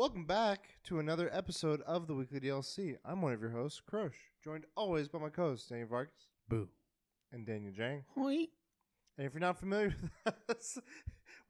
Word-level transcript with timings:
Welcome 0.00 0.24
back 0.24 0.78
to 0.84 0.98
another 0.98 1.28
episode 1.30 1.82
of 1.82 2.06
the 2.06 2.14
Weekly 2.14 2.40
DLC. 2.40 2.96
I'm 3.04 3.20
one 3.20 3.34
of 3.34 3.42
your 3.42 3.50
hosts, 3.50 3.82
Krosh, 3.86 4.14
joined 4.42 4.64
always 4.74 5.08
by 5.08 5.18
my 5.18 5.28
co-hosts, 5.28 5.68
Daniel 5.68 5.88
Vargas 5.88 6.30
Boo. 6.48 6.70
and 7.30 7.44
Daniel 7.44 7.70
Jang. 7.70 8.04
Hoi. 8.14 8.46
And 9.18 9.26
if 9.26 9.34
you're 9.34 9.42
not 9.42 9.60
familiar 9.60 9.94
with 10.24 10.34
us, 10.48 10.78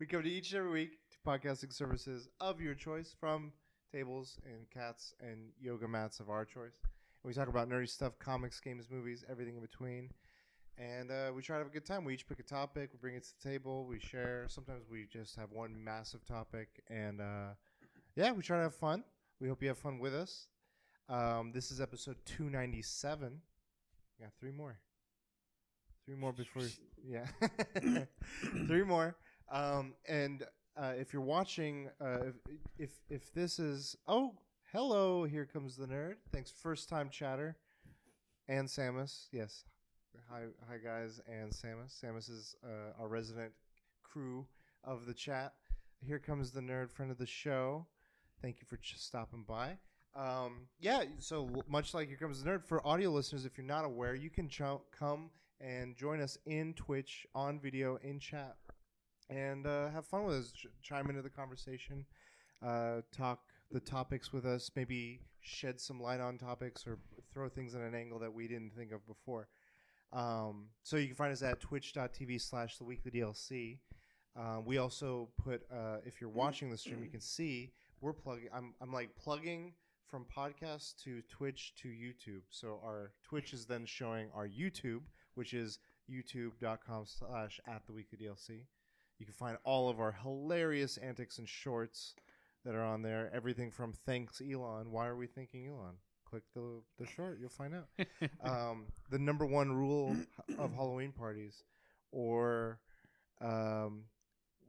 we 0.01 0.07
come 0.07 0.25
to 0.25 0.29
each 0.29 0.51
and 0.51 0.59
every 0.59 0.73
week 0.73 0.99
to 1.13 1.19
podcasting 1.25 1.73
services 1.73 2.29
of 2.41 2.61
your 2.61 2.75
choice, 2.75 3.15
from 3.21 3.53
tables 3.93 4.41
and 4.45 4.69
cats 4.69 5.15
and 5.21 5.53
yoga 5.61 5.87
mats 5.87 6.19
of 6.19 6.29
our 6.29 6.45
choice. 6.45 6.75
And 7.23 7.29
we 7.29 7.35
talk 7.35 7.47
about 7.47 7.69
nerdy 7.69 7.89
stuff, 7.89 8.19
comics, 8.19 8.59
games, 8.59 8.89
movies, 8.91 9.25
everything 9.31 9.55
in 9.55 9.63
between. 9.63 10.11
And 10.77 11.13
uh, 11.13 11.31
we 11.33 11.43
try 11.43 11.55
to 11.55 11.61
have 11.61 11.69
a 11.69 11.73
good 11.73 11.87
time. 11.87 12.05
We 12.05 12.15
each 12.15 12.27
pick 12.27 12.41
a 12.41 12.43
topic, 12.43 12.91
we 12.93 12.99
bring 12.99 13.15
it 13.15 13.23
to 13.23 13.31
the 13.41 13.49
table, 13.49 13.87
we 13.87 14.01
share. 14.01 14.47
Sometimes 14.49 14.87
we 14.91 15.07
just 15.07 15.37
have 15.37 15.53
one 15.53 15.73
massive 15.85 16.25
topic, 16.27 16.83
and 16.89 17.21
uh, 17.21 17.51
yeah, 18.21 18.33
we 18.33 18.43
try 18.43 18.59
to 18.59 18.65
have 18.65 18.75
fun. 18.75 19.03
We 19.41 19.49
hope 19.49 19.63
you 19.63 19.69
have 19.69 19.79
fun 19.79 19.99
with 19.99 20.15
us. 20.15 20.49
Um, 21.09 21.53
this 21.55 21.71
is 21.71 21.81
episode 21.81 22.17
297. 22.27 23.41
We 24.19 24.25
got 24.25 24.35
three 24.39 24.51
more. 24.51 24.79
Three 26.05 26.17
more 26.17 26.35
before, 26.35 26.65
yeah, 27.03 27.25
three 28.67 28.83
more. 28.83 29.17
Um, 29.51 29.95
and 30.07 30.45
uh, 30.77 30.93
if 30.99 31.15
you're 31.15 31.23
watching, 31.23 31.89
uh, 31.99 32.27
if, 32.27 32.35
if 32.79 32.91
if 33.09 33.33
this 33.33 33.59
is 33.59 33.97
oh 34.07 34.35
hello, 34.71 35.25
here 35.25 35.47
comes 35.47 35.77
the 35.77 35.87
nerd. 35.87 36.17
Thanks, 36.31 36.51
first 36.51 36.91
time 36.91 37.09
chatter, 37.09 37.57
and 38.49 38.69
Samus. 38.69 39.29
Yes, 39.33 39.65
hi 40.29 40.43
hi 40.69 40.77
guys, 40.77 41.23
and 41.27 41.53
Samus. 41.53 41.99
Samus 41.99 42.29
is 42.29 42.55
uh, 42.63 43.01
our 43.01 43.09
resident 43.09 43.53
crew 44.03 44.47
of 44.85 45.07
the 45.07 45.15
chat. 45.15 45.55
Here 46.03 46.19
comes 46.19 46.51
the 46.51 46.61
nerd, 46.61 46.91
friend 46.91 47.11
of 47.11 47.17
the 47.17 47.27
show. 47.27 47.87
Thank 48.43 48.57
you 48.61 48.67
for 48.69 48.79
just 48.79 49.07
stopping 49.07 49.45
by. 49.47 49.77
Um, 50.17 50.69
yeah, 50.81 51.03
so 51.19 51.49
much 51.69 51.95
like 51.95 52.09
Here 52.09 52.17
Comes 52.17 52.43
the 52.43 52.51
Nerd, 52.51 52.65
for 52.65 52.85
audio 52.87 53.11
listeners, 53.11 53.45
if 53.45 53.57
you're 53.57 53.67
not 53.67 53.85
aware, 53.85 54.15
you 54.15 54.31
can 54.31 54.49
ch- 54.49 54.63
come 54.99 55.31
and 55.61 55.95
join 55.95 56.21
us 56.21 56.39
in 56.47 56.73
Twitch, 56.75 57.27
on 57.35 57.61
video, 57.61 57.99
in 58.03 58.19
chat, 58.19 58.57
and 59.29 59.67
uh, 59.67 59.91
have 59.91 60.07
fun 60.07 60.25
with 60.25 60.37
us. 60.37 60.53
Ch- 60.53 60.67
chime 60.83 61.11
into 61.11 61.23
the 61.23 61.31
conversation, 61.31 62.07
uh, 62.67 63.03
talk 63.17 63.41
the 63.71 63.81
topics 63.81 64.33
with 64.33 64.47
us, 64.47 64.71
maybe 64.75 65.21
shed 65.43 65.81
some 65.81 66.01
light 66.01 66.21
on 66.21 66.39
topics 66.39 66.87
or 66.87 66.99
throw 67.33 67.49
things 67.49 67.75
at 67.75 67.83
an 67.83 67.95
angle 67.95 68.19
that 68.19 68.33
we 68.33 68.49
didn't 68.49 68.73
think 68.75 68.91
of 68.93 69.07
before. 69.07 69.49
Um, 70.13 70.69
so 70.83 70.97
you 70.97 71.07
can 71.07 71.15
find 71.15 71.33
us 71.33 71.43
at 71.43 71.61
twitch.tv 71.61 72.41
slash 72.41 72.79
the 72.79 72.85
weekly 72.85 73.11
DLC. 73.13 73.79
Um, 74.37 74.65
we 74.65 74.79
also 74.79 75.29
put, 75.43 75.63
uh, 75.73 75.99
if 76.05 76.21
you're 76.21 76.31
watching 76.31 76.71
the 76.71 76.79
stream, 76.79 77.03
you 77.05 77.11
can 77.11 77.21
see 77.21 77.73
we're 78.01 78.13
plugging. 78.13 78.49
I'm, 78.55 78.75
I'm 78.81 78.93
like 78.93 79.11
plugging 79.17 79.75
from 80.09 80.27
podcast 80.37 80.97
to 81.05 81.23
Twitch 81.31 81.75
to 81.83 81.89
YouTube. 81.89 82.43
So 82.51 82.81
our 82.85 83.13
Twitch 83.23 83.53
is 83.53 83.67
then 83.67 83.87
showing 83.87 84.29
our 84.35 84.49
YouTube, 84.49 85.03
which 85.35 85.55
is 85.55 85.79
youtube.com 86.11 87.05
slash 87.07 87.61
at 87.69 87.87
the 87.87 87.93
weekly 87.93 88.19
DLC. 88.19 88.63
You 89.19 89.27
can 89.27 89.35
find 89.35 89.59
all 89.65 89.89
of 89.89 90.01
our 90.01 90.13
hilarious 90.13 90.97
antics 90.97 91.39
and 91.39 91.49
shorts 91.49 92.15
that 92.65 92.75
are 92.75 92.85
on 92.85 93.03
there. 93.03 93.31
Everything 93.35 93.71
from 93.71 93.93
thanks 94.07 94.41
Elon. 94.41 94.91
Why 94.91 95.07
are 95.07 95.17
we 95.17 95.27
thanking 95.27 95.69
Elon? 95.69 95.95
Click 96.29 96.43
the 96.55 96.81
the 96.99 97.07
short, 97.07 97.39
you'll 97.41 97.51
find 97.51 97.75
out. 97.75 97.89
um, 98.45 98.87
the 99.11 99.19
number 99.19 99.45
one 99.45 99.73
rule 99.73 100.17
of 100.59 100.73
Halloween 100.73 101.13
parties, 101.13 101.65
or 102.13 102.79
um, 103.41 104.05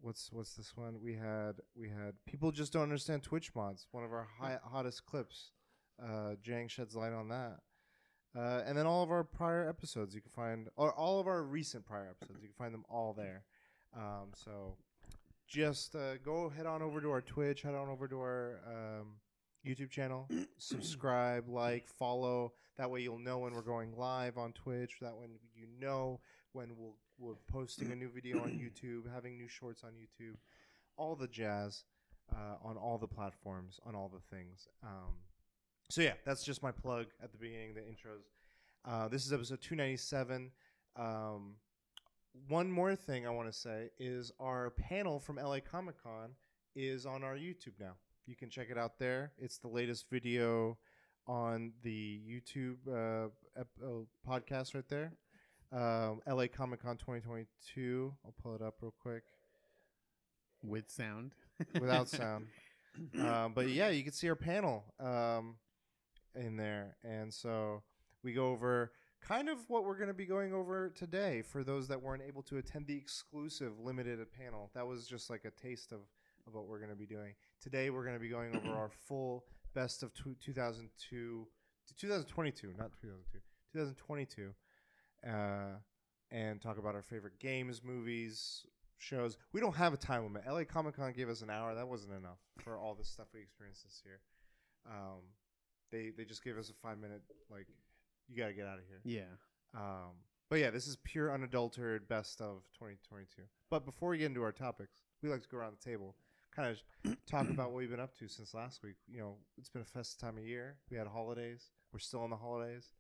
what's 0.02 0.30
what's 0.32 0.54
this 0.56 0.76
one? 0.76 1.00
We 1.02 1.14
had 1.14 1.54
we 1.76 1.90
had 1.90 2.14
people 2.26 2.52
just 2.52 2.74
don't 2.74 2.84
understand 2.84 3.24
Twitch 3.24 3.54
mods. 3.56 3.88
One 3.92 4.04
of 4.04 4.12
our 4.12 4.28
high, 4.40 4.60
hottest 4.64 5.06
clips. 5.06 5.52
Uh, 6.02 6.36
Jang 6.42 6.68
sheds 6.68 6.96
light 6.96 7.14
on 7.14 7.30
that. 7.30 7.59
Uh, 8.36 8.62
and 8.66 8.78
then 8.78 8.86
all 8.86 9.03
of 9.03 9.12
our 9.12 9.24
prior 9.24 9.68
episodes 9.68 10.16
you 10.16 10.22
can 10.22 10.31
find, 10.31 10.70
or 10.78 10.94
all 10.94 11.20
of 11.20 11.28
our 11.28 11.44
recent 11.44 11.86
prior 11.86 12.09
episodes, 12.09 12.42
you 12.42 12.48
can 12.48 12.56
find 12.56 12.74
them 12.74 12.86
all 12.90 13.14
there. 13.14 13.44
Um, 13.96 14.30
so 14.34 14.78
just 15.48 15.96
uh, 15.96 16.18
go 16.24 16.50
head 16.50 16.66
on 16.66 16.81
over 16.81 17.02
to 17.02 17.12
our 17.12 17.22
Twitch, 17.22 17.62
head 17.62 17.75
on 17.75 17.90
over 17.90 18.08
to 18.08 18.20
our 18.20 18.62
um, 18.66 19.16
YouTube 19.68 19.90
channel, 19.90 20.30
subscribe, 20.58 21.50
like, 21.50 21.88
follow. 21.88 22.54
That 22.78 22.90
way 22.90 23.02
you'll 23.02 23.20
know 23.20 23.40
when 23.40 23.54
we're 23.54 23.62
going 23.62 23.94
live 23.98 24.38
on 24.38 24.54
Twitch. 24.54 24.98
That 25.02 25.18
way 25.18 25.28
you 25.54 25.68
know 25.80 26.22
when 26.54 26.70
we'll, 26.78 26.96
we're 27.22 27.36
posting 27.52 27.92
a 27.92 27.96
new 27.96 28.09
video 28.09 28.40
on 28.42 28.50
YouTube, 28.84 29.04
having 29.14 29.38
new 29.38 29.48
shorts 29.48 29.84
on 29.84 29.92
YouTube, 29.92 30.36
all 30.98 31.16
the 31.16 31.28
jazz 31.28 31.84
uh, 32.34 32.56
on 32.64 32.78
all 32.78 32.98
the 32.98 33.08
platforms, 33.08 33.80
on 33.86 33.96
all 33.96 34.09
the 34.12 34.36
things. 34.36 34.68
Um, 34.84 35.14
so 35.90 36.02
yeah, 36.02 36.14
that's 36.26 36.44
just 36.44 36.64
my 36.64 36.72
plug 36.72 37.08
at 37.22 37.31
the 37.31 37.38
beginning, 37.38 37.74
the 37.76 37.81
intros. 37.81 38.31
Uh, 38.86 39.08
this 39.08 39.26
is 39.26 39.31
episode 39.31 39.62
297. 39.62 40.52
Um, 40.96 41.56
one 42.48 42.72
more 42.72 42.96
thing 42.96 43.28
I 43.28 43.30
want 43.30 43.52
to 43.52 43.58
say 43.58 43.90
is 44.00 44.31
our 44.40 44.72
panel 44.72 45.20
from 45.20 45.36
LA 45.36 45.60
Comic 45.60 46.02
Con 46.02 46.31
is 46.76 47.06
on 47.06 47.24
our 47.24 47.36
YouTube 47.36 47.80
now. 47.80 47.94
You 48.26 48.36
can 48.36 48.50
check 48.50 48.70
it 48.72 48.78
out 48.78 48.98
there. 48.98 49.34
It's 49.38 49.58
the 49.58 49.68
latest 49.68 50.10
video 50.10 50.78
on 51.28 51.74
the 51.84 52.20
YouTube 52.28 52.78
uh, 52.88 53.30
ep- 53.60 53.68
uh, 53.84 54.06
podcast 54.28 54.74
right 54.74 54.88
there. 54.88 55.14
Um, 55.72 56.22
LA 56.28 56.48
Comic 56.48 56.82
Con 56.82 56.98
2022. 56.98 58.14
I'll 58.26 58.34
pull 58.42 58.56
it 58.56 58.62
up 58.62 58.76
real 58.82 58.94
quick 59.02 59.24
With 60.64 60.90
sound. 60.90 61.34
without 61.80 62.09
sound. 62.09 62.48
um, 63.20 63.54
but 63.54 63.70
yeah, 63.70 63.90
you 63.90 64.04
can 64.04 64.12
see 64.12 64.28
our 64.30 64.36
panel 64.36 64.84
um, 65.00 65.56
in 66.36 66.58
there, 66.58 66.98
and 67.04 67.34
so 67.34 67.84
we 68.24 68.34
go 68.34 68.48
over 68.48 68.92
kind 69.22 69.48
of 69.50 69.60
what 69.70 69.86
we're 69.86 69.96
going 69.96 70.08
to 70.10 70.14
be 70.14 70.26
going 70.26 70.54
over 70.54 70.90
today 70.90 71.42
for 71.42 71.64
those 71.64 71.88
that 71.88 72.02
weren't 72.02 72.24
able 72.28 72.42
to 72.42 72.58
attend 72.58 72.88
the 72.88 72.98
exclusive 72.98 73.80
limited 73.80 74.20
panel. 74.34 74.70
That 74.74 74.86
was 74.86 75.08
just 75.08 75.30
like 75.30 75.46
a 75.46 75.52
taste 75.52 75.92
of, 75.92 76.00
of 76.48 76.54
what 76.54 76.68
we're 76.68 76.80
going 76.80 76.90
to 76.90 76.96
be 76.98 77.06
doing 77.06 77.34
today. 77.62 77.90
We're 77.92 78.04
going 78.04 78.16
to 78.16 78.20
be 78.22 78.30
going 78.30 78.56
over 78.56 78.76
our 78.76 78.90
full 79.08 79.46
best 79.74 80.04
of 80.04 80.14
two, 80.14 80.36
2002 80.44 81.48
to 81.88 81.94
2022, 81.96 82.68
not 82.78 82.92
2002, 83.02 83.40
2022, 83.74 84.54
uh, 85.28 85.78
and 86.32 86.62
talk 86.62 86.78
about 86.78 86.96
our 86.96 87.02
favorite 87.02 87.40
games, 87.40 87.82
movies, 87.84 88.66
shows. 88.98 89.38
We 89.52 89.59
don't 89.59 89.76
have 89.76 89.94
a 89.94 89.98
time 89.98 90.24
limit. 90.24 90.44
LA 90.48 90.64
Comic 90.64 90.96
Con 90.96 91.12
gave 91.14 91.30
us 91.30 91.42
an 91.42 91.50
hour. 91.50 91.76
That 91.76 91.88
wasn't 91.88 92.14
enough 92.14 92.40
for 92.59 92.78
all 92.78 92.96
the 92.96 93.04
stuff 93.04 93.28
we 93.34 93.42
experienced 93.42 93.84
this 93.84 94.02
year. 94.06 94.20
Um, 94.88 95.22
they 95.92 96.12
they 96.16 96.24
just 96.24 96.44
gave 96.44 96.58
us 96.58 96.70
a 96.70 96.74
five 96.74 96.98
minute 96.98 97.22
like 97.50 97.68
you 98.30 98.38
got 98.38 98.48
to 98.48 98.54
get 98.54 98.66
out 98.66 98.78
of 98.78 98.86
here. 98.88 99.02
Yeah. 99.04 99.34
Um, 99.76 100.14
but 100.50 100.60
yeah, 100.60 100.70
this 100.70 100.88
is 100.88 100.98
pure 101.04 101.34
unadulterated 101.34 102.08
best 102.08 102.42
of 102.42 102.64
2022. 102.74 103.44
But 103.70 103.86
before 103.86 104.10
we 104.10 104.18
get 104.18 104.26
into 104.26 104.44
our 104.44 104.52
topics, 104.52 105.02
we 105.24 105.30
like 105.30 105.42
to 105.44 105.48
go 105.48 105.58
around 105.58 105.78
the 105.80 105.90
table, 105.90 106.16
kind 106.54 106.76
of 107.06 107.18
talk 107.26 107.50
about 107.50 107.72
what 107.72 107.78
we've 107.78 107.90
been 107.90 108.02
up 108.02 108.18
to 108.18 108.28
since 108.28 108.54
last 108.54 108.84
week. 108.84 108.96
You 109.08 109.20
know, 109.20 109.36
it's 109.58 109.70
been 109.70 109.81
a 109.81 109.86
festive 109.86 110.20
time 110.20 110.38
of 110.38 110.44
year. 110.44 110.76
We 110.90 110.98
had 110.98 111.08
holidays. 111.08 111.70
We're 111.94 112.00
still 112.00 112.26
in 112.26 112.31
the 112.31 112.36
holidays. 112.36 112.92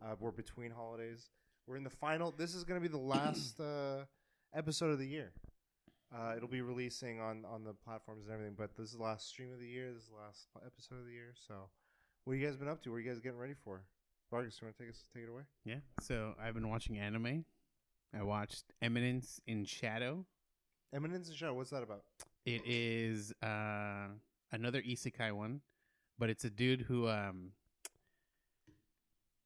Uh, 0.00 0.14
we're 0.20 0.30
between 0.30 0.70
holidays. 0.70 1.30
We're 1.70 1.76
in 1.76 1.84
the 1.84 1.90
final. 1.90 2.34
This 2.36 2.56
is 2.56 2.64
going 2.64 2.82
to 2.82 2.82
be 2.82 2.90
the 2.90 2.98
last 3.14 3.60
uh, 3.60 4.04
episode 4.52 4.90
of 4.90 4.98
the 4.98 5.06
year. 5.06 5.30
Uh, 6.12 6.32
it'll 6.36 6.48
be 6.48 6.62
releasing 6.62 7.20
on 7.20 7.44
on 7.44 7.62
the 7.62 7.72
platforms 7.72 8.24
and 8.24 8.34
everything. 8.34 8.56
But 8.58 8.76
this 8.76 8.88
is 8.88 8.96
the 8.96 9.02
last 9.04 9.28
stream 9.28 9.52
of 9.52 9.60
the 9.60 9.68
year. 9.68 9.92
This 9.92 10.02
is 10.02 10.08
the 10.08 10.16
last 10.16 10.48
episode 10.66 10.98
of 10.98 11.06
the 11.06 11.12
year. 11.12 11.32
So, 11.46 11.70
what 12.24 12.32
have 12.34 12.40
you 12.40 12.44
guys 12.48 12.56
been 12.56 12.66
up 12.66 12.82
to? 12.82 12.90
What 12.90 12.96
are 12.96 13.00
you 13.02 13.08
guys 13.08 13.20
getting 13.20 13.38
ready 13.38 13.54
for? 13.54 13.82
Vargas, 14.32 14.58
you 14.60 14.66
want 14.66 14.78
to 14.78 14.82
take 14.82 14.90
us 14.90 15.04
take 15.14 15.22
it 15.22 15.28
away? 15.28 15.42
Yeah. 15.64 15.76
So 16.00 16.34
I've 16.42 16.54
been 16.54 16.68
watching 16.68 16.98
anime. 16.98 17.44
I 18.18 18.24
watched 18.24 18.64
Eminence 18.82 19.40
in 19.46 19.64
Shadow. 19.64 20.26
Eminence 20.92 21.28
in 21.28 21.36
Shadow. 21.36 21.54
What's 21.54 21.70
that 21.70 21.84
about? 21.84 22.02
It 22.44 22.62
is 22.66 23.32
uh, 23.44 24.08
another 24.50 24.82
isekai 24.82 25.30
one, 25.32 25.60
but 26.18 26.30
it's 26.30 26.44
a 26.44 26.50
dude 26.50 26.80
who 26.80 27.08
um 27.08 27.52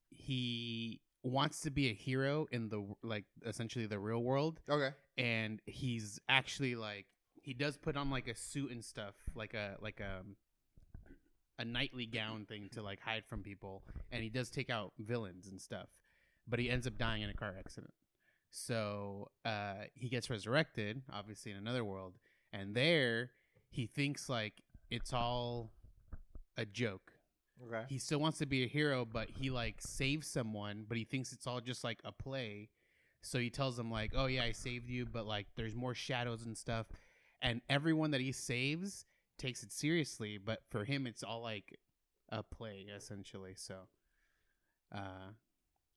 he 0.08 1.02
wants 1.24 1.60
to 1.62 1.70
be 1.70 1.88
a 1.88 1.94
hero 1.94 2.46
in 2.52 2.68
the 2.68 2.86
like 3.02 3.24
essentially 3.46 3.86
the 3.86 3.98
real 3.98 4.22
world 4.22 4.60
Okay. 4.70 4.90
and 5.18 5.60
he's 5.66 6.20
actually 6.28 6.74
like 6.76 7.06
he 7.42 7.54
does 7.54 7.76
put 7.76 7.96
on 7.96 8.10
like 8.10 8.28
a 8.28 8.34
suit 8.34 8.70
and 8.70 8.84
stuff 8.84 9.14
like 9.34 9.54
a 9.54 9.76
like 9.80 10.00
a 10.00 10.22
a 11.58 11.64
nightly 11.64 12.04
gown 12.06 12.44
thing 12.46 12.68
to 12.72 12.82
like 12.82 13.00
hide 13.00 13.24
from 13.24 13.42
people 13.42 13.82
and 14.12 14.22
he 14.22 14.28
does 14.28 14.50
take 14.50 14.68
out 14.70 14.92
villains 14.98 15.46
and 15.48 15.60
stuff 15.60 15.88
but 16.46 16.58
he 16.58 16.68
ends 16.68 16.86
up 16.86 16.98
dying 16.98 17.22
in 17.22 17.30
a 17.30 17.34
car 17.34 17.54
accident 17.58 17.94
so 18.50 19.28
uh 19.44 19.84
he 19.94 20.08
gets 20.08 20.28
resurrected 20.30 21.02
obviously 21.12 21.50
in 21.52 21.56
another 21.58 21.84
world 21.84 22.14
and 22.52 22.74
there 22.74 23.30
he 23.70 23.86
thinks 23.86 24.28
like 24.28 24.62
it's 24.90 25.12
all 25.12 25.72
a 26.58 26.64
joke 26.66 27.12
Okay. 27.66 27.84
he 27.88 27.98
still 27.98 28.18
wants 28.18 28.38
to 28.38 28.46
be 28.46 28.64
a 28.64 28.66
hero, 28.66 29.04
but 29.04 29.28
he 29.30 29.50
like 29.50 29.76
saves 29.80 30.26
someone, 30.26 30.84
but 30.88 30.96
he 30.96 31.04
thinks 31.04 31.32
it's 31.32 31.46
all 31.46 31.60
just 31.60 31.84
like 31.84 32.00
a 32.04 32.12
play. 32.12 32.68
So 33.22 33.38
he 33.38 33.48
tells 33.48 33.76
them 33.76 33.90
like, 33.90 34.12
"Oh 34.14 34.26
yeah, 34.26 34.44
I 34.44 34.52
saved 34.52 34.90
you, 34.90 35.06
but 35.06 35.26
like 35.26 35.46
there's 35.56 35.74
more 35.74 35.94
shadows 35.94 36.44
and 36.44 36.56
stuff." 36.56 36.86
And 37.40 37.60
everyone 37.68 38.10
that 38.10 38.20
he 38.20 38.32
saves 38.32 39.06
takes 39.38 39.62
it 39.62 39.72
seriously, 39.72 40.38
but 40.38 40.60
for 40.70 40.84
him, 40.84 41.06
it's 41.06 41.22
all 41.22 41.40
like 41.40 41.78
a 42.28 42.42
play 42.42 42.86
essentially. 42.94 43.54
So, 43.56 43.74
uh, 44.94 45.32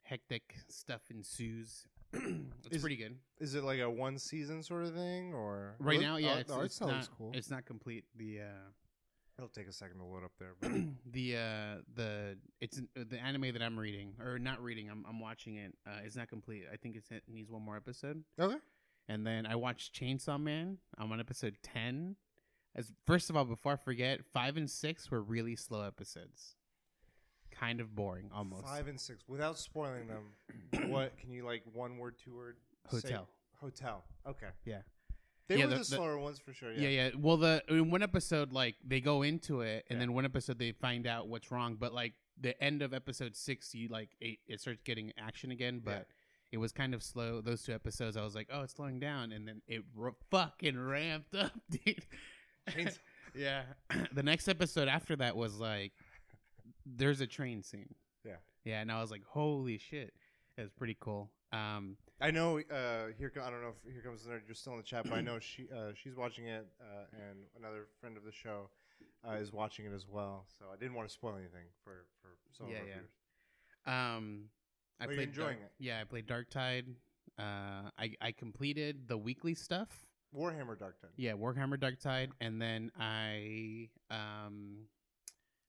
hectic 0.03 0.55
stuff 0.69 1.01
ensues. 1.09 1.87
it's 2.13 2.67
Is- 2.71 2.81
pretty 2.81 2.95
good 2.95 3.17
Is 3.39 3.53
it 3.53 3.63
like 3.65 3.81
a 3.81 3.89
one 3.89 4.17
season 4.17 4.63
sort 4.63 4.83
of 4.83 4.93
thing 4.93 5.33
or 5.33 5.75
right 5.79 5.99
now. 5.99 6.15
Yeah, 6.15 6.35
oh, 6.35 6.39
it's, 6.39 6.47
the 6.49 6.55
art 6.55 6.65
it's 6.65 6.81
not. 6.81 7.09
cool. 7.17 7.31
It's 7.33 7.49
not 7.51 7.65
complete. 7.65 8.05
The 8.15 8.41
uh, 8.41 8.69
It'll 9.37 9.49
take 9.49 9.67
a 9.67 9.73
second 9.73 9.97
to 9.99 10.03
load 10.03 10.23
up 10.23 10.31
there. 10.39 10.53
But 10.59 10.71
the 11.11 11.35
uh 11.35 11.81
the 11.95 12.37
it's 12.59 12.81
the 12.95 13.17
anime 13.19 13.53
that 13.53 13.61
I'm 13.61 13.77
reading 13.77 14.13
or 14.23 14.39
not 14.39 14.61
reading. 14.63 14.89
I'm 14.89 15.05
I'm 15.07 15.19
watching 15.19 15.55
it. 15.57 15.73
Uh, 15.85 15.99
it's 16.03 16.15
not 16.15 16.27
complete. 16.27 16.63
I 16.71 16.75
think 16.77 16.95
it's, 16.95 17.11
it 17.11 17.23
needs 17.27 17.51
one 17.51 17.61
more 17.61 17.75
episode. 17.75 18.23
okay. 18.39 18.57
And 19.09 19.25
then 19.25 19.45
I 19.45 19.55
watched 19.55 19.93
Chainsaw 19.97 20.41
Man. 20.41 20.79
I'm 20.97 21.11
on 21.11 21.19
episode 21.19 21.55
ten. 21.61 22.15
As 22.75 22.91
first 23.05 23.29
of 23.29 23.37
all, 23.37 23.45
before 23.45 23.73
I 23.73 23.75
forget, 23.75 24.21
five 24.33 24.57
and 24.57 24.69
six 24.69 25.09
were 25.09 25.21
really 25.21 25.55
slow 25.55 25.81
episodes. 25.83 26.55
Kind 27.51 27.79
of 27.79 27.95
boring, 27.95 28.29
almost. 28.33 28.65
Five 28.65 28.87
and 28.87 28.99
six. 28.99 29.23
Without 29.27 29.57
spoiling 29.57 30.07
them, 30.07 30.89
what 30.91 31.17
can 31.17 31.31
you 31.31 31.45
like 31.45 31.63
one 31.73 31.97
word, 31.97 32.15
two 32.23 32.35
word? 32.35 32.57
say- 32.89 32.97
Hotel. 33.01 33.27
Hotel. 33.59 34.03
Okay. 34.27 34.47
Yeah. 34.65 34.81
They 35.47 35.57
Yeah, 35.57 35.65
were 35.65 35.69
the- 35.69 35.75
the, 35.75 35.79
the- 35.79 35.85
slower 35.85 36.17
ones 36.19 36.39
for 36.39 36.53
sure. 36.53 36.71
Yeah. 36.73 36.89
Yeah. 36.89 37.05
yeah, 37.07 37.09
Well, 37.17 37.37
the 37.37 37.63
in 37.69 37.89
one 37.89 38.03
episode, 38.03 38.51
like 38.51 38.75
they 38.85 38.99
go 39.01 39.21
into 39.21 39.61
it, 39.61 39.85
and 39.89 39.97
Yeah. 39.97 40.01
then 40.01 40.13
one 40.13 40.25
episode 40.25 40.59
they 40.59 40.71
find 40.73 41.07
out 41.07 41.27
what's 41.27 41.51
wrong. 41.51 41.75
But 41.79 41.93
like 41.93 42.13
the 42.39 42.61
end 42.63 42.81
of 42.81 42.93
episode 42.93 43.35
six, 43.35 43.73
you 43.73 43.87
like 43.87 44.09
it, 44.19 44.39
it 44.47 44.59
starts 44.61 44.81
getting 44.83 45.13
action 45.17 45.51
again. 45.51 45.79
But 45.83 46.07
it 46.51 46.57
was 46.57 46.71
kind 46.71 46.93
of 46.93 47.01
slow. 47.03 47.41
Those 47.41 47.63
two 47.63 47.73
episodes, 47.73 48.15
I 48.17 48.23
was 48.23 48.35
like, 48.35 48.47
oh, 48.51 48.61
it's 48.61 48.73
slowing 48.73 48.99
down, 48.99 49.31
and 49.31 49.47
then 49.47 49.61
it 49.67 49.83
r- 49.99 50.13
fucking 50.31 50.77
ramped 50.79 51.33
up, 51.35 51.51
dude. 51.69 52.05
Yeah. 53.35 53.63
the 54.13 54.23
next 54.23 54.47
episode 54.47 54.87
after 54.87 55.15
that 55.17 55.35
was 55.35 55.59
like, 55.59 55.91
there's 56.85 57.21
a 57.21 57.27
train 57.27 57.61
scene. 57.63 57.93
Yeah. 58.25 58.37
Yeah, 58.63 58.81
and 58.81 58.91
I 58.91 58.99
was 59.01 59.11
like, 59.11 59.23
holy 59.25 59.77
shit, 59.77 60.13
it 60.57 60.61
was 60.61 60.71
pretty 60.71 60.97
cool. 60.99 61.29
Um, 61.51 61.97
I 62.19 62.31
know. 62.31 62.59
Uh, 62.59 63.07
here, 63.17 63.29
co- 63.33 63.41
I 63.43 63.49
don't 63.49 63.61
know 63.61 63.73
if 63.85 63.93
here 63.93 64.01
comes 64.01 64.23
the 64.23 64.31
nerd. 64.31 64.41
You're 64.47 64.55
still 64.55 64.73
in 64.73 64.79
the 64.79 64.83
chat, 64.83 65.03
but 65.09 65.13
I 65.13 65.21
know 65.29 65.39
she 65.39 65.67
uh, 65.73 65.91
she's 65.95 66.15
watching 66.15 66.45
it, 66.47 66.67
uh, 66.81 67.05
and 67.13 67.39
another 67.57 67.85
friend 68.01 68.17
of 68.17 68.23
the 68.23 68.31
show 68.31 68.69
uh, 69.27 69.33
is 69.33 69.53
watching 69.53 69.85
it 69.85 69.93
as 69.93 70.07
well. 70.07 70.45
So 70.57 70.65
I 70.73 70.75
didn't 70.77 70.95
want 70.95 71.07
to 71.07 71.13
spoil 71.13 71.35
anything 71.35 71.67
for 71.83 72.05
for 72.21 72.29
some 72.57 72.67
Yeah, 72.67 72.75
of 72.77 72.81
our 72.81 72.87
yeah. 72.87 72.93
viewers. 72.95 73.11
Um, 74.15 74.49
I 74.99 75.05
Are 75.05 75.11
you 75.11 75.15
played 75.17 75.27
enjoying 75.29 75.57
Dark- 75.59 75.63
it? 75.65 75.71
Yeah, 75.79 76.01
I 76.01 76.03
played 76.05 76.27
Darktide. 76.27 76.85
Uh, 77.39 77.91
I 77.97 78.15
I 78.19 78.31
completed 78.31 79.07
the 79.07 79.17
weekly 79.17 79.53
stuff. 79.53 79.89
Warhammer 80.35 80.75
Darktide. 80.77 81.13
Yeah, 81.15 81.33
Warhammer 81.33 81.77
Darktide, 81.77 82.31
and 82.41 82.61
then 82.61 82.91
I 82.99 83.89
um 84.09 84.87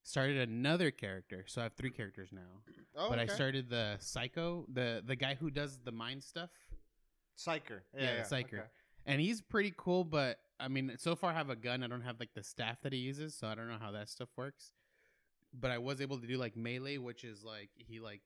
started 0.08 0.48
another 0.48 0.90
character. 0.90 1.44
So 1.46 1.60
I 1.60 1.64
have 1.64 1.74
three 1.74 1.90
characters 1.90 2.30
now. 2.32 2.62
Oh, 2.96 3.08
but 3.10 3.18
I 3.18 3.26
started 3.26 3.68
the 3.68 3.96
Psycho, 4.00 4.64
the 4.72 5.02
the 5.06 5.16
guy 5.16 5.34
who 5.34 5.50
does 5.50 5.78
the 5.84 5.92
mind 5.92 6.22
stuff, 6.24 6.50
Psyker. 7.36 7.80
Yeah, 7.94 8.02
Yeah, 8.02 8.14
yeah, 8.16 8.22
Psyker. 8.22 8.44
okay. 8.54 8.62
and 9.06 9.20
he's 9.20 9.40
pretty 9.40 9.72
cool. 9.76 10.04
But 10.04 10.38
I 10.58 10.68
mean, 10.68 10.94
so 10.98 11.14
far 11.14 11.30
I 11.30 11.34
have 11.34 11.50
a 11.50 11.56
gun. 11.56 11.82
I 11.82 11.86
don't 11.86 12.02
have 12.02 12.18
like 12.18 12.34
the 12.34 12.42
staff 12.42 12.80
that 12.82 12.92
he 12.92 12.98
uses, 12.98 13.34
so 13.34 13.46
I 13.46 13.54
don't 13.54 13.68
know 13.68 13.78
how 13.80 13.92
that 13.92 14.08
stuff 14.08 14.28
works. 14.36 14.72
But 15.58 15.70
I 15.70 15.78
was 15.78 16.00
able 16.00 16.18
to 16.18 16.26
do 16.26 16.36
like 16.36 16.56
melee, 16.56 16.98
which 16.98 17.24
is 17.24 17.44
like 17.44 17.70
he 17.76 18.00
like 18.00 18.22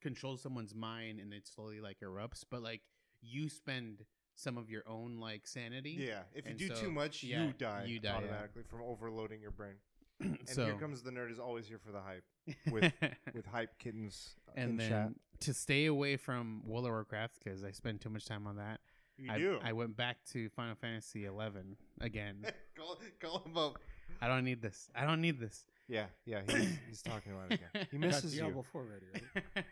controls 0.00 0.42
someone's 0.42 0.74
mind 0.74 1.20
and 1.20 1.32
it 1.32 1.46
slowly 1.46 1.80
like 1.80 1.98
erupts. 2.00 2.44
But 2.50 2.62
like 2.62 2.82
you 3.22 3.48
spend 3.48 4.04
some 4.36 4.58
of 4.58 4.68
your 4.68 4.82
own 4.88 5.20
like 5.20 5.46
sanity. 5.46 5.96
Yeah, 5.98 6.22
if 6.34 6.48
you 6.48 6.54
do 6.54 6.68
so- 6.74 6.80
too 6.82 6.90
much, 6.90 7.22
yeah, 7.22 7.44
you 7.46 7.52
die, 7.52 7.84
you 7.86 8.00
die, 8.00 8.08
yeah. 8.10 8.16
automatically 8.16 8.62
from 8.68 8.80
overloading 8.82 9.40
your 9.40 9.52
brain. 9.52 9.74
And 10.20 10.38
so 10.48 10.64
here 10.66 10.74
comes 10.74 11.02
the 11.02 11.10
nerd 11.10 11.30
is 11.32 11.38
always 11.38 11.66
here 11.66 11.78
for 11.84 11.92
the 11.92 12.00
hype 12.00 12.24
with 12.70 12.92
with 13.34 13.46
hype 13.46 13.78
kittens 13.78 14.36
uh, 14.48 14.52
in 14.60 14.62
and 14.70 14.80
then 14.80 14.88
chat. 14.90 15.08
to 15.40 15.54
stay 15.54 15.86
away 15.86 16.16
from 16.16 16.62
World 16.64 16.84
of 16.86 16.92
Warcraft 16.92 17.34
because 17.42 17.64
I 17.64 17.70
spend 17.72 18.00
too 18.00 18.10
much 18.10 18.26
time 18.26 18.46
on 18.46 18.56
that. 18.56 18.80
You 19.16 19.30
I, 19.32 19.38
do. 19.38 19.58
I 19.62 19.72
went 19.72 19.96
back 19.96 20.18
to 20.32 20.48
Final 20.50 20.74
Fantasy 20.76 21.24
eleven 21.24 21.76
again. 22.00 22.44
call, 22.76 22.98
call 23.20 23.42
him 23.44 23.56
up. 23.56 23.78
I 24.20 24.28
don't 24.28 24.44
need 24.44 24.60
this. 24.62 24.88
I 24.94 25.04
don't 25.04 25.20
need 25.20 25.38
this. 25.40 25.64
Yeah, 25.88 26.06
yeah, 26.24 26.40
he's, 26.48 26.68
he's 26.88 27.02
talking 27.02 27.32
about 27.32 27.52
it 27.52 27.60
again. 27.74 27.86
He 27.90 27.98
Got 27.98 28.06
misses 28.06 28.32
Diablo 28.34 28.62
you. 28.62 28.66
4 28.72 28.82
ready, 28.84 29.06
right? 29.34 29.64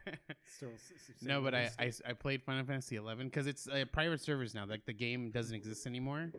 Still, 0.44 0.68
s- 0.74 0.92
s- 0.94 1.22
no, 1.22 1.40
but 1.40 1.54
I, 1.54 1.58
release 1.60 1.74
I, 1.78 1.82
date. 1.84 1.88
s- 1.88 2.02
I 2.06 2.12
played 2.12 2.42
Final 2.42 2.64
Fantasy 2.66 2.96
eleven 2.96 3.28
because 3.28 3.46
it's 3.46 3.66
uh, 3.66 3.84
private 3.92 4.20
servers 4.20 4.54
now. 4.54 4.66
Like 4.66 4.84
the 4.84 4.92
game 4.92 5.30
doesn't 5.30 5.54
exist 5.54 5.86
anymore. 5.86 6.30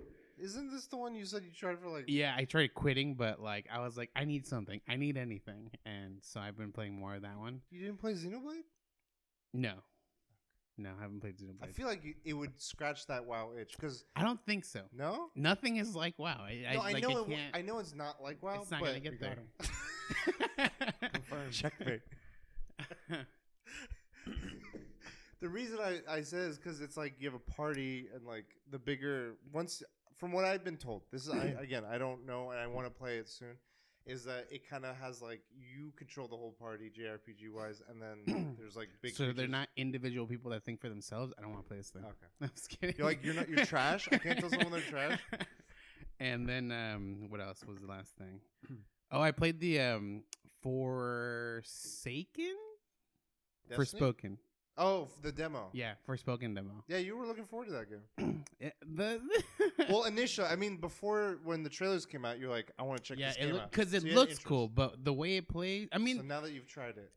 Isn't 0.41 0.71
this 0.71 0.87
the 0.87 0.97
one 0.97 1.13
you 1.15 1.25
said 1.25 1.43
you 1.43 1.51
tried 1.51 1.79
for 1.79 1.89
like? 1.89 2.05
Yeah, 2.07 2.33
I 2.35 2.45
tried 2.45 2.73
quitting, 2.73 3.15
but 3.15 3.39
like 3.39 3.67
I 3.71 3.79
was 3.79 3.95
like, 3.97 4.09
I 4.15 4.25
need 4.25 4.45
something. 4.47 4.81
I 4.89 4.95
need 4.95 5.15
anything, 5.17 5.69
and 5.85 6.17
so 6.21 6.39
I've 6.39 6.57
been 6.57 6.71
playing 6.71 6.93
more 6.99 7.15
of 7.15 7.21
that 7.21 7.37
one. 7.37 7.61
You 7.71 7.81
didn't 7.81 7.99
play 7.99 8.13
Xenoblade? 8.13 8.63
No, 9.53 9.73
no, 10.77 10.89
I 10.97 11.01
haven't 11.03 11.21
played 11.21 11.37
Xenoblade. 11.37 11.63
I 11.63 11.67
feel 11.67 11.85
like 11.87 12.03
you, 12.03 12.15
it 12.25 12.33
would 12.33 12.59
scratch 12.59 13.05
that 13.07 13.25
WoW 13.25 13.51
itch 13.59 13.73
because 13.79 14.05
I 14.15 14.23
don't 14.23 14.43
think 14.45 14.65
so. 14.65 14.81
no, 14.91 15.29
Nothing 15.35 15.77
is 15.77 15.95
like 15.95 16.17
wow. 16.17 16.37
I, 16.39 16.65
I, 16.67 16.73
no, 16.73 16.81
I 16.81 16.91
like, 16.93 17.03
know 17.03 17.09
I 17.09 17.11
it. 17.11 17.15
w- 17.15 17.35
can't. 17.37 17.55
I 17.55 17.61
know 17.61 17.77
it's 17.79 17.93
not 17.93 18.21
like 18.23 18.41
WoW, 18.41 18.61
it's 18.61 18.71
not 18.71 18.79
but 18.81 18.87
gonna 18.87 18.99
get 19.01 19.11
We 19.13 19.17
there. 19.19 19.37
got 20.57 20.71
Confirmed. 21.13 21.51
checkmate. 21.53 22.01
the 25.41 25.49
reason 25.49 25.77
I, 25.79 25.99
I 26.09 26.21
say 26.21 26.37
is 26.37 26.57
because 26.57 26.81
it's 26.81 26.97
like 26.97 27.15
you 27.19 27.29
have 27.29 27.35
a 27.39 27.51
party 27.51 28.07
and 28.13 28.25
like 28.25 28.45
the 28.71 28.79
bigger 28.79 29.35
once 29.51 29.83
from 30.23 30.31
what 30.31 30.45
I've 30.45 30.63
been 30.63 30.77
told 30.77 31.01
this 31.11 31.27
is 31.27 31.33
I, 31.33 31.47
again 31.61 31.83
I 31.83 31.97
don't 31.97 32.25
know 32.25 32.51
and 32.51 32.57
I 32.59 32.65
want 32.65 32.87
to 32.87 32.89
play 32.89 33.17
it 33.17 33.27
soon 33.27 33.57
is 34.05 34.23
that 34.23 34.47
it 34.49 34.69
kind 34.69 34.85
of 34.85 34.95
has 34.95 35.21
like 35.21 35.41
you 35.53 35.91
control 35.97 36.29
the 36.29 36.37
whole 36.37 36.55
party 36.57 36.89
JRPG 36.89 37.51
wise 37.53 37.81
and 37.89 38.01
then 38.01 38.55
there's 38.57 38.77
like 38.77 38.87
big 39.01 39.13
so 39.13 39.23
they're 39.25 39.33
creatures. 39.33 39.51
not 39.51 39.67
individual 39.75 40.25
people 40.25 40.49
that 40.51 40.63
think 40.63 40.79
for 40.79 40.87
themselves. 40.87 41.33
I 41.37 41.41
don't 41.41 41.51
want 41.51 41.65
to 41.65 41.67
play 41.67 41.75
this 41.75 41.89
thing. 41.89 42.03
okay 42.05 42.27
I'm 42.41 42.51
just 42.55 42.69
kidding. 42.69 42.95
you're 42.97 43.05
like 43.05 43.21
you're 43.21 43.33
not 43.33 43.49
you're 43.49 43.65
trash 43.65 44.07
I 44.13 44.17
can't 44.17 44.39
tell 44.39 44.49
someone 44.49 44.71
they're 44.71 44.79
trash 44.79 45.19
and 46.21 46.47
then 46.47 46.71
um, 46.71 47.25
what 47.27 47.41
else 47.41 47.61
was 47.67 47.81
the 47.81 47.87
last 47.87 48.15
thing? 48.15 48.39
oh, 49.11 49.19
I 49.19 49.31
played 49.31 49.59
the 49.59 49.81
um, 49.81 50.23
Forsaken, 50.61 52.55
Destiny? 53.67 54.01
Forspoken. 54.01 54.37
Oh 54.77 55.09
the 55.21 55.31
demo 55.31 55.69
Yeah, 55.73 55.93
Forspoken 56.07 56.55
demo. 56.55 56.83
yeah 56.87 56.97
you 56.97 57.15
were 57.15 57.27
looking 57.27 57.45
forward 57.45 57.65
to 57.67 57.71
that 57.73 57.87
game 57.89 58.43
the 58.95 59.19
well 59.89 60.03
initially 60.05 60.47
I 60.47 60.55
mean 60.55 60.77
before 60.77 61.37
when 61.43 61.61
the 61.63 61.69
trailers 61.69 62.05
came 62.07 62.25
out 62.25 62.39
you're 62.39 62.49
like 62.49 62.71
I 62.79 62.83
want 62.83 63.03
to 63.03 63.07
check 63.07 63.19
yeah, 63.19 63.27
this 63.29 63.37
it 63.37 63.45
game 63.51 63.55
out 63.57 63.71
because 63.71 63.91
So 63.91 63.97
it 63.97 64.03
you 64.03 64.09
had 64.09 64.15
looks 64.17 64.31
interest. 64.31 64.45
cool, 64.47 64.67
but 64.69 65.03
the 65.05 65.13
way 65.13 65.37
it 65.37 65.47
plays, 65.47 65.89
I 65.91 65.97
mean, 65.99 66.17
so 66.17 66.23
now 66.23 66.41
that 66.41 66.51
you've 66.53 66.67
tried 66.67 66.97
it 66.97 67.11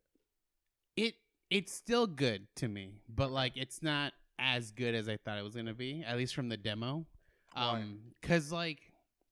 it 0.97 1.15
it's 1.51 1.73
still 1.73 2.07
good 2.07 2.47
to 2.57 2.69
me, 2.69 3.01
but 3.09 3.31
like 3.31 3.57
it's 3.57 3.83
not 3.83 4.13
as 4.39 4.71
good 4.71 4.95
as 4.95 5.09
I 5.09 5.17
thought 5.17 5.39
it 5.39 5.45
was 5.45 5.55
gonna 5.55 5.73
be, 5.75 6.05
at 6.07 6.17
least 6.19 6.35
from 6.35 6.49
the 6.51 6.57
demo. 6.59 7.07
Why? 7.55 7.81
Um, 7.81 8.01
cause 8.21 8.53
like 8.53 8.81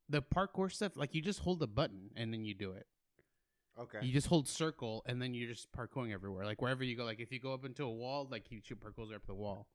the 0.08 0.22
parkour 0.22 0.72
stuff, 0.72 0.96
like 0.96 1.14
you 1.14 1.20
just 1.20 1.40
hold 1.40 1.62
a 1.62 1.66
button 1.66 2.10
and 2.16 2.32
then 2.32 2.44
you 2.44 2.54
do 2.54 2.72
it. 2.72 2.86
Okay 3.78 3.98
You 4.06 4.12
just 4.12 4.26
hold 4.26 4.48
circle 4.48 5.02
and 5.06 5.20
then 5.20 5.34
you're 5.34 5.48
just 5.48 5.70
parkouring 5.72 6.12
everywhere. 6.12 6.44
Like 6.44 6.60
wherever 6.62 6.84
you 6.84 6.96
go, 6.96 7.04
like 7.04 7.20
if 7.20 7.32
you 7.32 7.40
go 7.40 7.52
up 7.54 7.64
into 7.64 7.84
a 7.84 7.90
wall, 7.90 8.28
like 8.30 8.50
you 8.50 8.60
shoot 8.62 8.78
parkours 8.80 9.14
up 9.14 9.26
the 9.26 9.34
wall. 9.34 9.66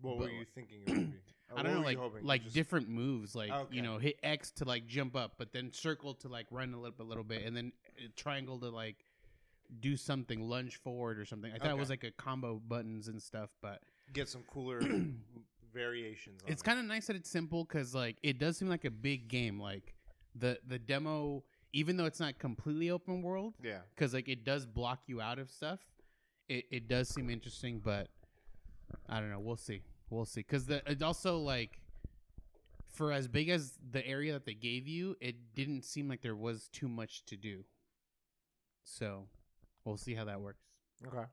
What 0.00 0.18
But- 0.18 0.24
were 0.24 0.30
you 0.30 0.44
thinking 0.54 0.82
it 0.86 0.88
would 0.90 1.10
be? 1.12 1.16
I 1.56 1.62
don't 1.64 1.74
know, 1.74 1.80
like 1.80 1.98
like 2.22 2.42
Just- 2.44 2.54
different 2.54 2.88
moves, 2.88 3.34
like 3.34 3.50
Okay. 3.50 3.76
you 3.76 3.82
know, 3.82 3.98
hit 3.98 4.18
X 4.22 4.52
to 4.52 4.64
like 4.64 4.86
jump 4.86 5.16
up, 5.16 5.34
but 5.36 5.52
then 5.52 5.72
circle 5.72 6.14
to 6.14 6.28
like 6.28 6.46
run 6.52 6.72
a 6.74 6.76
little 6.80 6.96
bit, 6.96 7.06
little 7.08 7.24
bit, 7.24 7.42
and 7.44 7.56
then 7.56 7.72
uh, 7.98 8.06
triangle 8.16 8.58
to 8.60 8.68
like 8.70 9.04
do 9.80 9.96
something, 9.96 10.48
lunge 10.48 10.76
forward 10.76 11.18
or 11.18 11.24
something. 11.24 11.52
I 11.52 11.58
thought 11.58 11.70
it 11.70 11.76
was 11.76 11.90
like 11.90 12.04
a 12.04 12.12
combo 12.12 12.60
buttons 12.68 13.08
and 13.08 13.20
stuff, 13.20 13.50
but 13.60 13.82
get 14.12 14.28
some 14.28 14.42
cooler 14.44 14.80
variations. 15.74 16.42
On 16.44 16.52
it's 16.52 16.62
it. 16.62 16.64
kind 16.64 16.78
of 16.78 16.84
nice 16.84 17.06
that 17.08 17.16
it's 17.16 17.30
simple 17.30 17.64
because 17.64 17.94
like 17.94 18.16
it 18.22 18.38
does 18.38 18.56
seem 18.56 18.68
like 18.68 18.84
a 18.84 18.90
big 18.90 19.28
game. 19.28 19.60
Like 19.60 19.94
the 20.34 20.58
the 20.66 20.78
demo, 20.78 21.44
even 21.72 21.96
though 21.96 22.06
it's 22.06 22.20
not 22.20 22.38
completely 22.38 22.90
open 22.90 23.22
world, 23.22 23.54
yeah. 23.62 23.78
because 23.94 24.14
like 24.14 24.28
it 24.28 24.44
does 24.44 24.66
block 24.66 25.00
you 25.06 25.20
out 25.20 25.38
of 25.38 25.50
stuff. 25.50 25.80
It 26.48 26.66
it 26.70 26.88
does 26.88 27.08
seem 27.08 27.30
interesting, 27.30 27.80
but 27.80 28.08
I 29.08 29.20
don't 29.20 29.30
know. 29.30 29.40
We'll 29.40 29.56
see. 29.56 29.82
We'll 30.10 30.24
see. 30.24 30.40
Because 30.40 30.66
the 30.66 30.82
it 30.90 31.02
also 31.02 31.38
like 31.38 31.80
for 32.92 33.12
as 33.12 33.28
big 33.28 33.48
as 33.48 33.78
the 33.92 34.06
area 34.06 34.32
that 34.32 34.44
they 34.44 34.54
gave 34.54 34.88
you, 34.88 35.16
it 35.20 35.54
didn't 35.54 35.84
seem 35.84 36.08
like 36.08 36.22
there 36.22 36.36
was 36.36 36.68
too 36.72 36.88
much 36.88 37.24
to 37.26 37.36
do. 37.36 37.64
So 38.82 39.26
we'll 39.84 39.96
see 39.96 40.14
how 40.14 40.24
that 40.24 40.40
works. 40.40 40.64
Okay. 41.06 41.24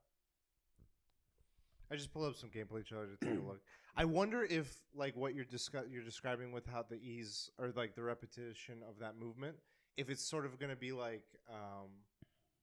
I 1.92 1.96
just 1.96 2.12
pulled 2.12 2.26
up 2.26 2.36
some 2.36 2.50
gameplay 2.50 2.86
trailer 2.86 3.08
to 3.08 3.26
take 3.26 3.40
a 3.40 3.42
look. 3.42 3.62
I 3.96 4.06
wonder 4.06 4.44
if 4.44 4.82
like 4.94 5.16
what 5.16 5.34
you're 5.34 5.46
discuss- 5.46 5.88
you're 5.90 6.04
describing 6.04 6.52
with 6.52 6.68
how 6.68 6.84
the 6.84 6.98
ease 6.98 7.50
or 7.58 7.72
like 7.76 7.96
the 7.96 8.04
repetition 8.04 8.84
of 8.88 9.00
that 9.00 9.18
movement, 9.18 9.56
if 9.98 10.10
it's 10.10 10.24
sort 10.24 10.46
of 10.46 10.60
going 10.60 10.70
to 10.70 10.76
be 10.78 10.92
like 10.92 11.26
um, 11.50 11.90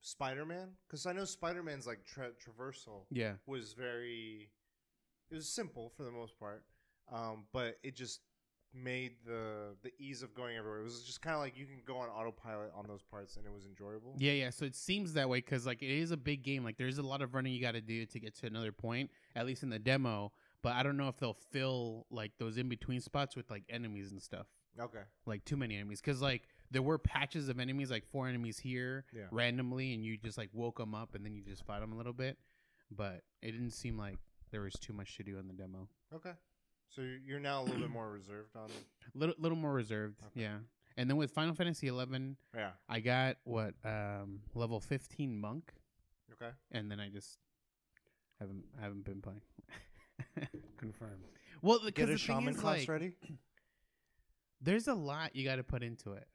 Spider-Man, 0.00 0.68
because 0.86 1.06
I 1.06 1.12
know 1.12 1.24
Spider-Man's 1.24 1.86
like 1.86 2.04
tra- 2.04 2.30
traversal 2.32 3.06
Yeah. 3.10 3.34
was 3.46 3.72
very, 3.72 4.50
it 5.30 5.34
was 5.34 5.48
simple 5.48 5.90
for 5.96 6.04
the 6.04 6.10
most 6.10 6.38
part, 6.38 6.64
um, 7.12 7.44
but 7.52 7.78
it 7.82 7.94
just 7.96 8.20
made 8.76 9.12
the 9.24 9.76
the 9.84 9.92
ease 10.00 10.22
of 10.22 10.34
going 10.34 10.56
everywhere. 10.56 10.80
It 10.80 10.84
was 10.84 11.04
just 11.04 11.22
kind 11.22 11.34
of 11.34 11.40
like 11.40 11.56
you 11.56 11.64
can 11.64 11.80
go 11.86 11.96
on 11.96 12.08
autopilot 12.08 12.72
on 12.74 12.86
those 12.88 13.02
parts, 13.02 13.36
and 13.36 13.46
it 13.46 13.52
was 13.52 13.66
enjoyable. 13.66 14.14
Yeah, 14.18 14.32
yeah. 14.32 14.50
So 14.50 14.64
it 14.64 14.74
seems 14.74 15.12
that 15.14 15.28
way 15.28 15.38
because 15.38 15.64
like 15.64 15.80
it 15.82 15.90
is 15.90 16.10
a 16.10 16.16
big 16.16 16.42
game. 16.42 16.64
Like 16.64 16.76
there's 16.76 16.98
a 16.98 17.02
lot 17.02 17.22
of 17.22 17.34
running 17.34 17.52
you 17.54 17.60
got 17.60 17.72
to 17.74 17.80
do 17.80 18.04
to 18.04 18.18
get 18.18 18.34
to 18.40 18.46
another 18.46 18.72
point. 18.72 19.10
At 19.36 19.46
least 19.46 19.62
in 19.62 19.70
the 19.70 19.78
demo. 19.78 20.32
But 20.62 20.72
I 20.74 20.82
don't 20.82 20.96
know 20.96 21.08
if 21.08 21.18
they'll 21.18 21.36
fill 21.52 22.06
like 22.10 22.32
those 22.38 22.56
in 22.58 22.68
between 22.68 23.00
spots 23.00 23.36
with 23.36 23.50
like 23.50 23.64
enemies 23.68 24.10
and 24.12 24.20
stuff. 24.20 24.46
Okay. 24.80 25.02
Like 25.24 25.44
too 25.44 25.56
many 25.56 25.76
enemies 25.76 26.00
because 26.00 26.20
like 26.20 26.48
there 26.70 26.82
were 26.82 26.98
patches 26.98 27.48
of 27.48 27.58
enemies, 27.60 27.90
like 27.90 28.04
four 28.06 28.28
enemies 28.28 28.58
here 28.58 29.04
Yeah. 29.12 29.26
randomly, 29.30 29.94
and 29.94 30.04
you 30.04 30.16
just 30.16 30.38
like 30.38 30.50
woke 30.52 30.78
them 30.78 30.94
up 30.94 31.14
and 31.14 31.24
then 31.24 31.34
you 31.34 31.42
just 31.42 31.64
fight 31.64 31.80
them 31.80 31.92
a 31.92 31.96
little 31.96 32.12
bit. 32.12 32.38
But 32.90 33.22
it 33.42 33.52
didn't 33.52 33.70
seem 33.72 33.96
like 33.98 34.18
there 34.50 34.60
was 34.62 34.74
too 34.74 34.92
much 34.92 35.16
to 35.16 35.22
do 35.22 35.38
in 35.38 35.46
the 35.48 35.54
demo. 35.54 35.88
Okay. 36.14 36.32
So 36.90 37.02
you're- 37.02 37.20
you're 37.24 37.40
now 37.40 37.62
a 37.62 37.64
little 37.64 37.80
bit 37.80 37.90
more 37.90 38.10
reserved 38.10 38.54
on. 38.56 38.70
Little 39.14 39.34
little 39.38 39.56
more 39.58 39.72
reserved, 39.72 40.20
Okay. 40.26 40.42
yeah. 40.42 40.58
And 40.96 41.10
then 41.10 41.16
with 41.16 41.32
Final 41.32 41.54
Fantasy 41.54 41.88
11, 41.88 42.36
Yeah. 42.54 42.72
I 42.88 43.00
got 43.00 43.36
what 43.44 43.74
um 43.84 44.42
level 44.54 44.80
15 44.80 45.38
monk. 45.40 45.72
Okay. 46.32 46.50
and 46.72 46.90
then 46.90 46.98
I 47.00 47.08
just 47.10 47.38
haven't 48.40 48.64
haven't 48.80 49.04
been 49.04 49.20
playing. 49.22 49.42
Confirmed. 50.78 51.24
well, 51.62 51.80
because 51.84 52.04
a 52.04 52.12
the 52.12 52.18
thing 52.18 52.18
shaman 52.18 52.54
is, 52.54 52.60
class 52.60 52.78
like, 52.80 52.88
ready. 52.88 53.12
there's 54.60 54.88
a 54.88 54.94
lot 54.94 55.34
you 55.34 55.44
got 55.44 55.56
to 55.56 55.64
put 55.64 55.82
into 55.82 56.12
it. 56.12 56.26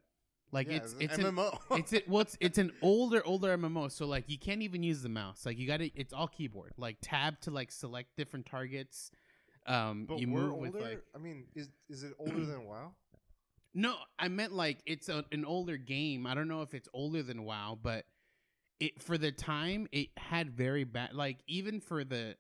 Like 0.52 0.68
Yeah, 0.68 0.78
it's 0.78 0.94
an 0.94 1.02
it's 1.02 1.18
an, 1.18 1.24
MMO. 1.26 1.60
it's 1.72 1.94
it, 1.94 2.10
well, 2.10 2.22
it's 2.22 2.38
it's 2.40 2.58
an 2.58 2.72
older 2.82 3.26
older 3.26 3.56
MMO, 3.58 3.92
so 3.92 4.06
like 4.06 4.26
you 4.28 4.38
can't 4.38 4.62
even 4.62 4.84
use 4.84 5.02
the 5.02 5.10
mouse. 5.10 5.46
Like 5.46 5.58
you 5.58 5.68
got 5.68 5.78
to 5.78 5.90
it's 5.96 6.14
all 6.14 6.28
keyboard. 6.28 6.74
Like 6.78 6.98
tab 7.02 7.40
to 7.42 7.52
like 7.52 7.72
select 7.72 8.16
different 8.18 8.46
targets. 8.46 9.12
Um, 9.68 10.06
but 10.08 10.20
you 10.20 10.30
we're 10.30 10.42
move 10.42 10.54
older. 10.54 10.72
with 10.72 10.82
like 10.82 11.04
I 11.16 11.20
mean, 11.20 11.46
is 11.56 11.70
is 11.90 12.04
it 12.04 12.14
older 12.20 12.46
than 12.46 12.66
WoW? 12.66 12.94
no, 13.74 13.96
I 14.18 14.28
meant 14.28 14.54
like 14.54 14.80
it's 14.86 15.10
a, 15.10 15.24
an 15.32 15.46
older 15.46 15.78
game. 15.78 16.26
I 16.26 16.34
don't 16.34 16.48
know 16.48 16.62
if 16.62 16.74
it's 16.74 16.90
older 16.94 17.22
than 17.22 17.44
WoW, 17.44 17.78
but 17.82 18.06
it 18.80 19.02
for 19.02 19.18
the 19.18 19.32
time 19.32 19.88
it 19.92 20.10
had 20.18 20.50
very 20.50 20.84
bad. 20.84 21.14
Like 21.14 21.38
even 21.48 21.80
for 21.80 22.04
the 22.04 22.36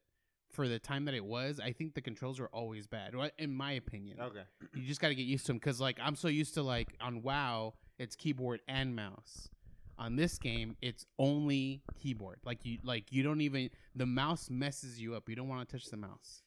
for 0.51 0.67
the 0.67 0.79
time 0.79 1.05
that 1.05 1.13
it 1.13 1.23
was, 1.23 1.59
I 1.59 1.71
think 1.71 1.93
the 1.93 2.01
controls 2.01 2.39
were 2.39 2.49
always 2.49 2.87
bad, 2.87 3.13
in 3.37 3.53
my 3.53 3.73
opinion. 3.73 4.19
Okay. 4.19 4.41
You 4.73 4.83
just 4.83 4.99
got 4.99 5.09
to 5.09 5.15
get 5.15 5.25
used 5.25 5.45
to 5.45 5.51
them 5.51 5.57
because 5.57 5.79
like 5.79 5.99
I'm 6.01 6.15
so 6.15 6.27
used 6.27 6.55
to 6.55 6.63
like 6.63 6.95
on 6.99 7.21
WoW, 7.21 7.75
it's 7.99 8.15
keyboard 8.15 8.61
and 8.67 8.95
mouse. 8.95 9.49
On 9.99 10.15
this 10.15 10.37
game, 10.39 10.77
it's 10.81 11.05
only 11.19 11.83
keyboard. 12.01 12.39
Like 12.45 12.59
you 12.63 12.77
like 12.83 13.11
you 13.11 13.21
don't 13.21 13.41
even 13.41 13.69
the 13.93 14.05
mouse 14.05 14.49
messes 14.49 14.99
you 14.99 15.13
up. 15.13 15.27
You 15.27 15.35
don't 15.35 15.49
want 15.49 15.67
to 15.67 15.77
touch 15.77 15.89
the 15.89 15.97
mouse. 15.97 16.41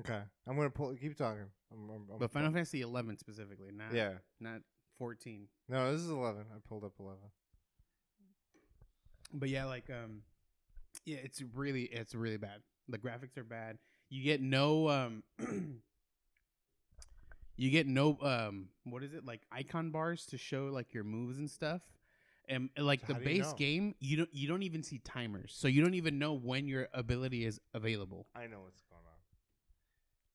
Okay. 0.00 0.20
I'm 0.46 0.56
gonna 0.56 0.68
pull. 0.68 0.94
Keep 0.94 1.16
talking. 1.16 1.46
I'm, 1.72 1.88
I'm, 1.88 2.06
I'm 2.12 2.18
But 2.18 2.30
Final 2.32 2.52
Fantasy 2.52 2.80
11 2.82 3.18
specifically, 3.18 3.70
not 3.72 3.94
Yeah. 3.94 4.14
not 4.40 4.60
14. 4.98 5.46
No, 5.68 5.92
this 5.92 6.00
is 6.02 6.10
11. 6.10 6.42
I 6.52 6.58
pulled 6.68 6.84
up 6.84 6.92
11. 6.98 7.18
But 9.32 9.48
yeah, 9.48 9.64
like 9.64 9.88
um 9.90 10.22
yeah, 11.04 11.18
it's 11.22 11.42
really 11.54 11.84
it's 11.84 12.14
really 12.14 12.36
bad. 12.36 12.62
The 12.88 12.98
graphics 12.98 13.36
are 13.36 13.44
bad. 13.44 13.78
You 14.08 14.22
get 14.22 14.40
no 14.40 14.88
um 14.88 15.22
you 17.56 17.70
get 17.70 17.86
no 17.86 18.18
um 18.22 18.68
what 18.84 19.02
is 19.02 19.12
it? 19.14 19.24
Like 19.24 19.42
icon 19.50 19.90
bars 19.90 20.26
to 20.26 20.38
show 20.38 20.66
like 20.66 20.92
your 20.94 21.04
moves 21.04 21.38
and 21.38 21.50
stuff. 21.50 21.82
And 22.48 22.70
like 22.78 23.06
the 23.06 23.14
do 23.14 23.20
you 23.20 23.24
base 23.24 23.46
know? 23.50 23.54
game, 23.54 23.94
you 23.98 24.18
don't 24.18 24.28
you 24.32 24.46
don't 24.46 24.62
even 24.62 24.82
see 24.82 24.98
timers. 24.98 25.52
So 25.56 25.66
you 25.68 25.82
don't 25.82 25.94
even 25.94 26.18
know 26.18 26.34
when 26.34 26.68
your 26.68 26.88
ability 26.94 27.44
is 27.44 27.60
available. 27.74 28.26
I 28.36 28.46
know 28.46 28.60
what's 28.60 28.82
going 28.82 29.02
on. 29.04 29.12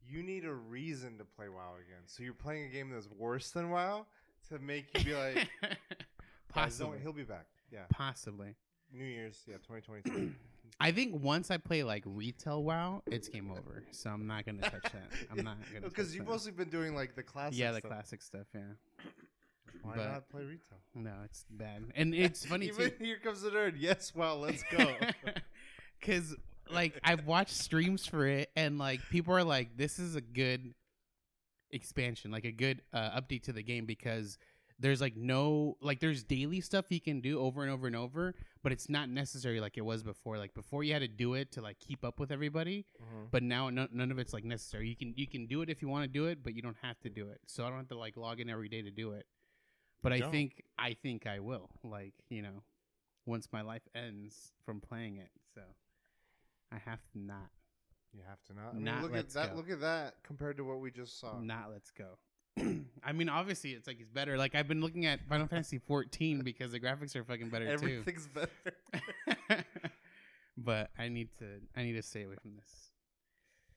You 0.05 0.21
need 0.23 0.43
a 0.43 0.53
reason 0.53 1.17
to 1.19 1.23
play 1.25 1.47
WoW 1.47 1.75
again. 1.75 2.01
So 2.07 2.23
you're 2.23 2.33
playing 2.33 2.65
a 2.65 2.69
game 2.69 2.89
that's 2.89 3.07
worse 3.17 3.51
than 3.51 3.69
WoW 3.69 4.05
to 4.49 4.59
make 4.59 4.87
you 4.97 5.05
be 5.05 5.15
like, 5.15 5.47
Possibly. 6.49 6.99
he'll 7.01 7.13
be 7.13 7.23
back. 7.23 7.45
Yeah. 7.71 7.83
Possibly. 7.89 8.55
New 8.93 9.05
Year's. 9.05 9.39
Yeah, 9.47 9.55
2023. 9.67 10.33
I 10.79 10.91
think 10.91 11.21
once 11.21 11.51
I 11.51 11.57
play 11.57 11.83
like 11.83 12.03
retail 12.05 12.63
WoW, 12.63 13.03
it's 13.05 13.27
game 13.27 13.51
over. 13.51 13.83
So 13.91 14.09
I'm 14.09 14.25
not 14.27 14.45
gonna 14.45 14.61
touch 14.61 14.83
that. 14.91 15.09
I'm 15.31 15.43
not 15.43 15.57
gonna 15.73 15.87
Because 15.87 16.15
you've 16.15 16.25
that. 16.25 16.31
mostly 16.31 16.51
been 16.51 16.69
doing 16.69 16.95
like 16.95 17.15
the 17.15 17.23
classic. 17.23 17.59
yeah, 17.59 17.71
the 17.71 17.77
stuff. 17.79 17.91
classic 17.91 18.21
stuff. 18.21 18.47
Yeah. 18.53 18.61
Why 19.83 19.95
but- 19.95 20.11
not 20.11 20.29
play 20.29 20.43
retail? 20.43 20.77
No, 20.95 21.11
it's 21.25 21.45
bad, 21.49 21.83
and 21.95 22.13
it's 22.13 22.45
funny 22.45 22.67
Even 22.67 22.89
too. 22.91 22.95
here 22.99 23.17
comes 23.17 23.41
the 23.41 23.49
nerd. 23.51 23.75
Yes, 23.77 24.13
wow, 24.15 24.35
let's 24.35 24.63
go. 24.71 24.93
Because 25.99 26.35
like 26.71 26.99
I've 27.03 27.27
watched 27.27 27.55
streams 27.55 28.07
for 28.07 28.25
it, 28.25 28.49
and 28.55 28.79
like 28.79 29.01
people 29.11 29.35
are 29.35 29.43
like, 29.43 29.77
"This 29.77 29.99
is 29.99 30.15
a 30.15 30.21
good 30.21 30.73
expansion, 31.71 32.31
like 32.31 32.45
a 32.45 32.51
good 32.51 32.81
uh, 32.91 33.19
update 33.21 33.43
to 33.43 33.53
the 33.53 33.61
game," 33.63 33.85
because 33.85 34.37
there's 34.81 34.99
like 34.99 35.15
no 35.15 35.77
like 35.81 35.99
there's 35.99 36.23
daily 36.23 36.59
stuff 36.59 36.85
you 36.89 36.99
can 36.99 37.21
do 37.21 37.39
over 37.39 37.61
and 37.61 37.71
over 37.71 37.87
and 37.87 37.95
over, 37.95 38.33
but 38.63 38.71
it's 38.71 38.89
not 38.89 39.09
necessary 39.09 39.59
like 39.59 39.77
it 39.77 39.85
was 39.85 40.03
before. 40.03 40.37
Like 40.37 40.53
before, 40.53 40.83
you 40.83 40.91
had 40.93 41.01
to 41.03 41.07
do 41.07 41.35
it 41.35 41.51
to 41.53 41.61
like 41.61 41.79
keep 41.79 42.03
up 42.03 42.19
with 42.19 42.31
everybody, 42.31 42.85
Mhm. 43.01 43.29
but 43.31 43.43
now 43.43 43.69
no, 43.69 43.87
none 43.91 44.11
of 44.11 44.19
it's 44.19 44.33
like 44.33 44.43
necessary. 44.43 44.89
You 44.89 44.95
can 44.95 45.13
you 45.15 45.27
can 45.27 45.45
do 45.45 45.61
it 45.61 45.69
if 45.69 45.81
you 45.81 45.87
want 45.87 46.03
to 46.03 46.07
do 46.09 46.25
it, 46.25 46.43
but 46.43 46.55
you 46.55 46.61
don't 46.61 46.77
have 46.81 46.99
to 47.01 47.09
do 47.09 47.29
it. 47.29 47.39
So 47.45 47.63
I 47.65 47.69
don't 47.69 47.77
have 47.77 47.89
to 47.89 47.97
like 47.97 48.17
log 48.17 48.39
in 48.39 48.49
every 48.49 48.69
day 48.69 48.81
to 48.81 48.91
do 48.91 49.11
it. 49.13 49.25
But 50.01 50.13
I 50.13 50.19
Don't. 50.19 50.31
think 50.31 50.63
I 50.79 50.93
think 50.95 51.27
I 51.27 51.39
will. 51.39 51.69
Like 51.83 52.13
you 52.29 52.41
know, 52.41 52.63
once 53.27 53.47
my 53.53 53.61
life 53.61 53.87
ends 53.93 54.51
from 54.65 54.81
playing 54.81 55.17
it, 55.17 55.29
so 55.53 55.61
I 56.71 56.77
have 56.79 56.99
to 57.13 57.19
not 57.19 57.51
You 58.13 58.21
have 58.27 58.43
to 58.45 58.53
not. 58.53 58.69
I 58.71 58.73
mean, 58.73 58.83
Not 58.83 59.03
look 59.03 59.11
at 59.11 59.15
let's 59.17 59.33
that. 59.35 59.51
go. 59.51 59.57
Look 59.57 59.69
at 59.69 59.79
that 59.81 60.15
compared 60.23 60.57
to 60.57 60.63
what 60.63 60.79
we 60.79 60.89
just 60.91 61.19
saw. 61.19 61.39
not 61.39 61.69
let's 61.71 61.91
go. 61.91 62.17
I 63.03 63.11
mean, 63.13 63.29
obviously, 63.29 63.71
it's 63.71 63.87
like 63.87 63.99
it's 63.99 64.09
better. 64.09 64.37
Like 64.37 64.55
I've 64.55 64.67
been 64.67 64.81
looking 64.81 65.05
at 65.05 65.19
Final 65.27 65.47
Fantasy 65.47 65.79
14 65.79 66.41
because 66.41 66.71
the 66.71 66.79
graphics 66.79 67.15
are 67.15 67.23
fucking 67.23 67.49
better 67.49 67.65
too. 67.65 67.71
Everything's 67.73 68.27
better. 68.27 69.65
but 70.57 70.89
I 70.97 71.07
need 71.09 71.29
to 71.39 71.45
I 71.75 71.83
need 71.83 71.93
to 71.93 72.01
stay 72.01 72.23
away 72.23 72.35
from 72.41 72.55
this. 72.55 72.91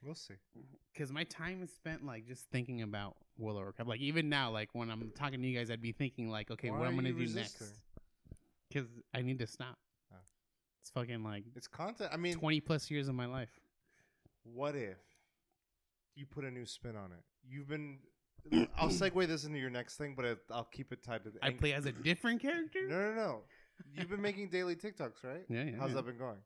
we'll 0.02 0.14
see. 0.14 0.34
because 0.92 1.12
my 1.12 1.24
time 1.24 1.62
is 1.62 1.70
spent 1.72 2.04
like 2.04 2.26
just 2.26 2.44
thinking 2.50 2.82
about 2.82 3.16
World 3.38 3.56
of 3.58 3.62
Warcraft. 3.64 3.88
Like 3.88 4.00
even 4.00 4.28
now, 4.28 4.50
like 4.50 4.70
when 4.72 4.90
I'm 4.90 5.10
talking 5.16 5.40
to 5.40 5.48
you 5.48 5.56
guys, 5.58 5.70
I'd 5.70 5.80
be 5.82 5.92
thinking 5.92 6.28
like, 6.30 6.50
okay, 6.50 6.70
Why 6.70 6.78
what 6.78 6.84
are 6.84 6.88
I'm 6.88 6.96
gonna 6.96 7.10
do 7.12 7.16
resisting? 7.18 7.66
next? 7.68 7.80
Because 8.68 8.88
I 9.14 9.22
need 9.22 9.38
to 9.38 9.46
stop. 9.46 9.78
Oh. 10.12 10.16
It's 10.82 10.90
fucking 10.90 11.22
like 11.22 11.44
It's 11.54 11.68
content. 11.68 12.10
I 12.12 12.16
mean, 12.16 12.34
20 12.34 12.60
plus 12.60 12.90
years 12.90 13.08
of 13.08 13.14
my 13.14 13.26
life. 13.26 13.50
what 14.42 14.74
if 14.74 14.98
you 16.16 16.26
put 16.26 16.44
a 16.44 16.50
new 16.50 16.66
spin 16.66 16.96
on 16.96 17.12
it? 17.12 17.22
You've 17.48 17.68
been. 17.68 17.98
I'll 18.76 18.88
segue 18.88 19.26
this 19.26 19.44
into 19.44 19.58
your 19.58 19.70
next 19.70 19.96
thing, 19.96 20.14
but 20.16 20.38
I'll 20.50 20.68
keep 20.72 20.92
it 20.92 21.02
tied 21.02 21.24
to 21.24 21.30
the. 21.30 21.38
I 21.42 21.50
play 21.50 21.72
as 21.72 21.86
a 21.86 21.92
different 21.92 22.42
character. 22.42 22.86
No, 22.88 22.98
no, 22.98 23.14
no. 23.14 23.40
You've 23.96 24.10
been 24.10 24.22
making 24.22 24.50
daily 24.50 24.76
TikToks, 24.76 25.24
right? 25.24 25.44
Yeah, 25.48 25.64
yeah. 25.64 25.72
How's 25.78 25.90
yeah. 25.90 25.96
that 25.96 26.06
been 26.06 26.18
going? 26.18 26.38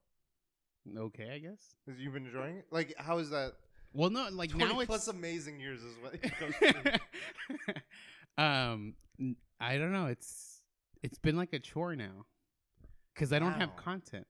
Okay, 0.97 1.31
I 1.35 1.39
guess. 1.39 1.75
Has 1.87 1.99
you 1.99 2.11
been 2.11 2.27
enjoying 2.27 2.57
it? 2.59 2.67
Like, 2.71 2.95
how 2.99 3.19
is 3.19 3.31
that? 3.31 3.53
Well, 3.93 4.11
no, 4.11 4.29
like 4.31 4.51
20 4.51 4.65
now 4.65 4.85
plus 4.85 5.01
it's 5.01 5.09
amazing 5.09 5.61
years 5.61 5.83
is 5.83 5.95
what 6.03 6.15
it 6.23 6.33
goes 6.39 6.55
through. 6.73 7.73
um, 8.45 8.95
n- 9.19 9.37
I 9.61 9.79
don't 9.79 9.93
know. 9.93 10.07
It's 10.07 10.61
it's 11.03 11.19
been 11.19 11.37
like 11.37 11.53
a 11.53 11.59
chore 11.59 11.97
now 11.97 12.27
because 13.15 13.33
I 13.33 13.39
don't 13.39 13.53
have 13.53 13.71
Wow. 13.71 13.83
content. 13.83 14.27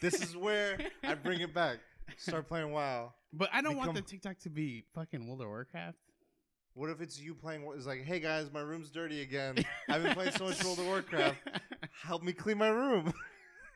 This 0.00 0.22
is 0.22 0.36
where 0.36 0.78
I 1.02 1.14
bring 1.14 1.40
it 1.40 1.54
back. 1.54 1.78
Start 2.16 2.48
playing 2.48 2.72
WoW. 2.72 3.14
But 3.32 3.50
I 3.52 3.62
don't 3.62 3.76
want 3.76 3.94
the 3.94 4.02
TikTok 4.02 4.38
to 4.40 4.50
be 4.50 4.84
fucking 4.94 5.26
World 5.26 5.40
of 5.42 5.48
Warcraft. 5.48 5.98
What 6.74 6.90
if 6.90 7.00
it's 7.00 7.20
you 7.20 7.34
playing? 7.34 7.64
It's 7.76 7.86
like, 7.86 8.04
hey 8.04 8.20
guys, 8.20 8.50
my 8.52 8.60
room's 8.60 8.90
dirty 8.90 9.22
again. 9.22 9.56
I've 9.88 10.02
been 10.02 10.14
playing 10.14 10.32
so 10.32 10.44
much 10.44 10.62
World 10.64 10.78
of 10.78 10.86
Warcraft. 10.86 11.36
Help 12.02 12.22
me 12.22 12.32
clean 12.32 12.58
my 12.58 12.68
room. 12.68 13.12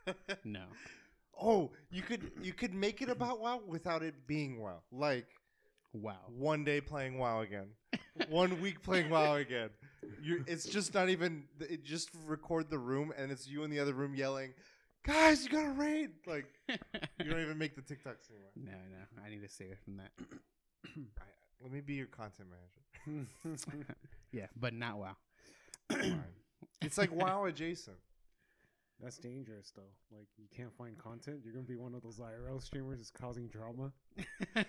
no. 0.44 0.64
oh, 1.40 1.70
you 1.90 2.02
could 2.02 2.30
you 2.42 2.52
could 2.52 2.74
make 2.74 3.02
it 3.02 3.08
about 3.08 3.40
WoW 3.40 3.60
without 3.66 4.02
it 4.02 4.26
being 4.26 4.60
WoW. 4.60 4.82
Like 4.92 5.26
Wow. 5.92 6.18
one 6.36 6.64
day 6.64 6.80
playing 6.80 7.18
WoW 7.18 7.40
again, 7.42 7.68
one 8.28 8.60
week 8.60 8.82
playing 8.82 9.10
WoW 9.10 9.36
again. 9.36 9.70
You're, 10.22 10.40
it's 10.46 10.64
just 10.66 10.92
not 10.94 11.08
even. 11.08 11.44
It 11.60 11.84
just 11.84 12.10
record 12.26 12.68
the 12.68 12.78
room 12.78 13.12
and 13.16 13.30
it's 13.32 13.46
you 13.46 13.62
in 13.64 13.70
the 13.70 13.80
other 13.80 13.94
room 13.94 14.14
yelling, 14.14 14.54
guys, 15.04 15.44
you 15.44 15.50
got 15.50 15.62
to 15.62 15.70
raid. 15.70 16.10
Like 16.26 16.46
you 16.68 17.30
don't 17.30 17.40
even 17.40 17.58
make 17.58 17.74
the 17.74 17.82
TikToks 17.82 18.30
anymore. 18.30 18.50
No, 18.56 18.72
no, 18.72 19.22
I 19.24 19.30
need 19.30 19.42
to 19.42 19.48
stay 19.48 19.66
away 19.66 19.76
from 19.84 19.96
that. 19.98 20.10
I, 21.18 21.22
let 21.64 21.72
me 21.72 21.80
be 21.80 21.94
your 21.94 22.06
content 22.06 22.48
manager. 22.50 23.26
yeah, 24.32 24.46
but 24.54 24.74
not 24.74 24.98
WoW. 24.98 25.16
It's 26.82 26.98
like 26.98 27.10
WoW 27.10 27.44
adjacent. 27.48 27.96
That's 29.02 29.16
dangerous, 29.16 29.72
though. 29.74 29.82
Like, 30.16 30.28
you 30.36 30.44
can't 30.54 30.72
find 30.76 30.96
content. 30.98 31.40
You're 31.42 31.54
gonna 31.54 31.64
be 31.64 31.76
one 31.76 31.94
of 31.94 32.02
those 32.02 32.20
IRL 32.20 32.62
streamers 32.62 32.98
that's 32.98 33.10
causing 33.10 33.48
drama. 33.48 33.92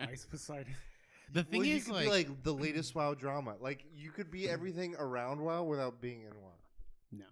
Ice 0.00 0.26
Poseidon. 0.30 0.74
the 1.32 1.42
thing 1.42 1.60
well, 1.60 1.66
you 1.66 1.76
is, 1.76 1.84
could 1.84 1.94
like, 1.94 2.04
be 2.04 2.10
like 2.10 2.42
the 2.42 2.54
latest 2.54 2.94
WoW 2.94 3.14
drama. 3.14 3.56
Like 3.58 3.84
you 3.94 4.10
could 4.10 4.30
be 4.30 4.48
everything 4.48 4.94
around 4.98 5.40
WoW 5.40 5.64
without 5.64 6.00
being 6.02 6.20
in 6.22 6.30
WoW. 6.42 6.52
no. 7.12 7.24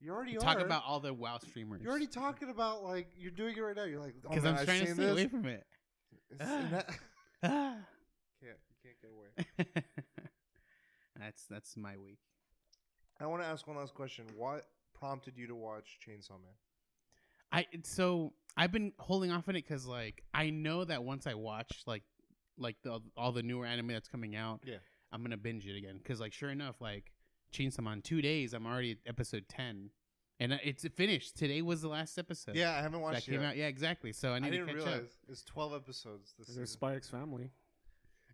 You 0.00 0.12
already 0.12 0.36
Talk 0.36 0.58
are. 0.58 0.64
about 0.64 0.84
all 0.86 1.00
the 1.00 1.12
WoW 1.12 1.38
streamers. 1.38 1.82
You're 1.82 1.90
already 1.90 2.06
talking 2.06 2.48
about 2.50 2.82
like 2.82 3.08
you're 3.18 3.30
doing 3.30 3.56
it 3.56 3.60
right 3.60 3.76
now. 3.76 3.84
You're 3.84 4.00
like, 4.00 4.14
oh 4.24 4.30
because 4.30 4.44
man, 4.44 4.54
I'm 4.54 4.60
I've 4.60 4.66
trying 4.66 4.86
to 4.86 4.94
stay 4.94 5.02
this. 5.02 5.12
away 5.12 5.26
from 5.26 5.46
it. 5.46 5.66
It's- 9.08 9.46
and 9.56 9.56
that-. 9.56 9.56
Can't 9.56 9.58
you 9.58 9.64
can't 9.64 9.74
get 9.74 9.82
away. 9.84 9.84
that's 11.18 11.44
that's 11.48 11.76
my 11.76 11.96
week. 11.96 12.18
I 13.20 13.26
want 13.26 13.42
to 13.42 13.48
ask 13.48 13.66
one 13.66 13.76
last 13.76 13.94
question. 13.94 14.24
What 14.36 14.64
prompted 14.94 15.36
you 15.36 15.46
to 15.48 15.54
watch 15.54 15.98
Chainsaw 16.06 16.30
Man? 16.30 16.54
I 17.50 17.66
so 17.82 18.32
I've 18.56 18.72
been 18.72 18.92
holding 18.98 19.30
off 19.32 19.48
on 19.48 19.56
it 19.56 19.64
because 19.66 19.86
like 19.86 20.22
I 20.34 20.50
know 20.50 20.84
that 20.84 21.02
once 21.02 21.26
I 21.26 21.34
watch 21.34 21.82
like 21.86 22.02
like 22.58 22.76
the 22.82 23.00
all 23.16 23.32
the 23.32 23.42
newer 23.42 23.66
anime 23.66 23.88
that's 23.88 24.08
coming 24.08 24.36
out, 24.36 24.60
Yeah. 24.64 24.76
I'm 25.12 25.22
gonna 25.22 25.36
binge 25.36 25.66
it 25.66 25.76
again. 25.76 25.96
Because 25.98 26.20
like 26.20 26.32
sure 26.32 26.50
enough, 26.50 26.80
like 26.80 27.12
Chainsaw 27.52 27.80
Man, 27.82 28.02
two 28.02 28.20
days 28.20 28.52
I'm 28.52 28.66
already 28.66 28.92
at 28.92 28.98
episode 29.06 29.46
ten, 29.48 29.90
and 30.38 30.52
uh, 30.52 30.58
it's 30.62 30.86
finished. 30.94 31.36
Today 31.38 31.62
was 31.62 31.80
the 31.80 31.88
last 31.88 32.18
episode. 32.18 32.54
Yeah, 32.56 32.72
I 32.72 32.76
haven't 32.82 32.92
that 32.92 32.98
watched 33.00 33.28
it 33.28 33.30
came 33.30 33.40
yet. 33.40 33.48
out. 33.50 33.56
Yeah, 33.56 33.66
exactly. 33.68 34.12
So 34.12 34.32
I 34.32 34.36
I, 34.36 34.38
need 34.40 34.50
didn't 34.50 34.66
to 34.66 34.72
catch 34.74 34.84
realize 34.84 35.00
up. 35.04 35.30
it's 35.30 35.42
twelve 35.44 35.72
episodes. 35.74 36.34
This 36.38 36.48
There's 36.48 36.68
season. 36.68 36.78
Spy 36.78 36.94
X 36.96 37.08
Family. 37.08 37.50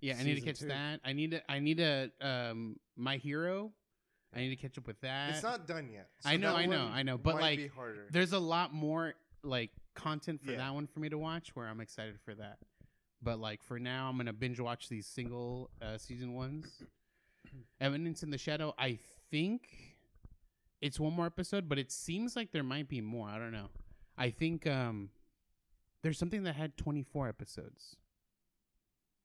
Yeah, 0.04 0.16
I 0.20 0.23
need 0.23 0.34
to 0.34 0.40
season 0.40 0.46
catch 0.46 0.58
two. 0.61 0.68
that. 0.68 1.00
I 1.02 1.12
need 1.14 1.30
to. 1.30 1.50
I 1.50 1.58
need 1.61 1.78
to. 1.78 2.11
Um, 2.20 2.76
My 2.96 3.16
Hero. 3.16 3.73
I 4.37 4.40
need 4.40 4.50
to 4.50 4.56
catch 4.56 4.76
up 4.76 4.87
with 4.87 5.00
that. 5.00 5.30
It's 5.30 5.42
not 5.42 5.66
done 5.66 5.88
yet. 5.90 6.08
I 6.25 6.37
know, 6.37 6.52
that 6.52 6.58
I 6.58 6.66
know, 6.66 6.84
one 6.84 6.92
I 6.92 7.02
know, 7.04 7.16
but, 7.16 7.37
might 7.37 7.40
like, 7.40 7.58
be 7.58 7.66
harder. 7.68 8.06
There's 8.11 8.32
a 8.32 8.38
lot 8.38 8.75
more 8.75 9.14
like 9.44 9.70
content 9.94 10.42
for 10.44 10.50
Yeah. 10.50 10.58
that 10.58 10.75
one 10.75 10.88
for 10.88 10.99
me 11.00 11.08
to 11.08 11.16
watch. 11.16 11.54
Where 11.54 11.66
I'm 11.68 11.80
excited 11.80 12.18
for 12.20 12.34
that. 12.34 12.58
But 13.23 13.38
like 13.38 13.62
for 13.62 13.78
now, 13.78 14.11
I'm 14.11 14.16
gonna 14.18 14.32
binge 14.34 14.61
watch 14.61 14.88
these 14.90 15.06
single 15.06 15.70
uh, 15.80 15.96
season 15.96 16.34
ones. 16.34 16.82
Evidence 17.80 18.23
in 18.23 18.30
the 18.30 18.38
Shadow. 18.38 18.75
I 18.78 18.99
think 19.30 19.68
it's 20.82 21.00
one 21.00 21.14
more 21.14 21.26
episode, 21.26 21.66
but 21.68 21.78
it 21.78 21.90
seems 21.90 22.37
like 22.37 22.52
there 22.52 22.62
might 22.62 22.88
be 22.88 23.00
more. 23.00 23.28
I 23.28 23.38
don't 23.38 23.52
know. 23.52 23.70
I 24.18 24.30
think 24.30 24.66
um, 24.66 25.11
there's 26.02 26.18
something 26.18 26.42
that 26.42 26.56
had 26.56 26.76
24 26.76 27.28
episodes. 27.28 27.96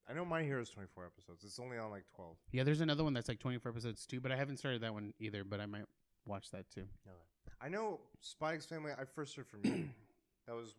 I 0.10 0.14
know 0.14 0.26
My 0.26 0.44
Hero's 0.44 0.70
twenty 0.70 0.88
four 0.94 1.06
episodes. 1.06 1.44
It's 1.44 1.60
only 1.60 1.78
on 1.78 1.92
like 1.92 2.04
twelve. 2.16 2.38
Yeah, 2.52 2.64
there's 2.64 2.82
another 2.82 3.04
one 3.04 3.14
that's 3.14 3.28
like 3.28 3.40
24 3.40 3.72
episodes 3.72 4.06
too, 4.06 4.20
but 4.20 4.32
I 4.32 4.36
haven't 4.36 4.58
started 4.58 4.82
that 4.82 4.94
one 4.94 5.14
either. 5.20 5.44
But 5.44 5.60
I 5.60 5.68
might 5.68 5.86
watch 6.26 6.50
that 6.52 6.70
too. 6.70 6.86
I 7.62 7.70
know 7.70 8.00
Spy 8.22 8.56
X 8.56 8.66
Family. 8.66 8.92
I 8.92 9.06
first 9.06 9.36
heard 9.36 9.48
from 9.48 9.62
you. 9.64 9.90
that 10.48 10.56
was 10.56 10.76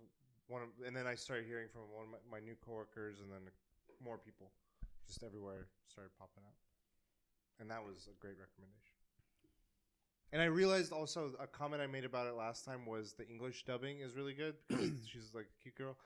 one 0.48 0.62
of, 0.62 0.68
and 0.84 0.96
then 0.96 1.06
I 1.06 1.14
started 1.14 1.46
hearing 1.46 1.68
from 1.72 1.82
one 1.94 2.04
of 2.04 2.10
my, 2.10 2.38
my 2.38 2.44
new 2.44 2.56
coworkers, 2.64 3.20
and 3.20 3.30
then 3.30 3.52
more 4.02 4.18
people, 4.18 4.50
just 5.06 5.22
everywhere 5.22 5.68
started 5.86 6.10
popping 6.18 6.42
up, 6.44 6.54
and 7.60 7.70
that 7.70 7.84
was 7.84 8.08
a 8.10 8.16
great 8.18 8.34
recommendation. 8.40 8.90
And 10.32 10.40
I 10.40 10.46
realized 10.46 10.92
also 10.92 11.32
a 11.40 11.46
comment 11.46 11.82
I 11.82 11.86
made 11.86 12.04
about 12.04 12.26
it 12.26 12.34
last 12.34 12.64
time 12.64 12.86
was 12.86 13.14
the 13.14 13.28
English 13.28 13.64
dubbing 13.64 14.00
is 14.00 14.14
really 14.14 14.32
good 14.32 14.54
because 14.68 14.90
she's 15.12 15.30
like 15.34 15.46
a 15.46 15.62
cute 15.62 15.74
girl. 15.74 15.96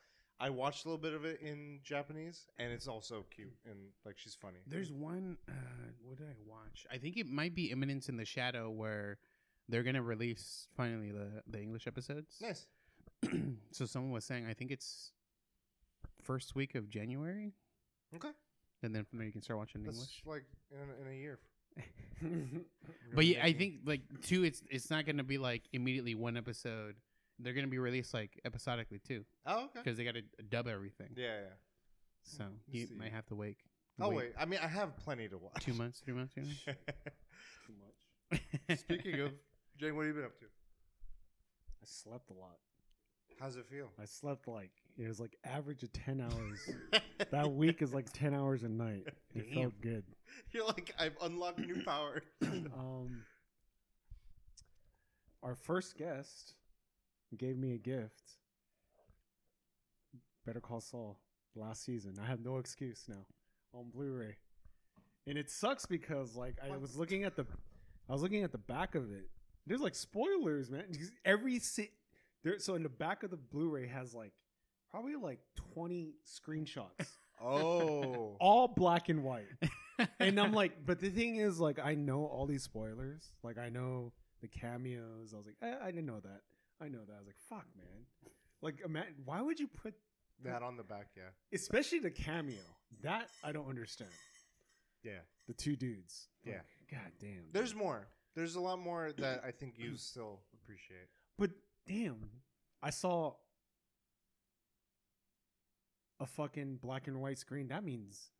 I 0.40 0.50
watched 0.50 0.84
a 0.84 0.88
little 0.88 1.00
bit 1.00 1.14
of 1.14 1.24
it 1.24 1.40
in 1.40 1.78
Japanese, 1.84 2.46
and 2.58 2.72
it's 2.72 2.88
also 2.88 3.24
cute 3.30 3.54
and 3.66 3.76
like 4.04 4.18
she's 4.18 4.34
funny. 4.34 4.58
There's 4.66 4.90
one. 4.92 5.36
Uh, 5.48 5.52
what 6.04 6.18
did 6.18 6.26
I 6.26 6.34
watch? 6.46 6.86
I 6.90 6.98
think 6.98 7.16
it 7.16 7.26
might 7.26 7.54
be 7.54 7.70
Eminence 7.70 8.08
in 8.08 8.16
the 8.16 8.24
Shadow, 8.24 8.68
where 8.70 9.18
they're 9.68 9.82
gonna 9.84 10.02
release 10.02 10.66
finally 10.76 11.12
the 11.12 11.42
the 11.46 11.60
English 11.62 11.86
episodes. 11.86 12.36
nice. 12.42 12.66
so 13.70 13.86
someone 13.86 14.10
was 14.12 14.24
saying, 14.24 14.44
I 14.46 14.52
think 14.54 14.70
it's 14.70 15.12
first 16.22 16.54
week 16.54 16.74
of 16.74 16.88
January, 16.90 17.52
Okay, 18.14 18.30
and 18.82 18.94
then 18.94 19.04
from 19.04 19.18
there 19.18 19.26
you 19.26 19.32
can 19.32 19.40
start 19.42 19.58
watching 19.58 19.82
that's 19.84 19.96
English. 19.96 20.22
like 20.26 20.44
in, 20.72 21.06
in 21.06 21.12
a 21.12 21.16
year. 21.16 21.38
But 23.14 23.26
yeah, 23.26 23.44
I 23.44 23.52
think 23.52 23.80
like 23.86 24.00
two, 24.22 24.44
it's 24.44 24.62
it's 24.70 24.90
not 24.90 25.06
gonna 25.06 25.22
be 25.24 25.38
like 25.38 25.62
immediately 25.72 26.14
one 26.14 26.36
episode. 26.36 26.96
They're 27.38 27.52
gonna 27.52 27.66
be 27.66 27.78
released 27.78 28.14
like 28.14 28.40
episodically 28.44 29.00
too, 29.00 29.24
Oh, 29.46 29.64
okay. 29.64 29.80
because 29.82 29.96
they 29.96 30.04
got 30.04 30.14
to 30.14 30.22
dub 30.50 30.68
everything. 30.68 31.08
Yeah, 31.16 31.24
yeah. 31.26 31.48
So 32.22 32.44
Let's 32.44 32.54
you 32.68 32.86
see. 32.86 32.94
might 32.94 33.12
have 33.12 33.26
to 33.26 33.34
wait. 33.34 33.56
Oh 34.00 34.10
wait, 34.10 34.32
I 34.38 34.44
mean, 34.44 34.60
I 34.62 34.66
have 34.68 34.96
plenty 34.96 35.28
to 35.28 35.38
watch. 35.38 35.62
two 35.64 35.74
months, 35.74 36.00
three 36.04 36.14
months. 36.14 36.34
You 36.36 36.42
know? 36.42 36.74
Too 37.66 37.74
much. 37.80 38.78
Speaking 38.80 39.20
of, 39.20 39.32
Jang, 39.78 39.94
what 39.96 40.06
have 40.06 40.14
you 40.14 40.20
been 40.20 40.24
up 40.24 40.38
to? 40.40 40.44
I 40.46 41.84
slept 41.86 42.30
a 42.30 42.34
lot. 42.34 42.56
How's 43.40 43.56
it 43.56 43.66
feel? 43.66 43.90
I 44.00 44.04
slept 44.04 44.46
like 44.46 44.70
it 44.96 45.08
was 45.08 45.18
like 45.18 45.36
average 45.44 45.82
of 45.82 45.92
ten 45.92 46.20
hours. 46.20 46.70
that 47.30 47.52
week 47.52 47.82
is 47.82 47.92
like 47.92 48.06
ten 48.12 48.32
hours 48.34 48.62
a 48.62 48.68
night. 48.68 49.06
It 49.34 49.46
Damn. 49.52 49.62
felt 49.62 49.80
good. 49.80 50.04
You're 50.52 50.66
like, 50.66 50.94
I've 50.98 51.16
unlocked 51.22 51.58
new 51.58 51.82
power. 51.84 52.22
Um, 52.42 53.22
our 55.42 55.54
first 55.54 55.96
guest 55.98 56.54
gave 57.34 57.56
me 57.56 57.74
a 57.74 57.78
gift. 57.78 58.22
Better 60.46 60.60
Call 60.60 60.80
Saul 60.80 61.18
last 61.54 61.84
season. 61.84 62.14
I 62.22 62.26
have 62.26 62.40
no 62.40 62.58
excuse 62.58 63.04
now 63.08 63.26
on 63.72 63.90
Blu-ray, 63.90 64.36
and 65.26 65.38
it 65.38 65.50
sucks 65.50 65.86
because 65.86 66.36
like 66.36 66.56
I 66.62 66.76
was 66.76 66.96
looking 66.96 67.24
at 67.24 67.36
the, 67.36 67.46
I 68.08 68.12
was 68.12 68.22
looking 68.22 68.42
at 68.42 68.52
the 68.52 68.58
back 68.58 68.94
of 68.94 69.10
it. 69.10 69.28
There's 69.66 69.80
like 69.80 69.94
spoilers, 69.94 70.70
man. 70.70 70.84
Every 71.24 71.58
si- 71.58 71.92
there, 72.42 72.58
so 72.58 72.74
in 72.74 72.82
the 72.82 72.90
back 72.90 73.22
of 73.22 73.30
the 73.30 73.38
Blu-ray 73.38 73.88
has 73.88 74.14
like 74.14 74.32
probably 74.90 75.16
like 75.16 75.40
20 75.74 76.12
screenshots, 76.26 77.08
oh, 77.42 78.36
all 78.38 78.68
black 78.68 79.08
and 79.08 79.24
white 79.24 79.46
and 80.20 80.40
I'm 80.40 80.52
like, 80.52 80.84
but 80.84 81.00
the 81.00 81.10
thing 81.10 81.36
is, 81.36 81.60
like, 81.60 81.78
I 81.78 81.94
know 81.94 82.24
all 82.24 82.46
these 82.46 82.62
spoilers. 82.62 83.30
Like, 83.42 83.58
I 83.58 83.68
know 83.68 84.12
the 84.40 84.48
cameos. 84.48 85.32
I 85.32 85.36
was 85.36 85.46
like, 85.46 85.56
I, 85.62 85.86
I 85.86 85.90
didn't 85.90 86.06
know 86.06 86.20
that. 86.20 86.40
I 86.80 86.88
know 86.88 87.00
that. 87.06 87.12
I 87.14 87.18
was 87.18 87.26
like, 87.26 87.36
fuck, 87.48 87.66
man. 87.76 88.32
Like, 88.62 88.80
ima- 88.84 89.04
why 89.24 89.40
would 89.40 89.60
you 89.60 89.68
put, 89.68 89.94
that 90.42 90.62
on 90.62 90.76
the 90.76 90.82
back, 90.82 91.08
yeah, 91.16 91.22
especially 91.52 92.00
the 92.00 92.10
cameo? 92.10 92.56
That 93.02 93.28
I 93.42 93.52
don't 93.52 93.68
understand. 93.68 94.10
yeah. 95.02 95.20
The 95.46 95.54
two 95.54 95.76
dudes. 95.76 96.28
Yeah. 96.44 96.60
God 96.90 97.12
damn. 97.20 97.44
There's 97.52 97.70
dude. 97.70 97.78
more. 97.78 98.08
There's 98.34 98.54
a 98.56 98.60
lot 98.60 98.78
more 98.78 99.12
that 99.18 99.42
I 99.46 99.50
think 99.50 99.74
you 99.78 99.96
still 99.96 100.40
appreciate. 100.54 101.08
But 101.38 101.50
damn, 101.86 102.30
I 102.82 102.90
saw 102.90 103.34
a 106.20 106.26
fucking 106.26 106.78
black 106.82 107.06
and 107.06 107.20
white 107.20 107.38
screen. 107.38 107.68
That 107.68 107.84
means 107.84 108.30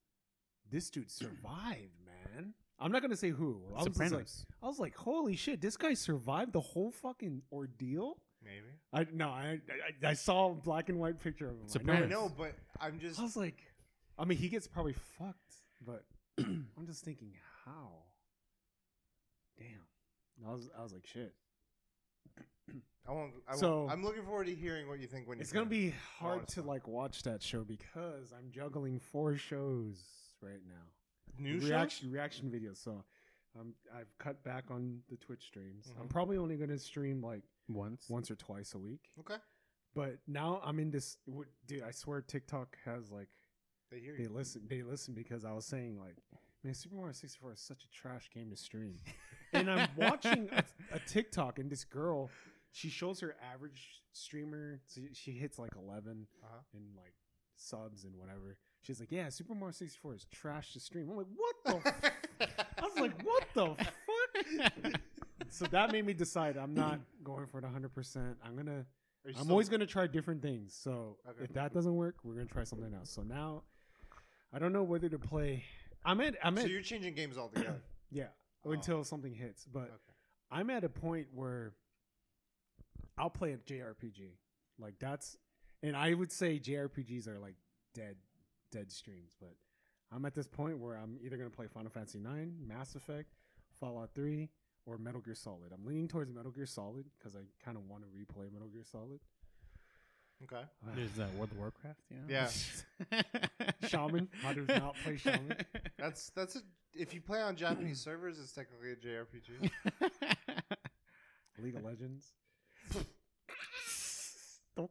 this 0.70 0.90
dude 0.90 1.10
survived, 1.10 1.98
man. 2.04 2.54
I'm 2.84 2.92
not 2.92 3.00
gonna 3.00 3.16
say 3.16 3.30
who. 3.30 3.62
I 3.74 3.78
was 3.78 3.86
like, 3.86 3.94
Sopranos. 3.94 4.46
I 4.62 4.66
was 4.66 4.78
like, 4.78 4.94
holy 4.94 5.36
shit, 5.36 5.62
this 5.62 5.78
guy 5.78 5.94
survived 5.94 6.52
the 6.52 6.60
whole 6.60 6.90
fucking 6.90 7.40
ordeal. 7.50 8.18
Maybe. 8.44 8.66
I 8.92 9.06
no, 9.10 9.30
I 9.30 9.58
I, 10.04 10.10
I 10.10 10.12
saw 10.12 10.50
a 10.50 10.54
black 10.54 10.90
and 10.90 10.98
white 11.00 11.18
picture 11.18 11.46
of 11.46 11.52
him. 11.52 11.60
I 11.60 11.62
know 11.62 11.68
Sopranos. 11.72 12.02
I 12.02 12.04
it. 12.04 12.10
know, 12.10 12.32
but 12.36 12.54
I'm 12.78 12.98
just. 13.00 13.18
I 13.18 13.22
was 13.22 13.38
like, 13.38 13.56
I 14.18 14.26
mean, 14.26 14.36
he 14.36 14.50
gets 14.50 14.66
probably 14.66 14.92
fucked, 15.18 15.54
but 15.84 16.04
I'm 16.38 16.86
just 16.86 17.04
thinking, 17.06 17.32
how? 17.64 17.88
Damn. 19.58 20.46
I 20.46 20.52
was 20.52 20.68
I 20.78 20.82
was 20.82 20.92
like, 20.92 21.06
shit. 21.06 21.32
I 23.08 23.12
won't. 23.12 23.32
I 23.48 23.52
won't 23.52 23.60
So- 23.60 23.88
I'm 23.90 24.02
looking 24.04 24.24
forward 24.24 24.46
to 24.48 24.54
hearing 24.54 24.88
what 24.88 25.00
you 25.00 25.06
think 25.06 25.26
when 25.26 25.38
you. 25.38 25.42
It's 25.42 25.52
gonna 25.52 25.64
be 25.64 25.94
hard 26.18 26.46
to 26.48 26.60
not. 26.60 26.68
like 26.68 26.86
watch 26.86 27.22
that 27.22 27.42
show 27.42 27.64
because 27.64 28.32
I'm 28.36 28.50
juggling 28.50 28.98
four 28.98 29.36
shows 29.36 30.02
right 30.42 30.60
now. 30.66 30.82
New 31.38 31.60
shows? 31.60 31.70
reaction 31.70 32.10
reaction 32.10 32.50
videos. 32.50 32.82
So 32.82 33.04
um, 33.58 33.74
I've 33.94 34.16
cut 34.18 34.42
back 34.44 34.64
on 34.70 35.00
the 35.08 35.16
Twitch 35.16 35.44
streams. 35.44 35.92
I'm 35.98 36.06
Mhm. 36.06 36.10
probably 36.10 36.36
only 36.38 36.56
gonna 36.56 36.78
stream 36.78 37.22
like 37.22 37.42
Once. 37.68 38.08
once 38.08 38.30
or 38.30 38.36
twice 38.36 38.74
a 38.74 38.78
week. 38.78 39.10
Okay, 39.20 39.36
But 39.94 40.18
now 40.26 40.60
I'm 40.64 40.78
in 40.80 40.90
this. 40.90 41.18
w- 41.26 41.48
Dude, 41.66 41.82
I 41.82 41.90
swear 41.92 42.20
TikTok 42.20 42.76
has 42.84 43.10
like 43.10 43.28
they 43.90 44.00
hear 44.00 44.16
they 44.16 44.24
you. 44.24 44.28
listen. 44.30 44.66
They 44.68 44.82
listen 44.82 45.14
because 45.14 45.44
I 45.44 45.52
was 45.52 45.66
saying 45.66 45.98
like, 46.00 46.16
man, 46.64 46.74
Super 46.74 46.96
Mario 46.96 47.12
64 47.12 47.52
is 47.52 47.60
such 47.60 47.84
a 47.84 47.88
trash 47.90 48.28
game 48.30 48.50
to 48.50 48.56
stream. 48.56 48.96
and 49.52 49.70
I'm 49.70 49.88
watching 49.96 50.48
a, 50.50 50.64
a 50.92 50.98
TikTok 51.00 51.58
and 51.60 51.70
this 51.70 51.84
girl, 51.84 52.30
she 52.72 52.88
shows 52.88 53.20
her 53.20 53.36
average 53.40 54.02
streamer. 54.12 54.80
So 54.86 55.02
she 55.12 55.30
hits 55.32 55.58
like 55.60 55.76
11 55.76 56.26
Uh-huh. 56.42 56.58
and 56.72 56.96
like 56.96 57.14
subs 57.54 58.02
and 58.04 58.16
whatever. 58.16 58.58
She's 58.84 59.00
like, 59.00 59.10
yeah, 59.10 59.30
Super 59.30 59.54
Mario 59.54 59.72
64 59.72 60.14
is 60.14 60.26
trash 60.30 60.74
to 60.74 60.80
stream. 60.80 61.08
I'm 61.10 61.16
like, 61.16 61.26
what 61.34 61.82
the? 61.82 61.88
f-" 61.88 62.56
I 62.78 62.82
was 62.82 62.98
like, 62.98 63.22
what 63.24 63.44
the 63.54 63.74
fuck? 63.74 65.00
so 65.48 65.64
that 65.66 65.90
made 65.90 66.04
me 66.04 66.12
decide 66.12 66.56
I'm 66.58 66.74
not 66.74 67.00
going 67.22 67.46
for 67.46 67.58
it 67.58 67.64
100. 67.64 67.94
percent 67.94 68.36
I'm 68.44 68.54
gonna. 68.56 68.84
I'm 69.26 69.32
still- 69.34 69.50
always 69.52 69.70
gonna 69.70 69.86
try 69.86 70.06
different 70.06 70.42
things. 70.42 70.74
So 70.78 71.16
Okay. 71.26 71.44
if 71.44 71.52
that 71.54 71.72
doesn't 71.72 71.94
work, 71.94 72.16
we're 72.24 72.34
gonna 72.34 72.44
try 72.46 72.64
something 72.64 72.92
else. 72.92 73.08
So 73.10 73.22
now, 73.22 73.62
I 74.52 74.58
don't 74.58 74.72
know 74.74 74.82
whether 74.82 75.08
to 75.08 75.18
play. 75.18 75.64
I'm 76.04 76.20
at. 76.20 76.36
I'm 76.44 76.56
So 76.58 76.66
you're 76.66 76.82
changing 76.82 77.14
games 77.14 77.38
altogether. 77.38 77.80
yeah. 78.10 78.26
Oh. 78.66 78.72
Until 78.72 79.02
something 79.02 79.32
hits, 79.34 79.64
but 79.64 79.84
okay. 79.84 79.92
I'm 80.50 80.68
at 80.68 80.84
a 80.84 80.88
point 80.90 81.28
where 81.34 81.72
I'll 83.16 83.30
play 83.30 83.52
a 83.52 83.56
JRPG. 83.56 84.32
Like 84.78 84.94
that's, 84.98 85.36
and 85.82 85.96
I 85.96 86.12
would 86.14 86.32
say 86.32 86.58
JRPGs 86.58 87.28
are 87.28 87.38
like 87.38 87.54
dead, 87.94 88.16
dead 88.74 88.90
streams. 88.90 89.36
But 89.40 89.54
I'm 90.12 90.24
at 90.24 90.34
this 90.34 90.48
point 90.48 90.78
where 90.78 90.96
I'm 90.96 91.18
either 91.22 91.36
gonna 91.36 91.50
play 91.50 91.66
Final 91.66 91.90
Fantasy 91.90 92.18
IX, 92.18 92.50
Mass 92.66 92.94
Effect, 92.94 93.34
Fallout 93.78 94.10
3, 94.14 94.50
or 94.86 94.98
Metal 94.98 95.20
Gear 95.20 95.34
Solid. 95.34 95.72
I'm 95.72 95.86
leaning 95.86 96.08
towards 96.08 96.32
Metal 96.32 96.50
Gear 96.50 96.66
Solid 96.66 97.06
because 97.18 97.36
I 97.36 97.40
kind 97.64 97.76
of 97.76 97.84
want 97.88 98.02
to 98.02 98.08
replay 98.08 98.52
Metal 98.52 98.68
Gear 98.68 98.84
Solid. 98.84 99.20
Okay. 100.42 100.62
There's 100.94 101.12
that 101.12 101.32
World 101.34 101.52
of 101.52 101.58
Warcraft. 101.58 102.00
You 102.10 102.16
know? 102.16 102.24
Yeah. 102.28 102.50
Shaman. 103.88 104.28
How 104.42 104.52
does 104.52 104.68
not 104.68 104.96
play 105.02 105.16
Shaman? 105.16 105.56
That's 105.98 106.30
that's 106.36 106.56
a, 106.56 106.60
if 106.92 107.14
you 107.14 107.20
play 107.20 107.40
on 107.40 107.56
Japanese 107.56 108.00
servers, 108.00 108.38
it's 108.38 108.52
technically 108.52 108.90
a 108.92 108.96
JRPG. 108.96 109.70
League 111.62 111.76
of 111.76 111.84
Legends. 111.84 112.26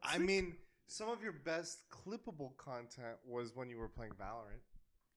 I 0.01 0.17
mean, 0.17 0.55
some 0.87 1.09
of 1.09 1.21
your 1.23 1.31
best 1.33 1.79
clippable 1.89 2.55
content 2.57 3.17
was 3.25 3.55
when 3.55 3.69
you 3.69 3.77
were 3.77 3.87
playing 3.89 4.13
Valorant. 4.13 4.61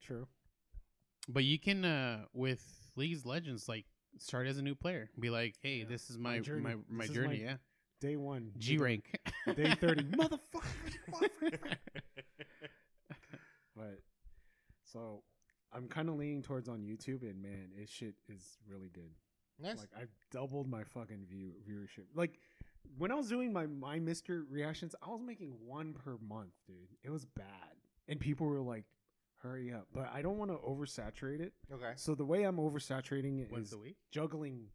True. 0.02 0.26
but 1.29 1.44
you 1.44 1.59
can 1.59 1.85
uh 1.85 2.24
with 2.33 2.62
League 2.96 3.16
of 3.16 3.26
Legends 3.26 3.68
like 3.68 3.85
start 4.18 4.46
as 4.46 4.59
a 4.59 4.62
new 4.62 4.74
player. 4.74 5.11
Be 5.18 5.31
like, 5.31 5.55
hey, 5.62 5.79
Yeah. 5.79 5.85
this 5.88 6.09
is 6.11 6.18
My 6.18 6.35
my 6.37 6.38
journey. 6.40 6.62
my 6.62 6.74
my, 6.88 7.07
journey. 7.07 7.38
my 7.38 7.44
yeah, 7.44 7.57
Day 8.00 8.16
one. 8.16 8.52
G 8.59 8.79
rank. 8.79 9.05
Day 9.57 9.74
thirty. 9.74 10.05
Motherfucker. 10.05 11.59
But 13.76 14.00
so 14.85 15.22
I'm 15.72 15.87
kind 15.88 16.09
of 16.09 16.16
leaning 16.16 16.42
towards 16.42 16.68
on 16.68 16.81
YouTube, 16.81 17.22
and 17.22 17.42
man, 17.42 17.68
it 17.76 17.88
shit 17.90 18.14
is 18.29 18.57
really 18.66 18.88
good. 18.88 19.11
Nice. 19.61 19.79
Like 19.79 19.90
I've 19.98 20.14
doubled 20.31 20.68
my 20.68 20.85
fucking 20.85 21.26
view 21.29 21.52
viewership. 21.68 22.05
Like 22.14 22.38
when 22.99 23.11
I 23.11 23.15
was 23.15 23.29
doing 23.29 23.53
my 23.53 23.67
my 23.67 23.99
Mister 23.99 24.45
reactions, 24.51 24.95
I 25.03 25.09
was 25.11 25.21
making 25.23 25.53
one 25.65 25.93
per 25.95 26.17
month, 26.27 26.53
dude. 26.67 26.77
It 27.03 27.11
was 27.11 27.25
bad, 27.25 27.75
and 28.09 28.19
people 28.21 28.47
were 28.47 28.61
like, 28.61 28.85
"Hurry 29.39 29.73
up!" 29.73 29.87
But 29.93 30.11
I 30.13 30.23
don't 30.23 30.39
want 30.39 30.51
to 30.51 30.57
oversaturate 30.59 31.41
it. 31.41 31.53
okay. 31.73 31.93
So 31.97 32.15
the 32.15 32.25
way 32.25 32.45
I'm 32.45 32.57
oversaturating 32.57 33.41
it 33.43 33.51
Once 33.53 33.69
is 33.69 33.73
a 33.75 33.79
week. 33.79 33.97
juggling 34.11 34.67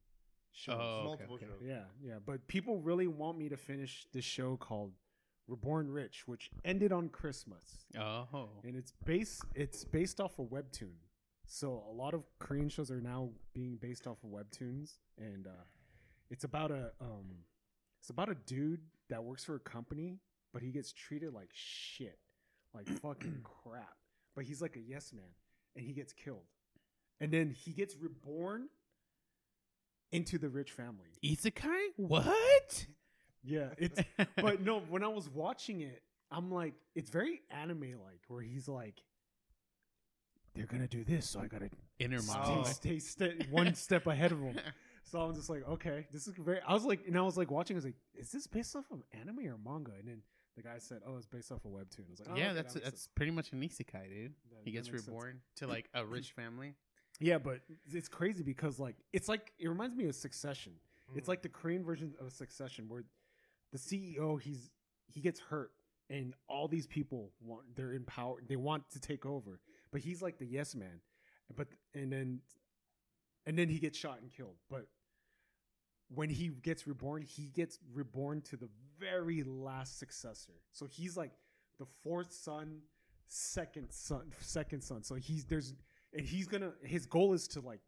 shows. 0.53 0.77
Oh, 0.79 0.83
okay, 0.97 1.03
Multiple 1.05 1.35
okay. 1.35 1.45
shows. 1.45 1.61
Yeah, 1.67 1.83
yeah. 2.01 2.15
But 2.25 2.47
people 2.47 2.79
really 2.79 3.07
want 3.07 3.37
me 3.37 3.49
to 3.49 3.57
finish 3.57 4.05
this 4.13 4.25
show 4.25 4.57
called 4.57 4.93
Reborn 5.47 5.89
Rich, 5.89 6.27
which 6.27 6.49
ended 6.63 6.91
on 6.91 7.09
Christmas, 7.09 7.85
Oh, 7.97 8.49
and 8.63 8.75
it's 8.75 8.93
based 9.05 9.43
it's 9.55 9.83
based 9.83 10.19
off 10.21 10.39
a 10.39 10.43
webtoon. 10.43 10.95
So 11.45 11.83
a 11.89 11.91
lot 11.93 12.13
of 12.13 12.23
Korean 12.39 12.69
shows 12.69 12.89
are 12.91 13.01
now 13.01 13.31
being 13.53 13.75
based 13.75 14.07
off 14.07 14.17
of 14.23 14.29
webtoons, 14.29 14.99
and 15.17 15.47
uh, 15.47 15.63
it's 16.29 16.45
about 16.45 16.71
a 16.71 16.91
um, 17.01 17.25
it's 18.01 18.09
about 18.09 18.29
a 18.29 18.35
dude 18.35 18.81
that 19.09 19.23
works 19.23 19.43
for 19.43 19.55
a 19.55 19.59
company, 19.59 20.17
but 20.53 20.63
he 20.63 20.71
gets 20.71 20.91
treated 20.91 21.33
like 21.33 21.49
shit, 21.53 22.17
like 22.73 22.87
fucking 23.01 23.41
crap. 23.43 23.95
But 24.35 24.45
he's 24.45 24.61
like 24.61 24.75
a 24.75 24.79
yes 24.79 25.13
man, 25.13 25.25
and 25.75 25.85
he 25.85 25.93
gets 25.93 26.11
killed, 26.11 26.47
and 27.19 27.31
then 27.31 27.51
he 27.51 27.71
gets 27.71 27.95
reborn 27.95 28.69
into 30.11 30.37
the 30.39 30.49
rich 30.49 30.71
family. 30.71 31.07
isekai. 31.23 31.89
What? 31.97 32.87
Yeah, 33.43 33.69
it's 33.77 33.99
but 34.37 34.61
no, 34.61 34.79
when 34.79 35.03
I 35.03 35.07
was 35.07 35.29
watching 35.29 35.81
it, 35.81 36.01
I'm 36.31 36.51
like, 36.51 36.73
it's 36.95 37.09
very 37.09 37.41
anime 37.51 37.81
like, 37.81 38.21
where 38.27 38.41
he's 38.41 38.67
like, 38.67 39.03
they're 40.55 40.65
gonna 40.65 40.87
do 40.87 41.03
this, 41.03 41.29
so 41.29 41.39
I 41.39 41.47
gotta 41.47 41.69
Inner 41.99 42.19
stay, 42.19 42.63
stay, 42.63 42.99
stay 42.99 43.35
one 43.51 43.75
step 43.75 44.07
ahead 44.07 44.31
of 44.31 44.39
them. 44.39 44.55
So 45.03 45.19
I'm 45.19 45.33
just 45.35 45.49
like, 45.49 45.67
okay, 45.67 46.05
this 46.11 46.27
is 46.27 46.33
very. 46.37 46.59
I 46.67 46.73
was 46.73 46.85
like, 46.85 47.01
and 47.07 47.17
I 47.17 47.21
was 47.21 47.37
like 47.37 47.51
watching. 47.51 47.75
I 47.75 47.79
was 47.79 47.85
like, 47.85 47.95
is 48.15 48.31
this 48.31 48.47
based 48.47 48.75
off 48.75 48.85
of 48.91 49.01
anime 49.19 49.39
or 49.47 49.57
manga? 49.63 49.91
And 49.99 50.07
then 50.07 50.21
the 50.55 50.61
guy 50.63 50.77
said, 50.77 50.99
oh, 51.05 51.17
it's 51.17 51.25
based 51.25 51.51
off 51.51 51.65
a 51.65 51.67
webtoon. 51.67 52.07
I 52.07 52.11
was 52.11 52.19
like, 52.19 52.29
oh, 52.31 52.35
yeah, 52.37 52.45
okay, 52.47 52.53
that's 52.55 52.73
that 52.75 52.83
that's 52.83 53.01
sense. 53.03 53.09
pretty 53.15 53.31
much 53.31 53.51
an 53.51 53.61
isekai, 53.61 54.09
dude. 54.09 54.33
That- 54.51 54.59
He 54.63 54.71
gets 54.71 54.87
makes 54.89 55.03
sense. 55.03 55.07
reborn 55.07 55.41
to 55.57 55.67
like 55.67 55.89
a 55.93 56.05
rich 56.05 56.31
family. 56.35 56.75
Yeah, 57.19 57.37
but 57.39 57.59
it's 57.91 58.07
crazy 58.07 58.43
because 58.43 58.79
like 58.79 58.95
it's 59.13 59.27
like 59.27 59.51
it 59.59 59.67
reminds 59.67 59.95
me 59.95 60.05
of 60.07 60.15
Succession. 60.15 60.73
It's 61.15 61.25
Mm. 61.25 61.29
like 61.29 61.41
the 61.41 61.49
Korean 61.49 61.83
version 61.83 62.13
of 62.21 62.31
Succession 62.31 62.85
where 62.87 63.03
the 63.73 63.77
CEO 63.77 64.39
he's 64.41 64.69
he 65.07 65.19
gets 65.19 65.39
hurt 65.41 65.71
and 66.09 66.33
all 66.47 66.67
these 66.69 66.87
people 66.87 67.31
want 67.41 67.63
they're 67.75 67.91
in 67.93 68.03
power 68.05 68.35
they 68.47 68.55
want 68.55 68.89
to 68.91 68.99
take 68.99 69.25
over 69.25 69.59
but 69.91 69.99
he's 70.01 70.21
like 70.21 70.37
the 70.39 70.45
yes 70.45 70.73
man 70.73 70.99
but 71.55 71.67
and 71.93 72.11
then 72.11 72.39
and 73.45 73.57
then 73.57 73.69
he 73.69 73.79
gets 73.79 73.97
shot 73.97 74.19
and 74.21 74.31
killed 74.31 74.55
but 74.69 74.87
when 76.13 76.29
he 76.29 76.49
gets 76.49 76.85
reborn 76.87 77.21
he 77.21 77.43
gets 77.47 77.79
reborn 77.93 78.41
to 78.41 78.57
the 78.57 78.69
very 78.99 79.43
last 79.43 79.97
successor 79.99 80.53
so 80.71 80.85
he's 80.85 81.15
like 81.17 81.31
the 81.79 81.85
fourth 82.03 82.31
son 82.33 82.79
second 83.27 83.87
son 83.89 84.31
second 84.39 84.81
son 84.81 85.03
so 85.03 85.15
he's 85.15 85.45
there's 85.45 85.73
and 86.13 86.25
he's 86.25 86.47
gonna 86.47 86.71
his 86.83 87.05
goal 87.05 87.33
is 87.33 87.47
to 87.47 87.61
like 87.61 87.79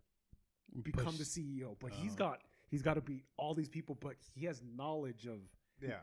become 0.82 1.16
Push- 1.16 1.18
the 1.18 1.24
CEO 1.60 1.76
but 1.80 1.92
he's 1.92 2.12
uh-huh. 2.12 2.30
got 2.30 2.42
he's 2.70 2.82
got 2.82 2.94
to 2.96 3.02
beat 3.02 3.26
all 3.38 3.54
these 3.54 3.70
people 3.70 3.98
but 4.00 4.16
he 4.34 4.46
has 4.46 4.62
knowledge 4.76 5.26
of 5.28 5.40
Yeah. 5.82 5.98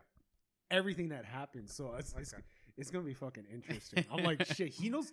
everything 0.69 1.09
that 1.09 1.25
happens. 1.25 1.73
So 1.73 1.93
it's 1.97 2.13
it's, 2.17 2.33
it's 2.77 2.91
gonna 2.91 3.03
be 3.03 3.13
fucking 3.15 3.45
interesting. 3.51 4.05
I'm 4.11 4.23
like 4.23 4.45
shit. 4.55 4.69
He 4.69 4.89
knows 4.89 5.11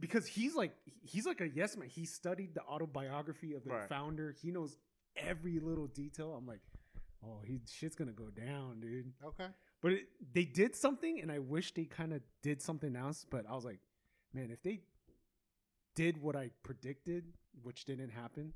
because 0.00 0.26
he's 0.26 0.54
like 0.54 0.72
he's 1.02 1.26
like 1.26 1.40
a 1.40 1.48
yes 1.48 1.76
man. 1.76 1.88
He 1.88 2.04
studied 2.06 2.54
the 2.54 2.62
autobiography 2.62 3.54
of 3.54 3.64
the 3.64 3.70
Right. 3.70 3.88
founder. 3.88 4.34
He 4.42 4.50
knows 4.50 4.76
every 5.16 5.58
little 5.60 5.86
detail. 5.86 6.34
I'm 6.36 6.46
like, 6.46 6.60
oh, 7.24 7.40
he 7.44 7.60
shit's 7.70 7.96
gonna 7.96 8.12
go 8.12 8.28
down, 8.30 8.80
dude. 8.80 9.12
Okay. 9.24 9.46
But 9.82 9.92
it, 9.92 10.04
they 10.32 10.44
did 10.44 10.74
something, 10.74 11.20
and 11.20 11.30
I 11.30 11.38
wish 11.40 11.72
they 11.74 11.84
kind 11.84 12.12
of 12.14 12.22
did 12.42 12.62
something 12.62 12.96
else. 12.96 13.26
But 13.28 13.44
I 13.48 13.54
was 13.54 13.64
like, 13.64 13.80
man, 14.32 14.50
if 14.50 14.62
they 14.62 14.80
did 15.94 16.20
what 16.20 16.34
I 16.36 16.50
predicted, 16.62 17.24
which 17.62 17.84
didn't 17.84 18.10
happen. 18.10 18.52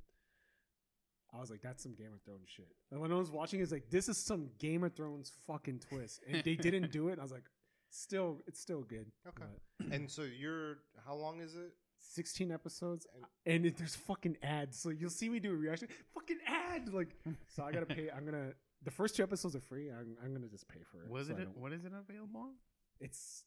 I 1.33 1.39
was 1.41 1.51
like, 1.51 1.61
that's 1.61 1.83
some 1.83 1.93
Game 1.95 2.13
of 2.15 2.23
Thrones 2.23 2.49
shit. 2.49 2.67
And 2.91 3.01
when 3.01 3.13
I 3.13 3.17
was 3.17 3.31
watching, 3.31 3.61
it's 3.61 3.71
like, 3.71 3.91
this 3.91 4.09
is 4.09 4.17
some 4.17 4.49
Game 4.59 4.83
of 4.83 4.95
Thrones 4.95 5.31
fucking 5.47 5.81
twist. 5.81 6.23
And 6.27 6.43
they 6.43 6.55
didn't 6.57 6.91
do 6.91 7.09
it. 7.09 7.19
I 7.19 7.23
was 7.23 7.31
like, 7.31 7.45
still, 7.91 8.41
it's 8.47 8.61
still 8.61 8.83
good. 8.83 9.07
Okay. 9.27 9.45
But 9.79 9.87
And 9.93 10.11
so 10.11 10.23
you're 10.23 10.79
how 11.07 11.15
long 11.15 11.41
is 11.41 11.55
it? 11.55 11.73
16 12.01 12.51
episodes, 12.53 13.07
And- 13.15 13.25
and 13.57 13.67
it, 13.67 13.77
there's 13.77 13.97
fucking 13.97 14.37
ads. 14.43 14.79
So 14.79 14.91
you'll 14.91 15.11
see 15.11 15.29
me 15.29 15.41
do 15.41 15.53
a 15.53 15.57
reaction. 15.57 15.89
Fucking 16.15 16.39
ad! 16.47 16.93
Like, 16.93 17.09
so 17.55 17.65
I 17.65 17.73
gotta 17.73 17.87
pay. 17.87 18.09
I'm 18.15 18.25
gonna. 18.25 18.53
The 18.85 18.91
first 18.93 19.17
two 19.17 19.23
episodes 19.25 19.57
are 19.57 19.61
free. 19.61 19.91
I'm, 19.91 20.17
I'm 20.25 20.33
gonna 20.33 20.47
just 20.49 20.69
pay 20.69 20.81
for 20.91 21.03
it. 21.03 21.11
Was 21.11 21.27
so 21.27 21.35
it? 21.35 21.41
I 21.41 21.43
A, 21.43 21.47
what 21.47 21.73
is 21.73 21.85
it 21.85 21.93
available 21.93 22.41
on? 22.41 22.53
It's 23.01 23.43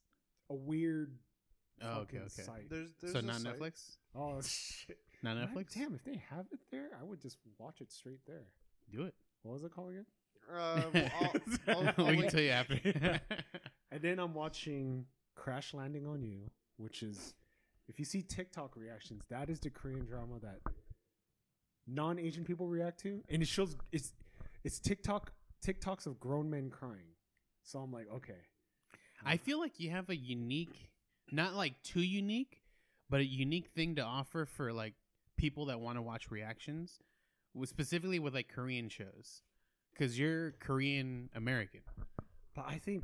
a 0.49 0.53
weird. 0.55 1.15
Oh, 1.81 2.01
okay, 2.01 2.17
fucking 2.17 2.21
okay. 2.21 2.41
Site. 2.43 2.69
There's 2.69 2.93
there's 3.01 3.13
So 3.13 3.19
a 3.19 3.21
not 3.21 3.37
site. 3.37 3.57
Netflix. 3.57 3.97
Oh 4.15 4.41
shit! 4.45 4.97
Not 5.23 5.37
Man, 5.37 5.47
Netflix. 5.47 5.73
Damn, 5.73 5.95
if 5.95 6.03
they 6.03 6.21
have 6.29 6.45
it 6.51 6.59
there, 6.71 6.89
I 6.99 7.03
would 7.05 7.21
just 7.21 7.37
watch 7.57 7.79
it 7.81 7.91
straight 7.91 8.19
there. 8.27 8.43
Do 8.91 9.03
it. 9.03 9.15
What 9.43 9.53
was 9.53 9.63
it 9.63 9.71
called 9.73 9.91
again? 9.91 10.05
Uh, 10.53 10.81
well, 10.93 11.09
I'll, 11.21 11.31
I'll, 11.67 11.93
I'll 11.97 12.05
we 12.07 12.11
can 12.13 12.17
link- 12.17 12.31
tell 12.31 12.41
you 12.41 12.49
after. 12.49 13.21
And 13.91 14.01
then 14.01 14.19
I'm 14.19 14.33
watching 14.33 15.05
Crash 15.35 15.73
Landing 15.73 16.07
on 16.07 16.23
You, 16.23 16.49
which 16.77 17.03
is, 17.03 17.33
if 17.87 17.99
you 17.99 18.05
see 18.05 18.21
TikTok 18.21 18.75
reactions, 18.75 19.23
that 19.29 19.49
is 19.49 19.59
the 19.59 19.69
Korean 19.69 20.05
drama 20.05 20.39
that 20.41 20.59
non-Asian 21.87 22.45
people 22.45 22.67
react 22.67 23.01
to, 23.01 23.21
and 23.29 23.41
it 23.41 23.47
shows 23.47 23.75
it's 23.91 24.13
it's 24.63 24.79
TikTok 24.79 25.33
TikToks 25.65 26.05
of 26.05 26.19
grown 26.19 26.49
men 26.49 26.69
crying. 26.69 27.15
So 27.63 27.79
I'm 27.79 27.91
like, 27.91 28.07
okay, 28.15 28.41
I 29.25 29.37
feel 29.37 29.59
like 29.59 29.79
you 29.79 29.89
have 29.91 30.09
a 30.09 30.15
unique, 30.15 30.89
not 31.31 31.53
like 31.53 31.81
too 31.83 32.01
unique, 32.01 32.61
but 33.09 33.19
a 33.19 33.25
unique 33.25 33.69
thing 33.75 33.95
to 33.95 34.01
offer 34.01 34.45
for 34.45 34.71
like 34.71 34.93
people 35.37 35.65
that 35.65 35.79
want 35.79 35.97
to 35.97 36.01
watch 36.01 36.31
reactions, 36.31 36.99
with 37.53 37.69
specifically 37.69 38.19
with 38.19 38.33
like 38.33 38.47
Korean 38.47 38.89
shows, 38.89 39.41
because 39.91 40.17
you're 40.17 40.51
Korean 40.59 41.29
American. 41.35 41.81
but 42.55 42.65
I 42.67 42.77
think 42.77 43.03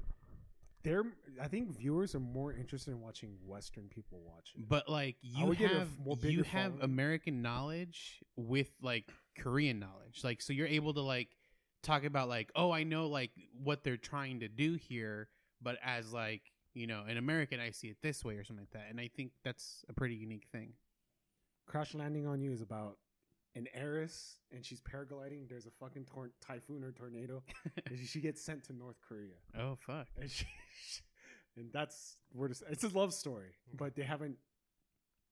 they're 0.87 1.03
I 1.41 1.47
think 1.49 1.77
viewers 1.77 2.15
are 2.15 2.19
more 2.19 2.53
interested 2.53 2.91
in 2.91 3.01
watching 3.01 3.35
Western 3.45 3.89
people 3.89 4.21
watch 4.25 4.53
it. 4.55 4.67
But 4.67 4.87
like 4.87 5.17
you 5.21 5.45
would 5.45 5.57
get 5.57 5.71
a 5.71 5.79
have 5.79 5.99
more 6.03 6.17
you 6.21 6.43
have 6.43 6.71
following. 6.71 6.83
American 6.83 7.41
knowledge 7.41 8.23
with 8.37 8.69
like 8.81 9.05
Korean 9.37 9.79
knowledge. 9.79 10.21
Like 10.23 10.41
so 10.41 10.53
you're 10.53 10.67
able 10.67 10.93
to 10.93 11.01
like 11.01 11.35
talk 11.83 12.05
about 12.05 12.29
like, 12.29 12.51
oh, 12.55 12.71
I 12.71 12.83
know 12.83 13.07
like 13.07 13.31
what 13.61 13.83
they're 13.83 13.97
trying 13.97 14.39
to 14.39 14.47
do 14.47 14.75
here, 14.75 15.27
but 15.61 15.77
as 15.83 16.13
like, 16.13 16.41
you 16.73 16.87
know, 16.87 17.03
an 17.07 17.17
American 17.17 17.59
I 17.59 17.71
see 17.71 17.89
it 17.89 17.97
this 18.01 18.23
way 18.23 18.35
or 18.35 18.45
something 18.45 18.63
like 18.63 18.81
that. 18.81 18.89
And 18.89 18.99
I 18.99 19.09
think 19.13 19.31
that's 19.43 19.83
a 19.89 19.93
pretty 19.93 20.15
unique 20.15 20.47
thing. 20.51 20.73
Crash 21.65 21.93
Landing 21.93 22.25
on 22.25 22.39
You 22.39 22.53
is 22.53 22.61
about 22.61 22.97
an 23.57 23.67
heiress 23.73 24.35
and 24.51 24.63
she's 24.65 24.81
paragliding. 24.81 25.49
There's 25.49 25.65
a 25.65 25.71
fucking 25.79 26.05
tor- 26.05 26.31
typhoon 26.45 26.83
or 26.83 26.91
tornado, 26.91 27.43
and 27.85 27.99
she 27.99 28.19
gets 28.21 28.41
sent 28.41 28.63
to 28.65 28.73
North 28.73 28.97
Korea. 29.07 29.35
Oh 29.59 29.75
fuck. 29.75 30.07
and 30.19 30.29
she, 30.29 30.45
and 31.57 31.71
that's 31.73 32.17
where 32.33 32.49
this, 32.49 32.63
it's 32.69 32.83
a 32.83 32.89
love 32.89 33.13
story, 33.13 33.55
but 33.75 33.95
they 33.95 34.03
haven't 34.03 34.37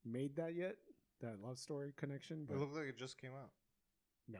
made 0.03 0.35
that 0.37 0.55
yet. 0.55 0.75
That 1.21 1.41
love 1.41 1.57
story 1.57 1.93
connection, 1.95 2.45
But 2.47 2.55
It 2.55 2.57
but 2.57 2.61
looked 2.65 2.75
like 2.75 2.87
it 2.87 2.97
just 2.97 3.17
came 3.17 3.31
out. 3.31 3.51
no. 4.27 4.39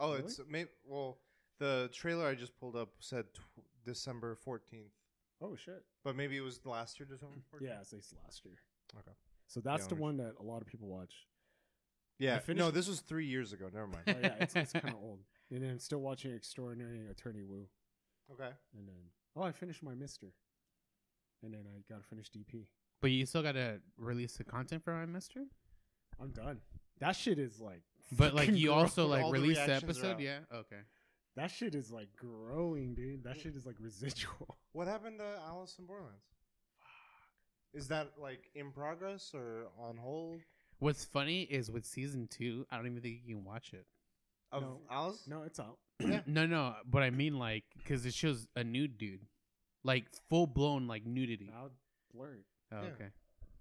Oh, 0.00 0.12
Really? 0.14 0.24
it's 0.24 0.40
may 0.48 0.64
well 0.84 1.18
the 1.60 1.88
trailer 1.92 2.26
I 2.26 2.34
just 2.34 2.58
pulled 2.58 2.74
up 2.74 2.88
said 2.98 3.26
tw- 3.32 3.62
December 3.84 4.34
fourteenth, 4.34 4.90
Oh 5.40 5.54
shit! 5.54 5.84
but 6.02 6.16
maybe 6.16 6.36
it 6.36 6.40
was 6.40 6.58
last 6.66 6.98
year 6.98 7.06
December. 7.08 7.36
14th? 7.54 7.60
Yeah, 7.60 7.80
it's 7.80 7.92
it's 7.92 8.12
last 8.24 8.44
year. 8.44 8.56
Okay. 8.98 9.12
So 9.46 9.60
that's 9.60 9.86
the 9.86 9.94
owners. 9.94 10.02
one 10.02 10.16
that 10.16 10.34
a 10.40 10.42
lot 10.42 10.62
of 10.62 10.66
people 10.66 10.88
watch. 10.88 11.14
Yeah. 12.18 12.38
finished- 12.38 12.58
No, 12.64 12.70
this 12.70 12.88
was 12.88 13.00
three 13.00 13.26
years 13.26 13.52
ago. 13.52 13.68
Never 13.72 13.86
mind. 13.86 14.04
Oh 14.08 14.14
yeah, 14.20 14.34
it's, 14.40 14.54
it's 14.56 14.72
kind 14.72 14.88
of 14.90 15.02
old. 15.02 15.20
And 15.50 15.62
then 15.62 15.70
I'm 15.70 15.78
still 15.78 16.00
watching 16.00 16.32
Extraordinary 16.34 17.06
Attorney 17.10 17.42
Woo, 17.44 17.66
okay. 18.32 18.50
and 18.76 18.88
then 18.88 19.10
Oh, 19.36 19.42
I 19.42 19.52
finished 19.52 19.82
my 19.82 19.94
Mister, 19.94 20.26
and 21.42 21.52
then 21.52 21.64
I 21.66 21.80
got 21.92 22.00
to 22.02 22.08
finish 22.08 22.30
DP. 22.30 22.66
But 23.02 23.10
you 23.10 23.26
still 23.26 23.42
gotta 23.42 23.80
release 23.98 24.36
the 24.36 24.44
content 24.44 24.82
for 24.84 24.92
my 24.94 25.06
Mister. 25.06 25.40
I'm 26.20 26.30
done. 26.30 26.60
That 27.00 27.16
shit 27.16 27.38
is 27.38 27.60
like. 27.60 27.82
But 28.12 28.34
like 28.34 28.50
you 28.52 28.72
also 28.72 29.06
like 29.06 29.24
All 29.24 29.32
the 29.32 29.38
release 29.40 29.56
the 29.58 29.64
reactions 29.66 29.82
are 29.82 30.06
episode, 30.06 30.12
out. 30.14 30.20
yeah. 30.20 30.38
Okay. 30.54 30.80
That 31.36 31.50
shit 31.50 31.74
is 31.74 31.90
like 31.90 32.08
growing, 32.16 32.94
dude. 32.94 33.24
That 33.24 33.40
shit 33.40 33.56
is 33.56 33.66
like 33.66 33.76
residual. 33.80 34.56
What 34.72 34.86
happened 34.88 35.18
to 35.18 35.24
Alice 35.48 35.76
in 35.78 35.86
Borderlands? 35.86 36.24
Is 37.72 37.88
that 37.88 38.12
like 38.20 38.50
in 38.54 38.70
progress 38.70 39.32
or 39.34 39.66
on 39.78 39.96
hold? 39.96 40.40
What's 40.78 41.04
funny 41.04 41.42
is 41.42 41.70
with 41.70 41.84
season 41.84 42.28
two, 42.28 42.66
I 42.70 42.76
don't 42.76 42.86
even 42.86 43.00
think 43.00 43.20
you 43.24 43.34
can 43.36 43.44
watch 43.44 43.72
it. 43.72 43.86
Of 44.52 44.62
No. 44.62 44.80
Alice? 44.90 45.22
No, 45.26 45.42
it's 45.42 45.58
out. 45.60 45.78
no, 46.26 46.46
no, 46.46 46.74
but 46.86 47.02
I 47.02 47.10
mean 47.10 47.38
like 47.38 47.64
because 47.78 48.04
it 48.06 48.14
shows 48.14 48.46
a 48.56 48.64
nude 48.64 48.98
dude, 48.98 49.26
like 49.84 50.06
full 50.28 50.46
blown 50.46 50.86
like 50.86 51.06
nudity. 51.06 51.50
I'll 51.56 51.70
blur 52.12 52.34
it. 52.34 52.44
Oh, 52.72 52.82
Yeah. 52.82 52.88
okay. 52.94 53.08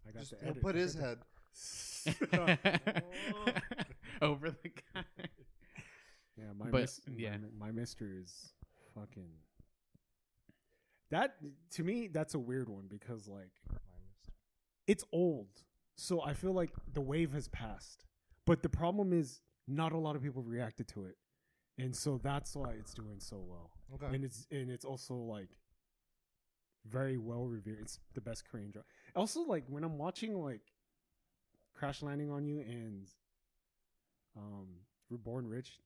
I 0.08 0.12
got 0.12 0.20
Just 0.20 0.32
to 0.32 0.38
he'll 0.42 0.50
edit. 0.50 0.62
put 0.64 0.76
his 0.76 0.96
head. 0.96 1.20
Over 4.22 4.50
the 4.52 4.70
guy. 4.94 5.04
yeah, 6.38 6.46
my 6.58 6.70
But, 6.70 6.82
mis- 6.82 7.02
yeah. 7.16 7.38
mi- 7.38 7.50
my 7.58 7.72
Mister 7.72 8.10
is 8.22 8.54
fucking. 8.96 9.30
That 11.12 11.36
to 11.72 11.84
me, 11.84 12.08
that's 12.08 12.34
a 12.34 12.40
weird 12.40 12.70
one 12.70 12.86
because 12.90 13.28
like 13.28 13.52
it's 14.88 15.04
old, 15.12 15.48
so 15.96 16.22
I 16.22 16.34
feel 16.34 16.54
like 16.54 16.72
the 16.92 17.02
wave 17.02 17.34
has 17.34 17.48
passed. 17.48 18.06
But 18.46 18.62
the 18.62 18.70
problem 18.70 19.14
is, 19.14 19.42
not 19.68 19.94
a 19.94 19.98
lot 19.98 20.16
of 20.16 20.22
people 20.22 20.44
reacted 20.44 20.88
to 20.90 21.06
it, 21.06 21.16
and 21.78 21.96
so 21.96 22.20
that's 22.22 22.56
why 22.56 22.72
it's 22.78 22.94
doing 22.94 23.20
so 23.20 23.42
well. 23.46 23.72
Okay. 23.96 24.14
and 24.14 24.24
it's 24.26 24.48
and 24.52 24.70
it's 24.70 24.86
also 24.86 25.16
like 25.16 25.50
very 26.86 27.18
well 27.18 27.46
revered. 27.46 27.80
It's 27.82 28.00
the 28.14 28.22
best 28.22 28.44
Korean 28.50 28.72
drama. 28.72 28.86
Also, 29.16 29.42
like 29.42 29.64
when 29.68 29.84
I'm 29.84 29.98
watching 29.98 30.36
like 30.36 30.62
Crash 31.74 32.02
Landing 32.02 32.30
on 32.30 32.46
You 32.46 32.60
and 32.60 33.08
um 34.36 34.68
Reborn 35.10 35.48
Rich, 35.48 35.80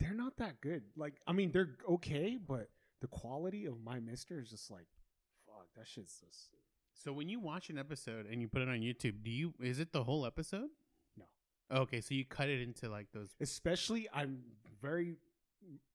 they're 0.00 0.14
not 0.14 0.36
that 0.38 0.60
good. 0.60 0.84
Like 0.96 1.14
I 1.26 1.32
mean, 1.32 1.52
they're 1.52 1.76
okay, 1.90 2.38
but 2.38 2.68
the 3.00 3.08
quality 3.08 3.66
of 3.66 3.82
My 3.84 4.00
Mister 4.00 4.40
is 4.40 4.48
just 4.50 4.70
like, 4.70 4.86
fuck, 5.46 5.66
that 5.76 5.86
shit's 5.86 6.20
just 6.20 6.50
So 7.02 7.12
when 7.12 7.28
you 7.28 7.40
watch 7.40 7.68
an 7.70 7.78
episode 7.78 8.26
and 8.30 8.40
you 8.40 8.48
put 8.48 8.62
it 8.62 8.68
on 8.68 8.76
YouTube, 8.80 9.24
do 9.24 9.30
you 9.30 9.52
is 9.60 9.78
it 9.80 9.92
the 9.92 10.04
whole 10.04 10.24
episode? 10.26 10.68
No. 11.16 11.24
Okay, 11.82 12.00
so 12.00 12.14
you 12.14 12.24
cut 12.24 12.48
it 12.48 12.60
into 12.62 12.88
like 12.88 13.06
those. 13.12 13.30
especially 13.40 14.08
I'm 14.14 14.38
very 14.80 15.16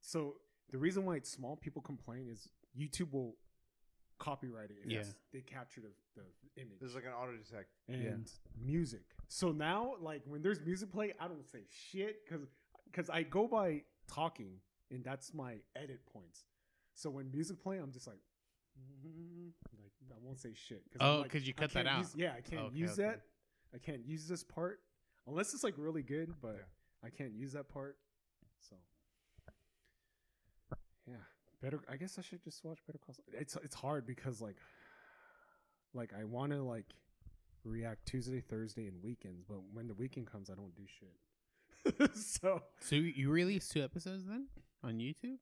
so 0.02 0.36
the 0.72 0.78
reason 0.78 1.06
why 1.06 1.16
it's 1.16 1.30
small 1.30 1.56
people 1.56 1.82
complain 1.82 2.28
is 2.30 2.50
YouTube 2.78 3.12
will 3.14 3.36
copyright 4.20 4.72
it 4.72 4.78
if 4.84 4.92
Yeah. 4.92 5.04
they 5.32 5.42
capture 5.42 5.80
the, 5.82 5.92
the 6.16 6.62
image 6.62 6.80
There's 6.80 6.96
like 6.96 7.06
an 7.06 7.12
auto 7.14 7.34
detect. 7.38 7.70
and 7.88 8.04
Yeah. 8.04 8.16
music. 8.66 9.04
So 9.30 9.52
now 9.52 9.94
like 10.02 10.24
when 10.26 10.42
there's 10.42 10.60
music 10.60 10.92
play, 10.92 11.14
I 11.20 11.28
don't 11.28 11.48
say 11.48 11.60
shit 11.70 12.26
cuz 12.28 12.42
cuz 12.92 13.10
I 13.10 13.24
go 13.24 13.48
by 13.48 13.84
talking 14.08 14.60
and 14.92 15.04
that's 15.04 15.34
my 15.34 15.60
edit 15.76 16.06
points. 16.12 16.44
So 16.96 17.10
when 17.10 17.32
music 17.32 17.62
play, 17.62 17.78
I'm 17.78 17.92
just 17.92 18.08
like 18.08 18.20
Mm-hmm. 19.06 19.48
like 19.82 19.92
I 20.12 20.20
won't 20.22 20.40
say 20.40 20.54
shit 20.54 20.84
cuz 20.92 20.98
Oh, 21.02 21.24
'cause 21.30 21.44
you 21.48 21.54
cut 21.54 21.72
that 21.74 21.88
out. 21.88 22.00
use- 22.00 22.16
yeah, 22.16 22.34
I 22.34 22.42
can't 22.42 22.66
Okay, 22.68 22.76
use 22.76 22.92
okay. 22.94 23.04
that. 23.04 23.22
I 23.74 23.78
can't 23.80 24.06
use 24.06 24.28
this 24.28 24.44
part 24.44 24.82
unless 25.28 25.54
it's 25.54 25.64
like 25.64 25.76
really 25.78 26.04
good, 26.04 26.34
but 26.42 26.56
Yeah. 26.56 26.64
I 27.08 27.10
can't 27.10 27.34
use 27.34 27.54
that 27.54 27.68
part. 27.70 27.98
So 28.60 28.76
yeah, 31.06 31.16
better. 31.62 31.80
I 31.90 31.96
guess 31.98 32.18
I 32.18 32.22
should 32.22 32.44
just 32.44 32.64
watch 32.64 32.80
Better 32.86 33.00
Call. 33.00 33.16
Saul. 33.16 33.26
It's 33.34 33.56
it's 33.58 33.76
hard 33.76 34.06
because 34.06 34.42
like 34.42 34.58
like 35.94 36.14
I 36.14 36.24
want 36.26 36.52
to 36.52 36.62
like 36.64 36.86
react 37.64 38.06
Tuesday, 38.06 38.42
Thursday, 38.42 38.88
and 38.88 39.02
weekends, 39.04 39.44
but 39.44 39.62
when 39.74 39.88
the 39.88 39.94
weekend 39.94 40.28
comes, 40.28 40.50
I 40.50 40.56
don't 40.56 40.76
do 40.76 40.84
shit. 40.88 42.16
so 42.16 42.64
So 42.80 42.96
you 42.96 43.30
release 43.30 43.68
two 43.70 43.84
episodes 43.84 44.26
then 44.26 44.48
on 44.84 45.00
YouTube? 45.00 45.38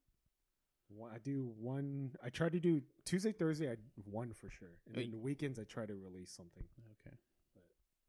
One- 0.95 1.11
I 1.11 1.17
do 1.19 1.53
one. 1.59 2.11
I 2.23 2.29
try 2.29 2.49
to 2.49 2.59
do 2.59 2.81
Tuesday, 3.05 3.31
Thursday. 3.31 3.71
I 3.71 3.75
one 4.05 4.33
for 4.33 4.49
sure, 4.49 4.77
and 4.87 4.95
then 4.95 5.11
the 5.11 5.17
weekends 5.17 5.59
I 5.59 5.63
try 5.63 5.85
to 5.85 5.95
release 5.95 6.31
something. 6.31 6.63
Okay. 7.05 7.15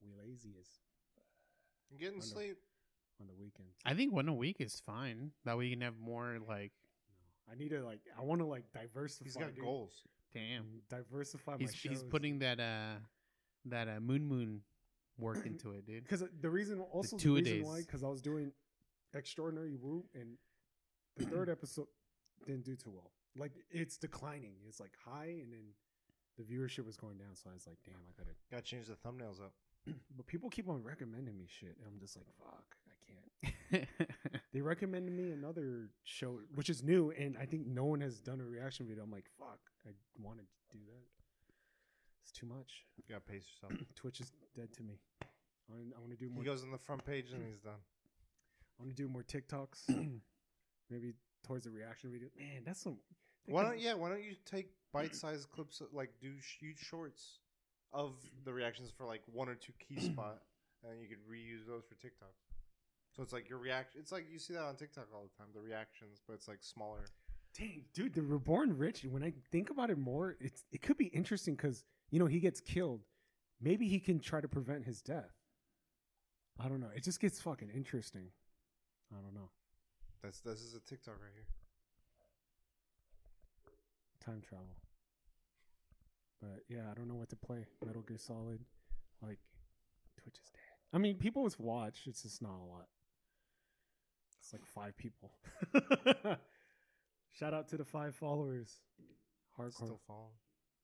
We 0.03 0.11
lazy 0.23 0.55
as 0.61 0.69
You 1.91 1.99
getting 1.99 2.15
I 2.15 2.19
know. 2.19 2.25
sleep? 2.25 2.59
on 3.19 3.27
the 3.29 3.35
weekends. 3.35 3.75
I 3.87 3.95
think 3.95 4.13
one 4.13 4.29
a 4.29 4.35
week 4.35 4.57
is 4.61 4.79
fine. 4.85 5.33
That 5.47 5.57
way 5.57 5.65
you 5.67 5.71
can 5.73 5.81
have 5.81 5.99
more 5.99 6.39
like. 6.47 6.73
I 7.51 7.55
need 7.55 7.71
to 7.71 7.83
like. 7.83 8.01
I 8.19 8.23
want 8.23 8.41
to 8.43 8.47
like 8.47 8.65
diversify. 8.73 9.25
He's 9.25 9.37
got 9.37 9.55
dude. 9.55 9.65
goals. 9.65 10.03
Damn. 10.35 10.63
and 10.65 10.89
diversify 10.91 11.53
my 11.53 11.59
He's 11.59 11.75
shows. 11.75 11.91
he's 11.93 12.03
putting 12.03 12.41
that 12.41 12.61
uh 12.61 12.97
that 13.67 13.89
uh 13.89 14.01
moon 14.01 14.27
moon 14.27 14.61
work 15.19 15.39
into 15.47 15.73
it, 15.73 15.87
dude. 15.87 16.03
because 16.03 16.23
the 16.43 16.51
reason 16.51 16.81
also 16.93 17.17
the, 17.17 17.23
two-a-days. 17.23 17.53
reason 17.55 17.67
why 17.69 17.81
because 17.81 18.05
I 18.05 18.09
was 18.09 18.21
doing 18.21 18.53
extraordinary 19.15 19.75
woo 19.77 20.05
and 20.15 20.37
the 21.17 21.25
third 21.25 21.49
episode 21.49 21.87
didn't 22.47 22.65
do 22.65 22.77
too 22.77 22.91
well. 22.91 23.11
Like 23.39 23.53
it's 23.71 23.97
declining. 23.97 24.55
It's 24.69 24.81
like 24.81 24.93
high 25.05 25.37
and 25.43 25.53
then 25.53 25.75
the 26.37 26.45
viewership 26.45 26.85
was 26.85 26.97
going 26.97 27.17
down. 27.17 27.35
So 27.35 27.51
I 27.51 27.55
was 27.55 27.67
like, 27.67 27.79
damn, 27.85 27.95
I 27.97 28.13
gotta. 28.17 28.35
Got 28.51 28.59
to 28.59 28.63
change 28.63 28.87
the 28.87 28.95
thumbnails 28.95 29.41
up. 29.41 29.53
But 30.17 30.27
people 30.27 30.51
keep 30.51 30.69
on 30.69 30.83
recommending 30.83 31.39
me 31.39 31.47
shit, 31.49 31.77
and 31.79 31.87
I'm 31.87 31.99
just 32.01 32.17
like, 32.17 32.27
fuck, 32.39 32.77
I 32.91 32.97
can't. 33.07 33.89
They 34.53 34.63
recommended 34.63 35.13
me 35.13 35.33
another 35.33 35.91
show, 36.05 36.41
which 36.55 36.71
is 36.71 36.83
new, 36.83 37.11
and 37.11 37.37
I 37.39 37.45
think 37.45 37.67
no 37.67 37.85
one 37.85 38.01
has 38.01 38.21
done 38.23 38.41
a 38.41 38.45
reaction 38.45 38.87
video. 38.87 39.05
I'm 39.05 39.11
like, 39.11 39.27
fuck, 39.39 39.59
I 39.87 39.91
wanted 40.19 40.47
to 40.49 40.79
do 40.79 40.83
that. 40.87 41.05
It's 42.23 42.33
too 42.33 42.47
much. 42.47 42.85
You 42.97 43.05
got 43.15 43.27
to 43.27 43.33
pace 43.33 43.45
yourself. 43.53 43.79
Twitch 43.95 44.21
is 44.21 44.33
dead 44.57 44.73
to 44.79 44.83
me. 44.83 44.95
I 45.23 45.27
want, 45.75 45.93
I 45.95 46.01
want 46.01 46.11
to 46.13 46.17
do 46.17 46.31
more. 46.31 46.43
he 46.43 46.49
goes 46.49 46.63
on 46.63 46.71
the 46.71 46.79
front 46.79 47.05
page 47.05 47.33
and 47.33 47.45
he's 47.47 47.59
done. 47.61 47.75
I 48.79 48.83
want 48.83 48.97
to 48.97 49.03
do 49.03 49.09
more 49.09 49.23
TikToks. 49.23 49.89
Maybe 50.91 51.13
towards 51.47 51.65
the 51.65 51.71
reaction 51.71 52.11
video. 52.11 52.29
Man, 52.39 52.63
that's 52.65 52.83
some. 52.83 52.99
Why 53.47 53.63
don't 53.63 53.79
yeah? 53.79 53.95
Why 53.95 54.09
don't 54.09 54.23
you 54.23 54.35
take 54.45 54.71
bite-sized 54.93 55.51
clips? 55.51 55.81
Of, 55.81 55.89
like 55.93 56.11
do 56.21 56.33
huge 56.61 56.79
shorts 56.79 57.39
of 57.93 58.15
the 58.45 58.53
reactions 58.53 58.91
for 58.97 59.05
like 59.05 59.23
one 59.33 59.49
or 59.49 59.55
two 59.55 59.73
key 59.79 60.01
spot, 60.13 60.39
and 60.85 61.01
you 61.01 61.09
could 61.09 61.25
reuse 61.31 61.67
those 61.67 61.85
for 61.89 61.95
TikTok. 61.95 62.33
So 63.17 63.23
it's 63.23 63.33
like 63.33 63.49
your 63.49 63.59
reaction. 63.59 64.01
It's 64.01 64.13
like 64.13 64.27
you 64.31 64.39
see 64.39 64.55
that 64.55 64.63
on 64.63 64.77
TikTok 64.77 65.07
all 65.15 65.23
the 65.23 65.43
time. 65.43 65.53
The 65.55 65.61
reactions, 65.61 66.21
but 66.27 66.35
it's 66.35 66.49
like 66.49 66.59
smaller. 66.61 67.07
Dang, 67.57 67.85
dude, 67.95 68.13
the 68.13 68.21
Reborn 68.21 68.77
Rich. 68.77 69.07
When 69.09 69.23
I 69.23 69.33
think 69.51 69.71
about 69.71 69.89
it 69.89 69.99
more, 69.99 70.37
it's 70.41 70.65
it 70.73 70.83
could 70.83 70.99
be 70.99 71.07
interesting 71.07 71.55
because 71.55 71.85
you 72.11 72.19
know 72.19 72.27
he 72.27 72.41
gets 72.41 72.61
killed. 72.61 73.03
Maybe 73.61 73.89
he 73.89 73.99
can 73.99 74.19
try 74.21 74.41
to 74.41 74.49
prevent 74.49 74.85
his 74.85 75.01
death. 75.01 75.33
I 76.61 76.69
don't 76.69 76.81
know. 76.81 76.91
It 76.95 77.05
just 77.05 77.21
gets 77.21 77.41
fucking 77.41 77.71
interesting. 77.75 78.29
I 79.13 79.21
don't 79.23 79.35
know. 79.35 79.51
That's 80.23 80.41
this 80.41 80.61
is 80.61 80.75
a 80.75 80.81
TikTok 80.81 81.15
right 81.23 81.33
here. 81.35 81.47
Time 84.25 84.41
travel. 84.47 84.77
But 86.41 86.61
yeah, 86.69 86.91
I 86.91 86.95
don't 86.95 87.09
know 87.09 87.15
what 87.15 87.29
to 87.31 87.37
play. 87.37 87.67
Metal 87.85 88.03
Gear 88.03 88.19
Solid, 88.19 88.61
like 89.23 89.39
Twitch 90.21 90.35
is 90.43 90.51
dead. 90.51 90.61
I 90.93 90.99
mean, 90.99 91.17
people 91.17 91.43
with 91.43 91.59
watch. 91.61 92.01
It's 92.07 92.23
just 92.23 92.43
not 92.43 92.59
a 92.61 92.65
lot. 92.65 92.87
It's 94.41 94.53
like 94.53 94.67
five 94.67 94.97
people. 94.97 95.33
Shout 97.33 97.55
out 97.55 97.69
to 97.69 97.77
the 97.77 97.85
five 97.85 98.15
followers. 98.15 98.81
Hardcore. 99.59 99.73
Still 99.75 100.01
following. 100.07 100.37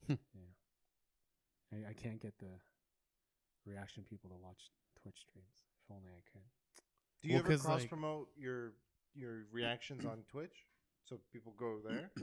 I, 1.72 1.90
I 1.90 1.92
can't 1.94 2.20
get 2.20 2.38
the 2.38 2.50
reaction 3.66 4.04
people 4.08 4.30
to 4.30 4.36
watch 4.36 4.70
Twitch 5.02 5.18
streams. 5.28 5.62
If 5.84 5.90
only 5.94 6.10
I 6.10 6.20
could. 6.32 6.42
Do 7.22 7.28
you 7.28 7.34
Well, 7.34 7.40
ever 7.40 7.48
'cause, 7.50 7.62
cross 7.62 7.80
like- 7.80 7.88
promote 7.88 8.28
your 8.36 8.72
your 9.14 9.44
reactions 9.52 10.04
on 10.04 10.24
Twitch 10.30 10.66
so 11.04 11.18
people 11.32 11.52
go 11.58 11.78
there? 11.86 12.10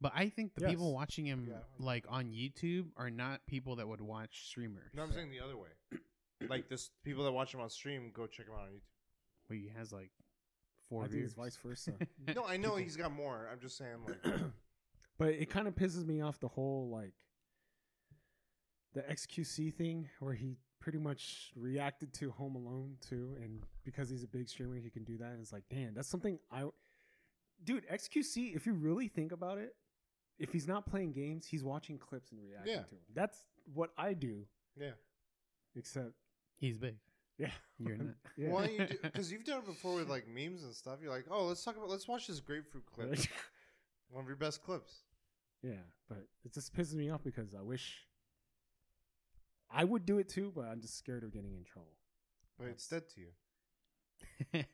But 0.00 0.12
I 0.14 0.28
think 0.28 0.54
the 0.54 0.62
Yes. 0.62 0.70
people 0.72 0.92
watching 0.92 1.24
him 1.24 1.46
Yeah. 1.48 1.60
like 1.78 2.04
on 2.10 2.26
YouTube 2.32 2.88
are 2.96 3.10
not 3.10 3.46
people 3.46 3.76
that 3.76 3.88
would 3.88 4.02
watch 4.02 4.44
streamers. 4.46 4.92
no, 4.92 5.02
I'm 5.02 5.12
saying 5.12 5.30
the 5.30 5.40
other 5.40 5.56
way. 5.56 5.68
Like 6.48 6.68
this, 6.68 6.90
people 7.04 7.24
that 7.24 7.32
watch 7.32 7.54
him 7.54 7.60
on 7.60 7.70
stream 7.70 8.10
go 8.12 8.26
check 8.26 8.46
him 8.46 8.52
out 8.54 8.62
on 8.62 8.68
YouTube. 8.68 8.82
Well, 9.48 9.58
he 9.58 9.68
has 9.74 9.92
like 9.92 10.10
four 10.90 11.04
I 11.04 11.08
think 11.08 11.24
it's 11.24 11.32
vice 11.32 11.56
versa. 11.56 11.92
No, 12.34 12.44
I 12.44 12.58
know 12.58 12.76
he's 12.76 12.96
got 12.96 13.12
more. 13.12 13.48
I'm 13.50 13.60
just 13.60 13.78
saying 13.78 14.04
like 14.06 14.22
but 15.18 15.28
it 15.28 15.48
kind 15.48 15.68
of 15.68 15.74
pisses 15.74 16.04
me 16.04 16.20
off 16.20 16.38
the 16.40 16.48
whole 16.48 16.90
like 16.90 17.14
the 18.92 19.02
XQC 19.02 19.72
thing 19.72 20.08
where 20.20 20.34
he 20.34 20.58
pretty 20.84 20.98
much 20.98 21.50
reacted 21.56 22.12
to 22.12 22.30
Home 22.32 22.56
Alone 22.56 22.94
too, 23.00 23.34
and 23.42 23.62
because 23.86 24.10
he's 24.10 24.22
a 24.22 24.26
big 24.26 24.50
streamer, 24.50 24.76
he 24.76 24.90
can 24.90 25.02
do 25.02 25.16
that. 25.16 25.30
And 25.30 25.40
it's 25.40 25.50
like, 25.50 25.62
damn, 25.70 25.94
that's 25.94 26.08
something 26.08 26.38
I, 26.52 26.64
dude, 27.64 27.88
XQC. 27.88 28.54
If 28.54 28.66
you 28.66 28.74
really 28.74 29.08
think 29.08 29.32
about 29.32 29.56
it, 29.56 29.74
if 30.38 30.52
he's 30.52 30.68
not 30.68 30.84
playing 30.84 31.12
games, 31.12 31.46
he's 31.46 31.64
watching 31.64 31.96
clips 31.96 32.32
and 32.32 32.40
reacting 32.42 32.74
Yeah. 32.74 32.82
to 32.82 32.90
them. 32.90 32.98
That's 33.14 33.38
what 33.72 33.92
I 33.96 34.12
do, 34.12 34.44
yeah. 34.78 34.90
except 35.74 36.10
He's 36.56 36.76
big. 36.76 36.96
yeah, 37.38 37.48
You're 37.78 37.96
not. 37.96 38.14
yeah. 38.36 38.50
Why 38.50 38.66
don't 38.66 38.78
you 38.78 38.86
do? 38.86 38.96
Because 39.02 39.32
you've 39.32 39.44
done 39.44 39.60
it 39.60 39.66
before 39.66 39.94
with 39.94 40.10
like 40.10 40.28
memes 40.28 40.64
and 40.64 40.74
stuff. 40.74 40.98
You're 41.02 41.10
like, 41.10 41.24
oh, 41.30 41.46
let's 41.46 41.64
talk 41.64 41.78
about, 41.78 41.88
let's 41.88 42.06
watch 42.06 42.26
this 42.26 42.40
grapefruit 42.40 42.84
clip. 42.94 43.08
One 44.10 44.22
of 44.22 44.28
your 44.28 44.36
best 44.36 44.62
clips. 44.62 44.98
Yeah, 45.62 45.80
but 46.10 46.26
it 46.44 46.52
just 46.52 46.74
pisses 46.74 46.94
me 46.94 47.08
off 47.08 47.24
because 47.24 47.54
I 47.54 47.62
wish 47.62 47.96
I 49.70 49.84
would 49.84 50.06
do 50.06 50.18
it 50.18 50.28
too, 50.28 50.52
but 50.54 50.66
I'm 50.66 50.80
just 50.80 50.96
scared 50.98 51.24
of 51.24 51.32
getting 51.32 51.54
in 51.54 51.64
trouble. 51.64 51.92
But 52.58 52.68
it's 52.68 52.86
dead 52.86 53.02
to 53.14 53.20
you. 53.20 53.28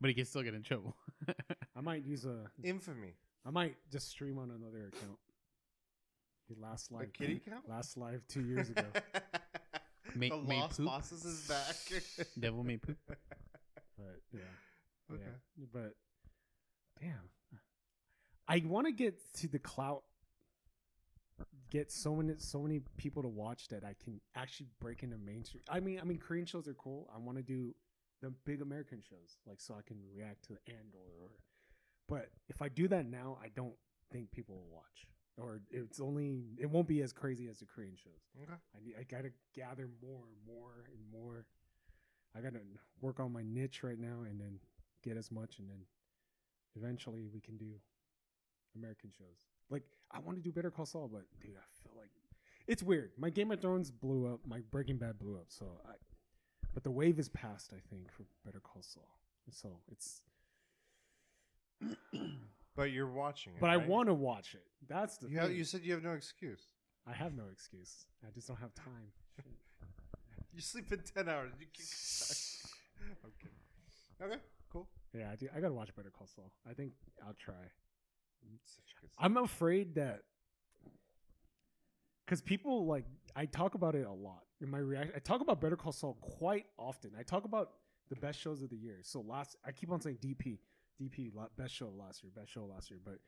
but 0.00 0.08
he 0.08 0.14
can 0.14 0.24
still 0.24 0.42
get 0.42 0.54
in 0.54 0.62
trouble. 0.62 0.94
I 1.76 1.80
might 1.80 2.04
use 2.04 2.24
a. 2.24 2.44
Infamy. 2.62 3.14
I 3.46 3.50
might 3.50 3.76
just 3.90 4.08
stream 4.10 4.38
on 4.38 4.50
another 4.50 4.88
account. 4.88 5.18
The 6.50 6.60
last 6.60 6.90
A 6.90 6.94
live. 6.94 7.12
kitty 7.12 7.40
count? 7.48 7.68
Last 7.68 7.96
live 7.96 8.22
two 8.28 8.42
years 8.42 8.70
ago. 8.70 8.84
Make- 10.14 10.32
the 10.32 10.38
made 10.38 10.60
Lost 10.60 10.76
poop? 10.78 10.86
Bosses 10.86 11.24
is 11.24 11.46
back. 11.48 12.02
Devil 12.38 12.64
may 12.64 12.78
poop. 12.78 12.96
But 13.06 13.16
yeah, 14.32 14.40
Okay. 15.12 15.22
yeah. 15.58 15.64
But 15.72 15.94
damn, 17.00 17.28
I 18.48 18.62
want 18.66 18.86
to 18.86 18.92
get 18.92 19.18
to 19.40 19.48
the 19.48 19.58
clout. 19.58 20.02
Get 21.70 21.92
so 21.92 22.14
many 22.14 22.34
so 22.38 22.60
many 22.60 22.80
people 22.96 23.22
to 23.22 23.28
watch 23.28 23.68
that 23.68 23.84
I 23.84 23.94
can 24.02 24.20
actually 24.34 24.68
break 24.80 25.02
into 25.02 25.18
mainstream. 25.18 25.62
I 25.68 25.80
mean, 25.80 26.00
I 26.00 26.04
mean, 26.04 26.18
Korean 26.18 26.46
shows 26.46 26.66
are 26.66 26.74
cool. 26.74 27.10
I 27.14 27.18
want 27.18 27.36
to 27.36 27.42
do 27.42 27.74
the 28.22 28.32
big 28.44 28.62
American 28.62 29.00
shows, 29.00 29.36
like 29.46 29.60
so 29.60 29.74
I 29.74 29.82
can 29.86 29.98
react 30.14 30.44
to 30.44 30.56
Andor. 30.66 31.04
Or, 31.20 31.30
but 32.08 32.30
if 32.48 32.62
I 32.62 32.68
do 32.68 32.88
that 32.88 33.06
now, 33.06 33.38
I 33.42 33.48
don't 33.54 33.74
think 34.10 34.30
people 34.30 34.56
will 34.56 34.76
watch, 34.76 35.06
or 35.36 35.60
it's 35.70 36.00
only 36.00 36.44
it 36.58 36.70
won't 36.70 36.88
be 36.88 37.02
as 37.02 37.12
crazy 37.12 37.48
as 37.48 37.58
the 37.58 37.66
Korean 37.66 37.96
shows. 37.96 38.22
okay. 38.42 38.54
I 38.74 38.84
need, 38.84 38.94
I 38.98 39.02
gotta 39.02 39.30
gather 39.54 39.90
more 40.02 40.24
and 40.28 40.38
more 40.46 40.86
and 40.90 41.22
more. 41.22 41.44
I 42.34 42.40
gotta 42.40 42.60
work 43.00 43.20
on 43.20 43.32
my 43.32 43.42
niche 43.42 43.82
right 43.82 43.98
now 43.98 44.22
and 44.28 44.40
then 44.40 44.58
get 45.02 45.16
as 45.16 45.30
much 45.30 45.58
and 45.58 45.68
then 45.68 45.84
eventually 46.76 47.26
we 47.32 47.40
can 47.40 47.56
do 47.56 47.74
American 48.76 49.10
shows. 49.10 49.44
Like 49.70 49.84
I 50.12 50.20
want 50.20 50.38
to 50.38 50.42
do 50.42 50.52
Better 50.52 50.70
Call 50.70 50.86
Saul, 50.86 51.08
but 51.12 51.22
dude, 51.40 51.52
I 51.52 51.66
feel 51.82 51.92
like 51.96 52.10
it's 52.66 52.82
weird. 52.82 53.12
My 53.18 53.30
Game 53.30 53.50
of 53.50 53.60
Thrones 53.60 53.90
blew 53.90 54.32
up, 54.32 54.40
my 54.46 54.60
Breaking 54.70 54.96
Bad 54.96 55.18
blew 55.18 55.36
up, 55.36 55.46
so 55.48 55.66
I. 55.86 55.92
But 56.74 56.84
the 56.84 56.90
wave 56.90 57.18
is 57.18 57.28
past, 57.30 57.72
I 57.72 57.80
think, 57.90 58.12
for 58.12 58.24
Better 58.44 58.60
Call 58.60 58.82
Saul. 58.82 59.08
So 59.50 59.80
it's. 59.90 60.22
But 62.76 62.92
you're 62.92 63.10
watching 63.10 63.54
it. 63.54 63.60
But 63.60 63.70
I 63.70 63.76
want 63.76 64.08
to 64.08 64.14
watch 64.14 64.54
it. 64.54 64.62
That's 64.88 65.18
the. 65.18 65.28
You, 65.28 65.38
have, 65.38 65.48
thing. 65.48 65.56
you 65.56 65.64
said 65.64 65.80
you 65.82 65.94
have 65.94 66.04
no 66.04 66.12
excuse. 66.12 66.62
I 67.08 67.12
have 67.12 67.34
no 67.34 67.42
excuse. 67.50 68.06
I 68.24 68.30
just 68.32 68.46
don't 68.46 68.60
have 68.60 68.72
time. 68.74 69.10
You 70.54 70.62
sleep 70.62 70.90
in 70.90 70.98
10 70.98 71.28
hours. 71.28 71.52
You 71.60 71.66
can... 71.72 71.84
okay. 73.24 73.54
Okay, 74.20 74.42
cool. 74.72 74.88
Yeah, 75.14 75.30
I 75.30 75.36
do. 75.36 75.46
I 75.54 75.60
gotta 75.60 75.72
watch 75.72 75.94
Better 75.94 76.10
Call 76.10 76.26
Saul. 76.26 76.50
I 76.68 76.74
think 76.74 76.90
I'll 77.24 77.36
try. 77.38 77.54
Such 78.64 78.94
a 78.96 79.00
good 79.00 79.10
I'm 79.18 79.36
afraid 79.36 79.94
that 79.96 80.22
because 82.24 82.40
people 82.40 82.86
like 82.86 83.04
I 83.34 83.46
talk 83.46 83.74
about 83.74 83.94
it 83.94 84.06
a 84.06 84.12
lot 84.12 84.42
in 84.60 84.70
my 84.70 84.78
reaction. 84.78 85.12
I 85.16 85.20
talk 85.20 85.40
about 85.40 85.60
Better 85.60 85.76
Call 85.76 85.92
Saul 85.92 86.18
quite 86.20 86.66
often. 86.76 87.12
I 87.18 87.22
talk 87.22 87.44
about 87.44 87.70
the 88.08 88.16
best 88.16 88.40
shows 88.40 88.62
of 88.62 88.70
the 88.70 88.76
year. 88.76 88.98
So 89.02 89.20
last, 89.20 89.56
I 89.64 89.72
keep 89.72 89.90
on 89.90 90.00
saying 90.00 90.18
DP, 90.20 90.58
DP, 91.00 91.30
best 91.56 91.74
show 91.74 91.88
of 91.88 91.94
last 91.94 92.22
year, 92.22 92.32
best 92.34 92.50
show 92.50 92.64
of 92.64 92.70
last 92.70 92.90
year. 92.90 93.00
But 93.04 93.18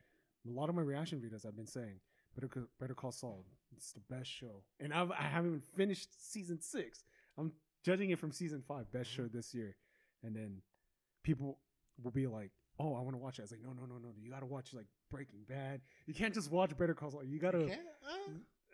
a 0.47 0.51
lot 0.51 0.69
of 0.69 0.75
my 0.75 0.81
reaction 0.81 1.19
videos, 1.19 1.45
I've 1.45 1.55
been 1.55 1.67
saying 1.67 1.99
Better 2.35 2.47
Call, 2.47 2.63
Better 2.79 2.93
Call 2.93 3.11
Saul, 3.11 3.45
it's 3.75 3.91
the 3.93 4.01
best 4.09 4.29
show, 4.29 4.63
and 4.79 4.93
I've, 4.93 5.11
I 5.11 5.23
haven't 5.23 5.49
even 5.49 5.61
finished 5.61 6.31
season 6.31 6.61
six. 6.61 7.03
I'm 7.37 7.51
judging 7.83 8.09
it 8.09 8.19
from 8.19 8.31
season 8.31 8.63
five, 8.67 8.91
best 8.91 9.11
mm-hmm. 9.11 9.23
show 9.23 9.27
this 9.27 9.53
year, 9.53 9.75
and 10.23 10.35
then 10.35 10.61
people 11.23 11.57
will 12.03 12.11
be 12.11 12.27
like, 12.27 12.51
"Oh, 12.81 12.95
I 12.95 13.01
want 13.01 13.13
to 13.13 13.17
watch 13.17 13.37
it." 13.39 13.41
I 13.41 13.45
was 13.45 13.51
like, 13.51 13.61
"No, 13.63 13.73
no, 13.73 13.85
no, 13.85 13.97
no! 13.97 14.09
You 14.19 14.29
got 14.31 14.39
to 14.41 14.45
watch 14.45 14.73
like 14.73 14.87
Breaking 15.09 15.43
Bad. 15.47 15.81
You 16.07 16.13
can't 16.13 16.33
just 16.33 16.51
watch 16.51 16.75
Better 16.77 16.93
Call 16.93 17.11
Saul. 17.11 17.23
You 17.23 17.39
got 17.39 17.51
to." 17.51 17.65
Uh, 17.65 17.77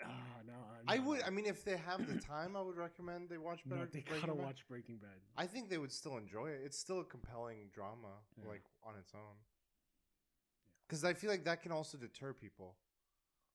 Ah, 0.06 0.12
no, 0.46 0.54
I 0.88 0.98
no, 0.98 1.04
would. 1.06 1.24
I 1.24 1.32
mean, 1.32 1.48
if 1.48 1.66
they 1.66 1.76
have 1.76 2.06
the 2.08 2.20
time, 2.34 2.56
I 2.56 2.62
would 2.62 2.78
recommend 2.78 3.30
they 3.30 3.40
watch 3.40 3.62
no, 3.66 3.78
Better. 3.78 3.88
they 3.92 4.02
Breaking 4.02 4.22
gotta 4.28 4.34
Bad. 4.36 4.46
watch 4.46 4.68
Breaking 4.68 4.98
Bad. 4.98 5.18
I 5.36 5.48
think 5.48 5.70
they 5.70 5.80
would 5.80 5.92
still 5.92 6.18
enjoy 6.18 6.48
it. 6.50 6.62
It's 6.64 6.78
still 6.78 7.00
a 7.00 7.04
compelling 7.04 7.70
drama, 7.74 8.14
Yeah. 8.40 8.48
like 8.50 8.62
on 8.84 8.94
its 9.00 9.12
own. 9.16 9.36
Because 10.88 11.04
I 11.04 11.14
feel 11.14 11.32
like 11.32 11.44
that 11.46 11.62
can 11.64 11.72
also 11.72 11.98
deter 11.98 12.32
people. 12.34 12.76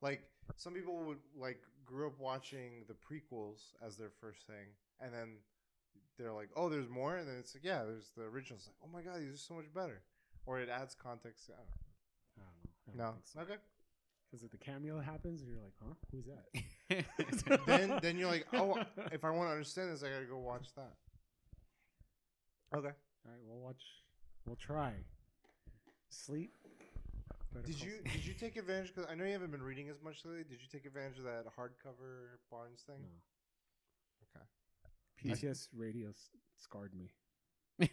Like 0.00 0.22
some 0.56 0.74
people 0.74 0.96
would 1.04 1.18
like 1.36 1.60
grew 1.84 2.08
up 2.08 2.18
watching 2.18 2.84
the 2.88 2.94
prequels 2.94 3.60
as 3.80 3.96
their 3.96 4.10
first 4.10 4.44
thing, 4.46 4.66
and 5.00 5.14
then 5.14 5.36
they're 6.18 6.32
like, 6.32 6.48
"Oh, 6.56 6.68
there's 6.68 6.88
more," 6.88 7.16
and 7.18 7.28
then 7.28 7.36
it's 7.36 7.54
like, 7.54 7.64
"Yeah, 7.64 7.84
there's 7.84 8.10
the 8.16 8.24
originals." 8.24 8.66
Like, 8.66 8.76
"Oh 8.82 8.88
my 8.92 9.02
god, 9.02 9.20
these 9.20 9.32
are 9.34 9.38
so 9.38 9.54
much 9.54 9.72
better," 9.72 10.02
or 10.46 10.60
it 10.60 10.68
adds 10.68 10.94
context. 10.94 11.50
I 11.50 11.60
I 11.60 12.42
don't 12.86 12.96
don't 12.96 12.96
know. 12.96 13.04
know. 13.04 13.14
No, 13.36 13.42
okay. 13.42 13.56
Because 14.30 14.44
if 14.44 14.50
the 14.50 14.56
cameo 14.58 14.98
happens, 15.00 15.42
you're 15.44 15.58
like, 15.62 15.74
huh? 15.82 15.94
Who's 16.10 16.24
that? 16.26 17.64
then 17.66 17.98
then 18.02 18.16
you're 18.18 18.30
like, 18.30 18.46
"Oh, 18.54 18.78
if 19.12 19.24
I 19.24 19.30
want 19.30 19.48
to 19.48 19.52
understand 19.52 19.90
this, 19.92 20.02
I 20.02 20.08
gotta 20.10 20.24
go 20.24 20.38
watch 20.38 20.68
that." 20.76 20.94
Okay. 22.74 22.88
All 22.88 23.30
right, 23.30 23.40
we'll 23.46 23.60
watch. 23.60 23.82
We'll 24.46 24.56
try. 24.56 24.92
Sleep. 26.08 26.54
Better 27.52 27.66
Did 27.66 27.82
you 27.82 27.90
Saul. 27.92 28.12
did 28.12 28.24
you 28.26 28.32
take 28.34 28.56
advantage? 28.56 28.94
Because 28.94 29.08
I 29.10 29.14
know 29.14 29.24
you 29.24 29.32
haven't 29.32 29.50
been 29.50 29.62
reading 29.62 29.88
as 29.90 30.00
much 30.02 30.24
lately. 30.24 30.44
Did 30.44 30.60
you 30.62 30.68
take 30.72 30.86
advantage 30.86 31.18
of 31.18 31.24
that 31.24 31.44
hardcover 31.58 32.38
Barnes 32.50 32.82
thing? 32.86 32.96
No. 34.34 34.40
Okay. 34.40 35.34
PTS 35.34 35.68
radio 35.76 36.08
s- 36.08 36.30
scarred 36.56 36.92
me. 36.94 37.12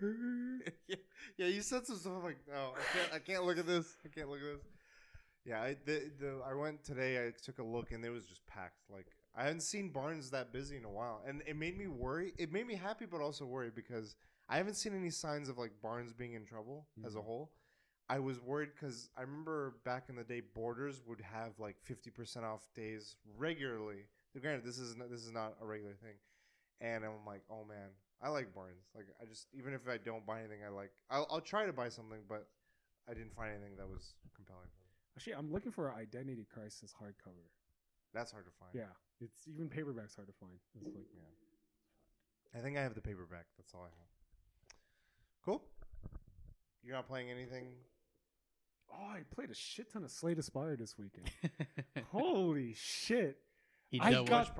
yeah, 0.88 0.96
yeah, 1.38 1.46
you 1.46 1.62
said 1.62 1.86
some 1.86 1.96
stuff. 1.96 2.12
I'm 2.16 2.24
like, 2.24 2.38
no, 2.48 2.72
I 2.74 2.98
can't. 2.98 3.12
I 3.14 3.18
can't 3.18 3.44
look 3.44 3.58
at 3.58 3.66
this. 3.66 3.96
I 4.04 4.08
can't 4.08 4.28
look 4.28 4.40
at 4.40 4.58
this. 4.58 4.66
Yeah, 5.44 5.62
I 5.62 5.76
the, 5.84 6.10
the 6.18 6.40
I 6.48 6.54
went 6.54 6.84
today. 6.84 7.26
I 7.26 7.32
took 7.42 7.58
a 7.58 7.62
look, 7.62 7.92
and 7.92 8.04
it 8.04 8.10
was 8.10 8.24
just 8.26 8.46
packed. 8.46 8.82
Like 8.90 9.06
I 9.36 9.44
hadn't 9.44 9.60
seen 9.62 9.90
Barnes 9.90 10.30
that 10.30 10.52
busy 10.52 10.76
in 10.76 10.84
a 10.84 10.90
while, 10.90 11.22
and 11.26 11.42
it 11.46 11.56
made 11.56 11.78
me 11.78 11.86
worry. 11.86 12.34
It 12.38 12.52
made 12.52 12.66
me 12.66 12.74
happy, 12.74 13.06
but 13.06 13.20
also 13.20 13.44
worried 13.46 13.74
because 13.74 14.16
I 14.48 14.56
haven't 14.56 14.74
seen 14.74 14.94
any 14.94 15.10
signs 15.10 15.48
of 15.48 15.58
like 15.58 15.72
Barnes 15.82 16.12
being 16.12 16.34
in 16.34 16.44
trouble 16.44 16.86
as 17.04 17.14
a 17.14 17.18
Mhm. 17.18 17.24
whole. 17.24 17.52
I 18.08 18.18
was 18.20 18.40
worried 18.40 18.70
because 18.74 19.10
I 19.16 19.22
remember 19.22 19.76
back 19.84 20.08
in 20.08 20.16
the 20.16 20.24
day, 20.24 20.40
Borders 20.40 21.02
would 21.06 21.20
have 21.20 21.58
like 21.58 21.76
fifty 21.82 22.10
percent 22.10 22.44
off 22.44 22.62
days 22.74 23.16
regularly. 23.36 24.06
Granted, 24.40 24.64
this 24.64 24.78
is 24.78 24.96
not, 24.96 25.10
this 25.10 25.24
is 25.24 25.32
not 25.32 25.56
a 25.62 25.66
regular 25.66 25.94
thing, 25.94 26.16
and 26.80 27.04
I'm 27.04 27.24
like, 27.26 27.42
oh 27.50 27.64
man, 27.64 27.88
I 28.22 28.28
like 28.30 28.54
Barnes. 28.54 28.88
Like 28.94 29.06
I 29.20 29.24
just 29.26 29.46
even 29.52 29.74
if 29.74 29.82
I 29.88 29.98
don't 29.98 30.24
buy 30.26 30.40
anything, 30.40 30.60
I 30.66 30.70
like 30.70 30.90
I'll, 31.10 31.26
I'll 31.30 31.40
try 31.40 31.66
to 31.66 31.72
buy 31.72 31.88
something, 31.88 32.20
but 32.28 32.48
I 33.08 33.14
didn't 33.14 33.34
find 33.34 33.52
anything 33.52 33.76
that 33.76 33.88
was 33.88 34.14
compelling 34.34 34.68
for 34.72 34.82
me. 34.82 34.92
Actually, 35.16 35.34
I'm 35.34 35.52
looking 35.52 35.72
for 35.72 35.88
an 35.88 35.98
Identity 35.98 36.46
Crisis 36.52 36.92
hardcover. 36.92 37.48
That's 38.14 38.32
hard 38.32 38.46
to 38.46 38.52
find. 38.58 38.72
Yeah, 38.74 38.92
it's 39.20 39.46
even 39.46 39.68
paperback's 39.68 40.16
hard 40.16 40.28
to 40.28 40.34
find. 40.40 40.52
It's 40.74 40.94
like 40.94 41.04
I 42.54 42.58
think 42.62 42.78
I 42.78 42.82
have 42.82 42.94
the 42.94 43.00
paperback. 43.00 43.46
That's 43.58 43.74
all 43.74 43.82
I 43.82 43.92
have. 43.92 44.10
Cool. 45.44 45.62
You're 46.82 46.94
not 46.94 47.06
playing 47.06 47.30
anything. 47.30 47.68
Oh, 48.92 49.08
I 49.10 49.20
played 49.34 49.50
a 49.50 49.54
shit 49.54 49.92
ton 49.92 50.04
of 50.04 50.10
Slay 50.10 50.34
the 50.34 50.42
Spire 50.42 50.76
this 50.76 50.96
weekend. 50.96 51.30
Holy 52.12 52.74
shit. 52.74 53.38
He 53.88 54.00
I 54.00 54.10
doubled, 54.10 54.28
got- 54.30 54.56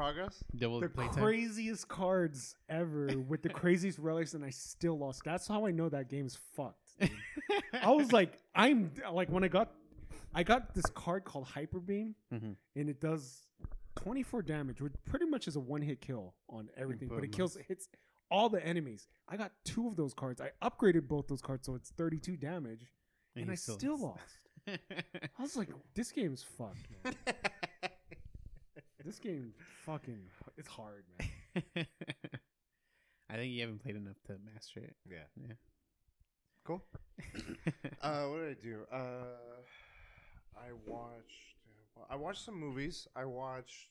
doubled 0.57 0.83
The 0.83 0.89
the 0.89 0.95
playtime. 0.95 1.15
craziest 1.15 1.89
cards 1.89 2.55
ever 2.69 3.09
with 3.29 3.43
the 3.43 3.49
craziest 3.61 3.99
relics, 3.99 4.35
and 4.35 4.45
I 4.45 4.51
still 4.51 4.99
lost. 4.99 5.23
That's 5.25 5.47
how 5.49 5.67
I 5.67 5.71
know 5.73 5.89
that 5.89 6.09
game's 6.09 6.37
fucked. 6.55 6.99
dude. 7.01 7.11
I 7.83 7.91
was 7.91 8.13
like, 8.13 8.39
I'm 8.55 8.91
like 9.13 9.29
when 9.31 9.45
I 9.45 9.49
got, 9.49 9.73
I 10.35 10.43
got 10.43 10.75
this 10.75 10.87
card 10.87 11.25
called 11.25 11.47
Hyper 11.47 11.81
Beam, 11.81 12.15
Mhm. 12.33 12.57
and 12.77 12.89
it 12.89 13.01
does 13.01 13.47
24 13.97 14.43
damage, 14.43 14.81
which 14.81 14.93
pretty 15.07 15.27
much 15.27 15.49
is 15.49 15.57
a 15.57 15.61
one 15.61 15.83
hit 15.83 16.01
kill 16.01 16.35
on 16.49 16.69
everything, 16.77 17.09
but 17.09 17.17
it 17.19 17.23
Boom. 17.23 17.31
kills 17.33 17.57
hits 17.69 17.89
all 18.31 18.49
the 18.49 18.65
enemies. 18.65 19.09
I 19.29 19.37
got 19.37 19.53
two 19.65 19.87
of 19.89 19.97
those 19.97 20.13
cards. 20.15 20.41
I 20.41 20.51
upgraded 20.63 21.09
both 21.09 21.27
those 21.29 21.41
cards, 21.43 21.67
so 21.67 21.75
it's 21.75 21.91
32 21.91 22.37
damage, 22.37 22.87
and, 23.35 23.47
he 23.47 23.53
I 23.53 23.55
still, 23.55 23.99
lost. 23.99 24.21
I 24.69 25.43
was 25.43 25.57
like, 25.57 25.69
this 25.95 26.11
game's 26.13 26.43
fucked, 26.43 26.89
man. 27.05 27.15
this 29.07 29.19
game 29.19 29.53
fucking, 29.85 30.19
it's 30.59 30.69
hard, 30.69 31.05
man. 31.19 31.87
I 33.31 33.35
think 33.35 33.53
you 33.53 33.61
haven't 33.63 33.83
played 33.83 33.97
enough 33.97 34.17
to 34.27 34.37
master 34.53 34.81
it. 34.81 34.97
yeah. 35.09 35.25
Yeah. 35.37 35.55
Cool. 36.65 36.83
Uh, 38.03 38.25
what 38.27 38.39
did 38.41 38.51
I 38.51 38.63
do? 38.63 38.81
Uh, 38.93 38.97
I 40.57 40.69
watched. 40.87 41.57
Well, 41.97 42.07
I 42.11 42.17
watched 42.17 42.45
some 42.45 42.59
movies. 42.59 43.09
I 43.17 43.25
watched. 43.25 43.89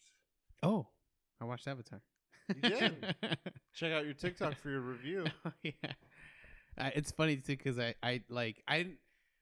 oh, 0.63 0.87
I 1.41 1.45
watched 1.45 1.67
Avatar. 1.67 2.01
You 2.49 2.69
did? 2.69 3.15
Check 3.73 3.91
out 3.91 4.05
your 4.05 4.13
TikTok 4.13 4.55
for 4.57 4.69
your 4.69 4.81
review. 4.81 5.25
Oh, 5.45 5.51
yeah. 5.63 5.71
Uh, 6.77 6.91
it's 6.95 7.11
funny 7.11 7.37
too 7.37 7.57
because 7.57 7.79
I, 7.79 7.95
I 8.03 8.21
like 8.29 8.61
I 8.67 8.77
didn't 8.79 8.97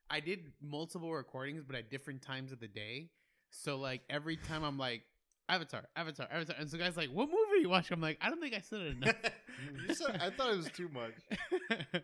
I 0.09 0.19
did 0.21 0.51
multiple 0.61 1.11
recordings 1.11 1.63
but 1.65 1.75
at 1.75 1.89
different 1.91 2.21
times 2.21 2.51
of 2.51 2.59
the 2.59 2.67
day. 2.67 3.09
So 3.49 3.77
like 3.77 4.01
every 4.09 4.37
time 4.37 4.63
I'm 4.63 4.77
like 4.77 5.03
Avatar, 5.49 5.83
Avatar, 5.95 6.27
Avatar, 6.31 6.55
and 6.59 6.69
so 6.69 6.77
guys 6.77 6.95
like, 6.97 7.09
what 7.09 7.27
movie 7.27 7.39
are 7.51 7.55
you 7.57 7.69
watching? 7.69 7.95
I'm 7.95 8.01
like, 8.01 8.17
I 8.21 8.29
don't 8.29 8.39
think 8.41 8.53
I 8.55 8.59
said 8.61 8.79
it 8.81 8.97
enough. 8.97 9.15
you 9.87 9.93
said 9.93 10.19
I 10.21 10.29
thought 10.29 10.51
it 10.51 10.57
was 10.57 10.69
too 10.71 10.89
much. 10.89 11.13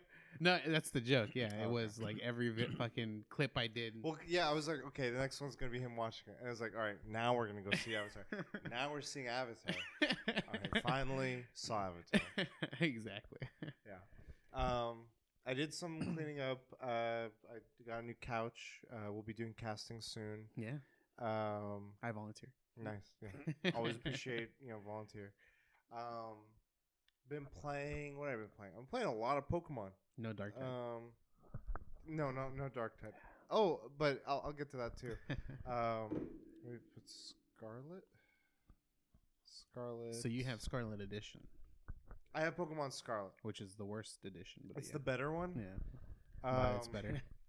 No, 0.42 0.58
that's 0.66 0.88
the 0.88 1.02
joke. 1.02 1.30
Yeah, 1.34 1.52
it 1.62 1.68
was 1.68 2.00
like 2.00 2.16
every 2.22 2.48
vi- 2.48 2.74
fucking 2.78 3.24
clip 3.28 3.58
I 3.58 3.66
did. 3.66 3.96
Well, 4.02 4.16
yeah, 4.26 4.48
I 4.48 4.54
was 4.54 4.68
like, 4.68 4.78
okay, 4.86 5.10
the 5.10 5.18
next 5.18 5.38
one's 5.38 5.54
gonna 5.54 5.70
be 5.70 5.78
him 5.80 5.96
watching 5.96 6.28
it, 6.32 6.36
and 6.38 6.46
I 6.48 6.50
was 6.50 6.62
like, 6.62 6.72
all 6.74 6.80
right, 6.82 6.96
now 7.06 7.34
we're 7.34 7.46
gonna 7.46 7.60
go 7.60 7.76
see 7.76 7.94
Avatar. 7.94 8.24
now 8.70 8.90
we're 8.90 9.02
seeing 9.02 9.26
Avatar. 9.26 9.74
All 10.02 10.08
right, 10.54 10.82
finally 10.82 11.44
saw 11.52 11.88
Avatar. 11.90 12.46
exactly. 12.80 13.40
Yeah. 13.86 13.98
Um, 14.54 15.00
I 15.46 15.52
did 15.52 15.74
some 15.74 16.00
cleaning 16.14 16.40
up. 16.40 16.62
Uh, 16.82 16.86
I 17.52 17.58
got 17.86 18.02
a 18.02 18.06
new 18.06 18.14
couch. 18.22 18.80
Uh, 18.90 19.12
we'll 19.12 19.20
be 19.22 19.34
doing 19.34 19.54
casting 19.60 20.00
soon. 20.00 20.44
Yeah, 20.56 20.78
Um, 21.18 21.92
I 22.02 22.12
volunteer. 22.12 22.48
Nice. 22.76 23.10
Yeah. 23.22 23.70
Always 23.74 23.96
appreciate 23.96 24.50
you 24.62 24.70
know 24.70 24.78
volunteer. 24.84 25.32
Um, 25.92 26.36
been 27.28 27.46
playing. 27.60 28.18
What 28.18 28.28
have 28.28 28.38
I 28.38 28.42
been 28.42 28.50
playing? 28.56 28.72
I'm 28.78 28.86
playing 28.86 29.06
a 29.06 29.14
lot 29.14 29.36
of 29.38 29.48
Pokemon. 29.48 29.90
No 30.18 30.32
dark. 30.32 30.54
Tide. 30.54 30.64
Um, 30.64 31.02
no, 32.08 32.30
no, 32.30 32.48
no 32.56 32.68
dark 32.68 33.00
type. 33.00 33.14
Oh, 33.50 33.80
but 33.98 34.22
I'll, 34.26 34.42
I'll 34.46 34.52
get 34.52 34.70
to 34.72 34.76
that 34.78 34.96
too. 34.96 35.14
Um, 35.66 36.08
let 36.64 36.72
me 36.72 36.78
put 36.94 37.04
Scarlet. 37.06 38.04
Scarlet. 39.44 40.14
so 40.16 40.28
you 40.28 40.44
have 40.44 40.60
Scarlet 40.60 41.00
Edition, 41.00 41.40
I 42.34 42.40
have 42.40 42.56
Pokemon 42.56 42.92
Scarlet. 42.92 43.32
which 43.42 43.60
is 43.60 43.74
the 43.76 43.84
worst 43.84 44.24
edition. 44.24 44.62
But 44.66 44.78
It's 44.78 44.88
yeah. 44.88 44.94
the 44.94 44.98
better 44.98 45.30
one. 45.32 45.52
yeah. 45.56 46.48
Um, 46.48 46.56
But 46.56 46.74
it's 46.76 46.88
better. 46.88 47.22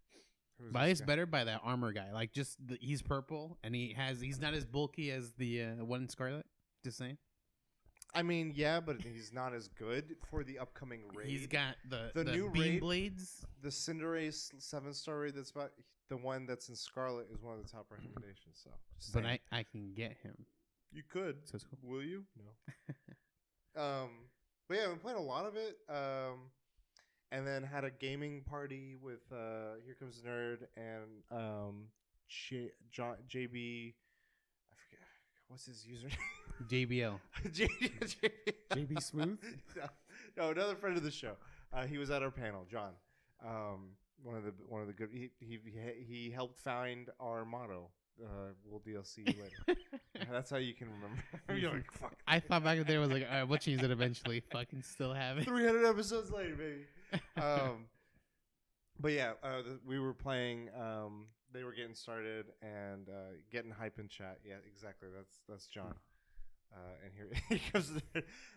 But 0.72 0.90
it's 0.90 1.00
guy? 1.02 1.06
better 1.08 1.26
by 1.26 1.44
that 1.46 1.62
armor 1.64 1.92
guy. 1.94 2.12
Like 2.14 2.34
just 2.34 2.58
the, 2.66 2.78
he's 2.82 3.02
purple 3.02 3.58
and 3.64 3.74
he 3.76 3.94
has 3.98 4.20
he's 4.22 4.40
not 4.40 4.54
as 4.54 4.66
bulky 4.66 5.12
as 5.12 5.32
the 5.34 5.64
uh, 5.64 5.86
one 5.86 6.02
in 6.04 6.10
Scarlet. 6.10 6.46
Just 6.84 6.98
saying. 6.98 7.18
I 8.14 8.24
mean, 8.24 8.52
yeah, 8.56 8.82
but 8.82 9.02
he's 9.02 9.32
not 9.32 9.54
as 9.54 9.70
good 9.70 10.16
for 10.30 10.44
the 10.44 10.60
upcoming 10.60 11.02
raid. 11.16 11.30
He's 11.30 11.48
got 11.48 11.76
the 11.90 12.12
The 12.14 12.26
the, 12.26 12.32
new 12.34 12.50
beam 12.52 12.62
raid- 12.62 12.80
blades. 12.82 13.46
the 13.62 13.70
Cinderace 13.70 14.52
seven 14.62 14.94
star 14.94 15.20
raid. 15.20 15.36
That's 15.36 15.52
about 15.52 15.72
the 16.10 16.18
one 16.18 16.46
that's 16.46 16.68
in 16.68 16.76
Scarlet 16.76 17.28
is 17.34 17.42
one 17.42 17.58
of 17.58 17.64
the 17.64 17.70
top 17.72 17.86
recommendations. 17.90 18.60
So, 18.64 18.70
just 19.00 19.14
But 19.14 19.24
saying. 19.24 19.40
I, 19.54 19.60
I 19.60 19.64
can 19.64 19.94
get 19.94 20.18
him. 20.24 20.36
you 20.92 21.04
could. 21.10 21.38
So 21.46 21.58
cool. 21.60 21.90
Will 21.90 22.04
you? 22.04 22.26
No. 22.38 23.82
um, 23.82 24.10
but 24.68 24.78
yeah, 24.78 24.84
I've 24.84 24.90
been 24.90 25.00
playing 25.00 25.18
a 25.18 25.22
lot 25.22 25.46
of 25.46 25.56
it. 25.56 25.78
Um, 25.90 26.50
and 27.32 27.48
then 27.48 27.64
had 27.64 27.84
a 27.84 27.90
gaming 27.92 28.42
party 28.50 28.96
with 29.02 29.22
uh, 29.32 29.76
Here 29.86 29.96
Comes 30.00 30.22
the 30.22 30.30
Nerd 30.30 30.58
and 30.76 31.24
um, 31.32 31.86
J- 32.28 32.72
John, 32.92 33.16
JB. 33.30 33.94
I 34.70 34.76
forget 34.76 35.00
what's 35.48 35.66
his 35.66 35.86
username. 35.86 36.68
JBL. 36.70 37.20
J- 37.54 37.68
JB. 37.68 38.32
JB 38.72 39.02
Smooth? 39.04 39.40
no, 39.76 39.84
no, 40.38 40.50
another 40.52 40.76
friend 40.76 40.98
of 40.98 41.04
the 41.04 41.12
show. 41.12 41.34
Uh, 41.74 41.86
he 41.86 41.98
was 41.98 42.12
at 42.12 42.22
our 42.22 42.32
panel, 42.32 42.66
John. 42.70 42.92
Um, 43.46 43.92
one 44.24 44.36
of 44.36 44.44
the 44.44 44.54
one 44.68 44.82
of 44.82 44.88
the 44.88 44.94
good. 44.94 45.10
He 45.12 45.32
he 45.40 45.60
he 46.08 46.32
helped 46.32 46.60
find 46.60 47.10
our 47.20 47.46
motto. 47.46 47.90
Uh, 48.22 48.52
we'll 48.70 48.82
DLC 48.82 49.20
you 49.20 49.34
later. 49.42 49.80
That's 50.32 50.52
how 50.52 50.58
you 50.58 50.76
can 50.76 50.90
remember. 50.92 51.24
You're 51.60 51.74
like, 51.74 51.92
fuck. 51.92 52.14
I 52.28 52.40
thought 52.40 52.64
back 52.64 52.86
there 52.86 53.00
was 53.00 53.10
like, 53.10 53.26
all 53.28 53.36
right, 53.36 53.44
we'll 53.44 53.58
change 53.58 53.82
it 53.82 53.90
eventually. 53.90 54.44
Fucking 54.52 54.84
still 54.84 55.14
have 55.14 55.40
it. 55.40 55.46
300 55.46 55.86
episodes 55.88 56.30
later, 56.30 56.56
baby. 56.56 56.82
Um, 57.42 57.86
but 59.00 59.14
yeah, 59.14 59.34
uh, 59.44 59.62
the, 59.64 59.80
we 59.86 60.00
were 60.00 60.14
playing. 60.14 60.70
Um, 60.80 61.26
they 61.54 61.64
were 61.64 61.74
getting 61.74 61.96
started 61.96 62.46
and 62.62 63.10
uh, 63.10 63.34
getting 63.52 63.72
hype 63.72 64.00
in 64.00 64.08
chat. 64.08 64.40
Yeah, 64.46 64.56
exactly. 64.66 65.10
That's 65.16 65.40
that's 65.50 65.66
John. 65.68 65.96
Uh, 66.74 67.04
and 67.04 67.14
here 67.14 67.30
he 67.50 67.72
comes. 67.72 67.92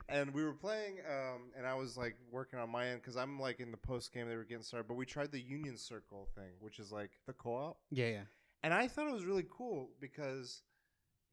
And 0.09 0.33
we 0.33 0.45
were 0.45 0.53
playing, 0.53 0.99
um, 1.09 1.51
and 1.57 1.67
I 1.67 1.75
was 1.75 1.97
like 1.97 2.17
working 2.31 2.59
on 2.59 2.71
my 2.71 2.89
end 2.89 3.01
because 3.01 3.17
I'm 3.17 3.41
like 3.41 3.59
in 3.59 3.71
the 3.71 3.77
post 3.77 4.13
game. 4.13 4.29
They 4.29 4.37
were 4.37 4.45
getting 4.45 4.63
started, 4.63 4.87
but 4.87 4.95
we 4.95 5.07
tried 5.07 5.33
the 5.33 5.41
Union 5.41 5.77
Circle 5.77 6.29
thing, 6.35 6.53
which 6.61 6.79
is 6.79 6.93
like 6.93 7.11
the 7.27 7.33
co-op. 7.33 7.79
Yeah, 7.91 8.09
yeah. 8.09 8.23
And 8.63 8.73
I 8.73 8.87
thought 8.87 9.09
it 9.09 9.13
was 9.13 9.25
really 9.25 9.47
cool 9.51 9.91
because 10.01 10.63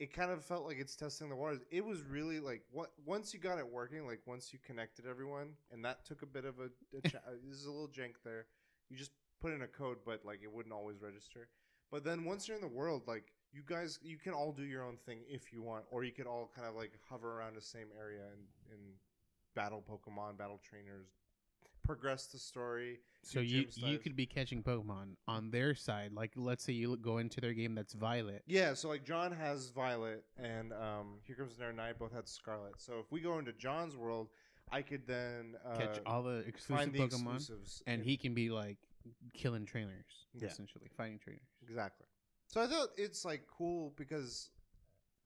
it 0.02 0.12
kind 0.12 0.32
of 0.32 0.44
felt 0.44 0.66
like 0.66 0.78
it's 0.80 0.96
testing 0.96 1.30
the 1.30 1.36
waters. 1.36 1.60
It 1.70 1.86
was 1.86 2.02
really 2.02 2.40
like 2.40 2.64
what, 2.72 2.90
once 3.06 3.36
you 3.36 3.40
got 3.40 3.60
it 3.60 3.72
working, 3.72 4.08
like 4.08 4.22
once 4.26 4.52
you 4.52 4.58
connected 4.66 5.06
everyone, 5.08 5.50
and 5.72 5.86
that 5.86 6.06
took 6.06 6.24
a 6.24 6.26
bit 6.26 6.44
of 6.44 6.56
a, 6.60 6.98
a 6.98 7.02
cha- 7.08 7.20
uh, 7.20 7.38
this 7.48 7.60
is 7.60 7.68
a 7.68 7.72
little 7.72 7.88
jank 7.88 8.16
there. 8.26 8.48
You 8.90 8.98
just 8.98 9.12
put 9.40 9.54
in 9.54 9.62
a 9.62 9.68
code, 9.68 9.98
but 10.04 10.22
like 10.26 10.40
it 10.42 10.52
wouldn't 10.52 10.74
always 10.74 11.04
register. 11.04 11.50
But 11.92 12.04
then 12.04 12.26
once 12.26 12.48
you're 12.48 12.58
in 12.58 12.64
the 12.64 12.68
world, 12.68 13.04
like 13.06 13.32
you 13.54 13.62
guys, 13.64 14.00
you 14.02 14.18
can 14.18 14.34
all 14.34 14.52
do 14.52 14.64
your 14.64 14.84
own 14.84 14.98
thing 15.06 15.20
if 15.30 15.54
you 15.54 15.62
want, 15.62 15.86
or 15.92 16.04
you 16.04 16.12
could 16.12 16.26
all 16.26 16.50
kind 16.56 16.68
of 16.68 16.74
like 16.74 16.94
hover 17.08 17.38
around 17.38 17.56
the 17.56 17.62
same 17.62 17.90
area 17.96 18.24
and, 18.24 18.42
and 18.72 18.82
battle 19.54 19.84
Pokemon, 19.88 20.36
battle 20.36 20.60
trainers, 20.68 21.10
progress 21.84 22.28
the 22.28 22.38
story. 22.40 23.00
So 23.24 23.40
you 23.40 23.66
you 23.76 24.00
could 24.00 24.16
be 24.16 24.26
catching 24.26 24.64
Pokemon 24.64 25.16
on 25.28 25.52
their 25.52 25.76
side. 25.76 26.12
Like, 26.14 26.32
let's 26.36 26.64
say 26.64 26.74
you 26.74 26.98
go 26.98 27.20
into 27.20 27.40
their 27.40 27.54
game 27.54 27.76
that's 27.76 27.94
Violet. 27.94 28.44
Yeah, 28.48 28.74
so 28.74 28.88
like 28.90 29.04
John 29.06 29.32
has 29.32 29.70
Violet, 29.70 30.24
and 30.38 30.74
um, 30.74 31.20
Here 31.24 31.36
Comes 31.36 31.54
and 31.60 31.80
I 31.80 31.94
both 31.94 32.14
had 32.14 32.28
Scarlet. 32.28 32.74
So 32.78 32.94
if 33.00 33.12
we 33.12 33.22
go 33.22 33.38
into 33.38 33.54
John's 33.54 33.96
world, 33.96 34.30
I 34.72 34.82
could 34.82 35.06
then 35.06 35.56
uh, 35.66 35.76
Catch 35.78 36.00
all 36.06 36.24
the 36.24 36.38
exclusive 36.48 36.94
the 36.94 37.00
Pokemon, 37.00 37.36
exclusives, 37.36 37.84
and 37.86 38.02
he 38.04 38.18
can 38.18 38.34
be 38.34 38.50
like 38.50 38.78
killing 39.34 39.66
trainers, 39.66 40.26
Yeah. 40.34 40.48
essentially 40.48 40.88
fighting 40.98 41.20
trainers. 41.20 41.44
exactly. 41.62 42.08
So 42.48 42.60
I 42.62 42.68
thought 42.68 42.90
it's 42.98 43.24
like 43.24 43.44
cool 43.48 43.94
because 43.98 44.50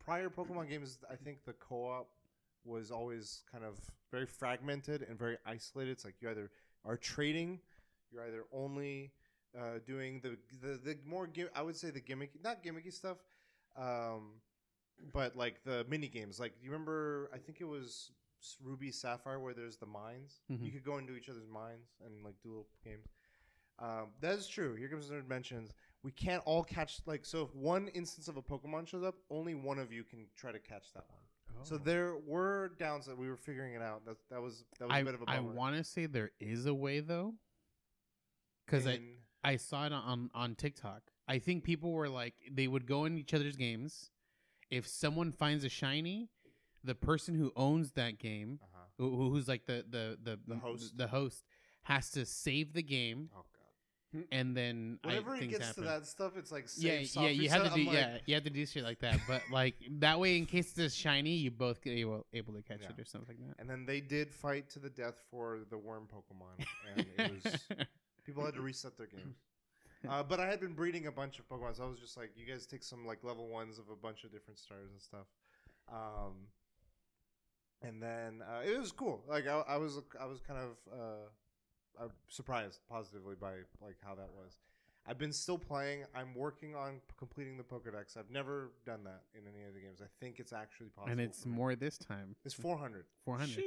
prior 0.03 0.29
Pokemon 0.29 0.69
games, 0.69 0.99
I 1.09 1.15
think 1.15 1.45
the 1.45 1.53
co-op 1.53 2.09
was 2.65 2.91
always 2.91 3.43
kind 3.51 3.63
of 3.63 3.79
very 4.11 4.25
fragmented 4.25 5.03
and 5.03 5.17
very 5.17 5.37
isolated. 5.45 5.91
It's 5.91 6.05
like 6.05 6.15
you 6.21 6.29
either 6.29 6.51
are 6.83 6.97
trading, 6.97 7.59
you're 8.11 8.25
either 8.25 8.45
only 8.51 9.11
uh, 9.57 9.79
doing 9.85 10.19
the, 10.21 10.37
the 10.61 10.77
the 10.77 10.97
more 11.05 11.29
I 11.55 11.61
would 11.61 11.75
say 11.75 11.89
the 11.89 12.01
gimmicky, 12.01 12.43
not 12.43 12.63
gimmicky 12.63 12.91
stuff, 12.93 13.17
um, 13.77 14.41
but 15.13 15.35
like 15.35 15.63
the 15.63 15.85
mini 15.89 16.07
games. 16.07 16.39
Like 16.39 16.53
you 16.61 16.71
remember? 16.71 17.29
I 17.33 17.37
think 17.37 17.61
it 17.61 17.65
was 17.67 18.11
Ruby 18.63 18.91
Sapphire 18.91 19.39
where 19.39 19.53
there's 19.53 19.77
the 19.77 19.85
mines. 19.85 20.41
Mhm. 20.51 20.63
You 20.63 20.71
could 20.71 20.83
go 20.83 20.97
into 20.97 21.15
each 21.15 21.29
other's 21.29 21.47
mines 21.47 21.89
and 22.05 22.23
like 22.23 22.35
do 22.41 22.49
little 22.49 22.67
games. 22.83 23.07
Um, 23.79 24.07
that 24.21 24.37
is 24.37 24.47
true. 24.47 24.75
Here 24.75 24.87
comes 24.87 25.09
the 25.09 25.15
nerd 25.15 25.27
mentions. 25.27 25.71
We 26.03 26.11
can't 26.11 26.41
all 26.45 26.63
catch 26.63 27.01
like 27.05 27.25
so. 27.25 27.43
If 27.43 27.55
one 27.55 27.87
instance 27.89 28.27
of 28.27 28.37
a 28.37 28.41
Pokemon 28.41 28.87
shows 28.87 29.03
up, 29.03 29.15
only 29.29 29.55
one 29.55 29.79
of 29.79 29.91
you 29.91 30.03
can 30.03 30.27
try 30.35 30.51
to 30.51 30.59
catch 30.59 30.93
that 30.93 31.03
one. 31.09 31.21
So 31.63 31.77
there 31.77 32.15
were 32.25 32.71
downs 32.77 33.05
that 33.07 33.17
we 33.17 33.27
were 33.29 33.37
figuring 33.37 33.73
it 33.73 33.81
out. 33.81 34.05
That 34.05 34.17
that 34.29 34.41
was 34.41 34.63
that 34.79 34.87
was 34.87 34.93
I 34.95 34.99
a 34.99 35.05
bit 35.05 35.13
of 35.15 35.21
a 35.21 35.29
I 35.29 35.37
bummer. 35.37 35.53
want 35.53 35.75
to 35.77 35.83
say 35.83 36.05
there 36.05 36.31
is 36.39 36.65
a 36.65 36.73
way 36.73 36.99
though, 36.99 37.33
because 38.65 38.85
I 38.87 38.93
In- 38.93 39.17
I 39.43 39.55
saw 39.57 39.85
it 39.85 39.93
on 39.93 40.29
on 40.33 40.55
TikTok. 40.55 41.01
I 41.27 41.39
think 41.39 41.63
people 41.63 41.91
were 41.91 42.09
like 42.09 42.35
they 42.51 42.67
would 42.67 42.85
go 42.85 43.05
in 43.05 43.17
each 43.17 43.33
other's 43.33 43.55
games. 43.55 44.11
If 44.71 44.87
someone 44.87 45.31
finds 45.31 45.63
a 45.63 45.69
shiny, 45.69 46.29
the 46.83 46.95
person 46.95 47.35
who 47.35 47.51
owns 47.55 47.91
that 47.93 48.17
game, 48.17 48.59
uh-huh. 48.63 48.85
who, 48.97 49.29
who's 49.29 49.47
like 49.47 49.65
the 49.65 49.85
the 49.87 50.17
the 50.21 50.39
The 50.47 50.55
host. 50.57 50.97
the 50.97 51.07
host, 51.07 51.43
has 51.83 52.09
to 52.11 52.25
save 52.25 52.73
the 52.73 52.83
game, 52.83 53.29
Oh. 53.35 53.45
And 54.31 54.55
then 54.55 54.99
I- 55.03 55.07
Whenever 55.07 55.35
it 55.35 55.49
gets 55.49 55.67
happen. 55.67 55.83
to 55.83 55.89
that 55.89 56.05
stuff, 56.07 56.33
it's 56.37 56.51
like 56.51 56.67
yeah, 56.77 56.99
yeah, 57.13 57.27
you 57.27 57.49
have 57.49 57.63
to 57.63 57.69
do 57.75 57.81
I'm 57.81 57.85
like, 57.87 57.95
yeah, 57.95 58.17
you 58.25 58.33
have 58.35 58.43
to 58.43 58.49
do 58.49 58.65
shit 58.65 58.83
like 58.83 58.99
that. 58.99 59.19
But 59.27 59.41
like 59.51 59.75
that 59.99 60.19
way, 60.19 60.37
in 60.37 60.45
case 60.45 60.77
it's 60.77 60.93
shiny, 60.95 61.31
you 61.35 61.51
both 61.51 61.81
get 61.81 61.91
able, 61.93 62.25
able 62.33 62.53
to 62.53 62.61
catch 62.61 62.81
Yeah. 62.81 62.89
it 62.97 62.99
or 63.01 63.05
something 63.05 63.35
like 63.37 63.47
that. 63.47 63.61
And 63.61 63.69
then 63.69 63.85
they 63.85 64.01
did 64.01 64.33
fight 64.33 64.69
to 64.71 64.79
the 64.79 64.89
death 64.89 65.15
for 65.31 65.59
the 65.69 65.77
worm 65.77 66.07
Pokemon, 66.13 66.65
and 66.95 67.05
it 67.17 67.43
was 67.43 67.67
people 68.25 68.43
had 68.45 68.53
to 68.55 68.61
reset 68.61 68.97
their 68.97 69.07
games. 69.07 69.37
Uh, 70.07 70.21
but 70.21 70.39
I 70.39 70.45
had 70.45 70.59
been 70.59 70.73
breeding 70.73 71.07
a 71.07 71.11
bunch 71.11 71.39
of 71.39 71.49
Pokemon, 71.49 71.77
so 71.77 71.83
I 71.83 71.87
was 71.87 71.97
just 71.99 72.15
like, 72.15 72.29
you 72.35 72.45
guys 72.45 72.67
take 72.67 72.83
some 72.83 73.07
like 73.07 73.23
level 73.23 73.47
ones 73.47 73.79
of 73.79 73.85
a 73.91 73.95
bunch 73.95 74.23
of 74.23 74.31
different 74.31 74.59
stars 74.59 74.91
and 74.91 75.01
stuff. 75.01 75.25
Um, 75.91 76.33
and 77.81 78.03
then 78.03 78.43
uh, 78.47 78.61
it 78.63 78.77
was 78.79 78.91
cool. 78.91 79.23
Like 79.27 79.47
I, 79.47 79.61
I 79.67 79.77
was, 79.77 79.99
I 80.21 80.25
was 80.25 80.41
kind 80.41 80.59
of 80.59 80.93
uh, 80.93 81.27
uh, 81.99 82.07
surprised 82.27 82.79
positively 82.89 83.35
by 83.39 83.53
like 83.81 83.97
how 84.03 84.15
that 84.15 84.29
was. 84.35 84.57
I've 85.07 85.19
been 85.19 85.33
still 85.33 85.59
playing. 85.59 86.03
I'm 86.15 86.33
working 86.33 86.75
on 86.75 86.99
completing 87.17 87.57
the 87.57 87.63
Pokedex. 87.63 88.17
I've 88.17 88.31
never 88.31 88.71
done 88.87 89.03
that 89.03 89.21
in 89.35 89.41
any 89.47 89.63
of 89.67 89.75
the 89.75 89.79
games. 89.79 89.99
I 90.01 90.07
think 90.19 90.39
it's 90.39 90.51
actually 90.51 90.87
possible. 90.89 91.11
and 91.11 91.21
it's 91.21 91.45
more 91.45 91.75
this 91.75 91.97
time. 91.99 92.35
It's 92.43 92.55
400. 92.55 93.05
400. 93.23 93.63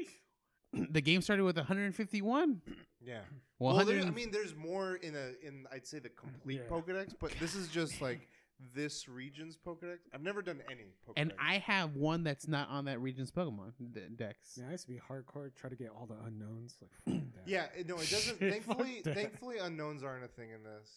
the 0.91 1.01
game 1.01 1.23
started 1.23 1.45
with 1.45 1.57
151. 1.57 2.61
Yeah. 3.01 3.21
Well, 3.61 3.77
Well, 3.77 3.87
100 3.87 4.07
I 4.07 4.11
mean, 4.11 4.33
there's 4.33 4.57
more 4.57 4.97
in 4.97 5.15
a 5.15 5.47
in 5.47 5.67
I'd 5.73 5.87
say 5.87 6.01
the 6.01 6.09
complete 6.09 6.63
Yeah. 6.65 6.69
Pokedex, 6.69 7.15
but 7.21 7.31
this 7.39 7.55
is 7.55 7.69
just 7.69 8.03
like 8.03 8.29
this 8.75 9.09
region's 9.09 9.57
Pokedex. 9.57 9.99
I've 10.13 10.23
never 10.23 10.43
done 10.43 10.61
any 10.71 10.85
Pokedex. 11.07 11.13
and 11.17 11.33
I 11.41 11.59
have 11.59 11.95
one 11.95 12.25
that's 12.25 12.49
not 12.49 12.69
on 12.71 12.87
that 12.87 13.01
region's 13.01 13.31
Pokemon 13.31 13.73
de- 13.93 14.09
dex. 14.11 14.57
Yeah, 14.57 14.65
I 14.69 14.73
used 14.73 14.87
to 14.87 14.93
be 14.93 14.99
hardcore, 14.99 15.55
try 15.55 15.71
to 15.71 15.77
get 15.77 15.91
all 15.91 16.07
the 16.07 16.17
unknowns. 16.27 16.77
Like, 16.81 16.91
fuck 17.23 17.35
that. 17.35 17.49
yeah, 17.51 17.67
it- 17.77 17.87
no, 17.89 17.95
it 17.97 18.01
doesn't. 18.11 18.39
Shit, 18.39 18.51
thankfully, 18.53 19.03
that. 19.05 19.15
thankfully, 19.15 19.59
unknowns 19.59 20.03
aren't 20.03 20.25
a 20.25 20.29
thing 20.29 20.51
in 20.51 20.63
this. 20.65 20.91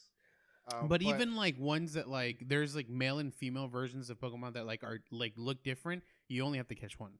Um, 0.73 0.87
but, 0.87 1.01
even 1.01 1.35
like 1.35 1.59
ones 1.59 1.93
that 1.93 2.07
like 2.07 2.43
there's 2.47 2.75
like 2.75 2.87
male 2.87 3.17
and 3.17 3.33
female 3.33 3.67
versions 3.67 4.09
of 4.11 4.19
Pokemon 4.19 4.53
that 4.53 4.65
like 4.67 4.83
are 4.83 4.99
like 5.11 5.33
look 5.35 5.63
different. 5.63 6.03
You 6.27 6.43
only 6.43 6.59
have 6.59 6.67
to 6.67 6.75
catch 6.75 6.99
one. 6.99 7.13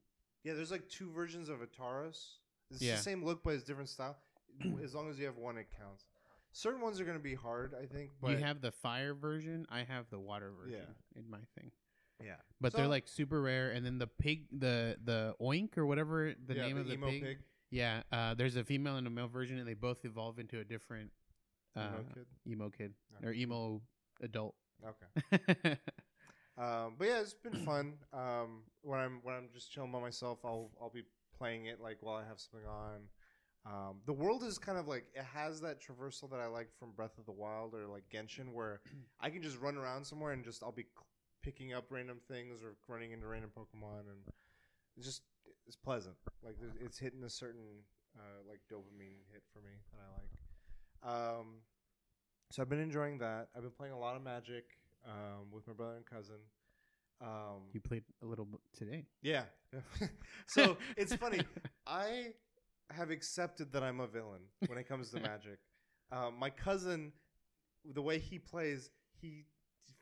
yeah, 0.43 0.53
there's 0.53 0.69
like 0.71 0.87
two 0.89 1.11
versions 1.11 1.49
of 1.49 1.61
a 1.61 1.65
Tauros. 1.65 2.33
It's 2.69 2.81
Yeah. 2.81 2.95
the 2.97 3.01
same 3.01 3.25
look, 3.25 3.43
but 3.43 3.55
it's 3.55 3.63
different 3.63 3.89
style. 3.89 4.15
as 4.83 4.93
long 4.93 5.09
as 5.09 5.17
you 5.19 5.25
have 5.25 5.37
one, 5.37 5.57
it 5.57 5.67
counts. 5.77 6.05
Certain 6.53 6.81
ones 6.81 6.99
are 6.99 7.05
going 7.05 7.17
to 7.17 7.23
be 7.23 7.35
hard, 7.35 7.73
I 7.81 7.85
think. 7.85 8.11
But 8.21 8.31
you 8.31 8.37
have 8.37 8.61
the 8.61 8.71
fire 8.71 9.13
version. 9.13 9.65
I 9.69 9.83
have 9.83 10.09
the 10.09 10.19
water 10.19 10.51
version 10.51 10.79
Yeah. 11.13 11.19
in 11.19 11.29
my 11.29 11.39
thing. 11.57 11.71
yeah, 12.23 12.35
But 12.59 12.71
So- 12.73 12.79
they're 12.79 12.87
like 12.87 13.07
super 13.07 13.41
rare. 13.41 13.71
And 13.71 13.85
then 13.85 13.97
the 13.97 14.07
pig, 14.07 14.47
the 14.51 14.97
the 15.03 15.35
oink 15.41 15.77
or 15.77 15.85
whatever 15.85 16.33
the 16.45 16.55
yeah, 16.55 16.67
name 16.67 16.77
of 16.77 16.87
the 16.87 16.93
emo 16.93 17.09
pig. 17.09 17.39
Yeah, 17.69 18.03
uh, 18.11 18.33
there's 18.33 18.57
a 18.57 18.63
female 18.65 18.97
and 18.97 19.07
a 19.07 19.09
male 19.09 19.29
version, 19.29 19.57
and 19.57 19.67
they 19.67 19.73
both 19.75 20.03
evolve 20.03 20.39
into 20.39 20.59
a 20.59 20.63
different 20.65 21.09
uh, 21.75 21.79
Emo 21.79 22.03
kid. 22.13 22.25
emo 22.47 22.69
kid 22.69 22.93
Okay. 23.15 23.27
or 23.27 23.31
emo 23.33 23.81
adult. 24.21 24.55
Okay. 24.85 25.77
Um, 26.57 26.95
but 26.97 27.07
yeah, 27.07 27.21
it's 27.21 27.33
been 27.33 27.65
fun. 27.65 27.93
Um, 28.13 28.63
when 28.81 28.99
I'm 28.99 29.19
when 29.23 29.33
I'm 29.35 29.47
just 29.53 29.71
chilling 29.71 29.91
by 29.91 30.01
myself, 30.01 30.39
I'll 30.43 30.69
I'll 30.81 30.89
be 30.89 31.03
playing 31.37 31.65
it 31.67 31.79
like 31.79 31.97
while 32.01 32.15
I 32.17 32.25
have 32.25 32.39
something 32.39 32.67
on. 32.67 33.07
Um, 33.65 33.97
the 34.07 34.13
world 34.13 34.43
is 34.43 34.57
kind 34.57 34.77
of 34.79 34.87
like 34.87 35.05
it 35.13 35.23
has 35.23 35.61
that 35.61 35.77
traversal 35.79 36.29
that 36.31 36.39
I 36.39 36.47
like 36.47 36.69
from 36.79 36.91
Breath 36.91 37.17
of 37.19 37.25
the 37.25 37.31
Wild 37.31 37.75
or 37.75 37.85
like 37.87 38.03
Genshin, 38.11 38.53
where 38.53 38.81
I 39.19 39.29
can 39.29 39.43
just 39.43 39.59
run 39.59 39.77
around 39.77 40.05
somewhere 40.05 40.31
and 40.31 40.43
just 40.43 40.63
I'll 40.63 40.71
be 40.71 40.83
c- 40.83 40.89
picking 41.43 41.73
up 41.73 41.85
random 41.89 42.19
things 42.27 42.63
or 42.63 42.75
running 42.87 43.11
into 43.11 43.27
random 43.27 43.51
Pokemon, 43.55 44.09
and 44.09 44.19
it's 44.97 45.05
just 45.05 45.21
it's 45.67 45.75
pleasant. 45.75 46.15
Like 46.43 46.55
it's 46.83 46.97
hitting 46.97 47.23
a 47.23 47.29
certain 47.29 47.83
uh, 48.17 48.41
like 48.49 48.61
dopamine 48.71 49.21
hit 49.31 49.43
for 49.53 49.59
me 49.59 49.71
that 49.91 49.99
I 50.01 50.09
like. 50.17 51.37
Um, 51.39 51.45
so 52.51 52.61
I've 52.61 52.69
been 52.69 52.81
enjoying 52.81 53.19
that. 53.19 53.49
I've 53.55 53.61
been 53.61 53.71
playing 53.71 53.93
a 53.93 53.99
lot 53.99 54.15
of 54.15 54.23
Magic 54.23 54.65
um, 55.05 55.51
with 55.51 55.67
my 55.67 55.73
brother 55.73 55.95
and 55.97 56.05
cousin. 56.05 56.37
Um, 57.21 57.69
you 57.73 57.79
played 57.79 58.03
a 58.23 58.25
little 58.25 58.45
bit 58.45 58.59
today. 58.75 59.05
yeah. 59.21 59.43
so 60.47 60.77
it's 60.97 61.15
funny. 61.15 61.41
I 61.87 62.33
have 62.93 63.09
accepted 63.11 63.71
that 63.73 63.83
I'm 63.83 63.99
a 63.99 64.07
villain 64.07 64.41
when 64.67 64.77
it 64.77 64.87
comes 64.87 65.11
to 65.11 65.19
Magic. 65.21 65.59
Um, 66.11 66.35
my 66.39 66.49
cousin, 66.49 67.13
the 67.93 68.01
way 68.01 68.19
he 68.19 68.37
plays, 68.39 68.89
he 69.21 69.45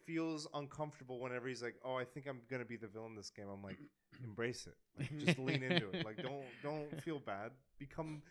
feels 0.05 0.47
uncomfortable 0.55 1.19
whenever 1.19 1.47
he's 1.47 1.61
like, 1.61 1.75
"Oh, 1.85 1.95
I 1.95 2.03
think 2.03 2.27
I'm 2.27 2.41
gonna 2.49 2.65
be 2.65 2.77
the 2.77 2.87
villain 2.87 3.15
this 3.15 3.29
game." 3.29 3.45
I'm 3.51 3.61
like, 3.61 3.77
embrace 4.23 4.67
it. 4.67 4.75
Like, 4.97 5.17
just 5.19 5.37
lean 5.39 5.61
into 5.61 5.89
it. 5.91 6.03
Like, 6.05 6.17
don't 6.17 6.43
don't 6.63 7.01
feel 7.03 7.19
bad. 7.19 7.51
Become. 7.77 8.21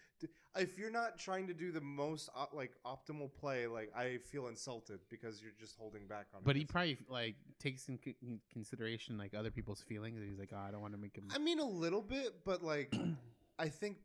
If 0.56 0.76
you're 0.76 0.90
not 0.90 1.18
trying 1.20 1.46
to 1.46 1.54
do 1.54 1.70
the 1.70 1.80
most 1.80 2.28
op- 2.34 2.52
like 2.52 2.72
optimal 2.84 3.32
play, 3.32 3.68
like 3.68 3.92
I 3.96 4.18
feel 4.32 4.48
insulted 4.48 4.98
because 5.08 5.40
you're 5.40 5.52
just 5.58 5.76
holding 5.78 6.08
back 6.08 6.26
on. 6.34 6.40
it. 6.40 6.44
But 6.44 6.56
he 6.56 6.64
probably 6.64 6.98
like 7.08 7.36
takes 7.60 7.88
in 7.88 8.00
c- 8.04 8.16
consideration 8.52 9.16
like 9.16 9.34
other 9.34 9.52
people's 9.52 9.80
feelings. 9.82 10.18
And 10.18 10.28
he's 10.28 10.38
like, 10.38 10.50
oh, 10.52 10.58
I 10.58 10.72
don't 10.72 10.80
want 10.80 10.94
to 10.94 10.98
make 11.00 11.16
him. 11.16 11.28
I 11.32 11.38
mean, 11.38 11.60
a 11.60 11.64
little 11.64 12.02
bit, 12.02 12.44
but 12.44 12.64
like, 12.64 12.92
I 13.58 13.68
think 13.68 13.98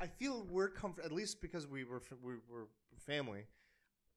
I 0.00 0.06
feel 0.06 0.46
we're 0.50 0.68
comfort 0.68 1.04
at 1.04 1.12
least 1.12 1.40
because 1.42 1.66
we 1.66 1.84
were 1.84 2.00
we 2.22 2.34
were 2.50 2.68
family. 3.06 3.44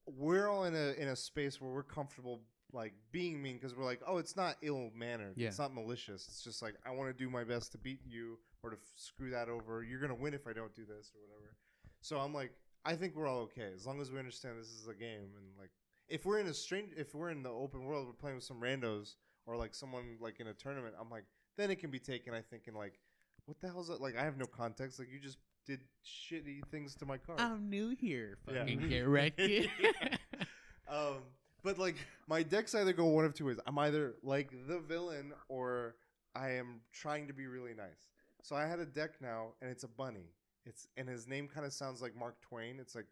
We're 0.06 0.48
all 0.48 0.64
in 0.64 0.74
a 0.74 0.92
in 1.00 1.08
a 1.08 1.16
space 1.16 1.60
where 1.60 1.70
we're 1.70 1.82
comfortable 1.82 2.42
like 2.72 2.92
being 3.12 3.40
mean 3.42 3.56
because 3.56 3.74
we're 3.76 3.84
like, 3.84 4.00
oh, 4.06 4.18
it's 4.18 4.36
not 4.36 4.56
ill 4.62 4.90
mannered, 4.96 5.34
Yeah. 5.36 5.48
it's 5.48 5.58
not 5.58 5.72
malicious. 5.74 6.26
It's 6.28 6.42
just 6.42 6.60
like 6.62 6.74
I 6.86 6.90
want 6.90 7.16
to 7.16 7.24
do 7.24 7.30
my 7.30 7.44
best 7.44 7.72
to 7.72 7.78
beat 7.78 8.00
you 8.04 8.38
or 8.62 8.70
to 8.70 8.76
f- 8.76 8.82
screw 8.96 9.30
that 9.30 9.48
over. 9.48 9.82
You're 9.84 10.00
gonna 10.00 10.14
win 10.14 10.34
if 10.34 10.46
I 10.46 10.52
don't 10.52 10.74
do 10.74 10.84
this 10.84 11.12
or 11.14 11.20
whatever. 11.22 11.54
So 12.00 12.18
I'm 12.18 12.34
like, 12.34 12.52
I 12.84 12.96
think 12.96 13.14
we're 13.14 13.26
all 13.28 13.40
okay 13.42 13.70
as 13.74 13.86
long 13.86 14.00
as 14.00 14.10
we 14.10 14.18
understand 14.18 14.58
this 14.58 14.68
is 14.68 14.88
a 14.88 14.94
game 14.94 15.30
and 15.36 15.46
like 15.58 15.70
if 16.08 16.26
we're 16.26 16.38
in 16.38 16.46
a 16.48 16.54
strange 16.54 16.90
if 16.96 17.14
we're 17.14 17.30
in 17.30 17.42
the 17.42 17.50
open 17.50 17.84
world, 17.84 18.06
we're 18.06 18.12
playing 18.12 18.36
with 18.36 18.44
some 18.44 18.60
randos 18.60 19.14
or 19.46 19.56
like 19.56 19.74
someone 19.74 20.16
like 20.20 20.40
in 20.40 20.48
a 20.48 20.54
tournament. 20.54 20.94
I'm 21.00 21.10
like, 21.10 21.24
then 21.56 21.70
it 21.70 21.76
can 21.76 21.90
be 21.90 21.98
taken. 21.98 22.34
I 22.34 22.40
think 22.42 22.66
in 22.68 22.74
like, 22.74 22.98
what 23.46 23.60
the 23.60 23.68
hell 23.68 23.80
is 23.80 23.88
that? 23.88 24.00
Like 24.00 24.16
I 24.18 24.24
have 24.24 24.36
no 24.36 24.46
context. 24.46 24.98
Like 24.98 25.08
you 25.12 25.18
just 25.20 25.38
did 25.66 25.80
shitty 26.04 26.66
things 26.70 26.94
to 26.96 27.06
my 27.06 27.18
car. 27.18 27.36
I'm 27.38 27.68
new 27.70 27.90
here. 27.90 28.38
Yeah. 28.50 28.60
Fucking 28.60 28.88
get 28.88 29.06
wrecked. 29.06 29.40
um, 30.88 31.16
but 31.62 31.78
like 31.78 31.96
my 32.26 32.42
decks 32.42 32.74
either 32.74 32.92
go 32.92 33.06
one 33.06 33.24
of 33.24 33.34
two 33.34 33.46
ways. 33.46 33.58
I'm 33.66 33.78
either 33.78 34.14
like 34.22 34.50
the 34.68 34.78
villain 34.80 35.32
or 35.48 35.96
I 36.34 36.50
am 36.52 36.80
trying 36.92 37.26
to 37.28 37.32
be 37.32 37.46
really 37.46 37.74
nice. 37.74 38.08
So 38.42 38.56
I 38.56 38.66
had 38.66 38.78
a 38.78 38.86
deck 38.86 39.12
now, 39.20 39.52
and 39.62 39.70
it's 39.70 39.84
a 39.84 39.88
bunny. 39.88 40.32
It's 40.66 40.86
and 40.96 41.08
his 41.08 41.26
name 41.26 41.48
kind 41.48 41.64
of 41.66 41.72
sounds 41.72 42.02
like 42.02 42.14
Mark 42.16 42.40
Twain. 42.42 42.78
It's 42.80 42.94
like 42.94 43.06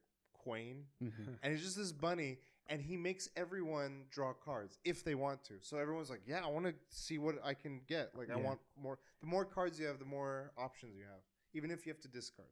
Kwain, 0.46 0.82
Mhm. 1.02 1.38
and 1.42 1.52
it's 1.52 1.62
just 1.62 1.76
this 1.76 1.92
bunny, 1.92 2.38
and 2.66 2.82
he 2.82 2.96
makes 2.96 3.28
everyone 3.36 4.04
draw 4.10 4.32
cards 4.34 4.78
if 4.84 5.04
they 5.04 5.14
want 5.14 5.42
to. 5.44 5.54
So 5.60 5.78
everyone's 5.78 6.10
like, 6.10 6.22
"Yeah, 6.26 6.44
I 6.44 6.48
want 6.48 6.66
to 6.66 6.74
see 6.90 7.18
what 7.18 7.36
I 7.44 7.54
can 7.54 7.80
get. 7.86 8.14
Like, 8.16 8.30
I 8.30 8.36
want 8.36 8.60
more. 8.76 8.98
The 9.20 9.26
more 9.26 9.44
cards 9.44 9.78
you 9.78 9.86
have, 9.86 9.98
the 9.98 10.04
more 10.04 10.52
options 10.58 10.96
you 10.96 11.04
have. 11.04 11.22
Even 11.54 11.70
if 11.70 11.86
you 11.86 11.92
have 11.92 12.00
to 12.00 12.08
discard, 12.08 12.48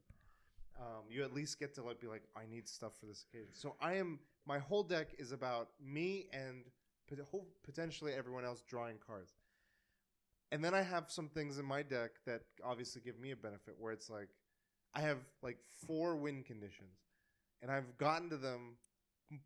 um, 0.79 1.03
you 1.09 1.23
at 1.23 1.33
least 1.33 1.59
get 1.59 1.73
to 1.75 1.83
like 1.83 1.99
be 1.99 2.07
like, 2.07 2.23
I 2.35 2.45
need 2.49 2.67
stuff 2.67 2.93
for 2.99 3.05
this 3.05 3.25
occasion. 3.29 3.49
So 3.53 3.75
I 3.81 3.95
am. 3.95 4.19
My 4.47 4.57
whole 4.57 4.83
deck 4.83 5.09
is 5.19 5.31
about 5.31 5.69
me 5.83 6.27
and 6.33 6.65
potentially 7.63 8.13
everyone 8.13 8.45
else 8.45 8.63
drawing 8.67 8.95
cards. 9.05 9.33
And 10.51 10.63
then 10.63 10.73
I 10.73 10.81
have 10.81 11.05
some 11.09 11.29
things 11.29 11.59
in 11.59 11.65
my 11.65 11.81
deck 11.81 12.11
that 12.25 12.41
obviously 12.63 13.01
give 13.03 13.19
me 13.19 13.31
a 13.31 13.35
benefit 13.35 13.75
where 13.77 13.93
it's 13.93 14.09
like 14.09 14.29
I 14.93 15.01
have 15.01 15.19
like 15.41 15.57
four 15.87 16.15
win 16.15 16.43
conditions 16.43 16.97
and 17.61 17.71
I've 17.71 17.97
gotten 17.97 18.29
to 18.31 18.37
them 18.37 18.75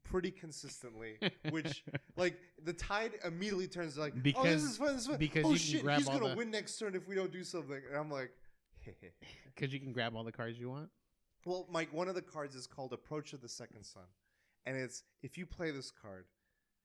pretty 0.03 0.31
consistently 0.31 1.17
which 1.51 1.83
like 2.17 2.39
the 2.63 2.73
tide 2.73 3.11
immediately 3.23 3.67
turns 3.67 3.97
like 3.99 4.13
oh 4.15 4.19
this 4.23 4.23
Because- 4.23 4.63
is 4.63 4.77
fun 4.77 4.93
this 4.93 5.01
is 5.01 5.07
fun 5.09 5.17
because 5.17 5.45
oh 5.45 5.51
you 5.51 5.57
shit 5.57 5.83
grab 5.83 5.99
he's 5.99 6.07
gonna 6.07 6.29
the- 6.29 6.35
win 6.35 6.49
next 6.49 6.79
turn 6.79 6.95
if 6.95 7.07
we 7.07 7.13
don't 7.13 7.31
do 7.31 7.43
something 7.43 7.79
and 7.87 7.95
I'm 7.95 8.09
like 8.09 8.31
Because 9.55 9.73
you 9.73 9.79
can 9.79 9.93
grab 9.93 10.15
all 10.15 10.23
the 10.23 10.31
cards 10.31 10.59
you 10.59 10.69
want. 10.69 10.89
Well, 11.45 11.65
Mike, 11.71 11.93
one 11.93 12.07
of 12.09 12.15
the 12.15 12.21
cards 12.21 12.55
is 12.55 12.67
called 12.67 12.91
Approach 12.91 13.31
of 13.33 13.41
the 13.41 13.47
Second 13.49 13.83
Sun. 13.85 14.03
And 14.65 14.75
it's 14.75 15.03
if 15.21 15.37
you 15.37 15.45
play 15.45 15.71
this 15.71 15.91
card 15.91 16.25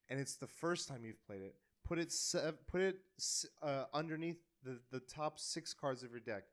and 0.08 0.20
it's 0.20 0.36
the 0.36 0.46
first 0.46 0.86
time 0.88 1.02
you've 1.04 1.24
played 1.26 1.40
it, 1.42 1.54
put 1.84 1.98
it 1.98 2.12
se- 2.12 2.52
put 2.68 2.80
it 2.80 2.98
uh, 3.62 3.84
underneath 3.94 4.36
the, 4.62 4.78
the 4.92 5.00
top 5.00 5.38
6 5.38 5.74
cards 5.74 6.02
of 6.02 6.10
your 6.10 6.20
deck. 6.20 6.44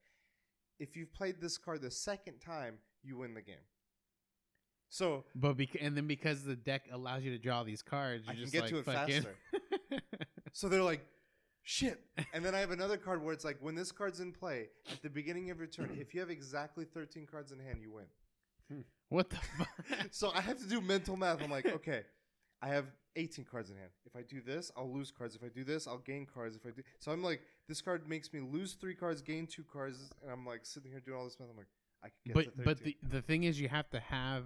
If 0.80 0.96
you've 0.96 1.14
played 1.14 1.42
this 1.42 1.58
card 1.58 1.82
the 1.82 1.92
second 1.92 2.40
time, 2.40 2.76
you 3.04 3.18
win 3.18 3.34
the 3.34 3.42
game. 3.42 3.56
So, 4.90 5.26
But 5.36 5.58
bec- 5.58 5.78
and 5.82 5.98
then 5.98 6.08
because 6.08 6.44
the 6.44 6.56
deck 6.56 6.86
allows 6.92 7.24
you 7.24 7.32
to 7.32 7.38
draw 7.38 7.64
these 7.64 7.82
cards, 7.82 8.24
you 8.26 8.32
I 8.32 8.34
can 8.36 8.42
just 8.42 8.54
get 8.54 8.62
like 8.62 8.72
to 8.72 8.78
it 8.80 8.86
fucking- 8.86 9.22
faster. 9.24 9.36
so 10.54 10.70
they're 10.70 10.82
like 10.82 11.06
shit. 11.68 12.00
And 12.34 12.44
then 12.44 12.56
I 12.56 12.60
have 12.60 12.72
another 12.72 12.98
card 12.98 13.24
where 13.24 13.34
it's 13.34 13.46
like 13.46 13.58
when 13.62 13.76
this 13.76 13.92
card's 13.92 14.20
in 14.20 14.32
play 14.32 14.70
at 14.92 15.02
the 15.02 15.10
beginning 15.10 15.50
of 15.50 15.58
your 15.58 15.68
turn, 15.68 15.96
if 16.00 16.14
you 16.14 16.20
have 16.20 16.30
exactly 16.30 16.86
13 16.86 17.28
cards 17.30 17.52
in 17.52 17.60
hand, 17.60 17.80
you 17.82 17.92
win. 17.92 18.84
what 19.10 19.30
the 19.30 19.38
fuck? 19.58 19.70
so 20.12 20.32
I 20.36 20.42
have 20.42 20.58
to 20.60 20.68
do 20.68 20.82
mental 20.82 21.16
math. 21.16 21.42
I'm 21.42 21.52
like, 21.52 21.66
okay, 21.66 22.02
I 22.62 22.68
have 22.70 22.86
18 23.16 23.46
cards 23.50 23.70
in 23.70 23.78
hand. 23.78 23.90
If 24.06 24.16
I 24.16 24.22
do 24.22 24.42
this, 24.42 24.72
I'll 24.76 24.92
lose 24.92 25.12
cards. 25.12 25.36
If 25.36 25.44
I 25.44 25.48
do 25.48 25.64
this, 25.64 25.88
I'll 25.88 26.00
gain 26.00 26.26
cards. 26.32 26.56
If 26.56 26.66
I 26.66 26.72
do, 26.72 26.84
so 27.00 27.12
I'm 27.12 27.24
like, 27.24 27.42
this 27.68 27.82
card 27.82 28.08
makes 28.08 28.32
me 28.34 28.40
lose 28.40 28.74
three 28.74 28.96
cards, 28.96 29.22
gain 29.22 29.48
two 29.48 29.64
cards, 29.64 30.12
and 30.22 30.32
I'm 30.32 30.46
like 30.46 30.66
sitting 30.66 30.92
here 30.92 31.00
doing 31.00 31.18
all 31.18 31.26
this 31.26 31.40
math. 31.40 31.50
I'm 31.50 31.58
like, 31.58 31.68
I 32.04 32.08
can 32.08 32.16
get 32.26 32.34
but 32.34 32.46
13. 32.58 32.66
but 32.66 32.84
the 32.84 32.98
the 33.18 33.22
thing 33.22 33.44
is, 33.44 33.60
you 33.60 33.70
have 33.70 33.90
to 33.92 34.00
have. 34.00 34.46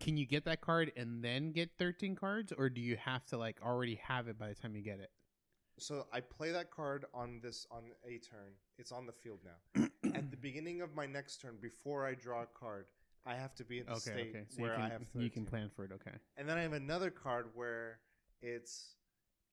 Can 0.00 0.16
you 0.16 0.26
get 0.26 0.44
that 0.46 0.60
card 0.60 0.90
and 0.96 1.22
then 1.22 1.52
get 1.52 1.70
thirteen 1.78 2.16
cards, 2.16 2.52
or 2.56 2.68
do 2.68 2.80
you 2.80 2.96
have 2.96 3.24
to 3.26 3.38
like 3.38 3.58
already 3.64 4.00
have 4.06 4.28
it 4.28 4.38
by 4.38 4.48
the 4.48 4.54
time 4.54 4.74
you 4.74 4.82
get 4.82 4.98
it? 4.98 5.10
So 5.78 6.06
I 6.12 6.20
play 6.20 6.50
that 6.52 6.70
card 6.70 7.04
on 7.14 7.40
this 7.42 7.66
on 7.70 7.82
a 8.06 8.18
turn. 8.18 8.52
It's 8.78 8.92
on 8.92 9.06
the 9.06 9.12
field 9.12 9.40
now. 9.44 9.88
At 10.14 10.30
the 10.30 10.36
beginning 10.36 10.80
of 10.82 10.94
my 10.94 11.06
next 11.06 11.40
turn, 11.40 11.56
before 11.60 12.06
I 12.06 12.14
draw 12.14 12.42
a 12.42 12.46
card, 12.46 12.86
I 13.24 13.34
have 13.34 13.54
to 13.56 13.64
be 13.64 13.78
in 13.78 13.86
the 13.86 13.92
Okay, 13.92 14.00
state 14.00 14.26
okay. 14.30 14.44
So 14.48 14.62
where 14.62 14.70
you 14.72 14.76
can 14.76 14.84
I 14.84 14.88
have 14.90 14.98
13. 15.02 15.22
you 15.22 15.30
can 15.30 15.46
plan 15.46 15.70
for 15.74 15.84
it. 15.84 15.92
Okay. 15.92 16.16
And 16.36 16.48
then 16.48 16.58
I 16.58 16.62
have 16.62 16.72
another 16.72 17.10
card 17.10 17.46
where 17.54 17.98
it's 18.42 18.96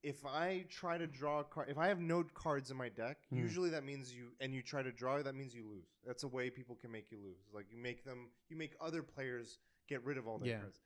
if 0.02 0.26
I 0.26 0.66
try 0.70 0.98
to 0.98 1.06
draw 1.08 1.42
a 1.42 1.44
card, 1.44 1.68
if 1.70 1.78
I 1.78 1.88
have 1.88 2.00
no 2.00 2.24
cards 2.34 2.72
in 2.72 2.78
my 2.78 2.90
deck, 2.90 3.18
Hmm. 3.30 3.38
usually 3.38 3.70
that 3.72 3.84
means 3.84 4.14
you 4.14 4.30
and 4.40 4.54
you 4.54 4.62
try 4.62 4.82
to 4.82 4.92
draw, 4.92 5.22
that 5.22 5.36
means 5.36 5.54
you 5.54 5.68
lose. 5.70 5.88
That's 6.06 6.24
a 6.24 6.28
way 6.28 6.50
people 6.50 6.76
can 6.76 6.92
make 6.92 7.12
you 7.12 7.18
lose. 7.24 7.38
Like 7.54 7.66
you 7.70 7.78
make 7.78 8.04
them, 8.06 8.30
you 8.50 8.58
make 8.58 8.74
other 8.82 9.04
players 9.04 9.60
get 9.88 10.04
rid 10.04 10.18
of 10.18 10.28
all 10.28 10.40
their 10.40 10.50
Yeah. 10.50 10.60
cards. 10.62 10.80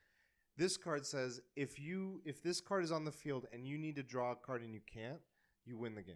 This 0.58 0.78
card 0.78 1.06
says 1.06 1.41
if 1.56 1.80
you 1.80 2.22
if 2.26 2.43
this 2.43 2.62
card 2.62 2.84
is 2.84 2.91
on 2.91 3.06
the 3.06 3.12
field 3.12 3.47
and 3.51 3.66
you 3.66 3.78
need 3.78 3.95
to 3.95 4.04
draw 4.04 4.32
a 4.32 4.36
card 4.36 4.62
and 4.62 4.74
you 4.74 4.82
can't, 4.91 5.20
you 5.66 5.78
win 5.78 5.95
the 5.95 6.04
game. 6.04 6.16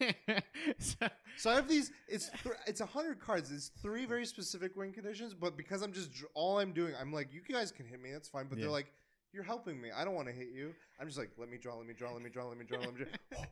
So- 0.78 1.08
So 1.36 1.50
I 1.50 1.54
have 1.54 1.68
these. 1.68 1.92
It's 2.08 2.28
th- 2.42 2.54
it's 2.66 2.80
a 2.80 2.86
hundred 2.86 3.20
cards. 3.20 3.50
It's 3.52 3.70
three 3.80 4.04
very 4.04 4.26
specific 4.26 4.76
win 4.76 4.92
conditions. 4.92 5.34
But 5.34 5.56
because 5.56 5.82
I'm 5.82 5.92
just 5.92 6.12
dr- 6.12 6.30
all 6.34 6.58
I'm 6.58 6.72
doing, 6.72 6.94
I'm 7.00 7.12
like, 7.12 7.32
you 7.32 7.40
guys 7.48 7.70
can 7.72 7.86
hit 7.86 8.00
me. 8.02 8.10
That's 8.12 8.28
fine. 8.28 8.46
But 8.48 8.58
Yeah. 8.58 8.64
they're 8.64 8.72
like, 8.72 8.92
you're 9.32 9.44
helping 9.44 9.80
me. 9.80 9.90
I 9.96 10.04
don't 10.04 10.14
want 10.14 10.28
to 10.28 10.34
hit 10.34 10.48
you. 10.52 10.74
I'm 11.00 11.06
just 11.06 11.18
like, 11.18 11.30
let 11.38 11.48
me 11.48 11.56
draw. 11.58 11.76
Let 11.76 11.86
me 11.86 11.94
draw. 11.94 12.12
Let 12.12 12.22
me 12.22 12.30
draw. 12.30 12.46
Let 12.48 12.58
me 12.58 12.64
draw. 12.64 12.78
Let 12.80 12.94
me 12.94 13.04
draw. 13.30 13.44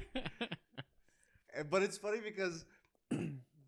But 1.70 1.82
it's 1.82 1.96
funny 1.96 2.18
because 2.20 2.64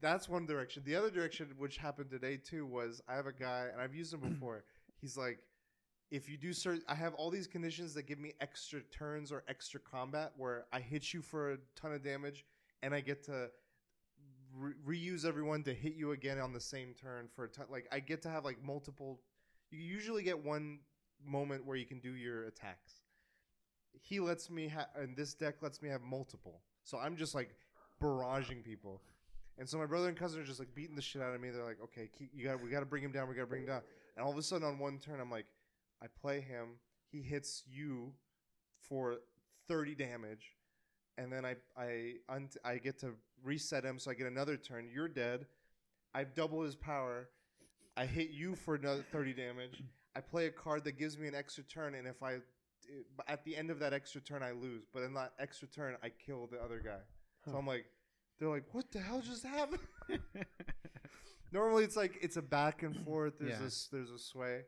that's 0.00 0.28
one 0.28 0.46
direction. 0.46 0.82
The 0.84 0.96
other 0.96 1.10
direction, 1.10 1.48
which 1.56 1.76
happened 1.76 2.10
today 2.10 2.36
too, 2.36 2.66
was 2.66 3.00
I 3.08 3.14
have 3.14 3.26
a 3.26 3.32
guy, 3.32 3.66
and 3.72 3.80
I've 3.80 3.94
used 3.94 4.12
him 4.12 4.20
mm. 4.20 4.30
before. 4.30 4.64
He's 5.00 5.16
like, 5.16 5.38
if 6.10 6.28
you 6.28 6.36
do 6.36 6.52
certain, 6.52 6.82
I 6.88 6.94
have 6.94 7.14
all 7.14 7.30
these 7.30 7.46
conditions 7.46 7.94
that 7.94 8.06
give 8.06 8.18
me 8.18 8.32
extra 8.40 8.80
turns 8.82 9.32
or 9.32 9.42
extra 9.48 9.80
combat 9.80 10.32
where 10.36 10.66
I 10.72 10.80
hit 10.80 11.12
you 11.12 11.20
for 11.20 11.52
a 11.52 11.58
ton 11.74 11.92
of 11.92 12.02
damage, 12.02 12.44
and 12.82 12.94
I 12.94 13.00
get 13.00 13.24
to 13.24 13.50
re- 14.56 14.74
reuse 14.86 15.24
everyone 15.24 15.62
to 15.64 15.74
hit 15.74 15.94
you 15.94 16.12
again 16.12 16.38
on 16.38 16.52
the 16.52 16.60
same 16.60 16.94
turn 16.94 17.28
for 17.34 17.44
a 17.44 17.48
ti- 17.48 17.62
like 17.70 17.88
I 17.90 18.00
get 18.00 18.22
to 18.22 18.28
have 18.28 18.44
like 18.44 18.62
multiple. 18.62 19.20
You 19.70 19.80
usually 19.80 20.22
get 20.22 20.44
one 20.44 20.80
moment 21.24 21.66
where 21.66 21.76
you 21.76 21.86
can 21.86 21.98
do 21.98 22.14
your 22.14 22.44
attacks. 22.44 23.00
He 23.92 24.20
lets 24.20 24.50
me 24.50 24.68
have, 24.68 24.88
and 24.94 25.16
this 25.16 25.34
deck 25.34 25.56
lets 25.62 25.82
me 25.82 25.88
have 25.88 26.02
multiple. 26.02 26.60
So 26.84 26.98
I'm 26.98 27.16
just 27.16 27.34
like 27.34 27.56
barraging 28.00 28.62
people, 28.62 29.02
and 29.58 29.68
so 29.68 29.78
my 29.78 29.86
brother 29.86 30.08
and 30.08 30.16
cousin 30.16 30.40
are 30.40 30.44
just 30.44 30.58
like 30.58 30.74
beating 30.74 30.96
the 30.96 31.02
shit 31.02 31.22
out 31.22 31.34
of 31.34 31.40
me. 31.40 31.50
They're 31.50 31.64
like, 31.64 31.80
"Okay, 31.82 32.10
keep, 32.16 32.30
you 32.34 32.44
got, 32.44 32.62
we 32.62 32.70
got 32.70 32.80
to 32.80 32.86
bring 32.86 33.02
him 33.02 33.12
down. 33.12 33.28
We 33.28 33.34
got 33.34 33.42
to 33.42 33.46
bring 33.46 33.62
him 33.62 33.68
down." 33.68 33.82
And 34.16 34.24
all 34.24 34.30
of 34.30 34.38
a 34.38 34.42
sudden, 34.42 34.66
on 34.66 34.78
one 34.78 34.98
turn, 34.98 35.20
I'm 35.20 35.30
like, 35.30 35.46
I 36.02 36.06
play 36.20 36.40
him. 36.40 36.78
He 37.10 37.22
hits 37.22 37.62
you 37.66 38.12
for 38.88 39.18
30 39.68 39.94
damage, 39.94 40.52
and 41.18 41.32
then 41.32 41.44
I 41.44 41.56
I 41.76 42.14
I 42.64 42.76
get 42.78 42.98
to 43.00 43.14
reset 43.42 43.84
him, 43.84 43.98
so 43.98 44.10
I 44.10 44.14
get 44.14 44.26
another 44.26 44.56
turn. 44.56 44.88
You're 44.92 45.08
dead. 45.08 45.46
I 46.14 46.24
double 46.24 46.62
his 46.62 46.76
power. 46.76 47.28
I 47.96 48.04
hit 48.06 48.30
you 48.30 48.54
for 48.54 48.74
another 48.74 49.04
30 49.10 49.32
damage. 49.32 49.82
I 50.14 50.20
play 50.20 50.46
a 50.46 50.50
card 50.50 50.84
that 50.84 50.98
gives 50.98 51.18
me 51.18 51.28
an 51.28 51.34
extra 51.34 51.64
turn, 51.64 51.94
and 51.94 52.06
if 52.06 52.22
I 52.22 52.38
at 53.26 53.44
the 53.44 53.56
end 53.56 53.70
of 53.70 53.78
that 53.80 53.92
extra 53.92 54.20
turn 54.20 54.42
I 54.42 54.52
lose, 54.52 54.84
but 54.92 55.02
in 55.02 55.14
that 55.14 55.32
extra 55.38 55.66
turn 55.68 55.96
I 56.02 56.10
kill 56.10 56.46
the 56.46 56.58
other 56.58 56.80
guy. 56.84 57.00
So 57.44 57.56
I'm 57.56 57.66
like, 57.66 57.86
they're 58.38 58.48
like, 58.48 58.64
what 58.72 58.90
the 58.92 59.00
hell 59.00 59.20
just 59.20 59.44
happened? 59.44 59.80
Normally 61.52 61.84
it's 61.84 61.96
like 61.96 62.18
it's 62.20 62.36
a 62.36 62.42
back 62.42 62.82
and 62.82 62.96
forth. 63.04 63.34
There's 63.38 63.52
Yeah. 63.52 63.58
this 63.64 63.88
there's 63.90 64.10
a 64.10 64.18
sway, 64.18 64.62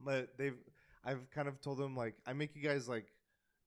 but 0.00 0.36
they've 0.36 0.58
I've 1.04 1.30
kind 1.30 1.48
of 1.48 1.60
told 1.60 1.78
them 1.78 1.96
like 1.96 2.14
I 2.26 2.32
make 2.32 2.54
you 2.56 2.62
guys 2.62 2.88
like 2.88 3.06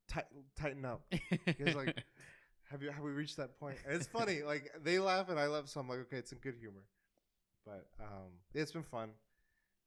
tight, 0.10 0.26
tighten 0.58 0.86
up. 0.86 1.02
guys 1.46 1.76
like- 1.76 2.04
Have 2.72 2.84
you 2.84 2.92
have 2.92 3.02
we 3.04 3.10
reached 3.10 3.38
that 3.38 3.60
point? 3.60 3.78
And 3.84 3.96
it's 3.96 4.06
funny. 4.06 4.44
Like 4.44 4.70
they 4.84 5.00
laugh 5.00 5.30
and 5.30 5.40
I 5.40 5.48
laugh, 5.48 5.68
so 5.68 5.80
I'm 5.80 5.90
like, 5.90 6.00
okay, 6.02 6.18
it's 6.18 6.32
in 6.32 6.38
good 6.38 6.54
humor. 6.60 6.84
But 7.66 7.88
um, 8.00 8.30
it's 8.54 8.72
been 8.72 8.84
fun, 8.84 9.10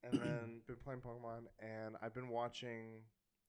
and 0.02 0.14
then 0.20 0.62
been 0.66 0.74
playing 0.82 1.00
Pokemon, 1.00 1.42
and 1.60 1.94
I've 2.02 2.12
been 2.12 2.28
watching 2.28 3.02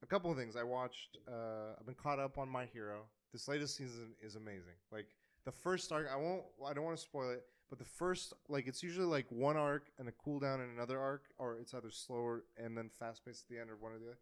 a 0.03 0.05
couple 0.05 0.29
of 0.29 0.37
things. 0.37 0.55
I 0.55 0.61
watched. 0.61 1.17
Uh, 1.27 1.73
I've 1.79 1.85
been 1.87 1.95
caught 1.95 2.19
up 2.19 2.37
on 2.37 2.47
My 2.47 2.65
Hero. 2.65 3.05
This 3.31 3.47
latest 3.47 3.75
season 3.75 4.13
is 4.21 4.35
amazing. 4.35 4.75
Like 4.91 5.07
the 5.45 5.51
first 5.51 5.91
arc, 5.91 6.07
I 6.11 6.15
won't. 6.15 6.43
I 6.65 6.73
don't 6.73 6.83
want 6.85 6.97
to 6.97 7.03
spoil 7.03 7.29
it, 7.31 7.45
but 7.69 7.79
the 7.79 7.85
first, 7.85 8.33
like, 8.49 8.67
it's 8.67 8.81
usually 8.83 9.05
like 9.05 9.25
one 9.29 9.57
arc 9.57 9.89
and 9.99 10.07
a 10.07 10.11
cooldown 10.11 10.63
in 10.63 10.69
another 10.69 10.99
arc, 10.99 11.23
or 11.37 11.57
it's 11.57 11.73
either 11.73 11.91
slower 11.91 12.43
and 12.57 12.77
then 12.77 12.89
fast 12.99 13.25
paced 13.25 13.43
at 13.43 13.49
the 13.49 13.59
end, 13.61 13.69
or 13.69 13.75
one 13.75 13.91
or 13.91 13.99
the 13.99 14.05
other. 14.05 14.17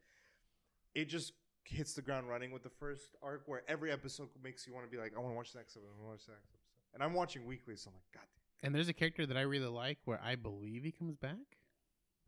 It 0.96 1.06
just 1.06 1.34
hits 1.64 1.94
the 1.94 2.02
ground 2.02 2.28
running 2.28 2.52
with 2.52 2.64
the 2.64 2.70
first 2.70 3.16
arc, 3.22 3.44
where 3.46 3.62
every 3.68 3.92
episode 3.92 4.30
makes 4.44 4.66
you 4.68 4.74
want 4.74 4.86
to 4.86 4.92
be 4.92 4.98
like, 5.02 5.14
I 5.16 5.20
want 5.20 5.32
to 5.32 5.38
watch 5.38 5.52
the 5.54 5.60
next 5.60 5.76
episode. 5.78 5.88
I 5.88 6.04
want 6.04 6.08
to 6.08 6.12
watch 6.12 6.26
the 6.26 6.32
next 6.32 6.44
episode. 6.46 6.58
And 6.94 7.04
I'm 7.04 7.14
watching 7.14 7.46
weekly, 7.46 7.76
so 7.76 7.90
I'm 7.90 7.96
like, 7.96 8.04
God, 8.14 8.28
and 8.64 8.76
there's 8.76 8.90
a 8.90 8.94
character 8.94 9.26
that 9.26 9.38
I 9.38 9.42
really 9.42 9.68
like 9.68 10.00
where 10.06 10.20
I 10.24 10.36
believe 10.36 10.84
he 10.84 10.92
comes 10.92 11.16
back. 11.16 11.38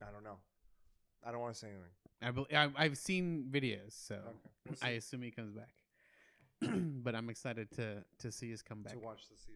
I 0.02 0.12
don't 0.12 0.24
know. 0.24 0.38
I 1.26 1.32
don't 1.32 1.42
want 1.42 1.54
to 1.54 1.60
say 1.60 1.68
anything. 1.68 1.90
I 2.22 2.32
bel 2.32 2.48
I, 2.54 2.84
I've 2.86 2.98
seen 2.98 3.48
videos, 3.52 3.92
so 3.92 4.16
Okay. 4.68 4.78
I 4.82 4.90
assume 4.92 5.22
he 5.24 5.32
comes 5.32 5.52
back. 5.52 5.70
but 7.04 7.16
I'm 7.16 7.30
excited 7.30 7.72
to 7.72 8.04
to 8.20 8.32
see 8.32 8.50
his 8.50 8.62
comeback. 8.62 8.94
to 8.94 9.00
watch 9.00 9.28
the 9.30 9.36
season. 9.38 9.54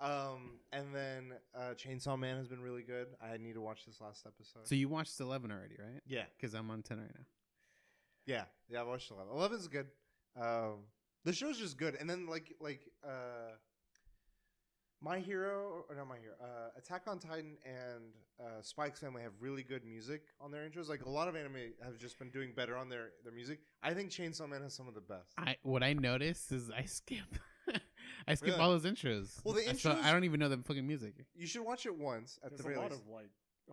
Yeah. 0.00 0.06
Um, 0.08 0.58
and 0.72 0.94
then 0.94 1.32
uh, 1.54 1.74
Chainsaw 1.74 2.18
Man 2.18 2.36
has 2.36 2.48
been 2.48 2.60
really 2.60 2.82
good. 2.82 3.08
I 3.22 3.36
need 3.38 3.54
to 3.54 3.60
watch 3.60 3.84
this 3.86 4.00
last 4.00 4.26
episode. 4.26 4.66
So 4.68 4.74
you 4.74 4.88
watched 4.88 5.18
11 5.18 5.50
already, 5.50 5.76
right? 5.78 6.02
yeah, 6.06 6.24
Because 6.36 6.54
I'm 6.54 6.70
on 6.70 6.82
10 6.82 6.98
right 6.98 7.10
now. 7.14 7.24
yeah, 8.26 8.44
yeah. 8.68 8.80
I 8.80 8.82
watched 8.82 9.10
eleven. 9.10 9.32
11 9.32 9.58
is 9.58 9.68
good. 9.68 9.86
Um, 10.38 10.80
the 11.24 11.32
show's 11.32 11.58
just 11.58 11.78
good. 11.78 11.96
And 11.98 12.08
then 12.10 12.26
like 12.26 12.54
like 12.60 12.80
uh, 13.04 13.54
My 15.02 15.18
Hero 15.18 15.84
or 15.88 15.94
not 15.94 16.08
My 16.08 16.16
Hero, 16.18 16.34
uh, 16.40 16.70
Attack 16.78 17.02
on 17.06 17.18
Titan 17.18 17.56
and 17.64 18.02
uh, 18.40 18.62
Spy 18.62 18.86
X 18.86 19.00
Family 19.00 19.22
have 19.22 19.32
really 19.40 19.62
good 19.62 19.84
music 19.84 20.22
on 20.40 20.50
their 20.50 20.68
intros. 20.68 20.88
Like 20.88 21.04
a 21.04 21.08
lot 21.10 21.28
of 21.28 21.36
anime 21.36 21.56
have 21.84 21.98
just 21.98 22.18
been 22.18 22.30
doing 22.30 22.52
better 22.56 22.76
on 22.76 22.88
their 22.88 23.10
their 23.22 23.32
music. 23.32 23.60
I 23.82 23.92
think 23.94 24.10
Chainsaw 24.10 24.48
Man 24.48 24.62
has 24.62 24.74
some 24.74 24.88
of 24.88 24.94
the 24.94 25.00
best. 25.02 25.32
I 25.38 25.56
what 25.62 25.82
I 25.82 25.92
notice 25.92 26.50
is 26.50 26.70
I 26.70 26.84
skip 26.84 27.24
I 28.26 28.34
skip 28.34 28.48
Really? 28.50 28.60
all 28.60 28.70
those 28.70 28.84
intros. 28.84 29.38
Well, 29.44 29.54
the 29.54 29.68
I- 29.68 29.72
so 29.74 29.90
intros- 29.90 30.02
I 30.02 30.12
don't 30.12 30.24
even 30.24 30.40
know 30.40 30.48
the 30.48 30.58
fucking 30.58 30.86
music. 30.86 31.14
You 31.34 31.46
should 31.46 31.62
watch 31.64 31.84
it 31.86 31.96
once 31.96 32.38
at 32.44 32.56
the 32.56 32.62
moment. 32.62 32.64
There's 32.64 32.74
the 32.74 32.80
a 32.80 32.82
lot 32.82 32.90
least. 32.90 33.02
of 33.02 33.08
like 33.08 33.30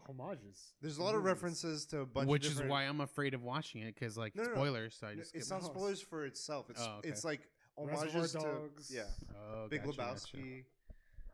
homages. 0.08 0.74
There's 0.82 0.96
a 0.96 0.98
to 1.00 1.04
lot 1.04 1.16
of 1.16 1.22
movies. 1.22 1.34
references 1.36 1.86
to 1.88 2.00
a 2.02 2.06
bunch 2.06 2.28
Which 2.28 2.46
of 2.46 2.52
is 2.52 2.58
different 2.58 2.72
why 2.72 2.84
I'm 2.84 3.00
afraid 3.02 3.34
of 3.34 3.44
watching 3.44 3.82
it 3.82 3.96
because 3.96 4.18
like 4.18 4.36
No, 4.36 4.44
no, 4.44 4.50
no. 4.50 4.56
spoilers. 4.56 4.98
So 5.00 5.08
I 5.08 5.12
No, 5.14 5.20
just 5.22 5.36
it's 5.36 5.50
not 5.50 5.62
it. 5.62 5.66
spoilers 5.66 6.02
for 6.02 6.26
itself. 6.26 6.70
It's 6.70 6.82
Oh, 6.82 6.96
okay. 7.00 7.10
it's 7.10 7.24
like 7.24 7.48
Reservoir 7.78 8.08
homages 8.08 8.32
to 8.34 8.38
Dogs. 8.40 8.92
yeah, 8.94 9.04
Oh, 9.36 9.68
Big 9.70 9.84
gotcha, 9.84 9.98
Lebowski, 10.00 10.32
gotcha. 10.34 10.64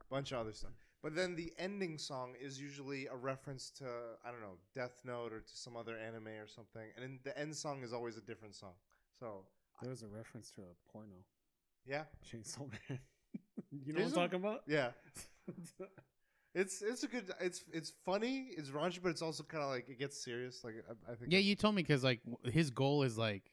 Bunch 0.09 0.31
of 0.31 0.39
other 0.39 0.53
stuff. 0.53 0.71
But 1.01 1.15
then 1.15 1.35
the 1.35 1.53
ending 1.57 1.97
song 1.97 2.33
is 2.41 2.59
usually 2.59 3.07
a 3.07 3.15
reference 3.15 3.69
to 3.77 3.85
I 4.25 4.31
don't 4.31 4.41
know 4.41 4.57
Death 4.75 4.99
Note 5.05 5.31
or 5.31 5.39
to 5.39 5.55
some 5.57 5.77
other 5.77 5.95
anime 5.97 6.27
or 6.27 6.47
something, 6.47 6.87
and 6.95 7.03
then 7.03 7.19
the 7.23 7.37
end 7.39 7.55
song 7.55 7.83
is 7.83 7.93
always 7.93 8.17
a 8.17 8.21
different 8.21 8.55
song. 8.55 8.73
So 9.19 9.45
There 9.81 9.89
was 9.89 10.03
a 10.03 10.07
reference 10.07 10.51
to 10.51 10.61
a 10.61 10.91
porno. 10.91 11.23
yeah, 11.85 12.03
Chainsaw 12.29 12.67
Man. 12.89 12.99
you 13.85 13.93
know 13.93 13.99
There's 13.99 14.13
what 14.13 14.23
I'm 14.23 14.29
talking 14.29 14.39
about? 14.45 14.63
yeah, 14.67 14.91
it's 16.55 16.81
it's 16.81 17.03
a 17.03 17.07
good 17.07 17.31
it's 17.39 17.63
it's 17.71 17.93
funny, 18.05 18.49
it's 18.57 18.69
raunchy, 18.69 18.99
but 19.01 19.09
it's 19.09 19.21
also 19.21 19.43
kind 19.43 19.63
of 19.63 19.69
like 19.69 19.87
it 19.89 19.99
gets 19.99 20.21
serious. 20.21 20.63
Like 20.63 20.75
I, 20.89 21.11
I 21.11 21.15
think 21.15 21.31
Yeah, 21.31 21.39
you 21.39 21.55
told 21.55 21.75
me 21.75 21.83
because 21.83 22.03
like 22.03 22.19
his 22.45 22.71
goal 22.71 23.03
is 23.03 23.17
like 23.17 23.51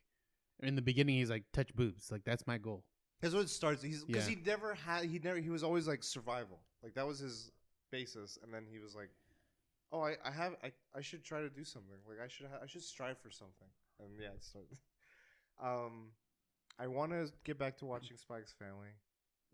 in 0.62 0.74
the 0.74 0.82
beginning 0.82 1.16
he's 1.16 1.30
like 1.30 1.44
touch 1.52 1.74
boobs. 1.74 2.10
Like 2.10 2.24
that's 2.24 2.46
my 2.46 2.58
goal. 2.58 2.84
That's 3.20 3.34
what 3.34 3.42
it 3.44 3.50
starts. 3.50 3.82
He's 3.82 4.04
because 4.04 4.28
Yeah. 4.28 4.36
he 4.36 4.42
never 4.44 4.74
had. 4.74 5.04
He 5.06 5.18
never. 5.18 5.38
He 5.38 5.50
was 5.50 5.62
always 5.62 5.86
like 5.88 6.02
survival. 6.02 6.60
Like 6.82 6.94
that 6.94 7.06
was 7.06 7.18
his 7.18 7.50
basis, 7.90 8.38
and 8.42 8.52
then 8.52 8.66
he 8.70 8.78
was 8.78 8.94
like, 8.94 9.10
"Oh, 9.92 10.00
I, 10.02 10.16
I 10.24 10.30
have. 10.30 10.52
I, 10.62 10.72
I 10.94 11.00
should 11.00 11.24
try 11.24 11.40
to 11.40 11.48
do 11.50 11.64
something. 11.64 11.96
Like 12.08 12.18
I 12.22 12.28
should. 12.28 12.46
Ha- 12.46 12.58
I 12.62 12.66
should 12.66 12.82
strive 12.82 13.18
for 13.18 13.30
something." 13.30 13.68
And 14.00 14.10
yeah, 14.20 14.28
it 14.28 14.44
started. 14.44 14.76
um, 15.62 16.08
I 16.78 16.86
want 16.86 17.12
to 17.12 17.32
get 17.44 17.58
back 17.58 17.78
to 17.78 17.86
watching 17.86 18.16
Spy 18.18 18.38
X 18.38 18.52
Family 18.58 18.88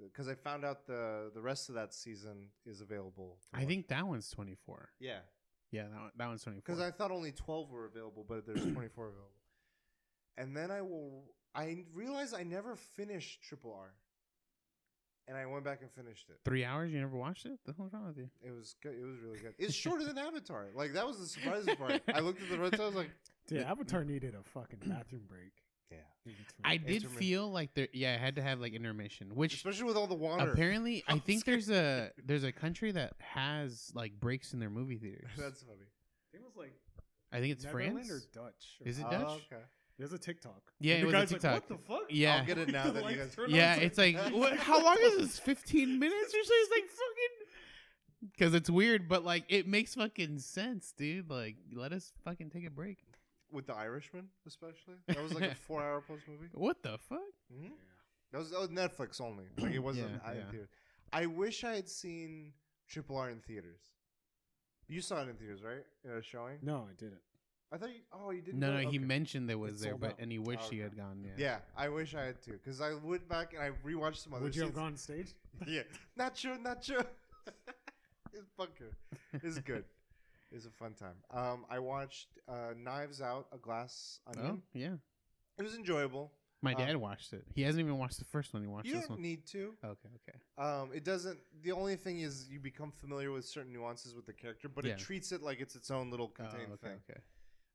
because 0.03 0.27
I 0.29 0.35
found 0.35 0.65
out 0.65 0.87
the 0.87 1.31
the 1.35 1.41
rest 1.41 1.69
of 1.69 1.77
that 1.77 1.95
season 1.95 2.49
is 2.67 2.81
available. 2.81 3.39
to 3.43 3.57
I 3.57 3.61
watch. 3.61 3.69
think 3.69 3.89
that 3.89 4.07
one's 4.07 4.29
24. 4.31 4.89
Yeah, 4.99 5.19
Yeah, 5.71 5.85
that, 5.85 5.91
one, 6.01 6.11
that 6.17 6.27
one's 6.27 6.43
24. 6.43 6.63
because 6.67 6.81
I 6.81 6.91
thought 6.91 7.13
only 7.13 7.31
twelve 7.31 7.71
were 7.71 7.87
available, 7.87 8.25
but 8.29 8.45
there's 8.45 8.63
twenty 8.73 8.89
four 8.89 9.07
available. 9.07 9.31
And 10.37 10.57
then 10.57 10.71
I 10.71 10.81
will. 10.83 11.25
I 11.55 11.85
realized 11.95 12.35
I 12.35 12.43
never 12.45 12.77
finished 12.77 13.43
Triple 13.43 13.75
R. 13.79 13.93
And 15.29 15.37
I 15.37 15.47
went 15.47 15.65
back 15.65 15.81
and 15.83 15.91
finished 15.93 16.29
it. 16.31 16.39
Three 16.45 16.65
hours? 16.65 16.91
You 16.91 16.99
never 16.99 17.17
watched 17.17 17.47
it? 17.47 17.59
The 17.65 17.73
hell's 17.77 17.93
wrong 17.93 18.07
with 18.09 18.17
you? 18.17 18.29
It 18.45 18.51
was 18.51 18.75
good. 18.83 18.95
It 19.01 19.05
was 19.05 19.21
really 19.21 19.39
good. 19.39 19.55
It's 19.59 19.75
shorter 19.75 20.05
than 20.05 20.19
Avatar. 20.19 20.67
Like 20.75 20.95
that 20.95 21.07
was 21.07 21.19
the 21.21 21.27
surprising 21.27 21.77
part. 21.79 22.03
I 22.13 22.21
looked 22.21 22.43
at 22.43 22.49
the 22.51 22.57
runtime. 22.57 22.81
I 22.81 22.87
was 22.87 22.95
like, 22.97 23.11
Dude, 23.47 23.63
Avatar 23.63 24.05
needed 24.05 24.35
a 24.35 24.43
fucking 24.43 24.81
bathroom 24.85 25.23
break. 25.29 25.53
yeah. 25.93 26.33
I 26.65 26.77
did 26.77 27.07
feel 27.09 27.51
like 27.53 27.75
there. 27.75 27.87
Yeah, 27.93 28.15
I 28.15 28.17
had 28.17 28.35
to 28.37 28.43
have 28.43 28.59
like 28.61 28.73
intermission, 28.73 29.31
which 29.35 29.55
Especially 29.55 29.85
with 29.85 29.97
all 29.97 30.07
the 30.09 30.15
water. 30.17 30.51
apparently 30.51 31.05
I 31.07 31.19
think 31.27 31.45
there's 31.45 31.71
a 31.71 32.11
there's 32.25 32.45
a 32.45 32.53
country 32.53 32.91
that 32.93 33.13
has 33.19 33.93
like 33.95 34.19
breaks 34.19 34.53
in 34.55 34.59
their 34.61 34.71
movie 34.71 34.99
theaters. 34.99 35.31
That's 35.39 35.63
funny. 35.63 35.87
it 36.33 36.41
was 36.43 36.57
like 36.57 36.73
I 37.33 37.39
think 37.41 37.53
it's 37.53 37.65
Netherlands 37.65 38.09
France. 38.09 38.27
or 38.35 38.41
Dutch. 38.43 38.67
or 38.81 38.89
Is 38.89 38.99
it 38.99 39.03
something. 39.03 39.21
Dutch? 39.21 39.29
Oh, 39.31 39.55
okay. 39.55 39.63
There's 39.99 40.13
a 40.13 40.19
TikTok. 40.19 40.73
Yeah, 40.81 40.95
And 40.97 41.09
it 41.09 41.13
the 41.13 41.19
was 41.19 41.31
a 41.31 41.35
TikTok. 41.35 41.53
Like, 41.53 41.71
what 41.71 41.79
the 41.81 41.87
fuck? 41.87 42.03
Yeah. 42.11 42.37
I'll 42.37 42.45
get 42.47 42.59
it 42.59 42.69
now 42.73 42.91
that 42.91 43.05
you 43.11 43.17
guys. 43.17 43.35
turn 43.35 43.45
on, 43.47 43.51
Yeah, 43.51 43.75
it's 43.77 43.99
like 43.99 44.17
what, 44.33 44.57
how 44.57 44.83
long 44.83 44.97
is 45.01 45.17
this? 45.19 45.39
Fifteen 45.39 45.99
minutes 45.99 46.35
or 46.35 46.43
so? 46.45 46.53
It's 46.55 46.71
like 46.71 46.85
fucking 46.91 48.31
because 48.33 48.55
it's 48.55 48.71
weird, 48.71 49.09
but 49.09 49.25
like 49.25 49.45
it 49.49 49.67
makes 49.69 49.95
fucking 49.95 50.39
sense, 50.41 50.93
dude. 50.97 51.31
Like 51.31 51.57
let 51.75 51.93
us 51.93 52.13
fucking 52.25 52.51
take 52.51 52.67
a 52.67 52.71
break. 52.71 52.99
With 53.51 53.67
the 53.67 53.75
Irishman, 53.75 54.29
especially. 54.47 54.95
That 55.09 55.23
was 55.23 55.35
like 55.35 55.51
a 55.51 55.55
four-hour 55.55 56.01
plus 56.07 56.21
movie. 56.27 56.49
What 56.55 56.83
the 56.83 56.97
fuck? 56.99 57.19
hmm 57.55 57.65
Yeah. 57.65 57.71
That 58.33 58.39
was, 58.39 58.51
that 58.51 58.61
was 58.61 58.69
Netflix 58.71 59.21
only. 59.21 59.45
Like 59.59 59.73
it 59.75 59.79
wasn't 59.79 60.09
Yeah, 60.25 60.31
in 60.31 60.39
yeah. 60.39 60.51
theaters. 60.51 60.69
I 61.13 61.27
wish 61.27 61.63
I 61.63 61.75
had 61.75 61.87
seen 61.87 62.55
Triple 62.89 63.19
R 63.19 63.29
in 63.29 63.41
theaters. 63.41 63.81
You 64.89 65.03
saw 65.03 65.21
it 65.21 65.29
in 65.29 65.35
theaters, 65.37 65.61
right? 65.63 65.85
In 66.03 66.13
a 66.13 66.23
showing. 66.23 66.59
No, 66.63 66.87
I 66.91 66.95
didn't. 66.99 67.21
I 67.73 67.77
thought. 67.79 67.89
You, 67.91 68.01
oh, 68.13 68.31
you 68.31 68.43
didn't. 68.43 68.61
No, 68.61 68.71
go? 68.73 68.83
no, 68.83 68.91
he 68.91 68.99
mentioned 68.99 69.49
there 69.49 69.59
was 69.59 69.75
It's 69.75 69.83
there, 69.83 69.93
sold 69.93 70.01
but 70.03 70.11
out. 70.11 70.17
and 70.19 70.31
he 70.31 70.39
wished 70.39 70.65
he 70.71 70.77
Okay. 70.77 70.83
had 70.83 70.97
gone. 70.97 71.25
Yeah. 71.25 71.31
Yeah, 71.45 71.59
I 71.77 71.89
wish 71.89 72.15
I 72.15 72.25
had 72.27 72.43
too, 72.43 72.53
because 72.53 72.81
I 72.81 72.95
went 72.95 73.29
back 73.29 73.55
and 73.55 73.63
I 73.63 73.71
rewatched 73.89 74.17
some 74.17 74.35
other. 74.35 74.45
Would 74.45 74.55
you 74.55 74.63
have 74.63 74.69
scenes. 74.71 74.77
gone 74.77 74.87
on 74.93 74.97
stage? 74.97 75.35
yeah, 75.67 75.83
not 76.17 76.37
sure, 76.37 76.59
not 76.59 76.85
sure. 76.85 77.05
it's 78.33 78.49
fucker. 78.59 78.93
It's 79.43 79.59
good. 79.59 79.85
It's 80.51 80.67
a 80.67 80.71
fun 80.71 80.93
time. 80.95 81.15
Um, 81.31 81.65
I 81.71 81.79
watched 81.79 82.29
uh, 82.49 82.75
Knives 82.77 83.23
Out, 83.23 83.47
A 83.53 83.59
Glass 83.59 84.21
Oh 84.29 84.33
Onion. 84.39 84.63
yeah. 84.75 84.95
It 85.59 85.63
was 85.63 85.75
enjoyable. 85.75 86.31
My 86.65 86.75
Um, 86.75 86.79
dad 86.79 86.97
watched 86.97 87.33
it. 87.33 87.45
He 87.55 87.63
hasn't 87.63 87.81
even 87.85 87.99
watched 87.99 88.19
the 88.19 88.25
first 88.27 88.53
one. 88.55 88.63
He 88.63 88.69
watched 88.69 88.87
You 88.87 88.95
this 88.95 89.03
don't 89.09 89.13
one. 89.17 89.23
need 89.23 89.47
to. 89.47 89.75
Okay, 89.85 90.09
okay. 90.29 90.39
Um, 90.59 90.91
it 90.95 91.05
doesn't. 91.05 91.39
The 91.63 91.73
only 91.73 91.97
thing 91.97 92.21
is 92.21 92.49
you 92.51 92.61
become 92.61 92.93
familiar 92.93 93.33
with 93.33 93.45
certain 93.47 93.73
nuances 93.73 94.15
with 94.15 94.27
the 94.27 94.33
character, 94.33 94.69
but 94.69 94.85
Yeah. 94.85 94.93
it 94.93 94.99
treats 94.99 95.33
it 95.33 95.43
like 95.43 95.61
it's 95.61 95.75
its 95.75 95.91
own 95.91 96.11
little 96.11 96.27
Oh, 96.27 96.43
contained 96.43 96.73
okay, 96.75 96.89
thing. 96.89 97.01
okay. 97.11 97.21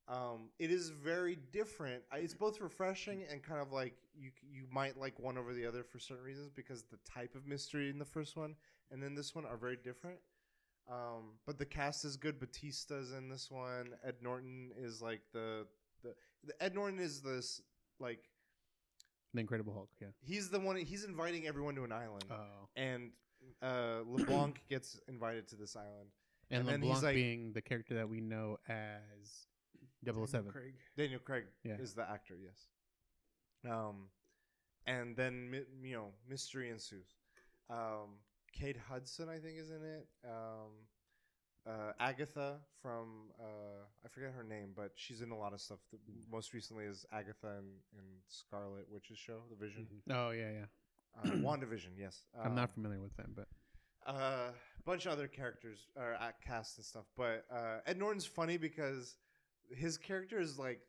Um, 0.10 0.50
it 0.58 0.72
is 0.72 0.90
very 0.90 1.38
different. 1.52 2.02
It's 2.14 2.34
both 2.34 2.62
refreshing 2.62 3.24
and 3.30 3.44
kind 3.44 3.60
of 3.62 3.72
like 3.74 3.94
you 4.18 4.32
you 4.50 4.64
might 4.72 4.98
like 4.98 5.20
one 5.20 5.38
over 5.38 5.54
the 5.54 5.66
other 5.66 5.84
for 5.84 6.00
certain 6.00 6.24
reasons 6.24 6.50
because 6.50 6.84
the 6.84 6.98
type 7.06 7.36
of 7.36 7.46
mystery 7.46 7.90
in 7.90 8.00
the 8.00 8.06
first 8.06 8.38
one 8.38 8.56
and 8.90 9.04
then 9.04 9.16
this 9.16 9.36
one 9.36 9.46
are 9.46 9.58
very 9.58 9.78
different. 9.84 10.18
Um, 10.90 11.34
but 11.46 11.58
the 11.60 11.66
cast 11.66 12.06
is 12.06 12.16
good. 12.16 12.40
Bautista's 12.40 13.12
in 13.12 13.28
this 13.28 13.52
one. 13.52 13.90
Ed 14.06 14.16
Norton 14.22 14.72
is 14.82 15.02
like 15.02 15.20
the 15.34 15.68
the, 16.04 16.14
the 16.46 16.64
Ed 16.64 16.74
Norton 16.74 17.00
is 17.00 17.22
this 17.22 17.62
like 18.00 18.30
The 19.34 19.42
Incredible 19.42 19.74
Hulk. 19.74 19.90
Yeah. 20.00 20.08
he's 20.22 20.50
the 20.50 20.60
one 20.60 20.78
he's 20.78 21.04
inviting 21.04 21.48
everyone 21.48 21.76
to 21.76 21.84
an 21.84 21.92
island 21.92 22.24
Oh. 22.32 22.70
and 22.78 23.12
uh, 23.62 24.00
LeBlanc 24.08 24.62
gets 24.70 24.98
invited 25.10 25.50
to 25.50 25.56
this 25.58 25.76
island. 25.76 26.10
And, 26.50 26.62
And 26.62 26.70
then 26.70 26.82
he's 26.82 26.96
LeBlanc 26.96 27.04
like- 27.04 27.16
being 27.16 27.52
the 27.52 27.62
character 27.62 27.96
that 27.96 28.08
we 28.08 28.22
know 28.22 28.58
as 28.70 29.48
007. 30.14 30.52
Craig. 30.52 30.74
Daniel 30.98 31.20
Craig 31.20 31.46
Yeah. 31.64 31.76
is 31.80 31.94
the 31.94 32.10
actor, 32.10 32.36
yes. 32.42 32.68
Um, 33.70 34.10
and 34.86 35.16
then 35.16 35.50
mi- 35.50 35.66
you 35.82 35.96
know 35.96 36.14
mystery 36.30 36.70
ensues. 36.70 37.16
Um, 37.70 38.20
Kate 38.54 38.78
Hudson, 38.78 39.30
I 39.30 39.38
think, 39.40 39.58
is 39.60 39.70
in 39.70 39.84
it. 39.84 40.08
Um, 40.26 40.72
uh, 41.66 41.92
Agatha 42.00 42.60
from 42.82 43.32
uh, 43.40 43.84
I 44.06 44.08
forget 44.08 44.32
her 44.32 44.44
name, 44.44 44.70
but 44.76 44.92
she's 44.96 45.22
in 45.22 45.32
a 45.32 45.38
lot 45.38 45.54
of 45.54 45.60
stuff. 45.60 45.80
The, 45.92 45.98
most 46.32 46.54
recently 46.54 46.86
is 46.86 47.06
Agatha 47.12 47.58
in, 47.60 47.66
in 47.98 48.06
Scarlet 48.30 48.86
Witch's 48.90 49.18
show, 49.18 49.42
The 49.50 49.56
Vision. 49.66 49.88
Oh 50.10 50.30
yeah, 50.32 50.52
yeah. 50.52 50.66
Uh, 51.24 51.36
WandaVision, 51.38 51.98
yes. 51.98 52.24
I'm 52.42 52.56
not 52.56 52.70
Um, 52.70 52.74
familiar 52.76 53.02
with 53.02 53.16
them, 53.18 53.34
but 53.36 53.48
a 54.06 54.12
uh, 54.12 54.52
bunch 54.86 55.06
of 55.06 55.12
other 55.12 55.28
characters 55.28 55.88
or 55.98 56.16
uh, 56.22 56.32
cast 56.46 56.78
and 56.78 56.86
stuff. 56.86 57.06
But 57.18 57.44
uh, 57.52 57.80
Ed 57.86 57.98
Norton's 57.98 58.26
funny 58.26 58.56
because 58.56 59.18
his 59.70 59.98
character 59.98 60.40
is 60.40 60.58
like 60.58 60.80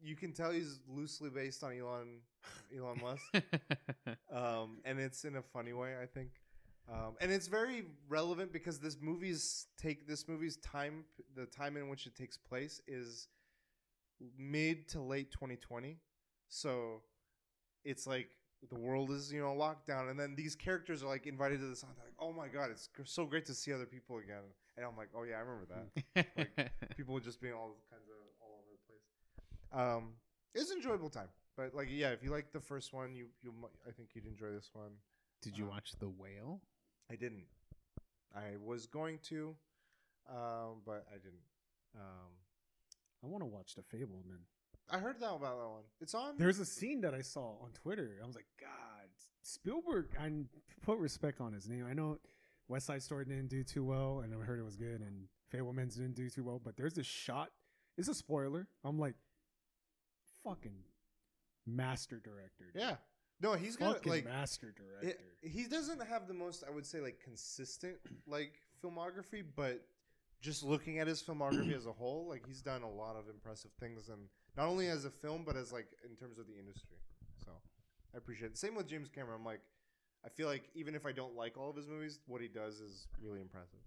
you 0.00 0.16
can 0.16 0.32
tell 0.32 0.50
he's 0.50 0.80
loosely 0.88 1.30
based 1.30 1.64
on 1.64 1.72
Elon 1.72 2.20
Elon 2.76 3.00
Musk, 3.02 3.22
um, 4.32 4.78
and 4.84 4.98
it's 4.98 5.24
in 5.24 5.36
a 5.36 5.42
funny 5.42 5.72
way, 5.72 5.94
I 6.00 6.06
think. 6.06 6.30
Um, 6.90 7.16
and 7.20 7.30
it's 7.30 7.48
very 7.48 7.84
relevant 8.08 8.52
because 8.52 8.78
this 8.78 8.96
movie's 9.00 9.66
take 9.76 10.06
this 10.08 10.26
movie's 10.26 10.56
time 10.58 11.04
the 11.36 11.44
time 11.44 11.76
in 11.76 11.88
which 11.88 12.06
it 12.06 12.16
takes 12.16 12.38
place 12.38 12.80
is 12.86 13.28
mid 14.38 14.88
to 14.88 15.00
late 15.00 15.30
2020 15.30 15.98
so 16.48 17.02
it's 17.84 18.06
like 18.06 18.30
the 18.70 18.78
world 18.78 19.10
is 19.10 19.30
you 19.30 19.40
know 19.40 19.52
locked 19.52 19.86
down 19.86 20.08
and 20.08 20.18
then 20.18 20.34
these 20.34 20.54
characters 20.54 21.02
are 21.02 21.08
like 21.08 21.26
invited 21.26 21.60
to 21.60 21.66
this. 21.66 21.82
They're 21.82 21.90
like 22.04 22.14
oh 22.18 22.32
my 22.32 22.48
god 22.48 22.70
it's 22.70 22.88
so 23.04 23.26
great 23.26 23.44
to 23.46 23.54
see 23.54 23.72
other 23.72 23.86
people 23.86 24.16
again 24.16 24.44
and 24.78 24.86
i'm 24.86 24.96
like 24.96 25.08
oh 25.16 25.24
yeah 25.24 25.36
i 25.36 25.40
remember 25.40 25.66
that 26.54 26.70
people 26.96 27.18
just 27.20 27.40
being 27.40 27.52
all 27.52 27.76
kinds 27.90 28.08
of 28.08 28.16
all 28.40 28.62
over 28.62 28.72
the 28.72 28.82
place 28.88 29.98
um 29.98 30.12
it's 30.54 30.70
an 30.70 30.76
enjoyable 30.78 31.10
time 31.10 31.28
but 31.56 31.74
like 31.74 31.88
yeah 31.90 32.10
if 32.10 32.22
you 32.22 32.30
like 32.30 32.52
the 32.52 32.60
first 32.60 32.92
one 32.94 33.14
you 33.14 33.26
you 33.42 33.52
i 33.86 33.90
think 33.90 34.08
you'd 34.14 34.26
enjoy 34.26 34.50
this 34.50 34.70
one 34.72 34.92
Did 35.42 35.58
you 35.58 35.66
uh, 35.66 35.70
watch 35.70 35.92
The 35.98 36.08
Whale? 36.08 36.60
i 37.10 37.16
didn't 37.16 37.44
i 38.34 38.56
was 38.64 38.86
going 38.86 39.18
to 39.24 39.54
um 40.30 40.80
but 40.86 41.04
i 41.10 41.14
didn't 41.18 41.44
um 41.96 42.30
I 43.22 43.26
want 43.26 43.42
to 43.42 43.46
watch 43.46 43.74
The 43.74 43.82
Fabelman. 43.82 44.42
i 44.90 44.98
heard 44.98 45.18
that 45.18 45.26
about 45.34 45.58
that 45.58 45.68
one 45.68 45.82
it's 46.00 46.14
on 46.14 46.34
There's 46.38 46.60
a 46.60 46.64
scene 46.64 47.00
that 47.00 47.14
I 47.14 47.20
saw 47.22 47.56
on 47.64 47.70
Twitter. 47.82 48.12
I 48.22 48.26
was 48.26 48.36
like, 48.36 48.46
God, 48.60 49.08
Spielberg. 49.42 50.06
I 50.20 50.30
put 50.82 50.98
respect 50.98 51.40
on 51.40 51.52
his 51.52 51.68
name. 51.68 51.84
I 51.90 51.94
know 51.94 52.18
West 52.68 52.86
Side 52.86 53.02
Story 53.02 53.24
didn't 53.24 53.48
do 53.48 53.64
too 53.64 53.84
well, 53.84 54.20
and 54.20 54.34
I 54.34 54.44
heard 54.44 54.60
it 54.60 54.64
was 54.64 54.76
good, 54.76 55.00
and 55.00 55.26
Fabelman's 55.52 55.96
didn't 55.96 56.14
do 56.14 56.28
too 56.28 56.44
well. 56.44 56.60
But 56.62 56.76
there's 56.76 56.94
this 56.94 57.06
shot. 57.06 57.50
It's 57.96 58.08
a 58.08 58.14
spoiler. 58.14 58.68
I'm 58.84 58.98
like, 58.98 59.14
fucking 60.44 60.84
master 61.66 62.20
director. 62.22 62.70
dude. 62.72 62.80
yeah 62.80 62.96
no 63.40 63.52
he's 63.52 63.76
got 63.76 63.94
fucking 63.94 64.10
like 64.10 64.24
master 64.24 64.74
director. 64.76 65.18
It, 65.42 65.48
he 65.48 65.64
doesn't 65.64 66.04
have 66.06 66.26
the 66.26 66.34
most, 66.34 66.64
I 66.66 66.70
would 66.74 66.86
say, 66.86 67.00
like 67.00 67.20
consistent 67.22 67.96
like 68.26 68.54
filmography, 68.84 69.44
but 69.56 69.84
just 70.40 70.62
looking 70.62 70.98
at 70.98 71.06
his 71.06 71.22
filmography 71.22 71.76
as 71.76 71.86
a 71.86 71.92
whole, 71.92 72.26
like 72.28 72.46
he's 72.46 72.62
done 72.62 72.82
a 72.82 72.90
lot 72.90 73.16
of 73.16 73.28
impressive 73.28 73.70
things, 73.78 74.08
and 74.08 74.22
not 74.56 74.66
only 74.66 74.88
as 74.88 75.04
a 75.04 75.10
film, 75.10 75.42
but 75.44 75.56
as 75.56 75.72
like 75.72 75.86
in 76.08 76.16
terms 76.16 76.38
of 76.38 76.46
the 76.46 76.58
industry. 76.58 76.96
So 77.44 77.52
I 78.14 78.18
appreciate 78.18 78.52
it. 78.52 78.58
Same 78.58 78.74
with 78.74 78.88
James 78.88 79.08
Cameron. 79.08 79.36
I'm 79.38 79.44
like, 79.44 79.60
I 80.24 80.28
feel 80.28 80.48
like 80.48 80.68
even 80.74 80.94
if 80.94 81.06
I 81.06 81.12
don't 81.12 81.36
like 81.36 81.56
all 81.56 81.70
of 81.70 81.76
his 81.76 81.88
movies, 81.88 82.18
what 82.26 82.40
he 82.40 82.48
does 82.48 82.80
is 82.80 83.06
really 83.22 83.40
impressive. 83.40 83.80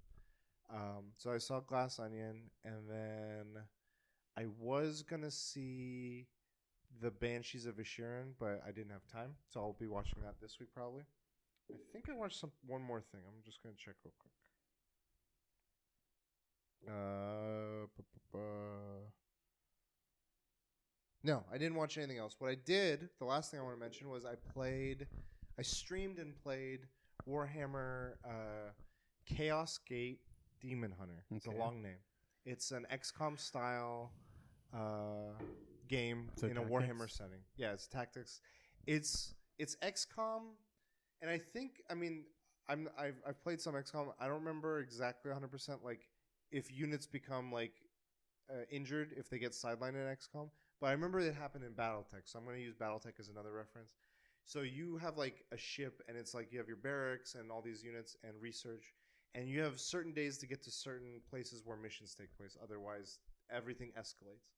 Um, 0.73 1.11
so 1.17 1.31
I 1.31 1.37
saw 1.37 1.59
Glass 1.59 1.99
Onion, 1.99 2.43
and 2.63 2.89
then 2.89 3.63
I 4.37 4.45
was 4.59 5.03
gonna 5.03 5.31
see 5.31 6.27
the 7.01 7.11
Banshees 7.11 7.65
of 7.65 7.75
Inisherin, 7.75 8.33
but 8.39 8.61
I 8.65 8.71
didn't 8.71 8.91
have 8.91 9.05
time, 9.07 9.35
so 9.49 9.59
I'll 9.59 9.75
be 9.79 9.87
watching 9.87 10.21
that 10.23 10.35
this 10.41 10.59
week 10.59 10.69
probably. 10.73 11.03
I 11.69 11.75
think 11.91 12.09
I 12.09 12.13
watched 12.13 12.39
some 12.39 12.51
one 12.65 12.81
more 12.81 13.01
thing. 13.01 13.21
I'm 13.27 13.43
just 13.45 13.61
gonna 13.61 13.75
check 13.75 13.95
real 14.03 14.13
quick. 14.19 14.31
Uh, 16.87 17.41
no, 21.23 21.43
I 21.51 21.57
didn't 21.57 21.75
watch 21.75 21.97
anything 21.97 22.17
else. 22.17 22.35
What 22.39 22.49
I 22.49 22.55
did, 22.55 23.09
the 23.19 23.25
last 23.25 23.51
thing 23.51 23.59
I 23.59 23.63
want 23.63 23.75
to 23.75 23.79
mention 23.79 24.09
was 24.09 24.25
I 24.25 24.35
played, 24.53 25.07
I 25.61 25.63
streamed 25.63 26.17
and 26.17 26.35
played 26.41 26.87
Warhammer 27.29 28.13
uh, 28.25 28.71
Chaos 29.27 29.77
Gate 29.87 30.19
Demon 30.59 30.91
Hunter. 30.97 31.23
It's 31.35 31.45
a 31.45 31.51
Okay. 31.51 31.59
long 31.59 31.83
name. 31.83 31.99
It's 32.47 32.71
an 32.71 32.87
XCOM 32.91 33.39
style 33.39 34.11
uh, 34.73 35.37
game 35.87 36.29
So 36.35 36.47
in 36.47 36.57
a 36.57 36.61
tactics? 36.61 36.71
Warhammer 36.71 37.07
setting. 37.11 37.43
Yeah, 37.57 37.73
it's 37.73 37.85
tactics. 37.85 38.41
It's 38.87 39.35
it's 39.59 39.75
XCOM, 39.83 40.55
and 41.21 41.29
I 41.29 41.37
think 41.37 41.83
I 41.91 41.93
mean 41.93 42.23
I'm 42.67 42.89
I've, 42.97 43.21
I've 43.27 43.39
played 43.43 43.61
some 43.61 43.75
XCOM. 43.75 44.13
I 44.19 44.25
don't 44.25 44.39
remember 44.39 44.79
exactly 44.79 45.29
100 45.29 45.47
percent 45.51 45.85
like 45.85 46.09
if 46.51 46.75
units 46.75 47.05
become 47.05 47.51
like 47.51 47.73
uh, 48.49 48.63
injured 48.71 49.13
if 49.15 49.29
they 49.29 49.37
get 49.37 49.51
sidelined 49.51 49.89
in 49.93 50.07
XCOM. 50.17 50.49
But 50.79 50.87
I 50.87 50.93
remember 50.93 51.19
it 51.19 51.35
happened 51.35 51.65
in 51.65 51.73
BattleTech, 51.73 52.23
so 52.25 52.39
I'm 52.39 52.45
going 52.45 52.57
to 52.57 52.63
use 52.63 52.73
BattleTech 52.73 53.19
as 53.19 53.29
another 53.29 53.51
reference. 53.51 53.93
So 54.45 54.61
you 54.61 54.97
have 54.97 55.17
like 55.17 55.45
a 55.51 55.57
ship, 55.57 56.01
and 56.07 56.17
it's 56.17 56.33
like 56.33 56.51
you 56.51 56.59
have 56.59 56.67
your 56.67 56.77
barracks 56.77 57.35
and 57.35 57.51
all 57.51 57.61
these 57.61 57.83
units 57.83 58.17
and 58.23 58.33
research, 58.41 58.93
and 59.33 59.47
you 59.47 59.61
have 59.61 59.79
certain 59.79 60.13
days 60.13 60.37
to 60.39 60.47
get 60.47 60.61
to 60.63 60.71
certain 60.71 61.21
places 61.29 61.61
where 61.65 61.77
missions 61.77 62.15
take 62.15 62.35
place. 62.37 62.57
Otherwise, 62.61 63.19
everything 63.49 63.91
escalates. 63.97 64.51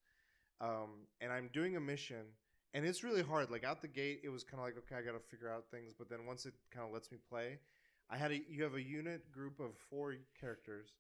Um, 0.62 1.08
and 1.22 1.32
I'm 1.32 1.50
doing 1.54 1.76
a 1.76 1.80
mission, 1.80 2.26
and 2.74 2.86
it's 2.86 3.04
really 3.04 3.22
hard. 3.22 3.52
Like 3.52 3.64
out 3.64 3.82
the 3.82 3.88
gate, 3.88 4.22
it 4.24 4.30
was 4.30 4.44
kind 4.44 4.60
of 4.60 4.66
like 4.66 4.78
okay, 4.78 4.96
I 4.96 5.06
got 5.06 5.18
to 5.18 5.30
figure 5.30 5.50
out 5.50 5.66
things. 5.70 5.94
But 5.98 6.10
then 6.10 6.26
once 6.26 6.46
it 6.46 6.54
kind 6.74 6.88
of 6.88 6.94
lets 6.94 7.12
me 7.12 7.18
play, 7.30 7.60
I 8.10 8.18
had 8.18 8.32
a 8.32 8.42
you 8.50 8.64
have 8.64 8.76
a 8.76 8.82
unit 8.82 9.32
group 9.32 9.60
of 9.60 9.78
four 9.90 10.16
characters, 10.40 10.94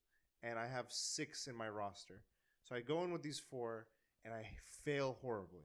and 0.43 0.59
I 0.59 0.67
have 0.67 0.85
six 0.89 1.47
in 1.47 1.55
my 1.55 1.69
roster. 1.69 2.21
So 2.63 2.75
I 2.75 2.81
go 2.81 3.03
in 3.03 3.11
with 3.11 3.23
these 3.23 3.39
four, 3.39 3.87
and 4.23 4.33
I 4.33 4.45
fail 4.83 5.17
horribly. 5.21 5.63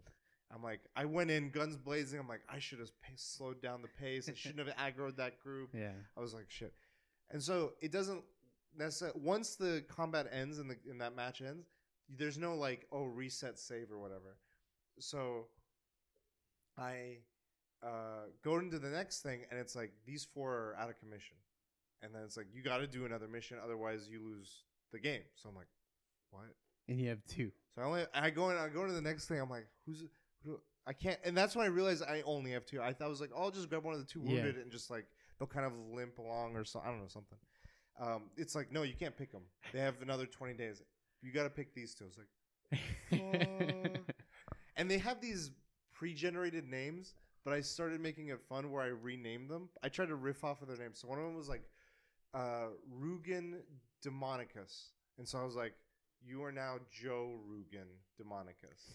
I'm 0.55 0.63
like, 0.63 0.81
I 0.97 1.05
went 1.05 1.31
in 1.31 1.51
guns 1.51 1.77
blazing. 1.77 2.19
I'm 2.19 2.29
like, 2.29 2.41
I 2.49 2.59
should 2.59 2.79
have 2.79 2.91
pa- 3.03 3.11
slowed 3.17 3.61
down 3.61 3.83
the 3.83 3.89
pace. 3.89 4.29
I 4.29 4.35
shouldn't 4.35 4.67
have 4.67 4.77
aggroed 4.97 5.17
that 5.17 5.41
group. 5.41 5.71
Yeah. 5.75 5.93
I 6.17 6.21
was 6.21 6.33
like, 6.33 6.47
shit. 6.49 6.73
And 7.31 7.43
so 7.43 7.73
it 7.81 7.93
doesn't 7.93 8.23
necessarily. 8.77 9.21
Once 9.23 9.57
the 9.57 9.85
combat 9.89 10.27
ends 10.33 10.59
and 10.59 10.71
the 10.71 10.77
and 10.89 11.01
that 11.01 11.15
match 11.15 11.43
ends, 11.43 11.67
there's 12.09 12.39
no 12.39 12.55
like, 12.55 12.87
oh, 12.93 13.05
reset 13.05 13.59
save 13.59 13.91
or 13.93 13.99
whatever. 13.99 14.37
So 14.99 15.47
I 16.79 17.19
uh, 17.83 18.31
go 18.43 18.59
into 18.59 18.79
the 18.79 18.89
next 18.89 19.21
thing, 19.21 19.45
and 19.51 19.61
it's 19.61 19.77
like 19.77 19.93
these 20.07 20.25
four 20.25 20.53
are 20.53 20.77
out 20.79 20.89
of 20.89 20.99
commission, 20.99 21.37
and 22.03 22.15
then 22.15 22.23
it's 22.25 22.37
like 22.37 22.47
you 22.53 22.63
got 22.63 22.79
to 22.79 22.87
do 22.87 23.05
another 23.05 23.29
mission, 23.29 23.59
otherwise 23.63 24.09
you 24.11 24.21
lose 24.25 24.65
the 24.93 24.99
game. 24.99 25.23
So 25.35 25.49
I'm 25.49 25.55
like, 25.55 25.69
what? 26.31 26.55
And 26.89 26.99
you 26.99 27.11
have 27.11 27.25
two. 27.29 27.53
So 27.75 27.83
I 27.83 27.85
only 27.85 28.05
I 28.15 28.31
go 28.31 28.51
in 28.51 28.57
I 28.57 28.69
go 28.69 28.87
to 28.87 28.93
the 28.93 29.03
next 29.03 29.27
thing. 29.27 29.41
I'm 29.41 29.51
like, 29.51 29.67
who's 29.85 30.01
who, 30.01 30.09
I 30.87 30.93
can't, 30.95 31.19
and 31.25 31.37
that's 31.37 31.55
when 31.55 31.67
I 31.67 31.69
realized 31.69 32.03
I 32.03 32.23
only 32.25 32.53
have 32.53 32.65
two. 32.65 32.81
I 32.81 32.93
thought 32.95 33.05
I 33.07 33.09
was 33.09 33.21
like, 33.21 33.31
oh, 33.35 33.43
I'll 33.45 33.51
just 33.51 33.69
grab 33.69 33.85
one 33.85 33.93
of 33.95 34.01
the 34.01 34.07
two 34.07 34.21
Yeah. 34.25 34.35
wounded 34.35 34.57
and 34.57 34.71
just 34.71 34.91
like 34.91 35.07
they'll 35.39 35.47
kind 35.47 35.67
of 35.67 35.73
limp 35.93 36.19
along 36.19 36.57
or 36.57 36.65
so 36.65 36.81
I 36.85 36.87
don't 36.89 37.01
know 37.01 37.09
something. 37.09 37.39
Um, 38.01 38.31
it's 38.37 38.55
like 38.55 38.73
no, 38.73 38.83
you 38.83 38.95
can't 38.95 39.17
pick 39.17 39.33
them. 39.33 39.43
They 39.73 39.81
have 39.81 40.01
another 40.03 40.25
20 40.27 40.55
days. 40.55 40.81
You 41.21 41.33
got 41.33 41.43
to 41.45 41.51
pick 41.51 41.75
these 41.75 41.95
two. 41.95 42.05
It's 42.07 42.17
like, 42.19 43.21
and 44.77 44.91
they 44.91 44.99
have 44.99 45.21
these 45.21 45.51
pre-generated 45.93 46.65
names, 46.69 47.15
but 47.45 47.53
I 47.53 47.61
started 47.61 48.01
making 48.01 48.29
it 48.29 48.41
fun 48.49 48.71
where 48.71 48.83
I 48.83 48.89
renamed 48.89 49.51
them. 49.51 49.69
I 49.83 49.89
tried 49.89 50.09
to 50.09 50.15
riff 50.15 50.45
off 50.45 50.63
of 50.63 50.69
their 50.69 50.77
names. 50.77 51.01
So 51.01 51.09
one 51.09 51.19
of 51.19 51.25
them 51.25 51.35
was 51.35 51.49
like 51.49 51.65
uh, 52.35 52.69
Rugen 52.89 53.55
Demonicus, 54.07 54.91
and 55.19 55.27
so 55.27 55.39
I 55.39 55.45
was 55.45 55.57
like, 55.57 55.73
"You 56.25 56.45
are 56.45 56.53
now 56.53 56.77
Joe 56.91 57.41
Rugen 57.51 57.89
Demonicus." 58.21 58.95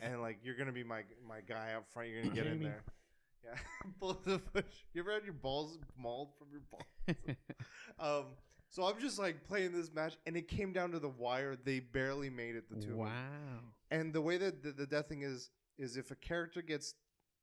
And 0.00 0.20
like 0.20 0.38
you're 0.42 0.56
gonna 0.56 0.72
be 0.72 0.84
my 0.84 1.02
my 1.26 1.40
guy 1.46 1.72
up 1.76 1.84
front. 1.92 2.08
You're 2.08 2.22
gonna 2.22 2.34
get 2.34 2.46
in 2.46 2.62
there. 2.62 2.82
Yeah, 3.44 3.58
pull 4.00 4.20
the 4.24 4.38
push. 4.38 4.64
You 4.92 5.02
ever 5.02 5.12
had 5.12 5.24
your 5.24 5.34
balls 5.34 5.78
mauled 5.96 6.30
from 6.38 6.48
your 6.50 6.62
balls? 6.70 7.36
um, 7.98 8.32
so 8.68 8.84
I'm 8.84 9.00
just 9.00 9.18
like 9.18 9.44
playing 9.44 9.72
this 9.72 9.92
match, 9.92 10.16
and 10.26 10.36
it 10.36 10.48
came 10.48 10.72
down 10.72 10.90
to 10.92 10.98
the 10.98 11.08
wire. 11.08 11.56
They 11.56 11.80
barely 11.80 12.30
made 12.30 12.56
it. 12.56 12.68
The 12.68 12.84
two. 12.84 12.96
wow. 12.96 13.08
And 13.90 14.12
the 14.12 14.20
way 14.20 14.36
that 14.38 14.62
the, 14.62 14.72
the 14.72 14.86
death 14.86 15.08
thing 15.08 15.22
is 15.22 15.50
is 15.78 15.96
if 15.96 16.10
a 16.10 16.16
character 16.16 16.62
gets 16.62 16.94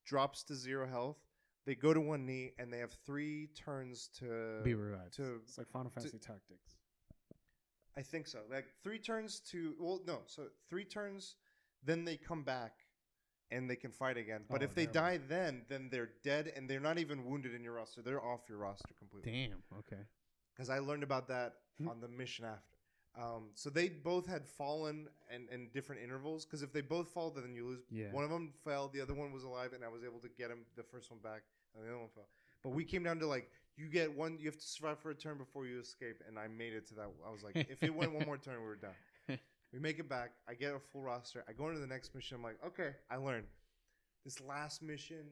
drops 0.06 0.44
to 0.44 0.56
zero 0.56 0.88
health, 0.88 1.18
they 1.66 1.76
go 1.76 1.94
to 1.94 2.02
one 2.02 2.26
knee 2.26 2.52
and 2.60 2.72
they 2.72 2.80
have 2.80 2.92
three 3.06 3.48
turns 3.56 4.10
to 4.20 4.62
Be 4.64 4.74
revived. 4.74 5.14
to 5.14 5.40
It's 5.44 5.58
like 5.58 5.70
Final 5.70 5.90
Fantasy 5.92 6.18
Tactics. 6.18 6.76
I 7.98 8.02
think 8.02 8.28
so. 8.28 8.40
Like 8.52 8.66
three 8.84 9.00
turns 9.00 9.40
to 9.52 9.76
well, 9.80 10.02
no, 10.06 10.20
so 10.26 10.44
three 10.70 10.84
turns, 10.84 11.36
then 11.86 12.06
they 12.06 12.18
come 12.18 12.44
back, 12.44 12.74
and 13.52 13.70
they 13.70 13.76
can 13.76 13.92
fight 13.92 14.18
again. 14.18 14.42
But 14.50 14.62
Oh, 14.62 14.66
if 14.66 14.74
they 14.74 14.84
never 14.86 14.94
die, 14.94 15.20
then 15.28 15.66
then 15.70 15.90
they're 15.92 16.12
dead, 16.24 16.52
and 16.56 16.70
they're 16.70 16.80
not 16.80 16.98
even 16.98 17.26
wounded 17.26 17.54
in 17.54 17.64
your 17.64 17.74
roster. 17.74 18.02
They're 18.02 18.24
off 18.24 18.42
your 18.50 18.58
roster 18.58 18.94
completely. 18.98 19.32
Damn. 19.50 19.64
Okay. 19.80 20.02
Because 20.56 20.70
I 20.70 20.80
learned 20.80 21.04
about 21.04 21.28
that 21.30 21.56
Hmm. 21.80 21.88
on 21.90 22.00
the 22.00 22.08
mission 22.08 22.46
after. 22.46 22.78
Um, 23.16 23.52
so 23.54 23.70
they 23.70 23.90
both 23.90 24.26
had 24.28 24.48
fallen 24.48 25.08
and 25.30 25.48
in 25.50 25.70
different 25.70 26.02
intervals. 26.02 26.46
Because 26.46 26.64
if 26.64 26.72
they 26.74 26.82
both 26.82 27.10
fall, 27.10 27.30
then 27.32 27.54
you 27.56 27.66
lose. 27.66 27.82
Yeah. 27.92 28.12
One 28.12 28.24
of 28.24 28.30
them 28.32 28.54
fell, 28.64 28.88
the 28.90 29.02
other 29.02 29.14
one 29.14 29.32
was 29.32 29.44
alive, 29.44 29.74
and 29.74 29.84
I 29.84 29.88
was 29.88 30.04
able 30.04 30.20
to 30.20 30.30
get 30.30 30.50
him 30.50 30.66
the 30.76 30.84
first 30.84 31.12
one 31.12 31.20
back, 31.20 31.42
and 31.76 31.84
the 31.84 31.90
other 31.90 32.00
one 32.00 32.10
fell. 32.10 32.28
But 32.64 32.70
we 32.72 32.84
came 32.86 33.04
down 33.04 33.20
to 33.20 33.28
like 33.28 33.50
you 33.76 33.88
get 33.88 34.16
one, 34.16 34.38
you 34.40 34.46
have 34.46 34.58
to 34.58 34.66
survive 34.68 35.00
for 35.00 35.10
a 35.10 35.16
turn 35.16 35.38
before 35.38 35.66
you 35.66 35.80
escape, 35.80 36.22
and 36.28 36.38
I 36.40 36.48
made 36.48 36.74
it 36.74 36.88
to 36.90 36.96
that. 36.96 37.08
I 37.28 37.32
was 37.32 37.44
like, 37.44 37.56
if 37.70 37.82
it 37.84 37.94
went 37.94 38.14
one 38.14 38.26
more 38.26 38.38
turn, 38.46 38.60
we 38.60 38.66
were 38.68 38.76
done. 38.76 38.94
We 39.74 39.80
make 39.80 39.98
it 40.00 40.08
back. 40.08 40.32
I 40.48 40.54
get 40.54 40.74
a 40.76 40.80
full 40.80 41.02
roster. 41.02 41.44
I 41.50 41.54
go 41.54 41.68
into 41.68 41.80
the 41.80 41.88
next 41.88 42.14
mission. 42.14 42.38
I'm 42.38 42.44
like, 42.44 42.60
okay, 42.66 42.92
I 43.10 43.16
learned. 43.18 43.46
This 44.24 44.40
last 44.40 44.82
mission 44.84 45.26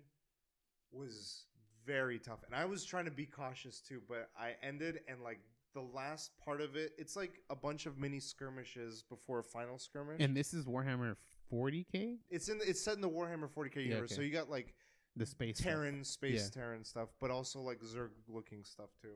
was 0.91 1.45
very 1.85 2.19
tough, 2.19 2.39
and 2.45 2.55
I 2.55 2.65
was 2.65 2.83
trying 2.83 3.05
to 3.05 3.11
be 3.11 3.25
cautious 3.25 3.79
too. 3.79 4.01
But 4.09 4.29
I 4.37 4.53
ended, 4.63 5.01
and 5.07 5.21
like 5.23 5.39
the 5.73 5.81
last 5.81 6.31
part 6.43 6.59
of 6.59 6.75
it, 6.75 6.93
it's 6.97 7.15
like 7.15 7.39
a 7.49 7.55
bunch 7.55 7.85
of 7.85 7.97
mini 7.97 8.19
skirmishes 8.19 9.03
before 9.09 9.39
a 9.39 9.43
final 9.43 9.77
skirmish. 9.77 10.17
And 10.19 10.35
this 10.35 10.53
is 10.53 10.65
Warhammer 10.65 11.15
40k, 11.53 12.17
it's 12.29 12.49
in 12.49 12.59
it's 12.65 12.81
set 12.81 12.95
in 12.95 13.01
the 13.01 13.09
Warhammer 13.09 13.49
40k 13.49 13.75
Yeah, 13.75 13.81
universe, 13.81 14.11
okay. 14.11 14.15
so 14.15 14.21
you 14.21 14.31
got 14.31 14.49
like 14.49 14.73
the 15.15 15.25
space. 15.25 15.57
stuff. 15.57 15.71
Terran, 15.71 16.03
space 16.03 16.49
Terran 16.49 16.83
stuff, 16.83 17.09
but 17.19 17.29
also 17.31 17.59
like 17.61 17.79
Zerg 17.81 18.09
looking 18.27 18.63
stuff 18.63 18.89
too. 19.01 19.13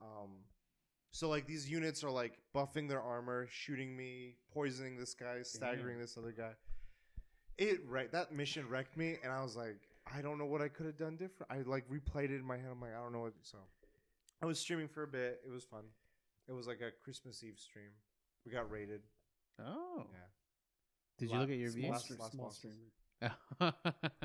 Um, 0.00 0.30
so 1.14 1.28
like 1.28 1.46
these 1.46 1.70
units 1.70 2.02
are 2.02 2.10
like 2.10 2.40
buffing 2.52 2.88
their 2.88 3.00
armor, 3.00 3.46
shooting 3.48 3.96
me, 3.96 4.34
poisoning 4.52 4.96
this 4.98 5.14
guy, 5.14 5.42
staggering 5.42 5.96
this 5.96 6.18
other 6.18 6.32
guy. 6.32 6.50
It 7.56 7.78
right 7.86 8.10
that 8.10 8.32
mission 8.32 8.68
wrecked 8.68 8.96
me, 8.96 9.18
and 9.22 9.32
I 9.32 9.40
was 9.40 9.54
like, 9.54 9.76
I 10.12 10.20
don't 10.22 10.38
know 10.38 10.44
what 10.44 10.60
I 10.60 10.66
could 10.66 10.86
have 10.86 10.98
done 10.98 11.16
different. 11.16 11.52
I 11.52 11.58
like 11.70 11.88
replayed 11.88 12.30
it 12.30 12.40
in 12.40 12.44
my 12.44 12.56
head. 12.56 12.66
I'm 12.68 12.80
like, 12.80 12.96
I 12.98 13.00
don't 13.00 13.12
know 13.12 13.20
what. 13.20 13.34
So 13.42 13.58
I 14.42 14.46
was 14.46 14.58
streaming 14.58 14.88
for 14.88 15.04
a 15.04 15.06
bit. 15.06 15.40
It 15.46 15.52
was 15.52 15.62
fun. 15.62 15.84
It 16.48 16.52
was 16.52 16.66
like 16.66 16.80
a 16.80 16.90
Christmas 17.04 17.44
Eve 17.44 17.60
stream. 17.60 17.90
We 18.44 18.50
got 18.50 18.68
rated. 18.68 19.02
Oh. 19.64 20.06
Yeah. 20.10 20.18
Did 21.16 21.30
you 21.30 21.38
look 21.38 21.50
at 21.50 21.56
your 21.56 21.70
Small, 21.70 21.80
views? 21.80 21.92
Last- 21.92 22.04
stream, 22.04 22.18
last 22.18 22.32
small 22.32 22.50
streamer. 22.50 23.72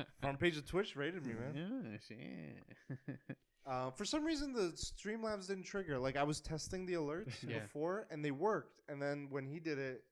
Front 0.20 0.40
page 0.40 0.56
of 0.56 0.66
Twitch 0.66 0.96
rated 0.96 1.24
me, 1.24 1.34
man. 1.34 1.54
Yeah, 1.54 1.98
shit. 2.08 3.36
Uh, 3.70 3.90
for 3.92 4.04
some 4.04 4.24
reason, 4.24 4.52
the 4.52 4.72
Streamlabs 4.74 5.46
didn't 5.46 5.62
trigger. 5.62 5.96
Like 5.96 6.16
I 6.16 6.24
was 6.24 6.40
testing 6.40 6.86
the 6.86 6.94
alerts 6.94 7.34
Yeah. 7.48 7.60
before, 7.60 8.06
and 8.10 8.24
they 8.24 8.32
worked. 8.32 8.80
And 8.88 9.00
then 9.00 9.28
when 9.30 9.46
he 9.46 9.60
did 9.60 9.78
it, 9.78 10.02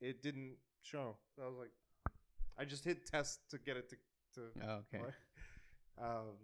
it 0.00 0.22
didn't 0.22 0.54
show. 0.82 1.16
So 1.34 1.42
I 1.42 1.46
was 1.46 1.56
like, 1.58 1.70
I 2.56 2.64
just 2.64 2.84
hit 2.84 3.06
test 3.06 3.40
to 3.50 3.58
get 3.58 3.76
it 3.76 3.88
to. 3.90 3.96
to 4.34 4.40
Oh, 4.68 4.80
okay. 4.94 5.04
Um, 6.00 6.38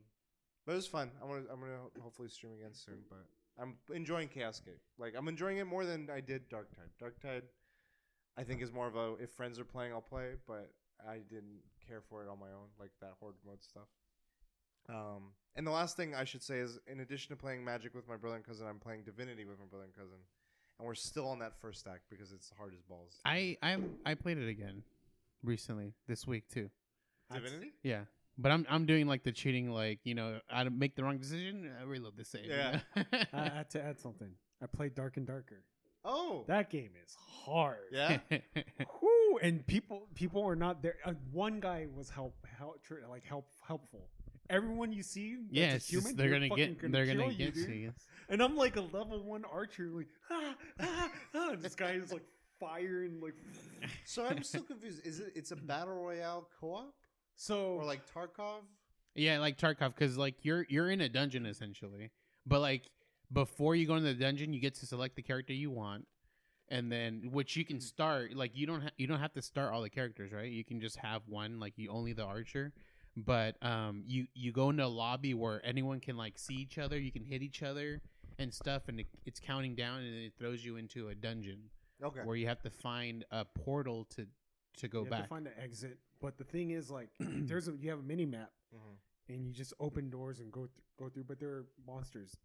but 0.66 0.72
it 0.72 0.74
was 0.74 0.88
fun. 0.88 1.12
I'm 1.22 1.28
gonna 1.28 1.44
I'm 1.52 1.60
gonna 1.60 1.78
hopefully 2.02 2.28
stream 2.28 2.54
again 2.58 2.72
soon. 2.74 3.04
But 3.08 3.24
I'm 3.56 3.76
enjoying 3.94 4.26
Chaos 4.26 4.58
Gate. 4.58 4.80
Like 4.98 5.14
I'm 5.16 5.28
enjoying 5.28 5.58
it 5.58 5.64
more 5.68 5.84
than 5.84 6.08
I 6.12 6.20
did 6.20 6.50
Darktide. 6.50 6.90
Dark 6.98 7.20
Tide, 7.20 7.44
I 8.36 8.42
think 8.42 8.62
is 8.62 8.72
more 8.72 8.88
of 8.88 8.96
a 8.96 9.14
if 9.22 9.30
friends 9.30 9.60
are 9.60 9.64
playing, 9.64 9.92
I'll 9.92 10.00
play. 10.00 10.32
But 10.48 10.72
I 11.08 11.18
didn't 11.30 11.60
care 11.86 12.00
for 12.00 12.24
it 12.24 12.28
on 12.28 12.40
my 12.40 12.48
own, 12.48 12.66
like 12.80 12.90
that 13.00 13.12
horde 13.20 13.36
mode 13.46 13.62
stuff. 13.62 13.86
Um, 14.88 15.32
and 15.56 15.66
the 15.66 15.70
last 15.70 15.96
thing 15.96 16.14
I 16.14 16.24
should 16.24 16.42
say 16.42 16.58
is, 16.58 16.78
in 16.86 17.00
addition 17.00 17.30
to 17.30 17.36
playing 17.40 17.64
Magic 17.64 17.94
with 17.94 18.08
my 18.08 18.16
brother 18.16 18.36
and 18.36 18.44
cousin, 18.44 18.66
I'm 18.66 18.78
playing 18.78 19.02
Divinity 19.04 19.44
with 19.44 19.58
my 19.58 19.66
brother 19.66 19.84
and 19.84 19.94
cousin, 19.94 20.18
and 20.78 20.86
we're 20.86 20.94
still 20.94 21.28
on 21.28 21.38
that 21.40 21.52
first 21.60 21.80
stack 21.80 22.00
because 22.10 22.32
it's 22.32 22.50
hard 22.58 22.72
as 22.74 22.82
balls. 22.82 23.20
I 23.24 23.56
I 23.62 23.78
I 24.04 24.14
played 24.14 24.38
it 24.38 24.48
again 24.48 24.82
recently 25.42 25.94
this 26.08 26.26
week 26.26 26.48
too. 26.48 26.70
Divinity? 27.32 27.72
Yeah. 27.82 28.02
But 28.36 28.50
I'm 28.50 28.66
I'm 28.68 28.84
doing 28.84 29.06
like 29.06 29.22
the 29.22 29.32
cheating, 29.32 29.70
like 29.70 30.00
you 30.04 30.14
know, 30.14 30.40
I 30.50 30.64
make 30.64 30.96
the 30.96 31.04
wrong 31.04 31.18
decision, 31.18 31.70
I 31.80 31.84
reload 31.84 32.16
the 32.16 32.24
save. 32.24 32.46
you 32.46 32.50
Yeah. 32.52 32.80
know? 32.96 33.02
I 33.32 33.48
had 33.48 33.70
to 33.70 33.82
add 33.88 34.00
something. 34.00 34.30
I 34.62 34.66
played 34.66 34.94
Dark 34.94 35.16
and 35.16 35.26
Darker. 35.26 35.62
Oh, 36.04 36.44
That 36.48 36.68
game 36.68 36.90
is 37.02 37.16
hard. 37.16 37.78
yeah. 37.92 38.18
Whew, 39.00 39.38
and 39.42 39.66
people 39.66 40.08
people 40.14 40.42
are 40.46 40.56
not 40.56 40.82
there. 40.82 40.96
Uh, 41.04 41.12
one 41.32 41.60
guy 41.60 41.86
was 41.94 42.10
help 42.10 42.34
help 42.58 42.82
tr- 42.82 43.06
like 43.08 43.24
help 43.24 43.46
helpful. 43.66 44.08
Everyone 44.50 44.92
you 44.92 45.02
see, 45.02 45.36
that's 45.36 45.52
yeah, 45.52 45.74
it's 45.74 45.88
human, 45.88 46.04
just, 46.08 46.16
they're 46.18 46.30
gonna 46.30 46.48
fucking 46.48 46.76
get 46.80 46.92
they're 46.92 47.06
gonna 47.06 47.22
kill 47.22 47.32
you, 47.32 47.44
get 47.46 47.54
dude. 47.54 47.68
you. 47.70 47.92
And 48.28 48.42
I'm 48.42 48.56
like 48.56 48.76
a 48.76 48.82
level 48.82 49.22
one 49.22 49.44
archer, 49.50 49.88
like 49.92 50.08
ah, 50.30 50.54
ah, 50.80 51.10
ah, 51.34 51.50
and 51.52 51.62
this 51.62 51.74
guy 51.74 51.92
is 51.92 52.12
like 52.12 52.24
firing 52.60 53.20
like. 53.20 53.34
So 54.04 54.24
I'm 54.26 54.42
still 54.42 54.62
confused. 54.62 55.06
Is 55.06 55.20
it? 55.20 55.32
It's 55.34 55.50
a 55.50 55.56
battle 55.56 55.94
royale 55.94 56.48
co-op 56.60 56.94
So 57.36 57.74
or 57.74 57.84
like 57.84 58.02
Tarkov? 58.12 58.62
Yeah, 59.14 59.38
like 59.38 59.58
Tarkov, 59.58 59.94
because 59.94 60.16
like 60.18 60.36
you're 60.42 60.66
you're 60.68 60.90
in 60.90 61.00
a 61.00 61.08
dungeon 61.08 61.46
essentially, 61.46 62.10
but 62.46 62.60
like 62.60 62.90
before 63.32 63.74
you 63.74 63.86
go 63.86 63.96
into 63.96 64.08
the 64.12 64.14
dungeon, 64.14 64.52
you 64.52 64.60
get 64.60 64.74
to 64.76 64.86
select 64.86 65.16
the 65.16 65.22
character 65.22 65.52
you 65.52 65.70
want, 65.70 66.06
and 66.68 66.90
then 66.90 67.28
which 67.32 67.56
you 67.56 67.64
can 67.64 67.80
start. 67.80 68.34
Like 68.34 68.52
you 68.54 68.66
don't 68.66 68.82
ha- 68.82 68.90
you 68.96 69.06
don't 69.06 69.20
have 69.20 69.32
to 69.34 69.42
start 69.42 69.72
all 69.72 69.82
the 69.82 69.90
characters, 69.90 70.32
right? 70.32 70.50
You 70.50 70.64
can 70.64 70.80
just 70.80 70.96
have 70.96 71.22
one, 71.26 71.60
like 71.60 71.74
you 71.76 71.90
only 71.90 72.12
the 72.12 72.24
archer. 72.24 72.72
But 73.16 73.56
um, 73.64 74.02
you 74.06 74.26
you 74.34 74.50
go 74.52 74.70
into 74.70 74.84
a 74.84 74.88
lobby 74.88 75.34
where 75.34 75.64
anyone 75.64 76.00
can 76.00 76.16
like 76.16 76.38
see 76.38 76.54
each 76.54 76.78
other, 76.78 76.98
you 76.98 77.12
can 77.12 77.24
hit 77.24 77.42
each 77.42 77.62
other 77.62 78.00
and 78.38 78.52
stuff, 78.52 78.88
and 78.88 79.00
it, 79.00 79.06
it's 79.24 79.38
counting 79.38 79.76
down, 79.76 80.00
and 80.00 80.14
it 80.16 80.32
throws 80.38 80.64
you 80.64 80.76
into 80.76 81.08
a 81.08 81.14
dungeon 81.14 81.70
Okay. 82.02 82.20
where 82.24 82.34
you 82.34 82.48
have 82.48 82.60
to 82.62 82.70
find 82.70 83.24
a 83.30 83.44
portal 83.44 84.06
to 84.16 84.26
to 84.78 84.88
go 84.88 84.98
you 85.00 85.04
have 85.04 85.10
back. 85.12 85.22
to 85.22 85.28
find 85.28 85.46
the 85.46 85.56
exit. 85.62 85.98
But 86.20 86.38
the 86.38 86.44
thing 86.44 86.70
is, 86.70 86.90
like, 86.90 87.10
there's 87.20 87.68
a 87.68 87.72
you 87.80 87.90
have 87.90 88.00
a 88.00 88.02
mini 88.02 88.26
map, 88.26 88.50
Mhm. 88.74 88.96
and 89.34 89.46
you 89.46 89.52
just 89.52 89.72
open 89.78 90.10
doors 90.10 90.40
and 90.40 90.50
go 90.50 90.62
th- 90.62 90.70
go 90.98 91.08
through. 91.08 91.24
But 91.24 91.38
there 91.38 91.50
are 91.50 91.66
monsters, 91.86 92.36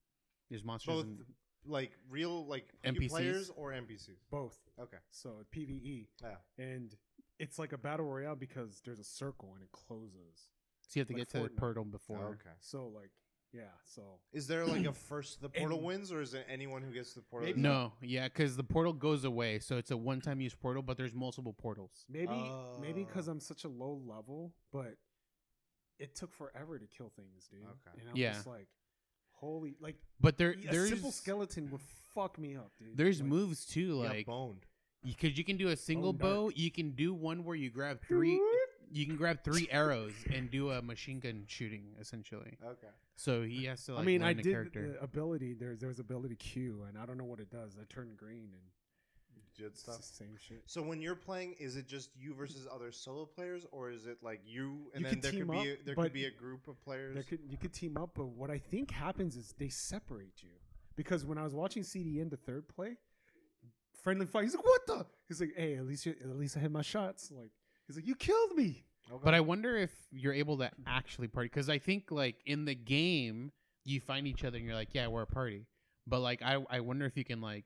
There's 0.52 0.64
monsters. 0.64 0.94
Both 0.94 1.06
and- 1.06 1.26
like 1.66 1.92
real 2.10 2.46
like 2.46 2.68
NPCs? 2.86 3.10
players 3.10 3.50
or 3.56 3.72
NPCs. 3.74 4.20
both. 4.30 4.58
Okay. 4.80 4.98
So 5.10 5.44
PVE, 5.52 6.08
Yeah. 6.22 6.36
and 6.60 6.96
it's 7.40 7.58
like 7.60 7.74
a 7.74 7.78
battle 7.78 8.06
royale 8.06 8.36
because 8.36 8.82
there's 8.86 9.00
a 9.00 9.04
circle 9.04 9.54
and 9.56 9.64
it 9.64 9.72
closes. 9.72 10.50
So 10.90 11.00
you 11.00 11.02
have 11.02 11.08
to 11.08 11.14
like 11.14 11.22
get 11.22 11.30
to 11.30 11.40
the 11.44 11.50
Fortnite. 11.50 11.58
portal 11.58 11.86
before. 11.86 12.26
okay. 12.32 12.56
So 12.60 12.88
like, 12.94 13.12
yeah. 13.54 13.62
So 13.86 14.20
Is 14.34 14.46
there 14.48 14.66
like 14.66 14.86
a 14.86 14.92
first 15.10 15.42
the 15.42 15.50
portal 15.50 15.78
And- 15.78 15.86
wins, 15.88 16.12
or 16.12 16.22
is 16.22 16.34
it 16.34 16.46
anyone 16.50 16.82
who 16.84 16.92
gets 16.92 17.14
to 17.14 17.20
the 17.20 17.26
portal? 17.26 17.48
Maybe- 17.48 17.62
No, 17.62 17.94
yeah, 18.02 18.28
because 18.28 18.58
the 18.58 18.64
portal 18.64 18.94
goes 18.94 19.24
away, 19.24 19.60
so 19.60 19.78
it's 19.78 19.92
a 19.92 19.98
one-time 19.98 20.42
use 20.42 20.54
portal, 20.54 20.84
but 20.84 20.98
there's 20.98 21.14
multiple 21.16 21.54
portals. 21.54 22.06
maybe 22.10 22.28
oh. 22.34 22.78
maybe 22.82 23.04
because 23.06 23.28
Oh. 23.28 23.32
I'm 23.32 23.40
such 23.40 23.64
a 23.64 23.70
low 23.70 24.02
level, 24.06 24.54
but 24.74 24.96
it 26.00 26.16
took 26.16 26.34
forever 26.34 26.78
to 26.80 26.86
kill 26.88 27.10
things, 27.16 27.48
dude. 27.52 27.62
Okay. 27.64 28.00
And 28.02 28.10
I'm 28.10 28.16
Yeah. 28.18 28.34
just 28.34 28.48
like, 28.48 28.68
holy, 29.32 29.76
like 29.80 29.96
But 30.20 30.38
there, 30.38 30.52
a 30.52 30.56
there's 30.72 30.90
simple 30.90 31.12
skeleton 31.12 31.70
would 31.72 31.82
fuck 32.14 32.38
me 32.40 32.56
up, 32.56 32.72
dude. 32.78 32.96
there's 32.98 33.20
Like, 33.22 33.30
moves 33.30 33.66
too, 33.66 33.82
You 33.98 34.04
got 34.04 34.16
like 34.16 34.26
boned. 34.26 34.66
because 35.04 35.38
you 35.38 35.44
can 35.44 35.58
do 35.58 35.70
a 35.70 35.76
single 35.76 36.14
Bone 36.14 36.20
dark. 36.30 36.54
bow. 36.56 36.62
You 36.62 36.72
can 36.72 36.92
do 36.92 37.14
one 37.14 37.44
where 37.44 37.56
you 37.56 37.70
grab 37.70 38.02
three. 38.02 38.40
You 38.92 39.06
can 39.06 39.16
grab 39.16 39.44
three 39.44 39.68
arrows 39.72 40.14
and 40.34 40.50
do 40.50 40.72
a 40.72 40.82
machine 40.82 41.20
gun 41.20 41.44
shooting 41.48 41.96
essentially. 42.00 42.58
Okay. 42.66 42.88
So 43.16 43.44
he 43.44 43.66
has 43.66 43.84
to. 43.86 43.94
Like, 43.94 44.02
I 44.02 44.06
mean, 44.06 44.24
I 44.24 44.28
learn 44.28 44.38
the 44.38 44.44
did 44.44 44.50
uh, 44.50 44.54
character. 44.54 44.88
the 44.94 45.04
ability. 45.04 45.54
There's 45.54 45.80
there's 45.80 46.00
ability 46.00 46.36
Q, 46.36 46.86
and 46.88 46.98
I 46.98 47.06
don't 47.06 47.18
know 47.18 47.26
what 47.26 47.40
it 47.40 47.50
does. 47.52 47.76
I 47.80 47.84
turn 47.94 48.12
green, 48.18 48.50
and 48.54 48.62
Good 49.58 49.78
stuff. 49.78 50.02
same 50.04 50.38
shit. 50.40 50.62
So 50.68 50.82
when 50.82 51.02
you're 51.02 51.16
playing, 51.16 51.56
is 51.60 51.76
it 51.76 51.86
just 51.86 52.12
you 52.18 52.34
versus 52.34 52.66
other 52.74 52.94
solo 52.94 53.26
players, 53.26 53.66
or 53.74 53.92
is 53.92 54.06
it 54.06 54.18
like 54.24 54.40
you 54.46 54.90
and 54.94 55.04
You 55.04 55.10
then 55.10 55.20
there 55.20 55.32
could 55.32 55.38
team 55.40 55.48
be 55.48 55.58
up, 55.58 55.66
a, 55.66 55.84
there 55.86 55.96
could 55.96 56.14
be 56.14 56.26
a 56.26 56.32
group 56.32 56.68
of 56.70 56.82
players? 56.82 57.14
There 57.14 57.24
could 57.24 57.40
you 57.46 57.58
could 57.58 57.74
team 57.74 57.98
up, 57.98 58.12
but 58.16 58.28
what 58.28 58.50
I 58.50 58.58
think 58.58 58.90
happens 58.92 59.36
is 59.36 59.54
they 59.58 59.68
separate 59.70 60.42
you 60.42 60.52
because 60.96 61.26
when 61.26 61.38
I 61.38 61.44
was 61.44 61.54
watching 61.54 61.84
CDN 61.84 62.30
the 62.30 62.38
third 62.38 62.70
play, 62.70 62.96
friendly 64.02 64.26
fight. 64.26 64.44
He's 64.46 64.56
like, 64.56 64.64
"What 64.66 64.88
the?" 64.88 65.06
He's 65.28 65.42
like, 65.42 65.52
"Hey, 65.58 65.76
at 65.76 65.86
least 65.86 66.06
you, 66.06 66.16
at 66.24 66.38
least 66.38 66.56
I 66.56 66.62
hit 66.62 66.72
my 66.72 66.82
shots." 66.82 67.30
Like 67.30 67.52
he's 67.90 67.98
like, 67.98 68.08
"You 68.08 68.16
killed 68.16 68.56
me." 68.56 68.86
Okay. 69.12 69.22
But 69.24 69.34
I 69.34 69.40
wonder 69.42 69.76
if 69.76 69.92
you're 70.12 70.34
able 70.34 70.58
to 70.60 70.70
actually 70.88 71.28
party 71.28 71.48
because 71.50 71.68
I 71.70 71.80
think 71.80 72.12
like 72.12 72.36
in 72.46 72.64
the 72.66 72.76
game 72.76 73.52
you 73.84 74.00
find 74.00 74.28
each 74.28 74.44
other 74.44 74.58
and 74.58 74.66
you're 74.66 74.76
like, 74.76 74.94
yeah, 74.94 75.08
we're 75.08 75.24
a 75.24 75.28
party. 75.28 75.66
But 76.06 76.20
like 76.20 76.42
I, 76.44 76.64
I 76.70 76.80
wonder 76.82 77.06
if 77.06 77.18
you 77.18 77.26
can 77.26 77.42
like 77.42 77.66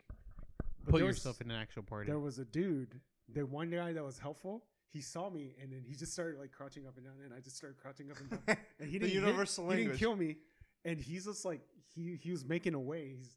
But 0.86 0.92
put 0.92 0.98
there 1.00 1.06
was- 1.08 1.18
yourself 1.18 1.42
in 1.42 1.52
an 1.52 1.58
actual 1.58 1.84
party. 1.84 2.08
There 2.08 2.20
was 2.20 2.40
a 2.40 2.46
dude, 2.46 3.00
the 3.28 3.46
one 3.46 3.70
guy 3.70 3.92
that 3.92 4.04
was 4.04 4.18
helpful. 4.18 4.64
He 4.94 5.02
saw 5.02 5.30
me 5.30 5.56
and 5.62 5.72
then 5.74 5.82
he 5.86 5.96
just 5.96 6.14
started 6.14 6.40
like 6.40 6.52
crouching 6.52 6.88
up 6.88 6.96
and 6.98 7.06
down, 7.06 7.16
and 7.26 7.34
I 7.34 7.40
just 7.42 7.58
started 7.58 7.78
crouching 7.78 8.10
up 8.12 8.18
and 8.20 8.30
down. 8.30 8.58
And 8.80 8.90
he 8.90 8.98
The 8.98 9.08
didn't 9.08 9.14
hit- 9.22 9.24
universal 9.28 9.70
he 9.72 9.84
didn't 9.84 9.98
kill 9.98 10.16
me, 10.16 10.38
and 10.86 10.98
he's 11.00 11.26
just 11.26 11.44
like 11.44 11.60
he 11.94 12.16
he 12.22 12.32
was 12.32 12.46
making 12.46 12.74
a 12.74 12.80
way. 12.80 13.16
He's 13.18 13.36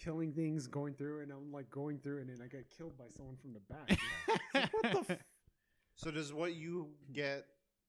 killing 0.00 0.32
things, 0.32 0.68
going 0.68 0.94
through, 0.94 1.22
and 1.22 1.32
I'm 1.32 1.50
like 1.50 1.70
going 1.70 1.98
through, 1.98 2.18
and 2.20 2.28
then 2.30 2.38
I 2.40 2.46
got 2.46 2.62
killed 2.76 2.96
by 2.96 3.06
someone 3.16 3.36
from 3.36 3.52
the 3.52 3.60
back. 3.68 3.98
Like, 4.54 4.72
what 4.72 5.08
the? 5.08 5.18
F-? 5.98 6.04
So 6.04 6.10
does 6.10 6.32
what 6.32 6.54
you 6.54 6.88
get 7.12 7.44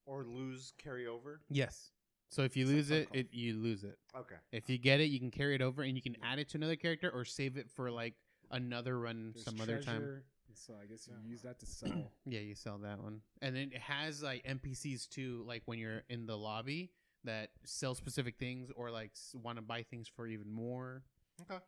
or 0.05 0.23
lose 0.23 0.73
carry 0.81 1.07
over? 1.07 1.41
Yes. 1.49 1.91
So 2.29 2.43
if 2.43 2.55
you 2.55 2.63
It's 2.65 2.71
lose 2.73 2.91
it, 2.91 3.09
Funcom. 3.11 3.15
it 3.19 3.27
you 3.31 3.57
lose 3.57 3.83
it. 3.83 3.97
Okay. 4.15 4.35
If 4.51 4.69
you 4.69 4.77
get 4.77 4.99
it, 4.99 5.05
you 5.05 5.19
can 5.19 5.31
carry 5.31 5.55
it 5.55 5.61
over 5.61 5.81
and 5.83 5.95
you 5.95 6.01
can 6.01 6.15
add 6.23 6.37
it 6.39 6.49
to 6.49 6.57
another 6.57 6.75
character 6.75 7.09
or 7.09 7.25
save 7.25 7.57
it 7.57 7.69
for 7.71 7.89
like 7.89 8.13
another 8.51 8.99
run 8.99 9.31
There's 9.33 9.45
some 9.45 9.59
other 9.61 9.77
time. 9.81 10.01
treasure, 10.01 10.23
So 10.53 10.73
I 10.81 10.85
guess 10.87 11.07
you 11.07 11.13
Yeah. 11.23 11.29
use 11.29 11.41
that 11.43 11.59
to 11.59 11.65
sell. 11.65 12.11
Yeah, 12.25 12.39
you 12.41 12.53
sell 12.55 12.77
that 12.79 13.01
one. 13.01 13.21
And 13.41 13.55
then 13.55 13.71
it 13.73 13.81
has 13.81 14.21
like 14.21 14.43
NPCs 14.45 15.07
too, 15.09 15.43
like 15.47 15.63
when 15.65 15.79
you're 15.79 16.03
in 16.09 16.25
the 16.27 16.37
lobby 16.37 16.91
that 17.23 17.49
sell 17.65 17.95
specific 17.95 18.37
things 18.37 18.71
or 18.75 18.91
like 18.91 19.11
want 19.33 19.57
to 19.57 19.61
buy 19.63 19.83
things 19.83 20.07
for 20.07 20.27
even 20.27 20.51
more. 20.51 21.03
Okay. 21.41 21.59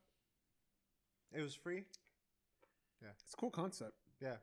It 1.33 1.41
was 1.41 1.55
free. 1.55 1.85
Yeah. 3.01 3.09
It's 3.23 3.33
a 3.33 3.37
cool 3.37 3.49
concept. 3.51 3.93
Yeah. 4.21 4.35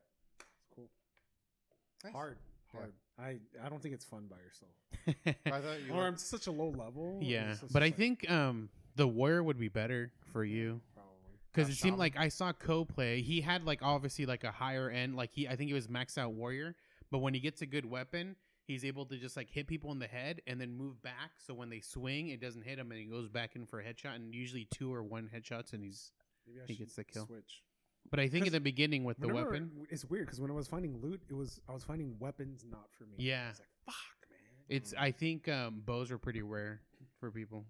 It's 1.99 2.03
cool. 2.05 2.11
Nice. 2.13 2.17
Hard. 2.17 2.39
Yeah. 2.75 2.81
Hard. 2.81 2.93
I, 3.21 3.65
I 3.65 3.69
don't 3.69 3.83
think 3.83 3.95
it's 3.95 4.05
fun 4.05 4.29
by 4.31 4.37
yourself. 4.37 5.37
I 5.47 5.61
thought 5.61 5.81
you. 5.87 5.93
Or 5.93 5.97
liked- 6.03 6.07
I'm 6.09 6.17
such 6.19 6.47
a 6.47 6.53
low 6.53 6.69
level. 6.71 7.19
yeah, 7.23 7.51
it's 7.53 7.61
just 7.61 7.73
but 7.73 7.83
I 7.83 7.87
like- 7.87 7.97
think 7.97 8.31
um 8.31 8.69
the 8.97 9.07
warrior 9.07 9.43
would 9.43 9.59
be 9.59 9.69
better 9.69 10.13
for 10.33 10.45
you 10.45 10.81
probably. 10.95 11.13
because 11.53 11.69
it 11.69 11.77
seemed 11.77 11.99
like 11.99 12.17
I 12.17 12.29
saw 12.29 12.53
Co 12.53 12.85
play. 12.85 13.21
He 13.23 13.41
had 13.41 13.65
like 13.65 13.81
obviously 13.83 14.27
like 14.27 14.45
a 14.45 14.51
higher 14.53 14.89
end, 14.91 15.17
like 15.17 15.31
he 15.33 15.49
I 15.49 15.57
think 15.57 15.69
he 15.69 15.75
was 15.75 15.89
max 15.89 16.17
out 16.19 16.33
warrior, 16.33 16.75
but 17.11 17.19
when 17.19 17.35
he 17.35 17.41
gets 17.41 17.63
a 17.63 17.67
good 17.67 17.85
weapon. 17.87 18.37
He's 18.67 18.85
able 18.85 19.07
to 19.07 19.17
just 19.17 19.35
like 19.35 19.49
hit 19.49 19.67
people 19.67 19.93
in 19.93 19.99
the 19.99 20.07
head 20.07 20.43
and 20.47 20.61
then 20.61 20.77
move 20.77 21.01
back. 21.01 21.31
So 21.39 21.55
when 21.55 21.71
they 21.71 21.81
swing, 21.81 22.29
it 22.29 22.39
doesn't 22.39 22.61
hit 22.67 22.79
him, 22.79 22.91
and 22.93 23.01
he 23.01 23.07
goes 23.07 23.27
back 23.27 23.57
in 23.57 23.65
for 23.65 23.81
a 23.81 23.83
headshot. 23.83 24.15
And 24.15 24.35
usually 24.35 24.67
two 24.71 24.93
or 24.93 25.03
one 25.03 25.31
headshots, 25.35 25.73
and 25.73 25.83
he's. 25.83 26.13
Maybe 26.47 26.61
I 26.61 26.65
he 26.67 26.75
should 26.75 26.79
gets 26.81 26.97
the 26.97 27.05
kill. 27.05 27.25
Switch. 27.27 27.63
But 28.11 28.21
I 28.21 28.29
think 28.29 28.43
in 28.43 28.45
'Cause 28.47 28.53
the 28.53 28.61
beginning 28.61 29.05
with 29.05 29.19
the 29.19 29.27
Whenever- 29.29 29.51
weapon, 29.51 29.87
It's 29.91 30.05
weird 30.05 30.27
because 30.27 30.41
when 30.41 30.51
I 30.51 30.55
was 30.55 30.67
finding 30.69 30.97
loot, 30.99 31.23
it 31.29 31.35
was 31.35 31.61
I 31.69 31.73
was 31.73 31.85
finding 31.85 32.19
weapons 32.19 32.65
not 32.65 32.91
for 32.93 33.05
me. 33.05 33.17
Yeah. 33.19 33.47
I 33.47 33.49
was 33.51 33.59
like, 33.61 33.69
fuck, 33.85 34.31
man. 34.31 34.65
It's 34.69 34.95
I 34.95 35.11
think 35.13 35.47
um, 35.49 35.81
bows 35.81 36.11
are 36.11 36.19
pretty 36.19 36.43
rare 36.43 36.81
for 37.21 37.31
people. 37.31 37.67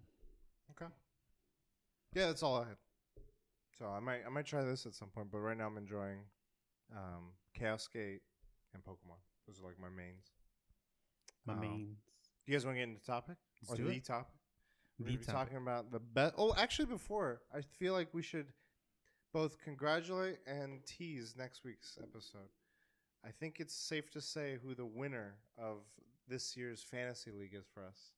Okay. 0.71 0.91
Yeah, 2.13 2.27
that's 2.27 2.41
all 2.43 2.55
I 2.61 2.67
had. 2.69 2.77
So 3.77 3.87
I 3.87 3.99
might 3.99 4.25
I 4.25 4.29
might 4.29 4.45
try 4.45 4.63
this 4.63 4.85
at 4.85 4.93
some 4.95 5.09
point, 5.09 5.29
but 5.31 5.39
right 5.39 5.57
now 5.57 5.67
I'm 5.67 5.77
enjoying 5.77 6.19
um, 6.95 7.33
Chaos 7.53 7.87
Gate 7.87 8.21
and 8.73 8.83
Pokemon. 8.83 9.19
Those 9.45 9.59
are 9.59 9.63
like 9.65 9.77
my 9.79 9.89
mains. 9.89 10.31
My 11.45 11.53
Um, 11.53 11.59
main. 11.61 11.97
Do 12.45 12.51
you 12.51 12.53
guys 12.57 12.65
want 12.65 12.75
to 12.75 12.79
get 12.79 12.89
into 12.89 12.99
the 12.99 13.05
topic 13.05 13.37
Let's 13.61 13.73
or 13.73 13.75
do 13.77 13.83
the 13.85 13.97
it. 13.97 14.05
topic? 14.05 14.35
We're 14.97 15.05
The 15.05 15.11
gonna 15.11 15.19
be 15.19 15.25
topic. 15.25 15.39
talking 15.39 15.57
about 15.57 15.91
the 15.91 15.99
best. 15.99 16.35
Oh, 16.37 16.53
actually, 16.55 16.87
before 16.87 17.41
I 17.53 17.61
feel 17.61 17.93
like 17.93 18.13
we 18.13 18.21
should 18.21 18.51
both 19.33 19.57
congratulate 19.63 20.37
and 20.47 20.85
tease 20.85 21.35
next 21.37 21.63
week's 21.63 21.97
episode. 22.01 22.49
I 23.25 23.29
think 23.31 23.59
it's 23.59 23.73
safe 23.73 24.09
to 24.11 24.21
say 24.21 24.57
who 24.63 24.73
the 24.73 24.85
winner 24.85 25.35
of 25.57 25.77
this 26.27 26.55
year's 26.55 26.81
fantasy 26.81 27.31
league 27.31 27.53
is 27.53 27.65
for 27.73 27.83
us. 27.83 28.11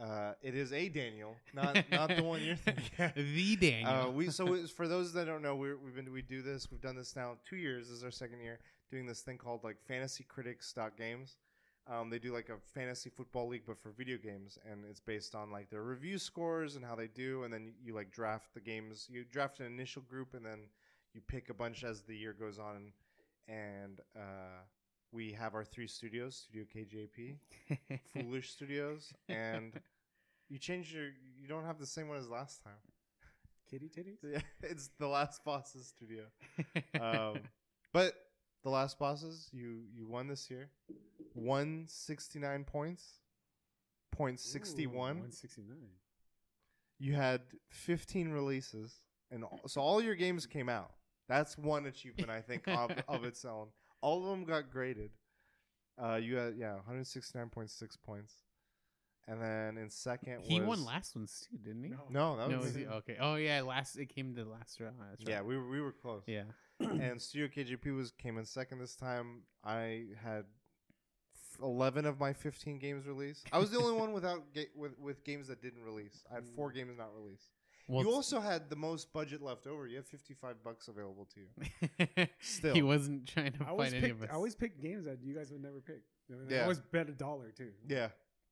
Uh, 0.00 0.34
it 0.42 0.54
is 0.54 0.72
a 0.74 0.90
Daniel, 0.90 1.34
not 1.54 1.82
not 1.90 2.14
the 2.14 2.22
one 2.22 2.42
you're 2.42 2.54
thinking. 2.96 3.12
the 3.16 3.56
Daniel. 3.56 3.90
Uh, 3.90 4.10
we 4.10 4.28
so 4.28 4.66
for 4.66 4.86
those 4.86 5.12
that 5.14 5.24
don't 5.24 5.40
know, 5.40 5.56
we're, 5.56 5.78
we've 5.78 5.94
been 5.94 6.12
we 6.12 6.20
do 6.20 6.42
this. 6.42 6.70
We've 6.70 6.82
done 6.82 6.96
this 6.96 7.16
now 7.16 7.36
two 7.48 7.56
years. 7.56 7.88
This 7.88 7.98
is 7.98 8.04
our 8.04 8.10
second 8.10 8.40
year 8.40 8.58
doing 8.90 9.06
this 9.06 9.22
thing 9.22 9.38
called 9.38 9.64
like 9.64 9.76
Fantasy 9.88 10.24
Critics 10.28 10.70
dot 10.72 10.98
Games. 10.98 11.36
Um, 11.88 12.10
they 12.10 12.18
do 12.18 12.32
like 12.32 12.48
a 12.48 12.56
fantasy 12.74 13.10
football 13.10 13.46
league, 13.46 13.62
but 13.66 13.78
for 13.78 13.90
video 13.90 14.18
games, 14.18 14.58
and 14.70 14.84
it's 14.88 15.00
based 15.00 15.34
on 15.34 15.52
like 15.52 15.70
their 15.70 15.82
review 15.82 16.18
scores 16.18 16.74
and 16.74 16.84
how 16.84 16.96
they 16.96 17.06
do, 17.06 17.44
and 17.44 17.52
then 17.52 17.64
you, 17.64 17.72
you 17.84 17.94
like 17.94 18.10
draft 18.10 18.54
the 18.54 18.60
games. 18.60 19.06
You 19.08 19.24
draft 19.24 19.60
an 19.60 19.66
initial 19.66 20.02
group, 20.02 20.34
and 20.34 20.44
then 20.44 20.60
you 21.14 21.20
pick 21.20 21.48
a 21.48 21.54
bunch 21.54 21.84
as 21.84 22.02
the 22.02 22.16
year 22.16 22.32
goes 22.32 22.58
on. 22.58 22.92
And 23.48 24.00
uh, 24.16 24.64
we 25.12 25.32
have 25.32 25.54
our 25.54 25.64
three 25.64 25.86
studios: 25.86 26.34
Studio 26.48 26.64
KJP, 26.74 27.36
Foolish 28.12 28.50
Studios, 28.50 29.12
and 29.28 29.72
you 30.48 30.58
change 30.58 30.92
your. 30.92 31.06
You 31.40 31.46
don't 31.48 31.64
have 31.64 31.78
the 31.78 31.86
same 31.86 32.08
one 32.08 32.18
as 32.18 32.28
last 32.28 32.64
time. 32.64 32.72
Kitty 33.70 33.88
titties. 33.88 34.18
Yeah, 34.32 34.40
it's 34.62 34.90
the 34.98 35.08
last 35.08 35.44
boss's 35.44 35.86
studio. 35.86 36.24
Um, 37.00 37.40
but 37.92 38.14
the 38.66 38.70
last 38.70 38.98
bosses, 38.98 39.48
you 39.52 39.82
you 39.94 40.08
won 40.08 40.26
this 40.26 40.50
year. 40.50 40.70
One 41.34 41.84
sixty 41.86 42.40
nine 42.40 42.64
points. 42.64 43.20
Point 44.10 44.40
sixty 44.40 44.88
one. 44.88 45.20
One 45.20 45.30
sixty 45.30 45.62
nine. 45.62 45.90
You 46.98 47.14
had 47.14 47.42
fifteen 47.70 48.30
releases, 48.30 49.02
and 49.30 49.44
all, 49.44 49.60
so 49.68 49.80
all 49.80 50.02
your 50.02 50.16
games 50.16 50.46
came 50.46 50.68
out. 50.68 50.90
That's 51.28 51.56
one 51.56 51.86
achievement 51.86 52.28
I 52.28 52.40
think 52.40 52.66
of, 52.66 52.90
of 53.08 53.24
its 53.24 53.44
own. 53.44 53.68
All 54.00 54.24
of 54.24 54.30
them 54.30 54.44
got 54.44 54.68
graded. 54.68 55.10
Uh, 56.02 56.16
you 56.16 56.34
had 56.36 56.54
yeah, 56.56 56.74
one 56.74 56.82
hundred 56.84 57.06
sixty 57.06 57.38
nine 57.38 57.50
point 57.50 57.70
six 57.70 57.96
points, 57.96 58.34
and 59.28 59.40
then 59.40 59.78
in 59.78 59.90
second 59.90 60.40
he 60.40 60.58
was, 60.58 60.68
won 60.80 60.84
last 60.84 61.14
ones 61.14 61.46
too, 61.48 61.56
didn't 61.58 61.84
he? 61.84 61.90
No. 61.90 61.98
No, 62.10 62.36
that 62.36 62.50
No, 62.50 62.56
was 62.56 62.66
was 62.66 62.74
he? 62.74 62.86
Okay. 62.86 63.16
Oh 63.20 63.36
yeah, 63.36 63.62
last 63.62 63.96
it 63.96 64.06
came 64.06 64.34
to 64.34 64.42
the 64.42 64.50
last 64.50 64.80
round. 64.80 64.96
That's 64.98 65.20
right. 65.20 65.28
yeah. 65.36 65.42
We 65.42 65.56
were, 65.56 65.68
we 65.68 65.80
were 65.80 65.92
close. 65.92 66.24
Yeah. 66.26 66.42
and 67.00 67.20
Studio 67.20 67.48
KGP 67.48 67.94
was 67.96 68.12
came 68.12 68.38
in 68.38 68.44
second 68.44 68.78
this 68.78 68.94
time. 68.96 69.42
I 69.64 70.04
had 70.22 70.44
f- 71.34 71.58
eleven 71.62 72.04
of 72.06 72.18
my 72.20 72.32
fifteen 72.32 72.78
games 72.78 73.06
released. 73.06 73.46
I 73.52 73.58
was 73.58 73.70
the 73.70 73.78
only 73.78 73.92
one 73.98 74.12
without 74.18 74.52
ga- 74.54 74.68
with 74.74 74.98
with 74.98 75.24
games 75.24 75.48
that 75.48 75.62
didn't 75.62 75.82
release. 75.84 76.24
I 76.30 76.34
had 76.34 76.44
four 76.54 76.70
games 76.72 76.92
not 76.98 77.08
released. 77.16 77.48
Well, 77.88 78.02
you 78.02 78.10
also 78.10 78.40
had 78.40 78.68
the 78.68 78.74
most 78.76 79.12
budget 79.12 79.40
left 79.40 79.66
over. 79.68 79.86
You 79.86 79.96
have 79.96 80.06
fifty 80.06 80.34
five 80.34 80.56
bucks 80.64 80.88
available 80.88 81.28
to 81.34 81.40
you. 82.18 82.26
Still. 82.40 82.74
he 82.74 82.82
wasn't 82.82 83.26
trying 83.28 83.52
to 83.52 83.64
I 83.64 83.68
always 83.70 83.92
find 83.92 84.04
any 84.04 84.12
pick. 84.12 84.16
of 84.16 84.22
us. 84.24 84.28
I 84.32 84.34
always 84.34 84.54
pick 84.56 84.80
games 84.82 85.04
that 85.06 85.18
you 85.22 85.34
guys 85.34 85.50
would 85.52 85.62
never 85.62 85.80
pick. 85.80 86.02
And 86.28 86.50
I 86.50 86.54
Yeah. 86.54 86.62
always 86.62 86.80
bet 86.80 87.08
a 87.08 87.12
dollar 87.12 87.52
too. 87.56 87.70
Yeah. 87.88 88.08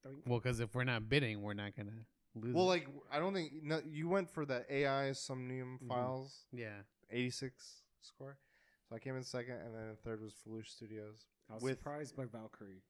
Doink. 0.07 0.19
well, 0.27 0.39
because 0.39 0.61
if 0.61 0.75
we're 0.75 0.85
not 0.85 1.09
bidding, 1.09 1.43
we're 1.43 1.55
not 1.55 1.75
gonna 1.77 1.91
lose. 2.37 2.55
Well, 2.55 2.67
it. 2.67 2.69
like 2.69 2.89
I 3.11 3.19
don't 3.19 3.35
think 3.35 3.53
no, 3.63 3.81
you 3.91 4.09
went 4.09 4.31
for 4.31 4.47
the 4.47 4.65
AI 4.73 5.11
Somnium 5.13 5.81
Mhm. 5.83 5.89
Files 5.89 6.45
yeah. 6.53 6.83
eighty 7.11 7.31
six 7.31 7.83
score. 8.05 8.39
So 8.89 8.97
I 8.97 8.99
came 8.99 9.17
in 9.17 9.23
second, 9.25 9.55
and 9.65 9.75
then 9.75 9.97
third 10.05 10.21
was 10.23 10.35
Foolish 10.45 10.71
Studios. 10.71 11.27
I 11.51 11.55
was 11.55 11.63
With- 11.63 11.79
surprised 11.79 12.17
by 12.17 12.25
Valkyrie. 12.27 12.83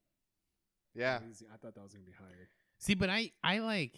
Yeah, 0.95 1.21
I 1.53 1.57
thought 1.57 1.75
that 1.75 1.83
was 1.83 1.93
gonna 1.93 2.05
be 2.05 2.13
higher. 2.13 2.49
See, 2.79 2.95
but 2.95 3.11
I 3.11 3.33
I 3.43 3.59
like 3.59 3.95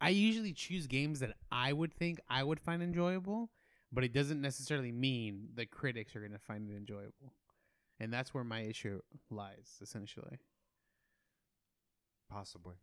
I 0.00 0.10
usually 0.10 0.52
choose 0.54 0.86
games 0.86 1.20
that 1.20 1.36
I 1.52 1.72
would 1.72 1.92
think 1.92 2.20
I 2.28 2.42
would 2.42 2.58
find 2.60 2.82
enjoyable, 2.82 3.50
but 3.92 4.02
it 4.04 4.12
doesn't 4.14 4.40
necessarily 4.40 4.92
mean 4.92 5.48
the 5.54 5.66
critics 5.66 6.16
are 6.16 6.20
going 6.20 6.32
to 6.32 6.38
find 6.38 6.70
it 6.70 6.74
enjoyable. 6.74 7.34
And 7.98 8.10
that's 8.10 8.32
where 8.32 8.42
my 8.44 8.60
issue 8.60 9.02
lies 9.30 9.78
essentially. 9.82 10.38
possibly. 12.30 12.76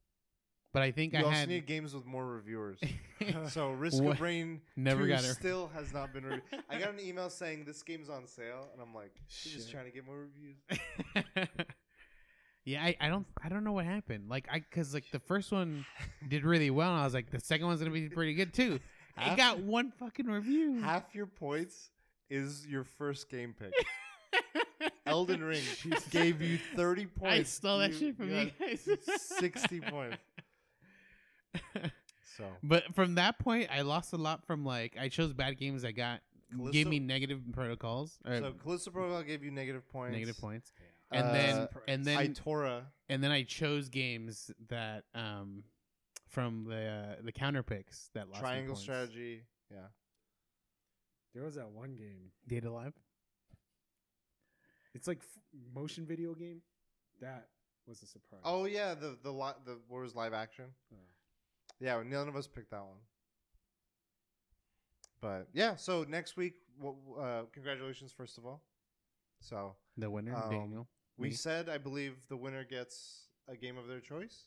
But 0.73 0.81
I 0.83 0.91
think 0.91 1.13
You 1.13 1.19
I 1.19 1.21
also 1.23 1.31
had 1.35 1.49
need 1.49 1.65
games 1.65 1.95
with 1.95 2.05
more 2.05 2.25
reviewers. 2.25 2.79
so 3.49 3.71
Risk 3.71 4.03
of 4.03 4.19
Rain 4.21 4.61
never 4.75 5.03
2 5.03 5.07
got 5.07 5.23
it. 5.23 5.33
still 5.33 5.69
has 5.73 5.93
not 5.93 6.13
been 6.13 6.25
reviewed. 6.25 6.43
I 6.69 6.77
got 6.77 6.89
an 6.93 6.99
email 6.99 7.29
saying 7.29 7.63
this 7.65 7.81
game's 7.81 8.09
on 8.09 8.27
sale, 8.27 8.67
and 8.73 8.81
I'm 8.81 8.93
like, 8.93 9.11
she's 9.27 9.53
just 9.53 9.71
trying 9.71 9.85
to 9.85 9.91
get 9.91 10.05
more 10.05 10.17
reviews. 10.27 10.57
yeah, 12.65 12.83
I, 12.83 12.95
I 12.99 13.07
don't 13.07 13.25
I 13.43 13.49
don't 13.49 13.63
know 13.63 13.71
what 13.71 13.85
happened. 13.85 14.29
Like 14.29 14.47
I 14.51 14.59
cuz 14.59 14.93
like 14.93 15.05
the 15.11 15.19
first 15.19 15.51
one 15.51 15.85
did 16.27 16.43
really 16.43 16.69
well 16.69 16.91
and 16.91 16.99
I 17.01 17.05
was 17.05 17.13
like 17.13 17.31
the 17.31 17.39
second 17.39 17.65
one's 17.67 17.79
going 17.79 17.91
to 17.91 17.99
be 17.99 18.09
pretty 18.09 18.33
good 18.33 18.53
too. 18.53 18.73
It 18.75 18.81
Half- 19.23 19.37
got 19.37 19.59
one 19.59 19.91
fucking 19.91 20.27
review. 20.27 20.79
Half 20.81 21.15
your 21.15 21.25
points 21.27 21.89
is 22.29 22.67
your 22.67 22.83
first 22.83 23.29
game 23.29 23.55
pick. 23.57 23.73
Elden 25.05 25.41
Ring 25.43 25.61
she 25.77 25.91
gave 26.11 26.41
you 26.41 26.59
30 26.75 27.05
points. 27.05 27.33
I 27.39 27.43
stole 27.43 27.79
that 27.79 27.93
You- 27.93 27.97
shit 27.99 28.17
from 28.17 28.29
you 28.29 28.45
got 28.45 28.59
guys. 28.59 28.87
60 29.39 29.79
points. 29.81 30.17
So 32.37 32.43
But 32.61 32.93
from 32.93 33.15
that 33.15 33.39
point, 33.39 33.69
I 33.71 33.81
lost 33.81 34.13
a 34.13 34.17
lot 34.17 34.45
from 34.45 34.63
like 34.63 34.95
I 34.99 35.09
chose 35.09 35.33
bad 35.33 35.57
games 35.57 35.81
that 35.81 35.93
got 35.93 36.21
gave 36.71 36.87
me 36.87 36.99
negative 36.99 37.41
protocols 37.51 38.19
or 38.25 38.37
so 38.39 38.53
Callisto 38.63 38.91
Protocol 38.91 39.23
gave 39.23 39.43
you 39.43 39.49
negative 39.51 39.87
points. 39.89 40.13
negative 40.13 40.37
points, 40.39 40.71
Yeah. 41.11 41.19
and 41.19 41.35
then 41.35 41.57
Uh, 41.57 41.67
and 41.87 42.05
then 42.05 42.33
Itorah. 42.35 42.83
and 43.09 43.23
then 43.23 43.31
I 43.31 43.41
chose 43.43 43.89
games 43.89 44.51
that 44.69 45.05
um 45.15 45.63
from 46.27 46.65
the 46.65 47.15
uh, 47.19 47.21
the 47.23 47.31
counter 47.31 47.63
picks 47.63 48.09
that 48.13 48.27
lost 48.29 48.39
Triangle 48.41 48.75
strategy. 48.75 49.41
Yeah. 49.71 49.87
There 51.33 51.43
was 51.43 51.55
that 51.55 51.69
one 51.69 51.95
game. 51.95 52.31
Data 52.47 52.69
Live. 52.71 52.93
It's 54.93 55.07
like 55.07 55.19
f- 55.19 55.39
motion 55.73 56.05
video 56.05 56.33
game. 56.33 56.61
That 57.21 57.47
was 57.87 58.01
a 58.03 58.05
surprise. 58.05 58.41
Oh 58.43 58.65
yeah, 58.65 58.93
the 58.93 59.17
the 59.23 59.31
li- 59.31 59.57
the 59.65 59.79
what 59.87 60.01
was 60.01 60.15
live 60.15 60.33
action? 60.33 60.65
Uh, 60.91 60.95
Yeah, 61.79 62.01
none 62.05 62.27
of 62.27 62.35
us 62.35 62.47
picked 62.47 62.71
that 62.71 62.81
one. 62.83 62.97
But 65.21 65.47
yeah, 65.53 65.75
so 65.75 66.03
next 66.07 66.37
week, 66.37 66.53
uh, 67.19 67.43
congratulations 67.51 68.11
first 68.11 68.37
of 68.37 68.45
all. 68.45 68.61
So 69.39 69.75
The 69.97 70.09
winner, 70.09 70.35
Um, 70.35 70.49
Daniel. 70.49 70.87
we 71.17 71.29
Me. 71.29 71.33
said, 71.33 71.69
I 71.69 71.77
believe 71.77 72.27
the 72.27 72.37
winner 72.37 72.63
gets 72.63 73.27
a 73.47 73.55
game 73.55 73.77
of 73.77 73.87
their 73.87 73.99
choice. 73.99 74.45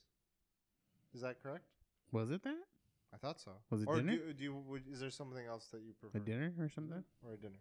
Is 1.14 1.22
that 1.22 1.42
correct? 1.42 1.64
Was 2.12 2.30
it 2.30 2.42
that 2.44 2.56
I 3.12 3.16
thought 3.16 3.40
so. 3.40 3.52
Was 3.70 3.82
it 3.82 3.88
or 3.88 3.96
dinner? 3.96 4.16
Do, 4.16 4.32
do 4.32 4.44
you? 4.44 4.54
Would, 4.56 4.86
is 4.88 5.00
there 5.00 5.10
something 5.10 5.44
else 5.44 5.66
that 5.72 5.82
you 5.82 5.92
prefer? 5.94 6.18
a 6.18 6.20
dinner 6.20 6.52
or 6.60 6.68
something? 6.68 7.02
or 7.26 7.32
a 7.32 7.36
dinner? 7.36 7.58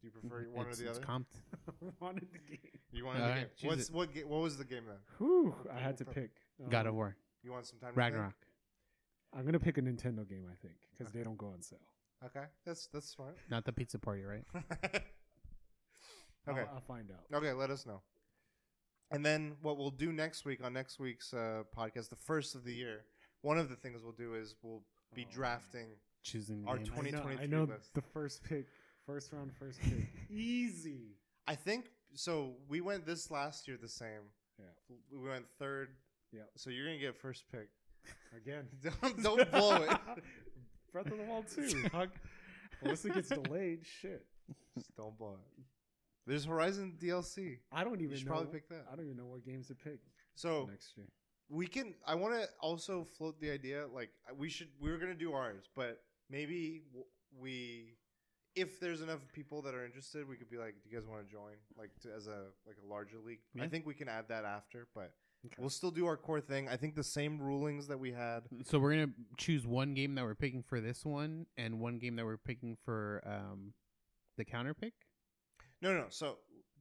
Do 0.00 0.06
you 0.06 0.10
prefer 0.10 0.46
one 0.52 0.66
it's, 0.68 0.80
or 0.80 0.84
the 0.84 0.88
it's 0.90 0.98
other? 0.98 1.06
comped. 1.06 1.34
Wanted 2.00 2.28
the 2.32 2.38
game. 2.38 2.58
you 2.92 3.04
wanted 3.04 3.22
All 3.22 3.28
the 3.28 3.34
right, 3.34 3.56
game. 3.56 3.68
What's 3.68 3.88
it. 3.88 3.94
what? 3.94 4.12
Ga- 4.14 4.24
what 4.24 4.40
was 4.40 4.56
the 4.56 4.64
game 4.64 4.84
then? 4.86 4.96
Whew, 5.18 5.54
I 5.70 5.78
had 5.78 5.98
to 5.98 6.04
pick. 6.06 6.30
God 6.70 6.86
of 6.86 6.92
Um, 6.92 6.96
War. 6.96 7.16
You 7.44 7.52
want 7.52 7.66
some 7.66 7.78
time? 7.78 7.90
to 7.90 7.94
think? 7.94 7.98
Ragnarok. 7.98 8.34
I'm 9.36 9.44
gonna 9.44 9.58
pick 9.60 9.78
a 9.78 9.82
Nintendo 9.82 10.28
game, 10.28 10.46
I 10.50 10.54
think, 10.62 10.74
because 10.96 11.12
they 11.12 11.22
don't 11.22 11.36
go 11.38 11.48
on 11.48 11.62
sale. 11.62 11.78
Okay, 12.24 12.44
that's 12.64 12.86
that's 12.92 13.08
smart. 13.08 13.36
Not 13.50 13.64
the 13.64 13.72
pizza 13.72 13.98
party, 13.98 14.22
right? 14.22 14.44
okay. 14.84 15.00
I'll, 16.48 16.56
I'll 16.74 16.80
find 16.86 17.10
out. 17.10 17.36
Okay, 17.36 17.52
let 17.52 17.70
us 17.70 17.84
know. 17.86 18.00
And 19.10 19.24
then 19.24 19.56
what 19.62 19.76
we'll 19.76 19.90
do 19.90 20.12
next 20.12 20.44
week 20.44 20.64
on 20.64 20.72
next 20.72 20.98
week's 20.98 21.34
uh, 21.34 21.62
podcast, 21.76 22.08
the 22.08 22.16
first 22.16 22.54
of 22.54 22.64
the 22.64 22.72
year, 22.72 23.04
one 23.42 23.58
of 23.58 23.68
the 23.68 23.76
things 23.76 24.02
we'll 24.02 24.12
do 24.12 24.34
is 24.34 24.54
we'll 24.62 24.82
be 25.14 25.26
Oh, 25.28 25.32
drafting. 25.34 25.88
Choosing 26.22 26.64
Our 26.66 26.78
games. 26.78 26.88
I 26.96 27.00
know, 27.02 27.10
2023 27.10 27.44
I 27.44 27.46
know 27.46 27.64
list. 27.64 27.94
the 27.94 28.00
first 28.00 28.42
pick, 28.44 28.66
first 29.04 29.30
round, 29.32 29.52
first 29.58 29.80
pick, 29.82 30.08
easy. 30.30 31.16
I 31.46 31.54
think 31.54 31.90
so. 32.14 32.54
We 32.68 32.80
went 32.80 33.04
this 33.04 33.30
last 33.30 33.68
year 33.68 33.76
the 33.80 33.88
same. 33.88 34.30
Yeah. 34.58 34.64
We 35.12 35.28
went 35.28 35.44
third. 35.58 35.90
Yep. 36.34 36.50
So 36.56 36.70
you're 36.70 36.86
gonna 36.86 36.98
get 36.98 37.16
first 37.16 37.44
pick. 37.52 37.68
Again, 38.36 38.66
don't, 39.02 39.22
don't 39.22 39.50
blow 39.50 39.76
it. 39.76 39.90
Breath 40.92 41.06
of 41.06 41.18
the 41.18 41.24
Wild 41.24 41.46
too. 41.48 41.88
Unless 42.82 43.04
it 43.04 43.14
gets 43.14 43.28
delayed, 43.28 43.80
shit. 43.84 44.26
Just 44.76 44.94
don't 44.96 45.16
blow 45.16 45.34
it. 45.34 45.62
There's 46.26 46.44
Horizon 46.44 46.94
DLC. 47.00 47.58
I 47.72 47.84
don't 47.84 48.00
even 48.00 48.16
should 48.16 48.26
know. 48.26 48.32
probably 48.32 48.52
pick 48.52 48.68
that. 48.68 48.86
I 48.92 48.96
don't 48.96 49.04
even 49.04 49.16
know 49.16 49.26
what 49.26 49.44
games 49.44 49.68
to 49.68 49.74
pick 49.74 50.00
So 50.34 50.66
next 50.70 50.96
year. 50.96 51.06
we 51.48 51.66
can. 51.66 51.94
I 52.06 52.14
want 52.14 52.34
to 52.34 52.48
also 52.60 53.04
float 53.04 53.40
the 53.40 53.50
idea. 53.50 53.86
Like 53.92 54.10
we 54.36 54.48
should. 54.48 54.68
We 54.80 54.90
were 54.90 54.98
gonna 54.98 55.14
do 55.14 55.32
ours, 55.32 55.64
but 55.76 56.02
maybe 56.30 56.82
we, 57.38 57.94
if 58.54 58.80
there's 58.80 59.00
enough 59.02 59.20
people 59.32 59.62
that 59.62 59.74
are 59.74 59.84
interested, 59.84 60.28
we 60.28 60.36
could 60.36 60.50
be 60.50 60.56
like, 60.58 60.74
"Do 60.82 60.90
you 60.90 60.96
guys 60.98 61.06
want 61.06 61.26
to 61.26 61.30
join?" 61.32 61.54
Like 61.78 61.90
to, 62.02 62.08
as 62.16 62.26
a 62.26 62.46
like 62.66 62.76
a 62.84 62.86
larger 62.88 63.18
league. 63.24 63.40
I 63.60 63.66
think 63.68 63.86
we 63.86 63.94
can 63.94 64.08
add 64.08 64.26
that 64.28 64.44
after, 64.44 64.88
but 64.94 65.12
Okay. 65.46 65.56
we'll 65.58 65.68
still 65.70 65.90
do 65.90 66.06
our 66.06 66.16
core 66.16 66.40
thing. 66.40 66.68
I 66.68 66.76
think 66.76 66.94
the 66.94 67.04
same 67.04 67.38
rulings 67.40 67.86
that 67.88 67.98
we 67.98 68.12
had. 68.12 68.44
So 68.64 68.78
we're 68.78 68.92
gonna 68.92 69.12
choose 69.36 69.66
one 69.66 69.94
game 69.94 70.14
that 70.14 70.24
we're 70.24 70.34
picking 70.34 70.62
for 70.62 70.80
this 70.80 71.04
one, 71.04 71.46
and 71.56 71.80
one 71.80 71.98
game 71.98 72.16
that 72.16 72.24
we're 72.24 72.36
picking 72.38 72.76
for 72.84 73.22
um, 73.26 73.72
the 74.36 74.44
counter 74.44 74.72
pick. 74.74 74.94
No, 75.82 75.92
no. 75.92 76.06
So 76.08 76.38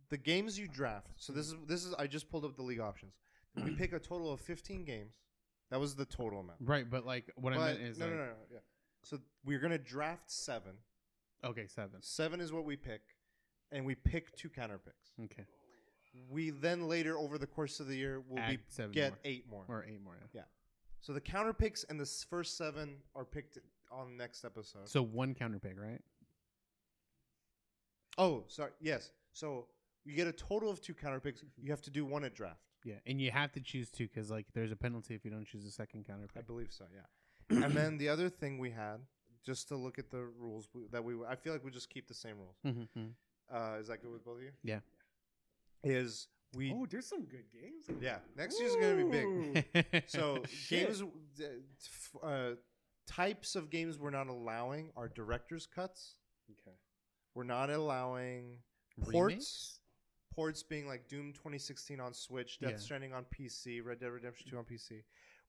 the 0.10 0.18
games 0.18 0.58
you 0.58 0.68
draft. 0.68 1.08
So 1.18 1.34
this 1.34 1.48
is 1.48 1.56
this 1.68 1.84
is. 1.86 1.94
I 1.96 2.08
just 2.08 2.30
pulled 2.30 2.46
up 2.46 2.56
the 2.56 2.64
league 2.64 2.80
options. 2.80 3.14
We 3.64 3.72
pick 3.72 3.94
a 3.94 4.00
total 4.00 4.32
of 4.34 4.40
15 4.40 4.84
games. 4.84 5.14
That 5.70 5.80
was 5.80 5.96
the 5.96 6.06
total 6.06 6.40
amount. 6.40 6.58
Right, 6.62 6.90
but 6.90 7.06
like 7.06 7.32
what 7.36 7.54
I 7.54 7.58
But- 7.58 7.66
meant 7.78 7.82
is 7.82 8.00
no, 8.00 8.06
like, 8.06 8.14
no, 8.16 8.20
no, 8.22 8.26
no. 8.26 8.36
Yeah. 8.52 8.60
So 9.04 9.20
we're 9.44 9.60
gonna 9.60 9.78
draft 9.78 10.32
seven. 10.32 10.74
okay, 11.44 11.68
seven. 11.68 12.02
Seven 12.02 12.40
is 12.40 12.54
what 12.54 12.64
we 12.64 12.76
pick, 12.78 13.02
and 13.72 13.86
we 13.86 13.96
pick 13.96 14.36
two 14.38 14.50
counter 14.50 14.78
picks. 14.80 15.12
Okay, 15.26 15.46
We 16.30 16.52
then 16.52 16.88
later 16.88 17.18
over 17.18 17.38
the 17.38 17.48
course 17.48 17.80
of 17.80 17.88
the 17.88 17.96
year 17.96 18.22
will 18.30 18.40
Add 18.40 18.50
be 18.52 18.60
seven 18.70 18.92
get 18.92 19.12
more. 19.14 19.20
eight 19.26 19.46
more. 19.50 19.66
or 19.68 19.86
eight 19.88 20.02
more. 20.04 20.16
Yeah. 20.34 20.42
So 21.02 21.12
the 21.14 21.22
counter 21.22 21.54
picks 21.54 21.84
and 21.86 22.00
the 22.00 22.04
s- 22.04 22.26
first 22.30 22.56
seven 22.58 22.98
are 23.16 23.26
picked 23.26 23.58
on 23.92 24.16
next 24.16 24.46
episode. 24.46 24.88
So 24.88 25.02
one 25.04 25.34
counter 25.34 25.60
pick, 25.60 25.80
right? 25.80 26.02
oh, 28.18 28.44
sorry. 28.48 28.72
Yes. 28.82 29.12
So 29.34 29.68
you 30.06 30.16
get 30.16 30.28
a 30.28 30.32
total 30.32 30.70
of 30.70 30.82
two 30.82 30.94
counter 30.94 31.20
picks. 31.20 31.44
You 31.58 31.72
have 31.72 31.82
to 31.84 31.90
do 31.90 32.06
one 32.06 32.24
at 32.24 32.34
draft. 32.36 32.60
Yeah, 32.86 32.96
and 33.06 33.20
you 33.22 33.32
have 33.32 33.52
to 33.54 33.62
choose 33.62 33.90
two 33.90 34.08
because 34.08 34.30
like 34.30 34.46
there's 34.54 34.72
a 34.72 34.76
penalty 34.76 35.16
if 35.16 35.24
you 35.24 35.32
don't 35.32 35.46
choose 35.48 35.64
the 35.64 35.72
second 35.72 36.06
counter 36.06 36.28
I 36.36 36.40
pick. 36.40 36.48
believe 36.48 36.72
so. 36.72 36.86
Yeah. 36.94 37.64
and 37.64 37.74
then 37.74 37.98
the 37.98 38.10
other 38.10 38.30
thing 38.30 38.58
we 38.60 38.72
had, 38.72 38.98
just 39.46 39.68
to 39.70 39.76
look 39.76 40.00
at 40.00 40.10
the 40.10 40.24
rules 40.40 40.68
we, 40.74 40.82
that 40.92 41.04
we, 41.04 41.14
I 41.28 41.36
feel 41.36 41.54
like 41.54 41.64
we 41.64 41.72
just 41.72 41.90
keep 41.90 42.08
the 42.08 42.14
same 42.14 42.36
rules. 42.38 42.56
Mm-hmm. 42.66 43.06
Uh, 43.54 43.78
is 43.80 43.88
that 43.88 44.02
good 44.02 44.12
with 44.12 44.24
both 44.26 44.38
of 44.38 44.44
you? 44.44 44.52
Yeah. 44.64 44.80
Is 45.84 46.28
we 46.56 46.72
Oh, 46.74 46.86
there's 46.90 47.08
some 47.08 47.26
good 47.26 47.46
games. 47.52 47.90
in 47.90 47.96
yeah. 48.02 48.20
there. 48.36 48.46
Next 48.46 48.60
year's 48.60 48.76
gonna 48.76 49.04
be 49.04 49.64
big. 49.84 50.04
So 50.08 50.44
games, 50.70 51.02
uh, 51.04 52.26
uh, 52.26 52.56
types 53.08 53.56
of 53.56 53.70
games 53.70 53.98
we're 54.00 54.10
not 54.12 54.28
allowing 54.28 54.92
are 54.96 55.10
director's 55.10 55.66
cuts. 55.66 56.16
Okay. 56.52 56.76
We're 57.36 57.44
not 57.44 57.70
allowing 57.70 58.60
ports. 59.02 59.14
Remakes? 59.16 59.80
Ports 60.34 60.64
being 60.64 60.88
like 60.88 61.08
Doom 61.08 61.32
2016 61.34 62.00
on 62.00 62.14
Switch, 62.14 62.60
Death 62.60 62.72
Yeah. 62.72 62.78
Stranding 62.78 63.14
on 63.14 63.26
PC, 63.26 63.82
Red 63.86 64.00
Dead 64.00 64.08
Redemption 64.08 64.50
2 64.50 64.58
on 64.58 64.64
PC. 64.66 65.04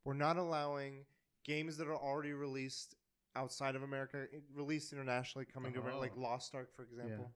We're 0.05 0.12
not 0.14 0.37
allowing 0.37 1.07
games 1.45 1.76
that 1.78 1.89
are 1.89 1.97
already 1.97 2.32
released 2.32 2.95
outside 3.37 3.76
of 3.76 3.82
America, 3.82 4.26
released 4.55 4.93
internationally, 4.93 5.47
coming 5.47 5.72
to 5.72 5.80
America, 5.80 5.99
like 5.99 6.12
Oh. 6.16 6.20
Lost 6.20 6.55
Ark, 6.55 6.70
for 6.74 6.82
example. 6.82 7.32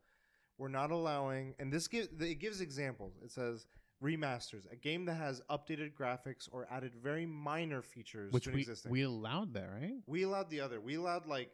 We're 0.59 0.69
not 0.69 0.91
allowing, 0.91 1.55
and 1.59 1.73
this 1.73 1.87
gives 1.89 2.09
it 2.21 2.41
gives 2.41 2.61
examples. 2.61 3.15
It 3.25 3.31
says 3.31 3.67
remasters, 4.03 4.71
a 4.73 4.77
game 4.77 5.05
that 5.07 5.15
has 5.15 5.41
updated 5.51 5.93
graphics 5.95 6.49
or 6.51 6.67
added 6.71 6.95
very 6.95 7.27
minor 7.27 7.81
features 7.83 8.33
Which 8.33 8.45
to 8.45 8.51
an 8.51 8.57
we 8.57 8.61
existing. 8.63 8.93
we 8.93 9.03
allowed 9.03 9.55
that, 9.55 9.69
right? 9.71 9.95
We 10.07 10.23
allowed 10.25 10.51
the 10.51 10.61
other. 10.61 10.81
We 10.81 10.97
allowed 10.97 11.27
like 11.27 11.51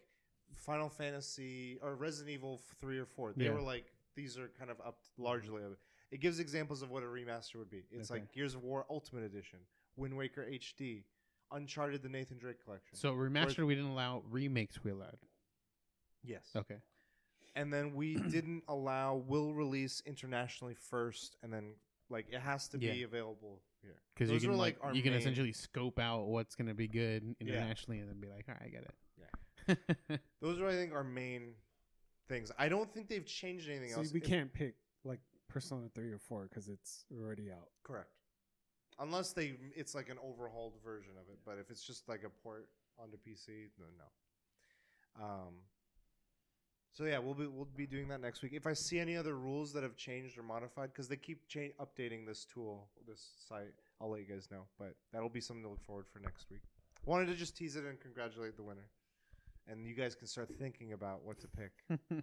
Final 0.55 0.89
Fantasy 0.89 1.79
or 1.83 1.95
Resident 1.97 2.31
Evil 2.35 2.61
three 2.81 2.99
or 2.99 3.07
four. 3.07 3.33
They 3.35 3.45
Yeah. 3.47 3.53
were 3.53 3.61
like 3.63 3.93
these 4.15 4.39
are 4.39 4.49
kind 4.59 4.71
of 4.71 4.81
up 4.81 5.01
largely. 5.19 5.63
It. 6.11 6.21
gives 6.21 6.39
examples 6.39 6.81
of 6.83 6.91
what 6.91 7.03
a 7.03 7.07
remaster 7.07 7.57
would 7.57 7.69
be. 7.71 7.83
It's 7.91 8.11
Okay. 8.11 8.21
like 8.21 8.33
Gears 8.33 8.55
of 8.55 8.63
War 8.63 8.87
Ultimate 8.89 9.25
Edition, 9.25 9.59
Wind 9.97 10.17
Waker 10.17 10.43
HD, 10.49 11.05
Uncharted: 11.51 12.03
The 12.03 12.09
Nathan 12.09 12.39
Drake 12.39 12.63
Collection. 12.65 12.97
So 12.97 13.13
remastered 13.15 13.67
we 13.67 13.75
didn't 13.75 13.91
allow 13.91 14.23
remakes 14.31 14.83
we 14.85 14.91
allowed. 14.93 15.19
yes. 16.23 16.51
Okay. 16.57 16.79
And 17.57 17.73
then 17.73 17.95
we 17.95 18.17
didn't 18.31 18.63
allow 18.69 19.17
will 19.17 19.55
release 19.55 20.03
internationally 20.07 20.75
first, 20.75 21.37
and 21.43 21.53
then 21.53 21.75
like 22.11 22.27
it 22.33 22.41
has 22.41 22.69
to 22.69 22.79
be 22.79 22.87
Yeah. 22.87 23.05
available 23.07 23.63
here. 23.83 23.97
Because 24.15 24.31
you 24.31 24.35
Those 24.37 24.43
can 24.43 24.51
were, 24.53 24.57
like, 24.57 24.77
our 24.83 24.95
you 24.95 25.03
can 25.03 25.13
main- 25.13 25.21
essentially 25.21 25.53
scope 25.53 25.99
out 25.99 26.27
what's 26.27 26.55
gonna 26.55 26.75
be 26.75 26.89
good 26.89 27.35
internationally 27.41 28.01
and 28.01 28.09
then 28.09 28.21
be 28.21 28.29
like, 28.29 28.45
all 28.49 28.55
right, 28.55 28.65
I 28.67 28.69
get 28.69 28.83
it. 28.85 28.95
Yeah. 30.09 30.17
Those 30.41 30.61
are 30.61 30.69
I 30.69 30.73
think 30.73 30.93
our 30.93 31.05
main 31.05 31.55
things. 32.29 32.51
I 32.59 32.69
don't 32.69 32.93
think 32.93 33.09
they've 33.09 33.25
changed 33.27 33.69
anything 33.69 33.91
See, 33.91 33.95
else. 33.97 34.13
we 34.13 34.21
If- 34.21 34.27
can't 34.27 34.53
pick 34.53 34.75
like 35.05 35.21
Persona 35.49 35.89
three 35.95 36.11
or 36.11 36.19
four 36.19 36.47
because 36.49 36.69
it's 36.69 37.05
already 37.17 37.51
out. 37.53 37.69
Correct. 37.83 38.11
Unless 38.99 39.33
they, 39.33 39.57
it's 39.75 39.95
like 39.95 40.09
an 40.09 40.19
overhauled 40.23 40.75
version 40.85 41.13
of 41.21 41.29
it. 41.29 41.39
But 41.45 41.59
if 41.59 41.71
it's 41.71 41.85
just 41.85 42.09
like 42.09 42.23
a 42.25 42.31
port 42.31 42.69
onto 42.99 43.17
PC, 43.17 43.71
then 43.79 43.89
no. 43.99 45.25
Um. 45.25 45.55
So 46.97 47.05
yeah, 47.05 47.19
we'll 47.19 47.35
be 47.35 47.47
we'll 47.49 47.67
be 47.77 47.87
doing 47.87 48.07
that 48.09 48.21
next 48.21 48.41
week. 48.43 48.53
If 48.55 48.67
I 48.69 48.73
see 48.73 49.01
any 49.01 49.17
other 49.17 49.35
rules 49.35 49.73
that 49.73 49.83
have 49.83 49.97
changed 49.97 50.39
or 50.39 50.45
modified, 50.45 50.91
because 50.93 51.09
they 51.09 51.17
keep 51.17 51.47
cha- 51.49 51.75
updating 51.81 52.25
this 52.25 52.45
tool, 52.45 52.87
this 53.07 53.31
site, 53.49 53.75
I'll 54.01 54.11
let 54.11 54.21
you 54.21 54.27
guys 54.33 54.49
know. 54.51 54.63
But 54.79 54.95
that'll 55.13 55.29
be 55.29 55.41
something 55.41 55.65
to 55.65 55.71
look 55.71 55.83
forward 55.83 56.07
for 56.07 56.21
next 56.21 56.47
week. 56.51 56.61
Wanted 57.05 57.27
to 57.27 57.35
just 57.35 57.57
tease 57.57 57.75
it 57.75 57.85
and 57.85 57.99
congratulate 58.01 58.57
the 58.57 58.63
winner, 58.63 58.87
and 59.69 59.85
you 59.87 59.95
guys 59.95 60.15
can 60.15 60.29
start 60.29 60.49
thinking 60.57 60.93
about 60.93 61.25
what 61.25 61.41
to 61.41 61.49
pick. 61.49 61.73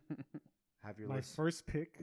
Have 0.86 0.98
your 0.98 1.10
My 1.10 1.18
list. 1.18 1.36
first 1.36 1.68
pick, 1.68 2.00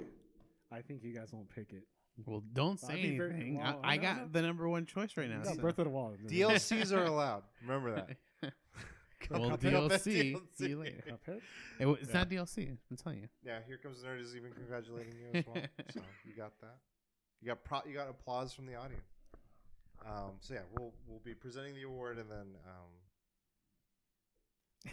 I 0.70 0.82
think 0.82 1.02
you 1.02 1.12
guys 1.14 1.32
won't 1.32 1.48
pick 1.48 1.72
it. 1.72 1.84
well, 2.26 2.44
don't 2.52 2.78
say 2.78 2.92
I'd 2.94 3.02
be 3.02 3.16
very- 3.16 3.32
anything. 3.34 3.58
well, 3.58 3.80
I, 3.82 3.94
I 3.94 3.96
no, 3.96 4.02
got 4.02 4.16
no. 4.18 4.28
the 4.30 4.42
number 4.42 4.68
one 4.68 4.84
choice 4.86 5.16
right 5.16 5.28
now. 5.28 5.38
You 5.38 5.44
got 5.44 5.54
so- 5.54 5.60
Breath 5.62 5.78
of 5.78 5.86
the 5.86 5.90
Wild. 5.90 6.18
DLCs 6.28 6.92
are 6.92 7.04
allowed. 7.04 7.44
Remember 7.62 7.94
that. 7.94 8.10
well, 9.40 9.50
Cuphead. 9.50 9.72
DLC. 9.90 10.40
See 10.54 10.68
you 10.68 10.78
later. 10.80 11.02
Cuphead? 11.08 11.40
It, 11.80 11.86
wa- 11.86 11.92
it's 12.00 12.08
Yeah. 12.10 12.14
not 12.18 12.28
DLC. 12.30 12.76
I'm 12.90 12.96
telling 12.96 13.20
you. 13.20 13.28
Yeah, 13.44 13.58
here 13.66 13.78
comes 13.78 14.00
the 14.02 14.08
Nerd 14.08 14.20
is 14.20 14.34
even 14.36 14.52
congratulating 14.52 15.14
you 15.18 15.28
as 15.34 15.44
well. 15.46 15.56
so 15.94 16.00
you 16.24 16.34
got 16.36 16.52
that. 16.60 16.76
You 17.40 17.48
got 17.48 17.64
pro- 17.64 17.82
you 17.86 17.94
got 17.94 18.08
applause 18.08 18.52
from 18.52 18.66
the 18.66 18.74
audience. 18.74 19.06
Um, 20.06 20.32
so 20.40 20.54
yeah, 20.54 20.60
we'll 20.78 20.92
we'll 21.06 21.20
be 21.24 21.34
presenting 21.34 21.74
the 21.74 21.82
award 21.82 22.18
and 22.18 22.30
then 22.30 22.46
um, 22.66 22.90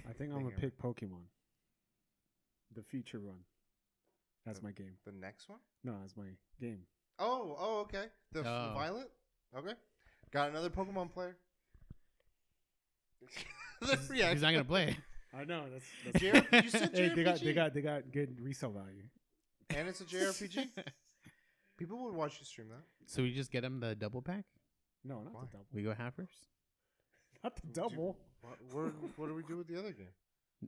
I 0.10 0.14
think 0.14 0.32
I'm 0.34 0.44
gonna 0.44 0.56
pick 0.56 0.78
Pokemon. 0.80 1.24
The 2.76 2.82
future 2.84 3.20
one. 3.20 3.40
That's 4.45 4.60
The- 4.60 4.66
my 4.66 4.72
game. 4.72 4.98
the 5.06 5.12
next 5.12 5.48
one. 5.49 5.60
No, 5.84 5.94
that's 6.02 6.16
my 6.18 6.26
game. 6.60 6.80
Oh, 7.20 7.56
oh, 7.60 7.80
okay. 7.82 8.06
The, 8.32 8.41
f- 8.41 8.45
Oh. 8.48 8.72
violet. 8.76 9.10
Okay, 9.57 9.74
got 10.32 10.49
another 10.49 10.70
Pokemon 10.70 11.12
player. 11.14 11.38
the 13.86 14.14
He's, 14.14 14.26
he's 14.26 14.41
not 14.41 14.52
gonna 14.52 14.64
play. 14.66 14.98
I 15.38 15.44
know 15.44 15.64
that's. 15.72 15.86
that's 16.06 16.20
JR- 16.49 16.56
you 16.64 16.70
said 16.70 16.91
hey, 16.94 17.10
they 17.16 17.24
got 17.24 17.36
JRPG. 17.38 17.44
they 17.44 17.53
got 17.53 17.74
they 17.74 17.82
got 17.82 18.12
good 18.12 18.40
resale 18.41 18.72
value. 18.72 19.03
and 19.70 19.88
it's 19.88 20.02
a 20.02 20.06
JRPG. 20.06 20.68
People 21.78 22.03
would 22.06 22.14
watch 22.14 22.38
you 22.40 22.45
stream 22.45 22.70
that. 22.70 22.84
so 23.06 23.22
we 23.22 23.34
just 23.34 23.52
get 23.52 23.64
him 23.64 23.80
the 23.82 23.95
double 23.95 24.22
pack. 24.22 24.45
No, 25.03 25.16
not 25.22 25.34
Why? 25.34 25.41
the 25.41 25.48
double. 25.52 25.66
We 25.74 25.84
go 25.84 25.91
halfers. 25.94 26.30
Not 27.44 27.56
the 27.57 27.68
double. 27.74 28.18
What, 28.41 28.57
where, 28.72 28.86
what 29.18 29.28
do 29.28 29.36
we 29.36 29.44
do 29.44 29.57
with 29.57 29.68
the 29.68 29.78
other 29.78 29.91
game? 29.91 30.07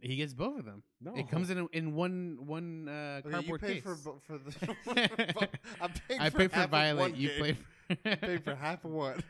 He 0.01 0.15
gets 0.17 0.35
both 0.35 0.59
of 0.59 0.65
them. 0.65 0.83
No, 1.01 1.15
It 1.15 1.27
comes 1.27 1.49
in 1.49 1.57
a- 1.57 1.67
in 1.71 1.95
one 1.95 2.37
one 2.45 2.87
uh, 2.87 3.21
Okay, 3.25 3.47
you 3.47 3.57
pay 3.57 3.73
case. 3.75 3.83
for 3.83 3.95
for 3.95 4.37
the. 4.37 5.47
I'm 5.81 5.91
paying 6.07 6.19
I 6.21 6.29
for 6.29 6.37
pay 6.39 6.47
for 6.49 6.55
half 6.55 6.69
Violet. 6.69 7.15
You 7.15 7.29
game. 7.29 7.39
play. 7.39 7.57
For 8.03 8.15
pay 8.17 8.37
for 8.37 8.53
half 8.55 8.85
of 8.85 8.91
what? 8.91 9.21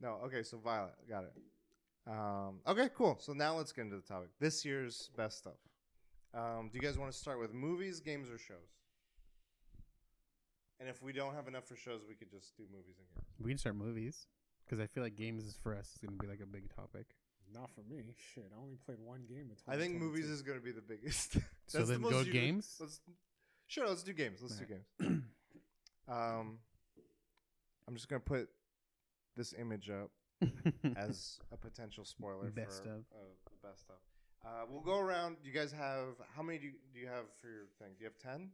No, 0.00 0.20
okay, 0.26 0.42
so 0.42 0.58
Violet, 0.58 0.92
got 1.08 1.24
it. 1.24 1.32
Um, 2.06 2.60
okay, 2.66 2.88
cool. 2.96 3.18
So 3.20 3.32
now 3.32 3.56
let's 3.56 3.72
get 3.72 3.82
into 3.82 3.96
the 3.96 4.02
topic. 4.02 4.28
This 4.38 4.64
year's 4.64 5.10
best 5.16 5.38
stuff. 5.38 5.58
Um, 6.34 6.68
do 6.72 6.78
you 6.78 6.82
guys 6.82 6.98
want 6.98 7.10
to 7.10 7.16
start 7.16 7.40
with 7.40 7.52
movies, 7.52 8.00
games, 8.00 8.28
or 8.30 8.38
shows? 8.38 8.76
And 10.78 10.88
if 10.88 11.02
we 11.02 11.12
don't 11.12 11.34
have 11.34 11.48
enough 11.48 11.64
for 11.64 11.74
shows, 11.76 12.02
we 12.06 12.14
could 12.14 12.30
just 12.30 12.56
do 12.56 12.64
movies 12.70 12.96
and 12.98 13.08
games. 13.14 13.26
We 13.40 13.50
can 13.50 13.58
start 13.58 13.76
movies 13.76 14.26
because 14.64 14.78
I 14.78 14.86
feel 14.86 15.02
like 15.02 15.16
games 15.16 15.44
is 15.44 15.56
for 15.62 15.74
us 15.74 15.90
is 15.94 15.98
gonna 15.98 16.18
be 16.18 16.26
like 16.26 16.40
a 16.42 16.46
big 16.46 16.74
topic. 16.74 17.06
Not 17.54 17.70
for 17.70 17.82
me. 17.88 18.14
Shit, 18.34 18.50
I 18.54 18.60
only 18.60 18.76
played 18.84 18.98
one 19.00 19.22
game. 19.28 19.50
In 19.50 19.72
I 19.72 19.76
think 19.76 19.94
movies 19.94 20.26
is 20.26 20.42
going 20.42 20.58
to 20.58 20.64
be 20.64 20.72
the 20.72 20.82
biggest. 20.82 21.36
So 21.68 21.78
That's 21.78 21.88
the 21.88 21.94
then 21.94 22.02
most 22.02 22.12
go 22.12 22.20
uni- 22.20 22.30
games? 22.32 22.76
Let's, 22.78 23.00
sure, 23.66 23.88
let's 23.88 24.04
do 24.04 24.12
games. 24.12 24.38
Let's 24.40 24.56
do 24.56 24.64
games. 24.66 25.22
Um, 26.08 26.58
I'm 27.88 27.94
just 27.96 28.08
going 28.08 28.22
to 28.22 28.24
put 28.24 28.48
this 29.36 29.52
image 29.58 29.90
up 29.90 30.12
as 30.96 31.38
a 31.52 31.56
potential 31.56 32.04
spoiler 32.04 32.50
Best 32.50 32.82
for 32.84 32.90
of. 32.90 32.96
Uh, 33.12 33.34
the 33.44 33.68
best 33.68 33.84
of. 33.88 33.96
Uh, 34.44 34.64
we'll 34.70 34.82
go 34.82 34.98
around. 34.98 35.36
You 35.42 35.52
guys 35.52 35.72
have 35.72 36.14
how 36.36 36.42
many 36.42 36.58
do 36.58 36.66
you, 36.66 36.72
do 36.94 37.00
you 37.00 37.06
have 37.06 37.24
for 37.40 37.48
your 37.48 37.66
thing? 37.78 37.88
Do 37.98 38.04
you 38.04 38.10
have 38.10 38.18
ten? 38.18 38.50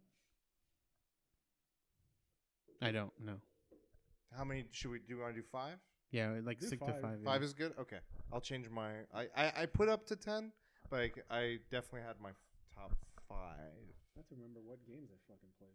I 2.80 2.90
don't 2.90 3.12
know. 3.24 3.36
How 4.36 4.44
many 4.44 4.64
should 4.72 4.90
we 4.90 4.98
do? 4.98 5.14
You 5.14 5.20
want 5.20 5.34
to 5.34 5.40
do 5.40 5.46
five? 5.52 5.76
Yeah, 6.10 6.34
like 6.44 6.60
Do 6.60 6.66
stick 6.66 6.80
five. 6.80 6.94
to 6.96 7.00
five. 7.00 7.18
yeah. 7.22 7.30
Five 7.30 7.42
is 7.42 7.52
good. 7.52 7.72
Okay, 7.78 7.98
I'll 8.32 8.40
change 8.40 8.68
my. 8.70 8.90
I 9.14 9.26
I, 9.36 9.52
I 9.62 9.66
put 9.66 9.88
up 9.88 10.06
to 10.06 10.16
ten, 10.16 10.52
but 10.90 11.10
I 11.30 11.58
definitely 11.70 12.06
had 12.06 12.20
my 12.20 12.30
f- 12.30 12.36
top 12.74 12.92
five. 13.28 13.58
I 13.58 14.18
have 14.18 14.26
to 14.28 14.34
remember 14.34 14.60
what 14.64 14.84
games 14.86 15.10
I 15.12 15.16
fucking 15.30 15.48
played. 15.58 15.70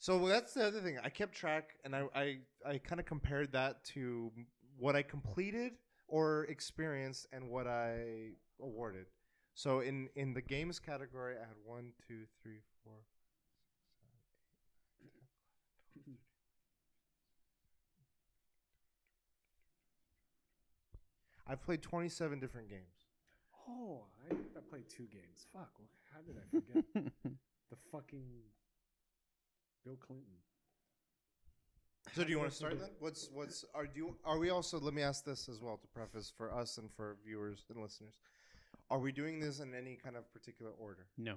So 0.00 0.28
that's 0.28 0.54
the 0.54 0.64
other 0.66 0.80
thing. 0.80 0.98
I 1.02 1.08
kept 1.08 1.34
track, 1.34 1.70
and 1.84 1.94
I 1.94 2.04
I, 2.14 2.38
I 2.66 2.78
kind 2.78 3.00
of 3.00 3.06
compared 3.06 3.52
that 3.52 3.84
to 3.94 4.30
what 4.78 4.96
I 4.96 5.02
completed 5.02 5.72
or 6.06 6.44
experienced 6.44 7.26
and 7.32 7.48
what 7.50 7.66
I 7.66 8.30
awarded. 8.60 9.06
So 9.54 9.80
in 9.80 10.08
in 10.14 10.34
the 10.34 10.40
games 10.40 10.78
category, 10.78 11.34
I 11.36 11.40
had 11.40 11.56
one, 11.64 11.92
two, 12.06 12.24
three, 12.42 12.60
four. 12.84 12.94
I've 21.50 21.62
played 21.62 21.80
27 21.80 22.40
different 22.40 22.68
games. 22.68 23.06
Oh, 23.66 24.04
I, 24.30 24.34
I 24.34 24.60
played 24.68 24.88
two 24.88 25.06
games. 25.10 25.46
Fuck. 25.52 25.80
How 26.12 26.20
did 26.20 26.36
I 26.36 26.44
forget 26.50 26.84
the 27.70 27.76
fucking 27.90 28.26
Bill 29.84 29.96
Clinton? 29.96 30.26
So 32.14 32.24
do 32.24 32.30
you 32.30 32.38
want 32.38 32.50
to 32.50 32.56
start 32.56 32.78
then? 32.80 32.88
What's 32.98 33.28
what's 33.32 33.64
are 33.74 33.86
do 33.86 33.98
you, 34.00 34.16
are 34.24 34.38
we 34.38 34.50
also 34.50 34.78
let 34.80 34.94
me 34.94 35.02
ask 35.02 35.24
this 35.24 35.48
as 35.48 35.60
well 35.60 35.76
to 35.76 35.86
preface 35.88 36.32
for 36.36 36.52
us 36.52 36.78
and 36.78 36.88
for 36.96 37.16
viewers 37.24 37.64
and 37.72 37.80
listeners. 37.82 38.14
Are 38.90 38.98
we 38.98 39.12
doing 39.12 39.38
this 39.38 39.60
in 39.60 39.74
any 39.74 39.96
kind 40.02 40.16
of 40.16 40.32
particular 40.32 40.72
order? 40.78 41.06
no. 41.16 41.34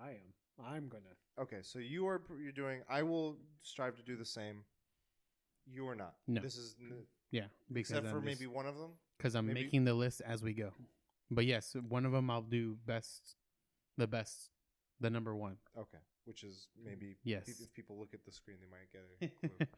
I 0.00 0.10
am. 0.10 0.64
I'm 0.64 0.88
gonna. 0.88 1.02
Okay, 1.40 1.58
so 1.62 1.78
you 1.80 2.06
are 2.06 2.20
you're 2.40 2.52
doing 2.52 2.82
I 2.88 3.02
will 3.02 3.36
strive 3.62 3.96
to 3.96 4.02
do 4.02 4.16
the 4.16 4.24
same. 4.24 4.62
You 5.66 5.88
are 5.88 5.94
not. 5.96 6.14
No. 6.28 6.40
This 6.40 6.56
is 6.56 6.76
n- 6.80 6.92
Yeah, 7.32 7.44
because 7.72 7.90
except 7.90 8.08
for 8.08 8.18
I'm 8.18 8.24
maybe 8.24 8.46
one 8.46 8.66
of 8.66 8.76
them. 8.78 8.90
because 9.16 9.34
I'm 9.34 9.46
maybe- 9.46 9.64
making 9.64 9.84
the 9.84 9.94
list 9.94 10.20
as 10.24 10.42
we 10.42 10.52
go. 10.54 10.70
But 11.30 11.46
yes, 11.46 11.74
one 11.88 12.06
of 12.06 12.12
them 12.12 12.30
I'll 12.30 12.42
do 12.42 12.76
best, 12.86 13.34
the 13.96 14.06
best, 14.06 14.50
the 15.00 15.10
number 15.10 15.34
one. 15.36 15.56
Okay, 15.76 15.98
which 16.28 16.44
is 16.44 16.68
maybe 16.84 17.16
Yes. 17.24 17.46
pe- 17.46 17.64
if 17.64 17.72
people 17.72 17.98
look 17.98 18.12
at 18.12 18.22
the 18.24 18.30
screen 18.30 18.58
they 18.60 18.68
might 18.68 18.92
get 18.92 19.02
a 19.02 19.48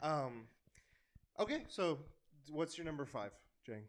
clue. 0.00 0.08
um 0.10 0.48
Okay, 1.38 1.62
so 1.68 1.98
what's 2.50 2.76
your 2.76 2.84
number 2.84 3.06
5, 3.06 3.30
Jang? 3.64 3.84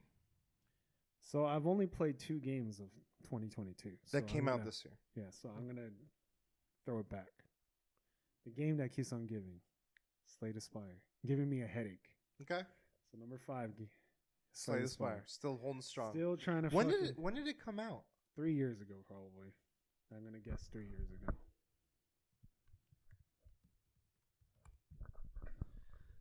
So 1.22 1.45
I've 1.45 1.68
only 1.68 1.88
played 1.88 2.19
two 2.19 2.40
games 2.40 2.80
of 2.80 2.88
2022. 3.23 3.91
That 4.11 4.19
I'm 4.19 4.23
came 4.27 4.48
out 4.48 4.53
gonna- 4.60 4.65
this 4.65 4.85
year. 4.85 4.94
Yeah, 5.15 5.30
so 5.31 5.49
I'm 5.57 5.68
gonna 5.68 5.90
throw 6.85 6.99
it 6.99 7.10
back. 7.10 7.31
The 8.45 8.52
game 8.52 8.77
that 8.77 8.91
keeps 8.94 9.11
on 9.11 9.26
giving, 9.26 9.60
Slay 10.26 10.52
the 10.52 10.61
Spire, 10.61 11.02
giving 11.26 11.49
me 11.49 11.61
a 11.64 11.68
headache. 11.68 12.10
Okay? 12.41 12.61
So 13.11 13.18
number 13.18 13.38
five, 13.40 13.76
g- 13.77 13.88
Slay 14.52 14.81
the 14.81 14.88
Spire, 14.88 15.23
still 15.26 15.57
holding 15.57 15.81
strong. 15.81 16.14
Still 16.14 16.38
trying 16.38 16.64
to. 16.64 16.69
when 16.76 16.88
did 16.88 17.03
it 17.03 17.18
when 17.19 17.34
did 17.34 17.48
it 17.48 17.60
come 17.60 17.80
out? 17.80 18.03
Three 18.35 18.53
years 18.53 18.81
ago, 18.81 18.95
probably. 19.07 19.53
I'm 20.15 20.23
gonna 20.23 20.40
guess 20.40 20.68
three 20.72 20.88
years 20.88 21.10
ago. 21.11 21.34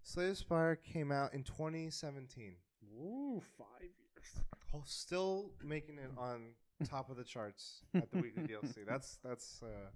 Slay 0.03 0.29
the 0.29 0.35
Spire 0.37 0.77
came 0.77 1.13
out 1.13 1.33
in 1.35 1.43
2017. 1.45 2.55
Ooh, 2.99 3.41
five 3.57 3.83
years. 3.83 4.45
Oh, 4.75 4.83
still 4.85 5.51
making 5.63 5.99
it 5.99 6.11
on 6.19 6.55
top 6.89 7.11
of 7.11 7.17
the 7.17 7.25
charts 7.25 7.83
at 7.95 8.11
the 8.11 8.19
weekly 8.21 8.43
DLC. 8.49 8.79
That's 8.87 9.19
that's 9.25 9.61
uh, 9.63 9.89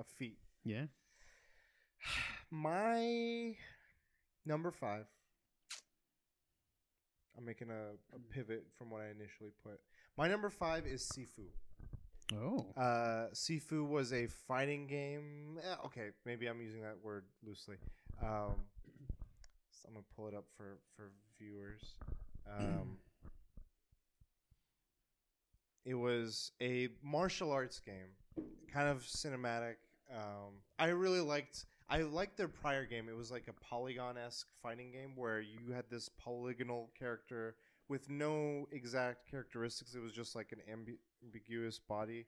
a 0.00 0.04
feat. 0.04 0.38
yeah. 0.64 0.84
My 2.50 3.54
number 4.44 4.70
five. 4.70 5.06
I'm 7.38 7.44
making 7.44 7.68
a, 7.70 7.92
a 8.14 8.18
pivot 8.30 8.64
from 8.78 8.90
what 8.90 9.02
I 9.02 9.06
initially 9.10 9.50
put. 9.62 9.78
My 10.16 10.26
number 10.28 10.48
five 10.48 10.86
is 10.86 11.02
Sifu. 11.02 11.44
Oh. 12.34 12.66
Uh, 12.80 13.28
Sifu 13.34 13.86
was 13.86 14.12
a 14.12 14.26
fighting 14.26 14.86
game. 14.86 15.58
eh, 15.62 15.74
okay, 15.84 16.08
maybe 16.24 16.46
I'm 16.46 16.60
using 16.62 16.80
that 16.82 16.96
word 17.02 17.24
loosely. 17.46 17.76
Um, 18.22 18.54
so 18.54 18.54
I'm 19.86 19.94
gonna 19.94 20.04
pull 20.16 20.28
it 20.28 20.34
up 20.34 20.46
for 20.56 20.78
for 20.96 21.12
viewers. 21.38 21.94
Um, 22.48 22.98
it 25.84 25.94
was 25.94 26.52
a 26.62 26.88
martial 27.02 27.50
arts 27.50 27.80
game, 27.80 28.44
kind 28.72 28.88
of 28.88 29.02
cinematic. 29.02 29.74
Um, 30.12 30.62
I 30.78 30.86
really 30.88 31.20
liked. 31.20 31.66
I 31.88 32.02
liked 32.02 32.36
their 32.36 32.48
prior 32.48 32.84
game. 32.84 33.08
It 33.08 33.16
was 33.16 33.30
like 33.30 33.48
a 33.48 33.52
polygon 33.52 34.16
esque 34.16 34.46
fighting 34.62 34.92
game 34.92 35.12
where 35.16 35.40
you 35.40 35.72
had 35.72 35.84
this 35.90 36.08
polygonal 36.08 36.90
character 36.98 37.56
with 37.88 38.10
no 38.10 38.66
exact 38.72 39.30
characteristics. 39.30 39.94
It 39.94 40.02
was 40.02 40.12
just 40.12 40.34
like 40.34 40.52
an 40.52 40.60
ambi- 40.72 40.98
ambiguous 41.24 41.78
body 41.78 42.26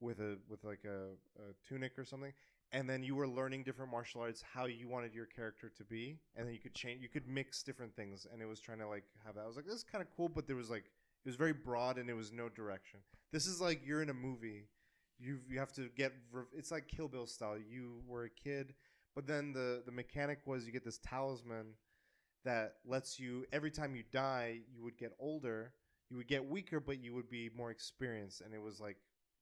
with 0.00 0.20
a 0.20 0.38
with 0.48 0.62
like 0.64 0.84
a, 0.84 1.10
a 1.40 1.54
tunic 1.68 1.98
or 1.98 2.04
something. 2.04 2.32
And 2.72 2.90
then 2.90 3.02
you 3.04 3.14
were 3.14 3.28
learning 3.28 3.62
different 3.62 3.90
martial 3.90 4.20
arts, 4.20 4.42
how 4.52 4.66
you 4.66 4.88
wanted 4.88 5.14
your 5.14 5.26
character 5.26 5.70
to 5.76 5.84
be, 5.84 6.18
and 6.34 6.46
then 6.46 6.54
you 6.54 6.60
could 6.60 6.74
change. 6.74 7.00
You 7.00 7.08
could 7.08 7.28
mix 7.28 7.62
different 7.62 7.94
things, 7.94 8.26
and 8.32 8.42
it 8.42 8.46
was 8.46 8.58
trying 8.58 8.78
to 8.78 8.88
like 8.88 9.04
have 9.24 9.36
that. 9.36 9.42
I 9.42 9.46
was 9.46 9.56
like, 9.56 9.66
this 9.66 9.76
is 9.76 9.84
kind 9.84 10.02
of 10.02 10.08
cool, 10.16 10.28
but 10.28 10.46
there 10.46 10.56
was 10.56 10.70
like 10.70 10.84
it 11.24 11.28
was 11.28 11.36
very 11.36 11.52
broad, 11.52 11.98
and 11.98 12.10
it 12.10 12.14
was 12.14 12.32
no 12.32 12.48
direction. 12.48 13.00
This 13.32 13.46
is 13.46 13.60
like 13.60 13.82
you're 13.86 14.02
in 14.02 14.10
a 14.10 14.14
movie. 14.14 14.64
You 15.20 15.38
you 15.48 15.60
have 15.60 15.72
to 15.74 15.88
get. 15.96 16.12
It's 16.52 16.72
like 16.72 16.88
Kill 16.88 17.06
Bill 17.06 17.26
style. 17.26 17.56
You 17.56 18.02
were 18.08 18.24
a 18.24 18.30
kid, 18.30 18.74
but 19.14 19.26
then 19.26 19.52
the 19.52 19.82
the 19.86 19.92
mechanic 19.92 20.40
was 20.44 20.66
you 20.66 20.72
get 20.72 20.84
this 20.84 20.98
talisman 20.98 21.74
that 22.44 22.74
lets 22.84 23.18
you 23.18 23.44
every 23.52 23.70
time 23.70 23.94
you 23.96 24.02
die 24.12 24.58
you 24.74 24.82
would 24.82 24.98
get 24.98 25.12
older 25.18 25.72
you 26.10 26.16
would 26.16 26.28
get 26.28 26.44
weaker 26.44 26.78
but 26.78 27.02
you 27.02 27.14
would 27.14 27.30
be 27.30 27.50
more 27.56 27.70
experienced 27.70 28.40
and 28.40 28.52
it 28.54 28.60
was 28.60 28.80
like 28.80 28.96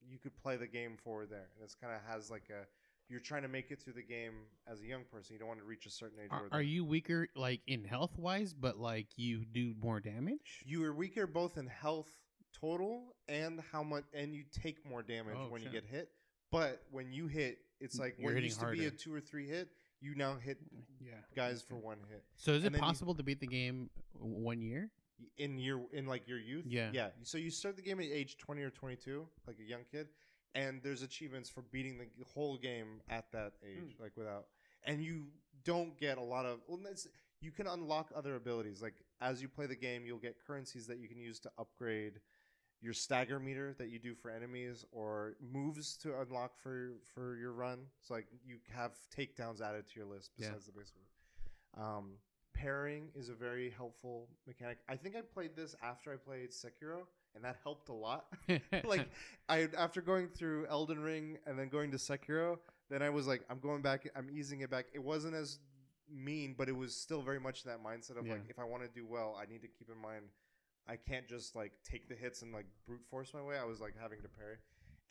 you 0.09 0.19
could 0.19 0.37
play 0.37 0.57
the 0.57 0.67
game 0.67 0.97
forward 0.97 1.29
there 1.31 1.49
and 1.55 1.65
it's 1.65 1.75
kind 1.75 1.93
of 1.93 2.01
has 2.09 2.31
like 2.31 2.49
a 2.51 2.65
you're 3.09 3.21
trying 3.21 3.43
to 3.43 3.49
make 3.49 3.71
it 3.71 3.81
through 3.83 3.93
the 3.95 4.03
game 4.03 4.33
as 4.71 4.81
a 4.81 4.87
young 4.87 5.03
person 5.11 5.35
you 5.35 5.39
don't 5.39 5.49
want 5.49 5.61
to 5.61 5.67
reach 5.67 5.87
a 5.87 5.91
certain 5.91 6.19
age 6.23 6.29
Are, 6.31 6.49
are 6.53 6.63
you 6.63 6.85
weaker 6.85 7.29
like 7.37 7.61
in 7.67 7.85
health 7.85 8.17
wise, 8.19 8.55
but 8.55 8.79
like 8.79 9.09
you 9.17 9.45
do 9.45 9.75
more 9.83 10.01
damage? 10.01 10.63
you 10.65 10.83
are 10.85 10.95
weaker 10.95 11.27
both 11.27 11.57
in 11.59 11.67
health 11.67 12.11
total 12.59 13.15
and 13.29 13.61
how 13.73 13.83
much 13.83 14.05
and 14.15 14.35
you 14.35 14.45
take 14.53 14.85
more 14.89 15.03
damage 15.03 15.37
Oh, 15.39 15.49
when 15.51 15.63
shit. 15.63 15.73
you 15.73 15.81
get 15.81 15.89
hit 15.91 16.11
but 16.51 16.83
when 16.91 17.13
you 17.13 17.27
hit 17.27 17.59
it's 17.81 17.99
like 17.99 18.17
You're 18.19 18.35
what 18.35 18.43
used 18.43 18.61
to 18.61 18.67
be 18.71 18.87
a 18.87 18.91
two 18.91 19.13
or 19.15 19.21
three 19.21 19.49
hit 19.49 19.69
you 20.01 20.15
now 20.15 20.37
hit 20.37 20.59
Yeah. 21.01 21.13
guys 21.35 21.63
for 21.63 21.77
one 21.77 21.99
hit 22.11 22.23
So 22.37 22.53
is 22.53 22.59
And 22.59 22.67
it 22.67 22.71
then 22.73 22.81
you- 22.81 22.87
possible 22.87 23.15
to 23.15 23.23
beat 23.23 23.41
the 23.41 23.47
game 23.47 23.91
one 24.19 24.61
year? 24.61 24.91
in 25.39 25.57
your 25.57 25.83
in 25.93 26.05
like 26.07 26.27
your 26.27 26.39
youth 26.39 26.65
Yeah. 26.67 26.91
yeah 26.93 27.11
so 27.23 27.39
you 27.39 27.51
start 27.51 27.77
the 27.77 27.83
game 27.83 28.01
at 28.01 28.07
age 28.07 28.37
20 28.39 28.61
or 28.63 28.71
22 28.71 29.27
like 29.47 29.57
a 29.61 29.63
young 29.65 29.83
kid 29.91 30.09
and 30.55 30.81
there's 30.83 31.03
achievements 31.03 31.49
for 31.49 31.63
beating 31.73 31.99
the 31.99 32.25
whole 32.35 32.57
game 32.57 33.01
at 33.09 33.31
that 33.33 33.53
age 33.65 33.97
like 34.01 34.13
without 34.17 34.47
and 34.85 35.03
you 35.03 35.27
don't 35.65 35.99
get 35.99 36.19
a 36.19 36.23
lot 36.23 36.45
of 36.45 36.61
well 36.67 36.79
it's, 36.91 37.09
you 37.41 37.51
can 37.51 37.67
unlock 37.67 38.11
other 38.15 38.37
abilities 38.37 38.83
like 38.83 38.95
as 39.21 39.41
you 39.41 39.49
play 39.49 39.67
the 39.67 39.77
game 39.77 40.05
you'll 40.05 40.19
get 40.19 40.37
currencies 40.47 40.87
that 40.87 40.99
you 40.99 41.09
can 41.09 41.19
use 41.19 41.39
to 41.39 41.51
upgrade 41.59 42.21
your 42.81 42.93
stagger 42.93 43.39
meter 43.39 43.75
that 43.79 43.91
you 43.91 43.99
do 44.01 44.13
for 44.13 44.29
enemies 44.29 44.85
or 44.91 45.37
moves 45.41 45.97
to 45.97 46.21
unlock 46.21 46.59
for 46.61 46.95
for 47.15 47.37
your 47.37 47.53
run. 47.53 47.79
So 48.01 48.15
like 48.15 48.27
you 48.45 48.57
have 48.75 48.91
takedowns 49.17 49.61
added 49.61 49.87
to 49.87 50.01
your 50.01 50.09
list 50.09 50.33
besides 50.37 50.67
the 50.67 50.73
base 50.73 50.93
move 50.97 51.07
um, 51.79 52.15
pairing 52.55 53.09
is 53.15 53.29
a 53.29 53.35
very 53.35 53.71
helpful 53.71 54.29
mechanic. 54.47 54.79
I 54.89 54.97
think 54.97 55.17
I 55.17 55.21
played 55.21 55.57
this 55.57 55.75
after 55.83 56.13
I 56.13 56.17
played 56.17 56.51
Sekiro, 56.51 57.07
and 57.35 57.45
that 57.45 57.57
helped 57.63 57.89
a 57.89 57.93
lot. 57.93 58.27
like 58.85 59.09
I 59.49 59.69
after 59.77 60.01
going 60.01 60.29
through 60.29 60.67
Elden 60.67 61.01
Ring 61.01 61.39
and 61.47 61.59
then 61.59 61.69
going 61.69 61.91
to 61.93 61.97
Sekiro, 61.97 62.59
then 62.91 63.03
I 63.03 63.11
was 63.11 63.27
like, 63.27 63.43
I'm 63.51 63.59
going 63.61 63.83
back. 63.83 64.09
I'm 64.17 64.29
easing 64.31 64.61
it 64.61 64.71
back. 64.71 64.87
It 64.93 65.03
wasn't 65.03 65.35
as 65.35 65.59
mean, 66.11 66.55
but 66.59 66.69
it 66.69 66.77
was 66.77 66.95
still 66.95 67.23
very 67.23 67.41
much 67.41 67.65
that 67.65 67.83
mindset 67.83 68.19
of 68.19 68.27
Yeah. 68.27 68.35
like, 68.35 68.45
if 68.51 68.59
I 68.59 68.65
want 68.65 68.83
to 68.83 68.89
do 68.89 69.07
well, 69.07 69.39
I 69.41 69.47
need 69.51 69.63
to 69.63 69.69
keep 69.69 69.89
in 69.89 69.97
mind 70.01 70.25
I 70.89 70.97
can't 70.97 71.29
just 71.29 71.55
like 71.55 71.73
take 71.85 72.09
the 72.09 72.15
hits 72.17 72.43
and 72.43 72.53
like 72.53 72.67
brute 72.87 73.05
force 73.09 73.33
my 73.33 73.41
way. 73.43 73.57
I 73.57 73.65
was 73.65 73.81
like 73.81 73.95
having 74.01 74.21
to 74.23 74.29
parry. 74.29 74.57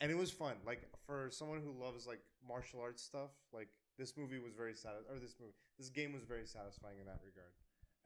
and 0.00 0.10
it 0.10 0.16
was 0.16 0.30
fun. 0.30 0.54
Like 0.66 0.82
for 1.06 1.28
someone 1.30 1.60
who 1.64 1.72
loves 1.82 2.06
like 2.06 2.20
martial 2.46 2.80
arts 2.80 3.02
stuff, 3.02 3.30
like 3.52 3.68
this 3.98 4.16
movie 4.16 4.38
was 4.38 4.52
very 4.54 4.74
satis- 4.74 5.06
or 5.10 5.18
this 5.18 5.34
movie, 5.40 5.54
this 5.78 5.88
game 5.88 6.12
was 6.12 6.24
very 6.24 6.46
satisfying 6.46 6.98
in 7.00 7.06
that 7.06 7.20
regard. 7.24 7.52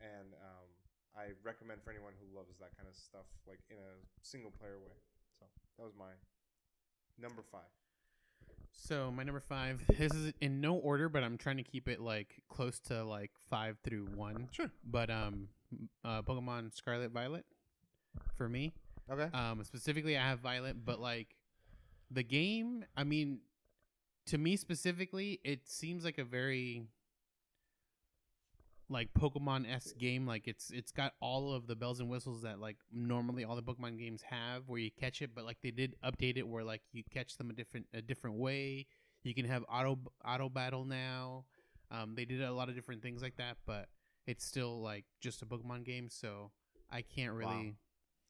And 0.00 0.32
um, 0.34 0.68
I 1.16 1.32
recommend 1.42 1.82
for 1.82 1.90
anyone 1.90 2.12
who 2.20 2.36
loves 2.36 2.58
that 2.60 2.76
kind 2.76 2.88
of 2.88 2.94
stuff, 2.94 3.24
like 3.48 3.60
in 3.70 3.76
a 3.76 3.92
single 4.22 4.50
player 4.50 4.78
way. 4.78 4.96
So 5.40 5.46
that 5.78 5.84
was 5.84 5.94
my 5.98 6.12
number 7.18 7.42
five. 7.50 7.72
So 8.72 9.10
my 9.10 9.22
number 9.22 9.40
five. 9.40 9.82
This 9.98 10.12
is 10.12 10.32
in 10.40 10.60
no 10.60 10.74
order, 10.74 11.08
but 11.08 11.24
I'm 11.24 11.38
trying 11.38 11.56
to 11.56 11.62
keep 11.62 11.88
it 11.88 12.00
like 12.00 12.42
close 12.48 12.78
to 12.80 13.02
like 13.04 13.30
five 13.48 13.78
through 13.82 14.06
one. 14.14 14.48
Sure. 14.52 14.70
But 14.84 15.10
um, 15.10 15.48
uh, 16.04 16.22
Pokemon 16.22 16.74
Scarlet 16.76 17.10
Violet, 17.10 17.44
for 18.36 18.48
me. 18.48 18.74
Okay. 19.10 19.28
Um, 19.36 19.62
specifically, 19.64 20.16
I 20.16 20.22
have 20.22 20.40
Violet, 20.40 20.84
but 20.84 21.00
like 21.00 21.36
the 22.10 22.22
game, 22.22 22.84
I 22.96 23.04
mean, 23.04 23.40
to 24.26 24.38
me 24.38 24.56
specifically, 24.56 25.40
it 25.44 25.68
seems 25.68 26.04
like 26.04 26.18
a 26.18 26.24
very 26.24 26.82
like 28.88 29.12
Pokemon 29.14 29.68
s 29.68 29.92
game. 29.98 30.26
Like 30.26 30.46
it's 30.46 30.70
it's 30.70 30.92
got 30.92 31.14
all 31.20 31.52
of 31.52 31.66
the 31.66 31.74
bells 31.76 32.00
and 32.00 32.08
whistles 32.08 32.42
that 32.42 32.60
like 32.60 32.76
normally 32.92 33.44
all 33.44 33.56
the 33.56 33.62
Pokemon 33.62 33.98
games 33.98 34.22
have, 34.22 34.68
where 34.68 34.78
you 34.78 34.90
catch 34.90 35.22
it, 35.22 35.30
but 35.34 35.44
like 35.44 35.58
they 35.62 35.70
did 35.70 35.96
update 36.04 36.36
it 36.36 36.46
where 36.46 36.64
like 36.64 36.82
you 36.92 37.02
catch 37.10 37.36
them 37.36 37.50
a 37.50 37.52
different 37.52 37.86
a 37.92 38.00
different 38.02 38.36
way. 38.36 38.86
You 39.24 39.34
can 39.34 39.44
have 39.46 39.64
auto 39.68 39.98
auto 40.24 40.48
battle 40.48 40.84
now. 40.84 41.44
Um, 41.90 42.14
they 42.16 42.24
did 42.24 42.42
a 42.42 42.52
lot 42.52 42.68
of 42.68 42.74
different 42.74 43.02
things 43.02 43.22
like 43.22 43.36
that, 43.36 43.56
but 43.66 43.88
it's 44.26 44.44
still 44.44 44.80
like 44.80 45.04
just 45.20 45.42
a 45.42 45.46
Pokemon 45.46 45.84
game, 45.84 46.08
so 46.10 46.50
I 46.90 47.02
can't 47.02 47.32
really 47.32 47.46
Wow. 47.46 47.72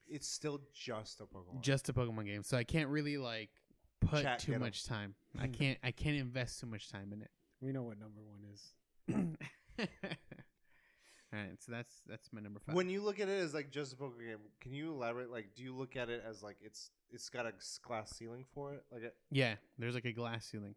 It's 0.08 0.28
still 0.28 0.60
just 0.72 1.20
a 1.20 1.24
Pokemon. 1.24 1.60
just 1.62 1.88
a 1.88 1.92
Pokemon 1.92 2.26
game, 2.26 2.42
so 2.44 2.56
I 2.56 2.62
can't 2.64 2.88
really 2.88 3.16
like 3.18 3.50
put 4.00 4.22
Chat, 4.22 4.38
too 4.38 4.52
get 4.52 4.56
'em. 4.56 4.60
much 4.62 4.84
time. 4.84 5.14
I 5.38 5.48
can't 5.58 5.78
I 5.82 5.90
can't 5.90 6.16
invest 6.16 6.60
too 6.60 6.66
much 6.66 6.88
time 6.90 7.12
in 7.12 7.22
it. 7.22 7.30
We 7.60 7.72
know 7.72 7.82
what 7.82 7.98
number 7.98 8.20
one 8.22 8.44
is. 8.52 8.74
So 11.60 11.72
that's 11.72 12.02
that's 12.06 12.32
my 12.32 12.40
number 12.40 12.60
five. 12.60 12.74
when 12.74 12.88
you 12.88 13.02
look 13.02 13.20
at 13.20 13.28
it 13.28 13.40
as 13.40 13.54
like 13.54 13.70
just 13.70 13.92
a 13.92 13.96
Pokemon 13.96 14.26
game, 14.26 14.38
can 14.60 14.72
you 14.72 14.92
elaborate? 14.92 15.30
Like, 15.30 15.54
do 15.54 15.62
you 15.62 15.74
look 15.74 15.96
at 15.96 16.08
it 16.08 16.22
as 16.28 16.42
like 16.42 16.56
it's 16.60 16.90
it's 17.10 17.28
got 17.28 17.46
a 17.46 17.52
glass 17.82 18.10
ceiling 18.16 18.44
for 18.54 18.74
it? 18.74 18.84
Like, 18.92 19.02
it, 19.02 19.14
yeah, 19.30 19.54
there's 19.78 19.94
like 19.94 20.04
a 20.04 20.12
glass 20.12 20.46
ceiling 20.46 20.74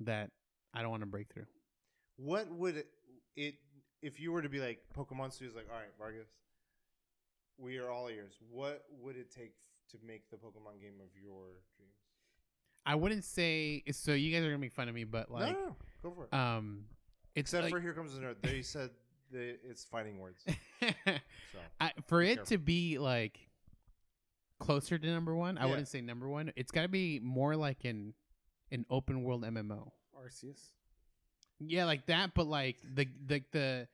that 0.00 0.30
I 0.74 0.82
don't 0.82 0.90
want 0.90 1.02
to 1.02 1.06
break 1.06 1.28
through. 1.32 1.46
what 2.16 2.50
would 2.50 2.84
it, 3.36 3.54
if 4.02 4.20
you 4.20 4.32
were 4.32 4.42
to 4.42 4.48
be 4.48 4.60
like 4.60 4.80
Pokemon 4.96 5.32
Studios? 5.32 5.54
Like, 5.56 5.66
all 5.70 5.78
right, 5.78 5.92
Vargas, 5.98 6.28
we 7.58 7.78
are 7.78 7.90
all 7.90 8.08
ears. 8.08 8.34
What 8.50 8.84
would 9.00 9.16
it 9.16 9.30
take 9.30 9.54
to 9.90 9.96
make 10.06 10.30
the 10.30 10.36
Pokemon 10.36 10.80
game 10.80 11.00
of 11.00 11.08
your 11.20 11.46
dreams? 11.76 11.94
I 12.86 12.94
wouldn't 12.94 13.24
say 13.24 13.82
so. 13.90 14.12
You 14.12 14.32
guys 14.32 14.42
are 14.42 14.48
gonna 14.48 14.58
make 14.58 14.72
fun 14.72 14.88
of 14.88 14.94
me, 14.94 15.04
but 15.04 15.30
like, 15.30 15.52
no, 15.52 15.58
no, 15.60 15.66
no, 15.66 15.76
go 16.02 16.10
for 16.12 16.24
it. 16.24 16.34
um, 16.34 16.84
it's 17.34 17.52
Except 17.52 17.64
like, 17.64 17.72
for 17.72 17.80
Here 17.80 17.92
Comes 17.92 18.14
the 18.14 18.20
Nerd, 18.20 18.36
they 18.42 18.62
said 18.62 18.90
the 19.32 19.56
it's 19.68 19.84
fighting 19.84 20.18
words. 20.18 20.44
So 20.80 21.58
I, 21.80 21.92
for 22.06 22.22
it 22.22 22.36
careful. 22.36 22.46
to 22.46 22.58
be 22.58 22.98
like 22.98 23.38
closer 24.60 24.98
to 24.98 25.06
number 25.06 25.34
one, 25.34 25.58
I 25.58 25.62
Yeah. 25.64 25.70
wouldn't 25.70 25.88
say 25.88 26.00
number 26.00 26.28
one. 26.28 26.52
It's 26.56 26.70
got 26.70 26.82
to 26.82 26.88
be 26.88 27.20
more 27.20 27.56
like 27.56 27.84
an 27.84 28.14
an 28.70 28.84
open 28.90 29.22
world 29.22 29.42
MMO. 29.44 29.90
Arceus. 30.16 30.60
Yeah, 31.60 31.84
like 31.86 32.06
that, 32.06 32.34
but 32.34 32.46
like 32.46 32.76
the 32.94 33.08
the 33.26 33.42
the 33.52 33.88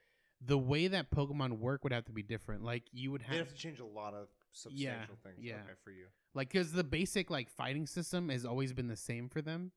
the 0.45 0.59
way 0.59 0.89
that 0.89 1.11
Pokemon 1.11 1.59
work 1.59 1.85
would 1.85 1.93
have 1.93 2.05
to 2.07 2.13
be 2.13 2.23
different. 2.23 2.63
Like 2.65 2.83
you 2.93 3.11
would 3.13 3.23
they 3.23 3.37
have 3.39 3.47
have 3.47 3.49
to 3.49 3.55
change 3.55 3.81
a 3.81 3.87
lot 3.87 4.15
of 4.15 4.29
substantial 4.53 5.17
things. 5.23 5.37
yeah. 5.41 5.55
Okay, 5.55 5.73
for 5.83 5.91
you. 5.91 6.07
like 6.35 6.49
because 6.51 6.73
the 6.73 6.85
basic 6.85 7.31
like 7.31 7.49
fighting 7.49 7.87
system 7.87 8.29
has 8.29 8.45
always 8.45 8.73
been 8.73 8.89
the 8.89 8.97
same 8.97 9.29
for 9.29 9.41
them, 9.43 9.73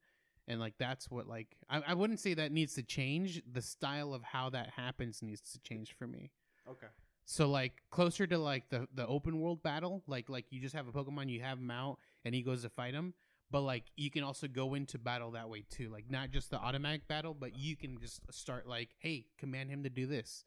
and 0.48 0.58
like 0.58 0.74
that's 0.78 1.10
what 1.10 1.28
like 1.28 1.56
I, 1.70 1.82
I 1.88 1.94
wouldn't 1.94 2.20
say 2.20 2.34
that 2.34 2.50
needs 2.50 2.74
to 2.74 2.82
change. 2.82 3.42
The 3.50 3.62
style 3.62 4.12
of 4.14 4.22
how 4.24 4.50
that 4.50 4.70
happens 4.70 5.22
needs 5.22 5.42
to 5.52 5.60
change 5.60 5.92
for 5.96 6.06
me. 6.06 6.32
Okay. 6.68 6.88
So 7.24 7.48
like 7.48 7.82
closer 7.90 8.26
to 8.26 8.38
like 8.38 8.70
the 8.70 8.88
the 8.94 9.06
open 9.06 9.40
world 9.40 9.62
battle, 9.62 10.02
like 10.06 10.28
like 10.28 10.46
you 10.50 10.60
just 10.60 10.74
have 10.74 10.88
a 10.88 10.92
Pokemon, 10.92 11.28
you 11.30 11.42
have 11.42 11.58
him 11.58 11.70
out, 11.70 11.98
and 12.24 12.34
he 12.34 12.42
goes 12.42 12.62
to 12.62 12.70
fight 12.70 12.94
him. 12.94 13.14
But 13.50 13.60
like 13.62 13.84
you 13.96 14.10
can 14.10 14.24
also 14.24 14.48
go 14.48 14.74
into 14.74 14.98
battle 14.98 15.30
that 15.32 15.48
way 15.48 15.64
too, 15.70 15.90
like 15.90 16.10
not 16.10 16.30
just 16.30 16.50
the 16.50 16.58
automatic 16.58 17.06
battle, 17.06 17.34
but 17.34 17.56
you 17.56 17.76
can 17.76 17.98
just 18.00 18.20
start 18.32 18.66
like, 18.66 18.90
hey, 18.98 19.26
command 19.38 19.70
him 19.70 19.82
to 19.84 19.90
do 19.90 20.06
this, 20.06 20.44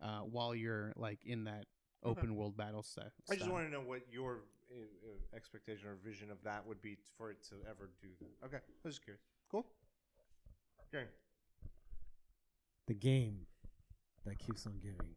uh, 0.00 0.20
while 0.20 0.54
you're 0.54 0.92
like 0.96 1.24
in 1.24 1.44
that 1.44 1.66
Okay. 2.04 2.18
open 2.18 2.34
world 2.34 2.56
battle 2.56 2.82
stuff. 2.82 3.12
I 3.30 3.36
just 3.36 3.48
want 3.50 3.66
to 3.66 3.72
know 3.72 3.80
what 3.80 4.02
your 4.10 4.40
uh, 4.70 4.74
uh, 4.74 5.36
expectation 5.36 5.88
or 5.88 5.94
vision 6.04 6.30
of 6.32 6.42
that 6.42 6.66
would 6.66 6.82
be 6.82 6.96
for 7.16 7.30
it 7.30 7.42
to 7.50 7.54
ever 7.70 7.90
do 8.00 8.08
that. 8.20 8.46
Okay, 8.46 8.56
I 8.56 8.60
was 8.84 8.94
just 8.94 9.04
curious. 9.04 9.22
Cool. 9.52 9.64
Okay. 10.92 11.04
The 12.88 12.94
game 12.94 13.46
that 14.26 14.38
keeps 14.38 14.66
on 14.66 14.78
giving. 14.82 15.14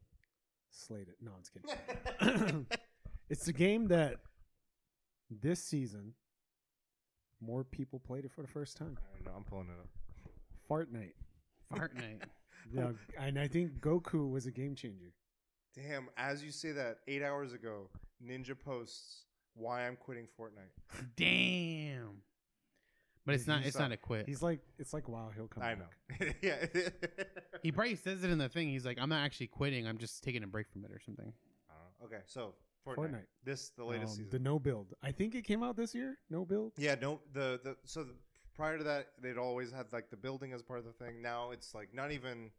Slate 0.69 1.07
it. 1.07 1.15
No, 1.21 1.31
I'm 1.31 2.27
kidding. 2.29 2.67
it's 3.29 3.45
the 3.45 3.53
game 3.53 3.87
that 3.87 4.17
this 5.29 5.63
season 5.63 6.13
more 7.41 7.63
people 7.63 7.99
played 7.99 8.25
it 8.25 8.31
for 8.31 8.41
the 8.41 8.47
first 8.47 8.77
time. 8.77 8.97
I 9.15 9.29
know. 9.29 9.35
I'm 9.35 9.43
pulling 9.43 9.67
it 9.67 9.79
up. 9.79 9.89
Fortnite. 10.69 11.13
Fortnite. 11.73 12.21
Yeah, 12.73 12.93
and 13.19 13.37
I 13.37 13.47
think 13.47 13.73
Goku 13.79 14.31
was 14.31 14.47
a 14.47 14.51
game 14.51 14.73
changer. 14.73 15.13
Damn. 15.75 16.07
As 16.17 16.43
you 16.43 16.51
say 16.51 16.71
that, 16.71 16.97
eight 17.07 17.21
hours 17.21 17.53
ago, 17.53 17.89
Ninja 18.25 18.57
posts 18.59 19.25
why 19.53 19.85
I'm 19.85 19.95
quitting 19.95 20.27
Fortnite. 20.39 21.05
Damn. 21.15 22.21
But 23.25 23.35
it's 23.35 23.47
not. 23.47 23.65
It's 23.65 23.77
not 23.77 23.91
a 23.91 23.97
quit. 23.97 24.27
He's 24.27 24.41
like, 24.43 24.59
it's 24.77 24.93
like, 24.93 25.09
wow, 25.09 25.31
he'll 25.35 25.47
come. 25.47 25.61
Back. 25.61 25.77
I 25.77 26.15
back. 26.15 26.21
know. 26.21 26.33
yeah. 26.41 26.65
He 27.63 27.71
probably 27.71 27.95
says 27.95 28.23
it 28.23 28.29
in 28.29 28.37
the 28.37 28.47
thing. 28.49 28.67
He's 28.69 28.85
like, 28.85 28.99
I'm 29.01 29.09
not 29.09 29.25
actually 29.25 29.47
quitting. 29.47 29.87
I'm 29.87 29.97
just 29.97 30.23
taking 30.23 30.43
a 30.43 30.47
break 30.47 30.69
from 30.71 30.85
it 30.85 30.91
or 30.91 30.99
something. 31.03 31.33
I 31.67 31.73
don't 31.73 32.11
know. 32.11 32.15
Okay, 32.17 32.23
so 32.27 32.53
Fortnite. 32.85 32.95
Fortnite. 33.13 33.25
This 33.43 33.69
the 33.69 33.83
latest 33.83 34.11
Um, 34.11 34.17
season. 34.17 34.29
The 34.29 34.37
no 34.39 34.59
build. 34.59 34.93
I 35.01 35.11
think 35.11 35.33
it 35.33 35.41
came 35.45 35.63
out 35.63 35.75
this 35.75 35.95
year. 35.95 36.19
No 36.29 36.45
build. 36.45 36.73
Yeah, 36.77 36.93
no, 37.01 37.21
the 37.33 37.59
the 37.63 37.75
so 37.85 38.03
the, 38.03 38.13
prior 38.55 38.77
to 38.77 38.83
that, 38.83 39.07
they'd 39.19 39.37
always 39.39 39.71
had 39.71 39.91
like 39.91 40.11
the 40.11 40.17
building 40.17 40.53
as 40.53 40.61
part 40.61 40.77
of 40.77 40.85
the 40.85 40.91
thing. 40.93 41.23
Now 41.23 41.49
it's 41.51 41.73
like 41.73 41.91
not 41.91 42.11
even 42.11 42.51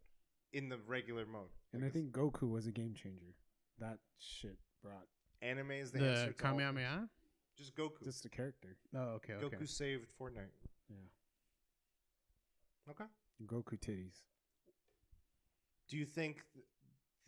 in 0.51 0.67
the 0.67 0.79
regular 0.85 1.25
mode. 1.25 1.51
And 1.71 1.85
I 1.85 1.89
think 1.89 2.11
Goku 2.11 2.49
was 2.51 2.67
a 2.67 2.71
game 2.71 2.93
changer. 2.93 3.33
That 3.79 3.99
shit 4.19 4.57
brought 4.83 5.03
it's- 5.41 5.49
anime 5.49 5.71
is 5.71 5.91
the, 5.91 5.99
The, 5.99 6.09
answer 6.09 6.33
to 6.33 6.43
all. 6.45 6.51
Kamehameha. 6.51 7.07
Just 7.57 7.75
Goku. 7.75 8.03
just 8.03 8.23
the 8.23 8.29
character. 8.29 8.77
Oh, 8.95 9.15
okay. 9.15 9.33
Okay. 9.33 9.57
Goku 9.57 9.67
saved 9.67 10.07
Fortnite. 10.19 10.53
Yeah. 10.89 10.95
Okay. 12.91 13.05
Goku 13.45 13.79
titties. 13.79 14.21
Do 15.89 15.97
you 15.97 16.05
think 16.05 16.43
th- 16.53 16.65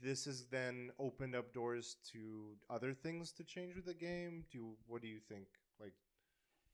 this 0.01 0.26
has 0.26 0.45
then 0.45 0.91
opened 0.99 1.35
up 1.35 1.53
doors 1.53 1.97
to 2.11 2.56
other 2.69 2.93
things 2.93 3.31
to 3.34 3.43
change 3.43 3.76
with 3.76 3.85
the 3.85 3.93
game? 3.93 4.45
Do 4.51 4.57
you, 4.57 4.77
what 4.88 5.01
do 5.01 5.07
you 5.07 5.19
think? 5.19 5.47
Like 5.80 5.93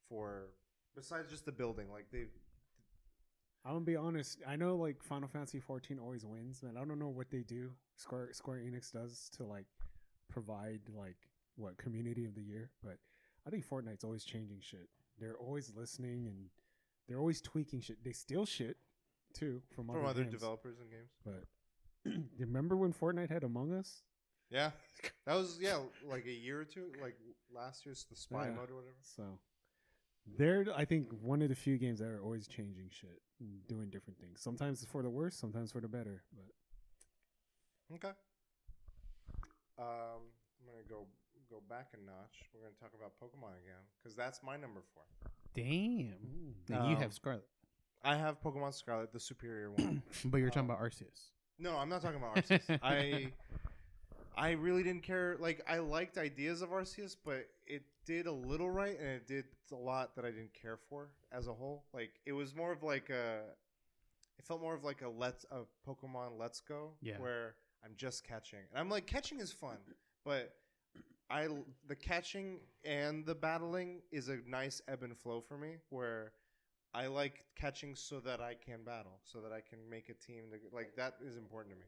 for 0.10 0.50
besides 0.96 1.30
just 1.30 1.46
the 1.46 1.52
building, 1.52 1.92
like 1.92 2.08
they 2.12 2.26
I'm 3.66 3.74
gonna 3.74 3.86
be 3.86 3.96
honest. 3.96 4.42
I 4.48 4.56
know 4.56 4.76
like 4.76 5.02
Final 5.02 5.28
Fantasy 5.28 5.60
14 5.60 5.98
always 5.98 6.24
wins, 6.24 6.62
but 6.62 6.80
I 6.80 6.86
don't 6.86 7.00
know 7.00 7.10
what 7.10 7.32
they 7.32 7.42
do. 7.42 7.72
Square 7.96 8.34
Square 8.34 8.60
Enix 8.60 8.92
does 8.92 9.30
to 9.38 9.44
like 9.44 9.66
provide 10.30 10.82
like 10.96 11.18
what 11.56 11.78
community 11.78 12.26
of 12.26 12.36
the 12.36 12.44
year, 12.44 12.70
but 12.84 12.98
I 13.46 13.50
think 13.50 13.68
Fortnite's 13.68 14.04
always 14.04 14.24
changing 14.24 14.60
shit. 14.62 14.90
They're 15.20 15.38
always 15.38 15.72
listening 15.76 16.28
and 16.28 16.50
they're 17.08 17.20
always 17.20 17.42
tweaking 17.42 17.82
shit. 17.82 18.04
They 18.04 18.12
steal 18.12 18.46
shit 18.46 18.78
too 19.34 19.62
from, 19.76 19.88
from 19.88 20.06
other 20.06 20.22
games. 20.24 20.34
developers 20.34 20.78
and 20.80 20.90
games. 20.90 21.12
But 21.24 22.12
remember 22.40 22.76
when 22.76 22.94
Fortnite 22.94 23.30
had 23.30 23.44
Among 23.44 23.74
Us? 23.74 24.02
Yeah, 24.50 24.72
that 25.26 25.36
was 25.36 25.58
yeah, 25.60 25.78
like 26.08 26.26
a 26.26 26.32
year 26.32 26.60
or 26.62 26.66
two, 26.66 26.92
like 27.02 27.16
last 27.54 27.86
year's 27.86 28.06
the 28.10 28.16
spy 28.16 28.46
Yeah. 28.46 28.52
mode 28.56 28.70
or 28.72 28.76
whatever. 28.76 28.96
So 29.02 29.24
they're 30.38 30.66
I 30.76 30.86
think 30.86 31.10
one 31.22 31.42
of 31.42 31.50
the 31.50 31.56
few 31.56 31.78
games 31.78 32.00
that 32.00 32.10
are 32.10 32.22
always 32.22 32.48
changing 32.48 32.90
shit 32.92 33.22
and 33.40 33.68
doing 33.68 33.90
different 33.90 34.20
things. 34.20 34.42
Sometimes 34.42 34.86
for 34.86 35.02
the 35.04 35.10
worse, 35.10 35.36
sometimes 35.36 35.72
for 35.72 35.82
the 35.82 35.88
better. 35.88 36.24
But 36.36 37.96
Okay. 37.96 38.14
Um, 39.78 40.22
I'm 40.60 40.66
gonna 40.66 40.84
go 40.88 41.06
go 41.50 41.62
back 41.70 41.88
a 41.94 41.98
notch. 42.06 42.50
We're 42.54 42.62
gonna 42.62 42.74
talk 42.80 42.92
about 42.98 43.14
Pokemon 43.22 43.52
again 43.64 43.82
because 44.02 44.16
that's 44.16 44.42
my 44.44 44.58
number 44.58 44.82
four. 44.94 45.04
Damn. 45.54 46.56
Now 46.70 46.88
you 46.90 46.96
Um, 46.96 47.02
have 47.02 47.14
Scarlet, 47.14 47.46
I 48.04 48.16
have 48.16 48.42
Pokemon 48.42 48.74
Scarlet, 48.74 49.12
the 49.14 49.20
superior 49.20 49.72
one. 49.72 50.02
but 50.26 50.38
you're 50.38 50.50
talking 50.50 50.70
um, 50.70 50.76
about 50.76 50.82
Arceus. 50.82 51.30
no, 51.60 51.78
I'm 51.78 51.90
not 51.90 52.02
talking 52.02 52.18
about 52.18 52.36
Arceus. 52.36 52.80
I 52.84 53.32
I 54.38 54.52
really 54.52 54.84
didn't 54.84 55.04
care. 55.04 55.38
Like 55.40 55.62
I 55.68 55.78
liked 55.80 56.18
ideas 56.18 56.62
of 56.62 56.70
Arceus, 56.70 57.16
but 57.24 57.48
it 57.66 57.84
did 58.06 58.28
a 58.28 58.32
little 58.32 58.70
right, 58.70 59.00
and 59.00 59.08
it 59.10 59.28
did 59.28 59.46
a 59.72 59.76
lot 59.76 60.16
that 60.16 60.26
I 60.26 60.32
didn't 60.32 60.54
care 60.54 60.78
for 60.90 61.10
as 61.32 61.48
a 61.48 61.54
whole. 61.54 61.86
Like 61.94 62.12
it 62.26 62.34
was 62.34 62.54
more 62.56 62.72
of 62.72 62.84
like 62.84 63.10
a. 63.10 63.42
It 64.38 64.44
felt 64.46 64.60
more 64.62 64.74
of 64.76 64.84
like 64.84 65.02
a 65.02 65.08
let's 65.10 65.46
a 65.52 65.62
Pokemon 65.90 66.38
Let's 66.38 66.60
Go, 66.60 66.92
Yeah. 67.02 67.18
where 67.20 67.56
I'm 67.84 67.94
just 67.96 68.26
catching, 68.28 68.60
and 68.72 68.80
I'm 68.80 68.90
like 68.90 69.08
catching 69.08 69.40
is 69.40 69.52
fun, 69.54 69.78
but 70.26 70.54
I 71.30 71.48
the 71.88 71.96
catching 71.96 72.60
and 72.84 73.26
the 73.26 73.36
battling 73.36 74.02
is 74.12 74.30
a 74.30 74.38
nice 74.48 74.82
ebb 74.88 75.04
and 75.04 75.18
flow 75.18 75.42
for 75.42 75.58
me 75.58 75.78
where 75.90 76.34
I 76.94 77.08
like 77.08 77.46
catching 77.56 77.96
so 77.96 78.20
that 78.22 78.40
I 78.40 78.56
can 78.56 78.84
battle, 78.84 79.20
so 79.24 79.42
that 79.42 79.52
I 79.52 79.60
can 79.60 79.80
make 79.90 80.10
a 80.10 80.14
team 80.14 80.46
to, 80.52 80.76
like 80.76 80.96
that 80.96 81.16
is 81.22 81.36
important 81.36 81.76
to 81.76 81.80
me. 81.80 81.86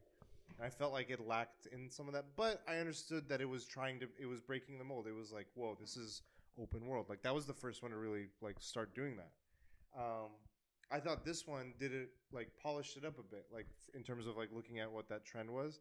And 0.58 0.66
I 0.66 0.70
felt 0.70 0.92
like 0.92 1.08
it 1.08 1.26
lacked 1.26 1.66
in 1.72 1.88
some 1.88 2.08
of 2.08 2.14
that, 2.14 2.24
but 2.36 2.62
I 2.68 2.76
understood 2.76 3.28
that 3.28 3.40
it 3.40 3.48
was 3.48 3.64
trying 3.64 4.00
to 4.00 4.08
it 4.18 4.26
was 4.26 4.40
breaking 4.40 4.78
the 4.78 4.84
mold. 4.84 5.06
It 5.06 5.14
was 5.14 5.32
like, 5.32 5.46
whoa, 5.54 5.76
this 5.80 5.96
is 5.96 6.22
open 6.60 6.86
world. 6.86 7.06
Like 7.08 7.22
that 7.22 7.34
was 7.34 7.46
the 7.46 7.54
first 7.54 7.82
one 7.82 7.92
to 7.92 7.96
really 7.96 8.26
like 8.40 8.56
start 8.58 8.94
doing 8.94 9.16
that. 9.16 9.30
Um, 9.96 10.30
I 10.90 10.98
thought 11.00 11.24
this 11.24 11.46
one 11.46 11.74
did 11.78 11.94
it 11.94 12.10
like 12.32 12.50
polished 12.62 12.96
it 12.96 13.04
up 13.04 13.18
a 13.18 13.22
bit, 13.22 13.46
like 13.52 13.66
in 13.94 14.02
terms 14.02 14.26
of 14.26 14.36
like 14.36 14.48
looking 14.52 14.78
at 14.78 14.90
what 14.90 15.08
that 15.08 15.24
trend 15.24 15.50
was. 15.50 15.80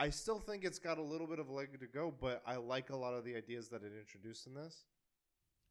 I 0.00 0.10
still 0.10 0.40
think 0.40 0.64
it's 0.64 0.78
got 0.78 0.98
a 0.98 1.02
little 1.02 1.26
bit 1.26 1.38
of 1.38 1.48
a 1.48 1.52
leg 1.52 1.78
to 1.78 1.86
go, 1.86 2.12
but 2.20 2.42
I 2.46 2.56
like 2.56 2.90
a 2.90 2.96
lot 2.96 3.14
of 3.14 3.24
the 3.24 3.36
ideas 3.36 3.68
that 3.68 3.82
it 3.82 3.92
introduced 3.98 4.46
in 4.46 4.54
this. 4.54 4.84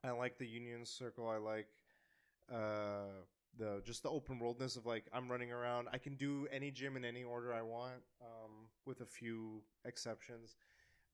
I 0.04 0.12
like 0.12 0.38
the 0.38 0.48
Union 0.48 0.86
Circle. 0.86 1.28
I 1.28 1.38
like 1.38 1.68
uh, 2.52 3.24
the 3.58 3.82
just 3.86 4.04
the 4.04 4.10
open 4.10 4.40
worldness 4.40 4.76
of 4.76 4.86
like 4.86 5.06
I'm 5.14 5.30
running 5.30 5.52
around. 5.52 5.88
I 5.92 5.98
can 5.98 6.16
do 6.16 6.48
any 6.52 6.72
gym 6.72 6.96
in 6.96 7.06
any 7.06 7.24
order 7.24 7.54
I 7.54 7.62
want, 7.62 8.02
um, 8.22 8.52
with 8.86 9.02
a 9.02 9.06
few 9.06 9.62
exceptions. 9.86 10.56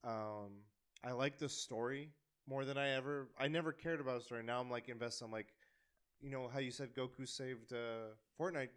Um, 0.04 0.62
I 1.04 1.12
like 1.12 1.38
the 1.38 1.48
story 1.48 2.10
more 2.48 2.64
than 2.64 2.78
I 2.78 2.90
ever. 2.90 3.28
I 3.38 3.48
never 3.48 3.72
cared 3.72 4.00
about 4.00 4.22
story. 4.22 4.42
Now 4.42 4.60
I'm 4.60 4.70
like 4.70 4.88
invested. 4.88 5.24
I'm 5.24 5.32
like, 5.32 5.48
you 6.20 6.30
know 6.30 6.48
how 6.52 6.60
you 6.60 6.70
said 6.70 6.94
Goku 6.94 7.26
saved 7.28 7.72
uh, 7.72 8.14
Fortnite. 8.38 8.70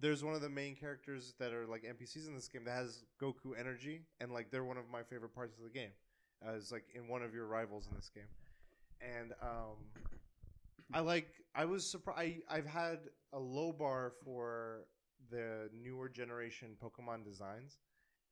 There's 0.00 0.24
one 0.24 0.34
of 0.34 0.40
the 0.40 0.48
main 0.48 0.74
characters 0.74 1.34
that 1.38 1.52
are 1.52 1.66
like 1.66 1.82
NPCs 1.82 2.26
in 2.26 2.34
this 2.34 2.48
game 2.48 2.64
that 2.64 2.72
has 2.72 3.04
Goku 3.20 3.58
energy, 3.58 4.02
and 4.20 4.32
like 4.32 4.50
they're 4.50 4.64
one 4.64 4.78
of 4.78 4.84
my 4.90 5.02
favorite 5.02 5.34
parts 5.34 5.56
of 5.58 5.64
the 5.64 5.70
game. 5.70 5.90
As 6.46 6.72
like 6.72 6.84
in 6.94 7.08
one 7.08 7.22
of 7.22 7.34
your 7.34 7.46
rivals 7.46 7.86
in 7.88 7.96
this 7.96 8.10
game, 8.14 8.28
and 9.00 9.32
um, 9.42 9.76
I 10.92 11.00
like. 11.00 11.28
I 11.54 11.64
was 11.64 11.88
surprised. 11.88 12.40
I've 12.50 12.66
had 12.66 12.98
a 13.32 13.38
low 13.38 13.72
bar 13.72 14.12
for 14.24 14.86
the 15.30 15.70
newer 15.72 16.08
generation 16.08 16.76
Pokemon 16.82 17.24
designs, 17.24 17.78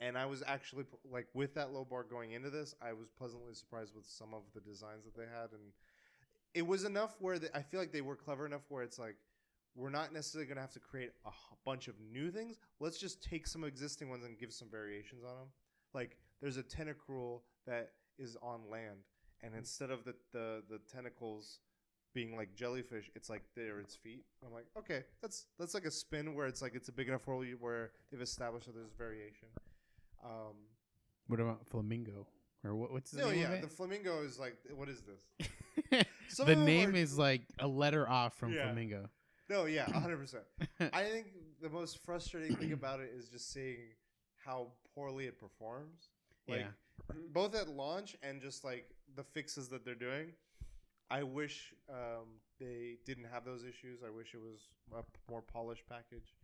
and 0.01 0.19
I 0.19 0.27
was 0.27 0.43
actually 0.47 0.85
like 1.11 1.27
with 1.35 1.55
that 1.55 1.73
low 1.73 1.85
bar 1.85 2.03
going 2.03 2.33
into 2.33 2.51
this. 2.51 2.75
I 2.83 2.93
was 2.93 3.09
pleasantly 3.11 3.55
surprised 3.55 3.95
with 3.95 4.07
some 4.07 4.35
of 4.35 4.43
the 4.55 4.61
designs 4.61 5.05
that 5.05 5.17
they 5.17 5.23
had, 5.23 5.53
and 5.53 5.73
it 6.55 6.67
was 6.67 6.85
enough 6.85 7.17
where 7.21 7.39
the, 7.39 7.57
I 7.57 7.63
feel 7.63 7.81
like 7.81 7.93
they 7.93 8.01
were 8.01 8.17
clever 8.17 8.47
enough 8.47 8.63
where 8.69 8.83
it's 8.83 8.99
like 8.99 9.17
we're 9.75 9.91
not 9.91 10.13
necessarily 10.13 10.47
going 10.47 10.57
to 10.57 10.63
have 10.63 10.73
to 10.73 10.81
create 10.81 11.11
a 11.27 11.31
bunch 11.65 11.89
of 11.89 11.95
new 12.13 12.31
things. 12.31 12.59
Let's 12.81 12.99
just 12.99 13.23
take 13.23 13.47
some 13.47 13.65
existing 13.65 14.09
ones 14.11 14.25
and 14.25 14.39
give 14.39 14.53
some 14.53 14.69
variations 14.71 15.23
on 15.25 15.35
them. 15.37 15.49
Like 15.95 16.17
there's 16.41 16.57
a 16.57 16.63
Tentacruel 16.63 17.41
that 17.67 17.91
is 18.19 18.37
on 18.43 18.61
land, 18.71 18.99
and 19.43 19.55
instead 19.55 19.91
of 19.91 20.05
the 20.05 20.15
the, 20.33 20.63
the 20.69 20.79
tentacles 20.93 21.61
being 22.15 22.37
like 22.37 22.55
jellyfish, 22.55 23.11
it's 23.15 23.31
like 23.31 23.43
they're 23.57 23.81
its 23.81 23.95
feet. 23.97 24.25
I'm 24.47 24.53
like, 24.53 24.67
okay, 24.79 25.05
that's 25.23 25.47
that's 25.59 25.73
like 25.75 25.85
a 25.87 25.91
spin 25.91 26.35
where 26.35 26.47
it's 26.47 26.61
like 26.63 26.75
it's 26.75 26.89
a 26.89 26.93
big 26.93 27.09
enough 27.09 27.27
world 27.27 27.47
where 27.61 27.93
they've 28.11 28.21
established 28.21 28.67
that 28.67 28.75
there's 28.75 28.93
variation. 28.99 29.49
Um, 30.25 30.55
What 31.27 31.41
about 31.41 31.67
flamingo? 31.67 32.27
Or 32.65 32.75
what, 32.77 32.93
what's 32.93 33.11
the 33.11 33.23
no, 33.23 33.31
name 33.31 33.41
yeah, 33.41 33.61
the 33.61 33.67
flamingo 33.67 34.23
is 34.23 34.39
like, 34.39 34.57
what 34.77 34.89
is 34.89 35.03
this? 35.03 36.05
the 36.47 36.55
name 36.55 36.91
are- 36.91 36.97
is 36.97 37.19
like 37.19 37.43
a 37.59 37.67
letter 37.67 38.09
off 38.09 38.37
from 38.39 38.53
Yeah. 38.53 38.65
flamingo. 38.67 39.09
No, 39.53 39.67
yeah, 39.67 39.85
100. 39.91 40.17
percent 40.19 40.45
I 40.93 41.03
think 41.05 41.27
the 41.61 41.69
most 41.69 41.99
frustrating 42.05 42.57
thing 42.57 42.73
about 42.73 43.01
it 43.01 43.11
is 43.17 43.29
just 43.29 43.53
seeing 43.53 43.81
how 44.45 44.69
poorly 44.95 45.27
it 45.27 45.39
performs. 45.39 46.09
Like 46.49 46.61
Yeah. 46.61 47.15
both 47.33 47.55
at 47.55 47.69
launch 47.69 48.17
and 48.23 48.41
just 48.41 48.65
like 48.65 48.87
the 49.15 49.23
fixes 49.23 49.69
that 49.69 49.85
they're 49.85 49.95
doing. 50.09 50.33
I 51.11 51.23
wish 51.23 51.75
um, 51.91 52.29
they 52.59 52.97
didn't 53.05 53.25
have 53.35 53.45
those 53.45 53.63
issues. 53.65 54.01
I 54.03 54.11
wish 54.11 54.35
it 54.35 54.41
was 54.41 54.61
a 54.97 55.03
p- 55.03 55.09
more 55.29 55.43
polished 55.43 55.85
package. 55.87 56.35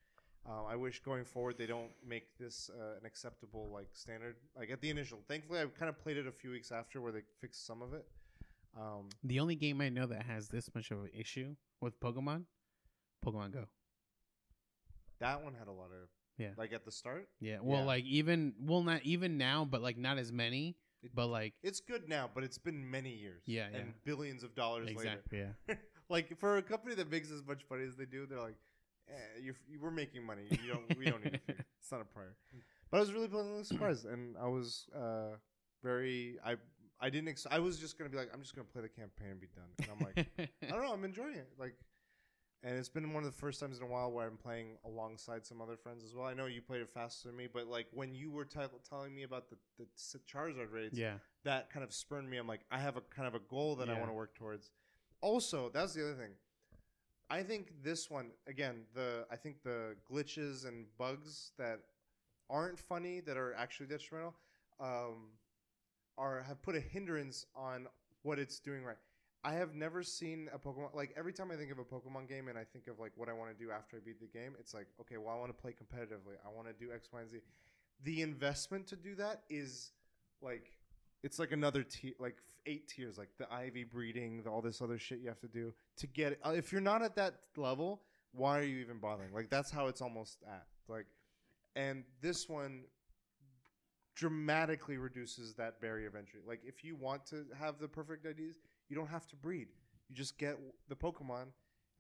Um, 0.47 0.65
I 0.69 0.77
wish 0.77 1.01
going 1.03 1.25
forward 1.25 1.57
they 1.59 1.67
don't 1.67 1.91
make 2.07 2.37
this 2.39 2.71
uh, 2.79 2.99
an 3.01 3.07
acceptable 3.07 3.71
like 3.73 3.89
standard. 3.93 4.37
Like 4.57 4.71
at 4.71 4.81
the 4.83 4.91
initial, 4.91 5.19
thankfully 5.27 5.61
I 5.61 5.65
kind 5.67 5.89
of 5.89 5.99
played 5.99 6.19
it 6.19 6.27
a 6.27 6.33
few 6.33 6.51
weeks 6.51 6.71
after 6.71 7.01
where 7.01 7.13
they 7.13 7.23
fixed 7.41 7.67
some 7.67 7.81
of 7.83 7.95
it. 7.95 8.07
Um, 8.77 9.09
The 9.25 9.41
only 9.41 9.57
game 9.57 9.81
I 9.81 9.89
know 9.89 10.07
that 10.07 10.23
has 10.25 10.49
this 10.49 10.69
much 10.75 10.91
of 10.91 10.99
an 11.03 11.11
issue 11.15 11.57
with 11.81 11.99
Pokemon, 12.01 12.43
Pokemon 13.25 13.53
Go. 13.53 13.65
that 15.21 15.43
one 15.43 15.55
had 15.55 15.69
a 15.69 15.73
lot 15.73 15.91
of 15.91 16.09
Yeah. 16.37 16.51
like 16.57 16.73
at 16.73 16.85
the 16.85 16.93
start. 16.93 17.29
Yeah. 17.41 17.59
Well, 17.61 17.81
Yeah. 17.81 17.85
like 17.87 18.05
even 18.05 18.55
well, 18.61 18.83
not 18.83 19.03
even 19.03 19.37
now, 19.39 19.65
but 19.65 19.83
like 19.83 19.97
not 19.97 20.19
as 20.19 20.33
many. 20.33 20.77
It- 21.03 21.15
But 21.15 21.27
like 21.27 21.55
It's 21.63 21.81
good 21.81 22.09
now, 22.09 22.31
but 22.35 22.45
it's 22.45 22.59
been 22.59 22.89
many 22.91 23.15
years. 23.15 23.43
Yeah, 23.47 23.67
and 23.67 23.75
yeah. 23.89 23.93
billions 24.05 24.43
of 24.43 24.55
dollars 24.55 24.87
later. 24.87 25.01
exactly. 25.01 25.39
Yeah. 25.39 25.75
like 26.09 26.37
for 26.39 26.57
a 26.57 26.63
company 26.63 26.95
that 26.97 27.11
makes 27.11 27.31
as 27.31 27.45
much 27.45 27.63
money 27.71 27.85
as 27.85 27.97
they 27.97 28.07
do, 28.07 28.27
they're 28.27 28.41
like, 28.41 28.57
eh, 29.09 29.13
you're, 29.41 29.57
you, 29.69 29.81
"We're 29.81 29.91
making 29.93 30.25
money. 30.25 30.47
You 30.51 30.73
don't. 30.73 30.99
we 30.99 31.05
don't 31.07 31.23
need 31.25 31.41
to. 31.47 31.55
It's 31.81 31.91
not 31.93 32.01
a 32.01 32.05
priority." 32.05 32.37
But 32.91 32.97
I 32.99 33.01
was 33.01 33.13
really 33.13 33.29
pleasantly 33.29 33.65
surprised, 33.73 34.07
and 34.07 34.37
I 34.39 34.47
was 34.49 34.89
uh, 34.95 35.37
very. 35.83 36.39
I 36.45 36.57
I 37.01 37.11
didn't. 37.11 37.29
Ex- 37.29 37.47
I 37.51 37.59
was 37.61 37.79
just 37.79 37.97
gonna 37.97 38.11
be 38.11 38.17
like, 38.17 38.31
I'm 38.35 38.43
just 38.43 38.55
gonna 38.57 38.67
play 38.67 38.83
the 38.83 38.89
campaign 38.89 39.29
and 39.31 39.41
be 39.41 39.47
done. 39.55 39.71
And 39.79 39.89
I'm 39.93 40.01
like, 40.05 40.27
I 40.63 40.67
don't 40.73 40.83
know. 40.83 40.93
I'm 40.93 41.05
enjoying 41.05 41.37
it. 41.37 41.49
Like, 41.59 41.75
and 42.65 42.77
it's 42.77 42.89
been 42.89 43.13
one 43.13 43.23
of 43.25 43.31
the 43.31 43.39
first 43.39 43.61
times 43.61 43.79
in 43.79 43.85
a 43.85 43.87
while 43.87 44.11
where 44.11 44.27
I'm 44.27 44.37
playing 44.37 44.79
alongside 44.85 45.47
some 45.47 45.61
other 45.61 45.77
friends 45.77 46.03
as 46.05 46.15
well. 46.15 46.27
I 46.27 46.35
know 46.35 46.47
you 46.47 46.61
played 46.61 46.81
it 46.81 46.91
faster 46.91 47.29
than 47.29 47.37
me, 47.37 47.47
but 47.53 47.69
like 47.69 47.87
when 47.93 48.15
you 48.15 48.31
were 48.31 48.45
t- 48.45 48.61
telling 48.89 49.15
me 49.15 49.23
about 49.23 49.49
the 49.49 49.57
the 49.79 49.87
Charizard 50.33 50.73
raids, 50.73 50.99
yeah. 50.99 51.15
that 51.45 51.71
kind 51.71 51.85
of 51.85 51.93
spurned 51.93 52.29
me. 52.29 52.37
I'm 52.37 52.49
like, 52.49 52.65
I 52.71 52.79
have 52.79 52.97
a 52.97 53.01
kind 53.01 53.29
of 53.29 53.35
a 53.35 53.41
goal 53.49 53.77
that 53.77 53.89
I 53.89 53.95
want 53.95 54.09
to 54.09 54.15
work 54.15 54.35
towards. 54.35 54.71
Also, 55.21 55.71
that's 55.73 55.95
the 55.95 56.03
other 56.03 56.15
thing. 56.15 56.33
I 57.31 57.43
think 57.43 57.73
this 57.83 58.11
one 58.11 58.31
again, 58.47 58.83
the 58.95 59.27
I 59.31 59.37
think 59.37 59.63
the 59.63 59.95
glitches 60.11 60.67
and 60.67 60.87
bugs 60.97 61.53
that 61.59 61.81
aren't 62.51 62.79
funny 62.79 63.21
that 63.21 63.37
are 63.37 63.55
actually 63.55 63.87
detrimental 63.87 64.35
um, 64.81 65.31
are 66.17 66.43
have 66.43 66.61
put 66.63 66.75
a 66.75 66.81
hindrance 66.81 67.47
on 67.55 67.87
what 68.23 68.39
it's 68.39 68.59
doing 68.59 68.83
right. 68.85 68.97
I 69.45 69.53
have 69.55 69.75
never 69.75 70.03
seen 70.03 70.49
a 70.53 70.59
Pokemon 70.59 70.95
like 70.95 71.15
every 71.17 71.33
time 71.33 71.51
I 71.51 71.57
think 71.57 71.71
of 71.71 71.79
a 71.79 71.85
Pokemon 71.85 72.29
game 72.29 72.49
and 72.49 72.59
I 72.59 72.65
think 72.65 72.89
of 72.89 72.99
like 72.99 73.13
what 73.17 73.29
I 73.29 73.33
want 73.33 73.57
to 73.57 73.65
do 73.65 73.71
after 73.71 73.97
I 73.97 74.01
beat 74.05 74.21
the 74.21 74.27
game, 74.27 74.55
it's 74.59 74.75
like 74.75 74.87
okay, 75.01 75.17
well 75.17 75.35
I 75.35 75.39
want 75.39 75.57
to 75.57 75.61
play 75.61 75.73
competitively. 75.73 76.35
I 76.45 76.55
want 76.55 76.67
to 76.69 76.75
do 76.75 76.93
X, 76.93 77.09
Y, 77.13 77.21
and 77.21 77.31
Z. 77.31 77.39
The 78.05 78.23
investment 78.23 78.87
to 78.89 78.97
do 78.97 79.15
that 79.17 79.43
is 79.49 79.93
like 80.43 80.73
it's 81.23 81.39
like 81.39 81.53
another 81.53 81.83
tier, 81.83 82.13
like 82.19 82.37
eight 82.67 82.89
tiers, 82.89 83.19
like 83.19 83.31
the 83.39 83.47
IV 83.67 83.91
breeding, 83.91 84.43
the, 84.43 84.51
all 84.51 84.63
this 84.63 84.81
other 84.81 84.99
shit 84.99 85.21
you 85.21 85.29
have 85.29 85.41
to 85.41 85.49
do 85.49 85.73
to 85.97 86.07
get. 86.07 86.33
it. 86.33 86.41
Uh, 86.45 86.51
if 86.51 86.73
you're 86.73 86.81
not 86.81 87.03
at 87.03 87.17
that 87.17 87.35
level, 87.57 88.03
why 88.33 88.59
are 88.59 88.65
you 88.65 88.79
even 88.79 88.99
bothering? 88.99 89.33
Like 89.33 89.51
that's 89.51 89.71
how 89.71 89.87
it's 89.87 90.01
almost 90.01 90.39
at. 90.47 90.67
Like, 90.89 91.07
and 91.77 92.05
this 92.21 92.49
one 92.49 92.85
dramatically 94.15 94.97
reduces 94.97 95.55
that 95.55 95.81
barrier 95.81 96.09
of 96.09 96.17
entry. 96.17 96.41
Like, 96.47 96.61
if 96.65 96.85
you 96.85 96.97
want 96.97 97.25
to 97.27 97.47
have 97.59 97.79
the 97.79 97.87
perfect 97.87 98.25
IVs, 98.27 98.57
you 98.89 98.97
don't 98.97 99.09
have 99.09 99.27
to 99.29 99.37
breed. 99.37 99.69
You 100.09 100.17
just 100.17 100.39
get 100.39 100.59
the 100.89 100.97
Pokemon. 100.97 101.47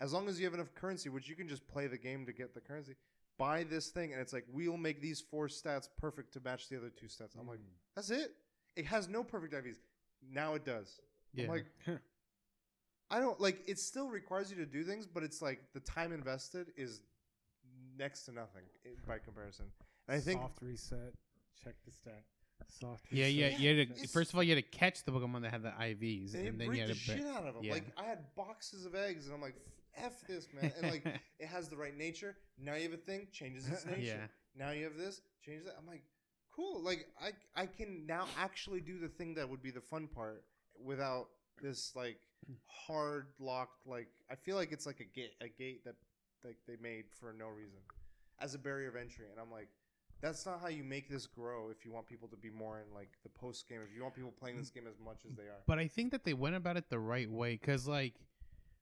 As 0.00 0.12
long 0.12 0.28
as 0.28 0.38
you 0.38 0.46
have 0.46 0.54
enough 0.54 0.74
currency, 0.74 1.08
which 1.08 1.28
you 1.28 1.34
can 1.34 1.48
just 1.48 1.66
play 1.66 1.86
the 1.86 1.98
game 1.98 2.24
to 2.26 2.32
get 2.32 2.54
the 2.54 2.60
currency, 2.60 2.94
buy 3.36 3.64
this 3.64 3.88
thing, 3.88 4.12
and 4.12 4.20
it's 4.20 4.32
like 4.32 4.44
we'll 4.52 4.76
make 4.76 5.00
these 5.00 5.20
four 5.20 5.48
stats 5.48 5.88
perfect 5.98 6.32
to 6.34 6.40
match 6.40 6.68
the 6.68 6.76
other 6.76 6.90
two 6.90 7.06
stats. 7.06 7.38
I'm 7.38 7.48
like, 7.48 7.58
mm. 7.58 7.72
that's 7.94 8.10
it. 8.10 8.32
It 8.76 8.86
has 8.86 9.08
no 9.08 9.24
perfect 9.24 9.54
IVs. 9.54 9.78
Now 10.32 10.54
it 10.54 10.64
does. 10.64 11.00
Yeah. 11.34 11.44
I'm 11.44 11.50
like, 11.50 11.66
I 13.10 13.20
don't 13.20 13.40
like. 13.40 13.62
It 13.66 13.78
still 13.78 14.08
requires 14.08 14.50
you 14.50 14.56
to 14.58 14.66
do 14.66 14.84
things, 14.84 15.06
but 15.06 15.22
it's 15.22 15.40
like 15.40 15.60
the 15.74 15.80
time 15.80 16.12
invested 16.12 16.68
is 16.76 17.00
next 17.98 18.24
to 18.24 18.32
nothing 18.32 18.62
i- 18.84 19.08
by 19.08 19.18
comparison. 19.18 19.66
And 20.08 20.16
I 20.16 20.20
think 20.20 20.40
soft 20.40 20.62
reset. 20.62 21.14
Check 21.62 21.74
the 21.84 21.90
stat. 21.90 22.22
Soft. 22.80 23.04
yeah, 23.10 23.26
yeah, 23.26 23.46
reset. 23.46 23.60
you 23.60 23.68
had 23.78 23.88
to, 23.88 23.94
It's- 23.94 24.12
first 24.12 24.30
of 24.32 24.36
all, 24.36 24.42
you 24.42 24.54
had 24.54 24.62
to 24.64 24.78
catch 24.78 25.04
the 25.04 25.10
Pokemon 25.12 25.42
that 25.42 25.50
had 25.50 25.62
the 25.62 25.70
IVs, 25.70 26.34
and 26.34 26.46
and, 26.46 26.48
it 26.48 26.58
then 26.58 26.60
you 26.60 26.66
breed 26.68 26.78
had 26.80 26.88
the 26.90 26.94
to. 26.94 26.98
shit 27.00 27.26
out 27.26 27.46
of 27.46 27.54
them. 27.54 27.64
yeah. 27.64 27.72
Like 27.72 27.84
I 27.96 28.04
had 28.04 28.34
boxes 28.36 28.84
of 28.86 28.94
eggs, 28.94 29.26
and 29.26 29.34
I'm 29.34 29.40
like, 29.42 29.56
f 29.96 30.20
this, 30.28 30.46
man. 30.52 30.72
And 30.80 30.90
like 30.92 31.04
it 31.38 31.46
has 31.46 31.68
the 31.68 31.76
right 31.76 31.96
nature. 31.96 32.36
Now 32.58 32.74
you 32.74 32.84
have 32.84 32.92
a 32.92 32.96
thing, 32.98 33.28
changes 33.32 33.66
its 33.68 33.84
nature. 33.94 34.00
Yeah. 34.00 34.26
Now 34.56 34.70
you 34.72 34.84
have 34.84 34.96
this, 34.96 35.20
changes 35.44 35.66
that. 35.66 35.74
I'm 35.80 35.86
like, 35.86 36.02
cool. 36.54 36.82
Like 36.82 37.06
I 37.20 37.32
I 37.60 37.66
can 37.66 38.06
now 38.06 38.26
actually 38.38 38.80
do 38.80 38.98
the 38.98 39.08
thing 39.08 39.34
that 39.34 39.48
would 39.48 39.62
be 39.62 39.70
the 39.70 39.80
fun 39.80 40.06
part 40.08 40.44
without 40.84 41.28
this 41.62 41.92
like 41.96 42.18
hard 42.66 43.26
locked 43.40 43.84
like 43.86 44.06
I 44.30 44.36
feel 44.36 44.54
like 44.56 44.70
it's 44.70 44.86
like 44.86 45.00
a 45.00 45.04
gate 45.04 45.32
a 45.40 45.48
gate 45.48 45.84
that 45.84 45.96
like 46.44 46.56
they 46.68 46.76
made 46.80 47.06
for 47.18 47.32
no 47.36 47.48
reason 47.48 47.80
as 48.40 48.54
a 48.54 48.58
barrier 48.58 48.88
of 48.88 48.94
entry 48.96 49.26
and 49.30 49.40
I'm 49.40 49.50
like 49.50 49.68
that's 50.20 50.44
not 50.46 50.60
how 50.60 50.68
you 50.68 50.82
make 50.82 51.08
this 51.08 51.26
grow 51.26 51.68
if 51.70 51.84
you 51.84 51.92
want 51.92 52.06
people 52.06 52.28
to 52.28 52.36
be 52.36 52.50
more 52.50 52.78
in 52.80 52.92
like 52.94 53.10
the 53.22 53.28
post 53.28 53.68
game 53.68 53.78
if 53.88 53.94
you 53.94 54.02
want 54.02 54.14
people 54.14 54.32
playing 54.38 54.56
this 54.56 54.70
game 54.70 54.84
as 54.88 54.98
much 55.04 55.18
as 55.28 55.34
they 55.36 55.44
are 55.44 55.62
But 55.66 55.78
I 55.78 55.86
think 55.88 56.10
that 56.12 56.24
they 56.24 56.34
went 56.34 56.56
about 56.56 56.76
it 56.76 56.88
the 56.90 56.98
right 56.98 57.30
way 57.30 57.52
because, 57.52 57.86
like, 57.86 58.14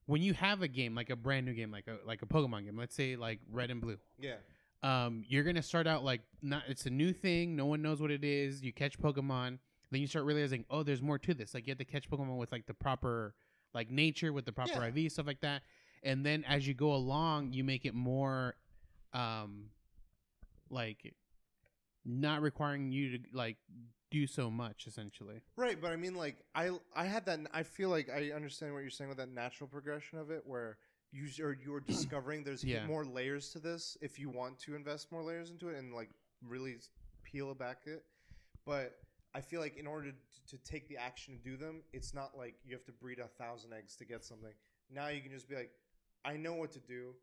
when 0.06 0.22
you 0.22 0.34
have 0.34 0.62
a 0.62 0.68
game 0.68 0.94
like 0.94 1.10
a 1.10 1.16
brand 1.16 1.46
new 1.46 1.52
game, 1.52 1.70
like 1.70 1.86
a 1.88 1.98
like 2.06 2.22
a 2.22 2.26
Pokemon 2.26 2.64
game, 2.64 2.76
let's 2.76 2.94
say 2.94 3.16
like 3.16 3.40
Red 3.50 3.70
and 3.70 3.80
Blue, 3.80 3.98
yeah 4.18 4.36
um, 4.82 5.24
you're 5.26 5.42
gonna 5.42 5.62
start 5.62 5.86
out 5.86 6.04
like 6.04 6.20
not 6.42 6.62
it's 6.68 6.86
a 6.86 6.90
new 6.90 7.12
thing, 7.12 7.56
no 7.56 7.66
one 7.66 7.82
knows 7.82 8.00
what 8.00 8.10
it 8.10 8.22
is. 8.24 8.62
You 8.62 8.72
catch 8.72 8.98
Pokemon, 8.98 9.58
then 9.90 10.00
you 10.00 10.06
start 10.06 10.24
realizing, 10.24 10.64
oh, 10.70 10.82
there's 10.82 11.02
more 11.02 11.18
to 11.18 11.34
this. 11.34 11.54
Like 11.54 11.66
you 11.66 11.72
have 11.72 11.78
to 11.78 11.84
catch 11.84 12.08
Pokemon 12.08 12.36
with 12.36 12.52
like 12.52 12.66
the 12.66 12.74
proper 12.74 13.34
like 13.74 13.90
nature 13.90 14.32
with 14.32 14.44
the 14.44 14.52
proper 14.52 14.74
Yeah. 14.74 15.02
IV 15.02 15.12
stuff 15.12 15.26
like 15.26 15.40
that. 15.40 15.62
And 16.02 16.24
then 16.24 16.44
as 16.44 16.68
you 16.68 16.74
go 16.74 16.94
along, 16.94 17.52
you 17.52 17.64
make 17.64 17.84
it 17.84 17.94
more 17.94 18.54
um 19.12 19.70
like 20.70 21.14
not 22.06 22.40
requiring 22.40 22.92
you 22.92 23.18
to 23.18 23.24
like 23.32 23.56
do 24.10 24.26
so 24.26 24.50
much 24.50 24.86
essentially. 24.86 25.40
Right, 25.56 25.80
but 25.80 25.90
I 25.92 25.96
mean, 25.96 26.14
like 26.14 26.36
I 26.54 26.70
I 26.94 27.04
had 27.06 27.26
that. 27.26 27.40
I 27.52 27.62
feel 27.64 27.88
like 27.90 28.08
I 28.08 28.30
understand 28.34 28.72
what 28.72 28.80
you're 28.80 28.90
saying 28.90 29.08
with 29.08 29.18
that 29.18 29.28
natural 29.30 29.68
progression 29.68 30.18
of 30.18 30.30
it, 30.30 30.42
where 30.46 30.78
you 31.12 31.26
or 31.44 31.56
you're 31.64 31.80
discovering 31.86 32.44
there's 32.44 32.64
Yeah. 32.64 32.86
more 32.86 33.04
layers 33.04 33.50
to 33.50 33.58
this 33.58 33.96
if 34.00 34.18
you 34.18 34.30
want 34.30 34.58
to 34.60 34.74
invest 34.74 35.10
more 35.10 35.22
layers 35.22 35.50
into 35.50 35.68
it 35.68 35.78
and 35.78 35.92
like 35.92 36.10
really 36.46 36.76
peel 37.24 37.52
back 37.54 37.82
it. 37.86 38.04
But 38.64 38.96
I 39.34 39.40
feel 39.40 39.60
like 39.60 39.76
in 39.76 39.86
order 39.86 40.10
to, 40.12 40.56
to 40.56 40.62
take 40.64 40.88
the 40.88 40.96
action 40.96 41.36
to 41.36 41.42
do 41.50 41.56
them, 41.56 41.82
it's 41.92 42.14
not 42.14 42.36
like 42.36 42.54
you 42.64 42.74
have 42.74 42.84
to 42.86 42.92
breed 42.92 43.18
a 43.18 43.28
thousand 43.42 43.72
eggs 43.72 43.96
to 43.96 44.04
get 44.04 44.24
something. 44.24 44.52
Now 44.90 45.08
you 45.08 45.20
can 45.20 45.30
just 45.32 45.48
be 45.48 45.56
like, 45.56 45.70
I 46.24 46.36
know 46.36 46.54
what 46.54 46.72
to 46.72 46.80
do. 46.80 47.14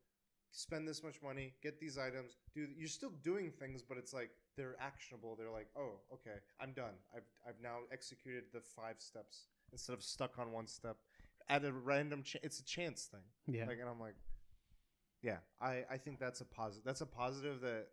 Spend 0.56 0.88
this 0.88 1.04
much 1.04 1.16
money, 1.24 1.56
get 1.64 1.80
these 1.80 1.98
items. 1.98 2.38
Do 2.54 2.68
you're 2.78 2.88
still 2.88 3.12
doing 3.24 3.52
things, 3.52 3.82
but 3.82 3.98
it's 3.98 4.14
like 4.14 4.30
they're 4.56 4.76
actionable. 4.80 5.36
They're 5.36 5.50
like, 5.50 5.68
oh, 5.76 5.94
okay, 6.14 6.38
I'm 6.62 6.74
done. 6.74 6.94
I've 7.16 7.24
I've 7.48 7.60
now 7.62 7.78
executed 7.92 8.44
the 8.54 8.62
five 8.62 8.98
steps 9.00 9.48
instead 9.72 9.94
of 9.94 10.04
stuck 10.04 10.38
on 10.38 10.52
one 10.52 10.68
step. 10.68 10.98
At 11.50 11.66
a 11.66 11.74
random, 11.74 12.22
ch- 12.22 12.38
it's 12.44 12.60
a 12.60 12.64
chance 12.64 13.06
thing. 13.06 13.24
Yeah. 13.48 13.66
Like, 13.66 13.80
and 13.80 13.90
I'm 13.90 14.00
like, 14.00 14.14
yeah, 15.24 15.38
I 15.60 15.86
I 15.90 15.98
think 15.98 16.20
that's 16.20 16.42
a 16.42 16.46
positive. 16.46 16.86
That's 16.86 17.02
a 17.02 17.08
positive 17.08 17.60
that 17.62 17.88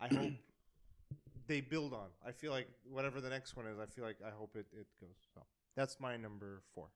I 0.00 0.08
hope 0.08 0.32
they 1.46 1.60
build 1.60 1.92
on. 1.92 2.08
I 2.26 2.32
feel 2.32 2.50
like 2.50 2.68
whatever 2.90 3.20
the 3.20 3.30
next 3.30 3.56
one 3.56 3.66
is, 3.68 3.78
I 3.78 3.86
feel 3.86 4.04
like 4.04 4.18
I 4.26 4.30
hope 4.30 4.56
it 4.56 4.66
it 4.72 4.88
goes. 5.00 5.16
So 5.32 5.42
that's 5.76 6.00
my 6.00 6.16
number 6.16 6.62
four. 6.74 6.88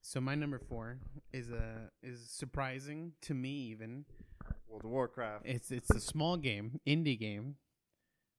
So 0.00 0.20
my 0.20 0.34
number 0.34 0.58
4 0.58 0.98
is 1.32 1.50
a 1.50 1.90
is 2.02 2.28
surprising 2.30 3.12
to 3.22 3.34
me 3.34 3.50
even. 3.50 4.04
World 4.68 4.84
of 4.84 4.90
Warcraft. 4.90 5.44
It's 5.46 5.70
it's 5.70 5.90
a 5.90 6.00
small 6.00 6.36
game, 6.36 6.80
indie 6.86 7.18
game 7.18 7.56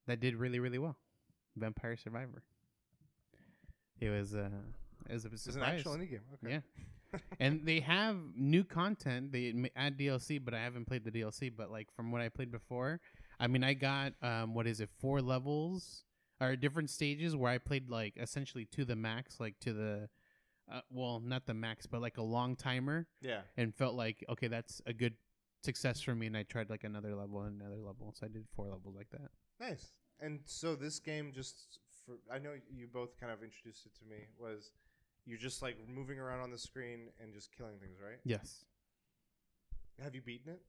that 0.07 0.19
did 0.19 0.35
really 0.35 0.59
really 0.59 0.79
well. 0.79 0.97
Vampire 1.55 1.97
Survivor. 1.97 2.43
It 3.99 4.09
was 4.09 4.33
uh 4.33 4.49
it 5.09 5.13
was 5.13 5.25
a 5.25 5.29
It's 5.29 5.47
an 5.47 5.63
actual 5.63 5.93
indie 5.93 6.09
game. 6.09 6.21
Okay. 6.43 6.53
Yeah. 6.53 7.19
and 7.39 7.65
they 7.65 7.79
have 7.79 8.17
new 8.35 8.63
content. 8.63 9.31
They 9.31 9.53
add 9.75 9.97
DLC, 9.97 10.43
but 10.43 10.53
I 10.53 10.59
haven't 10.59 10.85
played 10.85 11.03
the 11.03 11.11
DLC. 11.11 11.51
But 11.55 11.71
like 11.71 11.91
from 11.95 12.11
what 12.11 12.21
I 12.21 12.29
played 12.29 12.51
before, 12.51 12.99
I 13.39 13.47
mean, 13.47 13.63
I 13.63 13.73
got 13.73 14.13
um, 14.21 14.53
what 14.53 14.67
is 14.67 14.79
it, 14.79 14.89
four 14.99 15.21
levels 15.21 16.03
or 16.41 16.55
different 16.55 16.89
stages 16.89 17.35
where 17.35 17.51
I 17.51 17.57
played 17.57 17.89
like 17.89 18.13
essentially 18.17 18.65
to 18.73 18.85
the 18.85 18.95
max, 18.95 19.39
like 19.39 19.59
to 19.61 19.73
the, 19.73 20.09
uh, 20.71 20.81
well, 20.89 21.19
not 21.19 21.45
the 21.45 21.53
max, 21.53 21.85
but 21.87 22.01
like 22.01 22.17
a 22.17 22.21
long 22.23 22.55
timer, 22.55 23.07
Yeah. 23.21 23.41
and 23.57 23.73
felt 23.75 23.95
like 23.95 24.23
okay, 24.29 24.47
that's 24.47 24.81
a 24.85 24.93
good 24.93 25.15
success 25.63 26.01
for 26.01 26.15
me. 26.15 26.27
And 26.27 26.37
I 26.37 26.43
tried 26.43 26.69
like 26.69 26.83
another 26.83 27.15
level 27.15 27.41
and 27.41 27.59
another 27.61 27.77
level, 27.77 28.13
so 28.17 28.25
I 28.25 28.29
did 28.29 28.45
four 28.55 28.67
levels 28.67 28.95
like 28.95 29.09
that. 29.11 29.29
Nice. 29.59 29.91
And 30.19 30.39
so 30.45 30.75
this 30.75 30.99
game 30.99 31.31
just 31.33 31.79
for 32.05 32.15
I 32.33 32.39
know 32.39 32.51
you 32.69 32.87
both 32.87 33.19
kind 33.19 33.31
of 33.31 33.43
introduced 33.43 33.85
it 33.85 33.93
to 33.99 34.05
me 34.05 34.17
was 34.37 34.71
you're 35.25 35.37
just 35.37 35.61
like 35.61 35.77
moving 35.87 36.17
around 36.19 36.41
on 36.41 36.51
the 36.51 36.57
screen 36.57 37.09
and 37.21 37.33
just 37.33 37.51
killing 37.55 37.77
things, 37.79 37.97
right? 38.03 38.19
Yes. 38.23 38.65
Have 40.01 40.15
you 40.15 40.21
beaten 40.21 40.53
it? 40.53 40.61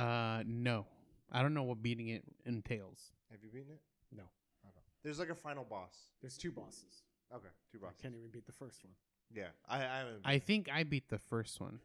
Uh, 0.00 0.42
no, 0.46 0.86
I 1.30 1.42
don't 1.42 1.54
know 1.54 1.64
what 1.64 1.82
beating 1.82 2.08
it 2.08 2.22
entails. 2.46 3.12
Have 3.30 3.40
you 3.42 3.50
beaten 3.50 3.72
it? 3.72 3.80
No. 4.16 4.22
Okay. 4.64 4.80
There's 5.02 5.18
like 5.18 5.28
a 5.30 5.34
final 5.34 5.64
boss. 5.64 5.94
There's 6.22 6.38
two 6.38 6.50
bosses. 6.52 7.02
Okay, 7.34 7.48
two 7.70 7.78
I 7.78 7.86
bosses. 7.86 8.00
can't 8.00 8.14
even 8.14 8.30
beat 8.30 8.46
the 8.46 8.52
first 8.52 8.82
one. 8.84 8.92
Yeah, 9.34 9.48
I 9.68 9.76
I 9.78 9.80
haven't. 9.98 10.20
I 10.24 10.38
think 10.38 10.68
I 10.72 10.82
beat 10.84 11.08
the 11.08 11.18
first 11.18 11.60
one. 11.60 11.80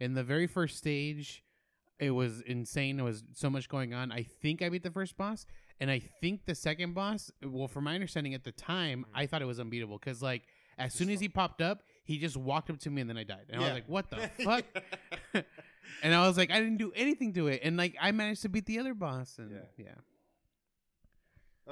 In 0.00 0.14
the 0.14 0.22
very 0.24 0.46
first 0.46 0.76
stage, 0.78 1.44
it 1.98 2.10
was 2.12 2.40
insane. 2.42 2.96
There 2.96 3.04
was 3.04 3.24
so 3.34 3.50
much 3.50 3.68
going 3.68 3.92
on. 3.94 4.10
I 4.12 4.22
think 4.22 4.62
I 4.62 4.68
beat 4.68 4.82
the 4.84 4.90
first 4.90 5.16
boss, 5.16 5.44
and 5.80 5.90
I 5.90 5.98
think 5.98 6.46
the 6.46 6.54
second 6.54 6.94
boss. 6.94 7.30
Well, 7.42 7.68
from 7.68 7.84
my 7.84 7.94
understanding 7.94 8.34
at 8.34 8.44
the 8.44 8.52
time, 8.52 9.04
Mhm. 9.04 9.10
I 9.14 9.26
thought 9.26 9.42
it 9.42 9.46
was 9.46 9.58
unbeatable 9.60 9.98
because, 9.98 10.22
like, 10.22 10.44
as 10.78 10.94
soon 10.94 11.10
as 11.10 11.18
he 11.20 11.28
popped 11.28 11.60
up, 11.60 11.82
he 12.04 12.18
just 12.18 12.36
walked 12.36 12.70
up 12.70 12.78
to 12.80 12.90
me, 12.90 13.00
and 13.00 13.10
then 13.10 13.18
I 13.18 13.24
died, 13.24 13.46
and 13.48 13.56
I 13.56 13.58
was 13.58 13.66
Yeah. 13.68 13.74
like, 13.74 13.88
"What 13.88 14.10
the 14.10 14.16
fuck?" 14.44 14.64
and 16.02 16.14
I 16.14 16.26
was 16.26 16.36
like, 16.38 16.50
"I 16.50 16.60
didn't 16.60 16.78
do 16.78 16.92
anything 16.92 17.32
to 17.34 17.48
it," 17.48 17.60
and 17.64 17.76
like, 17.76 17.96
I 18.00 18.12
managed 18.12 18.42
to 18.42 18.48
beat 18.48 18.66
the 18.66 18.78
other 18.78 18.94
boss, 18.94 19.38
and 19.38 19.50
Yeah. 19.50 19.64
yeah. 19.76 19.94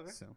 okay, 0.01 0.11
So 0.11 0.37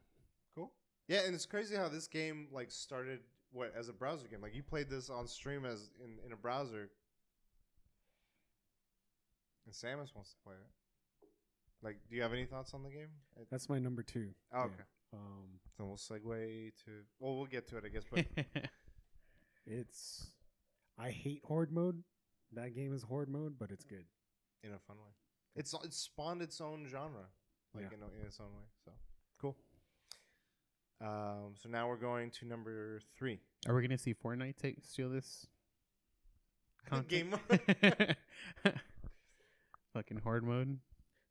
cool. 0.55 0.71
Yeah, 1.07 1.21
and 1.25 1.33
it's 1.35 1.45
crazy 1.47 1.75
how 1.75 1.89
this 1.89 2.07
game 2.07 2.47
like 2.51 2.71
started 2.71 3.21
what 3.51 3.73
as 3.77 3.89
a 3.89 3.93
browser 3.93 4.27
game. 4.27 4.41
Like 4.41 4.55
you 4.55 4.63
played 4.63 4.89
this 4.89 5.09
on 5.09 5.27
stream 5.27 5.65
as 5.65 5.89
in 6.03 6.17
in 6.25 6.31
a 6.33 6.35
browser, 6.35 6.89
and 9.65 9.73
Samus 9.73 10.13
wants 10.15 10.31
to 10.31 10.37
play 10.43 10.55
it. 10.55 11.27
Like, 11.81 11.97
do 12.09 12.15
you 12.15 12.21
have 12.21 12.33
any 12.33 12.45
thoughts 12.45 12.73
on 12.73 12.83
the 12.83 12.89
game? 12.89 13.07
That's 13.49 13.69
my 13.69 13.79
number 13.79 14.03
two. 14.03 14.29
Oh, 14.53 14.57
Yeah. 14.59 14.65
okay. 14.65 14.83
Um, 15.13 15.59
So 15.77 15.85
we'll 15.85 15.95
segue 15.97 16.71
to. 16.85 16.91
Well, 17.19 17.37
we'll 17.37 17.45
get 17.45 17.67
to 17.69 17.77
it, 17.77 17.83
I 17.85 17.89
guess. 17.89 18.03
But 18.11 18.25
it's 19.65 20.27
I 20.97 21.09
hate 21.11 21.41
horde 21.45 21.71
mode. 21.71 22.03
That 22.51 22.75
game 22.75 22.93
is 22.93 23.03
horde 23.03 23.29
mode, 23.29 23.57
but 23.57 23.71
it's 23.71 23.85
good. 23.85 24.05
in 24.63 24.73
a 24.73 24.79
fun 24.79 24.97
way. 24.97 25.11
It's 25.55 25.73
it's 25.85 25.97
spawned 25.97 26.41
its 26.41 26.59
own 26.61 26.85
genre, 26.87 27.25
like 27.73 27.85
Yeah. 27.89 27.97
in, 27.97 28.03
a, 28.03 28.07
in 28.19 28.25
its 28.27 28.39
own 28.39 28.53
way. 28.53 28.65
So. 28.85 28.91
Um, 31.01 31.53
so 31.55 31.69
now 31.69 31.87
we're 31.87 31.95
going 31.95 32.29
to 32.31 32.45
number 32.45 32.99
three. 33.17 33.39
are 33.67 33.73
we 33.75 33.81
gonna 33.81 33.97
see 33.97 34.13
Fortnite 34.13 34.57
take 34.57 34.77
steal 34.83 35.09
this? 35.09 35.47
Game 37.07 37.31
content? 37.47 38.17
Fucking 39.93 40.19
hard 40.23 40.43
mode. 40.43 40.77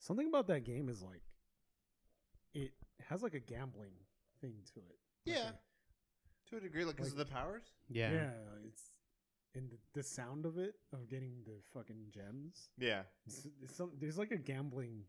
Something 0.00 0.26
about 0.28 0.46
that 0.48 0.64
game 0.64 0.88
is 0.88 1.02
like 1.02 1.22
it 2.54 2.72
has 3.08 3.22
like 3.22 3.34
a 3.34 3.40
gambling 3.40 3.92
thing 4.40 4.54
to 4.74 4.80
it. 4.80 4.98
Like 5.26 5.36
Yeah. 5.36 5.48
a- 5.50 6.50
to 6.50 6.56
a 6.56 6.60
degree, 6.60 6.84
like 6.84 6.96
because 6.96 7.12
Like- 7.12 7.20
of 7.20 7.28
the 7.28 7.32
powers. 7.34 7.64
Yeah. 7.88 8.12
yeah, 8.12 8.30
it's 8.66 8.90
and 9.54 9.70
the, 9.70 9.78
the 9.94 10.02
sound 10.02 10.46
of 10.46 10.56
it 10.58 10.74
of 10.92 11.08
getting 11.08 11.42
the 11.44 11.56
fucking 11.74 12.06
gems. 12.10 12.68
Yeah. 12.78 13.02
It's, 13.26 13.46
it's 13.62 13.76
some, 13.76 13.90
there's 13.98 14.18
like 14.18 14.30
a 14.30 14.36
gambling 14.38 15.04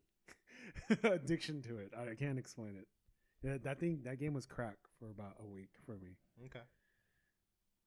addiction 1.04 1.62
to 1.64 1.78
it. 1.78 1.94
I, 1.98 2.12
I 2.12 2.16
can't 2.16 2.40
explain 2.40 2.76
it. 2.76 2.88
Yeah, 3.44 3.58
that 3.64 3.80
thing, 3.80 4.02
that 4.04 4.20
game 4.20 4.34
was 4.34 4.46
crack 4.46 4.76
for 5.00 5.10
about 5.10 5.36
a 5.42 5.46
week 5.46 5.70
for 5.86 5.94
me. 5.98 6.18
Okay. 6.46 6.60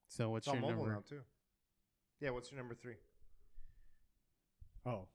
So 0.07 0.29
what's 0.31 0.47
It's 0.47 0.55
on 0.55 0.61
your 0.61 0.71
mobile 0.71 0.85
number? 0.85 0.95
now 0.95 1.03
too. 1.07 1.21
Yeah. 2.19 2.31
What's 2.31 2.51
your 2.51 2.59
number 2.59 2.73
three? 2.75 2.95
Oh, 4.85 5.07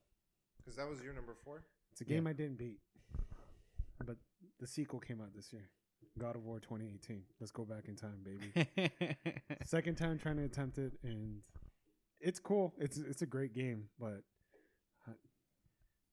Because 0.58 0.76
that 0.76 0.88
was 0.88 1.00
your 1.02 1.12
number 1.14 1.34
four. 1.44 1.64
it's 1.92 2.00
a 2.00 2.04
Yeah. 2.04 2.16
game 2.16 2.26
I 2.26 2.32
didn't 2.32 2.56
beat, 2.56 2.80
but 4.04 4.16
the 4.58 4.66
sequel 4.66 5.00
came 5.00 5.20
out 5.20 5.32
this 5.34 5.52
year. 5.52 5.70
God 6.18 6.36
of 6.36 6.44
War 6.44 6.58
2018. 6.60 7.24
Let's 7.40 7.52
go 7.52 7.64
back 7.64 7.86
in 7.88 7.94
time, 7.96 8.22
baby. 8.24 8.52
Second 9.64 9.96
time 9.96 10.18
trying 10.18 10.36
to 10.36 10.44
attempt 10.44 10.78
it, 10.78 10.98
and 11.02 11.42
it's 12.20 12.40
cool. 12.40 12.74
It's 12.78 12.98
it's 12.98 13.22
a 13.22 13.26
great 13.26 13.52
game, 13.54 13.88
but 13.98 14.24
uh, 15.06 15.12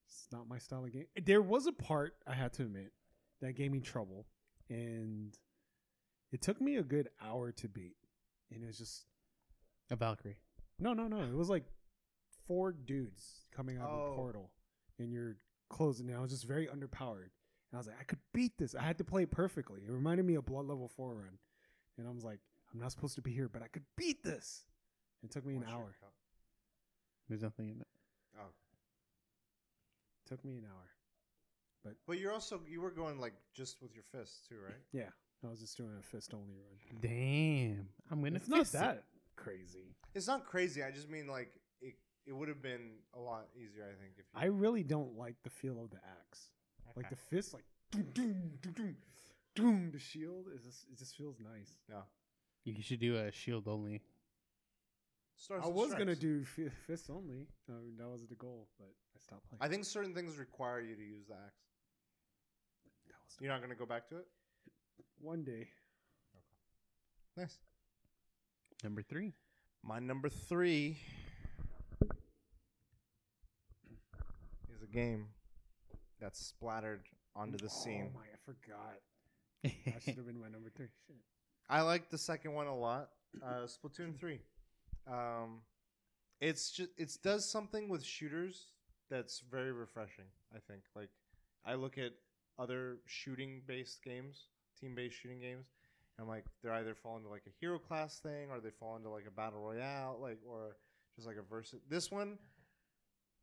it's 0.06 0.28
not 0.32 0.48
my 0.48 0.58
style 0.60 0.84
of 0.86 0.92
game. 0.92 1.08
There 1.24 1.42
was 1.42 1.66
a 1.66 1.72
part 1.74 2.16
I 2.28 2.34
had 2.34 2.54
to 2.54 2.64
admit 2.64 2.92
that 3.42 3.54
gave 3.54 3.72
me 3.72 3.80
trouble, 3.80 4.26
and 4.70 5.38
it 6.32 6.42
took 6.42 6.60
me 6.62 6.78
a 6.78 6.84
good 6.84 7.10
hour 7.22 7.52
to 7.54 7.68
beat, 7.68 7.96
and 8.52 8.64
it 8.64 8.68
was 8.68 8.78
just 8.78 9.06
a 9.92 9.96
Valkyrie. 9.96 10.38
no, 10.80 10.94
no, 10.94 11.08
no. 11.08 11.22
It 11.22 11.34
was 11.36 11.50
like 11.50 11.66
four 12.48 12.72
dudes 12.72 13.46
coming 13.56 13.78
out 13.78 13.90
of 13.90 14.00
Oh. 14.00 14.12
a 14.14 14.16
portal, 14.16 14.52
and 15.00 15.12
you're 15.12 15.38
closing. 15.70 16.10
And 16.10 16.18
I 16.18 16.22
was 16.22 16.32
just 16.32 16.46
very 16.46 16.68
underpowered. 16.68 17.30
And 17.72 17.74
I 17.74 17.78
was 17.78 17.88
like, 17.88 18.00
I 18.00 18.04
could 18.04 18.20
beat 18.34 18.58
this. 18.58 18.76
I 18.76 18.84
had 18.84 18.98
to 19.00 19.04
play 19.04 19.24
it 19.24 19.32
perfectly. 19.32 19.82
It 19.86 19.92
reminded 19.92 20.26
me 20.26 20.36
of 20.36 20.46
Blood 20.46 20.66
Level 20.68 20.88
Four 20.88 21.16
Run, 21.16 21.38
and 21.98 22.08
I 22.08 22.12
was 22.12 22.24
like, 22.24 22.40
I'm 22.74 22.80
not 22.80 22.92
supposed 22.92 23.16
to 23.16 23.22
be 23.22 23.32
here, 23.32 23.48
but 23.50 23.62
I 23.62 23.68
could 23.68 23.84
beat 23.98 24.24
this. 24.24 24.66
It 25.24 25.32
took 25.32 25.46
me 25.46 25.54
an 25.56 25.62
What's 25.62 25.72
your 25.72 25.80
hour. 25.80 25.96
count? 26.00 26.14
There's 27.30 27.42
nothing 27.42 27.70
in 27.70 27.82
it. 27.82 27.88
Oh. 28.40 28.52
took 30.28 30.44
me 30.44 30.58
an 30.58 30.66
hour. 30.66 30.90
But 32.08 32.20
you're 32.20 32.32
also 32.34 32.62
you 32.68 32.82
were 32.82 32.92
going 32.92 33.20
like 33.20 33.34
just 33.54 33.82
with 33.82 33.94
your 33.94 34.04
fists 34.12 34.42
too, 34.48 34.56
right? 34.64 34.76
Yeah, 34.94 35.10
I 35.46 35.50
was 35.50 35.60
just 35.60 35.78
doing 35.78 35.92
a 36.00 36.04
fist 36.04 36.34
only 36.34 36.56
run. 36.56 37.00
Damn. 37.02 37.88
I'm 38.12 38.24
gonna 38.24 38.36
It's 38.38 38.48
not 38.48 38.60
fist 38.60 38.76
it. 38.76 38.80
that 38.80 39.04
crazy. 39.36 39.96
It's 40.14 40.28
not 40.28 40.46
crazy. 40.46 40.84
I 40.84 40.92
just 40.92 41.10
mean 41.10 41.28
like 41.28 41.52
it. 41.82 41.96
It 42.26 42.34
would 42.34 42.48
have 42.50 42.62
been 42.62 42.98
a 43.14 43.20
lot 43.20 43.48
easier, 43.56 43.84
I 43.84 43.94
think. 44.02 44.14
If 44.18 44.26
you, 44.34 44.40
I 44.42 44.46
really 44.46 44.84
don't 44.84 45.16
like 45.18 45.36
the 45.44 45.50
feel 45.50 45.80
of 45.84 45.90
the 45.92 45.98
axe. 46.20 46.50
Like 46.96 47.10
the 47.10 47.16
fist, 47.18 47.54
like 47.54 47.66
doom, 47.92 48.06
doom, 48.14 48.52
doom, 48.62 48.74
doom, 48.74 48.96
doom, 49.56 49.92
the 49.92 50.00
shield 50.00 50.46
is 50.56 50.64
just, 50.64 50.86
it 50.92 50.98
just 50.98 51.16
feels 51.18 51.40
nice. 51.40 51.74
no. 51.90 52.04
You 52.64 52.82
should 52.82 53.00
do 53.02 53.18
a 53.18 53.32
shield 53.32 53.68
only. 53.68 54.02
Stars 55.36 55.62
I 55.64 55.68
and 55.68 55.76
was 55.76 55.92
gonna 55.92 56.16
Stripes. 56.16 56.20
do 56.20 56.46
fi- 56.46 56.70
fist 56.88 57.10
only. 57.10 57.48
I 57.70 57.74
mean, 57.74 57.98
that 57.98 58.08
was 58.08 58.26
the 58.26 58.36
goal, 58.36 58.70
but 58.80 58.88
I 58.88 59.20
stopped 59.20 59.48
playing. 59.50 59.60
I 59.62 59.68
think 59.68 59.84
certain 59.86 60.14
things 60.16 60.38
require 60.38 60.80
you 60.80 60.96
to 60.96 61.04
use 61.04 61.26
the 61.28 61.34
axe. 61.36 61.65
That 63.26 63.34
was 63.34 63.42
You're 63.42 63.52
not 63.52 63.62
gonna 63.62 63.76
go 63.76 63.86
back 63.86 64.08
to 64.10 64.18
it. 64.18 64.28
One 65.20 65.44
day. 65.44 65.68
Nice. 67.38 67.58
Number 68.84 69.02
three. 69.02 69.34
My 69.84 70.00
number 70.00 70.30
three 70.30 70.98
is 74.74 74.82
a 74.84 74.88
game 74.88 75.28
that's 76.20 76.40
splattered 76.40 77.04
onto 77.36 77.58
the 77.58 77.70
scene. 77.70 78.12
Oh 78.14 78.20
my, 78.20 78.26
I 78.26 78.38
forgot. 78.46 79.00
That 79.86 80.04
should 80.04 80.16
have 80.18 80.28
been 80.28 80.40
my 80.40 80.48
number 80.50 80.70
three. 80.76 80.88
Shit. 81.08 81.16
I 81.70 81.82
like 81.82 82.10
the 82.12 82.18
second 82.20 82.54
one 82.54 82.68
a 82.68 82.76
lot. 82.76 83.10
Uh, 83.44 83.66
Splatoon 83.66 84.18
three. 84.18 84.40
Um, 85.08 85.62
it's 86.40 86.72
just 86.72 86.92
it 86.98 87.18
does 87.24 87.50
something 87.50 87.90
with 87.90 88.04
shooters 88.04 88.68
that's 89.10 89.42
very 89.52 89.72
refreshing. 89.72 90.26
I 90.54 90.60
think. 90.68 90.84
Like, 90.96 91.10
I 91.66 91.74
look 91.76 91.98
at 91.98 92.14
other 92.58 92.98
shooting 93.06 93.62
based 93.68 94.04
games, 94.04 94.48
team 94.80 94.96
based 94.96 95.18
shooting 95.18 95.40
games, 95.40 95.68
and 96.18 96.24
I'm 96.24 96.30
like, 96.30 96.46
they're 96.62 96.74
either 96.74 96.96
fall 96.96 97.18
into 97.18 97.30
like 97.30 97.44
a 97.48 97.54
hero 97.60 97.78
class 97.78 98.20
thing, 98.20 98.50
or 98.52 98.60
they 98.60 98.70
fall 98.70 98.96
into 98.96 99.10
like 99.10 99.26
a 99.28 99.32
battle 99.32 99.60
royale, 99.60 100.18
like 100.22 100.40
or 100.50 100.78
just 101.16 101.28
like 101.28 101.38
a 101.38 101.42
versus. 101.42 101.82
This 101.90 102.12
one, 102.12 102.38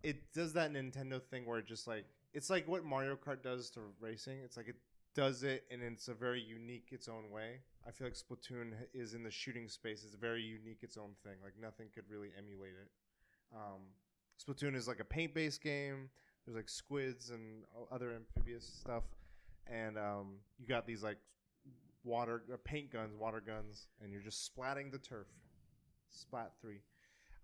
it 0.02 0.32
does 0.32 0.52
that 0.55 0.72
Nintendo 0.72 1.22
thing 1.22 1.47
where 1.47 1.59
it 1.59 1.66
just 1.66 1.86
like 1.86 2.05
it's 2.34 2.51
like 2.51 2.66
what 2.66 2.84
Mario 2.84 3.16
Kart 3.16 3.43
does 3.43 3.70
to 3.70 3.80
racing. 4.01 4.39
It's 4.44 4.56
like 4.56 4.68
it 4.68 4.76
does 5.14 5.43
it 5.43 5.64
and 5.70 5.82
it's 5.82 6.09
a 6.09 6.14
very 6.14 6.40
unique 6.40 6.89
its 6.90 7.09
own 7.09 7.30
way. 7.30 7.60
I 7.86 7.90
feel 7.90 8.06
like 8.06 8.14
Splatoon 8.14 8.72
is 8.94 9.14
in 9.14 9.22
the 9.22 9.30
shooting 9.30 9.68
space. 9.68 10.05
It's 10.05 10.14
very 10.14 10.43
unique 10.43 10.78
its 10.82 10.97
own 10.97 11.10
thing. 11.24 11.34
Like 11.43 11.55
nothing 11.60 11.89
could 11.94 12.05
really 12.09 12.30
emulate 12.39 12.74
it. 12.80 12.89
Um, 13.55 13.82
Splatoon 14.43 14.74
is 14.74 14.89
like 14.89 15.01
a 15.01 15.05
paint 15.05 15.34
based 15.34 15.62
game. 15.62 16.09
There's 16.47 16.56
like 16.56 16.69
squids 16.69 17.31
and 17.31 17.62
other 17.93 18.12
amphibious 18.14 18.64
stuff, 18.81 19.05
and 19.66 19.97
um, 19.97 20.39
you 20.59 20.66
got 20.66 20.86
these 20.86 21.02
like 21.02 21.19
water 22.05 22.43
uh, 22.52 22.56
paint 22.64 22.93
guns, 22.93 23.14
water 23.19 23.40
guns, 23.40 23.86
and 24.02 24.12
you're 24.12 24.23
just 24.23 24.51
splatting 24.55 24.90
the 24.90 24.98
turf. 24.98 25.27
Splat 26.10 26.52
three. 26.60 26.81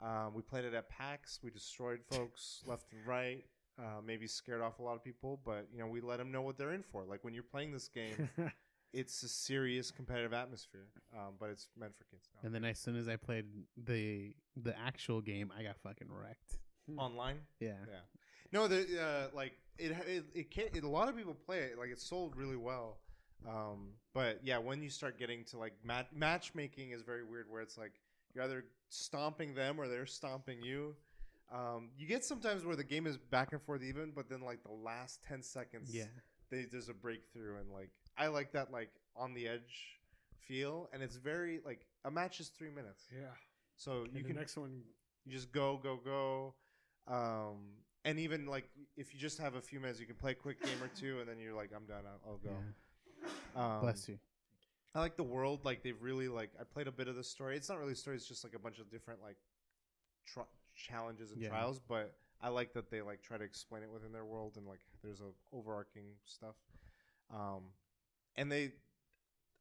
Um, 0.02 0.32
we 0.34 0.42
played 0.42 0.64
it 0.64 0.74
at 0.74 0.88
PAX. 0.90 1.38
We 1.42 1.50
destroyed 1.50 2.00
folks 2.10 2.62
left 2.66 2.92
and 2.92 3.06
right. 3.06 3.44
Uh, 3.78 4.00
maybe 4.04 4.26
scared 4.26 4.60
off 4.60 4.80
a 4.80 4.82
lot 4.82 4.96
of 4.96 5.04
people, 5.04 5.40
but 5.44 5.68
you 5.72 5.78
know 5.78 5.86
we 5.86 6.00
let 6.00 6.18
them 6.18 6.32
know 6.32 6.42
what 6.42 6.58
they're 6.58 6.72
in 6.72 6.82
for. 6.82 7.04
Like 7.04 7.22
when 7.22 7.32
you're 7.34 7.44
playing 7.44 7.70
this 7.72 7.88
game, 7.88 8.28
it's 8.92 9.22
a 9.22 9.28
serious 9.28 9.92
competitive 9.92 10.32
atmosphere, 10.32 10.88
um, 11.16 11.34
but 11.38 11.50
it's 11.50 11.68
meant 11.78 11.92
for 11.96 12.02
kids. 12.10 12.28
and 12.42 12.52
then 12.52 12.64
as 12.64 12.78
soon 12.80 12.96
as 12.96 13.06
I 13.08 13.14
played 13.14 13.44
the 13.76 14.34
the 14.56 14.76
actual 14.76 15.20
game, 15.20 15.52
I 15.56 15.62
got 15.62 15.76
fucking 15.78 16.08
wrecked. 16.10 16.58
Online, 16.96 17.36
Yeah. 17.60 17.74
yeah. 17.86 18.00
No, 18.52 18.66
the 18.68 18.86
uh, 19.00 19.36
like 19.36 19.52
it 19.78 19.90
it, 20.06 20.24
it 20.34 20.50
can't. 20.50 20.74
It, 20.74 20.84
a 20.84 20.88
lot 20.88 21.08
of 21.08 21.16
people 21.16 21.34
play 21.34 21.58
it. 21.60 21.78
Like 21.78 21.90
it 21.90 22.00
sold 22.00 22.36
really 22.36 22.56
well. 22.56 22.98
Um, 23.48 23.90
but 24.14 24.40
yeah, 24.42 24.58
when 24.58 24.82
you 24.82 24.90
start 24.90 25.18
getting 25.18 25.44
to 25.46 25.58
like 25.58 25.74
mat- 25.84 26.14
matchmaking 26.14 26.90
is 26.90 27.02
very 27.02 27.24
weird. 27.24 27.46
Where 27.48 27.62
it's 27.62 27.78
like 27.78 27.92
you're 28.34 28.44
either 28.44 28.64
stomping 28.88 29.54
them 29.54 29.78
or 29.80 29.86
they're 29.88 30.06
stomping 30.06 30.62
you. 30.62 30.94
Um, 31.52 31.90
you 31.96 32.06
get 32.06 32.24
sometimes 32.24 32.64
where 32.66 32.76
the 32.76 32.84
game 32.84 33.06
is 33.06 33.16
back 33.16 33.52
and 33.52 33.62
forth 33.62 33.82
even, 33.82 34.12
but 34.14 34.28
then 34.28 34.40
like 34.42 34.62
the 34.62 34.72
last 34.72 35.22
ten 35.26 35.42
seconds, 35.42 35.90
Yeah. 35.94 36.04
they, 36.50 36.66
there's 36.70 36.90
a 36.90 36.94
breakthrough 36.94 37.56
and 37.58 37.70
like 37.72 37.90
I 38.18 38.26
like 38.26 38.52
that 38.52 38.70
like 38.70 38.90
on 39.16 39.32
the 39.32 39.48
edge 39.48 39.98
feel, 40.46 40.90
and 40.92 41.02
it's 41.02 41.16
very 41.16 41.60
like 41.64 41.86
a 42.04 42.10
match 42.10 42.40
is 42.40 42.48
three 42.48 42.68
minutes, 42.70 43.04
yeah. 43.14 43.28
so 43.76 44.02
And 44.04 44.14
you 44.14 44.24
can 44.24 44.36
next 44.36 44.56
one. 44.58 44.82
you 45.24 45.32
just 45.32 45.50
go 45.52 45.78
go 45.82 45.96
go, 46.04 46.54
um, 47.06 47.68
and 48.08 48.18
even 48.18 48.46
like 48.46 48.68
if 48.96 49.12
you 49.14 49.20
just 49.20 49.38
have 49.38 49.54
a 49.54 49.60
few 49.60 49.80
minutes, 49.80 50.00
you 50.00 50.06
can 50.06 50.16
play 50.16 50.32
a 50.32 50.34
quick 50.34 50.62
game 50.62 50.80
or 50.82 50.88
two, 50.88 51.20
and 51.20 51.28
then 51.28 51.38
you're 51.38 51.54
like 51.54 51.70
I'm 51.76 51.84
done, 51.86 52.04
I'll, 52.06 52.32
I'll 52.32 52.38
go. 52.38 53.60
Um, 53.60 53.80
Bless 53.82 54.08
you. 54.08 54.18
I 54.94 55.00
like 55.00 55.16
the 55.16 55.22
world. 55.24 55.64
Like 55.64 55.82
they've 55.82 56.00
really 56.00 56.28
like 56.28 56.50
I 56.60 56.64
played 56.64 56.86
a 56.88 56.92
bit 56.92 57.08
of 57.08 57.16
the 57.16 57.24
story. 57.24 57.56
It's 57.56 57.68
not 57.68 57.78
really 57.78 57.92
a 57.92 57.96
story. 57.96 58.16
It's 58.16 58.26
just 58.26 58.44
like 58.44 58.54
a 58.54 58.58
bunch 58.58 58.78
of 58.78 58.90
different 58.90 59.20
like 59.22 59.36
tr- 60.26 60.50
challenges 60.74 61.32
and 61.32 61.42
Yeah. 61.42 61.50
trials. 61.50 61.80
But 61.86 62.14
I 62.40 62.48
like 62.48 62.72
that 62.74 62.90
they 62.90 63.02
like 63.02 63.22
try 63.22 63.36
to 63.36 63.44
explain 63.44 63.82
it 63.82 63.90
within 63.92 64.12
their 64.12 64.24
world 64.24 64.56
and 64.56 64.66
like 64.66 64.80
there's 65.02 65.20
a 65.20 65.30
overarching 65.56 66.04
stuff. 66.24 66.54
Um, 67.34 67.62
and 68.36 68.50
they, 68.50 68.72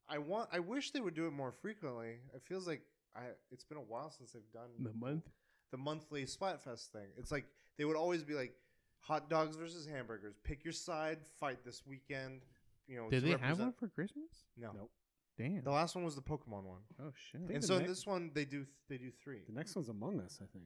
I 0.07 0.19
want. 0.19 0.49
I 0.53 0.59
wish 0.59 0.91
they 0.91 1.01
would 1.01 1.15
do 1.15 1.27
it 1.27 1.33
more 1.33 1.51
frequently. 1.51 2.19
It 2.33 2.41
feels 2.47 2.65
like 2.67 2.81
I. 3.15 3.23
It's 3.51 3.65
been 3.65 3.77
a 3.77 3.81
while 3.81 4.11
since 4.11 4.31
they've 4.31 4.51
done 4.53 4.69
The 4.79 4.93
month. 4.93 5.25
the 5.71 5.77
monthly 5.77 6.23
Splatfest 6.25 6.87
thing. 6.87 7.07
It's 7.17 7.31
like 7.31 7.45
they 7.77 7.85
would 7.85 7.95
always 7.95 8.23
be 8.23 8.33
like 8.33 8.53
hot 8.99 9.29
dogs 9.29 9.55
versus 9.55 9.85
hamburgers. 9.87 10.35
Pick 10.43 10.63
your 10.63 10.73
side. 10.73 11.19
Fight 11.39 11.59
this 11.65 11.83
weekend. 11.85 12.41
You 12.87 12.97
know. 12.97 13.09
Did 13.09 13.21
to 13.23 13.25
they 13.31 13.37
have 13.37 13.59
one 13.59 13.73
for 13.73 13.87
Christmas? 13.87 14.29
No. 14.57 14.71
Nope. 14.75 14.91
Damn. 15.37 15.61
The 15.63 15.71
last 15.71 15.95
one 15.95 16.03
was 16.03 16.15
the 16.15 16.21
Pokemon 16.21 16.63
one. 16.63 16.81
Oh 17.01 17.11
shit. 17.31 17.41
And 17.41 17.61
the 17.61 17.67
so 17.67 17.75
in 17.75 17.81
next- 17.83 17.91
this 17.91 18.07
one 18.07 18.31
they 18.33 18.45
do 18.45 18.65
they 18.89 18.97
do 18.97 19.11
three. 19.23 19.41
The 19.47 19.53
next 19.53 19.75
one's 19.75 19.89
Among 19.89 20.19
Us, 20.19 20.39
I 20.41 20.45
think. 20.51 20.65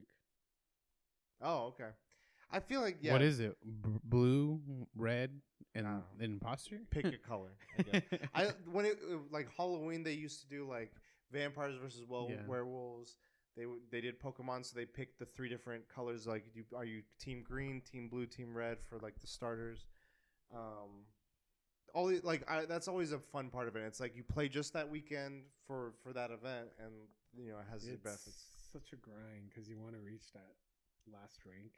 Oh, 1.42 1.66
okay. 1.74 1.90
I 2.50 2.60
feel 2.60 2.80
like 2.80 2.98
yeah. 3.00 3.12
What 3.12 3.22
is 3.22 3.40
it? 3.40 3.56
B- 3.82 3.90
blue, 4.04 4.60
red, 4.96 5.30
and 5.74 5.86
No. 5.86 6.02
imposter. 6.20 6.80
pick 6.90 7.04
a 7.06 7.16
color? 7.18 7.50
I, 7.78 7.82
guess. 7.82 8.02
I 8.34 8.46
when 8.70 8.84
it 8.84 8.98
like 9.30 9.48
Halloween 9.56 10.02
they 10.04 10.12
used 10.12 10.40
to 10.42 10.48
do 10.48 10.68
like 10.68 10.92
vampires 11.32 11.74
versus 11.82 12.04
well 12.08 12.28
Yeah. 12.30 12.36
werewolves. 12.46 13.16
They 13.56 13.64
they 13.90 14.00
did 14.00 14.20
Pokemon, 14.20 14.64
so 14.64 14.74
they 14.74 14.86
picked 14.86 15.18
the 15.18 15.26
three 15.26 15.48
different 15.48 15.86
colors. 15.88 16.26
Like, 16.26 16.44
you, 16.54 16.64
are 16.74 16.84
you 16.84 17.02
Team 17.18 17.42
Green, 17.46 17.82
Team 17.82 18.08
Blue, 18.08 18.26
Team 18.26 18.54
Red 18.54 18.78
for 18.88 18.98
like 18.98 19.20
the 19.20 19.26
starters? 19.26 19.86
Um, 20.54 21.04
all 21.94 22.10
like 22.22 22.48
I, 22.50 22.64
that's 22.64 22.88
always 22.88 23.12
a 23.12 23.18
fun 23.18 23.50
part 23.50 23.68
of 23.68 23.76
it. 23.76 23.80
It's 23.86 24.00
like 24.00 24.16
you 24.16 24.22
play 24.22 24.48
just 24.48 24.72
that 24.72 24.88
weekend 24.88 25.42
for 25.66 25.92
for 26.02 26.12
that 26.14 26.30
event, 26.30 26.68
and 26.82 26.92
you 27.36 27.50
know 27.52 27.58
it 27.58 27.66
has 27.70 27.84
the 27.84 27.92
It's 27.92 28.02
benefits. 28.02 28.44
such 28.72 28.92
a 28.92 28.96
grind 28.96 29.50
because 29.50 29.68
you 29.68 29.78
want 29.78 29.94
to 29.94 30.00
reach 30.00 30.32
that 30.32 30.54
last 31.12 31.40
rank. 31.44 31.72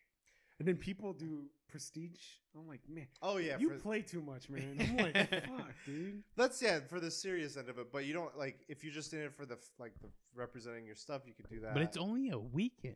And 0.59 0.69
then 0.69 0.77
people 0.77 1.13
do 1.13 1.47
prestige. 1.69 2.21
I'm 2.57 2.69
like, 2.69 2.81
man, 2.89 3.07
Oh 3.23 3.39
yeah, 3.39 3.59
you 3.59 3.71
for- 3.71 3.79
play 3.79 4.03
too 4.03 4.23
much, 4.23 4.49
man. 4.49 4.77
I'm 4.81 4.97
like, 4.97 5.29
fuck, 5.47 5.73
dude. 5.85 6.23
That's 6.37 6.63
yeah 6.63 6.81
for 6.89 7.01
the 7.01 7.11
serious 7.11 7.57
end 7.57 7.69
of 7.69 7.79
it, 7.79 7.91
but 7.93 8.05
you 8.05 8.15
don't 8.15 8.37
like 8.39 8.61
if 8.69 8.85
you're 8.85 8.93
just 8.93 9.13
in 9.13 9.21
it 9.21 9.35
for 9.35 9.45
the 9.47 9.55
f- 9.55 9.71
like 9.79 9.93
the 10.01 10.09
representing 10.35 10.87
your 10.87 10.95
stuff, 10.95 11.23
you 11.27 11.33
could 11.35 11.49
do 11.49 11.61
that. 11.61 11.75
but 11.75 11.83
it's 11.83 11.97
only 11.97 12.31
a 12.31 12.39
weekend. 12.39 12.95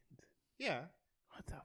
yeah, 0.59 0.83
What 1.35 1.47
the 1.47 1.53
fuck? 1.55 1.65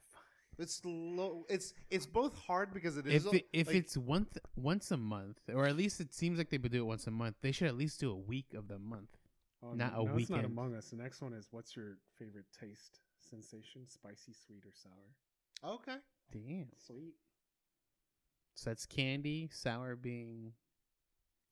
it's 0.57 0.81
low. 0.85 1.45
It's 1.49 1.73
it's 1.91 2.05
both 2.07 2.35
hard 2.37 2.73
because 2.73 2.97
it 2.97 3.05
is. 3.05 3.25
If 3.27 3.33
it, 3.33 3.45
if 3.53 3.67
like, 3.67 3.75
it's 3.75 3.95
once 3.95 4.35
once 4.55 4.89
a 4.91 4.97
month, 4.97 5.37
or 5.53 5.67
at 5.67 5.75
least 5.77 5.99
it 6.01 6.13
seems 6.13 6.37
like 6.39 6.49
they 6.49 6.57
would 6.57 6.71
do 6.71 6.79
it 6.81 6.85
once 6.87 7.05
a 7.05 7.11
month, 7.11 7.35
they 7.41 7.51
should 7.51 7.67
at 7.67 7.75
least 7.77 7.99
do 7.99 8.11
a 8.11 8.15
week 8.17 8.53
of 8.55 8.67
the 8.67 8.79
month. 8.79 9.09
Oh, 9.63 9.73
Not 9.73 9.93
no, 9.95 10.01
a 10.01 10.05
no, 10.05 10.17
It's 10.17 10.29
not 10.29 10.37
weekend. 10.37 10.45
Among 10.51 10.75
Us. 10.75 10.89
The 10.89 10.95
next 10.97 11.21
one 11.21 11.33
is 11.33 11.47
what's 11.51 11.75
your 11.75 11.97
favorite 12.19 12.45
taste 12.59 12.99
sensation? 13.19 13.87
Spicy, 13.87 14.33
sweet, 14.45 14.63
or 14.65 14.73
sour? 14.73 15.13
Okay, 15.63 15.95
Damn. 16.31 16.67
Sweet. 16.85 17.13
So 18.55 18.69
that's 18.69 18.85
candy, 18.85 19.49
sour 19.51 19.95
being. 19.95 20.51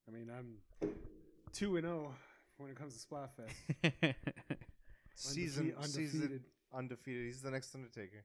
I 0.07 0.11
mean, 0.11 0.29
I'm 0.35 0.91
two 1.53 1.77
and 1.77 1.85
zero 1.85 2.13
when 2.57 2.69
it 2.71 2.75
comes 2.77 2.95
to 2.95 3.07
Splatfest. 3.07 4.15
season 5.15 5.73
Undefe- 5.79 5.85
season 5.87 6.41
undefeated. 6.73 7.25
He's 7.25 7.41
the 7.41 7.51
next 7.51 7.73
Undertaker, 7.75 8.23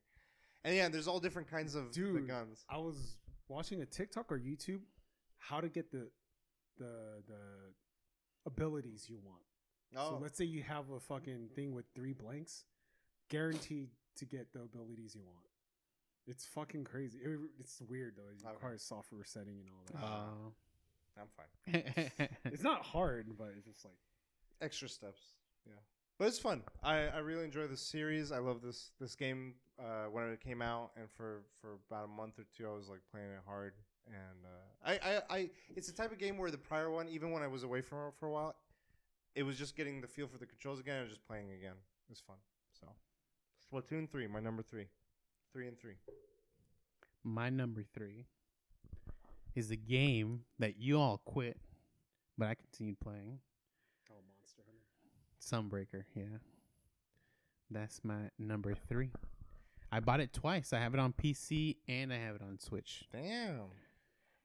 and 0.65 0.75
yeah, 0.75 0.89
there's 0.89 1.09
all 1.09 1.21
different 1.21 1.51
kinds 1.51 1.75
of 1.75 1.93
the 1.95 2.21
guns. 2.27 2.65
I 2.71 2.79
was 2.79 3.17
watching 3.49 3.83
a 3.83 3.87
TikTok 3.87 4.31
or 4.31 4.39
YouTube 4.39 4.81
how 5.39 5.61
to 5.61 5.69
get 5.69 5.91
the 5.91 6.09
the 6.79 7.23
the 7.27 7.41
abilities 8.47 9.07
you 9.09 9.19
want. 9.25 9.43
So 9.95 10.17
Oh, 10.17 10.19
let's 10.21 10.37
say 10.37 10.45
you 10.45 10.63
have 10.63 10.91
a 10.91 11.01
fucking 11.01 11.51
thing 11.55 11.73
with 11.73 11.87
three 11.95 12.13
blanks, 12.13 12.65
guaranteed 13.31 13.89
to 14.17 14.25
get 14.25 14.53
the 14.53 14.63
abilities 14.63 15.15
you 15.15 15.23
want. 15.25 15.46
It's 16.27 16.45
fucking 16.47 16.85
crazy. 16.85 17.19
It- 17.19 17.51
it's 17.61 17.81
weird 17.89 18.17
though. 18.17 18.29
It 18.31 18.43
Okay. 18.45 18.53
requires 18.55 18.83
software 18.83 19.25
setting 19.25 19.61
and 19.61 19.69
all 19.71 19.85
that. 19.93 20.05
Oh. 20.05 20.53
I'm 21.19 21.29
fine. 21.29 22.29
it's 22.45 22.63
not 22.63 22.83
hard, 22.83 23.39
but 23.39 23.49
it's 23.57 23.67
just 23.67 23.85
like 23.85 23.95
Extra 24.61 24.89
steps, 24.89 25.21
yeah, 25.67 25.75
but 26.19 26.29
it's 26.29 26.39
fun. 26.39 26.63
I, 26.83 27.09
I 27.09 27.19
really 27.19 27.45
enjoy 27.45 27.67
the 27.67 27.77
series. 27.77 28.33
I 28.33 28.39
love 28.39 28.63
this 28.63 28.91
this 28.99 29.15
game 29.15 29.55
uh, 29.79 30.07
when 30.11 30.31
it 30.31 30.41
came 30.41 30.63
out, 30.63 30.93
and 30.97 31.11
for 31.11 31.43
for 31.61 31.79
about 31.91 32.05
a 32.05 32.09
month 32.09 32.39
or 32.39 32.45
two, 32.57 32.67
I 32.67 32.73
was 32.75 32.89
like 32.89 33.01
playing 33.11 33.29
it 33.31 33.41
hard. 33.47 33.75
And 34.07 34.45
uh, 34.47 34.89
I, 34.89 34.93
I, 35.17 35.37
I, 35.37 35.51
it's 35.75 35.89
the 35.89 35.93
type 35.93 36.11
of 36.13 36.19
game 36.19 36.39
where 36.39 36.51
the 36.51 36.57
prior 36.57 36.91
one, 36.91 37.07
even 37.09 37.33
when 37.33 37.43
I 37.43 37.49
was 37.49 37.65
away 37.65 37.81
from 37.83 37.99
it 38.09 38.15
for 38.19 38.27
a 38.29 38.31
while, 38.33 38.57
it 39.35 39.43
was 39.43 39.59
just 39.59 39.77
getting 39.77 40.01
the 40.01 40.07
feel 40.07 40.27
for 40.27 40.39
the 40.39 40.47
controls 40.47 40.81
again 40.81 41.01
and 41.01 41.09
just 41.09 41.27
playing 41.27 41.51
again. 41.51 41.75
It 41.75 42.11
was 42.11 42.21
fun. 42.21 42.37
So, 42.81 42.87
Splatoon 43.71 44.09
three, 44.09 44.27
my 44.27 44.41
number 44.41 44.63
three, 44.63 44.87
three 45.57 45.69
and 45.69 45.79
three. 45.81 45.95
My 47.25 47.49
number 47.49 47.83
three 47.95 48.27
is 49.55 49.71
a 49.71 49.77
game 49.77 50.43
that 50.59 50.79
you 50.79 51.01
all 51.01 51.23
quit, 51.25 51.57
but 52.37 52.49
I 52.49 52.57
continued 52.57 53.01
playing. 53.01 53.39
oh, 54.11 54.17
Monster 54.39 54.63
Hunter. 54.67 55.87
Sunbreaker, 55.97 56.03
yeah. 56.15 56.39
That's 57.71 58.03
my 58.05 58.29
number 58.39 58.75
three. 58.75 59.13
I 59.91 60.01
bought 60.01 60.21
it 60.21 60.35
twice. 60.35 60.75
I 60.75 60.79
have 60.79 60.93
it 60.93 61.01
on 61.01 61.15
PC 61.15 61.77
and 61.89 62.13
I 62.13 62.19
have 62.19 62.35
it 62.35 62.43
on 62.43 62.59
Switch. 62.61 63.05
Damn. 63.11 63.71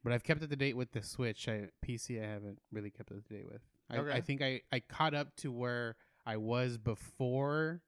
But 0.06 0.14
I've 0.14 0.24
kept 0.24 0.42
up 0.42 0.50
to 0.50 0.56
date 0.56 0.78
with 0.78 0.94
the 0.94 1.04
Switch. 1.04 1.50
I 1.50 1.68
PC 1.86 2.24
I 2.24 2.28
haven't 2.28 2.60
really 2.72 2.90
kept 2.90 3.12
up 3.12 3.18
to 3.28 3.34
date 3.34 3.48
with. 3.52 3.62
I, 3.90 3.98
Okay. 3.98 4.12
I 4.14 4.22
think 4.22 4.42
I, 4.42 4.62
I 4.72 4.80
caught 4.80 5.14
up 5.14 5.36
to 5.38 5.52
where 5.52 5.98
I 6.26 6.38
was 6.38 6.78
before 6.78 7.82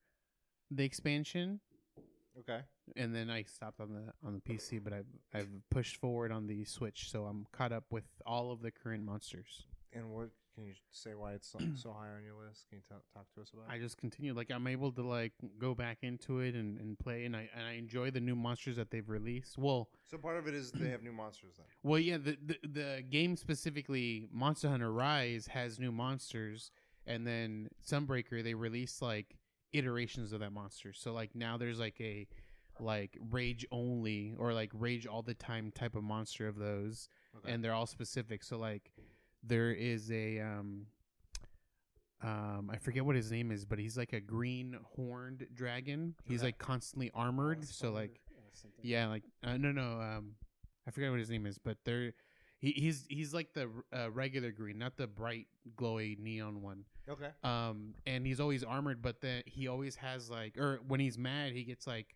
the 0.69 0.83
expansion, 0.83 1.61
Okay. 2.37 2.59
And 2.95 3.15
then 3.15 3.29
I 3.29 3.43
stopped 3.43 3.79
on 3.79 3.93
the 3.93 4.13
on 4.27 4.33
the 4.33 4.39
PC. 4.41 4.83
But 4.83 4.93
I've 4.93 5.07
I've 5.33 5.49
pushed 5.69 5.97
forward 5.97 6.31
on 6.31 6.47
the 6.47 6.65
Switch, 6.65 7.09
so 7.11 7.25
I'm 7.25 7.45
caught 7.51 7.71
up 7.71 7.85
with 7.91 8.05
all 8.25 8.51
of 8.51 8.61
the 8.61 8.71
current 8.71 9.03
monsters. 9.03 9.65
And 9.93 10.09
what 10.11 10.29
can 10.55 10.65
you 10.65 10.73
say 10.91 11.11
why 11.15 11.33
it's 11.33 11.47
so, 11.51 11.59
so 11.75 11.91
high 11.91 12.09
on 12.09 12.23
your 12.23 12.35
list? 12.47 12.65
Can 12.69 12.77
you 12.79 12.83
ta- 12.87 13.01
talk 13.13 13.25
to 13.35 13.41
us 13.41 13.51
about? 13.53 13.65
it? 13.71 13.75
I 13.75 13.79
just 13.79 13.97
continue 13.97 14.33
like 14.33 14.51
I'm 14.51 14.67
able 14.67 14.91
to 14.93 15.01
like 15.03 15.33
go 15.59 15.73
back 15.73 15.99
into 16.01 16.39
it 16.39 16.55
and, 16.55 16.79
and 16.79 16.97
play, 16.99 17.25
and 17.25 17.35
I 17.35 17.49
and 17.55 17.65
I 17.65 17.73
enjoy 17.73 18.11
the 18.11 18.21
new 18.21 18.35
monsters 18.35 18.75
that 18.77 18.91
they've 18.91 19.07
released. 19.07 19.57
Well, 19.57 19.89
So 20.09 20.17
part 20.17 20.37
of 20.37 20.47
it 20.47 20.53
is 20.53 20.71
they 20.71 20.89
have 20.89 21.03
new 21.03 21.13
monsters 21.13 21.55
then. 21.57 21.65
Well, 21.83 21.99
yeah, 21.99 22.17
the, 22.17 22.37
the 22.45 22.57
the 22.67 23.03
game 23.09 23.35
specifically, 23.35 24.27
Monster 24.31 24.69
Hunter 24.69 24.91
Rise 24.91 25.47
has 25.47 25.79
new 25.79 25.91
monsters, 25.91 26.71
and 27.05 27.25
then 27.27 27.69
Sunbreaker 27.85 28.43
they 28.43 28.53
released 28.53 29.01
like 29.01 29.37
iterations 29.73 30.33
of 30.33 30.39
that 30.39 30.51
monster. 30.51 30.93
So 30.93 31.13
like 31.13 31.35
now 31.35 31.57
there's 31.57 31.79
like 31.79 31.99
a 31.99 32.27
like 32.83 33.17
rage 33.31 33.65
only 33.71 34.35
or 34.37 34.53
like 34.53 34.71
rage 34.73 35.07
all 35.07 35.21
the 35.21 35.33
time 35.33 35.71
type 35.71 35.95
of 35.95 36.03
monster 36.03 36.47
of 36.47 36.57
those, 36.57 37.09
Okay. 37.37 37.51
and 37.51 37.63
they're 37.63 37.73
all 37.73 37.87
specific. 37.87 38.43
So 38.43 38.57
like 38.57 38.91
there 39.43 39.71
is 39.71 40.11
a 40.11 40.39
um 40.39 40.85
um 42.21 42.69
I 42.71 42.77
forget 42.77 43.05
what 43.05 43.15
his 43.15 43.31
name 43.31 43.51
is, 43.51 43.65
but 43.65 43.79
he's 43.79 43.97
like 43.97 44.13
a 44.13 44.19
green 44.21 44.77
horned 44.95 45.47
dragon. 45.53 46.15
He's 46.25 46.39
Okay. 46.39 46.47
like 46.47 46.57
constantly 46.57 47.11
armored. 47.13 47.65
So 47.65 47.91
like 47.91 48.19
yeah, 48.81 49.07
like 49.07 49.23
uh, 49.43 49.57
no, 49.57 49.71
no. 49.71 49.99
Um, 49.99 50.35
I 50.87 50.91
forget 50.91 51.09
what 51.09 51.19
his 51.19 51.29
name 51.29 51.45
is, 51.45 51.57
but 51.57 51.77
they're 51.85 52.13
he, 52.59 52.71
he's 52.71 53.05
he's 53.09 53.33
like 53.33 53.53
the 53.53 53.69
uh, 53.91 54.09
regular 54.11 54.51
green, 54.51 54.77
not 54.77 54.95
the 54.95 55.07
bright 55.07 55.47
glowy 55.75 56.17
neon 56.17 56.61
one. 56.61 56.85
okay. 57.09 57.29
Um, 57.43 57.93
and 58.05 58.25
he's 58.25 58.39
always 58.39 58.63
armored, 58.63 59.01
but 59.01 59.19
then 59.21 59.43
he 59.45 59.67
always 59.67 59.95
has 59.97 60.29
like, 60.29 60.57
or 60.57 60.79
when 60.87 60.99
he's 61.01 61.17
mad, 61.17 61.51
he 61.51 61.63
gets 61.65 61.85
like 61.87 62.15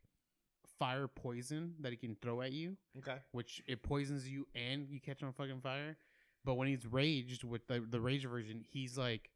fire 0.79 1.07
poison 1.07 1.73
that 1.81 1.91
he 1.91 1.97
can 1.97 2.15
throw 2.21 2.41
at 2.41 2.51
you, 2.51 2.77
Okay. 2.99 3.17
which 3.31 3.61
it 3.67 3.81
poisons 3.83 4.27
you 4.29 4.47
and 4.55 4.87
you 4.89 4.99
catch 4.99 5.23
on 5.23 5.33
fucking 5.33 5.61
fire. 5.61 5.97
But 6.45 6.55
when 6.55 6.67
he's 6.67 6.85
raged 6.85 7.43
with 7.43 7.67
the 7.67 7.79
the 7.79 7.99
rage 7.99 8.25
version, 8.25 8.63
he's 8.69 8.97
like 8.97 9.29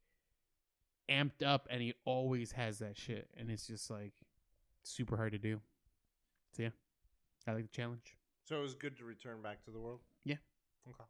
amped 1.10 1.42
up, 1.44 1.66
and 1.70 1.82
he 1.82 1.94
always 2.04 2.52
has 2.52 2.78
that 2.78 2.96
shit, 2.96 3.28
and 3.36 3.50
it's 3.50 3.66
just 3.66 3.90
like 3.90 4.12
super 4.82 5.16
hard 5.16 5.32
to 5.32 5.38
do. 5.38 5.60
So 6.56 6.62
yeah, 6.62 6.70
I 7.46 7.52
like 7.52 7.64
the 7.64 7.76
challenge. 7.76 8.16
So 8.44 8.58
it 8.58 8.62
was 8.62 8.74
good 8.74 8.96
to 8.98 9.04
return 9.04 9.42
back 9.42 9.64
to 9.64 9.70
the 9.70 9.78
world. 9.80 10.00
Yeah. 10.24 10.36
Okay. 10.88 11.04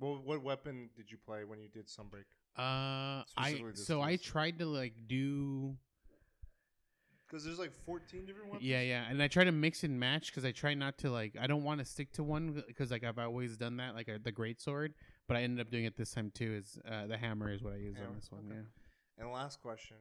Well, 0.00 0.20
what 0.24 0.42
weapon 0.42 0.90
did 0.96 1.10
you 1.10 1.18
play 1.24 1.44
when 1.44 1.60
you 1.60 1.68
did 1.68 1.86
Sunbreak? 1.88 2.24
Uh, 2.56 3.24
I 3.36 3.60
so 3.74 4.00
I 4.00 4.16
tried 4.16 4.58
to 4.60 4.66
like 4.66 4.94
do 5.06 5.76
Because 7.26 7.44
there's 7.44 7.58
like 7.58 7.72
14 7.86 8.26
different 8.26 8.50
ones. 8.50 8.62
yeah 8.62 8.80
yeah, 8.82 9.04
and 9.08 9.22
I 9.22 9.28
try 9.28 9.44
to 9.44 9.52
mix 9.52 9.82
and 9.82 9.98
match 9.98 10.26
because 10.30 10.44
I 10.44 10.52
try 10.52 10.74
not 10.74 10.98
to 10.98 11.10
like 11.10 11.34
I 11.40 11.46
don't 11.46 11.64
want 11.64 11.80
to 11.80 11.84
stick 11.84 12.12
to 12.12 12.22
one 12.22 12.62
because 12.66 12.90
like 12.90 13.02
I've 13.04 13.18
always 13.18 13.56
done 13.56 13.76
that 13.78 13.94
like 13.94 14.08
uh, 14.08 14.18
the 14.22 14.32
great 14.32 14.60
sword, 14.60 14.94
but 15.26 15.36
I 15.36 15.42
ended 15.42 15.64
up 15.66 15.70
doing 15.70 15.84
it 15.84 15.96
this 15.96 16.12
time 16.12 16.30
too. 16.34 16.54
Is 16.62 16.78
uh, 16.88 17.06
the 17.06 17.16
hammer 17.16 17.50
is 17.52 17.62
what 17.62 17.72
I 17.72 17.76
use 17.76 17.96
on 18.06 18.14
this 18.14 18.30
one? 18.30 18.42
okay. 18.46 18.56
Yeah. 19.18 19.22
And 19.24 19.32
last 19.32 19.60
question. 19.62 19.96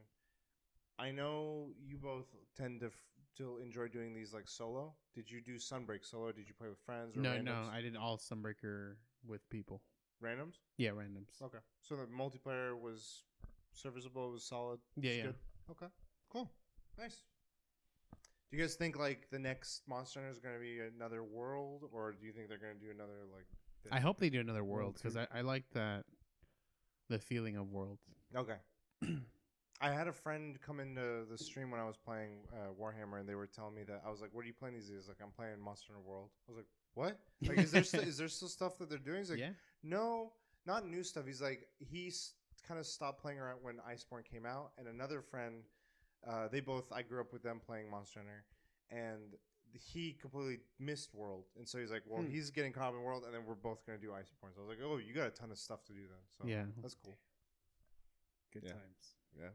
I 1.00 1.12
know 1.12 1.70
you 1.84 1.98
both 1.98 2.26
tend 2.56 2.82
to 2.82 2.88
f- 2.88 2.92
to 3.38 3.60
enjoy 3.64 3.88
doing 3.88 4.14
these 4.14 4.34
like 4.34 4.48
solo. 4.48 4.94
Did 5.16 5.30
you 5.32 5.42
do 5.42 5.56
Sunbreak 5.56 6.04
solo? 6.06 6.32
Did 6.32 6.48
you 6.48 6.54
play 6.54 6.68
with 6.70 6.80
friends 6.86 7.16
or 7.18 7.22
No 7.22 7.30
randoms? 7.32 7.44
no, 7.46 7.70
I 7.74 7.82
did 7.82 7.96
all 7.96 8.18
Sunbreaker 8.18 8.96
with 9.28 9.48
people. 9.50 9.82
randoms. 10.24 10.56
Yeah, 10.78 10.92
randoms. 10.92 11.42
Okay. 11.42 11.58
So 11.82 11.96
the 11.96 12.06
multiplayer 12.06 12.80
was 12.80 13.24
serviceable. 13.74 14.30
It 14.30 14.34
was 14.34 14.44
solid. 14.44 14.80
Yeah 14.98 15.12
yeah. 15.14 15.24
good? 15.24 15.36
Okay. 15.72 15.88
Cool. 16.30 16.52
Nice. 16.98 17.18
Do 18.50 18.58
you 18.58 18.64
guys 18.64 18.76
think 18.76 18.98
like 18.98 19.30
the 19.32 19.40
next 19.40 19.82
Monster 19.88 20.20
Hunter 20.20 20.32
is 20.32 20.40
going 20.40 20.56
to 20.56 20.62
be 20.62 20.80
another 20.96 21.24
world, 21.24 21.90
or 21.92 22.12
do 22.12 22.26
you 22.26 22.32
think 22.32 22.50
they're 22.50 22.58
going 22.60 22.76
to 22.76 22.80
do 22.80 22.92
another 22.92 23.14
like? 23.34 23.48
I 23.92 24.00
hope 24.00 24.20
they 24.20 24.30
do 24.30 24.40
another 24.40 24.64
world 24.64 24.84
World 24.84 25.00
because. 25.02 25.18
I, 25.18 25.28
I 25.34 25.42
like 25.42 25.66
that 25.74 26.06
the 27.10 27.20
feeling 27.20 27.58
of 27.58 27.72
worlds. 27.72 28.02
Okay. 28.36 28.56
I 29.82 29.92
had 29.92 30.08
a 30.08 30.14
friend 30.14 30.58
come 30.66 30.80
into 30.80 31.26
the 31.30 31.38
stream 31.38 31.70
when 31.70 31.82
I 31.82 31.86
was 31.86 31.98
playing 31.98 32.38
uh, 32.54 32.72
Warhammer, 32.80 33.20
and 33.20 33.28
they 33.28 33.36
were 33.36 33.48
telling 33.48 33.76
me 33.76 33.84
that 33.84 34.02
I 34.06 34.10
was 34.10 34.22
like, 34.22 34.30
"What 34.32 34.44
are 34.44 34.48
you 34.48 34.54
playing 34.54 34.76
these 34.76 34.88
days?" 34.88 35.08
Like, 35.10 35.18
I'm 35.22 35.32
playing 35.32 35.60
Monster 35.60 35.94
Hunter 35.94 36.08
World. 36.08 36.30
I 36.48 36.52
was 36.52 36.58
like, 36.58 36.68
"What? 36.94 37.20
Like, 37.50 37.58
is 37.58 37.72
there 37.72 37.84
st- 37.84 38.08
is 38.08 38.18
there 38.18 38.30
still 38.30 38.48
stuff 38.48 38.78
that 38.78 38.90
they're 38.90 38.98
doing?" 38.98 39.20
He's 39.20 39.32
like, 39.32 39.40
yeah. 39.40 39.50
"No, 39.84 40.32
not 40.66 40.88
new 40.88 41.04
stuff." 41.04 41.26
He's 41.26 41.42
like, 41.42 41.68
he's 41.80 42.34
kind 42.66 42.80
of 42.80 42.86
stopped 42.86 43.22
playing 43.22 43.40
around 43.40 43.58
when 43.62 43.80
Iceborne 43.80 44.24
came 44.24 44.46
out, 44.46 44.72
and 44.78 44.88
another 44.88 45.22
friend, 45.22 45.64
uh, 46.28 46.48
they 46.50 46.60
both 46.60 46.92
I 46.92 47.02
grew 47.02 47.20
up 47.22 47.32
with 47.34 47.44
them 47.44 47.60
playing 47.66 47.90
Monster 47.90 48.20
Hunter, 48.20 48.44
and 48.90 49.36
he 49.74 50.14
completely 50.22 50.60
missed 50.80 51.14
World, 51.16 51.46
and 51.58 51.68
so 51.68 51.80
he's 51.80 51.92
like, 51.92 52.04
"Well, 52.06 52.22
Hmm. 52.22 52.30
he's 52.30 52.52
getting 52.52 52.72
caught 52.74 52.90
up 52.90 52.94
in 52.96 53.02
World, 53.02 53.24
and 53.26 53.34
then 53.34 53.46
we're 53.46 53.56
both 53.56 53.86
gonna 53.86 53.98
do 53.98 54.10
Iceborne." 54.10 54.54
So 54.54 54.62
I 54.62 54.66
was 54.66 54.70
like, 54.70 54.80
"Oh, 54.84 54.98
you 54.98 55.14
got 55.14 55.28
a 55.28 55.32
ton 55.32 55.52
of 55.52 55.58
stuff 55.58 55.84
to 55.86 55.94
do 55.94 56.08
then." 56.08 56.20
So 56.38 56.46
Yeah. 56.48 56.66
that's 56.82 56.94
cool. 56.96 57.18
Good 58.52 58.64
Yeah. 58.66 58.74
times. 58.74 59.16
Yeah. 59.36 59.50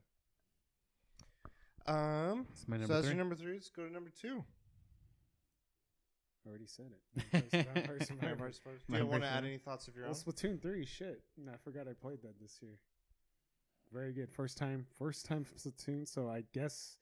Um. 1.86 2.46
It's 2.50 2.66
my 2.68 2.76
so 2.76 2.80
number 2.80 2.94
that's 2.94 3.06
three. 3.06 3.14
your 3.14 3.18
number 3.18 3.34
three. 3.36 3.52
Let's 3.54 3.70
go 3.70 3.86
to 3.86 3.92
number 3.92 4.10
two. 4.10 4.44
Already 6.46 6.66
said 6.66 6.86
it. 6.92 7.22
Vampire 7.30 7.62
Vampire 7.62 8.00
Survivors. 8.06 8.56
Survivors. 8.56 8.82
Do 8.88 8.96
you 8.96 9.06
want 9.06 9.22
to 9.22 9.28
add 9.28 9.44
any 9.44 9.58
thoughts 9.58 9.86
of 9.88 9.94
your 9.96 10.06
Well, 10.06 10.14
own? 10.14 10.32
Splatoon 10.32 10.60
three, 10.62 10.84
shit. 10.86 11.22
No, 11.36 11.52
I 11.52 11.56
forgot 11.58 11.86
I 11.88 11.92
played 11.92 12.22
that 12.22 12.40
this 12.40 12.58
year. 12.62 12.78
Very 13.92 14.12
good. 14.12 14.30
First 14.30 14.56
time, 14.58 14.86
first 14.98 15.24
time 15.26 15.44
from 15.44 15.56
Splatoon. 15.56 16.06
So 16.08 16.28
I 16.28 16.44
guess 16.52 16.98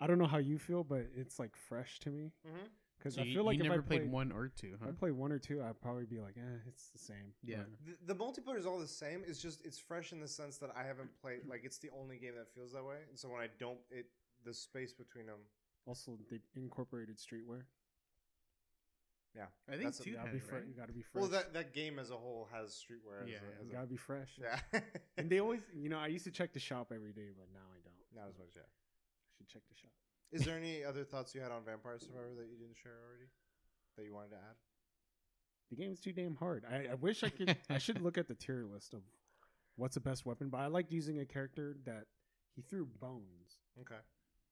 I 0.00 0.06
don't 0.06 0.18
know 0.18 0.26
how 0.26 0.38
you 0.38 0.58
feel, 0.58 0.84
but 0.84 1.06
it's 1.16 1.38
like 1.38 1.56
fresh 1.56 1.98
to 2.00 2.10
me 2.10 2.32
Mm-hmm. 2.46 2.66
because 2.98 3.14
So 3.14 3.22
I 3.22 3.24
you, 3.24 3.34
feel 3.34 3.44
like 3.44 3.56
you 3.56 3.64
if 3.64 3.68
never 3.70 3.80
I 3.82 3.84
played, 3.84 4.00
played 4.02 4.12
one 4.12 4.32
or 4.32 4.48
two, 4.48 4.74
if? 4.80 4.88
I 4.88 4.90
play 4.92 5.10
one 5.10 5.32
or 5.32 5.38
two, 5.38 5.62
I'd 5.62 5.80
probably 5.80 6.04
be 6.04 6.18
like, 6.20 6.34
eh, 6.36 6.58
it's 6.68 6.88
the 6.90 6.98
same. 6.98 7.32
Yeah. 7.42 7.58
But 7.86 8.06
The, 8.08 8.14
the 8.14 8.18
multiplayer 8.24 8.58
is 8.58 8.66
all 8.66 8.78
the 8.78 8.86
same. 8.86 9.22
It's 9.26 9.40
just 9.40 9.64
it's 9.64 9.78
fresh 9.78 10.12
in 10.12 10.20
the 10.20 10.28
sense 10.28 10.58
that 10.58 10.70
I 10.76 10.82
haven't 10.84 11.10
played. 11.20 11.40
Like 11.48 11.62
it's 11.64 11.78
the 11.78 11.90
only 11.98 12.18
game 12.18 12.34
that 12.36 12.48
feels 12.54 12.72
that 12.72 12.84
way. 12.84 12.98
And 13.08 13.18
so 13.18 13.28
when 13.28 13.40
I 13.40 13.48
don't, 13.58 13.78
it 13.90 14.06
the 14.44 14.52
space 14.54 14.92
between 14.92 15.26
them. 15.26 15.38
also 15.86 16.18
they 16.30 16.40
incorporated 16.56 17.16
streetwear. 17.18 17.62
Yeah. 19.34 19.46
I 19.68 19.72
think 19.72 19.84
That's 19.84 20.00
a- 20.00 20.02
two 20.04 20.10
You 20.10 20.16
gotta 20.16 20.28
had 20.28 20.34
be 20.34 20.40
fre- 20.40 20.54
right? 20.56 20.64
You 20.68 20.74
gotta 20.74 20.92
be 20.92 21.02
fresh. 21.02 21.20
Well, 21.22 21.30
that 21.30 21.52
that 21.54 21.72
game 21.72 21.98
as 21.98 22.10
a 22.10 22.16
whole 22.16 22.48
has 22.52 22.70
streetwear. 22.72 23.26
Yeah, 23.26 23.36
as 23.36 23.42
a, 23.42 23.60
as 23.62 23.66
you 23.66 23.70
a- 23.70 23.74
gotta 23.74 23.86
be 23.86 23.96
fresh. 23.96 24.38
yeah. 24.40 24.58
And 25.16 25.30
they 25.30 25.40
always, 25.40 25.60
you 25.74 25.88
know, 25.88 25.98
I 25.98 26.08
used 26.08 26.24
to 26.24 26.30
check 26.30 26.52
the 26.52 26.60
shop 26.60 26.92
every 26.94 27.12
day, 27.12 27.30
but 27.36 27.48
now 27.52 27.64
I 27.72 27.78
don't. 27.82 27.94
Not 28.22 28.28
as 28.28 28.38
much. 28.38 28.52
Yeah. 28.54 28.62
I 28.62 29.30
should 29.38 29.48
check 29.48 29.62
the 29.68 29.74
shop. 29.74 29.90
Is 30.32 30.44
there 30.44 30.56
any 30.56 30.84
other 30.84 31.04
thoughts 31.04 31.34
you 31.34 31.40
had 31.40 31.50
on 31.50 31.64
Vampire 31.64 31.98
Survivor 31.98 32.34
that 32.36 32.48
you 32.50 32.56
didn't 32.58 32.76
share 32.82 32.96
already? 33.06 33.28
That 33.96 34.04
you 34.04 34.14
wanted 34.14 34.30
to 34.30 34.36
add? 34.36 34.56
The 35.70 35.76
game's 35.76 36.00
too 36.00 36.12
damn 36.12 36.36
hard. 36.36 36.64
I, 36.70 36.92
I 36.92 36.94
wish 36.94 37.22
I 37.24 37.28
could. 37.30 37.56
I 37.70 37.78
should 37.78 38.00
look 38.02 38.16
at 38.18 38.28
the 38.28 38.34
tier 38.34 38.64
list 38.70 38.92
of 38.94 39.00
what's 39.76 39.94
the 39.94 40.00
best 40.00 40.24
weapon. 40.26 40.48
But 40.50 40.58
I 40.60 40.66
liked 40.66 40.92
using 40.92 41.20
a 41.20 41.24
character 41.26 41.76
that 41.84 42.04
he 42.54 42.60
threw 42.62 42.86
bones 43.00 43.60
Okay. 43.80 44.00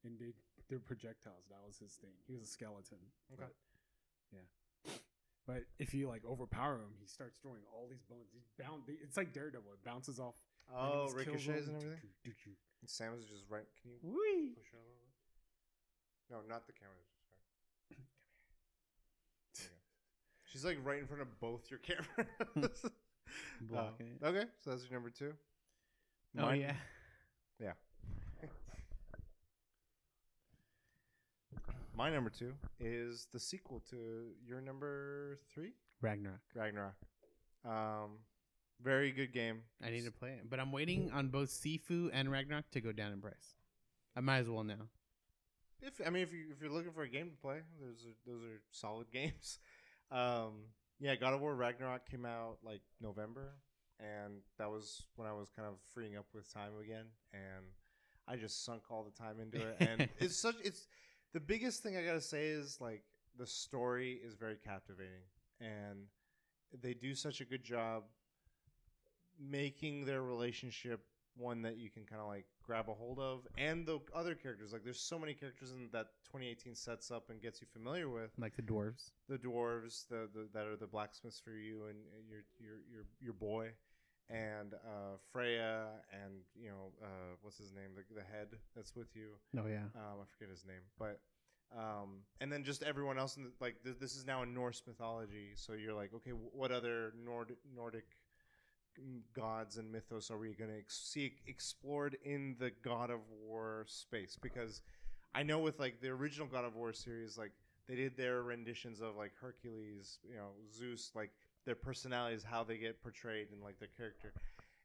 and 0.05 0.19
they 0.19 0.33
threw 0.69 0.79
projectiles. 0.79 1.45
That 1.51 1.61
was 1.67 1.77
his 1.79 1.93
thing. 1.95 2.13
He 2.27 2.33
was 2.35 2.43
a 2.43 2.47
skeleton. 2.47 2.99
Okay. 3.33 3.43
But, 3.45 3.55
yeah. 4.33 4.41
But 5.47 5.65
if 5.79 5.95
you 5.95 6.09
like 6.09 6.23
overpower 6.25 6.75
him, 6.77 6.95
he 7.01 7.07
starts 7.07 7.39
throwing 7.43 7.63
all 7.75 7.89
these 7.91 8.03
bones. 8.09 8.29
He 8.33 8.41
bound. 8.63 8.83
It's 8.87 9.17
like 9.17 9.33
Daredevil. 9.33 9.73
It 9.73 9.85
bounces 9.85 10.21
off. 10.21 10.37
Oh, 10.73 11.07
enemies, 11.09 11.25
kills 11.25 11.27
ricochets 11.47 11.67
them. 11.67 11.75
and 11.77 11.85
everything. 11.85 12.11
And 12.81 12.89
Sam 12.91 13.13
is 13.19 13.25
just 13.27 13.45
right. 13.51 13.67
Can 13.83 13.91
you 13.91 13.99
Whee! 14.03 14.55
push 14.57 14.71
her 14.73 14.79
a 14.79 14.87
little 14.87 15.01
bit? 15.03 15.11
No, 16.31 16.37
not 16.55 16.67
the 16.67 16.73
camera. 16.73 16.95
Sorry. 17.91 18.07
There 19.57 19.65
you 19.65 19.69
go. 19.69 19.75
She's 20.53 20.65
like 20.65 20.79
right 20.85 21.01
in 21.01 21.07
front 21.07 21.23
of 21.23 21.41
both 21.41 21.69
your 21.71 21.81
cameras. 21.89 22.85
Block 23.63 23.95
Uh, 24.01 24.05
it. 24.05 24.27
okay, 24.27 24.45
so 24.63 24.71
that's 24.71 24.83
your 24.85 24.93
number 24.93 25.11
two. 25.11 25.33
Oh 26.39 26.43
Mine- 26.43 26.61
yeah. 26.61 26.75
Yeah. 27.61 27.73
My 32.01 32.09
number 32.09 32.31
two 32.31 32.55
is 32.81 33.27
the 33.31 33.39
sequel 33.39 33.83
to 33.91 34.29
your 34.49 34.63
number 34.63 35.37
three, 35.53 35.75
Ragnarok. 36.01 36.41
Ragnarok. 36.55 36.95
Um, 37.63 38.21
very 38.83 39.13
good 39.13 39.35
game. 39.35 39.61
I 39.85 39.91
need 39.91 40.07
to 40.07 40.11
play 40.11 40.31
it, 40.31 40.49
but 40.49 40.59
I'm 40.59 40.73
waiting 40.73 41.11
on 41.13 41.29
both 41.29 41.51
Sifu 41.51 42.09
and 42.11 42.33
Ragnarok 42.33 42.71
to 42.71 42.81
go 42.81 42.91
down 42.93 43.13
in 43.13 43.21
price. 43.21 43.55
I 44.17 44.21
might 44.21 44.39
as 44.39 44.49
well 44.49 44.65
now. 44.65 44.89
If 45.83 46.01
I 46.07 46.09
mean, 46.09 46.23
if 46.23 46.33
you 46.33 46.47
if 46.51 46.63
you're 46.63 46.71
looking 46.71 46.93
for 46.93 47.03
a 47.03 47.09
game 47.09 47.29
to 47.29 47.37
play, 47.37 47.59
those 47.79 48.07
are 48.07 48.17
those 48.33 48.45
are 48.45 48.63
solid 48.71 49.11
games. 49.13 49.59
Um, 50.11 50.71
yeah, 51.01 51.17
God 51.17 51.35
of 51.35 51.43
War 51.43 51.55
Ragnarok 51.55 52.09
came 52.11 52.25
out 52.25 52.61
like 52.65 52.81
November, 53.03 53.57
and 53.99 54.41
that 54.57 54.71
was 54.71 55.03
when 55.17 55.29
I 55.29 55.35
was 55.35 55.51
kind 55.55 55.69
of 55.69 55.75
freeing 55.93 56.17
up 56.17 56.29
with 56.33 56.51
time 56.51 56.73
again, 56.83 57.05
and 57.35 57.67
I 58.27 58.37
just 58.37 58.65
sunk 58.65 58.85
all 58.91 59.05
the 59.05 59.23
time 59.23 59.39
into 59.39 59.59
it. 59.59 59.77
And 59.81 60.09
it's 60.19 60.39
such 60.39 60.57
it's 60.65 60.87
the 61.33 61.41
biggest 61.41 61.83
thing 61.83 61.97
I 61.97 62.03
gotta 62.05 62.21
say 62.21 62.49
is 62.49 62.79
like 62.81 63.03
the 63.39 63.47
story 63.47 64.21
is 64.25 64.35
very 64.35 64.57
captivating, 64.57 65.25
and 65.61 66.07
they 66.83 66.95
do 66.95 67.15
such 67.15 67.41
a 67.41 67.45
good 67.45 67.65
job 67.65 68.05
making 69.39 70.05
their 70.05 70.23
relationship 70.23 71.05
one 71.37 71.63
that 71.63 71.79
you 71.79 71.89
can 71.89 72.05
kind 72.05 72.21
of 72.21 72.27
like 72.27 72.45
grab 72.63 72.89
a 72.89 72.95
hold 72.95 73.19
of, 73.19 73.47
and 73.57 73.87
the 73.87 73.99
other 74.15 74.35
characters. 74.35 74.73
Like, 74.73 74.85
there's 74.85 75.01
so 75.01 75.19
many 75.19 75.33
characters 75.33 75.73
in 75.73 75.89
that 75.93 76.09
2018 76.27 76.75
sets 76.75 77.11
up 77.11 77.31
and 77.31 77.41
gets 77.41 77.61
you 77.61 77.67
familiar 77.73 78.09
with 78.09 78.31
like 78.39 78.55
the 78.57 78.63
dwarves. 78.63 79.11
the 79.29 79.39
dwarves, 79.39 80.07
the, 80.09 80.29
the 80.35 80.49
that 80.53 80.67
are 80.67 80.77
the 80.77 80.87
blacksmiths 80.87 81.41
for 81.41 81.53
you 81.53 81.87
and 81.89 81.99
your 82.29 82.41
your 82.59 82.79
your 82.93 83.05
your 83.21 83.33
boy, 83.33 83.71
and 84.31 84.75
uh, 84.75 85.17
Freya, 85.33 85.87
and 86.13 86.33
you 86.55 86.69
know 86.69 86.93
uh, 87.03 87.35
what's 87.43 87.59
his 87.59 87.73
name, 87.73 87.91
the, 87.97 88.15
the 88.15 88.21
head 88.23 88.49
that's 88.77 88.95
with 88.95 89.09
you. 89.15 89.31
Oh 89.59 89.67
yeah. 89.67 89.85
Um, 89.97 90.21
I 90.23 90.25
forget 90.39 90.51
his 90.51 90.65
name, 90.65 90.83
but 90.99 91.21
um, 91.77 92.21
and 92.41 92.51
then 92.51 92.65
just 92.65 92.83
everyone 92.83 93.19
else 93.19 93.37
in 93.37 93.45
the, 93.45 93.51
like 93.61 93.83
th- 93.85 93.97
this 94.01 94.17
is 94.17 94.27
now 94.27 94.43
in 94.43 94.55
Norse 94.55 94.83
mythology. 94.87 95.51
So 95.55 95.73
you're 95.73 95.95
like, 95.95 96.13
okay, 96.15 96.31
wh- 96.33 96.57
what 96.57 96.73
other 96.73 97.13
Nord- 97.25 97.57
Nordic 97.75 98.05
gods 99.35 99.77
and 99.79 99.91
mythos 99.91 100.31
are 100.31 100.39
we 100.39 100.53
going 100.55 100.71
to 100.71 100.79
ex- 100.79 100.99
see 101.13 101.33
explored 101.47 102.17
in 102.25 102.57
the 102.59 102.71
God 102.83 103.11
of 103.11 103.21
War 103.47 103.85
space? 103.89 104.37
Because 104.41 104.83
I 105.35 105.43
know 105.43 105.59
with 105.61 105.79
like 105.79 106.01
the 106.01 106.09
original 106.09 106.47
God 106.47 106.65
of 106.65 106.75
War 106.75 106.93
series, 106.93 107.39
like 107.39 107.53
they 107.89 107.95
did 107.95 108.17
their 108.17 108.43
renditions 108.43 109.01
of 109.01 109.17
like 109.17 109.33
Hercules, 109.41 110.19
you 110.29 110.37
know, 110.37 110.51
Zeus, 110.73 111.13
like 111.15 111.31
their 111.71 111.77
personalities, 111.77 112.43
how 112.43 112.65
they 112.65 112.77
get 112.77 113.01
portrayed 113.01 113.47
and 113.53 113.63
like 113.63 113.79
their 113.79 113.91
character, 113.97 114.33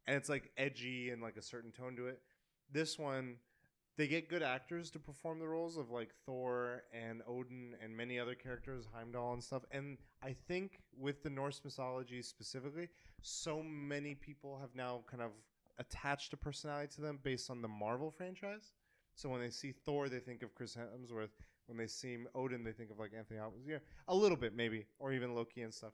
and 0.06 0.16
it's 0.16 0.30
like 0.30 0.52
edgy 0.56 1.10
and 1.10 1.20
like 1.20 1.36
a 1.36 1.42
certain 1.42 1.72
tone 1.72 1.96
to 1.96 2.06
it. 2.06 2.22
This 2.72 3.00
one 3.00 3.38
they 3.98 4.08
get 4.08 4.30
good 4.30 4.44
actors 4.44 4.92
to 4.92 5.00
perform 5.00 5.40
the 5.40 5.48
roles 5.48 5.78
of 5.78 5.90
like 5.90 6.10
Thor 6.26 6.84
and 6.94 7.22
Odin 7.28 7.76
and 7.82 7.96
many 7.96 8.20
other 8.20 8.36
characters, 8.36 8.86
Heimdall 8.94 9.34
and 9.34 9.44
stuff. 9.44 9.64
And 9.72 9.98
I 10.22 10.36
think 10.48 10.80
with 11.00 11.24
the 11.24 11.30
Norse 11.30 11.62
mythology 11.64 12.22
specifically, 12.22 12.90
so 13.22 13.64
many 13.64 14.14
people 14.14 14.58
have 14.60 14.76
now 14.76 15.04
kind 15.10 15.24
of 15.24 15.32
attached 15.80 16.34
a 16.34 16.38
personality 16.38 16.94
to 16.96 17.02
them 17.02 17.20
based 17.24 17.50
on 17.50 17.62
the 17.62 17.68
Marvel 17.68 18.12
franchise. 18.12 18.72
So 19.16 19.30
when 19.30 19.40
they 19.40 19.50
see 19.50 19.72
Thor, 19.72 20.10
they 20.10 20.20
think 20.20 20.44
of 20.44 20.54
Chris 20.56 20.76
Hemsworth. 20.76 21.30
When 21.68 21.78
they 21.78 21.88
see 21.88 22.18
Odin, 22.36 22.64
they 22.64 22.74
think 22.74 22.92
of 22.92 23.00
like 23.00 23.12
Anthony 23.18 23.40
Hopkins. 23.40 23.66
Yeah, 23.68 23.78
a 24.10 24.16
little 24.16 24.38
bit 24.38 24.56
maybe, 24.56 24.86
or 25.00 25.14
even 25.14 25.34
Loki 25.34 25.62
and 25.62 25.74
stuff. 25.74 25.94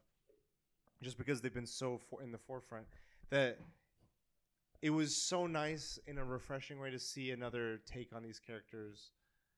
Just 1.02 1.18
because 1.18 1.42
they've 1.42 1.54
been 1.54 1.66
so 1.66 1.98
for- 1.98 2.22
in 2.22 2.32
the 2.32 2.38
forefront 2.38 2.88
that 3.30 3.58
it 4.82 4.90
was 4.92 5.16
so 5.16 5.48
nice 5.48 6.00
in 6.08 6.18
a 6.18 6.26
refreshing 6.26 6.80
way 6.80 6.90
to 6.92 7.00
see 7.00 7.32
another 7.32 7.80
take 7.86 8.14
on 8.14 8.22
these 8.24 8.40
characters. 8.40 9.12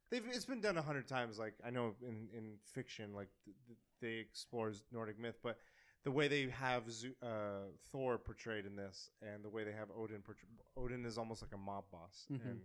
They've 0.09 0.25
it's 0.27 0.45
been 0.45 0.61
done 0.61 0.77
a 0.77 0.81
hundred 0.81 1.07
times. 1.07 1.39
Like 1.39 1.55
I 1.65 1.69
know 1.69 1.95
in 2.01 2.29
in 2.33 2.57
fiction, 2.73 3.13
like 3.13 3.29
th- 3.45 3.57
th- 3.67 3.77
they 3.99 4.13
explore 4.19 4.71
Nordic 4.91 5.17
myth, 5.19 5.39
but 5.41 5.57
the 6.03 6.11
way 6.11 6.27
they 6.27 6.49
have 6.49 6.83
uh, 7.21 7.69
Thor 7.91 8.17
portrayed 8.17 8.65
in 8.65 8.75
this, 8.75 9.09
and 9.21 9.43
the 9.43 9.49
way 9.49 9.63
they 9.63 9.71
have 9.71 9.89
Odin 9.95 10.21
portray- 10.21 10.49
Odin 10.75 11.05
is 11.05 11.17
almost 11.17 11.41
like 11.41 11.53
a 11.53 11.57
mob 11.57 11.85
boss, 11.91 12.25
Mhm. 12.29 12.41
and 12.45 12.61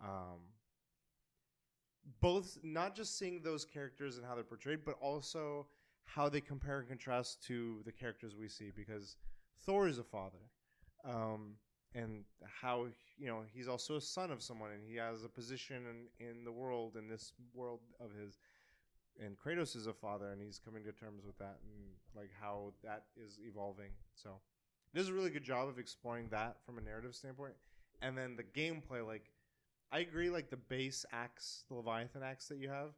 um, 0.00 0.40
both 2.20 2.58
not 2.62 2.94
just 2.94 3.16
seeing 3.18 3.40
those 3.42 3.64
characters 3.64 4.16
and 4.16 4.26
how 4.26 4.34
they're 4.34 4.44
portrayed, 4.44 4.84
but 4.84 4.96
also 5.00 5.66
how 6.06 6.28
they 6.28 6.40
compare 6.40 6.78
and 6.78 6.88
contrast 6.88 7.42
to 7.46 7.82
the 7.84 7.92
characters 7.92 8.34
we 8.34 8.48
see. 8.48 8.72
Because 8.74 9.16
Thor 9.64 9.88
is 9.88 9.98
a 9.98 10.04
father, 10.04 10.38
um, 11.04 11.54
and 11.94 12.24
how 12.60 12.86
you 13.18 13.26
know 13.26 13.42
he's 13.52 13.68
also 13.68 13.96
a 13.96 14.00
son 14.00 14.30
of 14.30 14.42
someone, 14.42 14.70
and 14.70 14.82
he 14.88 14.96
has 14.96 15.24
a 15.24 15.28
position 15.28 16.08
in, 16.20 16.26
in 16.26 16.44
the 16.44 16.52
world 16.52 16.96
in 16.96 17.08
this 17.08 17.32
world 17.54 17.80
of 18.00 18.10
his. 18.12 18.38
And 19.18 19.34
Kratos 19.38 19.74
is 19.74 19.86
a 19.86 19.94
father, 19.94 20.30
and 20.30 20.42
he's 20.42 20.60
coming 20.62 20.84
to 20.84 20.92
terms 20.92 21.24
with 21.24 21.38
that, 21.38 21.58
and 21.64 21.84
like 22.14 22.30
how 22.38 22.74
that 22.84 23.04
is 23.16 23.38
evolving. 23.42 23.90
So, 24.14 24.40
it 24.92 24.98
does 24.98 25.08
a 25.08 25.14
really 25.14 25.30
good 25.30 25.42
job 25.42 25.68
of 25.68 25.78
exploring 25.78 26.28
that 26.32 26.56
from 26.66 26.76
a 26.76 26.82
narrative 26.82 27.14
standpoint, 27.14 27.54
and 28.02 28.16
then 28.16 28.36
the 28.36 28.42
gameplay. 28.42 29.06
Like, 29.06 29.30
I 29.90 30.00
agree. 30.00 30.28
Like 30.28 30.50
the 30.50 30.58
base 30.58 31.06
axe, 31.12 31.64
the 31.68 31.76
Leviathan 31.76 32.22
axe 32.22 32.48
that 32.48 32.58
you 32.58 32.68
have, 32.68 32.90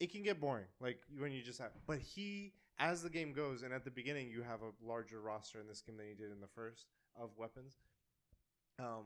it 0.00 0.12
can 0.12 0.22
get 0.22 0.40
boring. 0.40 0.66
Like 0.80 1.00
when 1.18 1.32
you 1.32 1.42
just 1.42 1.58
have, 1.58 1.70
but 1.86 1.98
he, 1.98 2.52
as 2.78 3.02
the 3.02 3.10
game 3.10 3.32
goes, 3.32 3.62
and 3.62 3.72
at 3.72 3.84
the 3.84 3.90
beginning 3.90 4.30
you 4.30 4.42
have 4.42 4.60
a 4.62 4.86
larger 4.86 5.20
roster 5.20 5.60
in 5.60 5.66
this 5.66 5.80
game 5.80 5.96
than 5.96 6.06
you 6.06 6.14
did 6.14 6.30
in 6.30 6.40
the 6.40 6.48
first 6.48 6.86
of 7.20 7.30
weapons. 7.36 7.74
Um, 8.78 9.04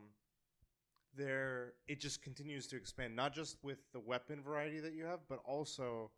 there 1.17 1.75
it 1.89 2.01
just 2.01 2.23
continues 2.23 2.67
to 2.69 2.77
expand, 2.77 3.15
not 3.15 3.35
just 3.35 3.57
with 3.63 3.79
the 3.93 4.01
weapon 4.01 4.43
variety 4.43 4.81
that 4.81 4.95
you 4.95 5.05
have, 5.05 5.21
but 5.29 5.41
also 5.45 6.11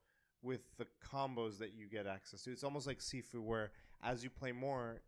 with 0.43 0.61
the 0.77 0.87
combos 1.05 1.59
that 1.59 1.73
you 1.75 1.87
get 1.87 2.07
access 2.07 2.43
to. 2.43 2.53
It's 2.53 2.65
almost 2.65 2.87
like 2.87 2.99
Sifu, 2.99 3.41
where 3.41 3.71
as 4.03 4.23
you 4.23 4.31
play 4.31 4.53
more, 4.53 5.01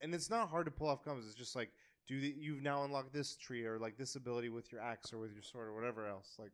and 0.00 0.14
it's 0.14 0.30
not 0.30 0.48
hard 0.48 0.66
to 0.66 0.70
pull 0.70 0.88
off 0.88 1.04
combos. 1.04 1.26
It's 1.26 1.34
just 1.34 1.56
like 1.56 1.70
do 2.06 2.20
the, 2.20 2.34
you've 2.38 2.62
now 2.62 2.84
unlocked 2.84 3.12
this 3.12 3.36
tree 3.36 3.64
or 3.64 3.78
like 3.78 3.96
this 3.96 4.16
ability 4.16 4.48
with 4.48 4.70
your 4.72 4.80
axe 4.80 5.12
or 5.12 5.18
with 5.18 5.32
your 5.32 5.42
sword 5.42 5.68
or 5.68 5.74
whatever 5.74 6.06
else. 6.06 6.36
Like, 6.38 6.52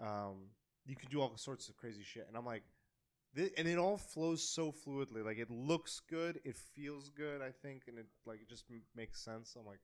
um, 0.00 0.48
you 0.86 0.96
can 0.96 1.08
do 1.10 1.20
all 1.20 1.36
sorts 1.36 1.68
of 1.68 1.76
crazy 1.76 2.02
shit, 2.02 2.26
and 2.28 2.36
I'm 2.36 2.44
like, 2.46 2.62
thi- 3.36 3.50
and 3.56 3.68
it 3.68 3.78
all 3.78 3.96
flows 3.96 4.42
so 4.42 4.72
fluidly. 4.72 5.24
Like 5.24 5.38
it 5.38 5.50
looks 5.50 6.00
good, 6.08 6.40
it 6.44 6.56
feels 6.56 7.10
good. 7.10 7.40
I 7.42 7.50
think, 7.50 7.84
and 7.88 7.98
it 7.98 8.06
like 8.26 8.40
it 8.42 8.48
just 8.48 8.64
m- 8.70 8.82
makes 8.96 9.20
sense. 9.20 9.56
I'm 9.58 9.66
like, 9.66 9.80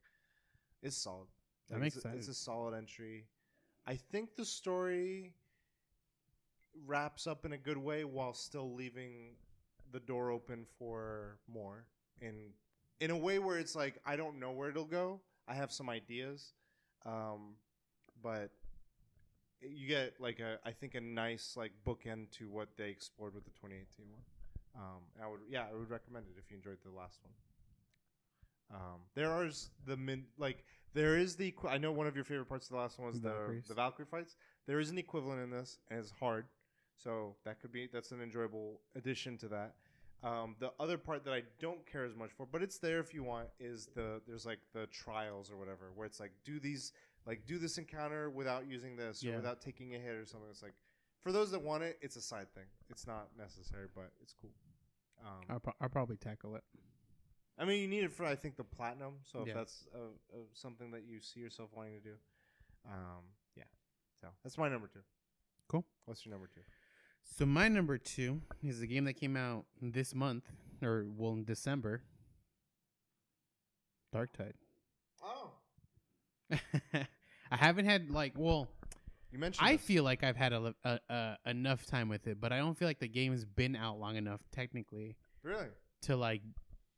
it's 0.83 0.97
solid. 0.97 1.29
That 1.69 1.75
Like, 1.75 1.83
makes 1.83 1.97
it's 1.97 2.05
a, 2.05 2.09
It's 2.17 2.29
a 2.29 2.35
solid 2.35 2.75
entry. 2.75 3.27
I 3.87 3.97
think 3.97 4.37
the 4.37 4.45
story 4.45 5.35
wraps 6.87 7.27
up 7.27 7.45
in 7.45 7.53
a 7.53 7.59
good 7.59 7.79
way 7.79 8.05
while 8.05 8.33
still 8.35 8.75
leaving 8.75 9.35
the 9.93 10.01
door 10.01 10.31
open 10.31 10.65
for 10.79 11.39
more 11.49 11.85
in 12.21 12.35
in 13.01 13.11
a 13.11 13.17
way 13.17 13.39
where 13.39 13.59
it's 13.59 13.75
like 13.75 13.99
I 14.05 14.17
don't 14.17 14.39
know 14.39 14.53
where 14.53 14.71
it'll 14.71 14.85
go. 14.85 15.21
I 15.47 15.55
have 15.55 15.73
some 15.73 15.89
ideas, 15.89 16.53
um, 17.07 17.55
but 18.23 18.51
you 19.61 19.89
get 19.89 20.15
like 20.21 20.41
a 20.41 20.59
I 20.65 20.73
think 20.73 20.95
a 20.95 21.01
nice 21.01 21.55
like 21.57 21.73
bookend 21.87 22.31
to 22.39 22.49
what 22.49 22.69
they 22.77 22.89
explored 22.89 23.35
with 23.35 23.45
the 23.45 23.51
2018 23.51 24.07
one. 24.11 24.23
Um, 24.77 25.03
I 25.23 25.29
would 25.29 25.41
yeah 25.49 25.65
I 25.71 25.77
would 25.77 25.91
recommend 25.91 26.27
it 26.27 26.39
if 26.39 26.51
you 26.51 26.57
enjoyed 26.57 26.79
the 26.85 26.97
last 26.97 27.19
one. 27.23 27.33
Um, 28.71 29.01
there 29.15 29.31
are 29.31 29.49
the 29.87 29.97
min 29.97 30.25
like 30.37 30.65
there 30.95 31.17
is 31.17 31.37
the 31.37 31.55
I 31.69 31.79
know 31.79 31.93
one 31.93 32.07
of 32.07 32.15
your 32.15 32.25
favorite 32.25 32.49
parts 32.49 32.67
of 32.67 32.73
the 32.73 32.79
last 32.79 32.99
one 32.99 33.09
was 33.09 33.21
the 33.21 33.63
the 33.67 33.75
Valkyrie 33.75 34.07
fights. 34.11 34.37
There 34.67 34.81
is 34.81 34.91
an 34.91 34.99
equivalent 34.99 35.41
in 35.43 35.51
this, 35.51 35.79
and 35.91 35.99
it's 35.99 36.11
hard, 36.11 36.47
so 36.97 37.37
that 37.45 37.61
could 37.61 37.73
be 37.73 37.89
that's 37.93 38.13
an 38.13 38.21
enjoyable 38.21 38.81
addition 38.95 39.39
to 39.39 39.49
that. 39.49 39.75
Um, 40.23 40.57
the 40.59 40.73
other 40.81 40.99
part 40.99 41.25
that 41.27 41.33
I 41.33 41.45
don't 41.61 41.87
care 41.87 42.05
as 42.05 42.17
much 42.17 42.31
for, 42.37 42.45
but 42.51 42.61
it's 42.61 42.79
there 42.79 42.99
if 42.99 43.15
you 43.15 43.23
want, 43.23 43.49
is 43.61 43.89
the 43.95 44.21
there's 44.27 44.45
like 44.45 44.59
the 44.75 44.87
trials 44.87 45.51
or 45.51 45.57
whatever, 45.57 45.93
where 45.95 46.07
it's 46.07 46.19
like 46.19 46.33
do 46.45 46.59
these 46.59 46.93
like 47.29 47.47
do 47.47 47.59
this 47.59 47.79
encounter 47.79 48.29
without 48.31 48.67
using 48.67 48.97
this 48.97 49.23
or 49.25 49.37
without 49.37 49.61
taking 49.61 49.95
a 49.95 49.99
hit 49.99 50.15
or 50.17 50.25
something. 50.27 50.49
It's 50.51 50.63
like 50.63 50.75
for 51.23 51.31
those 51.31 51.51
that 51.53 51.63
want 51.63 51.83
it, 51.85 51.99
it's 52.01 52.17
a 52.17 52.21
side 52.21 52.53
thing. 52.55 52.65
It's 52.89 53.07
not 53.07 53.29
necessary, 53.39 53.87
but 53.95 54.11
it's 54.21 54.35
cool. 54.41 54.51
Um, 55.25 55.45
I'll, 55.51 55.61
pro- 55.61 55.75
I'll 55.81 55.89
probably 55.89 56.17
tackle 56.17 56.57
it. 56.57 56.65
I 57.59 57.65
mean, 57.65 57.83
you 57.83 57.89
need 57.89 58.05
it 58.05 58.13
for 58.13 58.25
I 58.25 58.35
think 58.37 58.57
the 58.57 58.65
platinum. 58.65 59.15
So 59.25 59.43
if 59.43 59.49
Yeah. 59.49 59.55
that's 59.55 59.87
uh 59.95 59.99
uh 60.33 60.39
something 60.55 60.91
that 60.93 61.03
you 61.07 61.21
see 61.21 61.41
yourself 61.41 61.71
wanting 61.75 61.95
to 61.95 62.01
do, 62.01 62.15
um, 62.87 63.25
yeah. 63.57 63.65
So 64.21 64.29
that's 64.43 64.57
my 64.57 64.69
number 64.69 64.87
two. 64.89 65.01
Cool. 65.69 65.85
What's 66.07 66.25
your 66.25 66.33
number 66.33 66.47
two? 66.53 66.63
So 67.37 67.45
my 67.45 67.69
number 67.69 67.99
two 67.99 68.41
is 68.63 68.81
a 68.81 68.87
game 68.87 69.05
that 69.05 69.15
came 69.15 69.37
out 69.37 69.67
this 69.83 70.15
month, 70.15 70.45
or 70.83 71.05
well 71.17 71.33
in 71.33 71.45
December. 71.45 72.03
Darktide. 74.15 74.55
Oh, 75.23 75.51
I 77.51 77.57
haven't 77.57 77.85
had 77.87 78.11
like 78.11 78.33
well, 78.37 78.69
you 79.33 79.39
mentioned. 79.39 79.67
I 79.69 79.77
this. 79.77 79.85
feel 79.85 80.05
like 80.05 80.23
I've 80.25 80.37
had 80.37 80.53
a, 80.53 80.75
a, 80.85 80.99
a 81.11 81.37
enough 81.47 81.87
time 81.87 82.09
with 82.09 82.27
it, 82.27 82.41
but 82.41 82.53
I 82.53 82.59
don't 82.59 82.77
feel 82.77 82.89
like 82.89 82.99
the 83.01 83.09
game 83.09 83.33
has 83.33 83.45
been 83.45 83.77
out 83.77 83.99
long 83.99 84.17
enough 84.17 84.41
technically 84.53 85.17
really. 85.43 85.67
to 86.03 86.17
like 86.17 86.43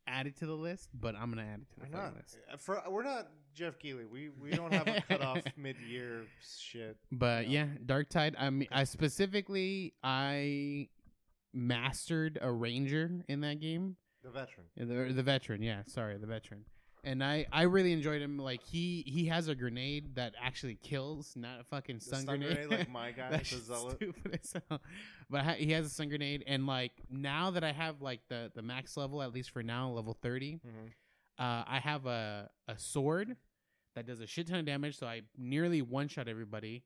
add 0.07 0.27
it 0.27 0.37
to 0.39 0.47
the 0.47 0.55
list. 0.57 0.89
But 0.95 1.15
I'm 1.17 1.31
gonna 1.31 1.43
add 1.43 1.61
it 1.61 1.69
to 1.75 1.81
the 1.81 1.87
Why 1.87 1.87
fucking 1.87 2.01
not? 2.15 2.17
list. 2.17 2.39
Uh, 2.53 2.57
For 2.57 2.83
we're 2.89 3.03
not 3.05 3.29
Geoff 3.55 3.79
Keighley. 3.79 4.05
We 4.07 4.31
we 4.31 4.51
don't 4.51 4.73
have 4.73 4.87
a 4.87 5.01
cutoff 5.09 5.43
mid-year 5.57 6.23
shit. 6.59 6.97
But 7.13 7.49
Yeah. 7.49 7.67
yeah, 7.67 7.79
Darktide. 7.85 8.35
I 8.39 8.51
mean, 8.51 8.69
I 8.71 8.85
specifically 8.85 9.95
I 10.03 10.89
mastered 11.53 12.39
a 12.41 12.51
ranger 12.51 13.11
in 13.29 13.41
that 13.41 13.61
game. 13.61 13.97
The 14.23 14.31
veteran. 14.31 14.67
The, 14.77 15.13
the 15.15 15.23
veteran, 15.23 15.63
yeah, 15.63 15.83
sorry, 15.87 16.17
the 16.19 16.27
veteran. 16.27 16.65
And 17.03 17.25
I, 17.25 17.47
I 17.51 17.63
really 17.63 17.93
enjoyed 17.93 18.21
him. 18.21 18.39
Like 18.39 18.63
he 18.63 19.03
he 19.07 19.27
has 19.27 19.49
a 19.49 19.55
grenade 19.55 20.17
that 20.17 20.35
actually 20.41 20.75
kills, 20.75 21.33
not 21.35 21.61
a 21.61 21.65
fucking 21.65 22.01
sun, 22.01 22.27
grenade. 22.27 22.57
grenade, 22.67 22.71
like 22.79 22.91
my 22.91 23.11
guy, 23.17 23.31
That's 23.31 23.49
stupid 23.49 24.39
as 24.43 24.53
hell. 24.69 24.81
But 25.31 25.45
ha- 25.45 25.55
he 25.55 25.73
has 25.73 25.87
a 25.87 25.89
sun 25.91 26.09
grenade, 26.11 26.45
and 26.47 26.67
like 26.67 26.93
now 27.11 27.53
that 27.53 27.65
I 27.65 27.73
have 27.73 28.03
like 28.03 28.21
the 28.29 28.51
the 28.55 28.63
max 28.63 28.97
level, 28.97 29.23
at 29.23 29.33
least 29.33 29.51
for 29.51 29.63
now, 29.63 29.91
level 29.91 30.13
thirty, 30.21 30.55
Mm-hmm. 30.57 31.43
uh, 31.43 31.65
I 31.67 31.79
have 31.83 32.05
a 32.07 32.51
a 32.69 32.79
sword 32.79 33.37
that 33.97 34.07
does 34.07 34.21
a 34.21 34.27
shit 34.27 34.47
ton 34.49 34.59
of 34.59 34.67
damage. 34.67 34.99
So 34.99 35.07
I 35.07 35.23
nearly 35.39 35.81
one 35.83 36.09
shot 36.09 36.29
everybody, 36.29 36.85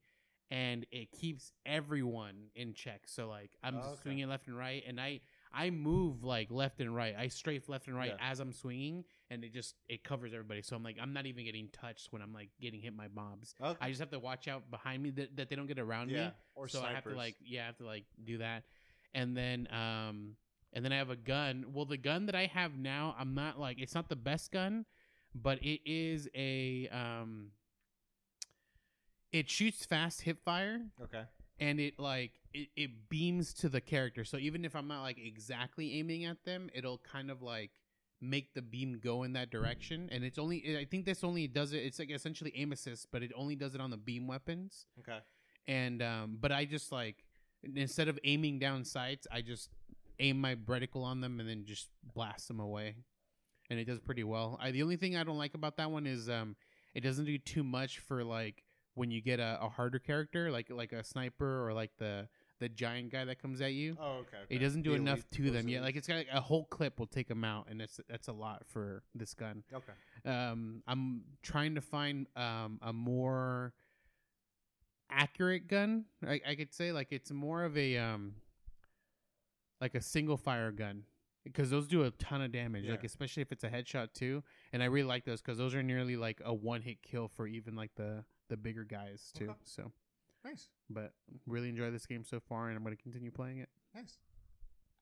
and 0.50 0.86
it 0.92 1.10
keeps 1.10 1.52
everyone 1.66 2.34
in 2.54 2.72
check. 2.74 3.02
So 3.06 3.28
like 3.28 3.50
I'm 3.62 3.76
Oh, 3.76 3.90
okay. 3.90 4.00
swinging 4.02 4.28
left 4.28 4.46
and 4.46 4.56
right, 4.56 4.82
and 4.86 5.00
I 5.00 5.20
I 5.52 5.70
move 5.70 6.24
like 6.24 6.50
left 6.50 6.80
and 6.80 6.94
right. 6.94 7.14
I 7.18 7.28
strafe 7.28 7.68
left 7.68 7.86
and 7.88 7.96
right 7.96 8.12
Yeah. 8.18 8.30
as 8.30 8.40
I'm 8.40 8.52
swinging, 8.52 9.04
and 9.30 9.44
it 9.44 9.52
just 9.52 9.74
it 9.88 10.04
covers 10.04 10.32
everybody. 10.32 10.62
So 10.62 10.76
I'm 10.76 10.82
like 10.82 10.96
I'm 11.00 11.12
not 11.12 11.26
even 11.26 11.44
getting 11.44 11.68
touched 11.68 12.12
when 12.12 12.22
I'm 12.22 12.32
like 12.32 12.50
getting 12.60 12.80
hit 12.80 12.96
by 12.96 13.08
mobs. 13.14 13.54
Okay. 13.60 13.78
I 13.80 13.88
just 13.88 14.00
have 14.00 14.10
to 14.10 14.18
watch 14.18 14.48
out 14.48 14.70
behind 14.70 15.02
me 15.02 15.10
that, 15.10 15.36
that 15.36 15.50
they 15.50 15.56
don't 15.56 15.66
get 15.66 15.78
around 15.78 16.10
yeah. 16.10 16.26
me. 16.26 16.30
Or 16.54 16.68
so 16.68 16.82
I 16.82 16.92
have 16.92 17.04
to 17.04 17.14
like 17.14 17.36
yeah, 17.44 17.62
I 17.62 17.66
have 17.66 17.78
to 17.78 17.86
like 17.86 18.04
do 18.24 18.38
that, 18.38 18.64
and 19.14 19.36
then 19.36 19.68
um 19.72 20.36
and 20.74 20.84
then 20.84 20.92
I 20.92 20.96
have 20.96 21.10
a 21.10 21.16
gun. 21.16 21.66
Well, 21.72 21.84
the 21.84 21.96
gun 21.96 22.26
that 22.26 22.34
I 22.34 22.46
have 22.46 22.76
now, 22.76 23.14
I'm 23.18 23.34
not 23.34 23.58
like 23.58 23.80
it's 23.80 23.94
not 23.94 24.08
the 24.08 24.16
best 24.16 24.50
gun, 24.52 24.84
but 25.34 25.62
it 25.62 25.80
is 25.88 26.28
a 26.34 26.88
um. 26.88 27.52
It 29.32 29.50
shoots 29.50 29.84
fast 29.84 30.20
hip 30.22 30.44
fire, 30.44 30.80
Okay. 31.02 31.22
and 31.58 31.80
it 31.80 31.98
like 31.98 32.32
it, 32.52 32.68
it 32.76 33.08
beams 33.08 33.52
to 33.54 33.68
the 33.68 33.80
character. 33.80 34.24
So 34.24 34.36
even 34.36 34.64
if 34.64 34.76
I'm 34.76 34.86
not 34.86 35.02
like 35.02 35.18
exactly 35.18 35.98
aiming 35.98 36.24
at 36.24 36.44
them, 36.44 36.70
it'll 36.72 36.98
kind 36.98 37.32
of 37.32 37.42
like 37.42 37.70
make 38.20 38.54
the 38.54 38.62
beam 38.62 39.00
go 39.02 39.22
in 39.22 39.32
that 39.34 39.50
direction. 39.50 40.08
And 40.12 40.24
it's 40.24 40.38
only 40.38 40.76
I 40.78 40.84
think 40.84 41.04
this 41.04 41.22
only 41.24 41.46
does 41.46 41.72
it. 41.72 41.78
It's 41.78 41.98
like 41.98 42.10
essentially 42.10 42.52
aim 42.56 42.72
assist, 42.72 43.08
but 43.12 43.22
it 43.22 43.32
only 43.36 43.56
does 43.56 43.74
it 43.74 43.80
on 43.80 43.90
the 43.90 43.96
beam 43.96 44.26
weapons 44.26 44.86
Okay. 45.00 45.18
and 45.66 46.02
um 46.02 46.36
but 46.40 46.52
i 46.52 46.64
just 46.66 46.92
like 46.92 47.24
instead 47.74 48.08
of 48.08 48.18
aiming 48.24 48.58
down 48.58 48.84
sights 48.84 49.26
i 49.32 49.40
just 49.40 49.70
aim 50.18 50.38
my 50.38 50.54
reticle 50.66 51.02
on 51.02 51.20
them 51.22 51.40
and 51.40 51.48
then 51.48 51.64
just 51.64 51.88
blast 52.14 52.46
them 52.48 52.60
away 52.60 52.94
and 53.70 53.78
it 53.80 53.86
does 53.86 53.98
pretty 53.98 54.22
well 54.24 54.58
I, 54.60 54.70
the 54.70 54.82
only 54.82 54.96
thing 54.96 55.16
i 55.16 55.24
don't 55.24 55.38
like 55.38 55.54
about 55.54 55.78
that 55.78 55.90
one 55.90 56.06
is 56.06 56.28
um 56.28 56.56
it 56.94 57.00
doesn't 57.00 57.24
do 57.24 57.38
too 57.38 57.64
much 57.64 58.00
for 58.00 58.22
like 58.22 58.62
when 58.94 59.10
you 59.10 59.22
get 59.22 59.40
a, 59.40 59.58
a 59.62 59.68
harder 59.70 59.98
character 59.98 60.50
like 60.50 60.68
like 60.70 60.92
a 60.92 61.02
sniper 61.02 61.66
or 61.66 61.72
like 61.72 61.92
the 61.98 62.28
the 62.64 62.68
giant 62.70 63.10
guy 63.12 63.24
that 63.24 63.38
comes 63.42 63.60
at 63.60 63.72
you 63.72 63.96
Oh, 64.00 64.18
okay. 64.22 64.42
it 64.48 64.58
doesn't 64.58 64.82
do 64.82 64.90
The 64.90 64.96
enough 64.96 65.22
to 65.36 65.50
them 65.50 65.68
yet 65.68 65.82
like 65.82 65.96
it's 65.96 66.08
got 66.08 66.16
like, 66.16 66.28
a 66.32 66.40
whole 66.40 66.64
clip 66.64 66.98
will 66.98 67.06
take 67.18 67.28
them 67.28 67.44
out 67.44 67.66
and 67.70 67.80
that's 67.80 68.00
that's 68.08 68.28
a 68.28 68.32
lot 68.32 68.62
for 68.72 69.02
this 69.14 69.34
gun 69.34 69.62
Okay. 69.72 69.94
um, 70.34 70.82
I'm 70.86 71.22
trying 71.42 71.74
to 71.74 71.80
find 71.80 72.26
um, 72.36 72.78
a 72.82 72.92
more 72.92 73.74
accurate 75.10 75.68
gun. 75.68 76.06
I, 76.26 76.40
I 76.48 76.54
could 76.54 76.72
say 76.72 76.90
like 76.92 77.08
it's 77.12 77.30
more 77.30 77.64
of 77.64 77.76
a 77.76 77.98
um, 77.98 78.34
like 79.80 79.94
a 79.94 80.00
single 80.00 80.36
fire 80.36 80.72
gun 80.72 81.04
because 81.44 81.70
those 81.70 81.86
do 81.86 82.04
a 82.04 82.10
ton 82.12 82.40
of 82.42 82.52
damage. 82.52 82.88
Like 82.88 83.04
especially 83.04 83.42
if 83.42 83.52
it's 83.52 83.64
a 83.64 83.68
headshot 83.68 84.12
too. 84.14 84.42
And 84.72 84.82
I 84.82 84.86
really 84.86 85.06
like 85.06 85.24
those 85.24 85.40
because 85.42 85.58
those 85.58 85.74
are 85.74 85.82
nearly 85.82 86.16
like 86.16 86.40
a 86.44 86.52
one 86.54 86.80
hit 86.82 87.02
kill 87.02 87.28
for 87.28 87.46
even 87.46 87.76
like 87.76 87.90
the 87.96 88.24
the 88.48 88.56
bigger 88.56 88.84
guys 88.84 89.30
too. 89.36 89.50
Okay. 89.50 89.58
So, 89.64 89.92
Nice. 90.44 90.68
but 90.90 91.12
really 91.46 91.68
enjoy 91.68 91.90
this 91.90 92.06
game 92.06 92.22
so 92.24 92.40
far, 92.40 92.68
and 92.68 92.76
I'm 92.76 92.82
going 92.84 92.96
to 92.96 93.02
continue 93.02 93.30
playing 93.30 93.58
it. 93.58 93.68
Nice. 93.94 94.18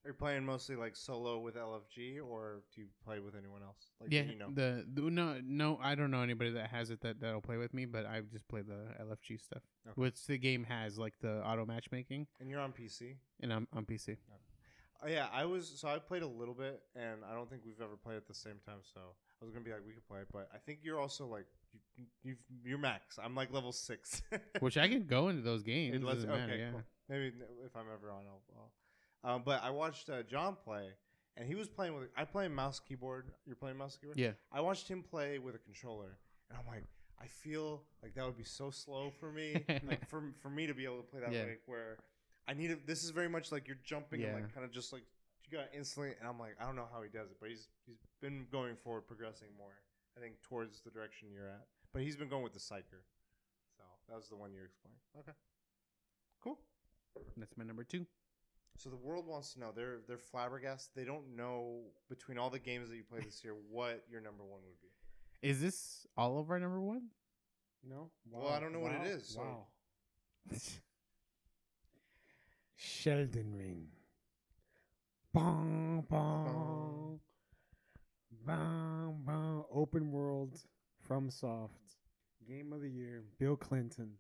Are 0.05 0.09
you 0.09 0.15
playing 0.15 0.45
mostly 0.45 0.75
like 0.75 0.97
solo 0.97 1.39
with 1.39 1.55
LFG, 1.55 2.19
or 2.25 2.63
do 2.75 2.81
you 2.81 2.89
play 3.05 3.21
with 3.21 3.37
anyone 3.37 3.63
else? 3.63 3.91
Like 4.01 4.13
yeah, 4.13 4.23
you 4.23 4.37
know. 4.37 4.49
the, 4.53 4.85
the 4.93 5.03
no 5.03 5.41
no 5.45 5.79
I 5.81 5.95
don't 5.95 6.11
know 6.11 6.23
anybody 6.23 6.51
that 6.51 6.71
has 6.71 6.91
it 6.91 7.01
that 7.03 7.21
that'll 7.21 7.41
play 7.41 7.57
with 7.57 7.73
me, 7.73 7.85
but 7.87 8.05
I 8.05 8.21
just 8.33 8.49
play 8.49 8.63
the 8.63 8.89
LFG 9.01 9.41
stuff, 9.41 9.63
Okay. 9.87 9.95
which 9.95 10.27
the 10.27 10.39
game 10.39 10.65
has 10.65 10.99
like 10.99 11.15
the 11.21 11.45
auto 11.47 11.65
matchmaking, 11.67 12.27
and 12.41 12.51
you're 12.51 12.59
on 12.61 12.73
PC. 12.73 13.15
and 13.41 13.53
I'm 13.53 13.69
on 13.73 13.85
PC. 13.85 14.17
Oh, 15.05 15.09
yeah, 15.09 15.27
I 15.33 15.45
was 15.45 15.73
so 15.77 15.87
I 15.89 15.99
played 16.01 16.23
a 16.23 16.27
little 16.29 16.55
bit, 16.55 16.83
and 16.97 17.21
I 17.29 17.35
don't 17.35 17.49
think 17.49 17.63
we've 17.65 17.81
ever 17.81 17.97
played 17.97 18.17
at 18.17 18.27
the 18.27 18.35
same 18.35 18.59
time. 18.67 18.79
So 18.83 19.01
I 19.41 19.45
was 19.45 19.53
gonna 19.53 19.65
be 19.65 19.71
like, 19.71 19.83
we 19.87 19.93
could 19.93 20.07
play, 20.09 20.21
but 20.33 20.49
I 20.53 20.59
think 20.59 20.81
you're 20.83 20.99
also 21.01 21.27
like 21.29 21.47
you, 22.25 22.37
you're 22.65 22.79
max. 22.79 23.19
I'm 23.23 23.35
like 23.35 23.53
level 23.53 23.73
six. 23.73 24.23
Which 24.61 24.77
I 24.79 24.89
can 24.89 25.07
go 25.07 25.29
into 25.29 25.43
those 25.43 25.63
games. 25.63 25.97
It 25.97 26.03
lets- 26.03 26.17
doesn't 26.17 26.31
matter. 26.31 26.53
okay, 26.53 26.59
Yeah. 26.61 26.71
cool. 26.73 26.83
Maybe 27.09 27.33
if 27.65 27.77
I'm 27.77 27.87
ever 27.93 28.11
on, 28.11 28.23
I'll. 28.27 28.43
I'll 29.25 29.35
um, 29.37 29.43
but 29.45 29.63
I 29.63 29.71
watched 29.71 30.09
uh, 30.11 30.23
John 30.25 30.57
play, 30.65 30.89
and 31.37 31.47
he 31.47 31.55
was 31.55 31.69
playing 31.69 31.95
with. 31.95 32.09
I 32.17 32.25
play 32.25 32.49
mouse 32.49 32.81
keyboard. 32.81 33.27
You're 33.47 33.57
playing 33.57 33.77
mouse 33.77 33.97
keyboard. 34.01 34.19
Yeah. 34.19 34.33
I 34.51 34.61
watched 34.61 34.89
him 34.89 35.03
play 35.03 35.39
with 35.39 35.55
a 35.55 35.59
controller, 35.59 36.17
and 36.51 36.59
I'm 36.59 36.67
like, 36.67 36.85
I 37.21 37.27
feel 37.27 37.83
like 38.03 38.15
that 38.15 38.25
would 38.25 38.37
be 38.39 38.43
so 38.45 38.71
slow 38.71 39.13
for 39.21 39.31
me, 39.31 39.63
like 39.87 40.09
for 40.09 40.23
for 40.41 40.49
me 40.51 40.67
to 40.67 40.75
be 40.75 40.85
able 40.85 40.97
to 40.99 41.03
play 41.05 41.21
that 41.21 41.33
Yeah. 41.33 41.43
way. 41.45 41.57
Where 41.67 41.99
I 42.49 42.55
need 42.55 42.71
it. 42.73 42.87
This 42.87 43.05
is 43.05 43.11
very 43.11 43.29
much 43.29 43.53
like 43.53 43.69
you're 43.69 43.79
jumping 43.85 44.25
and 44.25 44.35
like 44.35 44.53
kind 44.55 44.65
of 44.65 44.73
just 44.73 44.93
like 44.93 45.03
you 45.49 45.57
got 45.59 45.67
instantly, 45.77 46.15
and 46.19 46.29
I'm 46.29 46.39
like, 46.39 46.57
I 46.61 46.65
don't 46.65 46.75
know 46.77 46.89
how 46.93 47.03
he 47.03 47.09
does 47.09 47.31
it, 47.31 47.37
but 47.41 47.49
he's 47.51 47.69
he's 47.87 47.99
been 48.21 48.47
going 48.51 48.75
forward, 48.83 49.03
progressing 49.07 49.49
more. 49.59 49.71
I 50.17 50.21
think 50.21 50.35
towards 50.43 50.81
the 50.81 50.91
direction 50.91 51.29
you're 51.33 51.49
at, 51.49 51.67
but 51.93 52.03
he's 52.03 52.17
been 52.17 52.29
going 52.29 52.43
with 52.43 52.53
the 52.53 52.59
psyker. 52.61 53.03
So 53.77 53.83
that 54.09 54.17
was 54.17 54.29
the 54.29 54.37
one 54.37 54.53
you're 54.53 54.67
exploring. 54.67 54.99
Okay, 55.19 55.33
cool. 56.43 56.59
That's 57.37 57.57
my 57.57 57.65
number 57.65 57.85
two. 57.85 58.07
So 58.79 58.89
the 58.91 58.97
world 58.97 59.27
wants 59.27 59.53
to 59.55 59.61
know. 59.61 59.71
They're 59.75 59.99
they're 60.09 60.19
flabbergasted. 60.19 60.93
They 60.97 61.05
don't 61.05 61.37
know 61.37 61.81
between 62.09 62.39
all 62.39 62.51
the 62.51 62.59
games 62.59 62.89
that 62.91 62.97
you 62.97 63.05
played 63.05 63.25
this 63.25 63.43
year 63.45 63.55
what 63.71 64.05
your 64.11 64.21
number 64.21 64.45
one 64.45 64.61
would 64.65 64.81
be. 64.81 64.89
Is 65.49 65.61
this 65.61 66.07
all 66.17 66.39
of 66.39 66.51
our 66.51 66.59
number 66.59 66.81
one? 66.81 67.09
No. 67.89 68.11
Well, 68.31 68.49
I 68.49 68.61
don't 68.61 68.73
know 68.73 68.79
what 68.81 68.93
it 68.93 69.07
is, 69.07 69.27
so- 69.29 69.41
Wow. 69.41 69.67
Sheldon 72.77 73.55
Ring. 73.57 73.89
Bong, 75.33 76.05
bong. 76.09 77.21
Bong, 78.47 79.23
bong. 79.25 79.65
Open 79.73 80.11
world 80.11 80.59
FromSoft. 81.09 81.71
Game 82.49 82.73
of 82.73 82.81
the 82.81 82.89
year. 82.91 83.23
Bill 83.39 83.57
Clinton. 83.57 84.13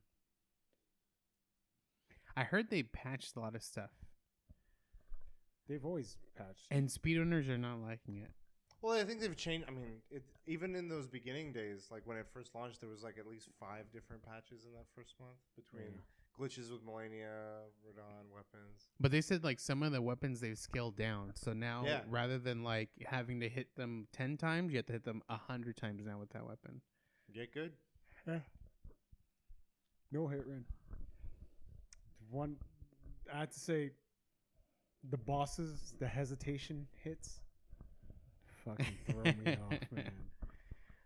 I 2.36 2.44
heard 2.44 2.70
they 2.70 2.82
patched 2.82 3.36
a 3.36 3.40
lot 3.40 3.54
of 3.54 3.62
stuff, 3.62 3.90
They've 5.68 5.84
always 5.84 6.16
patched. 6.36 6.66
and 6.70 6.88
speedrunners 6.88 7.48
are 7.50 7.58
not 7.58 7.80
liking 7.82 8.16
it. 8.18 8.30
Well, 8.80 8.98
I 8.98 9.04
think 9.04 9.20
they've 9.20 9.36
changed. 9.36 9.66
I 9.68 9.70
mean, 9.70 10.00
it, 10.10 10.22
even 10.46 10.74
in 10.74 10.88
those 10.88 11.06
beginning 11.06 11.52
days, 11.52 11.88
like 11.90 12.02
when 12.06 12.16
it 12.16 12.26
first 12.32 12.54
launched, 12.54 12.80
there 12.80 12.88
was 12.88 13.02
like 13.02 13.18
at 13.18 13.26
least 13.26 13.48
five 13.60 13.92
different 13.92 14.22
patches 14.22 14.64
in 14.64 14.72
that 14.72 14.86
first 14.96 15.14
month 15.20 15.36
between 15.56 15.92
glitches 16.38 16.70
with 16.70 16.84
Malenia, 16.84 17.62
Radahn 17.86 18.28
weapons. 18.34 18.88
But 19.00 19.10
they 19.12 19.20
said 19.20 19.44
like 19.44 19.60
some 19.60 19.82
of 19.82 19.92
the 19.92 20.00
weapons 20.02 20.40
they've 20.40 20.58
scaled 20.58 20.96
down. 20.96 21.32
So 21.34 21.52
now 21.52 21.84
Yeah. 21.86 22.00
rather 22.08 22.38
than 22.38 22.62
like 22.62 22.90
having 23.06 23.40
to 23.40 23.48
hit 23.48 23.74
them 23.76 24.06
ten 24.12 24.36
times, 24.36 24.72
you 24.72 24.78
have 24.78 24.86
to 24.86 24.92
hit 24.92 25.04
them 25.04 25.22
a 25.28 25.36
hundred 25.36 25.76
times 25.76 26.04
now 26.04 26.18
with 26.18 26.30
that 26.30 26.46
weapon. 26.46 26.80
Get 27.34 27.52
good. 27.52 27.72
Yeah. 28.26 28.40
No 30.10 30.26
hit 30.28 30.44
run. 30.46 30.64
One, 32.30 32.56
I 33.32 33.40
have 33.40 33.50
to 33.50 33.60
say, 33.60 33.90
the 35.10 35.16
bosses, 35.18 35.94
the 35.98 36.06
hesitation 36.06 36.86
hits, 37.02 37.40
fucking 38.64 38.86
throw 39.10 39.22
me 39.24 39.56
off, 39.70 39.78
man. 39.92 40.12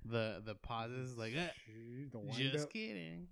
The 0.05 0.43
the 0.45 0.55
pauses 0.55 1.17
like 1.17 1.33
eh, 1.35 1.49
Gee, 1.67 2.07
the 2.13 2.51
just 2.53 2.67
up. 2.67 2.73
kidding. 2.73 3.27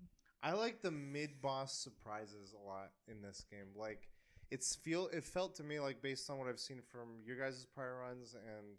I 0.44 0.52
like 0.52 0.82
the 0.82 0.90
mid 0.90 1.40
boss 1.40 1.74
surprises 1.74 2.54
a 2.54 2.68
lot 2.68 2.90
in 3.08 3.22
this 3.22 3.46
game. 3.50 3.68
Like 3.74 4.10
it's 4.50 4.76
feel 4.76 5.08
it 5.10 5.24
felt 5.24 5.54
to 5.56 5.62
me 5.64 5.80
like 5.80 6.02
based 6.02 6.28
on 6.28 6.38
what 6.38 6.48
I've 6.48 6.60
seen 6.60 6.82
from 6.92 7.08
your 7.24 7.38
guys' 7.38 7.66
prior 7.74 8.00
runs 8.00 8.34
and 8.34 8.76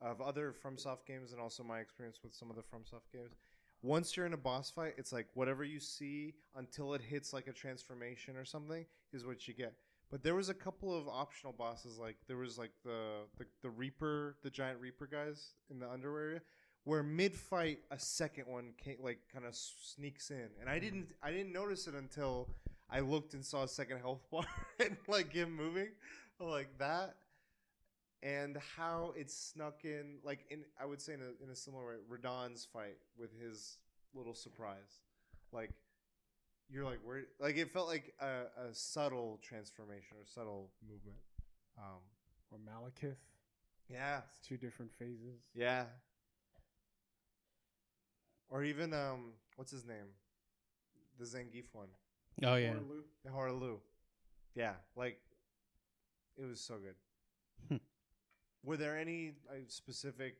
of 0.00 0.22
other 0.22 0.52
FromSoft 0.52 1.04
games 1.06 1.32
and 1.32 1.40
also 1.40 1.62
my 1.62 1.80
experience 1.80 2.20
with 2.22 2.34
some 2.34 2.48
of 2.48 2.56
the 2.56 2.62
FromSoft 2.62 3.12
games. 3.12 3.36
Once 3.82 4.16
you're 4.16 4.24
in 4.24 4.32
a 4.32 4.38
boss 4.38 4.70
fight, 4.70 4.94
it's 4.96 5.12
like 5.12 5.26
whatever 5.34 5.62
you 5.62 5.78
see 5.78 6.32
until 6.56 6.94
it 6.94 7.02
hits 7.02 7.34
like 7.34 7.48
a 7.48 7.52
transformation 7.52 8.34
or 8.34 8.44
something 8.46 8.86
is 9.12 9.26
what 9.26 9.46
you 9.46 9.52
get. 9.52 9.74
But 10.10 10.22
there 10.22 10.34
was 10.34 10.48
a 10.48 10.54
couple 10.54 10.96
of 10.96 11.06
optional 11.06 11.52
bosses, 11.52 11.98
like 11.98 12.16
there 12.28 12.38
was 12.38 12.56
like 12.56 12.72
the 12.82 13.26
the, 13.36 13.44
the 13.60 13.68
Reaper, 13.68 14.36
the 14.42 14.48
giant 14.48 14.80
Reaper 14.80 15.06
guys 15.06 15.52
in 15.70 15.78
the 15.78 15.90
under 15.90 16.18
area, 16.18 16.40
where 16.84 17.02
mid 17.02 17.34
fight 17.34 17.78
a 17.90 17.98
second 17.98 18.46
one 18.46 18.72
came, 18.76 18.96
like 19.02 19.18
kind 19.32 19.44
of 19.46 19.54
sneaks 19.54 20.30
in, 20.30 20.48
and 20.60 20.68
I 20.68 20.78
didn't 20.78 21.08
I 21.22 21.30
didn't 21.30 21.52
notice 21.52 21.86
it 21.86 21.94
until 21.94 22.48
I 22.90 23.00
looked 23.00 23.34
and 23.34 23.44
saw 23.44 23.62
a 23.64 23.68
second 23.68 23.98
health 23.98 24.22
bar 24.30 24.44
and 24.78 24.96
like 25.08 25.32
him 25.32 25.54
moving, 25.56 25.88
like 26.38 26.78
that, 26.78 27.16
and 28.22 28.58
how 28.76 29.12
it 29.16 29.30
snuck 29.30 29.84
in 29.84 30.18
like 30.24 30.40
in 30.50 30.64
I 30.80 30.84
would 30.86 31.00
say 31.00 31.14
in 31.14 31.20
a 31.20 31.42
in 31.44 31.50
a 31.50 31.56
similar 31.56 31.86
way 31.86 31.94
Radahn's 32.10 32.64
fight 32.64 32.96
with 33.18 33.30
his 33.40 33.78
little 34.14 34.34
surprise, 34.34 35.00
like 35.52 35.70
you're 36.70 36.84
like 36.84 37.00
where 37.04 37.22
like 37.40 37.56
it 37.56 37.70
felt 37.72 37.88
like 37.88 38.14
a, 38.20 38.42
a 38.70 38.74
subtle 38.74 39.38
transformation 39.42 40.16
or 40.18 40.24
subtle 40.26 40.70
movement. 40.88 41.18
Um, 41.76 42.00
Or 42.52 42.58
Maliketh. 42.58 43.16
yeah, 43.90 44.20
It's 44.28 44.38
two 44.38 44.56
different 44.56 44.92
phases. 44.98 45.40
yeah. 45.54 45.86
Or 48.50 48.62
even 48.64 48.92
um, 48.92 49.32
what's 49.56 49.70
his 49.72 49.84
name? 49.84 50.06
The 51.18 51.24
Zangief 51.24 51.64
one, 51.72 51.88
Oh 52.42 52.56
yeah. 52.56 52.70
Waterloo. 52.70 53.02
the 53.24 53.30
Hoarah 53.30 53.52
Loux. 53.52 53.80
Yeah, 54.54 54.74
like 54.96 55.18
it 56.36 56.44
was 56.44 56.60
so 56.60 56.74
good. 56.78 56.94
Hmm. 57.68 57.76
Were 58.64 58.76
there 58.76 58.96
any 58.98 59.32
uh, 59.48 59.54
specific 59.68 60.38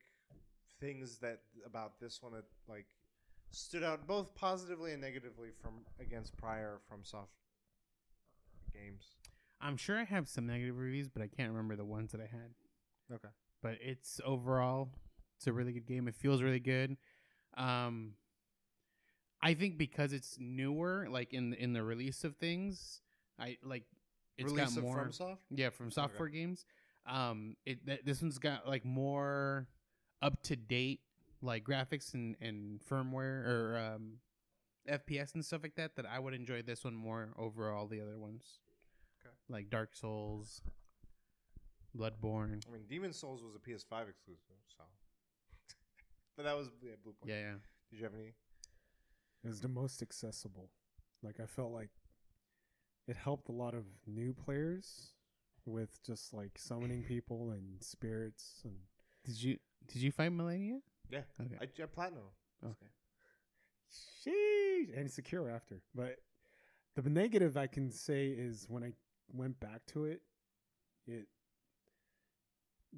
things 0.80 1.18
that 1.18 1.40
about 1.64 2.00
this 2.00 2.20
one 2.22 2.32
that 2.32 2.44
like 2.68 2.86
stood 3.50 3.84
out 3.84 4.06
both 4.06 4.34
positively 4.34 4.92
and 4.92 5.00
negatively 5.00 5.50
from 5.62 5.74
against 6.00 6.36
prior 6.36 6.80
FromSoft 6.90 7.28
games? 8.72 9.14
I'm 9.60 9.76
sure 9.76 9.96
I 9.98 10.04
have 10.04 10.28
some 10.28 10.46
negative 10.46 10.76
reviews, 10.76 11.08
but 11.08 11.22
I 11.22 11.28
can't 11.28 11.50
remember 11.50 11.76
the 11.76 11.84
ones 11.84 12.12
that 12.12 12.20
I 12.20 12.26
had. 12.26 12.50
Okay. 13.12 13.28
But 13.62 13.78
it's 13.80 14.20
overall, 14.24 14.90
it's 15.38 15.46
a 15.46 15.52
really 15.52 15.72
good 15.72 15.86
game. 15.86 16.08
It 16.08 16.14
feels 16.16 16.42
really 16.42 16.60
good. 16.60 16.96
Um, 17.56 18.14
I 19.42 19.54
think 19.54 19.76
because 19.76 20.12
it's 20.12 20.36
newer, 20.38 21.06
like 21.10 21.34
in 21.34 21.50
the, 21.50 21.62
in 21.62 21.72
the 21.72 21.82
release 21.82 22.24
of 22.24 22.36
things, 22.36 23.02
I 23.38 23.58
like 23.62 23.84
it's 24.36 24.52
Release 24.52 24.74
got 24.74 24.82
more. 24.82 24.96
FromSoft. 24.96 25.38
Yeah, 25.50 25.70
FromSoftware 25.70 26.32
games. 26.32 26.64
Um, 27.06 27.56
it 27.66 27.86
th- 27.86 28.00
this 28.04 28.22
one's 28.22 28.38
got 28.38 28.66
like 28.66 28.84
more 28.84 29.68
up 30.22 30.42
to 30.44 30.56
date 30.56 31.00
like 31.42 31.64
graphics 31.64 32.14
and 32.14 32.36
and 32.40 32.80
firmware 32.90 33.46
or 33.46 33.92
um 33.94 34.14
FPS 34.88 35.34
and 35.34 35.44
stuff 35.44 35.62
like 35.62 35.76
that. 35.76 35.96
That 35.96 36.06
I 36.06 36.18
would 36.18 36.34
enjoy 36.34 36.62
this 36.62 36.84
one 36.84 36.94
more 36.94 37.28
over 37.38 37.70
all 37.70 37.86
the 37.86 38.00
other 38.00 38.18
ones. 38.18 38.44
Okay. 39.20 39.34
Like 39.48 39.70
Dark 39.70 39.94
Souls, 39.94 40.62
Bloodborne. 41.96 42.62
I 42.66 42.72
mean, 42.72 42.84
Demon 42.88 43.12
Souls 43.12 43.42
was 43.42 43.54
a 43.54 43.58
PS5 43.58 44.08
exclusive, 44.08 44.56
so. 44.66 44.84
But 46.36 46.44
that 46.44 46.56
was 46.56 46.68
yeah, 46.82 46.92
Bluepoint. 47.06 47.26
Yeah, 47.28 47.38
yeah. 47.38 47.52
Did 47.90 47.98
you 47.98 48.04
have 48.04 48.14
any? 48.14 48.34
It 49.44 49.48
was 49.48 49.60
the 49.60 49.68
most 49.68 50.02
accessible. 50.02 50.70
Like 51.22 51.40
I 51.40 51.46
felt 51.46 51.72
like 51.72 51.90
it 53.06 53.16
helped 53.16 53.48
a 53.48 53.52
lot 53.52 53.74
of 53.74 53.84
new 54.06 54.32
players 54.32 55.12
with 55.66 56.02
just 56.04 56.32
like 56.34 56.52
summoning 56.56 57.02
people 57.08 57.50
and 57.50 57.82
spirits 57.82 58.62
and 58.64 58.74
Did 59.24 59.42
you 59.42 59.58
did 59.86 60.02
you 60.02 60.10
fight 60.10 60.32
Malenia? 60.32 60.80
Yeah. 61.10 61.20
Okay. 61.40 61.56
I, 61.60 61.82
I 61.82 61.86
platinum. 61.86 62.22
Oh. 62.64 62.68
Okay. 62.68 62.90
sheesh 64.26 64.98
and 64.98 65.10
secure 65.10 65.50
after. 65.50 65.82
But 65.94 66.16
the 66.96 67.08
negative 67.10 67.56
I 67.56 67.66
can 67.66 67.90
say 67.90 68.28
is 68.28 68.66
when 68.68 68.82
I 68.82 68.92
went 69.32 69.60
back 69.60 69.84
to 69.88 70.04
it, 70.04 70.22
it 71.06 71.26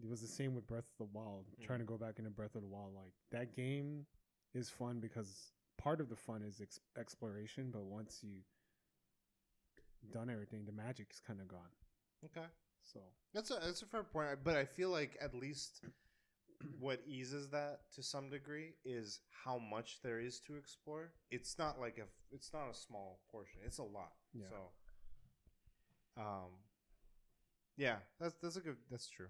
it 0.03 0.09
was 0.09 0.21
the 0.21 0.29
same 0.29 0.55
with 0.55 0.67
Breath 0.67 0.87
of 0.99 1.07
the 1.07 1.19
Wild. 1.19 1.47
Mm. 1.61 1.67
Trying 1.67 1.79
to 1.81 1.85
go 1.85 1.97
back 1.97 2.19
into 2.19 2.31
Breath 2.31 2.55
of 2.55 2.63
the 2.63 2.69
Wild, 2.69 2.93
like 2.95 3.13
that 3.33 3.55
game 3.55 4.07
is 4.55 4.69
fun 4.71 5.01
because 5.01 5.53
part 5.79 6.01
of 6.01 6.09
the 6.09 6.17
fun 6.17 6.43
is 6.43 6.61
ex- 6.61 6.81
exploration, 6.99 7.71
but 7.73 7.85
once 7.85 8.21
you 8.23 8.41
done 10.13 10.31
everything, 10.31 10.65
the 10.65 10.73
magic's 10.73 11.21
kind 11.21 11.41
of 11.41 11.49
gone. 11.49 11.73
Okay. 12.25 12.47
So 12.83 13.01
That's 13.35 13.51
a 13.51 13.55
that's 13.55 13.83
a 13.83 13.87
fair 13.87 14.05
point, 14.05 14.39
but 14.45 14.57
I 14.57 14.65
feel 14.65 14.91
like 14.91 15.17
at 15.21 15.35
least 15.35 15.81
what 16.81 17.01
eases 17.07 17.49
that 17.51 17.81
to 17.95 18.03
some 18.03 18.31
degree 18.31 18.75
is 18.85 19.21
how 19.45 19.59
much 19.59 19.99
there 20.03 20.21
is 20.21 20.41
to 20.47 20.57
explore. 20.57 21.13
It's 21.31 21.59
not 21.59 21.81
like 21.81 21.99
a 21.99 22.07
it's 22.35 22.53
not 22.53 22.71
a 22.71 22.75
small 22.75 23.21
portion. 23.31 23.61
It's 23.65 23.79
a 23.79 23.83
lot. 23.83 24.13
Yeah. 24.33 24.45
So, 24.51 26.23
um, 26.23 26.51
yeah, 27.77 27.97
that's 28.21 28.35
that's 28.41 28.57
a 28.57 28.61
good. 28.61 28.77
That's 28.91 29.09
true. 29.09 29.29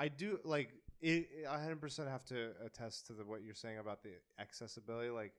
I 0.00 0.08
do 0.08 0.40
like 0.44 0.70
it. 1.02 1.28
I 1.48 1.60
hundred 1.60 1.80
percent 1.80 2.08
have 2.08 2.24
to 2.26 2.52
attest 2.64 3.06
to 3.08 3.12
the, 3.12 3.24
what 3.24 3.42
you're 3.44 3.54
saying 3.54 3.78
about 3.78 4.02
the 4.02 4.12
accessibility. 4.40 5.10
Like 5.10 5.32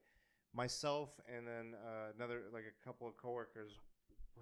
myself 0.54 1.10
and 1.34 1.46
then 1.46 1.74
uh, 1.84 2.12
another 2.16 2.42
like 2.52 2.64
a 2.64 2.86
couple 2.86 3.08
of 3.08 3.16
coworkers 3.16 3.72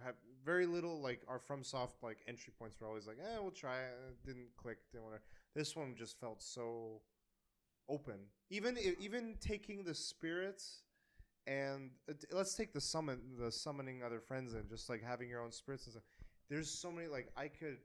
have 0.04 0.14
very 0.44 0.66
little 0.66 1.00
like 1.00 1.20
are 1.28 1.40
FromSoft 1.40 2.02
like 2.02 2.18
entry 2.26 2.52
points 2.58 2.80
were 2.80 2.86
always 2.86 3.06
like 3.06 3.18
eh 3.18 3.38
we'll 3.40 3.50
try 3.50 3.78
it 3.78 3.94
It 4.08 4.26
didn't 4.26 4.48
click 4.56 4.78
didn't 4.92 5.04
whatever 5.04 5.22
this 5.54 5.76
one 5.76 5.94
just 5.96 6.18
felt 6.18 6.42
so 6.42 7.00
open 7.88 8.18
even 8.50 8.76
even 9.00 9.36
taking 9.40 9.84
the 9.84 9.94
spirits 9.94 10.82
and 11.46 11.90
uh, 12.08 12.14
let's 12.32 12.54
take 12.54 12.72
the 12.72 12.80
summon 12.80 13.20
the 13.38 13.50
summoning 13.50 14.02
other 14.02 14.20
friends 14.20 14.54
and 14.54 14.68
just 14.68 14.88
like 14.88 15.02
having 15.02 15.28
your 15.28 15.42
own 15.42 15.52
spirits 15.52 15.84
and 15.84 15.92
stuff 15.92 16.04
there's 16.48 16.70
so 16.70 16.90
many 16.90 17.08
like 17.08 17.28
i 17.36 17.46
could 17.46 17.78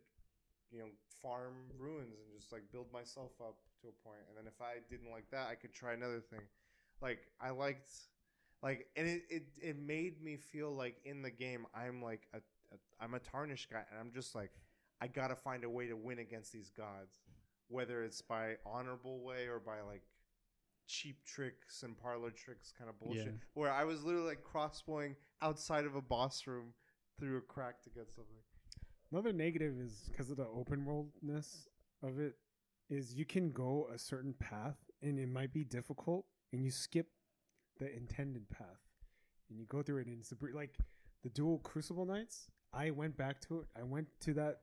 you 0.72 0.80
know 0.80 0.88
farm 1.22 1.54
ruins 1.80 2.18
and 2.20 2.40
just 2.40 2.52
like 2.52 2.64
build 2.72 2.92
myself 2.94 3.32
up 3.42 3.56
to 3.82 3.88
a 3.88 4.08
point. 4.08 4.22
And 4.30 4.38
then 4.38 4.46
if 4.48 4.62
i 4.62 4.76
didn't 4.90 5.12
like 5.12 5.30
that 5.32 5.48
i 5.50 5.56
could 5.56 5.74
try 5.74 5.94
another 5.94 6.20
thing. 6.20 6.42
Like 7.02 7.20
i 7.42 7.50
liked 7.50 7.90
like 8.64 8.88
and 8.96 9.08
it, 9.08 9.24
it 9.30 9.44
it 9.62 9.78
made 9.80 10.22
me 10.22 10.38
feel 10.38 10.72
like 10.76 10.96
in 11.04 11.22
the 11.22 11.32
game 11.32 11.66
i'm 11.76 12.02
like 12.02 12.28
a, 12.34 12.38
a 12.38 12.78
i'm 13.00 13.14
a 13.14 13.20
tarnished 13.20 13.70
guy. 13.72 13.84
And 13.92 14.00
i'm 14.00 14.12
just 14.14 14.34
like 14.36 14.52
i 15.02 15.08
gotta 15.08 15.36
find 15.36 15.64
a 15.64 15.70
way 15.70 15.88
to 15.88 15.96
win 15.96 16.20
against 16.20 16.52
these 16.54 16.70
gods 16.70 17.20
whether 17.68 18.04
it's 18.04 18.22
by 18.22 18.56
honorable 18.66 19.22
way 19.24 19.48
or 19.48 19.60
by 19.60 19.82
like 19.82 20.04
cheap 20.88 21.18
tricks 21.26 21.82
and 21.84 21.98
parlor 21.98 22.30
tricks 22.30 22.72
kind 22.78 22.90
of 22.90 23.00
bullshit. 23.00 23.26
Yeah. 23.26 23.32
where 23.56 23.72
i 23.72 23.84
was 23.84 24.04
literally 24.04 24.28
like 24.28 24.44
crossbowing 24.44 25.16
outside 25.42 25.86
of 25.86 25.96
a 25.96 26.02
boss 26.02 26.46
room 26.46 26.74
through 27.20 27.38
a 27.38 27.42
crack 27.42 27.82
to 27.84 27.90
get 27.90 28.12
something 28.14 28.36
Another 29.16 29.32
negative 29.32 29.80
is 29.80 30.10
because 30.12 30.30
of 30.30 30.36
the 30.36 30.46
open 30.54 30.84
worldness 30.84 31.70
of 32.04 32.20
it 32.20 32.36
is 32.90 33.14
you 33.14 33.24
can 33.24 33.50
go 33.50 33.88
a 33.94 33.98
certain 33.98 34.34
path 34.34 34.76
and 35.02 35.18
it 35.18 35.30
might 35.30 35.54
be 35.54 35.64
difficult 35.64 36.26
and 36.52 36.66
you 36.66 36.70
skip 36.70 37.08
the 37.80 37.96
intended 37.96 38.50
path 38.50 38.82
and 39.50 39.58
you 39.58 39.66
go 39.68 39.82
through 39.82 40.00
it 40.00 40.08
and 40.08 40.20
it's 40.20 40.34
a 40.34 40.36
bre- 40.36 40.52
like 40.54 40.78
the 41.24 41.30
dual 41.30 41.60
crucible 41.60 42.06
knights 42.06 42.48
i 42.74 42.90
went 42.92 43.16
back 43.16 43.40
to 43.40 43.62
it 43.62 43.68
i 43.80 43.84
went 43.84 44.06
to 44.20 44.34
that 44.34 44.60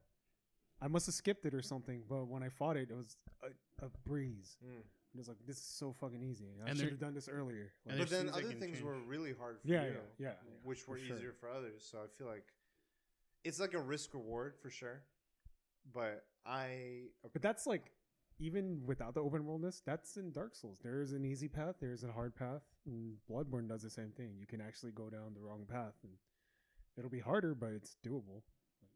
i 0.82 0.86
must 0.86 1.06
have 1.06 1.14
skipped 1.14 1.46
it 1.46 1.54
or 1.54 1.62
something 1.62 2.02
but 2.06 2.28
when 2.28 2.42
i 2.42 2.50
fought 2.50 2.76
it 2.76 2.90
it 2.90 2.94
was 2.94 3.16
a, 3.42 3.86
a 3.86 3.88
breeze 4.06 4.58
hmm. 4.62 4.80
it 4.80 5.16
was 5.16 5.28
like 5.28 5.38
this 5.46 5.56
is 5.56 5.64
so 5.64 5.94
fucking 5.98 6.22
easy 6.22 6.44
i 6.66 6.68
And 6.68 6.78
should 6.78 6.90
have 6.90 7.00
done 7.00 7.14
this 7.14 7.26
earlier 7.26 7.72
Like, 7.86 7.96
but 8.00 8.10
then 8.10 8.26
there's 8.26 8.34
things 8.34 8.36
that 8.36 8.44
other 8.44 8.58
things 8.60 8.72
change. 8.76 8.84
were 8.84 8.98
really 8.98 9.32
hard 9.32 9.62
for 9.62 9.66
Yeah, 9.68 9.84
you, 9.84 9.88
yeah, 9.88 9.94
yeah, 10.18 10.26
yeah, 10.28 10.52
which 10.62 10.86
were 10.86 10.98
for 10.98 11.02
sure. 11.06 11.16
easier 11.16 11.32
for 11.32 11.48
others. 11.48 11.88
So 11.90 11.96
I 12.04 12.06
feel 12.18 12.26
like 12.26 12.44
it's 13.44 13.60
like 13.60 13.74
a 13.74 13.80
risk 13.80 14.14
reward 14.14 14.54
for 14.60 14.70
sure. 14.70 15.02
But 15.92 16.24
I 16.46 17.08
But 17.32 17.42
that's 17.42 17.66
like 17.66 17.92
even 18.38 18.82
without 18.86 19.14
the 19.14 19.20
open 19.20 19.44
worldness, 19.44 19.82
that's 19.84 20.16
in 20.16 20.32
Dark 20.32 20.54
Souls. 20.54 20.78
There 20.82 21.00
is 21.00 21.12
an 21.12 21.24
easy 21.24 21.48
path, 21.48 21.76
there 21.80 21.92
is 21.92 22.04
a 22.04 22.10
hard 22.10 22.34
path, 22.34 22.62
and 22.86 23.14
Bloodborne 23.30 23.68
does 23.68 23.82
the 23.82 23.90
same 23.90 24.10
thing. 24.16 24.34
You 24.38 24.46
can 24.46 24.60
actually 24.60 24.92
go 24.92 25.08
down 25.08 25.34
the 25.34 25.40
wrong 25.40 25.64
path, 25.70 25.94
and 26.02 26.12
it'll 26.96 27.10
be 27.10 27.20
harder, 27.20 27.54
but 27.54 27.70
it's 27.70 27.96
doable. 28.04 28.42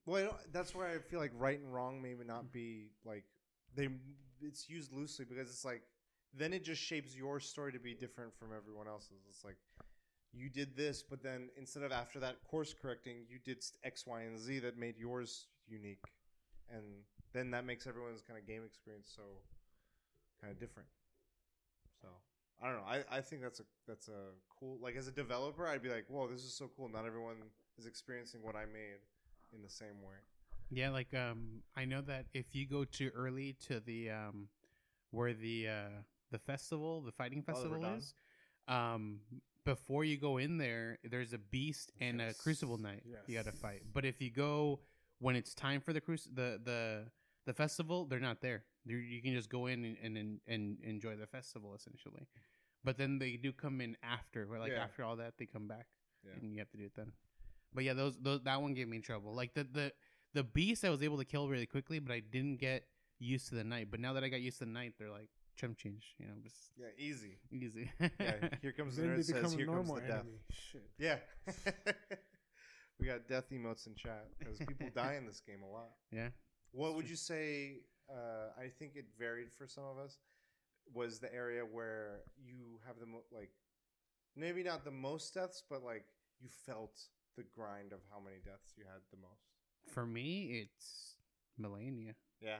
well, 0.05 0.20
I 0.20 0.24
don't, 0.24 0.52
that's 0.52 0.74
where 0.74 0.86
I 0.86 0.98
feel 0.98 1.20
like 1.20 1.32
right 1.36 1.59
and 1.59 1.73
wrong 1.73 2.02
may 2.02 2.14
not 2.27 2.52
be 2.52 2.90
like 3.05 3.24
they. 3.74 3.89
It's 4.43 4.68
used 4.68 4.93
loosely 4.93 5.24
because 5.24 5.48
it's 5.48 5.64
like 5.64 5.82
then 6.36 6.52
it 6.52 6.62
just 6.64 6.82
shapes 6.82 7.16
your 7.16 7.40
story 7.40 7.73
to 7.73 7.78
be 7.78 7.94
different 7.94 8.35
from 8.39 8.48
everyone 8.56 8.86
else's. 8.86 9.24
It's 9.28 9.44
like 9.44 9.56
you 10.36 10.48
did 10.50 10.76
this, 10.76 11.02
but 11.02 11.22
then 11.22 11.48
instead 11.56 11.82
of 11.82 11.92
after 11.92 12.20
that 12.20 12.36
course 12.48 12.74
correcting, 12.80 13.24
you 13.28 13.38
did 13.44 13.64
X, 13.84 14.06
Y, 14.06 14.22
and 14.22 14.38
Z 14.38 14.60
that 14.60 14.78
made 14.78 14.96
yours 14.98 15.46
unique, 15.68 16.04
and 16.70 16.82
then 17.32 17.50
that 17.50 17.64
makes 17.64 17.86
everyone's 17.86 18.22
kind 18.22 18.38
of 18.38 18.46
game 18.46 18.62
experience 18.64 19.12
so 19.14 19.22
kind 20.40 20.52
of 20.52 20.58
different. 20.60 20.88
So 22.00 22.08
I 22.62 22.68
don't 22.68 22.76
know. 22.76 22.86
I, 22.86 23.18
I 23.18 23.20
think 23.20 23.42
that's 23.42 23.60
a 23.60 23.64
that's 23.86 24.08
a 24.08 24.32
cool. 24.58 24.78
Like 24.80 24.96
as 24.96 25.08
a 25.08 25.12
developer, 25.12 25.66
I'd 25.66 25.82
be 25.82 25.88
like, 25.88 26.06
whoa, 26.08 26.28
this 26.28 26.42
is 26.44 26.52
so 26.54 26.70
cool. 26.76 26.88
Not 26.88 27.06
everyone 27.06 27.36
is 27.78 27.86
experiencing 27.86 28.42
what 28.42 28.54
I 28.56 28.64
made 28.66 29.00
in 29.54 29.62
the 29.62 29.68
same 29.70 30.02
way. 30.02 30.16
Yeah, 30.70 30.90
like 30.90 31.14
um, 31.14 31.62
I 31.76 31.84
know 31.84 32.00
that 32.02 32.26
if 32.34 32.54
you 32.54 32.66
go 32.66 32.84
too 32.84 33.10
early 33.14 33.56
to 33.68 33.80
the 33.80 34.10
um, 34.10 34.48
where 35.10 35.32
the 35.32 35.68
uh 35.68 35.88
the 36.32 36.38
festival, 36.38 37.00
the 37.02 37.12
fighting 37.12 37.38
Oh, 37.38 37.42
the 37.46 37.52
festival 37.52 37.76
Verdun? 37.80 37.98
is, 37.98 38.14
um, 38.68 39.20
before 39.66 40.02
you 40.05 40.16
go 40.16 40.38
in 40.38 40.56
there, 40.56 40.98
there's 41.05 41.34
a 41.34 41.38
beast 41.38 41.93
and 42.01 42.22
a 42.22 42.32
crucible 42.32 42.78
knight 42.78 43.02
you 43.26 43.34
got 43.36 43.44
to 43.44 43.52
fight. 43.52 43.82
But 43.93 44.05
if 44.06 44.22
you 44.22 44.30
go 44.30 44.80
when 45.18 45.36
it's 45.36 45.55
time 45.55 45.80
for 45.82 45.93
the 45.93 46.01
cruci- 46.01 46.34
the 46.34 46.59
the 46.64 47.05
the 47.44 47.52
festival, 47.52 48.06
they're 48.06 48.26
not 48.30 48.40
there. 48.40 48.64
you 48.86 48.97
you 48.97 49.20
can 49.20 49.34
just 49.34 49.51
go 49.51 49.66
in 49.66 49.84
and, 49.84 49.97
and 50.02 50.16
and 50.16 50.40
and 50.48 50.78
enjoy 50.82 51.14
the 51.16 51.26
festival 51.26 51.74
essentially. 51.74 52.26
But 52.84 52.97
then 52.97 53.18
they 53.18 53.36
do 53.36 53.52
come 53.52 53.80
in 53.80 53.97
after, 54.02 54.47
where 54.47 54.60
like 54.60 54.72
Yeah. 54.72 54.84
after 54.84 55.02
all 55.05 55.16
that, 55.16 55.34
they 55.38 55.47
come 55.47 55.66
back 55.68 55.86
Yeah. 56.24 56.32
and 56.40 56.52
you 56.52 56.59
have 56.60 56.70
to 56.70 56.76
do 56.78 56.84
it 56.84 56.94
then. 56.94 57.12
But 57.74 57.84
yeah, 57.84 57.94
those 57.94 58.16
those 58.26 58.40
that 58.44 58.62
one 58.62 58.74
gave 58.74 58.88
me 58.88 59.01
trouble. 59.01 59.34
Like 59.34 59.52
the 59.55 59.64
the 59.64 59.93
the 60.34 60.44
beast 60.44 60.84
I 60.84 60.90
was 60.90 61.02
able 61.02 61.18
to 61.18 61.24
kill 61.24 61.48
really 61.48 61.66
quickly, 61.66 61.98
but 61.98 62.12
I 62.12 62.20
didn't 62.20 62.59
get 62.60 62.86
used 63.18 63.48
to 63.48 63.55
the 63.55 63.64
knight. 63.64 63.90
But 63.90 64.01
now 64.01 64.12
that 64.14 64.22
I 64.24 64.28
got 64.28 64.40
used 64.40 64.59
to 64.59 64.64
the 64.66 64.70
knight, 64.70 64.94
they're 64.98 65.10
like 65.20 65.30
chump 65.57 65.77
change, 65.78 66.15
you 66.19 66.27
know, 66.27 66.35
just 66.43 66.73
Yeah, 66.77 66.87
easy. 66.99 67.39
easy. 67.51 67.91
Yeah, 68.20 68.49
here 68.62 68.73
comes 68.73 68.97
the 68.97 69.03
then 69.03 69.11
nerd 69.19 69.24
says, 69.24 69.55
"Here 69.55 69.66
comes 69.66 69.89
the 69.93 70.01
death." 70.01 70.11
enemy. 70.20 70.39
Shit. 70.51 70.91
Yeah, 70.99 71.19
we 73.01 73.07
got 73.07 73.27
death 73.28 73.51
emotes 73.53 73.87
in 73.87 73.95
chat 73.95 74.27
because 74.39 74.59
people 74.59 74.89
die 74.95 75.15
in 75.15 75.27
this 75.27 75.41
game 75.41 75.62
a 75.62 75.70
lot. 75.70 75.91
yeah. 76.12 76.28
What 76.73 76.95
would 76.95 77.09
you 77.09 77.16
say? 77.16 77.81
Uh, 78.09 78.51
I 78.59 78.69
think 78.69 78.93
it 78.95 79.07
varied 79.19 79.49
for 79.57 79.66
some 79.66 79.85
of 79.85 79.99
us. 79.99 80.19
Was 80.95 81.19
the 81.19 81.33
area 81.35 81.62
where 81.62 82.20
you 82.39 82.78
have 82.87 83.01
the 83.01 83.07
mo- 83.07 83.24
like, 83.33 83.51
maybe 84.37 84.62
not 84.62 84.85
the 84.85 84.91
most 84.93 85.35
deaths, 85.35 85.62
but 85.69 85.83
like 85.83 86.05
you 86.41 86.49
felt 86.65 87.01
the 87.37 87.43
grind 87.55 87.93
of 87.93 87.99
how 88.11 88.20
many 88.20 88.37
deaths 88.45 88.73
you 88.77 88.85
had 88.85 89.01
the 89.11 89.16
most. 89.16 89.93
For 89.93 90.07
me, 90.07 90.62
it's 90.62 91.16
Malenia. 91.61 92.15
Yeah, 92.41 92.59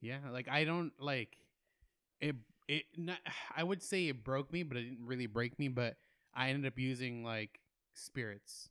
Yeah, 0.00 0.18
like 0.32 0.48
I 0.48 0.64
don't 0.64 0.92
like 0.98 1.36
it. 2.20 2.36
It 2.68 2.84
not. 2.96 3.18
I 3.56 3.62
would 3.62 3.82
say 3.82 4.08
it 4.08 4.24
broke 4.24 4.52
me, 4.52 4.62
but 4.62 4.76
it 4.76 4.82
didn't 4.90 5.06
really 5.06 5.26
break 5.26 5.58
me. 5.58 5.68
But 5.68 5.96
I 6.34 6.48
ended 6.50 6.70
up 6.72 6.78
using 6.78 7.22
like 7.24 7.60
spirits 7.94 8.68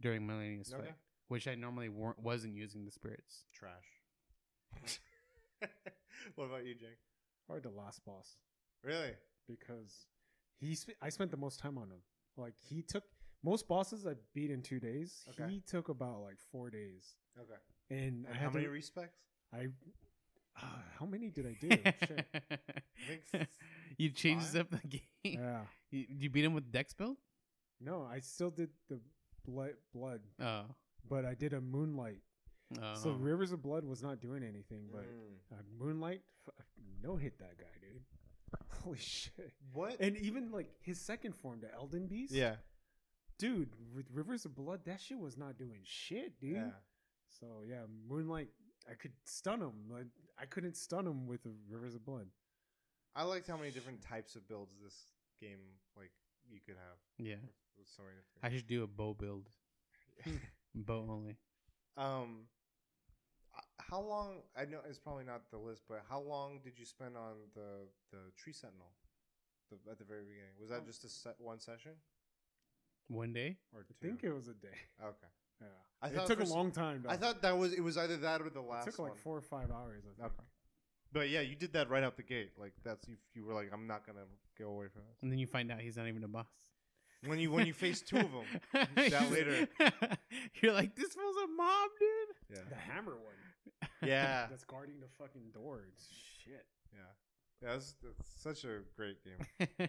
during 0.00 0.26
Malenia's 0.26 0.72
Okay. 0.72 0.82
fight, 0.86 0.94
which 1.28 1.46
I 1.48 1.54
normally 1.54 1.88
weren't, 1.88 2.18
wasn't 2.18 2.54
using 2.54 2.84
the 2.84 2.90
spirits. 2.90 3.44
Trash. 3.54 3.84
what 6.34 6.44
about 6.46 6.64
you, 6.66 6.74
Jake? 6.74 6.98
Or 7.48 7.60
the 7.60 7.70
last 7.70 8.04
boss 8.04 8.36
Really? 8.82 9.12
because 9.48 10.06
he 10.58 10.74
sp- 10.74 10.98
I 11.00 11.08
spent 11.08 11.30
the 11.30 11.36
most 11.36 11.60
time 11.60 11.78
on 11.78 11.84
him. 11.90 12.00
Like 12.36 12.54
he 12.58 12.82
took 12.82 13.04
most 13.44 13.68
bosses 13.68 14.06
I 14.06 14.14
beat 14.34 14.50
in 14.50 14.62
two 14.62 14.80
days. 14.80 15.24
Okay. 15.30 15.50
He 15.50 15.60
took 15.60 15.88
about 15.88 16.20
like 16.22 16.36
four 16.50 16.70
days, 16.70 17.14
Okay. 17.40 17.58
and, 17.90 18.26
And 18.26 18.34
I 18.34 18.38
how 18.38 18.50
many 18.50 18.64
to, 18.66 18.70
respecs? 18.72 19.10
I 19.54 19.68
uh, 20.62 20.66
how 20.98 21.06
many 21.06 21.30
did 21.30 21.46
I 21.46 21.56
do? 21.60 21.68
Shit. 21.68 22.26
think 23.32 23.48
you 23.98 24.10
changed 24.10 24.46
five? 24.48 24.60
up 24.62 24.70
the 24.70 24.88
game. 24.88 25.00
Yeah. 25.40 25.60
You, 25.90 26.04
you 26.08 26.30
beat 26.30 26.44
him 26.44 26.54
with 26.54 26.70
Dex 26.72 26.92
build? 26.94 27.16
No, 27.80 28.06
I 28.10 28.20
still 28.20 28.50
did 28.50 28.70
the 28.88 29.00
blood, 29.44 29.74
blood, 29.94 30.20
Oh. 30.40 30.64
but 31.08 31.24
I 31.24 31.34
did 31.34 31.52
a 31.52 31.60
moonlight. 31.60 32.20
oh. 32.82 32.94
So 32.94 33.10
Rivers 33.10 33.52
of 33.52 33.62
Blood 33.62 33.84
was 33.84 34.02
not 34.02 34.20
doing 34.20 34.42
anything, 34.42 34.88
but 34.90 35.04
Mm. 35.04 35.58
uh, 35.58 35.62
Moonlight 35.78 36.22
no 37.02 37.16
hit 37.16 37.38
that 37.38 37.58
guy, 37.58 37.64
dude. 37.80 38.02
Holy 38.82 38.98
shit! 38.98 39.52
What? 39.72 39.96
And 40.00 40.16
even 40.16 40.50
like 40.52 40.68
his 40.80 41.00
second 41.00 41.34
form, 41.34 41.60
the 41.60 41.72
Elden 41.74 42.06
Beast. 42.06 42.32
yeah. 42.32 42.56
dude, 43.38 43.68
with 43.94 44.06
Rivers 44.12 44.44
of 44.46 44.54
Blood, 44.54 44.80
that 44.86 45.00
shit 45.00 45.18
was 45.18 45.36
not 45.36 45.58
doing 45.58 45.80
shit, 45.84 46.40
dude. 46.40 46.54
Yeah. 46.56 46.70
So 47.40 47.62
yeah, 47.68 47.82
Moonlight, 48.08 48.48
I 48.90 48.94
could 48.94 49.12
stun 49.24 49.60
him. 49.60 49.72
Like 49.90 50.06
I 50.38 50.46
couldn't 50.46 50.76
stun 50.76 51.06
him 51.06 51.26
with 51.26 51.42
the 51.42 51.50
Rivers 51.68 51.94
of 51.94 52.04
Blood. 52.04 52.26
I 53.14 53.22
liked 53.24 53.46
how 53.48 53.56
many 53.56 53.70
different 53.70 54.02
types 54.02 54.36
of 54.36 54.46
builds 54.48 54.74
this 54.82 54.94
game 55.40 55.58
like 55.96 56.10
you 56.50 56.60
could 56.64 56.76
have. 56.76 56.98
yeah. 57.18 57.36
With 57.78 57.88
so 57.88 58.02
many 58.02 58.14
I 58.42 58.48
different- 58.48 58.54
should 58.60 58.68
do 58.68 58.82
a 58.84 58.86
bow 58.86 59.14
build. 59.14 59.48
bow 60.74 61.06
only. 61.10 61.36
Um, 61.96 62.46
uh, 63.56 63.60
how 63.78 64.00
long? 64.00 64.42
I 64.56 64.64
know 64.66 64.78
it's 64.88 64.98
probably 64.98 65.24
not 65.24 65.50
the 65.50 65.58
list, 65.58 65.82
but 65.88 66.02
how 66.08 66.20
long 66.20 66.60
did 66.62 66.78
you 66.78 66.84
spend 66.84 67.16
on 67.16 67.34
the 67.54 67.88
the 68.12 68.18
tree 68.36 68.52
sentinel? 68.52 68.92
The, 69.70 69.90
at 69.90 69.98
the 69.98 70.04
very 70.04 70.22
beginning, 70.22 70.54
was 70.60 70.70
that 70.70 70.82
Oh. 70.82 70.86
just 70.86 71.04
a 71.04 71.08
set 71.08 71.34
one 71.40 71.58
session 71.58 71.92
One 73.08 73.32
day? 73.32 73.56
or 73.74 73.82
two? 73.82 73.94
I 74.00 74.04
two? 74.04 74.08
think 74.08 74.24
it 74.24 74.32
was 74.32 74.46
a 74.48 74.54
day. 74.54 74.76
okay. 75.02 75.26
Yeah, 75.60 75.66
I 76.02 76.08
it 76.08 76.26
took 76.26 76.38
for 76.38 76.42
a 76.42 76.46
s- 76.46 76.50
long 76.50 76.70
time. 76.72 77.02
Though. 77.04 77.10
I 77.10 77.16
thought 77.16 77.42
that 77.42 77.56
was 77.56 77.72
it 77.72 77.80
was 77.80 77.96
either 77.96 78.16
that 78.18 78.40
or 78.42 78.50
the 78.50 78.60
last. 78.60 78.86
it 78.86 78.90
last 78.90 78.96
took 78.96 78.98
like 79.00 79.10
one. 79.12 79.18
four 79.18 79.36
or 79.36 79.40
five 79.42 79.70
hours. 79.70 80.02
I 80.06 80.22
think. 80.22 80.32
Okay. 80.32 80.44
But 81.12 81.30
yeah, 81.30 81.40
you 81.40 81.54
did 81.56 81.72
that 81.74 81.88
right 81.88 82.02
out 82.02 82.16
the 82.16 82.22
gate. 82.22 82.52
Like 82.58 82.72
that's 82.84 83.06
you. 83.08 83.16
You 83.34 83.44
were 83.44 83.54
like, 83.54 83.70
I'm 83.72 83.86
not 83.86 84.06
gonna 84.06 84.26
go 84.58 84.68
away 84.70 84.86
from 84.92 85.02
this. 85.08 85.18
And 85.22 85.30
then 85.32 85.38
you 85.38 85.46
find 85.46 85.70
out 85.72 85.80
he's 85.80 85.96
not 85.96 86.08
even 86.08 86.24
a 86.24 86.28
boss. 86.28 86.46
When 87.24 87.38
you 87.38 87.50
when 87.50 87.66
you 87.66 87.72
face 87.72 88.02
two 88.02 88.18
of 88.18 88.30
them, 88.30 88.60
that 88.96 89.30
later. 89.32 89.66
You're 90.62 90.72
like, 90.74 90.94
this 90.94 91.16
was 91.16 91.44
a 91.44 91.48
mob, 91.56 91.90
dude. 91.98 92.56
yeah, 92.58 92.64
The 92.68 92.76
hammer 92.76 93.12
one. 93.16 93.88
yeah, 94.02 94.46
That's 94.50 94.64
guarding 94.64 95.00
the 95.00 95.08
fucking 95.18 95.50
door. 95.54 95.80
It's 95.92 96.06
shit. 96.44 96.66
yeah, 96.92 97.00
yeah. 97.62 97.72
That's, 97.72 97.94
that's 98.02 98.30
such 98.42 98.64
a 98.64 98.80
great 98.96 99.16
game. 99.24 99.88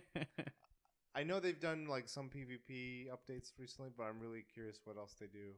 I 1.17 1.23
know 1.23 1.39
they've 1.39 1.59
done 1.59 1.87
like 1.87 2.07
some 2.07 2.29
PvP 2.29 3.07
updates 3.07 3.49
recently, 3.57 3.89
but 3.97 4.03
I'm 4.03 4.19
really 4.19 4.45
curious 4.53 4.79
what 4.83 4.97
else 4.97 5.15
they 5.19 5.25
do. 5.25 5.49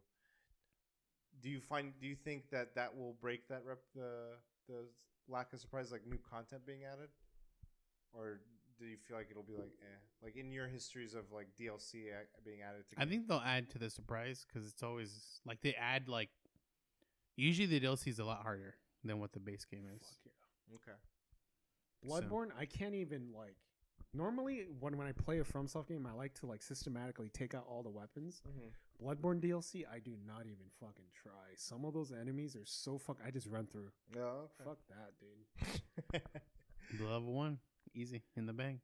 Do 1.42 1.50
you 1.50 1.60
find? 1.60 1.92
Do 2.00 2.08
you 2.08 2.16
think 2.16 2.50
that 2.52 2.76
that 2.76 2.96
will 2.96 3.18
break 3.22 3.46
that 3.50 3.64
rep 3.66 3.80
the 3.94 4.38
the 4.70 4.86
lack 5.28 5.52
of 5.52 5.60
surprise, 5.60 5.92
like 5.92 6.08
new 6.08 6.20
content 6.30 6.66
being 6.66 6.86
added, 6.86 7.10
or 8.14 8.40
do 8.80 8.86
you 8.86 8.96
feel 9.06 9.18
like 9.18 9.28
it'll 9.30 9.44
be 9.44 9.56
like 9.56 9.74
eh? 9.82 10.00
Like 10.24 10.38
in 10.38 10.50
your 10.50 10.68
histories 10.68 11.14
of 11.14 11.26
like 11.34 11.48
DLC 11.60 12.06
being 12.46 12.60
added 12.62 12.86
to, 12.92 13.02
I 13.02 13.06
think 13.06 13.28
they'll 13.28 13.44
add 13.46 13.70
to 13.72 13.80
the 13.80 13.90
surprise 13.90 14.46
because 14.48 14.66
it's 14.66 14.82
always 14.82 15.42
like 15.46 15.62
they 15.62 15.74
add 15.74 16.08
like. 16.08 16.30
Usually 17.36 17.68
the 17.68 17.80
DLC 17.80 18.08
is 18.08 18.20
a 18.20 18.26
lot 18.26 18.44
harder 18.44 18.76
than 19.04 19.20
what 19.20 19.34
the 19.34 19.40
base 19.40 19.66
game 19.66 19.86
is. 19.96 20.02
Fuck 20.24 20.34
yeah. 20.68 20.76
okay. 20.76 20.98
Bloodborne, 22.06 22.50
I 22.58 22.66
can't 22.66 22.96
even 22.96 23.30
like. 23.34 23.56
Normally, 24.14 24.66
when 24.80 24.98
when 24.98 25.08
I 25.08 25.12
play 25.12 25.40
a 25.40 25.44
FromSoft 25.44 25.88
game, 25.88 26.08
I 26.08 26.14
like 26.14 26.34
to 26.40 26.48
like 26.48 26.64
systematically 26.64 27.30
take 27.30 27.54
out 27.54 27.66
all 27.70 27.84
the 27.84 27.90
weapons. 27.90 28.42
Mm-hmm. 28.48 29.06
Bloodborne 29.08 29.40
DLC, 29.40 29.84
I 29.92 30.00
do 30.00 30.16
not 30.28 30.42
even 30.42 30.66
fucking 30.80 31.06
try. 31.14 31.32
Some 31.56 31.86
of 31.86 31.94
those 31.94 32.12
enemies 32.12 32.56
are 32.56 32.66
so 32.66 32.98
fuck. 32.98 33.18
I 33.26 33.30
just 33.32 33.48
run 33.48 33.68
through. 33.68 33.92
Yeah. 34.16 34.22
Okay. 34.24 34.64
Fuck 34.66 34.78
that, 34.90 35.14
dude. 36.12 36.22
Level 37.08 37.34
one, 37.34 37.60
easy 37.94 38.24
in 38.36 38.46
the 38.48 38.54
bag. 38.54 38.80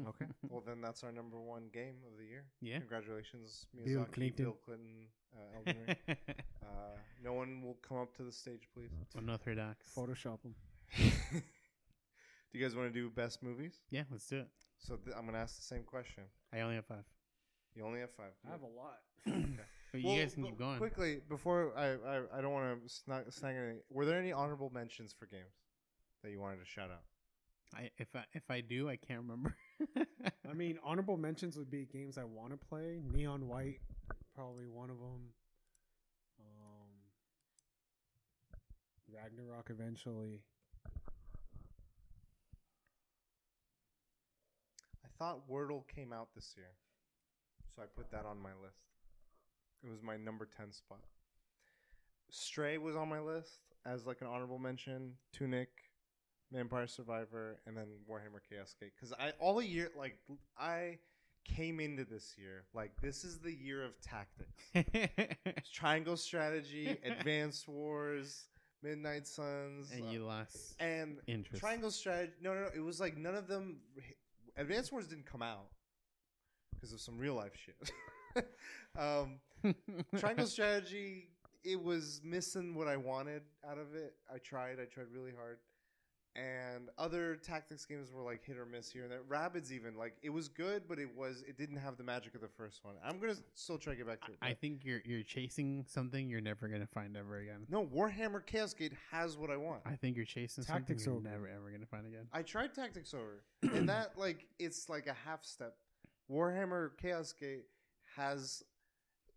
okay. 0.00 0.26
Well, 0.48 0.62
then 0.64 0.80
that's 0.80 1.02
our 1.02 1.10
number 1.12 1.40
one 1.40 1.64
game 1.72 1.96
of 2.10 2.18
the 2.18 2.24
year. 2.24 2.44
Yeah. 2.62 2.78
Congratulations, 2.78 3.66
Bill 3.74 4.04
Miyazaki, 4.04 4.12
Clinton. 4.12 4.44
Bill 4.44 4.56
Clinton, 4.64 5.06
uh, 5.34 5.56
Elden 5.56 5.76
Ring. 5.86 6.16
Uh, 6.68 6.96
no 7.24 7.32
one 7.32 7.62
will 7.62 7.78
come 7.80 7.96
up 7.96 8.14
to 8.14 8.22
the 8.22 8.30
stage, 8.30 8.68
please. 8.74 8.90
Unorthodox. 9.16 9.90
Photoshop 9.96 10.38
them. 10.42 10.54
Do 12.52 12.58
you 12.58 12.64
guys 12.64 12.74
want 12.76 12.92
to 12.92 12.92
do 12.92 13.10
best 13.10 13.42
movies? 13.42 13.80
Yeah, 13.90 14.04
let's 14.10 14.26
do 14.26 14.38
it. 14.38 14.48
So 14.78 14.96
th- 14.96 15.14
I'm 15.16 15.26
gonna 15.26 15.38
ask 15.38 15.56
the 15.56 15.62
same 15.62 15.82
question. 15.82 16.24
I 16.52 16.60
only 16.60 16.76
have 16.76 16.86
five. 16.86 17.04
You 17.74 17.84
only 17.84 18.00
have 18.00 18.10
five. 18.16 18.32
I 18.46 18.50
have 18.52 18.62
a 18.62 18.66
lot. 18.66 18.98
But 19.90 20.02
Well, 20.04 20.12
you 20.16 20.20
guys 20.20 20.34
can 20.34 20.42
but 20.42 20.48
keep 20.50 20.58
going. 20.58 20.76
quickly 20.76 21.20
before 21.30 21.72
I 21.74 21.92
I, 21.94 22.38
I 22.38 22.40
don't 22.42 22.52
want 22.52 22.82
to 22.82 22.88
snag, 22.90 23.32
snag 23.32 23.56
anything. 23.56 23.80
Were 23.88 24.04
there 24.04 24.18
any 24.18 24.32
honorable 24.32 24.68
mentions 24.70 25.14
for 25.18 25.24
games 25.24 25.54
that 26.22 26.30
you 26.30 26.38
wanted 26.40 26.58
to 26.60 26.66
shout 26.66 26.90
out? 26.90 27.04
I, 27.74 27.90
if 27.96 28.14
I 28.14 28.24
if 28.34 28.50
I 28.50 28.60
do, 28.60 28.88
I 28.90 28.96
can't 28.96 29.20
remember. 29.20 29.56
I 30.48 30.52
mean, 30.52 30.78
honorable 30.84 31.16
mentions 31.16 31.56
would 31.56 31.70
be 31.70 31.86
games 31.86 32.18
I 32.18 32.24
want 32.24 32.50
to 32.50 32.58
play. 32.58 33.00
Neon 33.02 33.48
White, 33.48 33.80
probably 34.34 34.66
one 34.66 34.90
of 34.90 34.98
them. 34.98 35.32
Um, 36.38 36.90
Ragnarok 39.10 39.70
eventually. 39.70 40.42
Thought 45.18 45.48
Wordle 45.50 45.82
came 45.88 46.12
out 46.12 46.28
this 46.34 46.54
year, 46.56 46.70
so 47.74 47.82
I 47.82 47.86
put 47.86 48.10
that 48.10 48.24
on 48.24 48.40
my 48.40 48.50
list. 48.62 48.78
It 49.84 49.90
was 49.90 50.02
my 50.02 50.16
number 50.16 50.46
ten 50.56 50.72
spot. 50.72 51.00
Stray 52.30 52.78
was 52.78 52.96
on 52.96 53.08
my 53.08 53.20
list 53.20 53.60
as 53.86 54.06
like 54.06 54.20
an 54.20 54.26
honorable 54.26 54.58
mention. 54.58 55.14
Tunic, 55.32 55.68
Vampire 56.52 56.86
Survivor, 56.86 57.60
and 57.66 57.76
then 57.76 57.86
Warhammer 58.10 58.40
Chaos 58.48 58.74
Gate. 58.78 58.92
Because 58.94 59.12
I 59.18 59.32
all 59.40 59.56
the 59.56 59.66
year 59.66 59.90
like 59.96 60.18
I 60.58 60.98
came 61.44 61.80
into 61.80 62.04
this 62.04 62.34
year 62.36 62.64
like 62.74 62.92
this 63.00 63.24
is 63.24 63.38
the 63.38 63.52
year 63.52 63.84
of 63.84 63.92
tactics. 64.00 65.64
Triangle 65.72 66.16
strategy, 66.16 66.96
Advanced 67.04 67.68
Wars, 67.68 68.44
Midnight 68.82 69.26
Suns, 69.26 69.90
and 69.92 70.04
uh, 70.04 70.10
you 70.10 70.24
lost 70.24 70.74
and 70.80 71.18
interest. 71.26 71.60
Triangle 71.60 71.90
strategy. 71.90 72.32
No, 72.42 72.54
no, 72.54 72.60
no. 72.62 72.68
It 72.74 72.80
was 72.80 73.00
like 73.00 73.16
none 73.16 73.34
of 73.34 73.48
them. 73.48 73.78
Advanced 74.58 74.90
Wars 74.90 75.06
didn't 75.06 75.26
come 75.26 75.40
out 75.40 75.68
because 76.74 76.92
of 76.92 77.00
some 77.00 77.16
real 77.16 77.34
life 77.34 77.52
shit. 77.54 78.44
um, 78.98 79.38
Triangle 80.18 80.46
strategy. 80.46 81.28
It 81.64 81.80
was 81.82 82.20
missing 82.24 82.74
what 82.74 82.88
I 82.88 82.96
wanted 82.96 83.42
out 83.68 83.78
of 83.78 83.94
it. 83.94 84.14
I 84.32 84.38
tried. 84.38 84.78
I 84.80 84.84
tried 84.84 85.06
really 85.12 85.32
hard. 85.36 85.58
And 86.38 86.88
other 86.98 87.34
tactics 87.34 87.84
games 87.84 88.12
were 88.12 88.22
like 88.22 88.44
hit 88.44 88.56
or 88.56 88.64
miss 88.64 88.92
here 88.92 89.02
and 89.02 89.10
there. 89.10 89.22
Rabbids 89.28 89.72
even 89.72 89.96
like 89.96 90.14
it 90.22 90.30
was 90.30 90.46
good, 90.48 90.82
but 90.88 90.98
it 91.00 91.08
was 91.16 91.42
it 91.48 91.58
didn't 91.58 91.78
have 91.78 91.96
the 91.96 92.04
magic 92.04 92.34
of 92.36 92.40
the 92.40 92.48
first 92.48 92.84
one. 92.84 92.94
I'm 93.04 93.18
gonna 93.18 93.34
still 93.54 93.76
try 93.76 93.94
to 93.94 93.96
get 93.96 94.06
back 94.06 94.20
to 94.26 94.32
it. 94.32 94.38
I 94.40 94.54
think 94.54 94.84
you're 94.84 95.00
you're 95.04 95.24
chasing 95.24 95.84
something 95.88 96.28
you're 96.28 96.40
never 96.40 96.68
gonna 96.68 96.86
find 96.86 97.16
ever 97.16 97.38
again. 97.38 97.66
no, 97.68 97.84
Warhammer 97.84 98.44
Chaos 98.46 98.72
Gate 98.72 98.92
has 99.10 99.36
what 99.36 99.50
I 99.50 99.56
want. 99.56 99.80
I 99.84 99.96
think 99.96 100.14
you're 100.16 100.24
chasing 100.24 100.62
Tactics 100.62 101.02
something 101.04 101.24
you're 101.24 101.32
over. 101.32 101.46
never 101.46 101.48
ever 101.48 101.70
gonna 101.72 101.86
find 101.86 102.06
again. 102.06 102.28
I 102.32 102.42
tried 102.42 102.72
Tactics 102.72 103.12
Ogre, 103.14 103.42
and 103.74 103.88
that 103.88 104.12
like 104.16 104.46
it's 104.60 104.88
like 104.88 105.08
a 105.08 105.16
half 105.26 105.44
step. 105.44 105.74
Warhammer 106.30 106.90
Chaos 107.00 107.32
Gate 107.32 107.64
has 108.16 108.62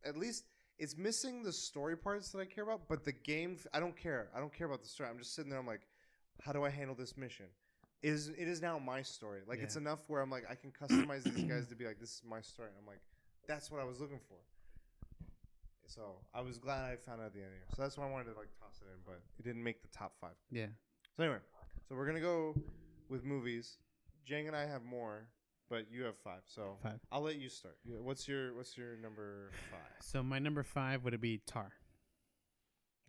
at 0.05 0.17
least 0.17 0.45
it's 0.77 0.97
missing 0.97 1.43
the 1.43 1.51
story 1.53 1.95
parts 1.95 2.29
that 2.29 2.39
I 2.39 2.45
care 2.45 2.63
about, 2.63 2.87
but 2.87 3.03
the 3.05 3.11
game 3.11 3.57
I 3.73 3.79
don't 3.79 3.95
care. 3.95 4.29
I 4.35 4.39
don't 4.39 4.53
care 4.53 4.67
about 4.67 4.81
the 4.81 4.87
story. 4.89 5.09
I'm 5.09 5.17
just 5.17 5.35
sitting 5.35 5.49
there. 5.49 5.59
I'm 5.59 5.67
like, 5.67 5.81
how 6.41 6.51
do 6.51 6.63
I 6.63 6.69
handle 6.69 6.95
this 6.95 7.17
mission? 7.17 7.45
It 8.01 8.09
is 8.09 8.29
it 8.29 8.47
is 8.47 8.61
now 8.61 8.79
my 8.79 9.01
story. 9.01 9.41
Like 9.47 9.59
it's 9.59 9.75
enough 9.75 9.99
where 10.07 10.21
I'm 10.21 10.29
like 10.29 10.45
I 10.49 10.55
can 10.55 10.71
customize 10.71 11.23
these 11.23 11.43
guys 11.43 11.67
to 11.67 11.75
be 11.75 11.85
like 11.85 11.99
this 11.99 12.09
is 12.15 12.21
my 12.27 12.41
story. 12.41 12.69
And 12.69 12.77
I'm 12.79 12.87
like 12.87 13.01
that's 13.47 13.69
what 13.69 13.79
I 13.79 13.83
was 13.83 13.99
looking 13.99 14.19
for. 14.27 14.37
So 15.85 16.01
I 16.33 16.41
was 16.41 16.57
glad 16.57 16.85
I 16.85 16.95
found 16.95 17.21
out 17.21 17.27
at 17.27 17.33
the 17.33 17.39
end 17.39 17.47
of 17.47 17.51
the 17.51 17.57
year. 17.57 17.67
So 17.75 17.81
that's 17.81 17.97
why 17.97 18.07
I 18.07 18.09
wanted 18.09 18.31
to 18.31 18.39
like 18.39 18.47
toss 18.59 18.81
it 18.81 18.87
in, 18.93 18.99
but 19.05 19.21
it 19.37 19.43
didn't 19.43 19.63
make 19.63 19.81
the 19.81 19.89
top 19.89 20.13
five. 20.19 20.35
Yeah. 20.49 20.67
So 21.17 21.23
anyway, 21.23 21.39
so 21.87 21.95
we're 21.95 22.05
gonna 22.07 22.21
go 22.21 22.55
with 23.09 23.23
movies. 23.25 23.77
Jang 24.25 24.47
and 24.47 24.55
I 24.55 24.65
have 24.65 24.83
more, 24.83 25.27
but 25.69 25.85
you 25.91 26.03
have 26.03 26.17
five. 26.23 26.41
So 26.47 26.77
Five. 26.81 26.99
I'll 27.11 27.21
let 27.21 27.35
you 27.35 27.49
start. 27.49 27.77
Yeah, 27.85 27.97
What's 27.99 28.27
your 28.27 28.55
What's 28.55 28.77
your 28.77 28.95
number 28.97 29.51
five? 29.69 29.79
So 30.01 30.23
my 30.23 30.39
number 30.39 30.63
five 30.63 31.03
would 31.03 31.19
be 31.19 31.41
Tar. 31.45 31.71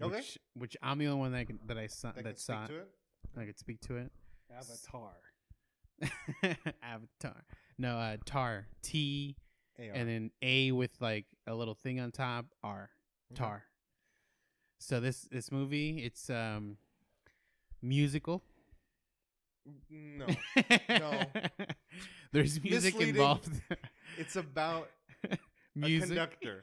Okay. 0.02 0.16
Which, 0.16 0.38
which 0.54 0.76
I'm 0.82 0.98
the 0.98 1.06
only 1.06 1.20
one 1.20 1.32
that 1.32 1.46
can, 1.46 1.60
that 1.66 1.78
I 1.78 1.86
saw 1.86 2.12
That 2.12 2.24
that, 2.24 2.38
saw 2.40 2.66
to 2.66 2.76
it. 2.78 2.88
I 3.38 3.44
could 3.44 3.58
speak 3.58 3.80
to 3.82 3.96
it. 3.96 4.10
Avatar. 4.54 5.12
Avatar. 6.82 7.44
No, 7.78 7.96
uh, 7.98 8.16
Tar. 8.24 8.66
T 8.82 9.36
and 9.78 10.08
then 10.08 10.30
A 10.42 10.70
with 10.72 10.90
like 11.00 11.26
a 11.46 11.54
little 11.54 11.74
thing 11.74 11.98
on 12.00 12.10
top. 12.12 12.46
R. 12.62 12.90
Tar. 13.34 13.64
So 14.78 15.00
this 15.00 15.22
this 15.30 15.50
movie, 15.50 16.02
it's 16.04 16.28
um 16.30 16.76
musical. 17.80 18.42
No, 19.88 20.26
No. 20.88 21.22
There's 22.32 22.62
music 22.62 22.94
Misleading. 22.94 23.14
involved. 23.14 23.50
it's 24.18 24.36
about 24.36 24.88
music. 25.74 26.08
conductor. 26.08 26.60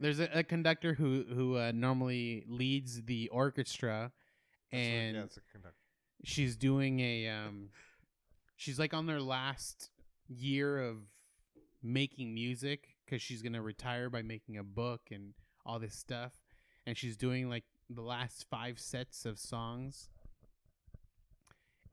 There's 0.00 0.20
a, 0.20 0.28
a 0.38 0.42
conductor 0.44 0.94
who 0.94 1.24
who 1.32 1.56
uh, 1.56 1.72
normally 1.74 2.44
leads 2.46 3.02
the 3.02 3.28
orchestra, 3.30 4.12
And 4.72 5.16
yeah, 5.16 5.22
it's 5.22 5.36
a 5.36 5.40
conductor. 5.52 5.76
she's 6.24 6.56
doing 6.56 7.00
a 7.00 7.28
um, 7.28 7.70
she's 8.56 8.78
like 8.78 8.92
on 8.92 9.06
their 9.06 9.20
last 9.20 9.90
year 10.28 10.78
of 10.82 10.96
making 11.82 12.34
music 12.34 12.88
because 13.04 13.22
she's 13.22 13.42
gonna 13.42 13.62
retire 13.62 14.10
by 14.10 14.22
making 14.22 14.58
a 14.58 14.62
book 14.64 15.00
and 15.10 15.32
all 15.64 15.78
this 15.78 15.94
stuff, 15.94 16.32
and 16.86 16.96
she's 16.96 17.16
doing 17.16 17.48
like 17.48 17.64
the 17.88 18.02
last 18.02 18.46
five 18.50 18.78
sets 18.78 19.24
of 19.24 19.38
songs. 19.38 20.08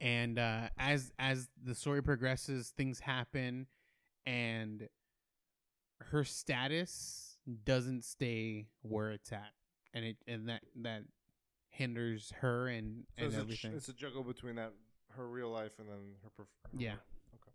And 0.01 0.37
uh, 0.37 0.69
as 0.77 1.13
as 1.17 1.47
the 1.63 1.73
story 1.73 2.03
progresses, 2.03 2.73
things 2.75 2.99
happen, 2.99 3.67
and 4.25 4.89
her 6.01 6.25
status 6.25 7.37
doesn't 7.63 8.03
stay 8.03 8.67
where 8.81 9.11
it's 9.11 9.31
at, 9.31 9.53
and 9.93 10.03
it 10.03 10.17
and 10.27 10.49
that 10.49 10.61
that 10.81 11.03
hinders 11.75 12.31
her 12.41 12.67
and 12.67 13.03
So 13.17 13.23
and 13.23 13.27
it's, 13.27 13.35
a, 13.35 13.39
everything. 13.41 13.73
it's 13.73 13.89
a 13.89 13.93
juggle 13.93 14.23
between 14.23 14.55
that 14.55 14.73
her 15.15 15.27
real 15.27 15.49
life 15.49 15.73
and 15.79 15.87
then 15.87 16.15
her. 16.23 16.29
Perf- 16.29 16.47
her 16.71 16.77
Yeah. 16.77 16.93
Okay. 17.35 17.51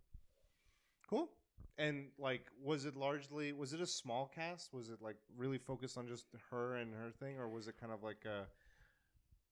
Cool. 1.09 1.29
And 1.77 2.07
like, 2.19 2.45
was 2.63 2.85
it 2.85 2.95
largely? 2.95 3.53
Was 3.53 3.73
it 3.73 3.81
a 3.81 3.85
small 3.87 4.31
cast? 4.33 4.73
Was 4.73 4.89
it 4.89 5.01
like 5.01 5.17
really 5.35 5.57
focused 5.57 5.97
on 5.97 6.07
just 6.07 6.25
her 6.51 6.75
and 6.75 6.93
her 6.93 7.11
thing, 7.19 7.37
or 7.39 7.47
was 7.49 7.67
it 7.67 7.75
kind 7.79 7.91
of 7.91 8.03
like 8.03 8.25
a? 8.25 8.45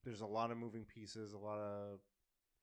There's 0.04 0.20
a 0.20 0.26
lot 0.26 0.50
of 0.50 0.56
moving 0.56 0.84
pieces, 0.84 1.32
a 1.32 1.38
lot 1.38 1.58
of 1.58 1.98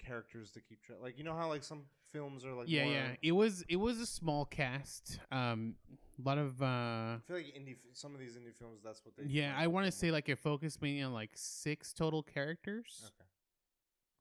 characters 0.03 0.51
to 0.51 0.61
keep 0.61 0.81
track. 0.83 0.99
Like 1.01 1.17
you 1.17 1.23
know 1.23 1.35
how 1.35 1.47
like 1.49 1.63
some 1.63 1.83
films 2.17 2.45
are 2.45 2.53
like 2.53 2.67
yeah, 2.69 2.83
more- 2.83 2.93
yeah. 2.93 3.07
It 3.21 3.31
was 3.31 3.63
it 3.69 3.75
was 3.77 3.99
a 3.99 4.05
small 4.05 4.45
cast. 4.45 5.19
Um, 5.31 5.75
a 6.19 6.27
lot 6.27 6.37
of 6.39 6.61
uh, 6.61 6.65
I 6.65 7.17
feel 7.27 7.35
like 7.37 7.45
indie. 7.45 7.75
Some 7.93 8.13
of 8.15 8.19
these 8.19 8.33
indie 8.35 8.55
films, 8.57 8.81
that's 8.83 9.05
what 9.05 9.15
they. 9.17 9.23
yeah. 9.27 9.53
I 9.57 9.67
want 9.67 9.85
to 9.85 9.91
say 9.91 10.09
like 10.11 10.27
it 10.29 10.39
focused 10.39 10.81
mainly 10.81 11.01
on 11.03 11.13
like 11.13 11.31
six 11.35 11.93
total 11.93 12.23
characters. 12.23 13.03
Okay. 13.05 13.29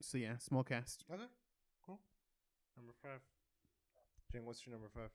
So 0.02 0.18
yeah, 0.18 0.36
small 0.38 0.62
cast. 0.62 1.04
Okay. 1.12 1.22
Cool. 1.84 1.98
Number 2.76 2.92
five. 3.02 3.20
Jane, 4.32 4.44
what's 4.44 4.66
your 4.66 4.72
number 4.74 4.88
five? 4.94 5.10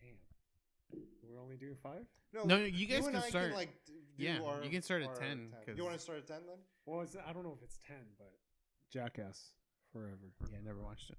Damn. 0.00 1.02
We're 1.28 1.40
only 1.42 1.56
doing 1.56 1.76
five? 1.82 2.06
No, 2.32 2.44
no, 2.44 2.56
you 2.64 2.86
guys 2.86 3.04
and 3.04 3.14
can 3.14 3.22
I 3.22 3.28
start- 3.28 3.52
like, 3.54 3.68
do 3.86 3.92
yeah, 4.16 4.40
our- 4.40 4.62
you 4.64 4.70
can 4.70 4.80
start 4.82 5.02
at 5.02 5.14
ten. 5.16 5.50
10, 5.50 5.54
'cause- 5.66 5.76
You 5.76 5.84
want 5.84 5.96
to 5.96 6.00
start 6.02 6.18
at 6.18 6.26
ten 6.26 6.40
then? 6.46 6.56
Well, 6.86 7.02
it's, 7.02 7.14
I 7.16 7.32
don't 7.34 7.42
know 7.44 7.52
if 7.56 7.62
it's 7.62 7.78
10, 7.86 7.96
but 8.18 8.32
Jackass 8.90 9.52
Forever. 9.92 10.32
Yeah, 10.50 10.58
I 10.58 10.62
never 10.64 10.82
watched 10.82 11.10
it. 11.10 11.18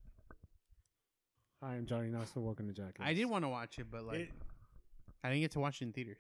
Hi, 1.64 1.76
I'm 1.76 1.86
Johnny 1.86 2.10
Knoxville. 2.10 2.44
Welcome 2.44 2.68
to 2.68 2.74
Jackass. 2.74 3.06
I 3.08 3.14
did 3.14 3.24
want 3.26 3.46
to 3.46 3.50
watch 3.50 3.80
it, 3.80 3.88
but 3.90 4.04
like 4.06 4.20
it. 4.20 4.30
I 5.24 5.30
didn't 5.30 5.42
get 5.42 5.52
to 5.52 5.62
watch 5.62 5.82
it 5.82 5.86
in 5.86 5.94
theaters. 5.94 6.20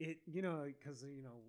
It 0.00 0.18
you 0.26 0.40
know 0.40 0.64
because 0.66 1.02
you 1.02 1.22
know 1.22 1.42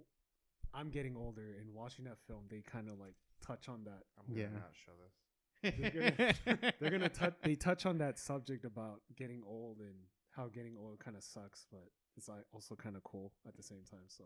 I'm 0.74 0.90
getting 0.90 1.16
older 1.16 1.56
and 1.62 1.74
watching 1.74 2.04
that 2.06 2.18
film, 2.28 2.42
they 2.50 2.62
kind 2.70 2.90
of 2.90 3.00
like 3.00 3.14
touch 3.46 3.70
on 3.70 3.86
that. 3.86 4.04
I'm 4.18 4.26
gonna 4.36 4.42
Yeah. 4.42 4.60
not 4.60 4.72
show 4.74 4.92
this. 5.00 5.74
They're 5.94 6.74
They're 6.82 6.90
gonna 6.92 7.08
touch. 7.08 7.36
They 7.44 7.56
touch 7.56 7.86
on 7.86 7.98
that 8.00 8.20
subject 8.20 8.66
about 8.66 9.02
getting 9.16 9.42
old 9.48 9.80
and 9.80 9.96
how 10.32 10.48
getting 10.48 10.76
old 10.78 11.00
kind 11.00 11.16
of 11.16 11.24
sucks, 11.24 11.66
but 11.72 11.88
it's 12.18 12.28
like 12.28 12.44
also 12.52 12.76
kind 12.76 12.98
of 12.98 13.04
cool 13.06 13.32
at 13.48 13.56
the 13.56 13.64
same 13.64 13.84
time. 13.90 14.08
So 14.10 14.26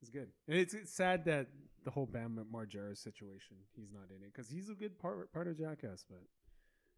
it's 0.00 0.10
good. 0.10 0.28
And 0.48 0.56
it's, 0.56 0.72
it's 0.72 0.92
sad 0.92 1.26
that 1.26 1.48
the 1.84 1.90
whole 1.90 2.06
Bam 2.06 2.38
Margera 2.50 2.96
situation, 2.96 3.58
he's 3.76 3.92
not 3.92 4.04
in 4.08 4.22
it 4.24 4.32
because 4.32 4.48
he's 4.48 4.70
a 4.70 4.74
good 4.74 4.98
part 4.98 5.30
part 5.30 5.46
of 5.46 5.58
Jackass, 5.58 6.06
but 6.08 6.22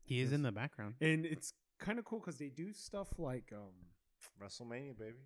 he 0.04 0.20
is 0.20 0.32
in 0.32 0.42
the 0.42 0.52
background. 0.52 0.94
and 1.00 1.24
it's 1.26 1.52
kind 1.78 1.98
of 1.98 2.04
cool 2.04 2.20
because 2.20 2.36
they 2.38 2.48
do 2.48 2.72
stuff 2.72 3.08
like 3.18 3.52
um. 3.52 3.72
WrestleMania, 4.42 4.98
baby. 4.98 5.18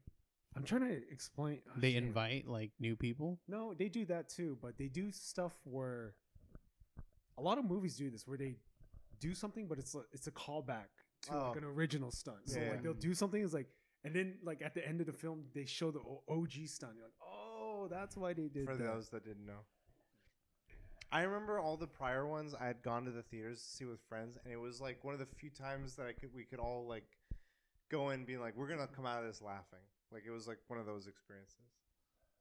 I'm 0.57 0.65
trying 0.65 0.89
to 0.89 1.01
explain. 1.11 1.61
oh, 1.69 1.73
They 1.81 1.93
shit. 1.93 2.03
invite 2.03 2.49
like 2.49 2.73
new 2.81 2.97
people. 2.97 3.39
No, 3.49 3.75
they 3.75 3.89
do 3.89 4.05
that 4.07 4.29
too, 4.29 4.59
but 4.61 4.77
they 4.77 4.89
do 4.89 5.11
stuff 5.13 5.53
where 5.65 6.15
a 7.39 7.43
lot 7.43 7.59
of 7.59 7.65
movies 7.65 7.97
do 7.97 8.11
this, 8.11 8.27
where 8.27 8.39
they 8.39 8.57
do 9.21 9.35
something, 9.35 9.67
but 9.69 9.79
it's 9.79 9.95
a, 9.95 10.01
it's 10.13 10.27
a 10.27 10.33
callback 10.33 10.89
to 11.23 11.35
Oh. 11.35 11.49
like 11.49 11.57
an 11.59 11.65
original 11.65 12.11
stunt. 12.11 12.39
So 12.47 12.59
Yeah. 12.61 12.71
like 12.71 12.83
they'll 12.83 12.95
do 12.95 13.15
something, 13.15 13.43
it's 13.43 13.55
like, 13.55 13.69
and 14.05 14.15
then 14.15 14.39
like 14.43 14.63
at 14.63 14.75
the 14.75 14.87
end 14.87 15.01
of 15.01 15.07
the 15.07 15.13
film, 15.13 15.45
they 15.55 15.65
show 15.65 15.91
the 15.91 16.01
O- 16.01 16.25
OG 16.29 16.67
stunt. 16.67 16.95
You're 16.97 17.05
like, 17.05 17.15
oh, 17.23 17.87
that's 17.91 18.17
why 18.17 18.33
they 18.33 18.49
did 18.49 18.67
For 18.67 18.77
that. 18.77 18.85
those 18.85 19.09
that 19.11 19.25
didn't 19.25 19.47
know. 19.47 19.61
I 21.11 21.23
remember 21.23 21.59
all 21.59 21.77
the 21.77 21.87
prior 21.87 22.27
ones 22.27 22.55
I 22.59 22.67
had 22.67 22.83
gone 22.83 23.05
to 23.07 23.11
the 23.11 23.23
theaters 23.23 23.63
to 23.63 23.69
see 23.69 23.85
with 23.85 24.01
friends, 24.09 24.37
and 24.45 24.53
it 24.53 24.61
was 24.61 24.81
like 24.81 25.03
one 25.05 25.15
of 25.15 25.21
the 25.21 25.27
few 25.27 25.51
times 25.51 25.97
that 25.97 26.07
I 26.07 26.13
could 26.13 26.35
we 26.35 26.45
could 26.45 26.59
all 26.59 26.87
like 26.87 27.05
go 27.91 28.11
in 28.11 28.25
being 28.25 28.41
like, 28.41 28.57
we're 28.57 28.69
gonna 28.69 28.87
come 28.87 29.07
out 29.07 29.23
of 29.23 29.27
this 29.27 29.41
laughing. 29.41 29.85
Like 30.13 30.25
it 30.27 30.31
was 30.31 30.47
like 30.47 30.59
one 30.69 30.79
of 30.79 30.87
those 30.87 31.07
experiences. 31.07 31.57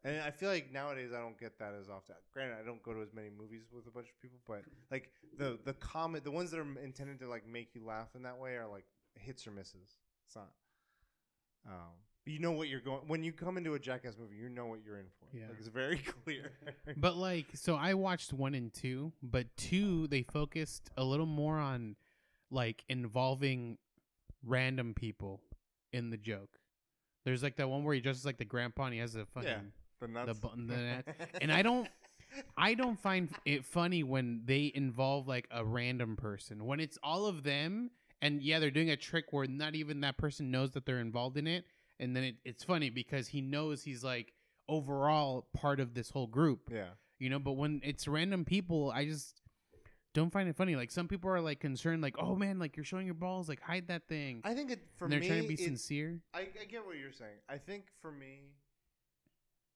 And 0.03 0.21
I 0.21 0.31
feel 0.31 0.49
like 0.49 0.71
nowadays 0.71 1.11
I 1.13 1.19
don't 1.19 1.39
get 1.39 1.57
that 1.59 1.73
as 1.79 1.89
often. 1.89 2.15
Granted, 2.33 2.57
I 2.61 2.65
don't 2.65 2.81
go 2.83 2.93
to 2.93 3.01
as 3.01 3.13
many 3.13 3.29
movies 3.29 3.63
with 3.73 3.87
a 3.87 3.91
bunch 3.91 4.07
of 4.09 4.21
people, 4.21 4.37
but 4.47 4.61
like 4.91 5.11
the 5.37 5.57
the 5.63 5.73
comment, 5.73 6.23
the 6.23 6.31
ones 6.31 6.51
that 6.51 6.59
are 6.59 6.79
intended 6.83 7.19
to 7.19 7.27
like 7.27 7.47
make 7.47 7.73
you 7.73 7.85
laugh 7.85 8.09
in 8.15 8.23
that 8.23 8.37
way 8.37 8.55
are 8.55 8.67
like 8.67 8.85
hits 9.15 9.47
or 9.47 9.51
misses. 9.51 9.97
It's 10.27 10.35
not. 10.35 10.51
Um, 11.67 11.95
you 12.27 12.39
know 12.39 12.51
what 12.51 12.67
you're 12.67 12.79
going 12.81 13.01
when 13.07 13.23
you 13.23 13.31
come 13.31 13.57
into 13.57 13.73
a 13.73 13.79
Jackass 13.79 14.15
movie. 14.19 14.35
You 14.35 14.49
know 14.49 14.65
what 14.65 14.79
you're 14.85 14.97
in 14.99 15.05
for. 15.19 15.35
Yeah. 15.37 15.43
like, 15.49 15.57
it's 15.59 15.67
very 15.67 15.97
clear. 16.23 16.51
But 16.97 17.15
like, 17.17 17.45
so 17.55 17.75
I 17.75 17.93
watched 17.93 18.33
one 18.33 18.53
and 18.53 18.73
two, 18.73 19.11
but 19.23 19.47
two 19.57 20.07
they 20.07 20.23
focused 20.23 20.89
a 20.97 21.03
little 21.03 21.25
more 21.25 21.57
on 21.57 21.95
like 22.51 22.83
involving 22.89 23.77
random 24.45 24.93
people 24.93 25.41
in 25.93 26.09
the 26.09 26.17
joke. 26.17 26.59
There's 27.25 27.43
like 27.43 27.55
that 27.57 27.69
one 27.69 27.83
where 27.83 27.93
he 27.95 28.01
dresses 28.01 28.25
like 28.25 28.37
the 28.37 28.45
grandpa 28.45 28.85
and 28.85 28.93
he 28.93 28.99
has 28.99 29.15
a 29.15 29.25
fucking. 29.25 29.49
Yeah. 29.49 29.57
the 30.01 30.07
nuts. 30.07 30.39
button- 30.39 30.67
the 30.67 30.75
net. 30.77 31.07
And 31.41 31.51
I 31.51 31.61
don't- 31.61 31.89
I 32.57 32.73
don't 32.73 32.99
find 32.99 33.29
it 33.45 33.63
funny 33.65 34.03
when 34.03 34.41
they 34.45 34.71
involve 34.75 35.27
like 35.29 35.47
a 35.49 35.63
random 35.63 36.17
person. 36.17 36.65
When 36.65 36.79
it's 36.81 36.97
all 37.01 37.25
of 37.25 37.41
them, 37.43 37.89
and 38.21 38.43
yeah, 38.43 38.59
they're 38.59 38.69
doing 38.69 38.89
a 38.89 38.97
trick 38.97 39.31
where 39.31 39.47
not 39.47 39.75
even 39.75 40.01
that 40.01 40.17
person 40.17 40.51
knows 40.51 40.71
that 40.71 40.85
they're 40.85 40.99
involved 40.99 41.37
in 41.37 41.47
it, 41.47 41.65
and 41.99 42.15
then 42.15 42.23
it, 42.23 42.35
it's 42.45 42.63
funny 42.63 42.89
because 42.89 43.27
he 43.27 43.41
knows 43.41 43.83
he's 43.83 44.03
like 44.03 44.33
overall 44.69 45.47
part 45.53 45.79
of 45.79 45.93
this 45.93 46.09
whole 46.09 46.27
group 46.27 46.69
Yeah. 46.71 46.89
you 47.19 47.29
know 47.29 47.39
but 47.39 47.53
when 47.53 47.79
it's 47.83 48.07
random 48.07 48.43
people 48.45 48.91
i 48.93 49.05
just 49.05 49.41
don't 50.13 50.31
find 50.31 50.49
it 50.49 50.55
funny 50.57 50.75
like 50.75 50.91
some 50.91 51.07
people 51.07 51.29
are 51.29 51.39
like 51.41 51.59
concerned 51.59 52.01
like 52.01 52.15
oh 52.19 52.35
man 52.35 52.59
like 52.59 52.75
you're 52.75 52.83
showing 52.83 53.05
your 53.05 53.13
balls 53.15 53.47
like 53.47 53.61
hide 53.61 53.87
that 53.87 54.07
thing 54.07 54.41
I 54.43 54.53
think 54.53 54.71
it 54.71 54.79
for 54.97 55.05
and 55.05 55.11
they're 55.13 55.19
me. 55.21 55.27
trying 55.27 55.41
to 55.43 55.47
be 55.47 55.53
it- 55.53 55.59
sincere 55.59 56.19
I, 56.33 56.41
I 56.61 56.65
get 56.69 56.85
what 56.85 56.97
you're 56.97 57.11
saying. 57.13 57.37
I 57.47 57.57
think 57.57 57.85
for 58.01 58.11
me, 58.11 58.49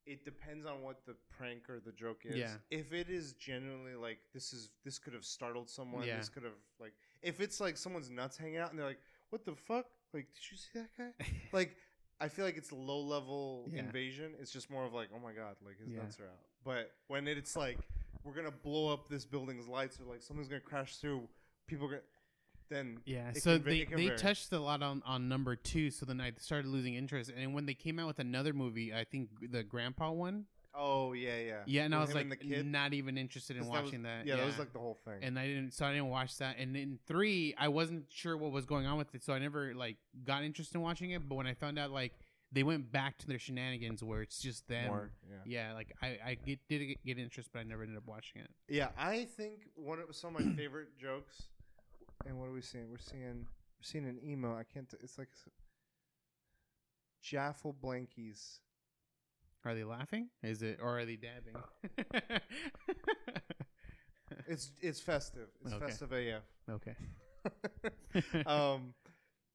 it 0.07 0.25
depends 0.25 0.65
on 0.65 0.81
what 0.81 1.05
the 1.05 1.15
prank 1.29 1.69
or 1.69 1.79
the 1.79 1.91
joke 1.91 2.21
is. 2.25 2.35
Yeah. 2.35 2.53
If 2.71 2.91
it 2.91 3.07
is 3.09 3.33
genuinely 3.33 3.93
like 3.95 4.17
this 4.33 4.51
is 4.51 4.69
this 4.83 4.97
could 4.97 5.13
have 5.13 5.23
startled 5.23 5.69
someone. 5.69 6.07
Yeah. 6.07 6.17
This 6.17 6.27
could 6.29 6.43
have 6.43 6.53
like 6.79 6.93
if 7.21 7.39
it's 7.39 7.59
like 7.61 7.77
someone's 7.77 8.09
nuts 8.09 8.35
hanging 8.37 8.57
out 8.57 8.71
and 8.71 8.79
they're 8.79 8.87
like, 8.87 8.99
"What 9.29 9.45
the 9.45 9.55
fuck? 9.55 9.85
Like, 10.13 10.27
did 10.33 10.51
you 10.51 10.57
see 10.57 10.69
that 10.79 10.89
guy?" 10.97 11.25
like, 11.53 11.75
I 12.21 12.27
feel 12.29 12.45
like 12.45 12.55
it's 12.57 12.71
low 12.71 13.01
level 13.01 13.67
Yeah. 13.73 13.79
invasion. 13.79 14.33
It's 14.39 14.51
just 14.51 14.69
more 14.69 14.85
of 14.85 14.93
like, 14.93 15.09
"Oh 15.13 15.19
my 15.19 15.33
god, 15.33 15.55
like 15.65 15.79
his 15.79 15.89
Yeah. 15.89 16.01
nuts 16.03 16.19
are 16.19 16.25
out." 16.27 16.39
But 16.63 16.91
when 17.07 17.27
it's 17.27 17.55
like 17.55 17.79
we're 18.23 18.33
gonna 18.35 18.51
blow 18.51 18.93
up 18.93 19.09
this 19.09 19.25
building's 19.25 19.67
lights 19.67 19.99
or 19.99 20.03
like 20.05 20.21
something's 20.21 20.47
gonna 20.47 20.61
crash 20.61 20.97
through, 20.97 21.27
people 21.67 21.87
are 21.87 21.89
gonna 21.91 22.01
then 22.69 22.99
yeah 23.05 23.33
so 23.33 23.57
can 23.57 23.65
they, 23.65 23.83
they 23.83 24.05
vary. 24.05 24.17
touched 24.17 24.49
a 24.53 24.59
lot 24.59 24.81
on, 24.81 25.03
on 25.05 25.27
number 25.27 25.57
two 25.57 25.91
so 25.91 26.05
then 26.05 26.21
i 26.21 26.31
started 26.37 26.69
losing 26.69 26.93
interest 26.93 27.29
and 27.35 27.53
when 27.53 27.65
they 27.65 27.73
came 27.73 27.99
out 27.99 28.07
with 28.07 28.19
another 28.19 28.53
movie 28.53 28.93
i 28.93 29.03
think 29.03 29.27
the 29.51 29.61
grandpa 29.61 30.09
one 30.09 30.45
oh 30.73 31.11
yeah 31.13 31.37
yeah 31.37 31.59
yeah 31.65 31.83
and 31.83 31.93
i 31.93 31.99
was 31.99 32.09
him 32.11 32.15
like 32.15 32.23
and 32.23 32.31
the 32.31 32.35
kid? 32.37 32.65
not 32.65 32.93
even 32.93 33.17
interested 33.17 33.57
in 33.57 33.63
'Cause 33.63 33.71
that 33.71 33.77
was- 33.81 33.83
watching 33.91 34.03
that, 34.03 34.25
yeah, 34.25 34.37
that 34.37 34.45
was 34.45 34.57
like 34.59 34.71
the 34.73 34.79
whole 34.79 34.99
thing. 35.05 35.19
and 35.21 35.37
I 35.37 35.47
didn't, 35.47 35.73
so 35.73 35.85
I 35.85 35.91
didn't 35.91 36.07
watch 36.09 36.37
that. 36.37 36.57
And 36.57 36.75
in 36.77 36.97
three, 37.07 37.53
I 37.57 37.67
wasn't 37.67 38.05
sure 38.09 38.37
what 38.37 38.51
was 38.51 38.65
going 38.65 38.85
on 38.85 38.97
with 38.97 39.13
it, 39.15 39.23
so 39.23 39.33
I 39.33 39.39
never 39.39 39.73
like 39.73 39.97
got 40.23 40.43
interested 40.43 40.75
in 40.75 40.81
watching 40.81 41.11
it. 41.11 41.27
But 41.27 41.35
when 41.35 41.47
I 41.47 41.53
found 41.53 41.77
out 41.77 41.91
like 41.91 42.13
they 42.53 42.63
went 42.63 42.91
back 42.91 43.17
to 43.19 43.27
their 43.27 43.39
shenanigans 43.39 44.03
where 44.03 44.21
it's 44.21 44.39
just 44.41 44.67
them, 44.67 44.87
More, 44.87 45.11
yeah. 45.29 45.37
yeah, 45.69 45.73
like 45.73 45.93
I, 46.01 46.17
I 46.25 46.33
get, 46.35 46.59
did 46.67 46.79
get, 46.85 47.05
get 47.05 47.17
interest, 47.17 47.49
but 47.53 47.59
I 47.59 47.63
never 47.63 47.83
ended 47.83 47.97
up 47.97 48.07
watching 48.07 48.41
it. 48.41 48.49
Yeah, 48.67 48.89
I 48.97 49.25
think 49.25 49.69
one 49.75 49.99
of 49.99 50.13
some 50.15 50.35
of 50.35 50.45
my 50.45 50.53
favorite 50.53 50.97
jokes. 50.99 51.43
And 52.25 52.37
what 52.39 52.47
are 52.49 52.51
we 52.53 52.61
seeing? 52.61 52.89
We're 52.89 52.97
seeing 52.97 53.47
we're 53.77 53.83
seeing 53.83 54.05
an 54.05 54.19
emo. 54.23 54.55
I 54.55 54.63
can't. 54.63 54.87
T- 54.89 54.97
it's 55.01 55.17
like 55.17 55.29
s- 55.33 55.49
Jaffle 57.23 57.73
Blankies. 57.83 58.59
Are 59.63 59.75
they 59.75 59.83
laughing? 59.83 60.29
Is 60.43 60.61
it, 60.63 60.79
or 60.81 60.97
are 60.99 61.05
they 61.05 61.17
dabbing? 61.17 61.55
It's 64.47 64.71
it's 64.81 64.99
festive. 64.99 65.49
It's 65.63 65.73
Okay. 65.73 65.85
festive 65.85 66.11
AF. 66.13 66.43
okay. 66.69 66.95
um, 68.45 68.93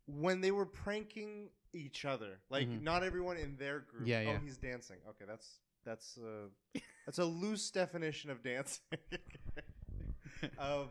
when 0.06 0.40
they 0.40 0.50
were 0.50 0.66
pranking 0.66 1.48
each 1.72 2.04
other, 2.04 2.40
like 2.50 2.68
Mhm. 2.68 2.82
not 2.82 3.02
everyone 3.02 3.36
in 3.36 3.56
their 3.56 3.80
group. 3.80 4.06
Yeah, 4.06 4.20
yeah. 4.20 4.32
oh, 4.32 4.38
he's 4.38 4.56
dancing. 4.58 4.98
Okay, 5.08 5.24
that's 5.26 5.60
that's 5.84 6.18
uh, 6.18 6.80
that's 7.06 7.18
a 7.18 7.24
loose 7.24 7.70
definition 7.70 8.30
of 8.30 8.42
dancing. 8.42 8.82
um, 10.58 10.88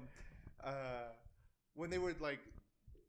uh, 0.63 1.09
when 1.75 1.89
they 1.89 1.99
would 1.99 2.19
like 2.21 2.39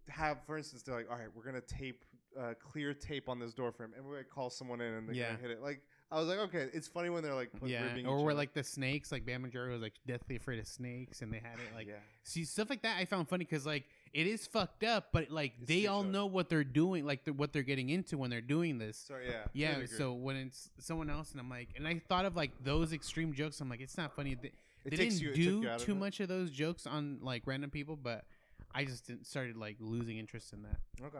have, 0.08 0.38
for 0.46 0.56
instance, 0.58 0.82
they're 0.82 0.94
like, 0.96 1.10
"All 1.10 1.16
right, 1.18 1.28
we're 1.34 1.44
gonna 1.44 1.60
tape 1.62 2.04
uh, 2.38 2.54
clear 2.60 2.92
tape 2.94 3.28
on 3.28 3.38
this 3.38 3.54
door 3.54 3.72
frame, 3.72 3.92
and 3.96 4.04
we're 4.04 4.16
gonna 4.16 4.24
call 4.24 4.50
someone 4.50 4.80
in, 4.80 4.92
and 4.94 5.08
they're 5.08 5.14
Yeah. 5.16 5.28
gonna 5.32 5.42
hit 5.42 5.50
it." 5.52 5.60
Like, 5.62 5.80
I 6.10 6.20
was 6.20 6.28
like, 6.28 6.38
"Okay, 6.38 6.68
it's 6.72 6.86
funny 6.86 7.10
when 7.10 7.24
they're 7.24 7.34
like, 7.34 7.50
put, 7.52 7.68
yeah, 7.68 7.82
ribbing 7.82 8.06
or 8.06 8.18
each 8.18 8.22
where 8.22 8.30
other. 8.30 8.38
like 8.38 8.54
the 8.54 8.62
snakes, 8.62 9.10
like 9.10 9.26
Bam 9.26 9.44
Margera 9.44 9.72
was 9.72 9.82
like 9.82 9.94
deathly 10.06 10.36
afraid 10.36 10.60
of 10.60 10.66
snakes, 10.68 11.20
and 11.20 11.32
they 11.32 11.38
had 11.38 11.54
it 11.54 11.74
like 11.74 11.88
yeah, 11.88 11.94
see 12.22 12.44
stuff 12.44 12.70
like 12.70 12.82
that. 12.82 12.98
I 12.98 13.04
found 13.06 13.28
funny 13.28 13.44
because 13.44 13.66
like 13.66 13.84
it 14.12 14.28
is 14.28 14.46
fucked 14.46 14.84
up, 14.84 15.08
but 15.12 15.30
like 15.30 15.54
they 15.66 15.86
all 15.86 16.00
up. 16.00 16.06
know 16.06 16.26
what 16.26 16.48
they're 16.48 16.62
doing, 16.62 17.04
like 17.04 17.24
the, 17.24 17.32
what 17.32 17.52
they're 17.52 17.64
getting 17.64 17.90
into 17.90 18.16
when 18.18 18.30
they're 18.30 18.40
doing 18.40 18.78
this. 18.78 19.04
so 19.08 19.14
yeah, 19.24 19.46
Yeah, 19.52 19.86
so 19.86 20.12
when 20.12 20.36
it's 20.36 20.70
someone 20.78 21.10
else, 21.10 21.32
and 21.32 21.40
I'm 21.40 21.50
like, 21.50 21.70
and 21.76 21.88
I 21.88 22.00
thought 22.08 22.24
of 22.24 22.36
like 22.36 22.52
those 22.62 22.92
extreme 22.92 23.34
jokes. 23.34 23.60
I'm 23.60 23.68
like, 23.68 23.80
it's 23.80 23.96
not 23.98 24.14
funny. 24.14 24.36
They, 24.40 24.52
they 24.84 24.96
takes 24.96 25.18
didn't 25.18 25.36
you, 25.36 25.48
it 25.48 25.52
took 25.52 25.62
do 25.62 25.68
out 25.68 25.80
of 25.80 25.86
too 25.86 25.92
it. 25.92 25.96
much 25.96 26.20
of 26.20 26.28
those 26.28 26.52
jokes 26.52 26.86
on 26.86 27.18
like 27.20 27.42
random 27.46 27.70
people, 27.70 27.96
but 27.96 28.24
I 28.72 28.84
just 28.84 29.08
didn't, 29.08 29.26
started 29.26 29.56
like 29.56 29.76
losing 29.80 30.18
interest 30.18 30.52
in 30.52 30.62
that. 30.62 30.78
Okay, 31.04 31.18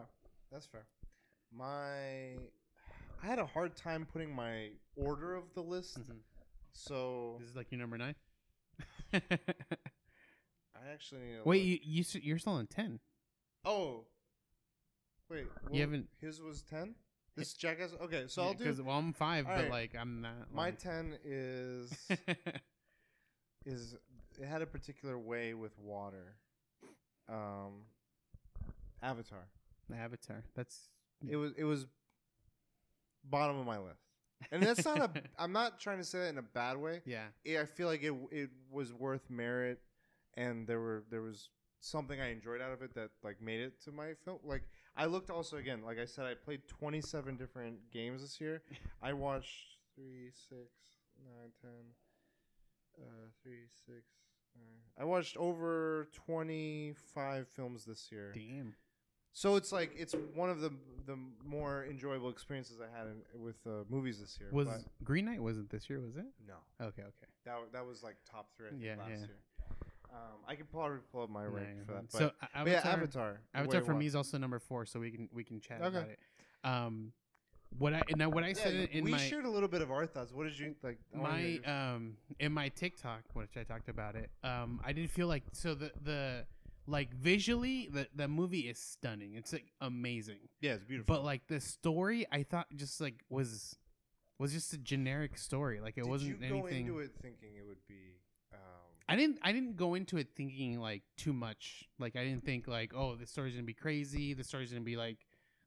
that's 0.53 0.67
fair. 0.67 0.87
My, 1.53 2.37
I 3.23 3.27
had 3.27 3.39
a 3.39 3.47
hard 3.47 3.77
time 3.77 4.07
putting 4.13 4.35
my 4.35 4.71
order 4.97 5.35
of 5.35 5.45
the 5.55 5.63
list. 5.63 5.99
Mhm. 6.01 6.21
So 6.73 7.37
This 7.41 7.49
is 7.51 7.57
like 7.57 7.71
your 7.73 7.81
number 7.81 7.97
nine. 7.99 8.15
I 9.13 9.21
actually 10.93 11.23
need 11.23 11.37
to 11.39 11.43
Wait, 11.45 11.59
look. 11.59 11.67
you, 11.85 12.03
you 12.03 12.21
you're 12.23 12.39
still 12.39 12.55
on 12.55 12.67
ten. 12.67 13.01
oh, 13.65 14.05
wait, 15.31 15.47
You 15.71 15.81
haven't- 15.81 16.09
His 16.21 16.41
was 16.41 16.63
ten. 16.63 16.95
This 17.37 17.53
Jackass. 17.55 17.93
Okay, 18.01 18.25
so 18.29 18.43
I'll 18.43 18.53
do. 18.55 18.65
because 18.65 18.81
well, 18.81 18.97
I'm 18.97 19.13
five, 19.13 19.45
but 19.45 19.51
Alright. 19.53 19.71
like 19.71 19.95
I'm 19.99 20.23
not. 20.23 20.53
My 20.53 20.67
like- 20.67 20.79
ten 20.79 21.19
is 21.25 21.93
is 23.67 23.95
it 24.41 24.47
had 24.47 24.63
a 24.63 24.67
particular 24.67 25.19
way 25.19 25.53
with 25.55 25.79
water. 25.79 26.37
Um, 27.29 27.85
Avatar. 29.03 29.49
The 29.91 29.97
Avatar. 29.97 30.45
That's 30.55 30.89
It 31.29 31.37
was 31.37 31.53
it 31.59 31.65
was 31.65 31.87
bottom 33.31 33.59
of 33.59 33.67
my 33.67 33.79
list, 33.79 34.01
and 34.51 34.63
that's 34.63 34.85
not 34.85 34.99
a. 34.99 35.11
I'm 35.39 35.53
not 35.53 35.81
trying 35.81 35.99
to 35.99 36.05
say 36.05 36.21
that 36.21 36.29
in 36.31 36.39
a 36.39 36.43
bad 36.43 36.77
way. 36.77 37.01
yeah. 37.05 37.27
Yeah, 37.45 37.63
I 37.63 37.65
feel 37.67 37.89
like 37.89 38.03
it 38.03 38.15
it 38.31 38.51
was 38.71 38.93
worth 38.93 39.29
merit, 39.31 39.81
and 40.35 40.67
there 40.67 40.81
were 40.81 41.05
there 41.11 41.23
was 41.23 41.51
something 41.81 42.21
I 42.21 42.31
enjoyed 42.33 42.61
out 42.61 42.73
of 42.73 42.83
it 42.83 42.95
that 42.95 43.11
like 43.23 43.41
made 43.41 43.61
it 43.61 43.81
to 43.85 43.93
my 43.93 44.15
film. 44.25 44.39
Like 44.45 44.63
I 44.97 45.07
looked 45.07 45.31
also 45.31 45.57
again, 45.57 45.83
like 45.85 45.99
I 45.99 46.05
said, 46.07 46.25
I 46.27 46.35
played 46.35 46.67
27 46.69 47.37
different 47.37 47.91
games 47.93 48.23
this 48.23 48.41
year. 48.41 48.63
I 49.03 49.13
watched 49.13 49.79
three, 49.95 50.31
six, 50.33 50.71
nine, 51.25 51.51
ten, 51.61 51.71
uh, 52.99 53.29
three, 53.43 53.67
six. 53.87 54.03
nine. 54.57 54.81
I 54.99 55.05
watched 55.05 55.37
over 55.37 56.09
25 56.15 57.49
films 57.49 57.85
this 57.85 58.09
year. 58.11 58.33
Damn. 58.35 58.75
So 59.37 59.57
it's 59.57 59.71
like 59.71 59.91
it's 59.95 60.17
one 60.35 60.49
of 60.49 60.63
the 60.63 60.73
the 61.07 61.19
more 61.45 61.85
enjoyable 61.85 62.31
experiences 62.31 62.79
I 62.81 62.99
had 62.99 63.07
in, 63.07 63.43
with 63.43 63.57
uh, 63.67 63.85
movies 63.91 64.19
this 64.19 64.39
year. 64.41 64.49
Was 64.51 64.67
but 64.67 64.81
Green 65.05 65.27
Knight 65.27 65.43
wasn't 65.43 65.69
this 65.69 65.91
year? 65.91 66.01
Was 66.01 66.17
it? 66.17 66.25
no. 66.49 66.55
Okay. 66.81 67.03
Okay. 67.03 67.29
That 67.45 67.57
that 67.75 67.85
was 67.85 68.03
like 68.03 68.17
top 68.29 68.49
three 68.57 68.69
I 68.69 68.71
think, 68.71 68.83
Yeah, 68.83 68.95
last 68.97 69.11
yeah. 69.11 69.27
year. 69.27 69.37
Um, 70.11 70.39
I 70.49 70.55
could 70.55 70.73
probably 70.73 71.01
pull 71.13 71.25
up 71.25 71.29
my 71.29 71.45
No, 71.45 71.51
rank 71.51 71.69
for 71.87 71.93
that. 71.93 72.05
But, 72.11 72.19
so 72.19 72.31
but 72.41 72.67
yeah, 72.71 72.79
Avatar. 72.79 72.93
Avatar. 72.93 73.41
Avatar 73.55 73.81
for 73.83 73.95
me 73.95 74.07
is 74.07 74.17
also 74.17 74.39
number 74.39 74.59
four, 74.59 74.87
so 74.87 75.01
we 75.01 75.11
can 75.11 75.29
we 75.35 75.45
can 75.45 75.61
chat 75.61 75.83
Okay. 75.83 75.99
about 75.99 76.09
it. 76.09 76.19
Um, 76.65 77.13
what 77.79 77.93
I 77.93 78.03
now 78.17 78.31
what 78.31 78.43
I 78.43 78.49
Yeah, 78.49 78.55
said 78.55 78.73
in, 78.75 78.87
in 78.87 79.05
we 79.05 79.11
my 79.11 79.19
shared 79.19 79.45
a 79.45 79.51
little 79.51 79.69
bit 79.69 79.83
of 79.83 79.91
our 79.91 80.07
thoughts. 80.07 80.33
What 80.33 80.45
did 80.45 80.59
you 80.59 80.75
like? 80.83 80.99
I 81.15 81.19
wanna 81.19 81.43
hear 81.43 81.61
my 81.63 81.93
um 81.93 82.17
in 82.41 82.53
my 82.53 82.71
TikTok, 82.71 83.21
which 83.35 83.59
I 83.59 83.65
talked 83.65 83.91
about 83.91 84.17
it, 84.17 84.31
um, 84.43 84.81
I 84.83 84.95
didn't 84.95 85.11
feel 85.11 85.27
like 85.27 85.43
so 85.53 85.75
the 85.75 85.93
the 86.03 86.47
like 86.87 87.15
visually 87.15 87.89
the 87.93 88.09
the 88.15 88.29
movie 88.29 88.61
is 88.69 88.79
stunning. 88.79 89.35
It's 89.35 89.53
like 89.53 89.73
amazing, 89.81 90.39
yeah, 90.61 90.73
it's 90.75 90.85
beautiful. 90.85 91.15
but 91.15 91.25
like 91.25 91.47
the 91.49 91.61
story, 91.61 92.27
I 92.31 92.43
thought 92.43 92.67
just 92.77 93.01
like 93.01 93.25
was 93.29 93.77
was 94.39 94.53
just 94.53 94.73
a 94.73 94.79
generic 94.79 95.39
story. 95.39 95.81
Like 95.81 95.97
it 95.99 96.03
did 96.03 96.11
wasn't 96.11 96.41
you 96.41 96.49
go 96.49 96.67
anything. 96.67 96.87
into 96.87 96.99
it 97.01 97.11
thinking 97.21 97.51
it 97.57 97.67
would 97.67 97.85
be? 97.89 98.21
Um, 98.53 98.61
I 99.09 99.17
didn't 99.17 99.39
I 99.43 99.53
didn't 99.53 99.77
go 99.77 99.95
into 99.95 100.17
it 100.19 100.29
thinking 100.37 100.81
like 100.81 101.03
too 101.17 101.33
much. 101.33 101.89
Like 101.99 102.17
I 102.17 102.25
didn't 102.25 102.45
think 102.45 102.69
like 102.69 102.93
oh 102.95 103.17
the 103.17 103.27
story's 103.27 103.55
gonna 103.55 103.65
be 103.65 103.75
crazy. 103.75 104.35
The 104.35 104.45
story's 104.45 104.71
gonna 104.71 104.85
be 104.85 104.97
like 104.97 105.19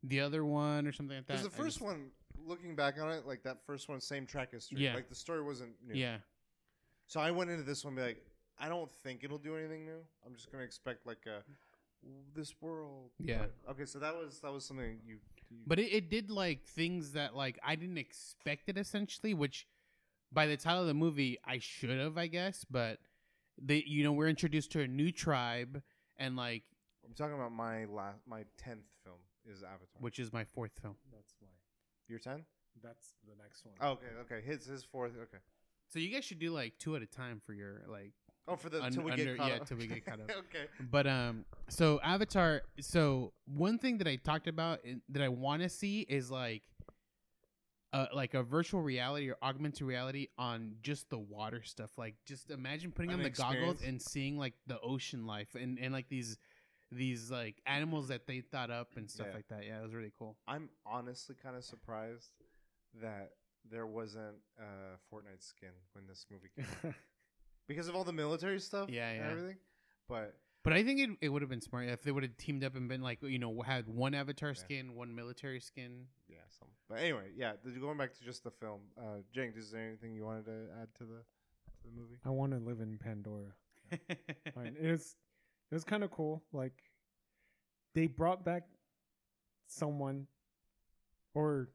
the 0.04 0.22
other 0.22 0.46
one 0.46 0.88
or 0.88 0.92
something 0.92 1.18
like 1.18 1.28
that. 1.28 1.34
because 1.34 1.44
the 1.44 1.56
first 1.58 1.78
just- 1.80 1.86
one, 1.86 2.12
looking 2.46 2.76
back 2.76 2.96
on 3.02 3.12
it, 3.12 3.26
like 3.26 3.44
that 3.44 3.58
first 3.66 3.90
one, 3.90 4.00
same 4.00 4.26
track 4.26 4.52
history. 4.52 4.80
Yeah. 4.80 4.96
Like 4.96 5.10
the 5.10 5.16
story 5.16 5.42
wasn't 5.42 5.72
new. 5.86 5.96
Yeah. 5.96 6.18
So 7.08 7.20
I 7.20 7.32
went 7.32 7.50
into 7.50 7.64
this 7.64 7.84
one 7.84 7.96
be 7.96 8.02
like, 8.04 8.24
I 8.60 8.70
don't 8.70 8.92
think 9.04 9.24
it'll 9.24 9.38
do 9.38 9.56
anything 9.56 9.86
new. 9.86 10.02
I'm 10.26 10.36
just 10.36 10.52
gonna 10.52 10.64
expect 10.64 11.06
like 11.06 11.26
a 11.26 11.44
this 12.36 12.54
world. 12.62 13.12
Yeah. 13.20 13.46
Okay, 13.70 13.86
so 13.86 14.00
that 14.00 14.16
was 14.16 14.40
that 14.42 14.52
was 14.52 14.66
something 14.66 15.00
you. 15.06 15.18
you 15.50 15.58
But 15.66 15.80
it, 15.80 15.94
it 15.94 16.10
did 16.10 16.30
like 16.30 16.66
things 16.66 17.14
that 17.14 17.36
like 17.36 17.60
I 17.64 17.76
didn't 17.76 17.98
expect 17.98 18.70
it 18.70 18.78
essentially, 18.78 19.34
which 19.34 19.68
by 20.32 20.46
the 20.46 20.58
title 20.58 20.82
of 20.82 20.88
the 20.88 20.94
movie 20.94 21.40
I 21.46 21.60
should 21.60 21.90
have, 21.90 22.18
I 22.18 22.28
guess. 22.28 22.66
But 22.70 23.00
they, 23.62 23.84
you 23.86 24.04
know, 24.04 24.12
we're 24.12 24.30
introduced 24.30 24.72
to 24.74 24.82
a 24.82 24.88
new 24.88 25.12
tribe, 25.12 25.82
and 26.18 26.36
like, 26.36 26.64
I'm 27.06 27.14
talking 27.14 27.36
about 27.36 27.52
my 27.52 27.86
last, 27.86 28.20
my 28.28 28.44
tenth 28.58 28.86
film 29.04 29.18
is 29.46 29.64
Avatar. 29.64 30.00
which 30.00 30.20
is 30.20 30.32
my 30.32 30.44
fourth 30.44 30.72
film. 30.82 30.96
That's 31.12 31.34
why. 31.40 31.48
Your 32.08 32.20
ten? 32.20 32.46
That's 32.82 33.16
the 33.28 33.36
next 33.42 33.66
one. 33.66 33.76
Oh, 33.82 33.92
okay, 33.92 34.06
okay. 34.22 34.46
His 34.46 34.66
his 34.66 34.84
fourth. 34.84 35.12
Okay. 35.14 35.38
So 35.88 36.00
you 36.00 36.10
guys 36.10 36.24
should 36.24 36.40
do 36.40 36.52
like 36.52 36.78
two 36.78 36.96
at 36.96 37.02
a 37.02 37.08
time 37.08 37.42
for 37.46 37.54
your 37.54 37.82
like. 37.88 38.14
Oh, 38.52 38.56
for 38.56 38.70
the 38.70 38.82
Un- 38.84 38.92
till 38.92 39.04
we 39.04 39.12
under- 39.12 39.26
get 39.26 39.38
caught 39.38 39.50
yeah, 39.50 39.56
up. 39.58 39.68
till 39.68 39.78
we 39.78 39.88
get 39.88 40.04
caught 40.06 40.20
up. 40.22 40.30
okay. 40.40 40.66
But 40.92 41.06
um, 41.08 41.46
so 41.70 42.00
Avatar. 42.04 42.64
So 42.82 43.34
one 43.46 43.78
thing 43.78 44.00
that 44.00 44.08
I 44.08 44.16
talked 44.16 44.48
about 44.48 44.84
in, 44.84 45.02
that 45.10 45.22
I 45.22 45.30
want 45.30 45.62
to 45.62 45.70
see 45.70 46.02
is 46.02 46.32
like, 46.32 46.64
uh, 47.94 48.08
like 48.14 48.34
a 48.34 48.44
virtual 48.44 48.82
reality 48.82 49.30
or 49.30 49.38
augmented 49.44 49.82
reality 49.84 50.28
on 50.38 50.76
just 50.82 51.10
the 51.10 51.18
water 51.18 51.62
stuff. 51.64 51.92
Like, 51.98 52.16
just 52.26 52.50
imagine 52.52 52.92
putting 52.92 53.12
An 53.12 53.18
on 53.18 53.24
the 53.24 53.30
goggles 53.30 53.82
and 53.86 54.02
seeing 54.02 54.38
like 54.38 54.54
the 54.68 54.80
ocean 54.82 55.26
life 55.28 55.56
and 55.56 55.78
and 55.80 55.94
like 55.94 56.10
these 56.10 56.38
these 56.92 57.30
like 57.30 57.62
animals 57.68 58.08
that 58.08 58.26
they 58.26 58.42
thought 58.42 58.72
up 58.72 58.90
and 58.96 59.10
stuff 59.10 59.28
Yeah. 59.30 59.36
like 59.36 59.48
that. 59.50 59.64
Yeah, 59.66 59.80
it 59.80 59.84
was 59.84 59.94
really 59.94 60.12
cool. 60.18 60.38
I'm 60.48 60.70
honestly 60.88 61.36
kind 61.42 61.56
of 61.56 61.64
surprised 61.64 62.32
that 63.02 63.34
there 63.70 63.86
wasn't 63.86 64.38
a 64.58 64.98
Fortnite 65.14 65.44
skin 65.44 65.70
when 65.94 66.08
this 66.08 66.26
movie 66.32 66.50
came 66.56 66.66
out 66.84 66.96
because 67.70 67.88
of 67.88 67.96
all 67.96 68.04
the 68.04 68.12
military 68.12 68.60
stuff. 68.60 68.90
Yeah, 68.90 69.08
and 69.10 69.18
yeah. 69.24 69.32
everything. 69.32 69.56
But 70.10 70.36
But 70.64 70.74
I 70.74 70.84
think 70.84 71.00
it, 71.00 71.10
it 71.22 71.30
would 71.30 71.42
have 71.42 71.50
been 71.50 71.62
smart 71.62 71.88
if 71.88 72.02
they 72.02 72.12
would 72.12 72.24
have 72.24 72.36
teamed 72.38 72.66
up 72.66 72.76
and 72.76 72.90
been 72.90 73.02
like, 73.02 73.20
you 73.24 73.40
know, 73.40 73.62
had 73.62 73.88
one 73.88 74.14
avatar 74.14 74.50
Yeah. 74.50 74.54
skin, 74.56 74.96
one 74.96 75.16
military 75.16 75.62
skin. 75.62 76.08
yeah, 76.28 76.38
some. 76.60 76.68
But 76.90 77.00
anyway, 77.00 77.30
yeah. 77.38 77.54
th- 77.64 77.80
Going 77.80 77.98
back 77.98 78.14
to 78.18 78.24
just 78.26 78.44
the 78.44 78.52
film, 78.52 78.82
uh, 78.98 79.22
Jenks, 79.34 79.56
is 79.56 79.72
there 79.72 79.86
anything 79.88 80.14
you 80.14 80.26
wanted 80.26 80.46
to 80.46 80.68
add 80.82 80.88
to 80.98 81.04
the 81.06 81.20
to 81.20 81.84
the 81.86 81.92
movie? 81.96 82.18
I 82.26 82.30
want 82.30 82.52
to 82.52 82.58
live 82.60 82.82
in 82.82 82.98
Pandora. 82.98 83.54
Fine. 84.56 84.76
It 84.82 84.92
was 84.92 85.16
it 85.72 85.76
was 85.76 85.84
kind 85.86 86.04
of 86.04 86.12
cool. 86.12 86.44
Like 86.52 86.74
they 87.96 88.08
brought 88.08 88.44
back 88.44 88.64
someone, 89.68 90.26
or 91.36 91.70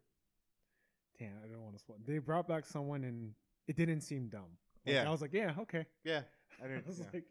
damn, 1.19 1.31
I 1.45 1.47
don't 1.49 1.63
want 1.63 1.75
to 1.75 1.79
spoil. 1.79 1.99
They 2.05 2.19
brought 2.19 2.47
back 2.49 2.67
someone, 2.67 3.05
and 3.05 3.33
it 3.69 3.77
didn't 3.77 4.01
seem 4.03 4.29
dumb. 4.29 4.59
Like, 4.87 4.95
Yeah. 4.95 5.09
I 5.09 5.11
was 5.11 5.21
like, 5.23 5.33
yeah, 5.33 5.55
okay. 5.61 5.87
Yeah, 6.05 6.23
I 6.63 6.65
I 6.65 6.69
didn't. 6.69 6.87
was 6.87 6.99
yeah. 6.99 7.07
like, 7.13 7.25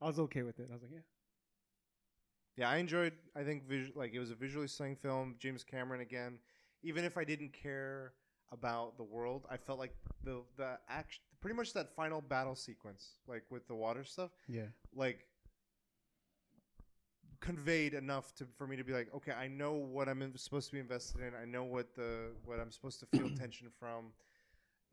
I 0.00 0.06
was 0.06 0.18
okay 0.18 0.42
with 0.42 0.58
it. 0.60 0.68
I 0.70 0.74
was 0.74 0.82
like, 0.82 0.92
yeah. 0.92 1.00
Yeah, 2.56 2.70
I 2.70 2.76
enjoyed. 2.76 3.12
I 3.34 3.42
think 3.42 3.66
vis- 3.68 3.94
like 3.96 4.12
it 4.14 4.20
was 4.20 4.30
a 4.30 4.34
visually 4.34 4.68
stunning 4.68 4.96
film. 4.96 5.34
James 5.38 5.64
Cameron 5.64 6.00
again. 6.00 6.38
Even 6.82 7.04
if 7.04 7.16
I 7.16 7.24
didn't 7.24 7.52
care 7.52 8.12
about 8.52 8.96
the 8.96 9.02
world, 9.02 9.46
I 9.50 9.56
felt 9.56 9.78
like 9.78 9.94
the 10.22 10.42
the 10.56 10.78
action, 10.88 11.22
pretty 11.40 11.56
much 11.56 11.72
that 11.72 11.94
final 11.96 12.20
battle 12.20 12.54
sequence, 12.54 13.16
like 13.26 13.42
with 13.50 13.66
the 13.66 13.74
water 13.74 14.04
stuff, 14.04 14.30
yeah. 14.48 14.66
like 14.94 15.26
conveyed 17.40 17.94
enough 17.94 18.34
to 18.36 18.46
for 18.56 18.66
me 18.66 18.76
to 18.76 18.84
be 18.84 18.92
like, 18.92 19.08
okay, 19.14 19.32
I 19.32 19.48
know 19.48 19.72
what 19.72 20.08
I'm 20.08 20.22
in, 20.22 20.36
supposed 20.36 20.68
to 20.68 20.72
be 20.74 20.80
invested 20.80 21.20
in. 21.22 21.32
I 21.34 21.44
know 21.44 21.64
what 21.64 21.94
the 21.94 22.28
what 22.44 22.60
I'm 22.60 22.70
supposed 22.70 23.00
to 23.00 23.06
feel 23.06 23.28
tension 23.36 23.68
from. 23.78 24.12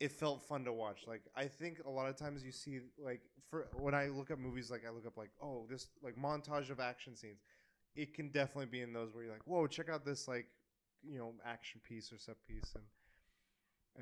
It 0.01 0.11
felt 0.11 0.41
fun 0.41 0.63
to 0.65 0.73
watch. 0.73 1.01
Like 1.07 1.21
I 1.35 1.45
think 1.45 1.81
a 1.85 1.89
lot 1.89 2.09
of 2.09 2.17
times 2.17 2.43
you 2.43 2.51
see 2.51 2.79
like 2.97 3.21
for 3.49 3.67
when 3.77 3.93
I 3.93 4.07
look 4.07 4.31
up 4.31 4.39
movies, 4.39 4.71
like 4.71 4.81
I 4.85 4.89
look 4.89 5.05
up 5.05 5.15
like 5.15 5.29
oh 5.41 5.67
this 5.69 5.87
like 6.01 6.15
montage 6.15 6.71
of 6.71 6.79
action 6.79 7.15
scenes. 7.15 7.41
It 7.95 8.15
can 8.15 8.29
definitely 8.29 8.65
be 8.65 8.81
in 8.81 8.93
those 8.93 9.13
where 9.13 9.23
you're 9.23 9.33
like, 9.33 9.45
whoa, 9.45 9.67
check 9.67 9.89
out 9.89 10.03
this 10.03 10.27
like 10.27 10.47
you 11.07 11.19
know 11.19 11.33
action 11.45 11.81
piece 11.87 12.11
or 12.11 12.17
set 12.17 12.37
piece 12.47 12.73
and 12.75 12.83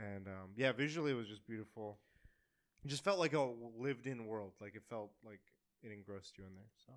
and 0.06 0.28
um, 0.28 0.52
yeah, 0.56 0.72
visually 0.72 1.12
it 1.12 1.16
was 1.16 1.28
just 1.28 1.46
beautiful. 1.46 2.00
It 2.86 2.88
just 2.88 3.04
felt 3.04 3.20
like 3.20 3.34
a 3.34 3.52
lived 3.78 4.08
in 4.08 4.26
world. 4.26 4.54
Like 4.62 4.76
it 4.76 4.84
felt 4.90 5.12
like 5.26 5.42
it 5.84 5.92
engrossed 5.92 6.38
you 6.38 6.46
in 6.46 6.56
there. 6.56 6.72
So 6.86 6.94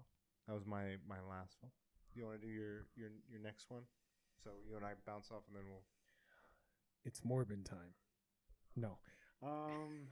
that 0.46 0.54
was 0.54 0.64
my 0.64 0.96
my 1.08 1.18
last 1.28 1.56
film. 1.60 1.72
you 2.14 2.24
want 2.24 2.40
to 2.40 2.46
do 2.46 2.52
your 2.52 2.86
your 2.94 3.10
your 3.28 3.40
next 3.42 3.68
one? 3.68 3.82
So 4.44 4.50
you 4.68 4.76
and 4.76 4.84
I 4.84 4.92
bounce 5.06 5.30
off, 5.30 5.42
and 5.48 5.56
then 5.56 5.64
we'll. 5.68 5.82
It's 7.04 7.20
Morbin 7.22 7.64
time. 7.64 7.94
No. 8.76 8.96
Um, 9.42 10.08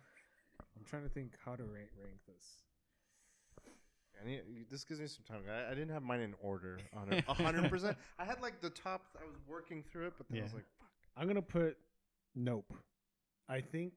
I'm 0.77 0.85
trying 0.89 1.03
to 1.05 1.09
think 1.09 1.33
how 1.45 1.55
to 1.57 1.63
rank, 1.65 1.89
rank 2.03 2.19
this. 2.27 2.47
I 4.23 4.27
need, 4.27 4.41
this 4.71 4.85
gives 4.85 5.01
me 5.01 5.07
some 5.07 5.25
time. 5.25 5.43
I, 5.51 5.67
I 5.71 5.75
didn't 5.75 5.91
have 5.91 6.03
mine 6.03 6.21
in 6.21 6.35
order 6.43 6.79
on 6.95 7.13
it. 7.13 7.25
A 7.29 7.33
hundred 7.35 7.71
percent. 7.71 7.97
I 8.19 8.25
had 8.25 8.43
like 8.43 8.61
the 8.61 8.69
top. 8.71 9.03
I 9.21 9.25
was 9.25 9.37
working 9.49 9.83
through 9.91 10.09
it, 10.09 10.13
but 10.19 10.27
then 10.29 10.41
I 10.41 10.43
was 10.43 10.53
Yeah. 10.53 10.57
like, 10.57 10.67
fuck. 10.79 10.89
I'm 11.17 11.27
gonna 11.27 11.41
put 11.43 11.77
Nope. 12.35 12.73
I 13.49 13.61
think 13.63 13.95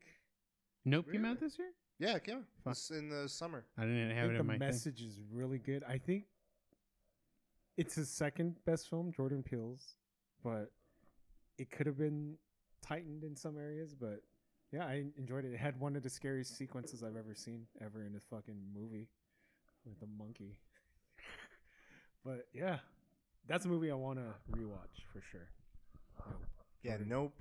Nope 0.85 1.11
came 1.11 1.26
out 1.26 1.35
Really? 1.35 1.40
this 1.41 1.60
year. 1.60 1.69
Yeah, 1.99 2.15
it 2.15 2.23
came 2.23 2.38
out. 2.38 2.44
Fuck. 2.64 2.72
It's 2.72 2.90
in 2.91 3.10
the 3.10 3.27
summer. 3.27 3.65
I 3.77 3.81
didn't 3.81 4.11
I 4.11 4.15
have 4.15 4.23
think 4.30 4.31
it 4.31 4.34
the 4.35 4.40
in 4.41 4.48
my 4.48 4.53
thing. 4.53 4.60
message 4.68 5.02
is 5.02 5.19
really 5.31 5.57
good. 5.60 5.84
I 5.88 5.98
think 5.98 6.23
it's 7.77 7.95
his 7.95 8.10
second 8.10 8.56
best 8.65 8.90
film, 8.90 9.11
Jordan 9.11 9.44
Peele's, 9.44 9.95
but 10.44 10.72
it 11.57 11.69
could 11.69 11.85
have 11.85 11.98
been 11.98 12.35
tightened 12.81 13.23
in 13.23 13.35
some 13.35 13.57
areas. 13.57 13.94
But 13.94 14.22
yeah, 14.73 14.85
I 14.85 15.03
enjoyed 15.17 15.45
it. 15.45 15.53
It 15.53 15.59
had 15.59 15.79
one 15.79 15.95
of 15.95 16.01
the 16.03 16.09
scariest 16.09 16.57
sequences 16.57 17.03
I've 17.03 17.15
ever 17.15 17.35
seen 17.35 17.67
ever 17.79 18.03
in 18.03 18.15
a 18.15 18.19
fucking 18.19 18.57
movie 18.75 19.07
with 19.85 19.99
the 19.99 20.07
monkey. 20.17 20.57
but 22.25 22.47
yeah, 22.53 22.77
that's 23.47 23.65
a 23.65 23.67
movie 23.67 23.91
I 23.91 23.95
want 23.95 24.17
to 24.19 24.57
rewatch 24.57 25.05
for 25.13 25.21
sure. 25.31 25.47
Nope. 26.27 26.41
Yeah, 26.81 26.91
Jordan- 26.93 27.09
nope. 27.09 27.33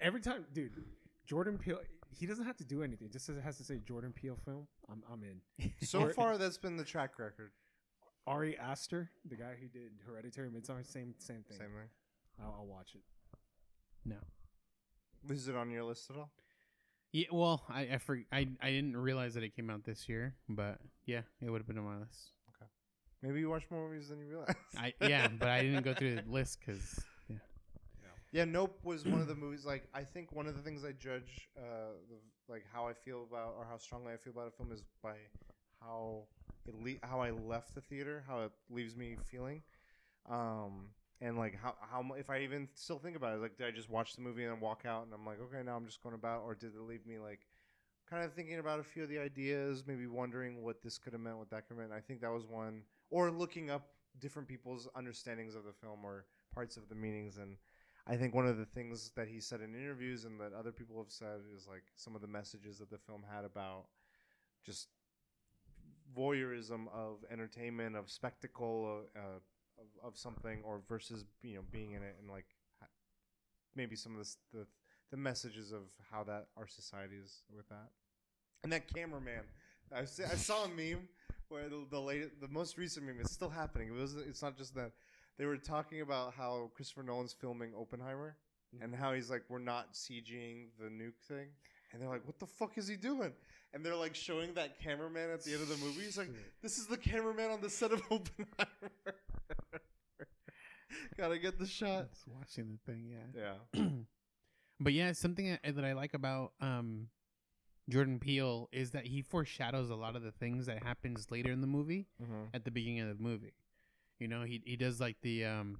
Every 0.00 0.20
time, 0.20 0.46
dude, 0.54 0.72
Jordan 1.26 1.58
Peele, 1.58 1.80
he 2.10 2.24
doesn't 2.26 2.46
have 2.46 2.56
to 2.56 2.64
do 2.64 2.82
anything. 2.82 3.08
It 3.08 3.12
just 3.12 3.26
says- 3.26 3.42
has 3.44 3.58
to 3.58 3.64
say 3.64 3.78
Jordan 3.86 4.12
Peele 4.12 4.38
film. 4.44 4.66
I'm, 4.90 5.02
I'm 5.12 5.22
in. 5.22 5.70
So 5.86 6.00
Or- 6.00 6.12
far, 6.12 6.38
that's 6.38 6.58
been 6.58 6.76
the 6.76 6.84
track 6.84 7.18
record. 7.18 7.50
Ari 8.26 8.56
Aster, 8.56 9.10
the 9.28 9.36
guy 9.36 9.52
who 9.60 9.68
did 9.68 9.90
Hereditary, 10.06 10.48
Midsommar, 10.48 10.86
same 10.90 11.14
same 11.18 11.42
thing. 11.46 11.58
Same 11.58 11.66
thing. 11.68 11.90
I'll, 12.42 12.54
I'll 12.60 12.66
watch 12.66 12.94
it. 12.94 13.02
No. 14.06 14.16
Is 15.28 15.46
it 15.48 15.54
on 15.56 15.70
your 15.70 15.84
list 15.84 16.08
at 16.10 16.16
all? 16.16 16.30
Yeah, 17.14 17.28
well, 17.30 17.62
I 17.68 17.82
I, 17.92 17.98
for, 17.98 18.18
I 18.32 18.48
I 18.60 18.70
didn't 18.70 18.96
realize 18.96 19.34
that 19.34 19.44
it 19.44 19.54
came 19.54 19.70
out 19.70 19.84
this 19.84 20.08
year, 20.08 20.34
but 20.48 20.80
yeah, 21.06 21.20
it 21.40 21.48
would 21.48 21.60
have 21.60 21.66
been 21.68 21.78
on 21.78 21.84
my 21.84 21.98
list. 21.98 22.32
Okay, 22.50 22.66
Maybe 23.22 23.38
you 23.38 23.48
watch 23.48 23.62
more 23.70 23.88
movies 23.88 24.08
than 24.08 24.18
you 24.18 24.26
realize. 24.26 24.56
I 24.76 24.94
yeah, 25.00 25.28
but 25.38 25.48
I 25.48 25.62
didn't 25.62 25.84
go 25.84 25.94
through 25.94 26.16
the 26.16 26.22
list 26.28 26.58
because 26.58 27.04
yeah. 27.30 27.36
Yeah, 28.32 28.44
Nope 28.46 28.80
was 28.82 29.04
one 29.04 29.20
of 29.20 29.28
the 29.28 29.36
movies. 29.36 29.64
Like, 29.64 29.86
I 29.94 30.02
think 30.02 30.32
one 30.32 30.48
of 30.48 30.56
the 30.56 30.62
things 30.62 30.84
I 30.84 30.90
judge, 30.90 31.48
uh, 31.56 31.94
the, 32.10 32.16
like 32.52 32.64
how 32.72 32.88
I 32.88 32.94
feel 32.94 33.24
about 33.30 33.54
or 33.56 33.64
how 33.64 33.78
strongly 33.78 34.12
I 34.12 34.16
feel 34.16 34.32
about 34.32 34.48
a 34.48 34.50
film 34.50 34.72
is 34.72 34.82
by 35.00 35.14
how 35.80 36.24
it 36.66 36.74
le- 36.74 37.06
how 37.08 37.20
I 37.20 37.30
left 37.30 37.76
the 37.76 37.80
theater, 37.80 38.24
how 38.26 38.40
it 38.40 38.50
leaves 38.68 38.96
me 38.96 39.16
feeling, 39.30 39.62
um, 40.28 40.88
and 41.20 41.38
like 41.38 41.58
how 41.60 41.74
how 41.80 42.04
if 42.14 42.30
I 42.30 42.40
even 42.40 42.68
still 42.74 42.98
think 42.98 43.16
about 43.16 43.34
it, 43.34 43.40
like 43.40 43.56
did 43.56 43.66
I 43.66 43.70
just 43.70 43.90
watch 43.90 44.14
the 44.14 44.22
movie 44.22 44.44
and 44.44 44.52
then 44.52 44.60
walk 44.60 44.82
out 44.86 45.04
and 45.04 45.14
I'm 45.14 45.24
like, 45.24 45.40
okay, 45.40 45.62
now 45.64 45.76
I'm 45.76 45.86
just 45.86 46.02
going 46.02 46.14
about, 46.14 46.42
or 46.44 46.54
did 46.54 46.74
it 46.74 46.80
leave 46.80 47.06
me 47.06 47.18
like 47.18 47.40
kind 48.08 48.24
of 48.24 48.32
thinking 48.32 48.58
about 48.58 48.80
a 48.80 48.84
few 48.84 49.02
of 49.02 49.08
the 49.08 49.18
ideas, 49.18 49.84
maybe 49.86 50.06
wondering 50.06 50.62
what 50.62 50.82
this 50.82 50.98
could 50.98 51.12
have 51.12 51.22
meant, 51.22 51.38
what 51.38 51.50
that 51.50 51.66
could 51.66 51.78
have 51.78 51.88
meant. 51.88 51.92
I 51.92 52.00
think 52.00 52.20
that 52.20 52.30
was 52.30 52.46
one, 52.46 52.82
or 53.10 53.30
looking 53.30 53.70
up 53.70 53.88
different 54.20 54.48
people's 54.48 54.88
understandings 54.94 55.54
of 55.54 55.64
the 55.64 55.72
film 55.72 56.04
or 56.04 56.26
parts 56.52 56.76
of 56.76 56.88
the 56.88 56.94
meanings 56.94 57.38
and. 57.38 57.56
I 58.06 58.16
think 58.16 58.34
one 58.34 58.46
of 58.46 58.58
the 58.58 58.66
things 58.66 59.12
that 59.16 59.28
he 59.28 59.40
said 59.40 59.62
in 59.62 59.74
interviews 59.74 60.26
and 60.26 60.38
that 60.38 60.52
other 60.52 60.72
people 60.72 60.98
have 60.98 61.10
said 61.10 61.40
is 61.56 61.66
like 61.66 61.84
some 61.96 62.14
of 62.14 62.20
the 62.20 62.28
messages 62.28 62.76
that 62.76 62.90
the 62.90 62.98
film 62.98 63.24
had 63.34 63.46
about 63.46 63.86
just 64.62 64.88
voyeurism 66.14 66.86
of 66.92 67.24
entertainment, 67.30 67.96
of 67.96 68.10
spectacle, 68.10 69.04
uh, 69.16 69.38
of, 69.78 70.08
of 70.08 70.18
something, 70.18 70.60
or 70.64 70.80
versus 70.88 71.24
you 71.42 71.56
know 71.56 71.62
being 71.70 71.92
in 71.92 72.02
it 72.02 72.16
and 72.20 72.30
like 72.30 72.46
maybe 73.76 73.96
some 73.96 74.16
of 74.18 74.26
the, 74.52 74.58
the 74.58 74.66
the 75.10 75.16
messages 75.16 75.72
of 75.72 75.82
how 76.10 76.24
that 76.24 76.46
our 76.56 76.66
society 76.66 77.16
is 77.22 77.42
with 77.54 77.68
that. 77.68 77.90
And 78.62 78.72
that 78.72 78.92
cameraman, 78.92 79.44
I, 79.94 80.06
see, 80.06 80.24
I 80.24 80.34
saw 80.34 80.64
a 80.64 80.68
meme 80.68 81.08
where 81.48 81.68
the 81.68 81.84
the, 81.90 82.00
late, 82.00 82.40
the 82.40 82.48
most 82.48 82.78
recent 82.78 83.06
meme 83.06 83.20
is 83.20 83.30
still 83.30 83.50
happening. 83.50 83.88
It 83.88 84.00
was 84.00 84.16
it's 84.16 84.42
not 84.42 84.56
just 84.56 84.74
that 84.74 84.92
they 85.38 85.46
were 85.46 85.56
talking 85.56 86.00
about 86.00 86.34
how 86.34 86.70
Christopher 86.74 87.02
Nolan's 87.02 87.32
filming 87.32 87.72
Oppenheimer 87.78 88.36
mm-hmm. 88.74 88.84
and 88.84 88.94
how 88.94 89.12
he's 89.12 89.30
like, 89.30 89.42
we're 89.48 89.58
not 89.58 89.92
CGing 89.92 90.68
the 90.78 90.86
nuke 90.86 91.20
thing. 91.28 91.48
And 91.92 92.02
they're 92.02 92.08
like, 92.08 92.26
what 92.26 92.38
the 92.38 92.46
fuck 92.46 92.76
is 92.76 92.88
he 92.88 92.96
doing? 92.96 93.32
And 93.72 93.84
they're 93.84 93.96
like 93.96 94.14
showing 94.14 94.54
that 94.54 94.80
cameraman 94.80 95.30
at 95.30 95.44
the 95.44 95.52
end 95.52 95.62
of 95.62 95.68
the 95.68 95.76
movie. 95.76 96.02
He's 96.02 96.18
like, 96.18 96.30
this 96.62 96.78
is 96.78 96.86
the 96.86 96.96
cameraman 96.96 97.50
on 97.50 97.60
the 97.60 97.70
set 97.70 97.92
of 97.92 98.00
Oppenheimer. 98.10 99.14
Gotta 101.18 101.38
get 101.38 101.58
the 101.58 101.66
shot. 101.66 102.10
Just 102.10 102.26
watching 102.28 102.78
the 102.86 102.92
thing, 102.92 103.10
yeah. 103.10 103.56
Yeah. 103.74 103.84
but 104.80 104.92
yeah, 104.92 105.12
something 105.12 105.58
that 105.64 105.84
I 105.84 105.92
like 105.92 106.14
about 106.14 106.52
um, 106.60 107.08
Jordan 107.88 108.18
Peele 108.18 108.68
is 108.72 108.90
that 108.92 109.06
he 109.06 109.22
foreshadows 109.22 109.90
a 109.90 109.94
lot 109.94 110.16
of 110.16 110.22
the 110.22 110.32
things 110.32 110.66
that 110.66 110.82
happens 110.82 111.30
later 111.30 111.50
in 111.52 111.60
the 111.60 111.66
movie 111.66 112.06
Mm-hmm. 112.22 112.44
at 112.54 112.64
the 112.64 112.70
beginning 112.70 113.00
of 113.00 113.08
the 113.16 113.22
movie. 113.22 113.54
You 114.18 114.28
know, 114.28 114.42
he 114.42 114.62
he 114.64 114.76
does 114.76 115.00
like 115.00 115.16
the 115.22 115.44
um, 115.44 115.78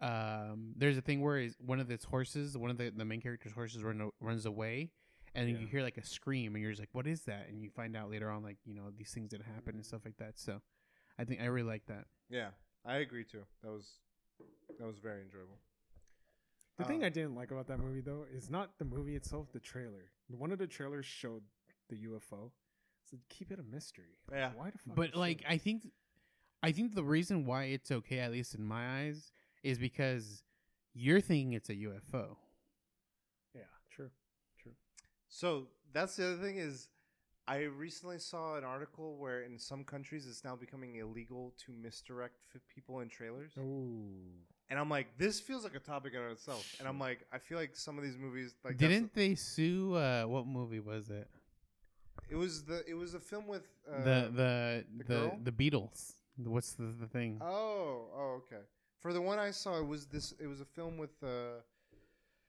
um. 0.00 0.72
There's 0.76 0.96
a 0.96 1.00
thing 1.02 1.20
where 1.20 1.38
is 1.38 1.56
one 1.58 1.80
of 1.80 1.88
his 1.88 2.04
horses, 2.04 2.56
one 2.56 2.70
of 2.70 2.78
the 2.78 2.90
the 2.96 3.04
main 3.04 3.20
character's 3.20 3.52
horses 3.52 3.82
run 3.82 4.10
runs 4.20 4.46
away, 4.46 4.90
and 5.34 5.48
then 5.48 5.60
you 5.60 5.66
hear 5.66 5.82
like 5.82 5.98
a 5.98 6.04
scream, 6.04 6.54
and 6.54 6.62
you're 6.62 6.70
just 6.70 6.80
like, 6.80 6.90
"What 6.92 7.06
is 7.06 7.22
that?" 7.22 7.48
And 7.48 7.60
you 7.60 7.70
find 7.70 7.96
out 7.96 8.10
later 8.10 8.30
on, 8.30 8.42
like 8.42 8.58
you 8.64 8.74
know, 8.74 8.84
these 8.96 9.10
things 9.10 9.32
that 9.32 9.42
happen 9.42 9.74
and 9.74 9.84
stuff 9.84 10.02
like 10.04 10.16
that. 10.18 10.38
So, 10.38 10.60
I 11.18 11.24
think 11.24 11.40
I 11.40 11.46
really 11.46 11.66
like 11.68 11.86
that. 11.86 12.04
Yeah, 12.30 12.50
I 12.84 12.96
agree 12.98 13.24
too. 13.24 13.42
That 13.64 13.70
was 13.72 13.90
that 14.78 14.86
was 14.86 14.98
very 14.98 15.22
enjoyable. 15.22 15.58
The 16.78 16.84
thing 16.84 17.00
Um, 17.02 17.06
I 17.06 17.08
didn't 17.08 17.34
like 17.34 17.50
about 17.50 17.66
that 17.68 17.78
movie 17.78 18.00
though 18.02 18.26
is 18.30 18.50
not 18.50 18.78
the 18.78 18.84
movie 18.84 19.16
itself, 19.16 19.52
the 19.52 19.60
trailer. 19.60 20.10
One 20.28 20.52
of 20.52 20.58
the 20.58 20.66
trailers 20.66 21.06
showed 21.06 21.42
the 21.88 21.96
UFO. 21.96 22.50
So 23.10 23.16
keep 23.28 23.50
it 23.52 23.58
a 23.58 23.62
mystery. 23.62 24.18
Yeah. 24.30 24.50
Why 24.56 24.70
the 24.70 24.78
fuck? 24.78 24.96
but 24.96 25.14
like? 25.14 25.44
I 25.48 25.58
think, 25.58 25.86
I 26.62 26.72
think 26.72 26.94
the 26.94 27.04
reason 27.04 27.46
why 27.46 27.64
it's 27.64 27.90
okay, 27.90 28.18
at 28.18 28.32
least 28.32 28.54
in 28.54 28.64
my 28.64 29.02
eyes, 29.02 29.30
is 29.62 29.78
because 29.78 30.42
you're 30.92 31.20
thinking 31.20 31.52
it's 31.52 31.70
a 31.70 31.74
UFO. 31.74 32.36
yeah, 33.54 33.62
true, 33.90 34.10
true. 34.60 34.72
So 35.28 35.68
that's 35.92 36.16
the 36.16 36.26
other 36.26 36.42
thing 36.42 36.56
is, 36.58 36.88
I 37.48 37.62
recently 37.62 38.18
saw 38.18 38.56
an 38.56 38.64
article 38.64 39.16
where 39.18 39.42
in 39.42 39.58
some 39.58 39.84
countries 39.84 40.26
it's 40.26 40.42
now 40.44 40.56
becoming 40.56 40.96
illegal 40.96 41.54
to 41.64 41.72
misdirect 41.72 42.34
f- 42.54 42.60
people 42.74 43.00
in 43.00 43.08
trailers, 43.08 43.52
Oh, 43.58 44.08
and 44.68 44.78
I'm 44.80 44.90
like, 44.90 45.16
this 45.16 45.38
feels 45.38 45.62
like 45.62 45.76
a 45.76 45.78
topic 45.78 46.14
in 46.14 46.20
itself. 46.22 46.74
And 46.80 46.88
I'm 46.88 46.98
like, 46.98 47.24
I 47.32 47.38
feel 47.38 47.56
like 47.56 47.76
some 47.76 47.98
of 47.98 48.04
these 48.04 48.16
movies, 48.18 48.54
like 48.64 48.76
Didn't 48.78 49.14
they 49.14 49.36
sue? 49.36 49.94
Uh, 49.94 50.24
what 50.24 50.46
movie 50.46 50.80
was 50.80 51.08
it? 51.10 51.28
it 52.28 52.34
was 52.34 52.64
the 52.64 52.82
it 52.88 52.94
was 52.94 53.14
a 53.14 53.20
film 53.20 53.46
with 53.46 53.62
uh, 53.88 54.02
the 54.02 54.30
the 54.34 54.84
the 54.98 55.04
the 55.04 55.50
the 55.50 55.52
Beatles. 55.52 56.14
What's 56.38 56.72
the 56.72 56.92
the 57.00 57.06
thing? 57.06 57.38
Oh, 57.40 58.08
oh, 58.14 58.40
okay. 58.42 58.62
For 59.00 59.12
the 59.12 59.20
one 59.20 59.38
I 59.38 59.52
saw, 59.52 59.78
it 59.78 59.86
was 59.86 60.06
this. 60.06 60.34
It 60.40 60.48
was 60.48 60.60
a 60.60 60.64
film 60.64 60.98
with. 60.98 61.14
Uh, 61.22 61.60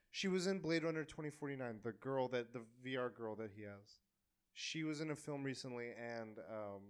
she 0.10 0.28
was 0.28 0.48
in 0.48 0.58
Blade 0.60 0.84
Runner 0.84 1.04
twenty 1.04 1.30
forty 1.30 1.56
nine. 1.56 1.80
The 1.84 1.92
girl 1.92 2.28
that 2.30 2.54
the 2.54 2.62
VR 2.84 3.14
girl 3.14 3.36
that 3.36 3.52
he 3.56 3.62
has. 3.64 4.00
She 4.60 4.84
was 4.84 5.02
in 5.02 5.12
a 5.12 5.16
film 5.16 5.44
recently, 5.44 5.90
and 5.92 6.40
um, 6.52 6.82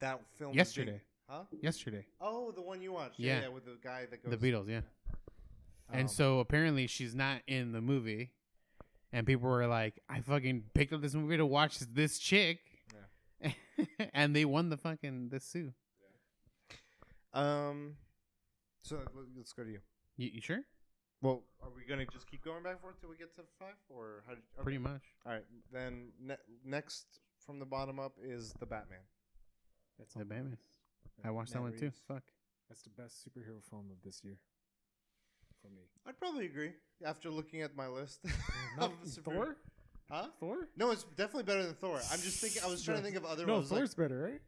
that 0.00 0.20
film 0.36 0.50
was 0.50 0.54
being- 0.54 0.56
Yesterday. 0.58 1.00
huh? 1.28 1.42
Yesterday, 1.60 2.06
Oh, 2.20 2.52
the 2.52 2.62
one 2.62 2.80
you 2.80 2.92
watched. 2.92 3.18
Yeah 3.18 3.48
with 3.48 3.64
the 3.64 3.76
guy 3.82 4.06
that 4.08 4.22
goes. 4.22 4.38
the 4.38 4.52
Beatles. 4.52 4.68
Yeah. 4.68 4.82
um, 5.08 5.98
and 5.98 6.08
so 6.10 6.38
apparently 6.38 6.86
she's 6.86 7.12
not 7.12 7.40
in 7.48 7.72
the 7.72 7.80
movie, 7.80 8.30
and 9.12 9.26
people 9.26 9.48
were 9.50 9.66
like, 9.66 10.00
"I 10.08 10.20
fucking 10.20 10.66
picked 10.74 10.92
up 10.92 11.00
this 11.02 11.14
movie 11.14 11.36
to 11.38 11.44
watch 11.46 11.80
this 11.80 12.20
chick," 12.20 12.60
and 14.14 14.34
they 14.36 14.44
won 14.44 14.68
the 14.68 14.76
fucking 14.76 15.30
the 15.30 15.40
sue. 15.40 15.72
Um, 17.34 17.96
so 18.82 18.96
let- 19.12 19.24
let's 19.36 19.52
go 19.52 19.64
to 19.64 19.70
you. 19.70 19.80
You, 20.16 20.30
you 20.34 20.40
sure? 20.40 20.60
Well, 21.20 21.42
are 21.62 21.70
we 21.74 21.82
gonna 21.88 22.06
just 22.06 22.30
keep 22.30 22.44
going 22.44 22.62
back 22.62 22.72
and 22.72 22.80
forth 22.80 23.00
till 23.00 23.10
we 23.10 23.16
get 23.16 23.34
to 23.36 23.42
five, 23.58 23.74
or 23.88 24.22
how? 24.26 24.34
Did, 24.34 24.42
okay. 24.54 24.62
Pretty 24.62 24.78
much. 24.78 25.02
All 25.26 25.32
right. 25.32 25.44
Then 25.72 26.08
ne- 26.20 26.36
next 26.64 27.06
from 27.44 27.58
the 27.58 27.66
bottom 27.66 27.98
up 27.98 28.12
is 28.22 28.52
the 28.60 28.66
Batman. 28.66 28.98
that's 29.98 30.14
The 30.14 30.24
Batman. 30.24 30.58
I 31.24 31.30
watched 31.30 31.52
that 31.52 31.62
Matt 31.62 31.72
one 31.72 31.78
too. 31.80 31.90
Fuck. 32.06 32.22
That's 32.68 32.82
the 32.82 32.90
best 32.90 33.26
superhero 33.26 33.62
film 33.68 33.86
of 33.90 33.96
this 34.04 34.22
year 34.22 34.36
for 35.60 35.68
me. 35.70 35.82
I'd 36.06 36.18
probably 36.18 36.46
agree 36.46 36.72
after 37.04 37.30
looking 37.30 37.62
at 37.62 37.74
my 37.76 37.88
list. 37.88 38.20
Mm-hmm. 38.28 38.80
Not 38.80 38.92
of 39.02 39.08
super- 39.08 39.30
Thor. 39.32 39.56
Huh? 40.10 40.26
Thor. 40.40 40.68
No, 40.76 40.90
it's 40.90 41.02
definitely 41.16 41.42
better 41.42 41.64
than 41.64 41.74
Thor. 41.74 41.96
I'm 42.12 42.20
just 42.20 42.40
thinking. 42.40 42.62
I 42.64 42.68
was 42.68 42.82
trying 42.82 42.98
to 42.98 43.02
think 43.02 43.16
of 43.16 43.24
other. 43.24 43.44
No, 43.44 43.54
ones. 43.56 43.68
Thor's 43.68 43.94
better, 43.94 44.18
right? 44.20 44.40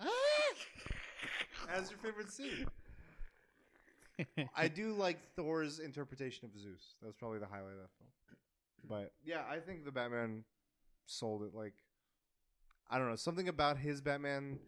Like, 0.00 0.10
As 1.74 1.90
your 1.90 1.98
favorite 1.98 2.30
scene, 2.30 2.66
I 4.56 4.68
do 4.74 4.92
like 4.92 5.18
Thor's 5.36 5.78
interpretation 5.78 6.46
of 6.46 6.58
Zeus. 6.58 6.94
That 7.00 7.06
was 7.06 7.16
probably 7.16 7.38
the 7.38 7.46
highlight 7.46 7.72
of 7.72 7.78
that 7.78 7.90
film. 7.98 8.10
But 8.88 9.12
yeah, 9.24 9.42
I 9.50 9.58
think 9.58 9.84
the 9.84 9.92
Batman 9.92 10.44
sold 11.06 11.42
it. 11.42 11.54
Like, 11.54 11.74
I 12.90 12.98
don't 12.98 13.08
know, 13.08 13.16
something 13.16 13.48
about 13.48 13.78
his 13.78 14.00
Batman. 14.00 14.58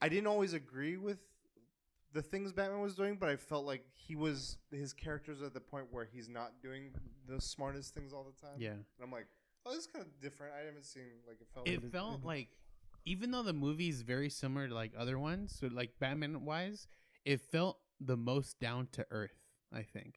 I 0.00 0.08
didn't 0.08 0.26
always 0.26 0.52
agree 0.54 0.96
with 0.96 1.18
the 2.12 2.22
things 2.22 2.52
Batman 2.52 2.80
was 2.80 2.94
doing, 2.94 3.16
but 3.16 3.28
I 3.28 3.36
felt 3.36 3.66
like 3.66 3.84
he 3.94 4.16
was 4.16 4.58
his 4.70 4.92
character's 4.92 5.42
at 5.42 5.54
the 5.54 5.60
point 5.60 5.86
where 5.90 6.04
he's 6.04 6.28
not 6.28 6.52
doing 6.62 6.90
the 7.28 7.40
smartest 7.40 7.94
things 7.94 8.12
all 8.12 8.24
the 8.24 8.40
time. 8.40 8.56
Yeah. 8.58 8.70
and 8.70 8.84
I'm 9.02 9.12
like, 9.12 9.26
oh, 9.64 9.70
this 9.70 9.80
is 9.80 9.86
kind 9.86 10.04
of 10.04 10.20
different. 10.20 10.54
I 10.60 10.66
haven't 10.66 10.84
seen 10.84 11.02
like 11.26 11.40
it 11.40 11.46
felt. 11.54 11.68
It 11.68 11.82
like 11.82 11.92
felt 11.92 12.24
like, 12.24 12.48
even 13.04 13.30
though 13.30 13.42
the 13.42 13.52
movie 13.52 13.88
is 13.88 14.02
very 14.02 14.28
similar 14.28 14.68
to 14.68 14.74
like 14.74 14.92
other 14.96 15.18
ones, 15.18 15.56
so 15.58 15.68
like 15.68 15.92
Batman 15.98 16.44
wise, 16.44 16.88
it 17.24 17.40
felt 17.40 17.78
the 18.00 18.16
most 18.16 18.58
down 18.60 18.88
to 18.92 19.06
earth. 19.10 19.36
I 19.72 19.82
think 19.82 20.14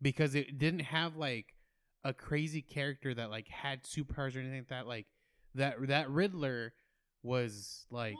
because 0.00 0.34
it 0.34 0.58
didn't 0.58 0.80
have 0.80 1.16
like 1.16 1.54
a 2.04 2.12
crazy 2.12 2.62
character 2.62 3.14
that 3.14 3.30
like 3.30 3.48
had 3.48 3.82
superpowers 3.84 4.36
or 4.36 4.40
anything 4.40 4.58
like 4.58 4.68
that. 4.68 4.86
Like 4.86 5.06
that 5.54 5.76
that 5.88 6.10
Riddler 6.10 6.72
was 7.22 7.86
like 7.90 8.16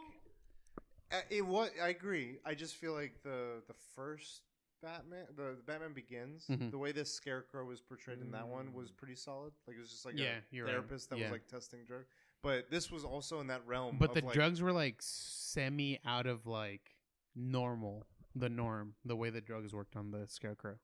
Uh, 1.12 1.16
it 1.30 1.42
was. 1.46 1.70
I 1.82 1.88
agree. 1.88 2.38
I 2.46 2.54
just 2.54 2.76
feel 2.76 2.92
like 2.94 3.22
the 3.22 3.62
the 3.68 3.74
first 3.94 4.42
Batman, 4.82 5.26
the, 5.36 5.54
the 5.56 5.62
Batman 5.64 5.92
Begins, 5.92 6.46
Mhm. 6.48 6.70
the 6.72 6.78
way 6.78 6.90
this 6.90 7.12
Scarecrow 7.12 7.64
was 7.64 7.80
portrayed 7.80 8.20
in 8.20 8.30
that 8.32 8.48
one 8.48 8.72
was 8.72 8.90
pretty 8.90 9.14
solid. 9.14 9.52
Like 9.68 9.76
it 9.76 9.80
was 9.80 9.90
just 9.90 10.04
like 10.04 10.16
Yeah, 10.18 10.38
a 10.38 10.42
you're 10.50 10.64
right. 10.66 10.72
therapist 10.72 11.10
that 11.10 11.18
Yeah. 11.18 11.26
was 11.26 11.32
like 11.32 11.46
testing 11.46 11.84
drugs. 11.84 12.08
But 12.42 12.68
this 12.70 12.90
was 12.90 13.04
also 13.04 13.40
in 13.40 13.46
that 13.48 13.64
realm. 13.66 13.98
but 13.98 14.12
the 14.14 14.24
like, 14.24 14.34
drugs 14.34 14.60
were 14.60 14.72
like 14.72 14.96
semi 15.00 16.00
out 16.04 16.26
of 16.26 16.46
like 16.46 16.96
normal 17.36 18.06
the 18.34 18.48
norm 18.48 18.94
the 19.04 19.16
way 19.16 19.30
the 19.30 19.40
drugs 19.40 19.74
worked 19.74 19.96
on 19.96 20.10
the 20.10 20.26
scarecrow 20.28 20.74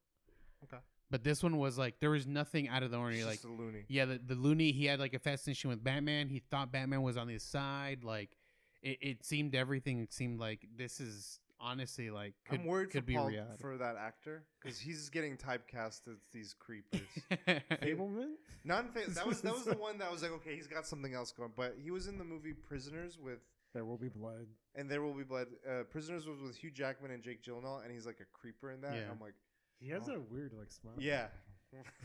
Okay. 0.65 0.83
but 1.11 1.23
this 1.23 1.43
one 1.43 1.57
was 1.59 1.79
like 1.79 2.01
there 2.01 2.11
was 2.11 2.27
nothing 2.27 2.69
out 2.69 2.83
of 2.83 2.91
the 2.91 2.97
ordinary 2.99 3.25
like 3.25 3.43
a 3.45 3.49
loony. 3.49 3.85
yeah 3.89 4.05
the, 4.05 4.19
the 4.19 4.35
looney 4.35 4.73
he 4.73 4.87
had 4.87 4.99
like 4.99 5.15
a 5.15 5.19
fascination 5.20 5.70
with 5.70 5.83
batman 5.85 6.29
he 6.29 6.41
thought 6.51 6.73
batman 6.73 7.03
was 7.03 7.16
on 7.16 7.29
his 7.29 7.43
side 7.43 8.03
like 8.05 8.37
it, 8.83 8.99
it 9.01 9.25
seemed 9.25 9.55
everything 9.55 10.07
seemed 10.11 10.39
like 10.41 10.66
this 10.77 11.01
is 11.01 11.39
honestly 11.61 12.11
like 12.11 12.35
could, 12.49 12.61
I'm 12.61 12.66
worried 12.66 12.91
could 12.91 13.03
for 13.03 13.07
be 13.07 13.15
Paul, 13.15 13.29
reality 13.29 13.61
for 13.61 13.77
that 13.79 13.97
actor 13.97 14.45
because 14.61 14.79
he's 14.79 15.09
getting 15.09 15.37
typecast 15.37 16.07
as 16.09 16.19
these 16.33 16.55
creepers. 16.59 17.01
Fabelman. 17.49 18.35
Non 18.65 18.91
that 18.95 19.27
was 19.27 19.41
that 19.41 19.55
was 19.55 19.65
the 19.65 19.75
one 19.79 19.99
that 19.99 20.11
was 20.12 20.23
like 20.23 20.31
okay, 20.33 20.55
he's 20.55 20.69
got 20.69 20.87
something 20.87 21.15
else 21.15 21.33
going. 21.33 21.51
But 21.57 21.75
he 21.83 21.91
was 21.91 22.07
in 22.07 22.16
the 22.19 22.25
movie 22.25 22.53
Prisoners 22.53 23.19
with 23.20 23.41
There 23.74 23.85
will 23.85 23.99
be 23.99 24.09
blood. 24.09 24.47
and 24.74 24.89
There 24.90 25.03
Will 25.03 25.12
Be 25.15 25.24
Blood. 25.24 25.49
Uh, 25.69 25.82
Prisoners 25.90 26.27
was 26.27 26.40
with 26.40 26.57
Hugh 26.57 26.70
Jackman 26.70 27.11
and 27.11 27.23
Jake 27.23 27.43
Gyllenhaal, 27.43 27.82
and 27.85 27.93
he's 27.93 28.07
like 28.07 28.20
a 28.20 28.24
creeper 28.36 28.70
in 28.73 28.81
that. 28.81 28.95
Yeah. 28.95 29.01
And 29.03 29.11
I'm 29.12 29.20
like, 29.20 29.35
He 29.78 29.89
has 29.90 30.09
Oh. 30.09 30.15
a 30.15 30.20
weird 30.20 30.53
like 30.59 30.73
smile. 30.73 30.95
yeah, 30.99 31.27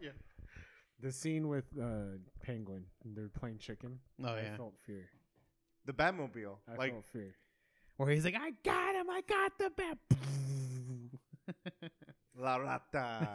yeah. 0.00 0.10
The 1.00 1.12
scene 1.12 1.46
with 1.48 1.64
uh, 1.80 2.18
Penguin, 2.42 2.84
and 3.04 3.16
they're 3.16 3.28
playing 3.28 3.58
chicken. 3.58 4.00
oh 4.24 4.28
I 4.34 4.40
yeah 4.42 4.56
felt 4.56 4.74
fear. 4.84 5.08
The 5.86 5.92
Batmobile, 5.92 6.56
I 6.70 6.74
like 6.76 6.92
felt 6.92 7.06
fear. 7.06 7.34
where 7.96 8.10
he's 8.10 8.24
like 8.24 8.34
i 8.36 8.50
got 8.64 8.94
him 8.94 9.08
i 9.08 9.22
got 9.22 9.52
the 9.58 9.70
bat 9.70 9.98
La 12.36 12.56
Rata. 12.56 13.28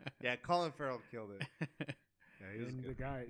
yeah, 0.22 0.36
Colin 0.36 0.72
Farrell 0.72 1.00
killed 1.10 1.30
it. 1.40 1.46
Yeah, 2.40 2.46
he 2.56 2.64
was 2.64 2.72
And 2.74 2.84
the 2.84 2.94
guy, 2.94 3.26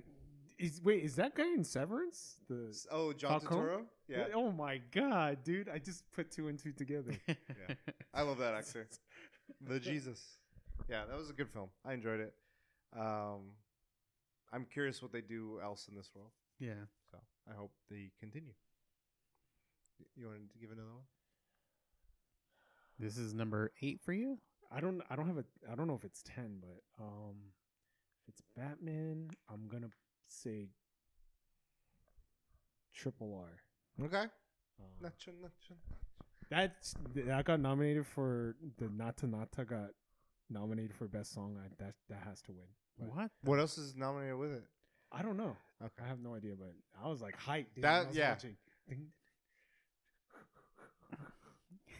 is 0.57 0.81
wait, 0.83 1.03
is 1.03 1.15
that 1.15 1.35
guy 1.35 1.47
in 1.47 1.63
Severance? 1.63 2.35
The 2.49 2.75
Oh, 2.91 3.13
John 3.13 3.39
Falcone? 3.39 3.61
Turturro. 3.61 3.81
Yeah, 4.07 4.25
Oh 4.33 4.51
my 4.51 4.79
god, 4.91 5.43
dude! 5.43 5.69
I 5.69 5.79
just 5.79 6.03
put 6.11 6.31
two 6.31 6.47
and 6.47 6.57
two 6.59 6.71
together. 6.71 7.11
yeah, 7.27 7.75
I 8.13 8.21
love 8.21 8.37
that 8.39 8.53
actor. 8.53 8.87
The 9.61 9.79
Jesus. 9.79 10.21
Yeah, 10.89 11.05
that 11.09 11.17
was 11.17 11.29
a 11.29 11.33
good 11.33 11.49
film. 11.49 11.69
I 11.85 11.93
enjoyed 11.93 12.19
it. 12.19 12.33
Um, 12.97 13.51
I'm 14.53 14.65
curious 14.65 15.01
what 15.01 15.11
they 15.11 15.21
do 15.21 15.59
else 15.63 15.87
in 15.89 15.95
this 15.95 16.11
world. 16.15 16.29
yeah 16.59 16.85
So 17.11 17.17
I 17.49 17.55
hope 17.55 17.71
they 17.89 18.11
continue. 18.19 18.53
You 20.15 20.27
want 20.27 20.39
to 20.53 20.59
give 20.59 20.71
another 20.71 20.93
one? 20.93 21.03
this 22.99 23.17
is 23.17 23.33
number 23.33 23.71
eight 23.81 23.99
for 24.01 24.13
you 24.13 24.37
I 24.71 24.79
don't. 24.79 25.01
I 25.09 25.15
don't 25.15 25.27
have 25.27 25.37
a. 25.37 25.45
I 25.71 25.75
don't 25.75 25.87
know 25.87 25.93
if 25.95 26.03
it's 26.03 26.23
ten, 26.23 26.57
but 26.59 26.81
um, 27.03 27.35
if 28.27 28.29
it's 28.33 28.41
Batman, 28.57 29.29
I'm 29.47 29.67
gonna 29.67 29.89
say 30.27 30.69
Triple 32.93 33.35
R. 33.99 34.05
Okay. 34.05 34.23
Um, 34.79 34.87
Nacho, 35.03 35.29
nacho. 35.43 35.75
That's 36.49 36.93
that 37.15 37.45
got 37.45 37.59
nominated 37.59 38.05
for 38.05 38.55
the 38.77 38.85
Naatu 38.85 39.23
Naatu 39.29 39.67
got 39.67 39.89
nominated 40.49 40.93
for 40.95 41.07
best 41.07 41.33
song. 41.33 41.57
I, 41.59 41.67
that 41.83 41.93
that 42.09 42.19
has 42.27 42.41
to 42.43 42.51
win. 42.51 42.65
But 42.99 43.15
what 43.15 43.31
What 43.43 43.59
else 43.59 43.77
is 43.77 43.95
nominated 43.95 44.37
with 44.37 44.51
it? 44.51 44.63
I 45.11 45.21
don't 45.21 45.37
know. 45.37 45.55
Okay. 45.81 46.03
I 46.03 46.07
have 46.07 46.19
no 46.19 46.35
idea, 46.35 46.53
but 46.57 46.73
I 47.03 47.07
was 47.07 47.21
like 47.21 47.37
hyped. 47.39 47.73
Dude, 47.75 47.83
That- 47.83 47.97
when 47.97 48.05
I 48.05 48.07
was 48.09 48.17
yeah. 48.17 48.29
watching. 48.29 48.55
Ding. 48.89 49.07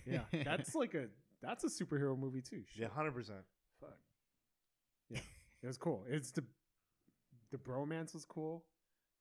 yeah, 0.06 0.20
that's 0.44 0.76
like 0.76 0.94
a 0.94 1.08
that's 1.42 1.64
a 1.64 1.68
superhero 1.68 2.18
movie 2.18 2.42
too. 2.42 2.62
Shit. 2.74 2.84
Yeah, 2.84 2.88
hundred 2.90 3.14
percent. 3.14 3.40
Fuck. 3.80 3.98
Yeah, 5.10 5.20
it 5.64 5.68
was 5.68 5.78
cool. 5.78 6.06
It's 6.08 6.32
the 6.32 6.44
the 7.56 7.72
bromance 7.72 8.14
was 8.14 8.26
cool. 8.26 8.64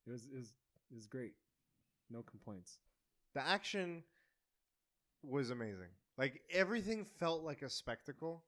It 0.07 0.11
was 0.13 0.25
it 0.33 0.37
was, 0.37 0.53
it 0.91 0.95
was 0.95 1.07
great. 1.07 1.35
No 2.11 2.23
complaints. 2.23 2.79
The 3.35 3.47
action 3.47 4.03
was 5.23 5.51
amazing. 5.51 5.89
Like 6.19 6.43
everything 6.53 7.07
felt 7.19 7.43
like 7.43 7.63
a 7.63 7.71
spectacle 7.71 8.43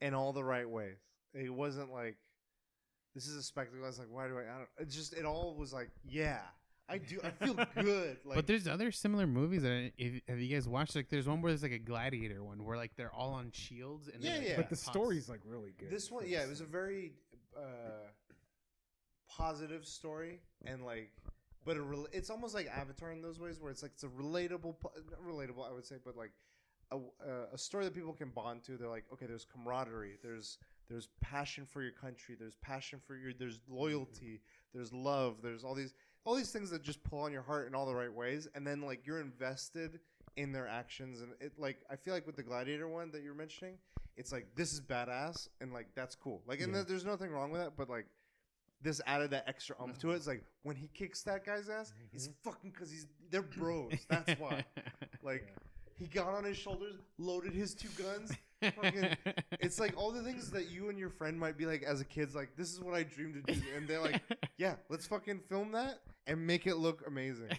in 0.00 0.14
all 0.14 0.32
the 0.32 0.44
right 0.44 0.68
ways. 0.68 0.98
It 1.34 1.52
wasn't 1.52 1.92
like 1.92 2.16
this 3.14 3.26
is 3.26 3.36
a 3.36 3.42
spectacle. 3.42 3.84
I 3.84 3.88
was 3.88 3.98
like, 3.98 4.08
why 4.10 4.26
do 4.28 4.38
I? 4.38 4.42
I 4.42 4.58
don't. 4.58 4.68
It 4.78 4.90
just 4.90 5.12
it 5.14 5.24
all 5.24 5.54
was 5.56 5.72
like, 5.72 5.90
yeah, 6.04 6.40
I 6.88 6.98
do. 6.98 7.20
I 7.22 7.30
feel 7.30 7.54
good. 7.80 8.18
Like, 8.24 8.36
but 8.36 8.46
there's 8.46 8.66
other 8.68 8.90
similar 8.90 9.26
movies 9.26 9.62
that 9.62 9.72
I, 9.72 9.92
if, 9.98 10.22
have 10.28 10.40
you 10.40 10.54
guys 10.54 10.68
watched? 10.68 10.96
Like, 10.96 11.08
there's 11.08 11.28
one 11.28 11.40
where 11.42 11.52
there's 11.52 11.62
like 11.62 11.72
a 11.72 11.78
gladiator 11.78 12.42
one 12.42 12.64
where 12.64 12.76
like 12.76 12.96
they're 12.96 13.12
all 13.12 13.32
on 13.32 13.50
shields 13.52 14.08
and 14.08 14.22
Yeah, 14.22 14.30
they're, 14.30 14.38
like, 14.40 14.48
yeah. 14.48 14.56
But 14.56 14.70
the 14.70 14.76
tossed. 14.76 14.86
story's 14.86 15.28
like 15.28 15.40
really 15.44 15.72
good. 15.78 15.90
this 15.90 16.10
one, 16.10 16.24
yeah, 16.26 16.42
it 16.42 16.48
was 16.48 16.60
a 16.60 16.64
very 16.66 17.12
uh, 17.56 17.60
positive 19.40 19.86
story 19.86 20.40
and 20.66 20.84
like, 20.84 21.10
but 21.64 21.76
a 21.76 21.82
rel- 21.82 22.08
it's 22.12 22.30
almost 22.30 22.54
like 22.54 22.66
Avatar 22.68 23.12
in 23.12 23.22
those 23.22 23.38
ways 23.40 23.60
where 23.60 23.70
it's 23.70 23.82
like 23.82 23.92
it's 23.94 24.04
a 24.04 24.08
relatable, 24.08 24.74
not 24.84 25.20
relatable, 25.26 25.68
I 25.68 25.72
would 25.72 25.86
say, 25.86 25.96
but 26.04 26.16
like 26.16 26.32
a, 26.92 26.98
a- 27.54 27.58
story 27.58 27.84
that 27.84 27.94
people 27.94 28.12
can 28.12 28.30
bond 28.30 28.64
to. 28.64 28.76
They're 28.76 28.88
like, 28.88 29.04
okay, 29.12 29.26
there's 29.26 29.44
camaraderie, 29.44 30.18
there's 30.22 30.58
there's 30.88 31.08
passion 31.20 31.64
for 31.64 31.82
your 31.82 31.92
country, 31.92 32.36
there's 32.38 32.56
passion 32.56 32.98
for 33.06 33.16
your, 33.16 33.32
there's 33.32 33.60
loyalty, 33.68 34.40
there's 34.74 34.92
love, 34.92 35.36
there's 35.42 35.64
all 35.64 35.74
these 35.74 35.94
all 36.24 36.34
these 36.34 36.50
things 36.50 36.68
that 36.70 36.82
just 36.82 37.02
pull 37.04 37.20
on 37.20 37.32
your 37.32 37.42
heart 37.42 37.66
in 37.68 37.74
all 37.74 37.86
the 37.86 37.94
right 37.94 38.12
ways, 38.12 38.48
and 38.54 38.66
then 38.66 38.82
like 38.82 39.06
you're 39.06 39.20
invested 39.20 40.00
in 40.36 40.52
their 40.52 40.66
actions, 40.68 41.20
and 41.22 41.32
it 41.40 41.52
like 41.58 41.78
I 41.90 41.96
feel 41.96 42.12
like 42.14 42.26
with 42.26 42.36
the 42.36 42.42
Gladiator 42.42 42.88
one 42.88 43.10
that 43.12 43.22
you're 43.22 43.34
mentioning, 43.34 43.74
it's 44.16 44.32
like 44.32 44.46
this 44.56 44.72
is 44.72 44.80
badass, 44.80 45.48
and 45.60 45.72
like 45.72 45.88
that's 45.94 46.14
cool. 46.16 46.42
Like, 46.46 46.60
and 46.60 46.68
Yeah. 46.70 46.76
there- 46.76 46.84
there's 46.84 47.04
nothing 47.04 47.30
wrong 47.30 47.50
with 47.50 47.60
that, 47.60 47.76
but 47.76 47.88
like 47.88 48.06
this 48.82 49.00
added 49.06 49.30
that 49.30 49.44
extra 49.46 49.76
umph 49.80 49.98
to 49.98 50.10
it. 50.10 50.16
It's 50.16 50.26
uh-huh. 50.26 50.36
like 50.36 50.44
when 50.62 50.76
he 50.76 50.88
kicks 50.94 51.22
that 51.22 51.44
guy's 51.44 51.68
ass, 51.68 51.92
it's 52.12 52.28
mm-hmm. 52.28 52.50
fucking 52.50 52.70
because 52.70 52.90
he's 52.90 53.06
they're 53.30 53.42
bros. 53.42 53.92
That's 54.08 54.38
why. 54.40 54.64
Like 55.22 55.54
he 55.98 56.06
got 56.06 56.28
on 56.28 56.44
his 56.44 56.56
shoulders, 56.56 56.94
loaded 57.18 57.52
his 57.52 57.74
two 57.74 57.88
guns. 58.02 58.32
fucking- 58.62 59.16
It's 59.60 59.78
like 59.78 59.94
all 59.98 60.10
the 60.10 60.22
things 60.22 60.50
that 60.50 60.70
you 60.70 60.88
and 60.88 60.98
your 60.98 61.10
friend 61.10 61.38
might 61.38 61.58
be 61.58 61.66
like 61.66 61.82
as 61.82 62.00
a 62.00 62.06
kid's 62.06 62.34
like, 62.34 62.56
this 62.56 62.72
is 62.72 62.80
what 62.80 62.94
I 62.94 63.02
dreamed 63.02 63.34
to 63.34 63.52
do, 63.52 63.60
and 63.76 63.86
they're 63.86 64.00
like, 64.00 64.22
yeah, 64.56 64.76
let's 64.88 65.06
fucking 65.06 65.40
film 65.48 65.72
that 65.72 66.00
and 66.26 66.46
make 66.46 66.66
it 66.66 66.76
look 66.76 67.06
amazing. 67.06 67.50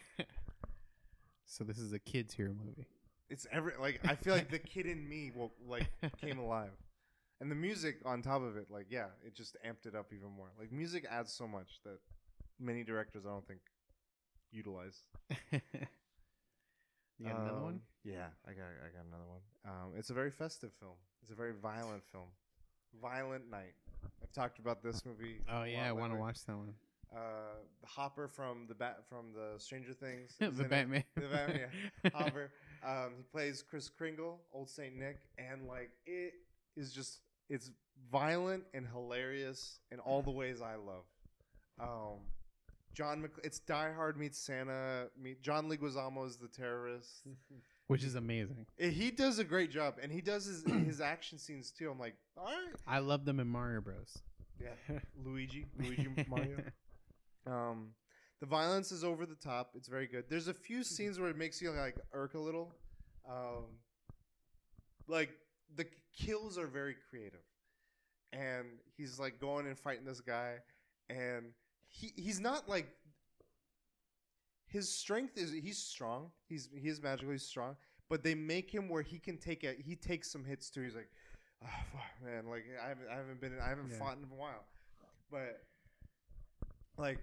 so 1.45 1.63
this 1.63 1.77
is 1.77 1.93
a 1.93 1.99
kids 1.99 2.33
hero 2.33 2.53
movie. 2.65 2.87
It's 3.29 3.45
every 3.51 3.73
like 3.79 4.01
I 4.05 4.15
feel 4.15 4.33
like 4.33 4.49
the 4.49 4.59
kid 4.59 4.87
in 4.87 5.07
me 5.07 5.31
will 5.35 5.53
like 5.67 5.87
came 6.19 6.39
alive, 6.39 6.71
and 7.41 7.49
the 7.49 7.55
music 7.55 7.97
on 8.05 8.21
top 8.21 8.43
of 8.43 8.55
it, 8.55 8.67
like 8.69 8.85
yeah, 8.89 9.07
it 9.25 9.35
just 9.35 9.57
amped 9.67 9.87
it 9.87 9.95
up 9.95 10.13
even 10.13 10.29
more. 10.29 10.51
Like 10.57 10.71
music 10.71 11.05
adds 11.09 11.33
so 11.33 11.47
much 11.47 11.81
that 11.83 11.97
many 12.59 12.83
directors 12.83 13.25
I 13.25 13.29
don't 13.29 13.45
think 13.47 13.61
utilize. 14.51 15.01
you 15.51 15.59
got 17.25 17.39
another 17.39 17.59
one? 17.59 17.73
Um, 17.73 17.81
Yeah, 18.03 18.27
I 18.47 18.51
got 18.51 18.65
I 18.85 18.89
got 18.95 19.05
another 19.07 19.27
one. 19.27 19.41
Um, 19.65 19.91
it's 19.97 20.11
a 20.11 20.13
very 20.13 20.31
festive 20.31 20.71
film. 20.79 20.93
It's 21.23 21.31
a 21.31 21.35
very 21.35 21.53
violent 21.53 22.03
film. 22.11 22.27
Violent 23.01 23.49
Night. 23.49 23.73
I've 24.21 24.31
talked 24.31 24.59
about 24.59 24.83
this 24.83 25.03
movie. 25.05 25.39
Oh 25.51 25.63
yeah, 25.63 25.89
I 25.89 25.91
want 25.91 26.13
to 26.13 26.19
watch 26.19 26.45
that 26.45 26.55
one. 26.55 26.73
Uh, 27.13 27.57
the 27.81 27.87
Hopper 27.87 28.27
from 28.27 28.67
the 28.69 28.75
bat 28.75 28.99
from 29.09 29.33
the 29.33 29.59
Stranger 29.59 29.93
Things. 29.93 30.35
the 30.39 30.47
is 30.47 30.59
in 30.59 30.65
it. 30.65 30.69
Batman. 30.69 31.03
The 31.15 31.21
Batman, 31.21 31.69
yeah. 32.03 32.09
Hopper. 32.13 32.51
Um, 32.85 33.13
he 33.17 33.23
plays 33.23 33.63
Kris 33.67 33.89
Kringle, 33.89 34.39
Old 34.53 34.69
Saint 34.69 34.95
Nick, 34.95 35.17
and 35.37 35.67
like 35.67 35.89
it 36.05 36.33
is 36.77 36.91
just 36.93 37.19
it's 37.51 37.69
violent 38.11 38.63
and 38.73 38.87
hilarious 38.87 39.79
in 39.91 39.99
all 39.99 40.21
the 40.21 40.31
ways 40.31 40.61
I 40.61 40.75
love. 40.75 41.05
Um, 41.79 42.19
John, 42.93 43.21
Mc- 43.21 43.39
it's 43.43 43.59
Die 43.59 43.93
Hard 43.93 44.17
meets 44.17 44.37
Santa. 44.37 45.07
Meet 45.21 45.41
John 45.41 45.69
Leguizamo 45.69 46.25
is 46.27 46.37
the 46.37 46.47
terrorist. 46.47 47.27
Which 47.87 48.03
is 48.03 48.15
amazing. 48.15 48.65
He 48.77 49.11
does 49.11 49.39
a 49.39 49.43
great 49.43 49.69
job, 49.69 49.95
and 50.01 50.11
he 50.11 50.21
does 50.21 50.45
his 50.45 50.63
his 50.87 51.01
action 51.01 51.37
scenes 51.37 51.71
too. 51.71 51.89
I'm 51.91 51.99
like, 51.99 52.15
all 52.37 52.45
right, 52.45 52.75
I 52.87 52.99
love 52.99 53.25
them 53.25 53.39
in 53.39 53.47
Mario 53.47 53.81
Bros. 53.81 54.17
yeah, 54.61 54.99
Luigi, 55.25 55.65
Luigi 55.79 56.07
Mario. 56.27 56.57
Um, 57.47 57.87
the 58.39 58.45
violence 58.45 58.91
is 58.91 59.03
over 59.03 59.25
the 59.25 59.33
top. 59.33 59.71
It's 59.75 59.87
very 59.87 60.05
good. 60.05 60.25
There's 60.29 60.47
a 60.47 60.53
few 60.53 60.83
scenes 60.83 61.19
where 61.19 61.27
it 61.27 61.35
makes 61.35 61.59
you 61.59 61.71
like 61.71 61.95
irk 62.13 62.35
a 62.35 62.39
little, 62.39 62.71
Um, 63.27 63.65
like 65.07 65.31
the 65.75 65.85
kills 66.15 66.57
are 66.57 66.67
very 66.67 66.95
creative, 67.09 67.43
and 68.33 68.65
he's 68.97 69.19
like 69.19 69.39
going 69.39 69.67
and 69.67 69.77
fighting 69.77 70.05
this 70.05 70.21
guy, 70.21 70.55
and 71.09 71.53
he 71.87 72.11
he's 72.15 72.39
not 72.39 72.67
like 72.69 72.87
his 74.67 74.89
strength 74.89 75.37
is 75.37 75.51
he's 75.51 75.77
strong. 75.77 76.31
He's 76.47 76.69
he 76.75 76.87
is 76.87 77.01
magically 77.01 77.37
strong, 77.37 77.75
but 78.09 78.23
they 78.23 78.35
make 78.35 78.71
him 78.73 78.87
where 78.89 79.01
he 79.01 79.19
can 79.19 79.37
take 79.37 79.63
a 79.63 79.73
he 79.73 79.95
takes 79.95 80.31
some 80.31 80.45
hits 80.45 80.69
too. 80.69 80.81
He's 80.83 80.95
like, 80.95 81.09
oh, 81.63 81.67
fuck, 81.91 82.25
man, 82.27 82.47
like 82.49 82.65
I 82.83 82.87
haven't 82.89 83.07
I 83.11 83.15
haven't 83.15 83.41
been 83.41 83.57
I 83.63 83.69
haven't 83.69 83.91
Yeah. 83.91 83.97
fought 83.99 84.17
in 84.17 84.23
a 84.23 84.35
while, 84.35 84.63
but 85.29 85.61
like 86.97 87.19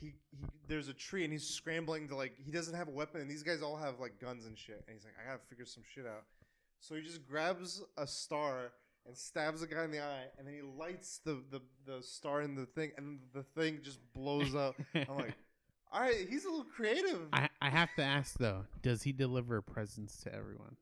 he, 0.00 0.14
he 0.30 0.46
there's 0.68 0.88
a 0.88 0.94
tree 0.94 1.24
and 1.24 1.32
he's 1.32 1.46
scrambling 1.48 2.08
to 2.08 2.16
like 2.16 2.32
he 2.44 2.50
doesn't 2.50 2.74
have 2.74 2.88
a 2.88 2.92
weapon 2.92 3.20
and 3.20 3.30
these 3.30 3.42
guys 3.42 3.62
all 3.62 3.76
have 3.76 3.98
like 4.00 4.18
guns 4.20 4.46
and 4.46 4.56
shit 4.56 4.82
and 4.86 4.94
he's 4.96 5.04
like 5.04 5.14
I 5.20 5.26
gotta 5.30 5.42
figure 5.48 5.66
some 5.66 5.82
shit 5.94 6.06
out. 6.06 6.24
So 6.80 6.94
he 6.94 7.02
just 7.02 7.26
grabs 7.26 7.82
a 7.96 8.06
star 8.06 8.72
and 9.06 9.16
stabs 9.16 9.62
a 9.62 9.66
guy 9.66 9.84
in 9.84 9.90
the 9.90 10.00
eye 10.00 10.26
and 10.38 10.46
then 10.46 10.54
he 10.54 10.62
lights 10.62 11.20
the 11.24 11.42
the, 11.50 11.60
the 11.86 12.02
star 12.02 12.42
in 12.42 12.54
the 12.54 12.66
thing 12.66 12.92
and 12.96 13.20
the 13.34 13.42
thing 13.42 13.80
just 13.82 13.98
blows 14.14 14.54
up. 14.54 14.74
I'm 14.94 15.16
like, 15.16 15.34
all 15.92 16.00
right, 16.00 16.26
he's 16.28 16.44
a 16.44 16.48
little 16.50 16.64
creative. 16.64 17.20
I, 17.32 17.48
I 17.60 17.70
have 17.70 17.88
to 17.96 18.02
ask 18.02 18.38
though, 18.38 18.64
does 18.82 19.02
he 19.02 19.12
deliver 19.12 19.60
presents 19.62 20.18
to 20.22 20.34
everyone? 20.34 20.76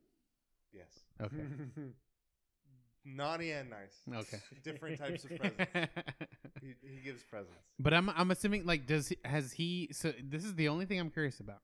yes, 0.73 1.05
Okay. 1.23 1.44
naughty 3.05 3.52
and 3.52 3.70
nice. 3.70 3.94
Okay. 4.12 4.42
different 4.65 4.99
types 4.99 5.25
of 5.25 5.31
presents. 5.39 5.73
He, 6.60 6.75
he 6.83 6.97
gives 7.05 7.23
presents. 7.23 7.55
But 7.78 7.94
I'm 7.94 8.10
I'm 8.10 8.31
assuming 8.31 8.66
like 8.66 8.86
does 8.86 9.08
he, 9.08 9.16
has 9.25 9.52
he 9.52 9.89
so 9.92 10.12
this 10.23 10.44
is 10.44 10.55
the 10.55 10.68
only 10.68 10.86
thing 10.86 10.99
I'm 10.99 11.10
curious 11.10 11.41
about. 11.41 11.60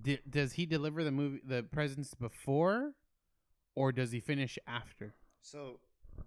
D- 0.00 0.18
does 0.28 0.52
he 0.54 0.66
deliver 0.66 1.04
the 1.04 1.10
movie 1.10 1.40
the 1.46 1.62
presents 1.62 2.14
before 2.14 2.92
or 3.76 3.92
does 3.92 4.10
he 4.10 4.18
finish 4.18 4.58
after? 4.66 5.14
So 5.42 5.78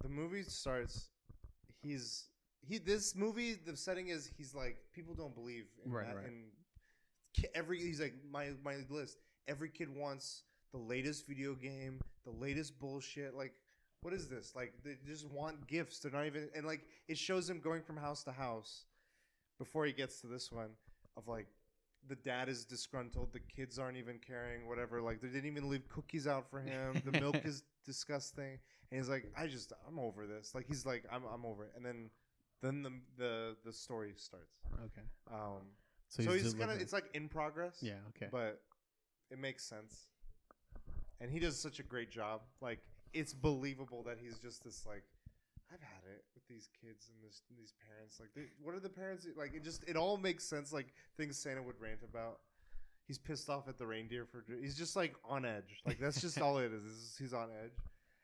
the 0.01 0.07
movie 0.09 0.43
starts. 0.43 1.09
He's 1.81 2.29
he. 2.65 2.77
This 2.77 3.15
movie, 3.15 3.55
the 3.65 3.75
setting 3.75 4.07
is 4.07 4.29
he's 4.37 4.55
like 4.55 4.77
people 4.93 5.13
don't 5.13 5.35
believe 5.35 5.65
in 5.85 5.91
Right, 5.91 6.07
that. 6.07 6.15
right. 6.15 6.25
And 6.27 6.45
ki- 7.33 7.47
every 7.53 7.79
he's 7.79 7.99
like 7.99 8.13
my 8.31 8.51
my 8.63 8.77
list. 8.89 9.17
Every 9.47 9.69
kid 9.69 9.89
wants 9.93 10.43
the 10.71 10.77
latest 10.79 11.27
video 11.27 11.55
game, 11.55 11.99
the 12.23 12.31
latest 12.31 12.79
bullshit. 12.79 13.35
Like 13.35 13.53
what 14.01 14.13
is 14.13 14.29
this? 14.29 14.53
Like 14.55 14.73
they 14.85 14.95
just 15.05 15.27
want 15.29 15.67
gifts. 15.67 15.99
They're 15.99 16.11
not 16.11 16.25
even 16.25 16.49
and 16.55 16.65
like 16.65 16.81
it 17.09 17.17
shows 17.17 17.49
him 17.49 17.59
going 17.59 17.81
from 17.81 17.97
house 17.97 18.23
to 18.23 18.31
house 18.31 18.85
before 19.57 19.85
he 19.85 19.91
gets 19.91 20.21
to 20.21 20.27
this 20.27 20.51
one 20.51 20.69
of 21.17 21.27
like 21.27 21.47
the 22.07 22.15
dad 22.15 22.49
is 22.49 22.65
disgruntled, 22.65 23.33
the 23.33 23.39
kids 23.39 23.77
aren't 23.77 23.97
even 23.97 24.19
caring, 24.19 24.67
whatever. 24.67 25.01
Like 25.01 25.21
they 25.21 25.27
didn't 25.27 25.45
even 25.45 25.69
leave 25.69 25.87
cookies 25.89 26.27
out 26.27 26.49
for 26.49 26.59
him. 26.59 27.01
The 27.05 27.19
milk 27.19 27.37
is 27.45 27.63
disgusting. 27.85 28.57
And 28.91 28.99
he's 28.99 29.09
like, 29.09 29.31
I 29.37 29.47
just 29.47 29.73
I'm 29.87 29.99
over 29.99 30.25
this. 30.25 30.53
Like 30.55 30.65
he's 30.67 30.85
like, 30.85 31.03
I'm 31.11 31.23
I'm 31.31 31.45
over 31.45 31.65
it. 31.65 31.73
And 31.75 31.85
then 31.85 32.09
then 32.61 32.83
the 32.83 32.91
the 33.17 33.55
the 33.65 33.73
story 33.73 34.13
starts. 34.15 34.57
Okay. 34.85 35.07
Um 35.31 35.67
So 36.07 36.23
so, 36.23 36.31
he's, 36.33 36.43
he's, 36.43 36.53
kind 36.53 36.71
of 36.71 36.79
it's 36.79 36.93
like 36.93 37.09
in 37.13 37.29
progress. 37.29 37.77
Yeah, 37.81 37.93
okay. 38.09 38.27
But 38.31 38.61
it 39.31 39.39
makes 39.39 39.63
sense. 39.63 40.07
And 41.21 41.31
he 41.31 41.39
does 41.39 41.59
such 41.59 41.79
a 41.79 41.83
great 41.83 42.09
job. 42.09 42.41
Like 42.61 42.79
it's 43.13 43.33
believable 43.33 44.03
that 44.03 44.17
he's 44.19 44.37
just 44.39 44.63
this 44.63 44.85
like 44.85 45.03
I've 45.71 45.81
had 45.81 46.03
it 46.11 46.23
with 46.33 46.47
these 46.47 46.67
kids 46.81 47.09
and 47.09 47.17
this 47.23 47.41
these 47.57 47.73
parents. 47.85 48.19
Like, 48.19 48.29
they, 48.35 48.49
what 48.61 48.73
are 48.73 48.79
the 48.79 48.89
parents 48.89 49.27
like? 49.37 49.53
It 49.53 49.63
just 49.63 49.83
it 49.87 49.95
all 49.95 50.17
makes 50.17 50.43
sense. 50.43 50.73
Like 50.73 50.93
things 51.17 51.37
Santa 51.37 51.61
would 51.61 51.79
rant 51.79 51.99
about. 52.03 52.39
He's 53.05 53.17
pissed 53.17 53.49
off 53.49 53.67
at 53.67 53.77
the 53.77 53.87
reindeer 53.87 54.25
for. 54.25 54.43
He's 54.61 54.77
just 54.77 54.95
like 54.95 55.15
on 55.23 55.45
edge. 55.45 55.81
Like 55.85 55.99
that's 55.99 56.21
just 56.21 56.41
all 56.41 56.57
it 56.57 56.71
is. 56.71 56.83
is 56.83 57.15
he's 57.19 57.33
on 57.33 57.49
edge, 57.63 57.77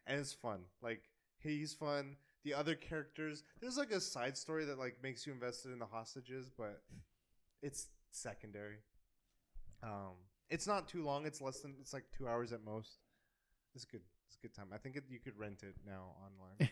and 0.08 0.20
it's 0.20 0.34
fun. 0.34 0.62
Like 0.82 1.04
he's 1.40 1.74
fun. 1.74 2.18
The 2.44 2.54
other 2.54 2.76
characters, 2.76 3.44
there's 3.60 3.78
like 3.78 3.92
a 3.92 4.00
side 4.00 4.38
story 4.38 4.66
that 4.66 4.78
like 4.78 4.98
makes 5.02 5.26
you 5.26 5.34
invested 5.34 5.72
in 5.72 5.80
the 5.80 5.86
hostages, 5.86 6.52
but 6.56 6.84
it's 7.64 7.88
secondary. 8.12 8.78
Um, 9.82 10.14
it's 10.50 10.68
not 10.68 10.88
too 10.88 11.04
long. 11.04 11.26
It's 11.26 11.42
less 11.42 11.60
than. 11.62 11.76
It's 11.80 11.94
like 11.94 12.06
two 12.16 12.28
hours 12.28 12.54
at 12.54 12.64
most. 12.64 13.00
It's 13.74 13.86
good. 13.86 14.02
It's 14.28 14.38
a 14.38 14.42
good 14.42 14.56
time. 14.56 14.68
I 14.74 14.78
think 14.78 14.96
it, 14.96 15.04
you 15.10 15.20
could 15.20 15.38
rent 15.38 15.64
it 15.64 15.76
now 15.86 16.16
online. 16.22 16.70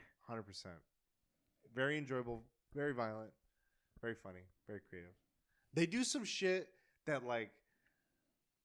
Hundred 0.28 0.42
percent. 0.42 0.74
Very 1.74 1.98
enjoyable. 1.98 2.42
Very 2.74 2.92
violent. 2.92 3.30
Very 4.00 4.14
funny. 4.14 4.40
Very 4.66 4.80
creative. 4.88 5.12
They 5.74 5.86
do 5.86 6.04
some 6.04 6.24
shit 6.24 6.68
that 7.06 7.24
like 7.24 7.50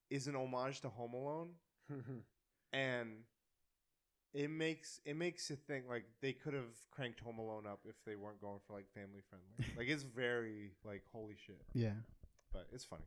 is 0.09 0.27
an 0.27 0.35
homage 0.35 0.81
to 0.81 0.89
Home 0.89 1.13
Alone, 1.13 1.49
and 2.73 3.09
it 4.33 4.49
makes 4.49 4.99
it 5.05 5.15
makes 5.15 5.49
you 5.49 5.55
think 5.55 5.85
like 5.89 6.05
they 6.21 6.33
could 6.33 6.53
have 6.53 6.73
cranked 6.89 7.19
Home 7.21 7.39
Alone 7.39 7.65
up 7.67 7.79
if 7.85 7.95
they 8.05 8.15
weren't 8.15 8.41
going 8.41 8.59
for 8.65 8.73
like 8.73 8.85
family 8.93 9.21
friendly. 9.29 9.73
like 9.77 9.87
it's 9.87 10.03
very 10.03 10.71
like 10.83 11.03
holy 11.11 11.35
shit, 11.35 11.61
yeah. 11.73 11.93
but 12.51 12.67
it's 12.73 12.85
funny. 12.85 13.05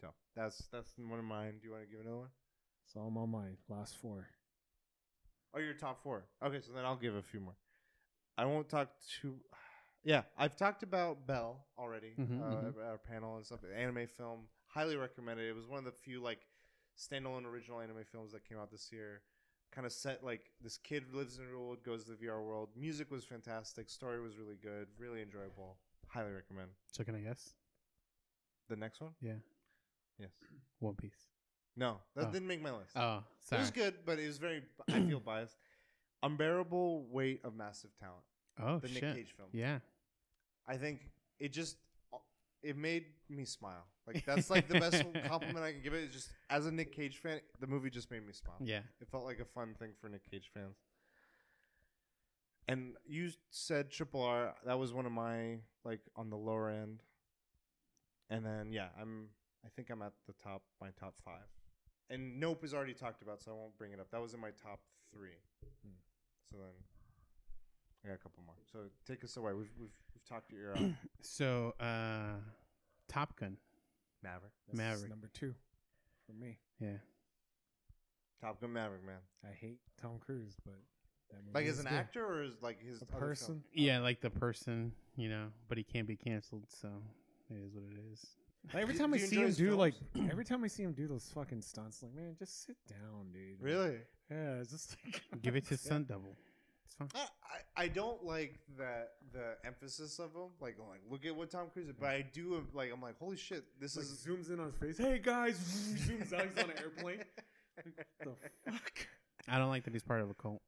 So 0.00 0.08
that's 0.36 0.62
that's 0.72 0.90
one 0.98 1.18
of 1.18 1.24
mine. 1.24 1.54
Do 1.60 1.66
you 1.66 1.72
want 1.72 1.84
to 1.84 1.90
give 1.90 2.00
another 2.00 2.18
one? 2.18 2.28
so 2.86 3.00
I'm 3.00 3.16
on 3.16 3.30
my 3.30 3.48
last 3.68 3.96
four. 3.96 4.28
Oh, 5.54 5.60
your 5.60 5.74
top 5.74 6.02
four. 6.02 6.24
Okay, 6.42 6.60
so 6.60 6.72
then 6.74 6.84
I'll 6.84 6.96
give 6.96 7.14
a 7.14 7.22
few 7.22 7.40
more. 7.40 7.54
I 8.36 8.44
won't 8.44 8.68
talk 8.68 8.90
too. 9.20 9.36
Yeah, 10.06 10.20
I've 10.36 10.54
talked 10.54 10.82
about 10.82 11.26
Bell 11.26 11.64
already. 11.78 12.12
Mhm, 12.20 12.38
uh, 12.38 12.54
mhm. 12.72 12.86
our 12.90 12.98
panel 12.98 13.36
and 13.36 13.46
stuff. 13.46 13.60
Anime 13.74 14.06
film, 14.06 14.40
highly 14.66 14.96
recommended. 14.96 15.48
It 15.48 15.54
was 15.54 15.66
one 15.66 15.78
of 15.78 15.86
the 15.86 15.92
few 15.92 16.20
like 16.20 16.40
standalone 16.98 17.46
original 17.46 17.80
anime 17.80 18.04
films 18.12 18.32
that 18.32 18.44
came 18.46 18.58
out 18.58 18.70
this 18.70 18.92
year. 18.92 19.22
Kind 19.72 19.86
of 19.86 19.94
set 19.94 20.22
like 20.22 20.50
this 20.60 20.76
kid 20.76 21.04
lives 21.14 21.38
in 21.38 21.46
the 21.46 21.50
real 21.50 21.62
world, 21.62 21.82
goes 21.82 22.04
to 22.04 22.10
the 22.10 22.16
VR 22.18 22.42
world. 22.44 22.68
Music 22.76 23.10
was 23.10 23.24
fantastic. 23.24 23.88
Story 23.88 24.20
was 24.20 24.36
really 24.36 24.56
good. 24.62 24.88
Really 24.98 25.22
enjoyable. 25.22 25.78
Highly 26.08 26.32
recommend. 26.32 26.68
So 26.92 27.02
can 27.02 27.14
I 27.14 27.20
guess? 27.20 27.54
The 28.68 28.76
next 28.76 29.00
one? 29.00 29.12
Yeah. 29.22 29.40
Yes. 30.18 30.32
One 30.80 30.96
Piece. 30.96 31.28
No, 31.76 31.98
that 32.14 32.26
Oh. 32.28 32.30
didn't 32.32 32.46
make 32.48 32.62
my 32.62 32.70
list. 32.70 32.92
Oh, 32.96 33.18
It 33.18 33.24
sorry. 33.46 33.60
was 33.62 33.70
good, 33.70 33.94
but 34.06 34.18
it 34.18 34.26
was 34.26 34.38
very. 34.38 34.62
I 34.88 35.00
feel 35.00 35.20
biased. 35.24 35.56
Unbearable 36.22 37.04
weight 37.10 37.40
of 37.44 37.54
massive 37.54 37.90
talent. 37.98 38.22
Oh 38.58 38.78
The 38.78 38.88
shit. 38.88 39.02
Nick 39.02 39.14
Cage 39.16 39.34
film. 39.36 39.48
Yeah. 39.52 39.80
I 40.66 40.76
think 40.76 41.10
it 41.38 41.52
just 41.52 41.76
it 42.62 42.76
made 42.76 43.04
me 43.28 43.44
smile. 43.44 43.84
Like 44.06 44.24
that's 44.24 44.48
like 44.50 44.68
the 44.68 44.78
best 44.80 45.04
compliment 45.26 45.64
I 45.64 45.72
can 45.72 45.82
give 45.82 45.92
it. 45.92 45.98
it. 45.98 46.04
Is 46.08 46.12
just 46.12 46.28
as 46.48 46.66
a 46.66 46.70
Nick 46.72 46.92
Cage 46.92 47.18
fan, 47.18 47.40
the 47.60 47.66
movie 47.66 47.90
just 47.90 48.10
made 48.10 48.24
me 48.26 48.32
smile. 48.32 48.56
Yeah. 48.60 48.80
It 49.00 49.08
felt 49.10 49.24
like 49.24 49.40
a 49.40 49.44
fun 49.44 49.74
thing 49.78 49.90
for 50.00 50.08
Nick 50.08 50.30
Cage 50.30 50.50
fans. 50.54 50.76
And 52.68 52.94
you 53.04 53.30
said 53.50 53.90
Triple 53.90 54.22
R. 54.22 54.54
That 54.64 54.78
was 54.78 54.92
one 54.94 55.04
of 55.06 55.12
my 55.12 55.58
like 55.84 56.00
on 56.16 56.30
the 56.30 56.36
lower 56.36 56.70
end. 56.70 57.02
And 58.30 58.44
then 58.46 58.72
yeah, 58.72 58.88
I'm. 59.00 59.28
I 59.64 59.68
think 59.76 59.88
I'm 59.90 60.02
at 60.02 60.12
the 60.26 60.32
top. 60.42 60.62
My 60.80 60.88
top 60.98 61.14
five. 61.24 61.44
And 62.10 62.38
Nope 62.38 62.64
is 62.64 62.74
already 62.74 62.92
talked 62.94 63.22
about, 63.22 63.40
so 63.42 63.50
I 63.52 63.54
won't 63.54 63.76
bring 63.78 63.92
it 63.92 64.00
up. 64.00 64.10
That 64.10 64.20
was 64.20 64.34
in 64.34 64.40
my 64.40 64.50
top 64.62 64.80
three. 65.12 65.38
Hmm. 65.82 65.92
So 66.50 66.56
then, 66.58 66.70
I 68.04 68.08
got 68.08 68.14
a 68.14 68.18
couple 68.18 68.42
more. 68.44 68.56
So 68.70 68.80
take 69.06 69.24
us 69.24 69.36
away. 69.36 69.52
We've 69.52 69.70
we've, 69.80 69.88
we've 70.14 70.24
talked 70.28 70.50
your 70.52 70.60
ear 70.60 70.74
out. 70.76 70.82
So, 71.22 71.74
uh, 71.80 72.38
Top 73.08 73.34
Gun. 73.40 73.56
Maverick. 74.22 74.52
That's 74.68 74.76
Maverick. 74.78 75.10
number 75.10 75.28
two 75.32 75.54
for 76.26 76.32
me. 76.32 76.58
Yeah. 76.80 76.98
Top 78.40 78.60
Gun 78.60 78.72
Maverick, 78.74 79.04
man. 79.06 79.16
I 79.42 79.54
hate 79.54 79.78
Tom 80.00 80.18
Cruise, 80.24 80.54
but 80.64 80.74
that 81.30 81.38
movie 81.46 81.54
Like 81.54 81.66
as 81.66 81.78
an 81.78 81.86
good. 81.86 81.94
actor 81.94 82.24
or 82.26 82.42
as 82.42 82.52
like 82.62 82.82
his 82.82 83.00
a 83.02 83.06
film? 83.06 83.20
person. 83.20 83.62
Yeah, 83.72 84.00
like 84.00 84.20
the 84.20 84.30
person, 84.30 84.92
you 85.16 85.28
know, 85.30 85.46
but 85.68 85.78
he 85.78 85.84
can't 85.84 86.06
be 86.06 86.16
canceled, 86.16 86.64
so 86.68 86.88
it 87.50 87.56
is 87.66 87.74
what 87.74 87.84
it 87.84 87.98
is. 88.12 88.26
Like, 88.72 88.82
every 88.82 88.94
time 88.94 89.10
do 89.10 89.16
I 89.16 89.20
you 89.20 89.26
see 89.26 89.36
enjoy 89.36 89.40
him 89.42 89.46
his 89.48 89.56
do 89.56 89.76
like 89.76 89.94
every 90.30 90.44
time 90.44 90.64
I 90.64 90.68
see 90.68 90.82
him 90.82 90.92
do 90.92 91.06
those 91.06 91.30
fucking 91.34 91.62
stunts, 91.62 92.02
like 92.02 92.14
man, 92.14 92.34
just 92.38 92.64
sit 92.66 92.76
down, 92.88 93.30
dude. 93.32 93.60
Really? 93.60 93.98
Yeah, 94.30 94.60
it's 94.60 94.70
just 94.70 94.96
like 95.04 95.22
Give 95.42 95.56
it 95.56 95.66
to 95.66 95.74
Yeah. 95.74 95.78
Sun 95.78 96.04
Double. 96.04 96.34
It's 96.86 96.94
fine. 96.94 97.08
I, 97.14 97.18
I 97.20 97.84
I 97.84 97.88
don't 97.88 98.24
like 98.24 98.58
that 98.78 99.12
the 99.32 99.56
emphasis 99.66 100.18
of 100.18 100.32
him. 100.34 100.50
Like 100.60 100.76
I'm 100.80 100.88
like 100.88 101.00
look 101.10 101.24
at 101.26 101.34
what 101.36 101.50
Tom 101.50 101.66
Cruise 101.72 101.86
did, 101.86 101.98
but 102.00 102.08
I 102.08 102.24
do 102.32 102.64
like 102.72 102.90
I'm 102.92 103.02
like 103.02 103.18
holy 103.18 103.36
shit, 103.36 103.64
this 103.80 103.96
Like, 103.96 104.06
is 104.06 104.24
zooms 104.26 104.48
in 104.52 104.60
on 104.60 104.66
his 104.66 104.76
face. 104.76 104.98
Hey 104.98 105.20
guys, 105.22 105.58
zooms 106.08 106.32
out. 106.32 106.46
He's 106.48 106.64
on 106.64 106.70
an 106.70 106.78
airplane. 106.78 107.24
the 108.20 108.30
fuck? 108.70 108.92
I 109.48 109.58
don't 109.58 109.68
like 109.68 109.84
that 109.84 109.92
he's 109.92 110.02
part 110.02 110.22
of 110.22 110.30
a 110.30 110.34
cult. 110.34 110.62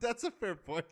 That's 0.00 0.22
a 0.22 0.30
fair 0.30 0.54
point. 0.54 0.84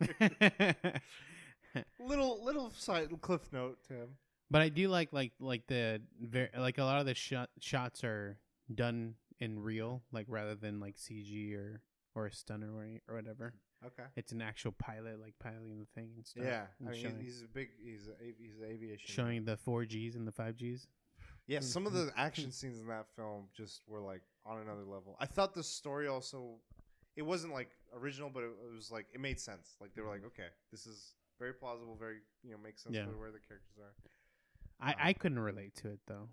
little 2.00 2.42
little 2.44 2.70
side 2.70 3.10
cliff 3.20 3.52
note 3.52 3.78
to 3.88 3.94
him. 3.94 4.08
But 4.50 4.62
I 4.62 4.68
do 4.68 4.88
like 4.88 5.12
like 5.12 5.32
like 5.40 5.66
the 5.66 6.00
ver- 6.20 6.50
like 6.56 6.78
a 6.78 6.84
lot 6.84 7.00
of 7.00 7.06
the 7.06 7.14
shot 7.14 7.50
shots 7.60 8.04
are 8.04 8.38
done 8.72 9.14
in 9.40 9.60
real, 9.60 10.02
like 10.12 10.26
rather 10.28 10.54
than 10.54 10.80
like 10.80 10.96
CG 10.96 11.54
or 11.54 11.82
or 12.14 12.26
a 12.26 12.32
stunner 12.32 12.72
or, 12.74 12.86
or 13.08 13.16
whatever. 13.16 13.54
Okay. 13.84 14.04
It's 14.16 14.32
an 14.32 14.40
actual 14.40 14.72
pilot 14.72 15.20
like 15.20 15.34
piloting 15.38 15.78
the 15.78 16.00
thing 16.00 16.10
and 16.16 16.26
stuff. 16.26 16.44
Yeah, 16.44 16.62
and 16.80 16.88
I 16.88 16.92
mean 16.92 17.02
showing, 17.02 17.20
he's 17.20 17.42
a 17.42 17.48
big 17.48 17.68
he's 17.82 18.08
a, 18.08 18.12
he's 18.38 18.58
an 18.58 18.64
aviation. 18.68 19.06
showing 19.06 19.44
the 19.44 19.56
four 19.56 19.84
Gs 19.84 20.14
and 20.14 20.26
the 20.26 20.32
five 20.32 20.56
Gs. 20.56 20.86
Yeah, 21.46 21.60
some 21.60 21.86
of 21.86 21.92
the 21.92 22.06
mm-hmm. 22.06 22.18
action 22.18 22.50
scenes 22.50 22.80
in 22.80 22.88
that 22.88 23.06
film 23.14 23.44
just 23.56 23.82
were 23.86 24.00
like 24.00 24.22
on 24.44 24.58
another 24.58 24.82
level. 24.82 25.16
I 25.20 25.26
thought 25.26 25.54
the 25.54 25.62
story 25.62 26.08
also, 26.08 26.56
it 27.14 27.22
wasn't 27.22 27.52
like 27.52 27.70
original, 27.94 28.30
but 28.32 28.42
it, 28.42 28.50
it 28.64 28.74
was 28.74 28.90
like 28.90 29.06
it 29.14 29.20
made 29.20 29.38
sense. 29.38 29.76
Like 29.80 29.94
they 29.94 30.02
were 30.02 30.08
like, 30.08 30.20
mm-hmm. 30.20 30.40
okay, 30.40 30.48
this 30.72 30.86
is 30.86 31.14
very 31.38 31.52
plausible, 31.52 31.96
very 31.98 32.18
you 32.42 32.50
know 32.50 32.58
makes 32.62 32.82
sense 32.82 32.96
Yeah. 32.96 33.04
for 33.04 33.16
where 33.18 33.30
the 33.30 33.38
characters 33.46 33.78
are. 33.78 33.94
I, 34.80 34.90
Um, 34.90 34.96
I 35.02 35.12
couldn't 35.12 35.38
relate 35.38 35.74
to 35.76 35.88
it 35.88 36.00
though. 36.06 36.28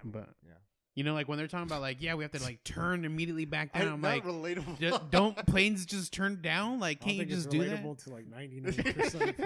I 0.00 0.04
mean, 0.04 0.12
But 0.12 0.28
yeah, 0.46 0.52
you 0.94 1.04
know, 1.04 1.14
like 1.14 1.28
when 1.28 1.38
they're 1.38 1.48
talking 1.48 1.66
about 1.66 1.80
like, 1.80 1.98
yeah, 2.00 2.14
we 2.14 2.24
have 2.24 2.32
to 2.32 2.42
like 2.42 2.62
turn 2.64 3.04
immediately 3.04 3.44
back 3.44 3.72
down. 3.72 3.88
I'm 3.94 4.00
not 4.00 4.08
like, 4.08 4.24
relatable. 4.24 4.78
"D- 4.78 4.92
don't 5.10 5.36
planes 5.46 5.84
just 5.86 6.12
turn 6.12 6.40
down? 6.42 6.78
Like, 6.80 6.98
I 7.02 7.04
can't 7.04 7.16
you 7.18 7.24
just 7.26 7.50
do 7.50 7.64
that? 7.64 7.98
to 8.00 8.10
like 8.10 8.26
ninety 8.28 8.60
nine 8.60 8.74
percent. 8.74 9.36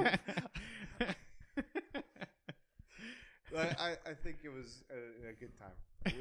I, 3.57 3.61
I 3.61 3.97
I 4.11 4.15
think 4.23 4.39
it 4.45 4.51
was 4.51 4.83
a, 4.91 5.29
a 5.31 5.33
good 5.33 5.53
time. 5.59 5.73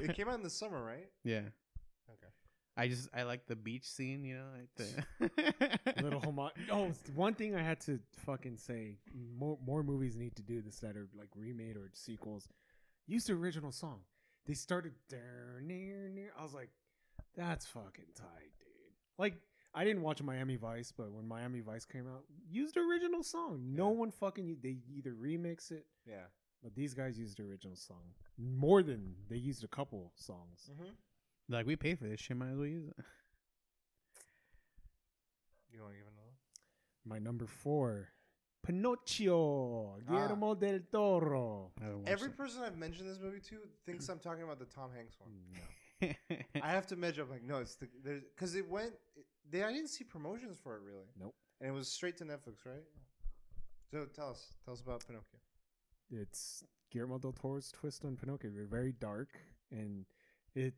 It 0.02 0.14
came 0.16 0.28
out 0.28 0.34
in 0.34 0.42
the 0.42 0.50
summer, 0.50 0.82
right? 0.82 1.08
yeah. 1.24 1.38
Okay. 2.10 2.32
I 2.78 2.86
just 2.88 3.08
I 3.12 3.24
like 3.24 3.46
the 3.46 3.56
beach 3.56 3.84
scene, 3.84 4.24
you 4.24 4.36
know, 4.36 4.46
like 4.56 5.34
the 5.96 6.02
little 6.02 6.20
homo. 6.24 6.50
Oh, 6.70 6.92
one 7.14 7.34
thing 7.34 7.54
I 7.56 7.62
had 7.62 7.80
to 7.82 7.98
fucking 8.24 8.56
say: 8.56 8.98
more 9.38 9.58
more 9.66 9.82
movies 9.82 10.16
need 10.16 10.36
to 10.36 10.42
do 10.42 10.62
this 10.62 10.78
that 10.80 10.96
are 10.96 11.08
like 11.18 11.28
remade 11.34 11.76
or 11.76 11.90
sequels. 11.92 12.46
Use 13.06 13.24
the 13.24 13.32
original 13.32 13.72
song. 13.72 14.00
They 14.46 14.54
started 14.54 14.92
there 15.10 15.60
near 15.62 16.08
near. 16.08 16.30
I 16.38 16.42
was 16.42 16.54
like, 16.54 16.70
that's 17.36 17.66
fucking 17.66 18.12
tight, 18.14 18.52
dude. 18.60 18.94
Like 19.18 19.34
I 19.74 19.84
didn't 19.84 20.02
watch 20.02 20.22
Miami 20.22 20.56
Vice, 20.56 20.92
but 20.96 21.10
when 21.12 21.26
Miami 21.26 21.60
Vice 21.60 21.84
came 21.84 22.06
out, 22.06 22.22
use 22.48 22.72
the 22.72 22.80
original 22.80 23.22
song. 23.22 23.60
No 23.64 23.90
Yeah. 23.90 23.96
one 23.98 24.10
fucking 24.12 24.56
they 24.62 24.76
either 24.96 25.12
remix 25.12 25.70
it, 25.72 25.84
Yeah. 26.06 26.26
but 26.62 26.74
these 26.74 26.94
guys 26.94 27.18
used 27.18 27.38
the 27.38 27.42
original 27.42 27.76
song 27.76 28.14
more 28.38 28.82
than 28.82 29.14
they 29.28 29.36
used 29.36 29.64
a 29.64 29.68
couple 29.68 30.12
songs. 30.16 30.70
Mm-hmm. 30.72 30.90
Like 31.48 31.66
we 31.66 31.76
paid 31.76 31.98
for 31.98 32.04
this 32.08 32.20
shit, 32.20 32.36
might 32.36 32.50
as 32.50 32.56
well 32.56 32.66
use 32.66 32.86
it. 32.88 33.04
You 35.72 35.80
want 35.82 35.92
to 35.94 35.98
give 35.98 36.06
another? 36.06 36.34
My 37.04 37.18
number 37.18 37.46
four, 37.46 38.08
Pinocchio, 38.66 39.96
Ah. 39.96 40.10
Guillermo 40.10 40.54
del 40.54 40.80
Toro. 40.90 41.72
I 41.80 41.84
haven't 41.84 41.98
watched 42.00 42.10
Every 42.10 42.28
it. 42.28 42.36
person 42.36 42.62
I've 42.62 42.76
mentioned 42.76 43.08
this 43.08 43.18
movie 43.20 43.40
to 43.40 43.56
thinks 43.86 44.08
I'm 44.08 44.18
talking 44.18 44.42
about 44.42 44.58
the 44.58 44.64
Tom 44.66 44.90
Hanks 44.94 45.16
one. 45.20 45.30
No. 45.52 46.08
I 46.62 46.68
have 46.70 46.86
to 46.88 46.96
measure 47.04 47.22
up 47.22 47.30
like 47.30 47.42
no, 47.42 47.58
it's 47.58 47.74
the 47.76 47.88
there's 48.04 48.22
because 48.34 48.54
it 48.54 48.68
went. 48.68 48.92
It, 49.16 49.26
they 49.50 49.62
I 49.64 49.72
didn't 49.72 49.88
see 49.88 50.04
promotions 50.04 50.56
for 50.62 50.76
it 50.76 50.82
really. 50.82 51.06
Nope. 51.18 51.34
And 51.60 51.70
it 51.70 51.72
was 51.72 51.88
straight 51.88 52.16
to 52.18 52.24
Netflix, 52.24 52.64
right? 52.66 52.84
So 53.90 54.04
tell 54.14 54.30
us, 54.30 54.52
tell 54.64 54.74
us 54.74 54.80
about 54.80 55.04
Pinocchio. 55.06 55.40
it's 56.10 56.62
Guillermo 56.92 57.18
del 57.18 57.32
Toro's 57.32 57.72
twist 57.72 58.04
on 58.04 58.16
Pinocchio. 58.16 58.50
They're 58.54 58.66
very 58.66 58.92
dark, 58.92 59.30
and 59.72 60.04
it 60.54 60.74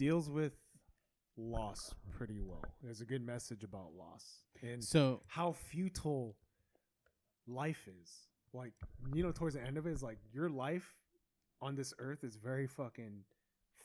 deals 0.00 0.30
with 0.30 0.52
loss 1.36 1.94
pretty 2.16 2.40
well. 2.40 2.64
There's 2.82 3.02
a 3.02 3.04
good 3.04 3.24
message 3.24 3.62
about 3.64 3.92
loss 3.94 4.24
and 4.62 4.82
so 4.82 5.20
how 5.26 5.52
futile 5.52 6.36
life 7.46 7.86
is. 8.02 8.10
Like 8.54 8.72
you 9.14 9.22
know, 9.22 9.30
towards 9.30 9.54
the 9.54 9.62
end 9.62 9.76
of 9.76 9.86
it, 9.86 9.90
is 9.92 10.02
like 10.02 10.18
your 10.32 10.48
life 10.48 10.94
on 11.60 11.76
this 11.76 11.92
earth 11.98 12.24
is 12.24 12.36
very 12.36 12.66
fucking 12.66 13.24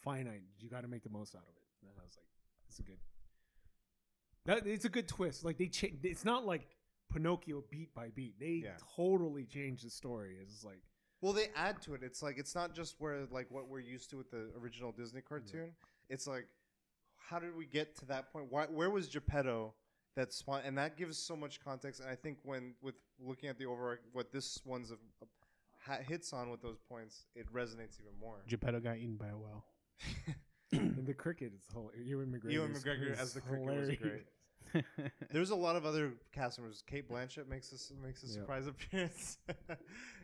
finite. 0.04 0.42
You 0.60 0.70
got 0.70 0.82
to 0.82 0.88
make 0.88 1.04
the 1.04 1.10
most 1.10 1.36
out 1.36 1.44
of 1.44 1.56
it. 1.56 1.64
And 1.82 1.92
I 2.00 2.04
was 2.04 2.18
like, 2.18 2.28
it's 2.70 2.80
a 2.80 2.84
good. 2.84 2.98
That 4.46 4.66
it's 4.66 4.86
a 4.86 4.90
good 4.90 5.08
twist. 5.08 5.44
Like 5.44 5.58
they, 5.58 5.68
change. 5.68 6.00
it's 6.04 6.24
not 6.26 6.46
like 6.46 6.68
Pinocchio 7.14 7.64
beat 7.70 7.94
by 7.94 8.08
beat. 8.16 8.40
They 8.40 8.62
Yeah. 8.64 8.78
totally 8.96 9.44
change 9.46 9.82
the 9.84 9.90
story. 9.90 10.38
It's 10.42 10.64
like 10.64 10.82
Well, 11.22 11.34
they 11.34 11.48
add 11.56 11.82
to 11.84 11.94
it. 11.94 12.02
It's 12.04 12.24
like 12.24 12.38
it's 12.40 12.56
not 12.56 12.74
just 12.74 12.96
where 13.00 13.26
like 13.32 13.48
what 13.52 13.68
we're 13.68 13.80
used 13.82 14.10
to 14.12 14.18
with 14.18 14.32
the 14.32 14.50
original 14.60 14.92
Disney 14.92 15.22
cartoon. 15.22 15.74
It's 16.10 16.28
like 16.28 16.48
how 17.18 17.40
did 17.40 17.56
we 17.56 17.66
get 17.66 17.96
to 17.98 18.06
that 18.06 18.32
point? 18.32 18.48
Why, 18.52 18.66
where 18.66 18.90
was 18.90 19.08
Geppetto? 19.08 19.74
That 20.16 20.32
spawn, 20.32 20.62
and 20.64 20.78
that 20.78 20.96
gives 20.96 21.18
so 21.18 21.36
much 21.36 21.60
context. 21.60 22.00
And 22.00 22.10
I 22.10 22.16
think 22.16 22.38
when 22.44 22.74
with 22.82 22.96
looking 23.20 23.50
at 23.50 23.58
the 23.60 23.66
overall 23.66 23.98
what 24.14 24.32
this 24.32 24.62
one's 24.64 24.92
a, 24.92 24.96
ha, 25.86 25.98
hits 26.08 26.32
on 26.32 26.50
with 26.50 26.62
those 26.62 26.78
points, 26.90 27.26
it 27.36 27.52
resonates 27.54 28.00
even 28.00 28.18
more. 28.22 28.38
Geppetto 28.48 28.80
got 28.80 28.96
eaten 28.98 29.18
by 29.18 29.28
a 29.28 29.36
whale. 29.38 29.66
and 30.72 31.06
the 31.06 31.14
cricket 31.14 31.52
is 31.54 31.66
hilarious. 31.74 32.08
Ewan 32.08 32.28
McGregor. 32.28 32.52
Ewan 32.54 32.72
is- 32.72 32.84
McGregor 32.84 33.18
as 33.20 33.34
the 33.34 33.42
cricket 33.42 33.66
was 33.66 33.90
hilarious. 33.90 34.00
great. 34.74 34.86
There's 35.32 35.50
a 35.50 35.56
lot 35.56 35.76
of 35.76 35.86
other 35.86 36.14
cast 36.34 36.60
members. 36.60 36.82
Cate 36.88 37.10
Blanchett 37.10 37.50
makes 37.50 37.72
a, 37.74 38.06
makes 38.06 38.24
a 38.24 38.28
Yeah. 38.28 38.34
surprise 38.34 38.68
appearance 38.68 39.38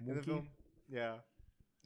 in 0.07 0.15
the 0.15 0.23
film. 0.23 0.47
Yeah, 0.89 1.15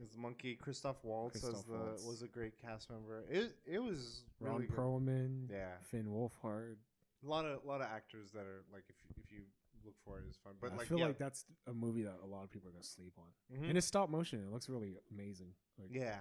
as 0.02 0.12
the 0.12 0.20
monkey. 0.20 0.56
Christoph 0.56 0.98
Waltz 1.04 1.44
as 1.44 1.64
the 1.64 1.74
Waltz. 1.74 2.04
was 2.06 2.22
a 2.22 2.28
great 2.28 2.54
cast 2.62 2.90
member. 2.90 3.24
It 3.30 3.56
it 3.66 3.80
was 3.80 4.24
Ron 4.40 4.56
really 4.56 4.68
good. 4.68 4.78
Perlman. 4.78 5.50
Yeah, 5.52 5.72
Finn 5.90 6.06
Wolfhard. 6.06 6.76
a 7.24 7.28
lot 7.28 7.46
of 7.46 7.64
a 7.64 7.68
lot 7.68 7.82
of 7.82 7.88
actors 7.88 8.32
that 8.32 8.46
are 8.46 8.64
like 8.74 8.84
if 8.90 8.96
you, 9.04 9.24
if 9.24 9.32
you 9.32 9.40
look 9.86 9.96
for 10.04 10.18
it, 10.18 10.24
it's 10.28 10.38
fun. 10.38 10.54
But 10.62 10.74
I 10.74 10.76
like 10.78 10.88
feel 10.88 11.00
yeah, 11.00 11.08
like 11.08 11.18
that's 11.18 11.46
a 11.68 11.74
movie 11.74 12.04
that 12.04 12.18
a 12.24 12.28
lot 12.28 12.44
of 12.44 12.52
people 12.52 12.70
are 12.70 12.74
gonna 12.74 12.84
sleep 12.84 13.14
on. 13.18 13.58
mhm. 13.58 13.70
And 13.70 13.78
it's 13.78 13.88
stop 13.88 14.10
motion. 14.10 14.40
It 14.40 14.52
looks 14.52 14.70
really 14.70 14.98
amazing. 15.12 15.54
Like 15.80 15.90
yeah. 15.92 16.18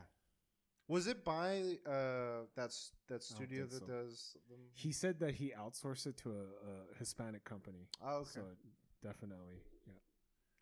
Was 0.87 1.07
it 1.07 1.25
by 1.25 1.79
uh 1.87 2.45
that's 2.55 2.93
that 3.09 3.23
studio 3.23 3.65
that 3.65 3.81
so. 3.81 3.87
does 3.87 4.37
them? 4.51 4.59
he 4.75 4.93
said 4.93 5.19
that 5.21 5.35
he 5.35 5.53
outsourced 5.59 6.07
it 6.07 6.17
to 6.19 6.31
a, 6.33 6.35
a 6.35 6.99
Hispanic 6.99 7.45
company. 7.45 7.89
Oh, 8.05 8.17
okay, 8.19 8.31
So 8.35 8.41
definitely, 9.03 9.63
yeah. 9.87 9.95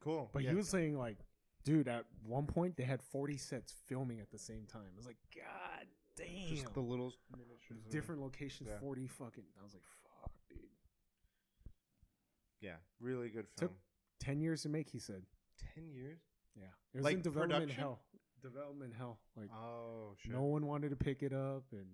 cool. 0.01 0.31
But 0.33 0.45
yeah. 0.45 0.51
he 0.51 0.57
was 0.57 0.69
saying 0.69 0.97
like, 0.97 1.19
dude, 1.65 1.89
at 1.89 2.05
one 2.27 2.47
point 2.47 2.77
they 2.77 2.85
had 2.85 3.03
forty 3.03 3.37
sets 3.37 3.75
filming 3.87 4.21
at 4.21 4.31
the 4.31 4.39
same 4.39 4.65
time. 4.67 4.83
It 4.93 4.97
was 4.97 5.07
like, 5.07 5.17
god 5.35 5.87
damn. 6.17 6.49
just 6.49 6.73
the 6.75 6.81
little 6.81 7.13
miniatures. 7.37 7.85
different 7.91 8.21
locations, 8.21 8.69
Yeah. 8.69 8.79
forty 8.81 9.07
fucking. 9.07 9.45
I 9.61 9.63
was 9.63 9.73
like, 9.75 9.83
fuck, 10.21 10.33
dude. 10.49 10.59
Yeah, 12.61 12.77
really 13.01 13.29
good 13.29 13.47
Took- 13.57 13.71
film. 13.71 13.79
Ten 14.21 14.41
years 14.41 14.63
to 14.63 14.69
make, 14.69 14.89
he 14.89 14.99
said. 15.01 15.23
Ten 15.75 15.91
years. 15.91 16.21
Yeah, 16.55 16.67
it 16.93 16.99
was 16.99 17.05
Like 17.05 17.15
in 17.17 17.23
development 17.23 17.61
production? 17.63 17.81
hell. 17.81 18.01
Development 18.41 18.93
hell. 18.97 19.19
Like 19.37 19.51
Oh 19.53 20.15
shit. 20.19 20.33
no 20.33 20.43
one 20.43 20.67
wanted 20.67 20.91
to 20.91 20.97
pick 20.97 21.23
it 21.23 21.33
up, 21.33 21.65
and 21.73 21.87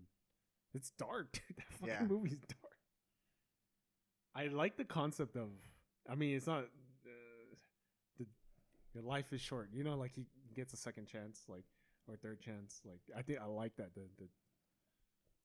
it's 0.75 0.91
dark. 0.99 1.33
Dude. 1.49 1.57
That 1.57 1.73
fucking 1.73 1.89
Yeah. 1.89 2.03
movie's 2.07 2.39
dark. 2.39 2.75
I 4.35 4.49
like 4.49 4.77
the 4.77 4.85
concept 4.85 5.37
of. 5.37 5.49
I 6.09 6.15
mean, 6.15 6.37
it's 6.37 6.47
not. 6.47 6.65
The 8.99 9.03
your 9.05 9.11
life 9.11 9.33
is 9.33 9.41
short. 9.41 9.71
You 9.73 9.85
know, 9.85 9.97
like 9.97 10.13
he 10.15 10.27
gets 10.55 10.73
a 10.73 10.77
second 10.77 11.07
chance, 11.07 11.43
like 11.49 11.65
or 12.09 12.17
third 12.17 12.41
chance. 12.41 12.81
Like 12.85 13.01
I 13.17 13.23
think 13.23 13.39
I 13.41 13.47
like 13.47 13.77
that. 13.77 13.95
The 13.95 14.03
the. 14.19 14.29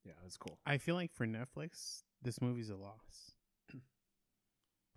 Yeah, 0.05 0.13
it's 0.25 0.37
cool. 0.37 0.57
I 0.65 0.77
feel 0.79 0.95
like 0.95 1.13
for 1.13 1.25
Netflix, 1.25 2.03
this 2.21 2.41
movie's 2.41 2.69
a 2.69 2.75
loss 2.75 3.31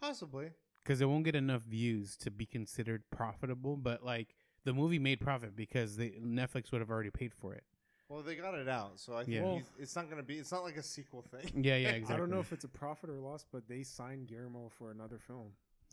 Possibly. 0.00 0.50
because 0.84 1.00
it 1.00 1.06
won't 1.06 1.24
get 1.24 1.34
enough 1.36 1.62
views 1.62 2.16
to 2.18 2.30
be 2.30 2.44
considered 2.46 3.04
profitable. 3.10 3.76
But 3.76 4.04
like 4.04 4.34
the 4.64 4.72
movie 4.72 4.98
made 4.98 5.20
profit 5.20 5.54
because 5.56 5.96
they, 5.96 6.10
Netflix 6.22 6.72
would 6.72 6.80
have 6.80 6.90
already 6.90 7.10
paid 7.10 7.32
for 7.34 7.54
it. 7.54 7.64
Well, 8.08 8.22
they 8.22 8.36
got 8.36 8.54
it 8.54 8.68
out, 8.68 9.00
so 9.00 9.14
I 9.14 9.24
think 9.24 9.36
Yeah. 9.36 9.52
he's- 9.54 9.70
it's 9.78 9.96
not 9.96 10.08
gonna 10.08 10.22
be. 10.22 10.38
It's 10.38 10.52
not 10.52 10.62
like 10.62 10.76
a 10.76 10.82
sequel 10.82 11.22
thing. 11.22 11.64
Yeah, 11.64 11.76
yeah, 11.76 11.88
exactly. 11.90 12.14
I 12.14 12.18
don't 12.18 12.30
know 12.30 12.38
if 12.40 12.52
it's 12.52 12.64
a 12.64 12.68
profit 12.68 13.10
or 13.10 13.18
loss, 13.20 13.44
but 13.50 13.66
they 13.68 13.82
signed 13.82 14.28
Guillermo 14.28 14.68
for 14.68 14.90
another 14.92 15.18
film. 15.18 15.52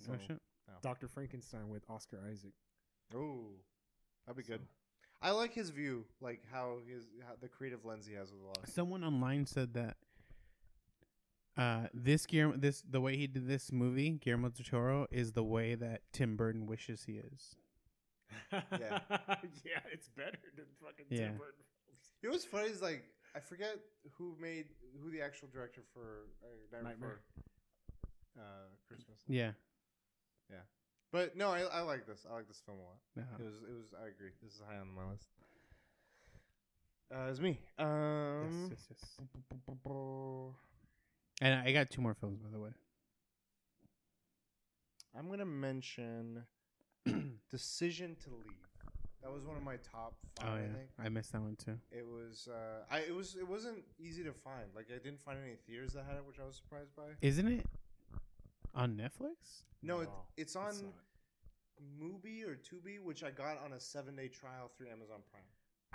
Oh, 0.09 0.15
So, 0.27 0.39
shit. 0.75 0.83
Doctor 0.83 1.07
Frankenstein 1.07 1.69
with 1.69 1.83
Oscar 1.89 2.19
Isaac. 2.29 2.53
Oh, 3.15 3.45
that'd 4.25 4.37
be 4.37 4.43
good. 4.49 4.61
I 5.21 5.31
like 5.31 5.53
his 5.53 5.69
view, 5.69 6.05
like 6.21 6.41
how 6.51 6.79
his 6.87 7.03
how 7.25 7.33
the 7.39 7.47
creative 7.47 7.85
lens 7.85 8.05
he 8.05 8.13
has 8.15 8.31
with 8.31 8.41
a 8.41 8.45
lot. 8.45 8.67
Someone 8.67 9.03
online 9.03 9.45
said 9.45 9.73
that 9.73 9.95
uh, 11.57 11.87
this 11.93 12.25
Guillermo, 12.25 12.57
this 12.57 12.81
the 12.89 12.99
way 12.99 13.15
he 13.15 13.27
did 13.27 13.47
this 13.47 13.71
movie, 13.71 14.09
Guillermo 14.11 14.49
del 14.49 14.65
Toro, 14.65 15.07
is 15.11 15.31
the 15.33 15.43
way 15.43 15.75
that 15.75 16.01
Tim 16.11 16.35
Burton 16.35 16.65
wishes 16.65 17.03
he 17.05 17.13
is. 17.13 17.55
Yeah. 18.51 18.99
yeah, 19.63 19.79
it's 19.91 20.09
better 20.09 20.39
than 20.55 20.65
fucking 20.83 21.05
Yeah. 21.09 21.27
Tim 21.27 21.37
Burton. 21.37 21.63
You 22.21 22.29
know 22.29 22.33
what's 22.33 22.45
funny 22.45 22.69
is 22.69 22.81
like 22.81 23.03
I 23.35 23.39
forget 23.39 23.77
who 24.17 24.35
made 24.39 24.65
who 25.01 25.11
the 25.11 25.21
actual 25.21 25.49
director 25.53 25.81
for 25.93 26.25
uh, 26.43 26.47
Nightmare, 26.71 26.91
Nightmare. 26.93 27.19
for 28.33 28.41
uh, 28.41 28.43
Christmas. 28.87 29.19
Yeah. 29.27 29.51
But 31.11 31.37
no, 31.37 31.49
I, 31.49 31.59
I 31.61 31.81
like 31.81 32.07
this. 32.07 32.25
I 32.27 32.33
like 32.33 32.47
this 32.47 32.59
film 32.65 32.79
a 32.79 32.81
lot. 32.81 32.97
Uh, 33.15 33.21
It 33.39 33.45
was 33.45 33.57
it 33.57 33.75
was. 33.77 33.93
I 34.03 34.07
agree. 34.07 34.31
This 34.41 34.53
is 34.53 34.61
high 34.67 34.77
on 34.79 34.87
my 34.95 35.11
list. 35.11 35.27
Uh, 37.13 37.29
it's 37.29 37.39
me. 37.39 37.59
Um, 37.77 38.69
yes, 38.71 38.87
yes, 38.89 38.99
yes. 39.19 40.53
And 41.41 41.53
I 41.67 41.71
got 41.71 41.91
two 41.91 42.01
more 42.01 42.15
films, 42.15 42.39
by 42.39 42.49
the 42.51 42.59
way. 42.59 42.71
I'm 45.15 45.29
gonna 45.29 45.45
mention 45.45 46.43
Decision 47.51 48.15
to 48.23 48.29
Leave. 48.31 48.57
That 49.21 49.31
was 49.31 49.45
one 49.45 49.55
of 49.55 49.63
my 49.63 49.75
top 49.89 50.15
five. 50.39 50.49
Oh 50.49 50.53
I 50.55 50.59
yeah, 50.61 50.65
think 50.73 50.89
I 50.99 51.09
missed 51.09 51.31
that 51.33 51.41
one 51.41 51.55
too. 51.55 51.77
it 51.91 52.05
was. 52.05 52.49
Uh, 52.51 52.83
I 52.91 52.99
it 53.01 53.13
was 53.13 53.35
it 53.39 53.47
wasn't 53.47 53.83
easy 53.99 54.23
to 54.23 54.33
find. 54.33 54.65
Like 54.75 54.87
I 54.89 54.97
didn't 54.97 55.21
find 55.21 55.37
any 55.45 55.55
theaters 55.67 55.93
that 55.93 56.05
had 56.05 56.15
it, 56.17 56.25
which 56.27 56.39
I 56.41 56.45
was 56.45 56.55
surprised 56.55 56.95
by. 56.95 57.03
Isn't 57.21 57.47
it 57.47 57.65
on 58.75 58.95
Netflix? 58.95 59.63
No, 59.81 59.99
it, 60.01 60.05
No, 60.09 60.25
it's 60.37 60.55
on 60.55 60.69
It's 60.69 60.81
not. 60.81 60.93
Mubi 62.01 62.43
or 62.47 62.55
Tubi, 62.55 62.99
which 63.03 63.23
I 63.23 63.31
got 63.31 63.57
on 63.63 63.73
a 63.73 63.79
seven 63.79 64.15
day 64.15 64.27
trial 64.27 64.71
through 64.77 64.87
Amazon 64.89 65.19
Prime. 65.31 65.43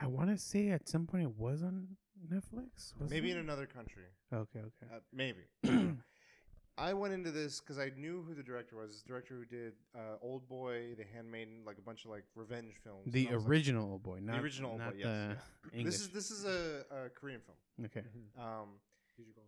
I 0.00 0.06
want 0.06 0.30
to 0.30 0.38
say 0.38 0.68
at 0.70 0.88
some 0.88 1.06
point 1.06 1.24
it 1.24 1.36
was 1.36 1.62
on 1.62 1.88
Netflix. 2.32 2.92
Was 3.00 3.10
Maybe 3.10 3.30
it? 3.30 3.34
in 3.34 3.38
another 3.38 3.66
country. 3.66 4.04
Okay, 4.32 4.60
okay. 4.60 4.94
Uh, 4.94 4.98
maybe. 5.12 5.40
I 6.78 6.92
went 6.92 7.12
into 7.12 7.32
this 7.32 7.60
because 7.60 7.78
I 7.80 7.90
knew 7.96 8.22
who 8.22 8.34
the 8.34 8.42
director 8.42 8.76
was. 8.76 8.92
This 8.92 9.02
director 9.02 9.34
who 9.34 9.44
did 9.44 9.72
uh, 9.96 10.16
Old 10.22 10.48
Boy, 10.48 10.94
The 10.96 11.04
Handmaiden, 11.12 11.62
like 11.66 11.78
a 11.78 11.80
bunch 11.80 12.04
of 12.04 12.12
like 12.12 12.22
revenge 12.36 12.74
films. 12.84 13.02
the 13.12 13.24
And 13.26 13.32
I 13.32 13.36
was 13.36 13.42
like, 13.44 13.50
original 13.50 13.90
Old 13.90 14.02
Boy, 14.04 14.18
not 14.22 14.38
original 14.40 14.70
Old 14.72 14.78
not 14.80 14.92
Boy, 14.92 14.98
yes, 14.98 15.06
the 15.06 15.36
yeah. 15.72 15.78
English. 15.80 15.94
this 15.94 16.00
is 16.02 16.08
this 16.10 16.30
is 16.30 16.44
a, 16.44 16.84
a 17.06 17.08
Korean 17.10 17.40
film. 17.40 17.86
okay. 17.86 18.06
Um, 18.38 18.68
Who'd 19.16 19.26
you 19.26 19.32
call? 19.34 19.44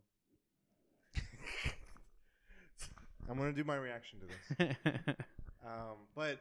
I'm 3.31 3.39
gonna 3.39 3.53
do 3.53 3.65
my 3.65 3.77
reaction 3.77 4.19
to 4.21 4.27
this. 4.59 5.17
Um, 5.63 5.99
but 6.15 6.39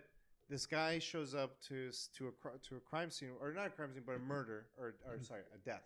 this 0.50 0.66
guy 0.66 0.98
shows 1.00 1.36
up 1.36 1.62
to 1.68 1.92
to 2.18 2.28
a 2.28 2.58
to 2.70 2.78
a 2.78 2.80
crime 2.80 3.12
scene, 3.12 3.30
or 3.42 3.54
not 3.54 3.68
a 3.68 3.70
crime 3.70 3.94
scene, 3.94 4.04
but 4.06 4.16
a 4.16 4.20
murder, 4.20 4.66
or 4.78 4.96
or 5.06 5.22
sorry, 5.22 5.42
a 5.54 5.58
death. 5.70 5.84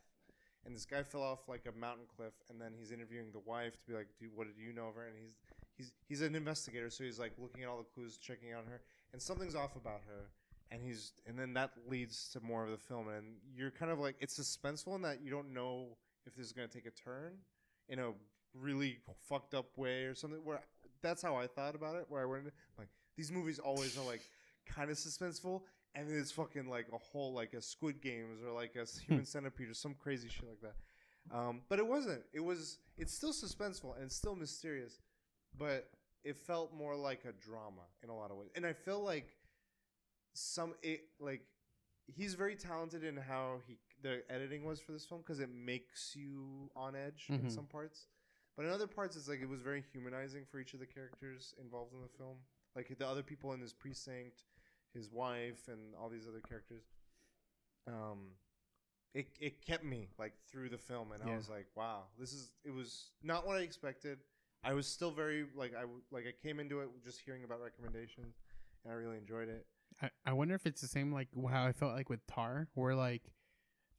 And 0.66 0.74
this 0.74 0.86
guy 0.86 1.04
fell 1.04 1.22
off 1.22 1.40
like 1.50 1.66
a 1.68 1.78
mountain 1.78 2.06
cliff, 2.16 2.34
and 2.50 2.60
then 2.62 2.72
he's 2.78 2.92
interviewing 2.92 3.32
the 3.34 3.40
wife 3.40 3.74
to 3.74 3.88
be 3.88 3.94
like, 3.94 4.08
"Dude, 4.20 4.30
what 4.36 4.48
did 4.48 4.58
you 4.58 4.72
know 4.72 4.88
of 4.88 4.96
her?" 4.96 5.08
And 5.08 5.16
he's 5.18 5.36
he's 5.76 5.94
he's 6.08 6.22
an 6.22 6.36
investigator, 6.36 6.90
so 6.90 7.04
he's 7.04 7.20
like 7.20 7.34
looking 7.38 7.64
at 7.64 7.70
all 7.70 7.78
the 7.78 7.84
clues, 7.84 8.18
checking 8.18 8.54
on 8.54 8.66
her, 8.66 8.82
and 9.12 9.22
something's 9.22 9.56
off 9.56 9.76
about 9.76 10.02
her. 10.08 10.30
And 10.72 10.82
he's 10.82 11.12
and 11.28 11.38
then 11.38 11.54
that 11.56 11.72
leads 11.88 12.30
to 12.30 12.40
more 12.40 12.64
of 12.64 12.72
the 12.72 12.78
film, 12.78 13.10
and 13.10 13.36
you're 13.54 13.72
kind 13.72 13.92
of 13.92 14.00
like 14.00 14.16
it's 14.20 14.40
suspenseful 14.40 14.96
in 14.96 15.02
that 15.02 15.22
you 15.22 15.30
don't 15.30 15.54
know 15.54 15.98
if 16.26 16.36
this 16.36 16.46
is 16.46 16.54
gonna 16.54 16.68
take 16.68 16.86
a 16.86 16.92
turn 16.92 17.34
in 17.90 18.00
a 18.00 18.12
really 18.54 19.00
fucked 19.28 19.54
up 19.54 19.78
way 19.78 20.04
or 20.04 20.16
something. 20.16 20.40
Where 20.44 20.62
that's 21.04 21.22
how 21.22 21.36
I 21.36 21.46
thought 21.46 21.76
about 21.76 21.96
it. 21.98 22.06
Where 22.10 22.22
I 22.24 22.26
went 22.26 22.46
like 22.80 22.88
these 23.16 23.32
movies 23.32 23.60
always 23.60 23.96
are 23.98 24.04
like 24.06 24.22
kind 24.66 24.90
of 24.90 24.98
suspenseful, 24.98 25.62
and 25.94 26.10
then 26.10 26.18
it's 26.18 26.32
fucking 26.32 26.68
like 26.68 26.88
a 26.92 26.98
whole 26.98 27.34
like 27.34 27.54
a 27.54 27.62
Squid 27.62 28.02
Games 28.02 28.40
or 28.44 28.52
like 28.52 28.76
a 28.76 28.86
Human 29.06 29.26
Centipede 29.26 29.70
or 29.70 29.74
some 29.76 29.94
crazy 29.94 30.30
shit 30.30 30.46
like 30.50 30.62
that. 30.62 30.76
Um, 31.38 31.62
but 31.70 31.78
it 31.80 31.86
wasn't. 31.86 32.22
It 32.34 32.40
was. 32.42 32.80
It's 32.98 33.14
still 33.14 33.32
suspenseful 33.34 34.00
and 34.02 34.12
still 34.12 34.36
mysterious, 34.36 35.00
but 35.58 35.90
it 36.24 36.38
felt 36.38 36.74
more 36.74 36.96
like 36.96 37.26
a 37.26 37.34
drama 37.34 37.82
in 38.02 38.10
a 38.10 38.16
lot 38.16 38.32
of 38.32 38.38
ways. 38.38 38.50
And 38.56 38.66
I 38.66 38.74
feel 38.74 39.04
like 39.04 39.28
some 40.34 40.74
it 40.82 41.02
like 41.20 41.42
he's 42.08 42.34
very 42.34 42.56
talented 42.56 43.04
in 43.04 43.16
how 43.18 43.58
he 43.68 43.78
the 44.02 44.24
editing 44.30 44.66
was 44.66 44.80
for 44.82 44.92
this 44.92 45.06
film 45.06 45.22
because 45.22 45.40
it 45.40 45.50
makes 45.54 46.14
you 46.16 46.70
on 46.76 46.96
edge 46.96 47.26
in 47.30 47.40
Mhm. 47.44 47.52
some 47.52 47.66
parts. 47.66 48.08
But 48.56 48.66
in 48.66 48.72
other 48.72 48.88
parts, 48.88 49.16
it's 49.16 49.28
like 49.28 49.42
it 49.42 49.50
was 49.50 49.62
very 49.62 49.84
humanizing 49.92 50.44
for 50.50 50.60
each 50.60 50.74
of 50.74 50.80
the 50.80 50.86
characters 50.86 51.56
involved 51.60 51.94
in 51.94 52.02
the 52.02 52.18
film, 52.18 52.38
like 52.76 52.96
the 52.98 53.08
other 53.08 53.24
people 53.24 53.54
in 53.54 53.60
his 53.60 53.74
precinct, 53.74 54.44
his 54.94 55.10
wife, 55.12 55.68
and 55.68 55.96
all 56.00 56.10
these 56.10 56.28
other 56.28 56.42
characters. 56.48 56.84
Um, 57.88 58.20
it 59.14 59.28
it 59.40 59.66
kept 59.66 59.84
me 59.84 60.10
like 60.20 60.34
through 60.52 60.70
the 60.70 60.78
film, 60.78 61.12
and 61.12 61.24
I 61.24 61.36
was 61.36 61.50
like, 61.50 61.68
wow, 61.76 62.04
this 62.20 62.34
is 62.34 62.52
it 62.64 62.72
was 62.72 63.12
not 63.24 63.46
what 63.46 63.58
I 63.58 63.62
expected. 63.62 64.20
I 64.64 64.74
was 64.74 64.88
still 64.88 65.12
very 65.12 65.46
like 65.56 65.74
I 65.76 65.84
like 66.12 66.26
I 66.28 66.48
came 66.48 66.60
into 66.60 66.80
it 66.82 66.90
just 67.04 67.22
hearing 67.22 67.44
about 67.44 67.60
recommendations, 67.62 68.36
and 68.84 68.94
I 68.94 68.96
really 68.96 69.18
enjoyed 69.18 69.50
it. 69.50 69.66
I, 70.02 70.10
I 70.26 70.34
wonder 70.34 70.56
if 70.56 70.66
it's 70.66 70.82
the 70.82 70.88
same 70.88 71.12
like 71.12 71.28
how 71.50 71.66
I 71.66 71.72
felt 71.72 71.94
like 71.94 72.10
with 72.10 72.26
Tar, 72.28 72.68
where 72.74 72.96
like 72.96 73.24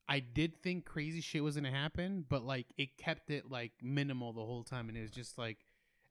I 0.07 0.19
did 0.19 0.61
think 0.61 0.85
crazy 0.85 1.21
shit 1.21 1.43
was 1.43 1.55
gonna 1.55 1.71
happen, 1.71 2.25
but 2.29 2.43
like 2.43 2.67
it 2.77 2.97
kept 2.97 3.29
it 3.31 3.49
like 3.49 3.71
minimal 3.81 4.33
the 4.33 4.45
whole 4.45 4.63
time, 4.63 4.89
and 4.89 4.97
it 4.97 5.01
was 5.01 5.11
just 5.11 5.37
like 5.37 5.57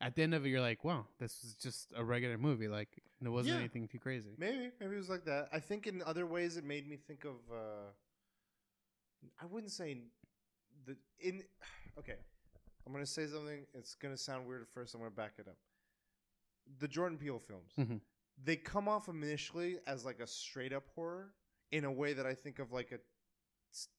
at 0.01 0.17
the 0.17 0.23
end 0.23 0.35
of 0.35 0.45
it, 0.45 0.49
you're 0.49 0.61
like, 0.61 0.85
wow, 0.85 1.07
this 1.19 1.41
was 1.43 1.55
just 1.55 1.93
a 1.97 2.05
regular 2.05 2.37
movie. 2.37 2.67
Like 2.69 2.89
there 3.21 3.31
wasn't 3.31 3.55
Yeah. 3.55 3.61
anything 3.61 3.87
too 3.89 3.99
crazy. 4.01 4.35
Maybe, 4.37 4.71
maybe 4.81 4.95
it 4.95 4.99
was 4.99 5.09
like 5.09 5.25
that. 5.27 5.49
I 5.53 5.61
think 5.61 5.87
in 5.87 6.03
other 6.03 6.27
ways 6.27 6.57
it 6.57 6.65
made 6.65 6.89
me 6.89 6.97
think 6.97 7.25
of. 7.25 7.37
Uh, 7.51 7.91
I 9.41 9.47
wouldn't 9.47 9.73
say 9.73 9.99
the 10.87 10.97
in. 11.21 11.43
Okay, 11.97 12.17
I'm 12.85 12.93
gonna 12.93 13.07
say 13.07 13.25
something. 13.29 13.65
It's 13.73 13.95
gonna 13.95 14.17
sound 14.17 14.49
weird 14.49 14.63
at 14.63 14.69
first. 14.69 14.95
I'm 14.95 15.01
gonna 15.01 15.13
back 15.13 15.35
it 15.39 15.47
up. 15.47 15.57
The 16.81 16.89
Jordan 16.89 17.19
Peele 17.19 17.39
films, 17.39 17.73
Mhm. 17.79 18.01
they 18.43 18.57
come 18.57 18.89
off 18.89 19.09
initially 19.09 19.79
as 19.87 20.05
like 20.05 20.19
a 20.19 20.27
straight 20.27 20.73
up 20.73 20.89
horror 20.97 21.33
in 21.71 21.85
a 21.85 21.93
way 21.93 22.13
that 22.15 22.27
I 22.27 22.35
think 22.35 22.59
of 22.59 22.73
like 22.73 22.91
a 22.91 22.99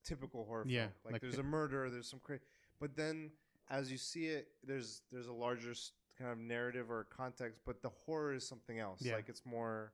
typical 0.04 0.46
horror 0.46 0.66
Yeah, 0.68 0.82
film. 0.84 0.92
Like, 1.06 1.14
like 1.14 1.22
there's 1.22 1.36
the- 1.36 1.42
a 1.42 1.44
murder, 1.44 1.90
there's 1.90 2.08
some 2.10 2.20
crazy, 2.20 2.44
but 2.80 2.96
then 2.96 3.32
as 3.70 3.92
you 3.92 3.98
see 3.98 4.28
it, 4.28 4.48
there's 4.64 5.02
there's 5.12 5.28
a 5.28 5.34
larger 5.34 5.74
kind 6.18 6.32
of 6.32 6.38
narrative 6.38 6.90
or 6.90 7.04
context, 7.06 7.62
but 7.66 7.82
the 7.82 7.90
horror 7.90 8.34
is 8.34 8.48
something 8.48 8.80
else. 8.80 9.02
Yeah. 9.02 9.16
Like 9.16 9.28
it's 9.30 9.46
more, 9.46 9.92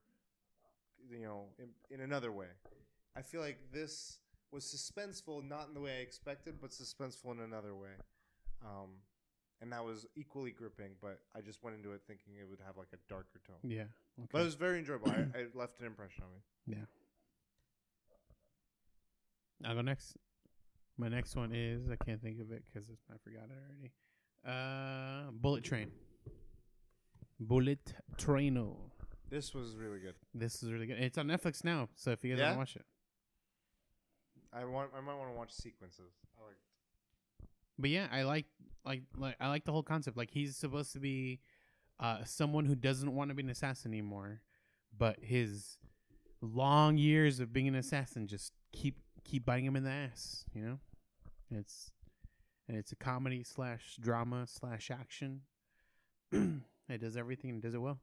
you 1.10 1.24
know, 1.26 1.46
in, 1.58 1.70
in 1.90 2.02
another 2.02 2.32
way. 2.32 2.48
I 3.16 3.22
feel 3.22 3.42
like 3.42 3.58
this 3.74 4.20
was 4.52 4.64
suspenseful, 4.66 5.48
not 5.48 5.68
in 5.68 5.74
the 5.74 5.80
way 5.80 5.98
I 6.00 6.02
expected, 6.02 6.56
but 6.62 6.72
suspenseful 6.72 7.32
in 7.32 7.40
another 7.40 7.74
way. 7.76 7.90
Um, 8.64 8.90
and 9.62 9.72
that 9.72 9.84
was 9.84 10.06
equally 10.16 10.52
gripping, 10.52 10.92
but 11.02 11.20
I 11.36 11.42
just 11.42 11.64
went 11.64 11.76
into 11.76 11.92
it 11.94 12.02
thinking 12.08 12.34
it 12.40 12.48
would 12.50 12.60
have 12.66 12.78
like 12.78 12.90
a 12.94 12.98
darker 13.10 13.40
tone. 13.46 13.58
Yeah. 13.64 13.84
But 14.32 14.42
it 14.42 14.46
was 14.46 14.56
very 14.56 14.80
enjoyable. 14.80 15.10
I, 15.12 15.40
it 15.40 15.56
left 15.56 15.80
an 15.80 15.86
impression 15.88 16.24
on 16.24 16.30
me. 16.34 16.78
I'll 19.66 19.76
go 19.76 19.82
next. 19.82 20.16
My 20.98 21.08
next 21.08 21.36
one 21.36 21.52
is 21.54 21.90
I 21.90 21.96
can't 22.04 22.22
think 22.22 22.40
of 22.42 22.52
it 22.52 22.64
because 22.66 22.88
I 23.10 23.16
forgot 23.24 23.44
it 23.50 23.58
already. 23.58 23.92
Uh, 24.46 25.32
Bullet 25.32 25.64
Train. 25.64 25.92
Bullet 27.40 27.94
Traino. 28.18 28.76
This 29.30 29.54
was 29.54 29.76
really 29.78 30.00
good. 30.00 30.16
This 30.34 30.62
is 30.62 30.72
really 30.72 30.86
good. 30.86 31.00
It's 31.00 31.18
on 31.18 31.28
Netflix 31.28 31.64
now, 31.64 31.90
so 31.96 32.12
if 32.12 32.24
you 32.24 32.32
guys 32.32 32.40
Yeah? 32.40 32.56
want 32.56 32.56
to 32.56 32.60
watch 32.60 32.76
it. 32.76 32.86
I 34.54 34.66
want. 34.66 34.92
I 34.96 35.00
might 35.02 35.16
want 35.16 35.30
to 35.32 35.38
watch 35.38 35.52
sequences. 35.54 36.12
I 36.38 36.46
like. 36.46 36.58
But 37.80 37.90
yeah, 37.90 38.08
I 38.12 38.24
like 38.24 38.46
like 38.86 39.04
like 39.18 39.36
I 39.40 39.48
like 39.48 39.64
the 39.64 39.72
whole 39.72 39.84
concept. 39.84 40.18
Like 40.18 40.30
he's 40.32 40.58
supposed 40.58 40.92
to 40.94 41.00
be 41.00 41.40
uh 42.00 42.24
someone 42.26 42.66
who 42.66 42.76
doesn't 42.76 43.14
want 43.16 43.30
to 43.30 43.36
be 43.36 43.44
an 43.44 43.50
assassin 43.50 43.92
anymore, 43.94 44.42
but 44.98 45.18
his 45.22 45.78
long 46.42 46.98
years 46.98 47.40
of 47.40 47.54
being 47.54 47.68
an 47.70 47.76
assassin 47.76 48.28
just 48.28 48.52
keep 48.74 49.00
keep 49.24 49.46
biting 49.46 49.66
him 49.66 49.76
in 49.76 49.84
the 49.84 49.92
ass, 49.92 50.46
you 50.54 50.62
know? 50.62 50.80
And 51.50 51.60
it's 51.60 51.92
and 52.68 52.78
it's 52.78 52.92
a 52.92 52.96
comedy 52.96 53.44
slash 53.44 53.98
drama 54.00 54.46
slash 54.48 54.92
action. 54.92 55.42
it 56.32 57.02
does 57.02 57.18
everything 57.18 57.50
and 57.50 57.62
does 57.62 57.74
it 57.74 57.82
well. 57.82 58.00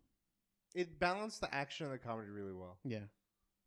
It 0.75 1.01
balanced 1.01 1.41
the 1.41 1.55
action 1.55 1.87
and 1.87 1.95
the 1.95 1.99
comedy 1.99 2.29
really 2.29 2.53
well. 2.53 2.79
Yeah. 2.85 3.07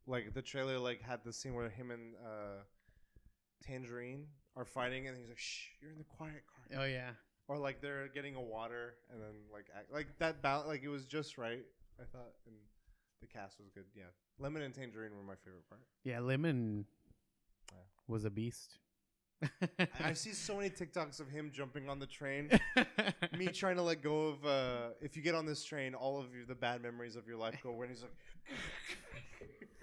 Like 0.06 0.34
the 0.34 0.42
trailer, 0.42 0.78
like 0.78 1.02
had 1.02 1.20
the 1.24 1.32
scene 1.32 1.54
where 1.54 1.68
him 1.68 1.90
and 1.90 2.14
uh, 2.24 2.62
Tangerine 3.62 4.26
are 4.56 4.64
fighting, 4.64 5.06
and 5.06 5.16
he's 5.16 5.28
like, 5.28 5.38
"Shh, 5.38 5.68
you're 5.80 5.92
in 5.92 5.98
the 5.98 6.04
quiet 6.04 6.42
car." 6.46 6.80
Oh 6.80 6.84
yeah. 6.84 7.10
Or 7.48 7.58
like 7.58 7.80
they're 7.80 8.08
getting 8.08 8.34
a 8.34 8.40
water, 8.40 8.94
and 9.10 9.20
then 9.20 9.34
like 9.52 9.66
act, 9.76 9.92
like 9.92 10.06
that. 10.18 10.42
Bal- 10.42 10.64
like 10.66 10.82
it 10.82 10.88
was 10.88 11.04
just 11.04 11.38
right. 11.38 11.64
I 12.00 12.04
thought, 12.04 12.32
and 12.46 12.56
the 13.20 13.26
cast 13.26 13.58
was 13.58 13.68
good. 13.70 13.84
Yeah, 13.94 14.04
Lemon 14.38 14.62
and 14.62 14.74
Tangerine 14.74 15.16
were 15.16 15.22
my 15.22 15.36
favorite 15.44 15.68
part. 15.68 15.82
Yeah, 16.04 16.20
Lemon. 16.20 16.86
Was 18.06 18.24
a 18.24 18.30
beast. 18.30 18.78
I- 20.04 20.12
see 20.14 20.32
so 20.32 20.56
many 20.56 20.70
TikToks 20.70 21.20
of 21.20 21.28
him 21.28 21.50
jumping 21.52 21.88
on 21.88 21.98
the 21.98 22.06
train. 22.06 22.50
Me 23.38 23.48
trying 23.48 23.76
to 23.76 23.82
let 23.82 24.02
go 24.02 24.28
of. 24.28 24.46
Uh, 24.46 24.88
if 25.00 25.16
you 25.16 25.22
get 25.22 25.34
on 25.34 25.46
this 25.46 25.64
train, 25.64 25.94
all 25.94 26.20
of 26.20 26.34
your, 26.34 26.44
the 26.46 26.54
bad 26.54 26.82
memories 26.82 27.16
of 27.16 27.26
your 27.26 27.36
life 27.36 27.58
go. 27.62 27.72
When 27.72 27.88
he's 27.88 28.04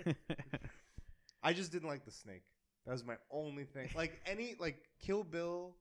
like, 0.06 0.15
I 1.43 1.53
just 1.53 1.72
didn't 1.72 1.88
like 1.88 2.06
the 2.06 2.11
snake. 2.11 2.43
That 2.85 2.93
was 2.93 3.03
my 3.06 3.15
only 3.31 3.65
thing. 3.65 3.89
Like 3.95 4.19
any 4.25 4.56
like 4.59 4.77
Kill 5.01 5.23
Bill 5.23 5.75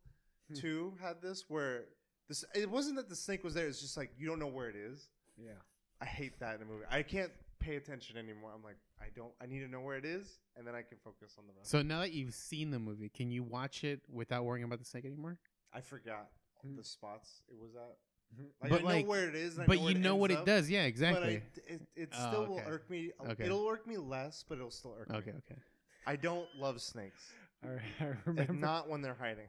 two 0.55 0.95
had 1.01 1.23
this 1.23 1.45
where 1.49 1.85
this. 2.29 2.45
It 2.55 2.69
wasn't 2.69 2.97
that 2.97 3.09
the 3.09 3.17
snake 3.17 3.45
was 3.45 3.55
there. 3.55 3.67
It's 3.67 3.81
just 3.81 3.97
like 3.97 4.11
you 4.19 4.27
don't 4.27 4.39
know 4.39 4.47
where 4.49 4.69
it 4.69 4.77
is. 4.77 5.09
Yeah. 5.37 5.53
I 6.01 6.05
hate 6.05 6.39
that 6.41 6.57
in 6.57 6.63
a 6.63 6.65
movie. 6.65 6.85
I 6.91 7.03
can't 7.03 7.33
pay 7.69 7.77
attention 7.77 8.17
anymore. 8.17 8.51
I'm 8.55 8.63
like, 8.63 8.77
I 9.01 9.07
don't. 9.15 9.33
I 9.43 9.47
need 9.47 9.61
to 9.61 9.69
know 9.69 9.81
where 9.81 9.97
it 9.97 10.05
is, 10.05 10.39
and 10.57 10.67
then 10.67 10.75
I 10.75 10.83
can 10.83 10.99
focus 11.05 11.35
on 11.39 11.45
the 11.47 11.53
rest. 11.57 11.71
So 11.71 11.83
now 11.83 12.01
that 12.01 12.13
you've 12.13 12.35
seen 12.35 12.71
the 12.71 12.79
movie, 12.79 13.09
can 13.11 13.31
you 13.31 13.43
watch 13.43 13.85
it 13.85 14.01
without 14.11 14.45
worrying 14.45 14.65
about 14.65 14.79
the 14.79 14.85
snake 14.87 15.05
anymore? 15.05 15.39
I 15.73 15.81
forgot 15.83 16.29
Hmm. 16.63 16.77
the 16.77 16.83
spots 16.85 17.43
it 17.49 17.57
was 17.59 17.75
at. 17.77 17.99
Mhm. 18.35 18.47
Like, 18.63 18.71
But, 18.71 18.81
I 18.81 18.85
like- 18.85 19.05
know 19.05 19.11
where 19.11 19.29
it 19.29 19.35
is, 19.35 19.55
and 19.55 19.63
I 19.65 19.67
but 19.67 19.77
know 19.79 19.83
you 19.85 19.97
it 19.97 19.99
know 19.99 20.17
what 20.17 20.31
ends 20.31 20.39
it 20.39 20.41
up, 20.41 20.47
does. 20.47 20.71
Yeah, 20.71 20.85
exactly. 20.85 21.43
But 21.55 21.63
I, 21.71 21.75
it, 21.75 21.83
it 21.95 22.09
Oh, 22.13 22.29
still 22.31 22.47
will 22.47 22.63
irk 22.67 22.89
me. 22.91 23.13
Okay. 23.31 23.45
It'll 23.45 23.67
irk 23.69 23.87
me 23.87 23.97
less, 23.99 24.45
but 24.49 24.57
it'll 24.59 24.71
still 24.71 24.95
irk 24.99 25.09
okay, 25.11 25.31
me. 25.33 25.37
okay. 25.39 25.55
okay. 25.55 25.61
I 26.07 26.17
don't 26.17 26.49
love 26.59 26.81
snakes. 26.81 27.31
I, 27.63 27.67
I 27.69 27.71
Like, 28.07 28.27
remember. 28.27 28.53
not 28.55 28.89
when 28.89 29.03
they're 29.03 29.15
hiding. 29.15 29.49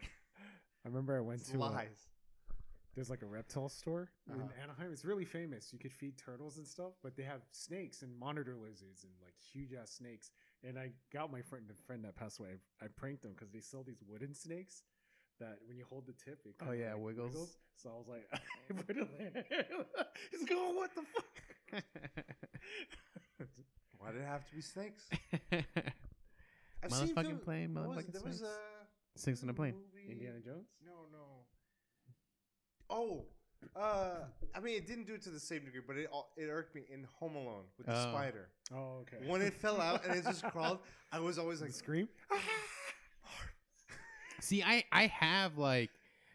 I 0.86 0.88
remember 0.88 1.18
I 1.18 1.22
went 1.22 1.42
It's 1.42 1.52
to 1.52 1.58
a, 1.58 1.60
lies. 1.60 2.09
There's 3.00 3.10
like 3.10 3.22
a 3.22 3.26
reptile 3.26 3.70
store 3.70 4.12
in 4.28 4.34
Uh-huh. 4.42 4.50
Anaheim. 4.62 4.92
It's 4.92 5.06
really 5.06 5.24
famous. 5.24 5.72
You 5.72 5.80
could 5.80 5.94
feed 5.94 6.18
turtles 6.18 6.58
and 6.58 6.68
stuff, 6.68 6.92
but 7.02 7.16
they 7.16 7.24
have 7.24 7.40
snakes 7.52 8.02
and 8.02 8.14
monitor 8.20 8.58
lizards 8.62 9.06
and 9.06 9.14
like 9.24 9.36
huge 9.54 9.72
ass 9.74 9.92
snakes. 9.92 10.32
And 10.68 10.78
I 10.78 10.92
got 11.14 11.32
my 11.32 11.42
friend, 11.42 11.64
a 11.72 11.74
friend 11.88 12.04
that 12.04 12.18
passed 12.18 12.40
away. 12.42 12.50
I, 12.82 12.86
I 12.86 12.88
pranked 12.90 13.22
them 13.22 13.32
because 13.32 13.52
they 13.52 13.62
sell 13.62 13.84
these 13.84 14.02
wooden 14.06 14.34
snakes 14.34 14.84
that 15.40 15.60
when 15.66 15.78
you 15.78 15.86
hold 15.90 16.08
the 16.08 16.12
tip, 16.14 16.40
it 16.46 16.56
Oh, 16.62 16.66
kinda, 16.66 16.78
yeah, 16.78 16.94
like, 16.96 17.04
wiggles. 17.06 17.58
So 17.78 17.90
I 17.90 17.94
was 17.94 18.08
like, 18.10 18.28
I 18.34 18.74
put 18.74 18.98
it 18.98 19.08
there. 19.18 19.46
He's 20.32 20.44
going, 20.44 20.76
what 20.76 20.94
the 20.94 21.04
fuck? 21.04 21.84
Why 23.98 24.12
did 24.12 24.22
it 24.22 24.28
have 24.28 24.46
to 24.50 24.56
be 24.56 24.62
snakes? 24.62 25.08
I've 26.84 26.92
Motherfucking 26.92 27.16
film- 27.16 27.40
plane, 27.40 27.74
what 27.74 27.88
was 27.90 27.98
it? 27.98 28.08
motherfucking 28.08 28.12
There 28.14 28.22
was 28.24 28.38
snakes. 28.40 28.54
a 29.16 29.20
Six 29.20 29.44
on 29.44 29.50
a 29.50 29.54
plane. 29.54 29.76
movie- 29.76 30.12
Indiana 30.12 30.40
Jones. 30.40 30.68
No, 30.86 31.08
no. 31.12 31.39
Oh, 32.90 33.26
uh, 33.76 34.16
I 34.56 34.60
mean, 34.62 34.76
it 34.78 34.88
didn't 34.88 35.06
do 35.06 35.14
it 35.14 35.22
to 35.24 35.30
the 35.30 35.40
same 35.40 35.66
degree, 35.66 35.82
but 35.86 35.96
it 35.98 36.10
it 36.38 36.46
irked 36.50 36.74
me 36.76 36.84
in 36.92 37.06
Home 37.20 37.36
Alone 37.36 37.64
with 37.78 37.88
the 37.88 37.96
Oh. 37.98 38.12
spider. 38.12 38.50
Oh, 38.74 39.02
okay. 39.02 39.18
When 39.28 39.42
it 39.42 39.54
fell 39.54 39.80
out 39.82 40.06
and 40.06 40.16
it 40.16 40.24
just 40.24 40.44
crawled, 40.46 40.80
I 41.12 41.20
was 41.20 41.38
always 41.38 41.60
like, 41.62 41.70
Like 41.70 41.76
scream. 41.76 42.08
See, 44.42 44.64
I 44.64 44.84
I 44.92 45.08
have 45.08 45.58
like 45.58 45.90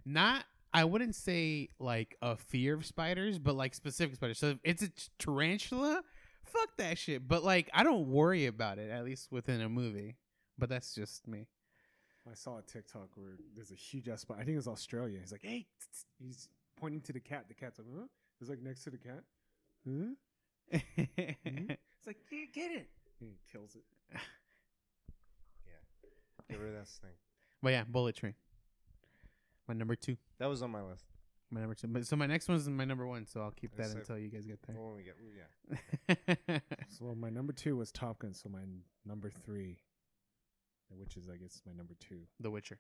not 0.05 0.45
I 0.73 0.85
wouldn't 0.85 1.15
say 1.15 1.71
like 1.79 2.17
a 2.21 2.37
fear 2.37 2.75
of 2.75 2.85
spiders, 2.85 3.39
but 3.39 3.55
like 3.57 3.75
specific 3.75 4.17
spiders. 4.17 4.39
So 4.39 4.51
if 4.51 4.59
it's 4.65 4.83
a 4.83 4.89
t- 4.89 5.09
tarantula, 5.19 6.03
fuck 6.45 6.69
that 6.79 6.99
shit. 6.99 7.27
But 7.27 7.43
like 7.45 7.71
I 7.73 7.83
don't 7.83 8.09
worry 8.09 8.47
about 8.47 8.79
it 8.79 8.91
at 8.91 9.05
least 9.05 9.33
within 9.33 9.61
a 9.61 9.69
movie. 9.69 10.17
But 10.59 10.69
that's 10.69 10.95
just 10.95 11.27
me. 11.27 11.49
I 12.31 12.35
saw 12.35 12.59
a 12.59 12.63
TikTok 12.63 13.09
where 13.17 13.37
there's 13.55 13.71
a 13.71 13.75
huge 13.75 14.09
ass 14.09 14.23
spider. 14.23 14.41
I 14.41 14.45
think 14.45 14.55
it 14.55 14.59
was 14.59 14.69
Australia. 14.69 15.19
He's 15.21 15.33
like, 15.33 15.43
hey, 15.45 15.67
tsk, 15.79 15.91
tsk." 15.93 16.07
he's 16.19 16.49
pointing 16.81 17.01
to 17.03 17.13
the 17.13 17.21
cat. 17.21 17.45
The 17.49 17.55
cat's 17.55 17.79
like, 17.79 17.89
huh? 17.95 18.07
He's 18.41 18.49
like 18.49 18.63
next 18.63 18.85
to 18.85 18.91
the 18.91 18.99
cat. 18.99 19.23
Huh? 19.87 19.91
Hmm? 19.93 20.13
It's 21.07 22.07
like, 22.07 22.19
yeah, 22.31 22.45
get 22.53 22.71
it. 22.73 22.89
And 23.21 23.31
he 23.31 23.37
kills 23.51 23.75
it. 23.77 23.85
Yeah. 25.67 26.11
Get 26.51 26.61
rid 26.61 26.75
of 26.75 26.79
that 26.81 26.89
snake. 26.89 27.17
but 27.63 27.71
yeah, 27.71 27.85
Bullet 27.89 28.15
Train. 28.17 28.35
My 29.67 29.73
number 29.75 29.95
two. 29.97 30.17
That 30.39 30.49
was 30.51 30.63
on 30.63 30.71
my 30.71 30.83
list. 30.83 31.05
My 31.51 31.61
number 31.61 31.75
two. 31.75 31.87
But 31.89 32.07
so 32.07 32.17
my 32.17 32.27
next 32.27 32.49
one's 32.49 32.69
my 32.69 32.85
number 32.85 33.07
one. 33.07 33.27
So 33.27 33.41
I'll 33.41 33.51
keep 33.53 33.75
that 33.77 33.87
said- 33.87 33.97
until 33.99 34.19
you 34.19 34.29
guys 34.29 34.45
get 34.45 34.59
Well, 34.69 34.89
when 34.89 34.97
we 34.97 35.03
get, 35.05 35.17
yeah. 35.37 36.37
there. 36.47 36.63
So 36.99 37.15
my 37.15 37.31
number 37.31 37.53
two 37.55 37.77
was 37.77 37.91
Top 37.93 38.19
Gun. 38.19 38.35
So 38.35 38.49
my 38.51 38.61
number 39.07 39.31
three, 39.31 39.79
which 40.91 41.17
is 41.17 41.29
I 41.29 41.37
guess 41.37 41.61
my 41.67 41.73
number 41.73 41.95
two. 42.01 42.21
the 42.41 42.51
Witcher. 42.51 42.79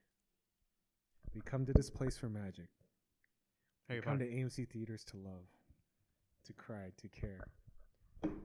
We 1.34 1.40
come 1.40 1.66
to 1.66 1.72
this 1.72 1.90
place 1.90 2.16
for 2.16 2.28
magic. 2.28 2.68
Harry 3.88 4.00
we 4.00 4.04
come 4.04 4.18
Potter. 4.18 4.30
to 4.30 4.36
AMC 4.36 4.68
theaters 4.68 5.04
to 5.04 5.16
love, 5.16 5.46
to 6.46 6.52
cry, 6.52 6.90
to 6.96 7.08
care. 7.08 7.40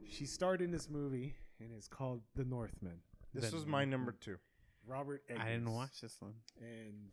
She 0.09 0.25
starred 0.25 0.61
in 0.61 0.71
this 0.71 0.89
movie 0.89 1.35
and 1.59 1.69
it's 1.75 1.87
called 1.87 2.21
The 2.35 2.45
Northman. 2.45 2.99
This 3.33 3.49
The- 3.49 3.55
was 3.57 3.65
my 3.65 3.85
number 3.85 4.11
two. 4.11 4.37
Robert 4.87 5.21
Eggers. 5.29 5.43
I 5.45 5.51
didn't 5.51 5.71
watch 5.71 6.01
this 6.01 6.19
one. 6.19 6.33
And 6.59 7.11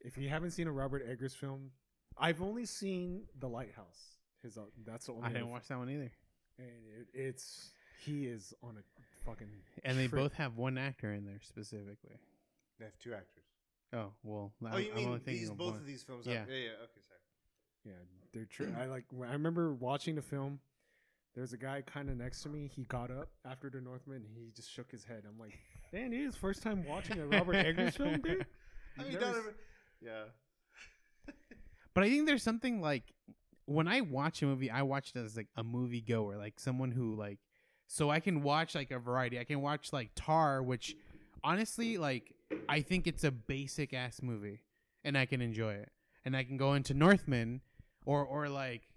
if 0.00 0.16
you 0.18 0.28
haven't 0.28 0.50
seen 0.50 0.66
a 0.66 0.72
Robert 0.72 1.04
Eggers 1.08 1.34
film, 1.34 1.70
I've 2.18 2.42
only 2.42 2.66
seen 2.66 3.22
The 3.38 3.48
Lighthouse. 3.48 4.16
His 4.42 4.58
uh, 4.58 4.62
that's 4.84 5.06
the 5.06 5.12
only 5.12 5.24
I 5.26 5.32
didn't 5.32 5.50
watch 5.50 5.68
that 5.68 5.78
one 5.78 5.88
either. 5.88 6.10
And 6.58 6.68
it, 6.98 7.06
it's 7.14 7.70
he 8.04 8.26
is 8.26 8.52
on 8.62 8.76
a 8.76 8.82
fucking 9.24 9.48
And 9.84 9.98
they 9.98 10.08
trip. 10.08 10.20
both 10.22 10.32
have 10.34 10.56
one 10.56 10.78
actor 10.78 11.12
in 11.12 11.24
there 11.24 11.40
specifically. 11.42 12.16
They 12.78 12.84
have 12.84 12.98
two 12.98 13.12
actors. 13.14 13.44
Oh 13.94 14.12
well, 14.22 14.52
oh, 14.64 14.66
I'm, 14.66 14.80
you 14.82 14.90
I'm 14.90 14.96
mean 14.96 15.06
only 15.08 15.18
thinking 15.20 15.40
these 15.42 15.50
of 15.50 15.58
both 15.58 15.72
one. 15.72 15.80
of 15.80 15.86
these 15.86 16.02
films? 16.02 16.26
Yeah. 16.26 16.40
Have, 16.40 16.48
yeah, 16.48 16.54
yeah. 16.56 16.70
Okay, 16.84 17.00
sorry. 17.06 17.20
Yeah, 17.84 17.92
they're 18.32 18.44
true. 18.46 18.72
I 18.80 18.86
like. 18.86 19.04
I 19.28 19.32
remember 19.32 19.74
watching 19.74 20.14
the 20.14 20.22
film. 20.22 20.60
There's 21.34 21.52
a 21.52 21.56
guy 21.56 21.82
kind 21.82 22.08
of 22.10 22.16
next 22.16 22.42
to 22.42 22.48
me. 22.48 22.70
He 22.74 22.84
got 22.84 23.10
up 23.10 23.28
after 23.46 23.70
the 23.70 23.80
Northman. 23.80 24.16
And 24.26 24.36
he 24.36 24.50
just 24.54 24.70
shook 24.70 24.90
his 24.90 25.02
head. 25.04 25.22
I'm 25.26 25.38
like, 25.38 25.58
damn, 25.90 26.10
dude, 26.10 26.26
it's 26.28 26.36
first 26.36 26.62
time 26.62 26.84
watching 26.86 27.18
a 27.20 27.26
Robert 27.26 27.54
Eggers 27.66 27.96
film, 27.96 28.20
dude. 28.20 28.44
I 28.98 29.02
mean, 29.04 29.12
never 29.14 29.26
ever- 29.26 29.54
yeah. 30.02 30.24
But 31.94 32.04
I 32.04 32.08
think 32.08 32.26
there's 32.26 32.42
something 32.42 32.80
like 32.80 33.04
when 33.66 33.86
I 33.88 34.00
watch 34.00 34.42
a 34.42 34.46
movie, 34.46 34.70
I 34.70 34.82
watch 34.82 35.12
it 35.14 35.18
as 35.18 35.36
like 35.36 35.48
a 35.56 35.62
movie 35.64 36.00
goer, 36.00 36.36
like 36.36 36.58
someone 36.58 36.90
who 36.90 37.14
like 37.14 37.38
so 37.92 38.08
I 38.08 38.20
can 38.20 38.42
watch 38.42 38.74
like 38.74 38.90
a 38.90 38.98
variety. 38.98 39.38
I 39.38 39.44
can 39.44 39.60
watch 39.60 39.92
like 39.92 40.12
Tar, 40.16 40.62
which 40.62 40.96
honestly, 41.44 41.98
like 41.98 42.34
I 42.66 42.80
think 42.80 43.06
it's 43.06 43.22
a 43.22 43.30
basic 43.30 43.92
ass 43.92 44.22
movie, 44.22 44.62
and 45.04 45.18
I 45.18 45.26
can 45.26 45.42
enjoy 45.42 45.74
it. 45.74 45.90
And 46.24 46.34
I 46.34 46.42
can 46.42 46.56
go 46.56 46.72
into 46.72 46.94
Northman, 46.94 47.60
or 48.06 48.24
or 48.24 48.48
like 48.48 48.88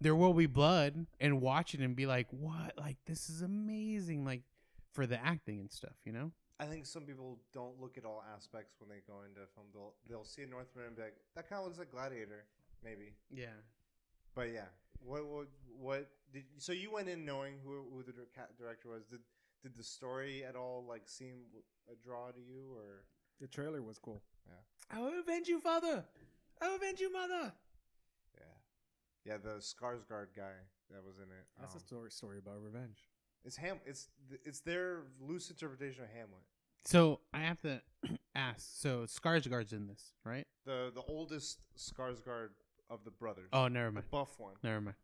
There 0.00 0.16
Will 0.16 0.34
Be 0.34 0.46
Blood, 0.46 1.06
and 1.20 1.40
watch 1.40 1.72
it 1.72 1.80
and 1.80 1.94
be 1.94 2.06
like, 2.06 2.26
what? 2.32 2.72
Like 2.76 2.96
this 3.06 3.30
is 3.30 3.42
amazing, 3.42 4.24
like 4.24 4.42
for 4.92 5.06
the 5.06 5.24
acting 5.24 5.60
and 5.60 5.70
stuff, 5.70 5.94
you 6.04 6.12
know? 6.12 6.32
I 6.58 6.64
think 6.64 6.84
some 6.86 7.02
people 7.02 7.38
don't 7.52 7.80
look 7.80 7.96
at 7.96 8.04
all 8.04 8.24
aspects 8.34 8.74
when 8.80 8.88
they 8.88 9.02
go 9.06 9.20
into 9.28 9.40
a 9.40 9.46
film. 9.54 9.66
They'll 9.72 9.94
they'll 10.08 10.24
see 10.24 10.42
a 10.42 10.46
Northman 10.46 10.86
and 10.86 10.96
be 10.96 11.02
like, 11.02 11.14
that 11.36 11.48
kind 11.48 11.60
of 11.60 11.66
looks 11.66 11.78
like 11.78 11.92
Gladiator, 11.92 12.44
maybe. 12.82 13.14
Yeah. 13.30 13.54
But 14.36 14.52
yeah, 14.52 14.68
what 15.00 15.26
what 15.26 15.46
what 15.80 16.10
did 16.32 16.44
so 16.58 16.72
you 16.72 16.92
went 16.92 17.08
in 17.08 17.24
knowing 17.24 17.54
who 17.64 17.86
who 17.90 18.02
the 18.02 18.12
director 18.58 18.90
was? 18.90 19.04
Did 19.10 19.20
did 19.62 19.74
the 19.74 19.82
story 19.82 20.44
at 20.44 20.54
all 20.54 20.84
like 20.86 21.02
seem 21.06 21.36
a 21.90 21.96
draw 22.06 22.30
to 22.30 22.40
you 22.40 22.70
or? 22.76 23.04
The 23.40 23.48
trailer 23.48 23.82
was 23.82 23.98
cool. 23.98 24.22
Yeah. 24.46 24.96
I 24.96 25.00
will 25.00 25.18
avenge 25.20 25.48
you, 25.48 25.58
father. 25.58 26.04
I 26.60 26.68
will 26.68 26.76
avenge 26.76 27.00
you, 27.00 27.12
mother. 27.12 27.52
Yeah, 28.34 28.54
yeah. 29.24 29.36
The 29.38 29.58
Skarsgård 29.58 30.28
guy 30.36 30.56
that 30.90 31.04
was 31.04 31.16
in 31.16 31.24
it. 31.24 31.46
That's 31.58 31.74
um, 31.74 31.80
a 31.80 31.86
story 31.86 32.10
story 32.10 32.38
about 32.38 32.62
revenge. 32.62 33.08
It's 33.44 33.56
Ham. 33.56 33.78
It's 33.86 34.08
it's 34.44 34.60
their 34.60 35.04
loose 35.20 35.48
interpretation 35.48 36.04
of 36.04 36.10
Hamlet. 36.10 36.42
So 36.84 37.20
I 37.32 37.40
have 37.40 37.60
to 37.62 37.80
ask. 38.34 38.60
So 38.80 39.06
Skarsgård's 39.06 39.72
in 39.72 39.86
this, 39.86 40.12
right? 40.24 40.46
The 40.66 40.92
the 40.94 41.02
oldest 41.08 41.60
Skarsgård 41.78 42.50
of 42.90 43.04
the 43.04 43.10
brothers. 43.10 43.48
Oh, 43.52 43.68
never 43.68 43.90
mind. 43.90 44.04
the 44.06 44.10
buff 44.10 44.38
one. 44.38 44.54
Never 44.62 44.80
mind. 44.80 44.96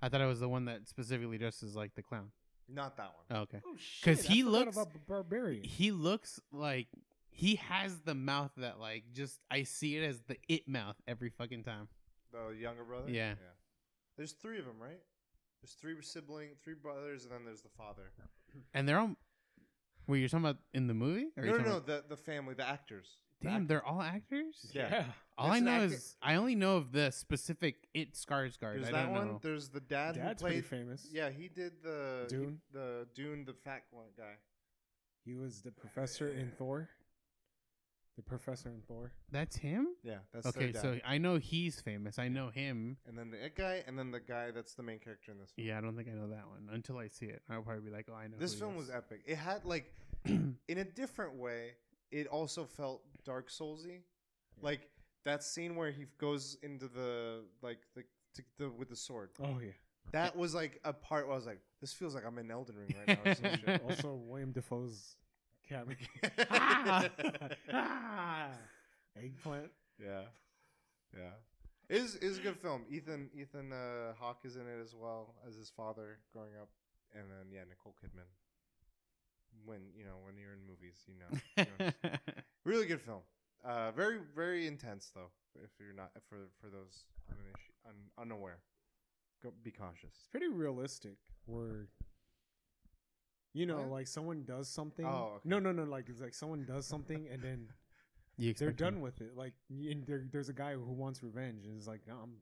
I 0.00 0.08
thought 0.08 0.20
it 0.20 0.26
was 0.26 0.40
the 0.40 0.48
one 0.48 0.64
that 0.66 0.88
specifically 0.88 1.38
dresses 1.38 1.74
like 1.76 1.94
the 1.94 2.02
clown. 2.02 2.30
Not 2.68 2.96
that 2.96 3.12
one. 3.14 3.38
Oh, 3.38 3.42
okay. 3.42 3.60
Oh 3.66 3.76
shit! 3.76 4.04
'Cause 4.18 4.26
he 4.26 4.42
I 4.42 4.46
looks- 4.46 4.76
about 4.76 4.92
the 4.92 4.98
barbarian. 5.00 5.64
He 5.64 5.92
looks 5.92 6.40
like 6.52 6.88
he 7.30 7.56
has 7.56 8.00
the 8.00 8.14
mouth 8.14 8.52
that 8.56 8.78
like 8.80 9.04
just 9.12 9.40
I 9.50 9.62
see 9.64 9.96
it 9.96 10.04
as 10.04 10.20
the 10.22 10.36
it 10.48 10.66
mouth 10.68 10.96
every 11.06 11.30
fucking 11.30 11.64
time. 11.64 11.88
The 12.32 12.50
younger 12.58 12.84
brother. 12.84 13.10
Yeah. 13.10 13.30
Yeah. 13.30 13.34
There's 14.16 14.32
three 14.32 14.58
of 14.58 14.64
them, 14.64 14.76
right? 14.80 15.00
There's 15.60 15.74
three 15.74 15.94
sibling, 16.02 16.50
three 16.64 16.74
brothers, 16.74 17.24
and 17.24 17.32
then 17.32 17.44
there's 17.44 17.62
the 17.62 17.68
father. 17.76 18.10
And 18.74 18.88
they're 18.88 18.98
all 18.98 19.16
Wait, 20.08 20.18
you're 20.18 20.28
talking 20.28 20.44
about 20.44 20.58
in 20.74 20.88
the 20.88 20.94
movie? 20.94 21.28
Or 21.36 21.44
No, 21.44 21.44
you 21.44 21.50
no, 21.52 21.56
talking 21.58 21.70
no. 21.72 21.76
about- 21.78 22.08
The 22.08 22.16
the 22.16 22.16
family, 22.16 22.54
the 22.54 22.66
actors. 22.68 23.18
The 23.42 23.48
Damn, 23.48 23.56
act- 23.62 23.68
they're 23.68 23.84
all 23.84 24.00
actors? 24.00 24.70
Yeah. 24.72 25.04
All 25.36 25.46
There's 25.48 25.54
I 25.54 25.58
an 25.58 25.64
know 25.64 25.70
actor- 25.84 25.94
is 25.94 26.16
I 26.22 26.34
only 26.36 26.54
know 26.54 26.76
of 26.76 26.92
the 26.92 27.10
specific 27.10 27.88
it 27.94 28.12
Skarsgård. 28.14 28.74
There's 28.74 28.88
I 28.88 28.92
that 28.92 29.02
don't 29.06 29.12
one. 29.12 29.26
know. 29.28 29.40
There's 29.42 29.68
the 29.70 29.80
dad 29.80 30.14
Dad's 30.14 30.42
who 30.42 30.46
pretty 30.48 30.62
played. 30.62 30.80
famous. 30.80 31.08
Yeah, 31.10 31.30
he 31.30 31.48
did 31.48 31.72
the 31.82 32.26
he- 32.30 32.36
Dune? 32.36 32.60
the 32.72 33.06
Dune, 33.14 33.44
the 33.44 33.54
fat 33.54 33.82
one 33.90 34.06
guy. 34.16 34.34
He 35.24 35.34
was 35.34 35.62
the 35.62 35.72
professor 35.72 36.28
in 36.28 36.50
Thor. 36.50 36.88
The 38.16 38.22
professor 38.22 38.68
in 38.68 38.82
Thor. 38.82 39.10
That's 39.30 39.56
him? 39.56 39.88
Yeah, 40.02 40.18
that's 40.34 40.52
their 40.52 40.64
Okay, 40.64 40.72
dad. 40.72 40.82
so 40.82 40.98
I 41.04 41.16
know 41.16 41.36
he's 41.38 41.80
famous. 41.80 42.18
I 42.18 42.28
know 42.28 42.50
him. 42.50 42.98
and 43.06 43.16
then 43.16 43.30
the 43.30 43.42
it 43.42 43.56
guy, 43.56 43.82
and 43.86 43.98
then 43.98 44.10
the 44.10 44.20
guy 44.20 44.50
that's 44.50 44.74
the 44.74 44.82
main 44.82 44.98
character 44.98 45.32
in 45.32 45.38
this. 45.38 45.50
Film. 45.52 45.66
Yeah, 45.66 45.78
I 45.78 45.80
don't 45.80 45.96
think 45.96 46.08
I 46.08 46.12
know 46.12 46.28
that 46.28 46.46
one 46.46 46.68
until 46.72 46.98
I 46.98 47.08
see 47.08 47.26
it. 47.26 47.40
I'll 47.48 47.62
probably 47.62 47.82
be 47.84 47.90
like, 47.90 48.08
"Oh, 48.10 48.14
I 48.14 48.26
know." 48.26 48.36
This 48.38 48.52
who 48.52 48.56
he 48.56 48.60
film 48.60 48.74
is. 48.74 48.88
was 48.88 48.90
epic. 48.90 49.22
It 49.26 49.36
had 49.36 49.64
like, 49.64 49.94
in 50.26 50.58
a 50.68 50.84
different 50.84 51.36
way, 51.36 51.70
it 52.10 52.26
also 52.26 52.64
felt 52.66 53.02
Dark 53.24 53.50
Soulsy, 53.50 54.00
like 54.60 54.88
that 55.24 55.42
scene 55.42 55.76
where 55.76 55.90
he 55.90 56.06
goes 56.18 56.56
into 56.62 56.88
the 56.88 57.44
like 57.62 57.78
the, 57.94 58.02
to 58.34 58.42
the 58.58 58.70
with 58.70 58.88
the 58.88 58.96
sword. 58.96 59.30
Oh 59.42 59.58
yeah. 59.60 59.70
That 60.12 60.36
was 60.36 60.54
like 60.54 60.80
a 60.84 60.92
part 60.92 61.26
where 61.26 61.34
I 61.34 61.36
was 61.36 61.46
like, 61.46 61.60
this 61.80 61.92
feels 61.92 62.14
like 62.14 62.24
I'm 62.26 62.36
in 62.38 62.50
Elden 62.50 62.76
Ring 62.76 62.94
right 62.98 63.24
now. 63.24 63.30
Or 63.30 63.34
some 63.34 63.50
shit. 63.64 63.82
Also, 63.88 64.14
Willem 64.14 64.52
Dafoe's 64.52 65.16
cat. 65.68 65.86
Eggplant. 69.16 69.70
yeah, 70.02 70.22
yeah. 71.14 71.30
It 71.88 71.96
is 71.96 72.16
is 72.16 72.38
a 72.38 72.40
good 72.40 72.56
film. 72.56 72.82
Ethan 72.90 73.30
Ethan 73.34 73.72
uh, 73.72 74.14
Hawke 74.18 74.40
is 74.44 74.56
in 74.56 74.62
it 74.62 74.80
as 74.82 74.94
well 74.94 75.34
as 75.46 75.56
his 75.56 75.70
father 75.70 76.18
growing 76.32 76.52
up, 76.60 76.68
and 77.14 77.24
then 77.30 77.52
yeah, 77.52 77.60
Nicole 77.68 77.94
Kidman. 78.02 78.26
When 79.64 79.80
you 79.96 80.04
know 80.04 80.18
when 80.24 80.36
you're 80.36 80.52
in 80.52 80.66
movies, 80.66 81.04
you 81.06 81.14
know, 81.18 81.28
you 81.56 81.66
know. 81.78 81.90
Really 82.64 82.86
good 82.86 83.00
film. 83.00 83.20
Uh, 83.64 83.90
very 83.92 84.18
very 84.34 84.66
intense 84.66 85.10
though. 85.14 85.30
If 85.62 85.70
you're 85.78 85.94
not 85.94 86.10
for 86.28 86.48
for 86.60 86.68
those 86.68 87.04
un, 87.86 87.94
unaware, 88.18 88.58
go 89.42 89.52
be 89.62 89.70
cautious. 89.70 90.10
It's 90.14 90.28
pretty 90.30 90.48
realistic. 90.48 91.16
Where 91.46 91.88
you 93.54 93.66
know, 93.66 93.78
What? 93.78 93.90
like 93.90 94.06
someone 94.06 94.44
does 94.44 94.68
something. 94.68 95.04
Oh, 95.06 95.32
okay. 95.36 95.40
no, 95.44 95.58
no, 95.58 95.72
no. 95.72 95.84
Like 95.84 96.08
it's 96.08 96.20
like 96.20 96.34
someone 96.34 96.64
does 96.64 96.86
something 96.86 97.28
and 97.30 97.42
then 97.42 97.68
You 98.38 98.54
they're 98.54 98.72
done 98.72 98.94
him- 98.94 99.00
with 99.02 99.20
it. 99.20 99.36
Like 99.36 99.52
and 99.70 100.06
there, 100.06 100.24
there's 100.32 100.48
a 100.48 100.54
guy 100.54 100.72
who 100.72 100.90
wants 100.92 101.22
revenge 101.22 101.66
and 101.66 101.78
is 101.78 101.86
like, 101.86 102.00
no, 102.08 102.14
I'm 102.22 102.32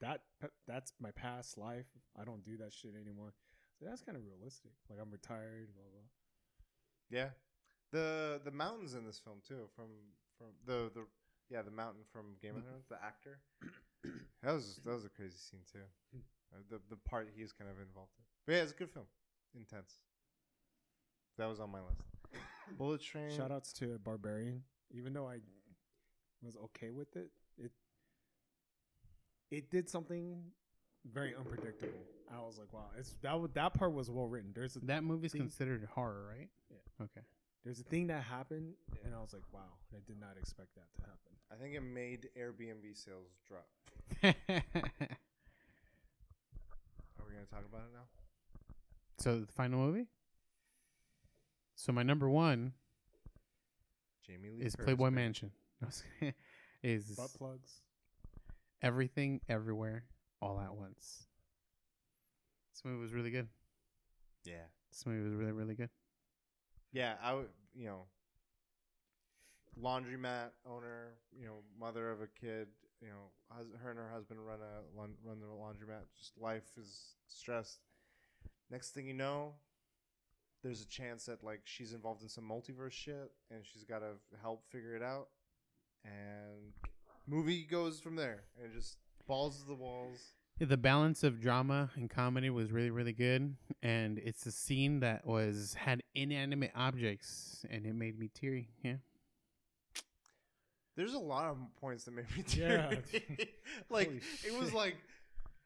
that 0.00 0.20
that's 0.68 0.92
my 1.00 1.10
past 1.12 1.56
life. 1.56 1.86
I 2.20 2.24
don't 2.24 2.44
do 2.44 2.56
that 2.58 2.72
shit 2.72 2.92
anymore. 3.00 3.32
So 3.80 3.86
that's 3.88 4.02
kind 4.02 4.16
of 4.18 4.24
realistic. 4.26 4.72
Like 4.90 4.98
I'm 5.00 5.10
retired. 5.10 5.68
Blah 5.74 5.84
blah. 5.92 7.18
Yeah, 7.18 7.28
the 7.94 8.40
the 8.44 8.50
mountains 8.50 8.94
in 8.94 9.06
this 9.06 9.18
film 9.18 9.38
too. 9.46 9.68
From 9.74 9.86
from 10.36 10.48
the 10.66 10.90
the 10.94 11.06
yeah 11.50 11.62
the 11.62 11.70
mountain 11.70 12.02
from 12.12 12.34
Game 12.42 12.56
of 12.56 12.64
Thrones. 12.64 12.86
The 12.90 12.98
actor. 13.02 13.38
that 14.42 14.52
was 14.52 14.80
that 14.84 14.92
was 14.92 15.04
a 15.04 15.08
crazy 15.08 15.36
scene 15.38 15.60
too. 15.70 15.86
Uh, 16.52 16.58
the 16.70 16.80
the 16.90 16.96
part 17.08 17.28
he's 17.36 17.52
kind 17.52 17.70
of 17.70 17.78
involved 17.80 18.12
in. 18.18 18.24
But 18.46 18.52
yeah, 18.54 18.62
it's 18.62 18.72
a 18.72 18.76
good 18.76 18.90
film. 18.90 19.06
Intense. 19.56 19.94
that 21.38 21.46
was 21.48 21.60
on 21.60 21.70
my 21.70 21.78
list. 21.80 22.02
Bullet 22.78 23.00
Train. 23.00 23.30
Shout 23.30 23.52
outs 23.52 23.72
to 23.74 23.98
Barbarian. 24.02 24.62
Even 24.90 25.12
though 25.12 25.28
I 25.28 25.38
was 26.42 26.56
okay 26.64 26.90
with 26.90 27.14
it, 27.16 27.30
it 27.56 27.70
it 29.50 29.70
did 29.70 29.88
something 29.88 30.42
very 31.12 31.34
unpredictable. 31.36 31.92
I 32.34 32.40
was 32.40 32.58
like, 32.58 32.72
wow, 32.72 32.86
it's 32.98 33.16
that 33.22 33.54
that 33.54 33.74
part 33.74 33.92
was 33.92 34.10
well 34.10 34.26
written. 34.26 34.50
There's 34.54 34.74
a 34.76 34.80
That 34.80 35.04
movie's 35.04 35.32
Thing- 35.32 35.42
considered 35.42 35.86
horror, 35.94 36.26
right? 36.36 36.48
Yeah. 36.70 37.04
Okay. 37.04 37.20
There's 37.64 37.80
a 37.80 37.84
thing 37.84 38.06
that 38.08 38.22
happened, 38.22 38.74
and 39.04 39.14
I 39.14 39.20
was 39.20 39.32
like, 39.32 39.42
wow, 39.52 39.60
I 39.92 39.98
did 40.06 40.20
not 40.20 40.36
expect 40.38 40.74
that 40.74 40.92
to 40.96 41.00
happen. 41.02 41.32
I 41.52 41.56
think 41.56 41.74
it 41.74 41.80
made 41.82 42.28
Airbnb 42.38 42.94
sales 42.96 43.30
drop. 43.48 43.66
Are 47.18 47.24
we 47.26 47.34
gonna 47.34 47.46
talk 47.50 47.64
about 47.68 47.82
it 47.82 47.94
now? 47.94 48.04
so 49.18 49.40
the 49.40 49.46
final 49.52 49.78
movie. 49.78 50.06
So 51.76 51.92
my 51.92 52.02
number 52.02 52.28
one 52.28 52.72
Jamie 54.26 54.50
Lee 54.50 54.64
is 54.64 54.74
Curtis, 54.74 54.84
Playboy 54.86 55.06
baby. 55.06 55.14
Mansion. 55.16 55.50
is 56.82 57.04
Butt 57.16 57.30
plugs. 57.36 57.80
everything, 58.82 59.40
everywhere, 59.48 60.04
all 60.40 60.60
at 60.60 60.74
once. 60.74 61.24
This 62.72 62.84
movie 62.84 63.00
was 63.00 63.12
really 63.12 63.30
good. 63.30 63.48
Yeah, 64.44 64.66
This 64.90 65.06
movie 65.06 65.22
was 65.24 65.34
really, 65.34 65.52
really 65.52 65.74
good. 65.74 65.88
Yeah. 66.94 67.14
I 67.22 67.34
would, 67.34 67.48
you 67.74 67.86
know, 67.86 68.04
laundromat 69.82 70.50
owner, 70.66 71.14
you 71.38 71.46
know, 71.46 71.56
mother 71.78 72.10
of 72.10 72.22
a 72.22 72.26
kid. 72.26 72.68
You 73.02 73.08
know, 73.08 73.30
hus- 73.50 73.74
her 73.82 73.90
and 73.90 73.98
her 73.98 74.08
husband 74.10 74.40
run 74.40 74.60
a 74.60 74.98
run 74.98 75.40
the 75.40 75.46
laundromat. 75.46 76.04
Just 76.18 76.32
life 76.40 76.70
is 76.80 77.16
stressed. 77.26 77.80
Next 78.70 78.92
thing 78.92 79.06
you 79.06 79.12
know, 79.12 79.54
there's 80.62 80.80
a 80.80 80.88
chance 80.88 81.26
that 81.26 81.44
like 81.44 81.60
she's 81.64 81.92
involved 81.92 82.22
in 82.22 82.28
some 82.28 82.44
multiverse 82.48 82.92
shit, 82.92 83.32
and 83.50 83.60
she's 83.62 83.84
got 83.84 83.98
to 83.98 84.12
help 84.40 84.64
figure 84.70 84.96
it 84.96 85.02
out. 85.02 85.28
And 86.04 86.72
movie 87.26 87.64
goes 87.64 88.00
from 88.00 88.16
there, 88.16 88.44
and 88.62 88.72
just 88.72 88.96
balls 89.26 89.60
to 89.60 89.66
the 89.66 89.74
walls. 89.74 90.32
Yeah, 90.58 90.66
the 90.68 90.76
balance 90.76 91.24
of 91.24 91.40
drama 91.40 91.90
and 91.96 92.08
comedy 92.08 92.48
was 92.48 92.70
really, 92.70 92.90
really 92.90 93.12
good, 93.12 93.56
and 93.82 94.18
it's 94.18 94.46
a 94.46 94.52
scene 94.52 95.00
that 95.00 95.26
was 95.26 95.74
had 95.74 96.02
inanimate 96.14 96.70
objects, 96.76 97.64
and 97.70 97.84
it 97.84 97.94
made 97.94 98.18
me 98.18 98.28
teary. 98.32 98.68
Yeah, 98.82 98.96
There's 100.96 101.14
a 101.14 101.18
lot 101.18 101.46
of 101.50 101.56
points 101.80 102.04
that 102.04 102.12
made 102.12 102.26
me 102.36 102.44
Yeah. 102.48 102.90
like 103.90 104.06
Holy 104.06 104.20
it 104.46 104.56
was 104.58 104.72
like 104.72 104.96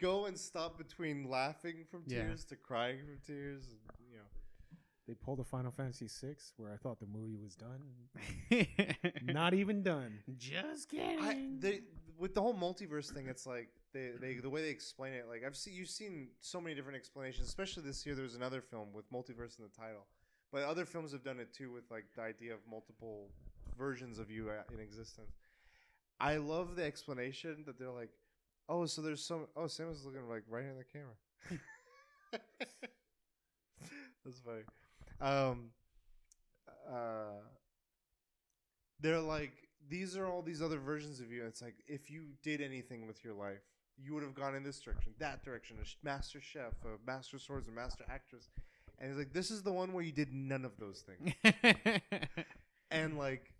go 0.00 0.24
and 0.26 0.38
stop 0.38 0.78
between 0.78 1.28
laughing 1.28 1.84
from 1.90 2.04
Yeah. 2.06 2.22
tears 2.24 2.44
to 2.46 2.56
crying 2.56 2.98
from 3.04 3.18
tears. 3.26 3.64
And, 3.68 3.80
you 4.10 4.16
know, 4.16 4.24
They 5.06 5.14
pulled 5.14 5.40
a 5.40 5.44
Final 5.44 5.70
Fantasy 5.72 6.06
VI 6.08 6.36
where 6.56 6.72
I 6.72 6.76
thought 6.76 6.98
the 7.00 7.06
movie 7.06 7.36
was 7.36 7.56
done. 7.56 8.66
Not 9.34 9.52
even 9.54 9.82
done. 9.82 10.20
just 10.38 10.88
kidding. 10.88 11.18
I, 11.20 11.48
they, 11.58 11.80
with 12.16 12.32
the 12.34 12.40
whole 12.40 12.54
multiverse 12.54 13.12
thing, 13.12 13.26
it's 13.28 13.44
like 13.46 13.68
they, 13.92 14.10
they 14.20 14.34
the 14.34 14.50
way 14.50 14.62
they 14.62 14.68
explain 14.70 15.14
it. 15.14 15.26
Like 15.28 15.42
I've 15.44 15.56
seen 15.56 15.74
you've 15.74 15.88
seen 15.88 16.28
so 16.40 16.60
many 16.60 16.74
different 16.74 16.96
explanations. 16.96 17.48
Especially 17.48 17.82
this 17.82 18.04
year, 18.04 18.14
there 18.14 18.24
was 18.24 18.34
another 18.34 18.60
film 18.60 18.88
with 18.92 19.10
multiverse 19.12 19.58
in 19.58 19.64
the 19.64 19.76
title. 19.76 20.06
But 20.52 20.62
other 20.62 20.86
films 20.86 21.12
have 21.12 21.22
done 21.22 21.40
it 21.40 21.52
too, 21.52 21.72
with 21.72 21.84
like 21.90 22.04
the 22.16 22.22
idea 22.22 22.54
of 22.54 22.60
multiple 22.70 23.28
versions 23.78 24.18
of 24.18 24.30
you 24.30 24.50
uh, 24.50 24.62
in 24.72 24.80
existence. 24.80 25.36
I 26.20 26.36
love 26.36 26.74
the 26.76 26.84
explanation 26.84 27.64
that 27.66 27.78
they're 27.78 27.90
like, 27.90 28.10
"Oh, 28.68 28.86
so 28.86 29.02
there's 29.02 29.24
some. 29.24 29.46
Oh, 29.56 29.62
Samus 29.64 30.04
looking 30.04 30.28
like 30.28 30.42
right 30.48 30.64
in 30.64 30.76
the 30.76 30.84
camera." 30.84 31.60
That's 34.24 34.40
funny. 34.40 34.62
Um, 35.20 35.70
uh, 36.90 37.40
they're 39.00 39.20
like, 39.20 39.52
these 39.88 40.16
are 40.16 40.26
all 40.26 40.42
these 40.42 40.62
other 40.62 40.78
versions 40.78 41.20
of 41.20 41.32
you. 41.32 41.44
It's 41.46 41.62
like 41.62 41.76
if 41.86 42.10
you 42.10 42.24
did 42.42 42.60
anything 42.60 43.06
with 43.06 43.24
your 43.24 43.34
life, 43.34 43.62
you 44.02 44.14
would 44.14 44.22
have 44.22 44.34
gone 44.34 44.54
in 44.54 44.62
this 44.62 44.80
direction, 44.80 45.12
that 45.18 45.44
direction, 45.44 45.76
a 45.82 46.04
master 46.06 46.40
chef, 46.40 46.72
a 46.84 46.98
master 47.06 47.38
swords, 47.38 47.68
a 47.68 47.72
master 47.72 48.04
actress. 48.08 48.48
And 48.98 49.10
he's 49.10 49.18
like, 49.18 49.32
this 49.32 49.50
is 49.50 49.62
the 49.62 49.72
one 49.72 49.92
where 49.92 50.02
you 50.02 50.12
did 50.12 50.32
none 50.32 50.64
of 50.64 50.72
those 50.78 51.02
things. 51.02 51.34
and 52.90 53.18
like, 53.18 53.52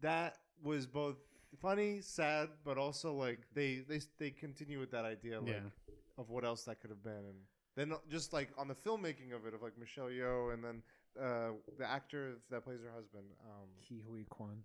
that 0.00 0.36
was 0.62 0.86
both 0.86 1.16
funny, 1.60 2.00
sad, 2.00 2.48
but 2.64 2.78
also 2.78 3.12
like 3.12 3.40
they 3.54 3.82
they 3.88 4.00
they 4.18 4.30
continue 4.30 4.78
with 4.78 4.90
that 4.92 5.04
idea 5.04 5.40
like 5.40 5.50
Yeah. 5.54 5.92
of 6.18 6.30
what 6.30 6.44
else 6.44 6.64
that 6.64 6.80
could 6.80 6.90
have 6.90 7.02
been, 7.02 7.24
and 7.26 7.38
then 7.76 7.92
just 8.10 8.32
like 8.32 8.50
on 8.56 8.68
the 8.68 8.74
filmmaking 8.74 9.34
of 9.34 9.46
it, 9.46 9.54
of 9.54 9.62
like 9.62 9.76
Michelle 9.78 10.06
Yeoh, 10.08 10.52
and 10.54 10.64
then 10.64 10.82
uh, 11.20 11.50
the 11.78 11.84
actor 11.88 12.34
that 12.50 12.64
plays 12.64 12.80
her 12.82 12.92
husband. 12.94 13.24
Um, 13.44 13.68
Ke 13.82 14.00
Huy 14.08 14.24
Quan. 14.30 14.62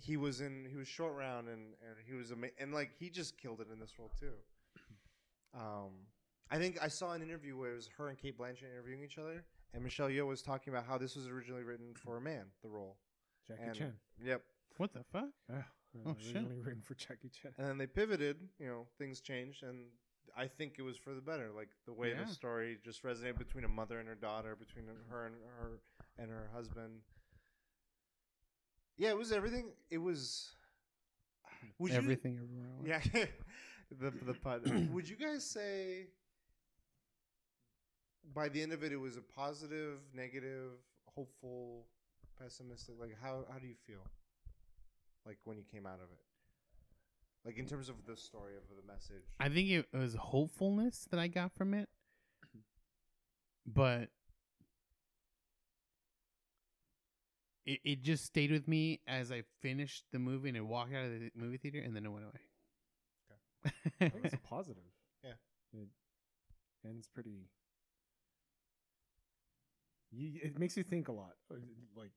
He 0.00 0.16
was 0.16 0.40
in 0.40 0.66
he 0.70 0.76
was 0.76 0.86
short 0.88 1.14
round 1.16 1.48
and 1.48 1.74
and 1.86 1.96
he 2.06 2.14
was 2.14 2.30
ama- 2.32 2.54
and 2.58 2.72
like 2.72 2.90
he 2.98 3.10
just 3.10 3.36
killed 3.36 3.60
it 3.60 3.66
in 3.72 3.78
this 3.80 3.98
role 3.98 4.12
too. 4.18 4.32
Um, 5.54 5.92
I 6.50 6.58
think 6.58 6.78
I 6.82 6.88
saw 6.88 7.12
an 7.12 7.22
interview 7.22 7.56
where 7.56 7.72
it 7.72 7.76
was 7.76 7.88
her 7.98 8.08
and 8.08 8.18
Cate 8.18 8.38
Blanchett 8.38 8.64
interviewing 8.72 9.02
each 9.02 9.18
other, 9.18 9.44
and 9.74 9.82
Michelle 9.82 10.08
Yeoh 10.08 10.26
was 10.26 10.42
talking 10.42 10.72
about 10.72 10.86
how 10.86 10.98
this 10.98 11.16
was 11.16 11.26
originally 11.26 11.62
written 11.62 11.94
for 11.94 12.16
a 12.16 12.20
man, 12.20 12.46
the 12.62 12.68
role. 12.68 12.96
Jackie 13.46 13.62
And- 13.62 13.74
Chan. 13.74 13.94
Yep. 14.22 14.42
what 14.76 14.92
the 14.92 15.02
fuck? 15.04 15.28
Yeah. 15.48 15.62
Oh, 16.06 16.14
shit. 16.18 16.36
originally 16.36 16.60
written 16.60 16.82
for 16.82 16.94
Jackie 16.94 17.30
Chan. 17.30 17.52
And 17.58 17.66
then 17.66 17.78
they 17.78 17.86
pivoted. 17.86 18.36
You 18.58 18.66
know, 18.66 18.86
things 18.98 19.20
changed, 19.22 19.62
and 19.62 19.86
I 20.36 20.46
think 20.46 20.74
it 20.78 20.82
was 20.82 20.96
for 20.98 21.14
the 21.14 21.20
better. 21.22 21.50
Like 21.50 21.70
the 21.86 21.92
way 21.94 22.10
Yeah. 22.10 22.24
the 22.24 22.30
story 22.32 22.78
just 22.84 23.02
resonated 23.02 23.38
between 23.38 23.64
a 23.64 23.68
mother 23.68 23.98
and 23.98 24.06
her 24.08 24.14
daughter, 24.14 24.54
between 24.54 24.84
her 25.08 25.26
and 25.26 25.34
her 25.58 25.80
and 26.18 26.30
her 26.30 26.50
husband. 26.54 27.00
Yeah, 28.98 29.10
it 29.10 29.16
was 29.16 29.32
everything. 29.32 29.66
It 29.90 29.98
was. 29.98 30.50
Would 31.78 31.92
you- 31.92 31.96
Everything 31.98 32.38
everywhere. 32.42 32.68
all 32.76 32.92
at 32.92 33.14
Yeah, 33.14 33.24
the 34.00 34.10
the 34.10 34.34
pun. 34.34 34.90
Would 34.92 35.08
you 35.08 35.16
guys 35.16 35.44
say 35.44 36.08
by 38.34 38.48
the 38.48 38.62
end 38.62 38.72
of 38.72 38.82
it, 38.82 38.92
it 38.92 38.96
was 39.00 39.16
a 39.16 39.22
positive, 39.22 39.98
negative, 40.14 40.72
hopeful, 41.14 41.86
pessimistic? 42.38 42.96
Like 43.00 43.16
how 43.22 43.44
how 43.50 43.58
do 43.58 43.66
you 43.66 43.76
feel? 43.86 44.04
Like 45.26 45.38
when 45.44 45.56
you 45.58 45.64
came 45.70 45.86
out 45.86 46.00
of 46.02 46.10
it, 46.12 46.24
like 47.44 47.56
in 47.58 47.66
terms 47.66 47.88
of 47.88 48.04
the 48.06 48.16
story 48.16 48.54
of 48.56 48.62
the 48.76 48.92
message. 48.92 49.24
I 49.38 49.48
think 49.48 49.70
it 49.70 49.86
was 49.92 50.14
hopefulness 50.14 51.06
that 51.10 51.20
I 51.20 51.28
got 51.28 51.52
from 51.54 51.74
it, 51.74 51.88
but 53.66 54.08
it 57.68 57.80
it 57.84 58.02
just 58.02 58.24
stayed 58.24 58.50
with 58.50 58.66
me 58.66 59.00
as 59.06 59.30
I 59.30 59.42
finished 59.60 60.04
the 60.10 60.18
movie 60.18 60.48
and 60.48 60.56
I 60.56 60.62
walked 60.62 60.94
out 60.94 61.04
of 61.04 61.10
the 61.10 61.30
movie 61.36 61.58
theater 61.58 61.80
and 61.84 61.94
then 61.94 62.06
it 62.06 62.08
went 62.08 62.24
away. 62.24 63.72
That 64.00 64.22
was 64.22 64.32
a 64.32 64.38
positive. 64.38 64.90
Yeah. 65.22 65.32
It 65.74 65.88
ends 66.86 67.08
pretty. 67.12 67.50
You, 70.10 70.40
it 70.42 70.58
makes 70.58 70.76
you 70.78 70.82
think 70.82 71.08
a 71.08 71.12
lot, 71.12 71.32
uh, 71.52 71.56
like 71.94 72.12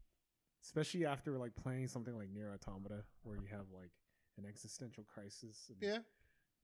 especially 0.63 1.05
after 1.05 1.38
like 1.38 1.53
playing 1.61 1.89
something 1.89 2.15
like 2.17 2.30
Nier 2.30 2.53
Automata, 2.53 3.03
where 3.23 3.35
you 3.35 3.47
have 3.51 3.65
like 3.73 3.91
an 4.38 4.45
existential 4.47 5.03
crisis. 5.03 5.69
and 5.69 5.77
yeah, 5.81 5.97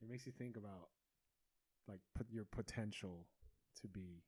it 0.02 0.10
makes 0.10 0.26
you 0.26 0.32
think 0.32 0.56
about 0.56 0.88
like 1.90 2.00
put 2.16 2.28
your 2.32 2.46
potential 2.46 3.26
to 3.82 3.88
be. 3.90 4.24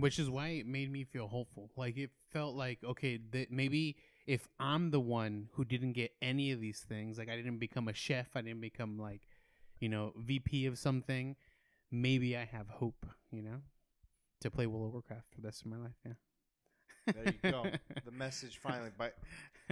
Which 0.00 0.18
is 0.18 0.30
why 0.30 0.48
it 0.48 0.66
made 0.66 0.90
me 0.90 1.04
feel 1.04 1.28
hopeful. 1.28 1.70
Like 1.76 1.96
it 1.96 2.10
felt 2.32 2.54
like 2.54 2.78
okay, 2.84 3.18
that 3.32 3.50
maybe 3.50 3.96
if 4.26 4.48
I'm 4.58 4.90
the 4.90 5.00
one 5.00 5.48
who 5.54 5.64
didn't 5.64 5.92
get 5.92 6.12
any 6.22 6.52
of 6.52 6.60
these 6.60 6.80
things, 6.88 7.18
like 7.18 7.28
I 7.28 7.36
didn't 7.36 7.58
become 7.58 7.88
a 7.88 7.92
chef, 7.92 8.28
I 8.34 8.42
didn't 8.42 8.60
become 8.60 8.98
like, 8.98 9.22
you 9.80 9.88
know, 9.88 10.12
VP 10.16 10.66
of 10.66 10.78
something, 10.78 11.36
maybe 11.90 12.36
I 12.36 12.44
have 12.44 12.68
hope, 12.68 13.06
you 13.32 13.42
know, 13.42 13.62
to 14.40 14.50
play 14.50 14.66
World 14.66 14.86
of 14.86 14.92
Warcraft 14.92 15.26
for 15.34 15.40
the 15.40 15.48
rest 15.48 15.62
of 15.62 15.66
my 15.68 15.78
life. 15.78 15.96
Yeah. 16.06 17.12
there 17.12 17.24
you 17.24 17.50
go. 17.50 17.64
the 18.04 18.12
message 18.12 18.58
finally. 18.58 18.90
By 18.96 19.10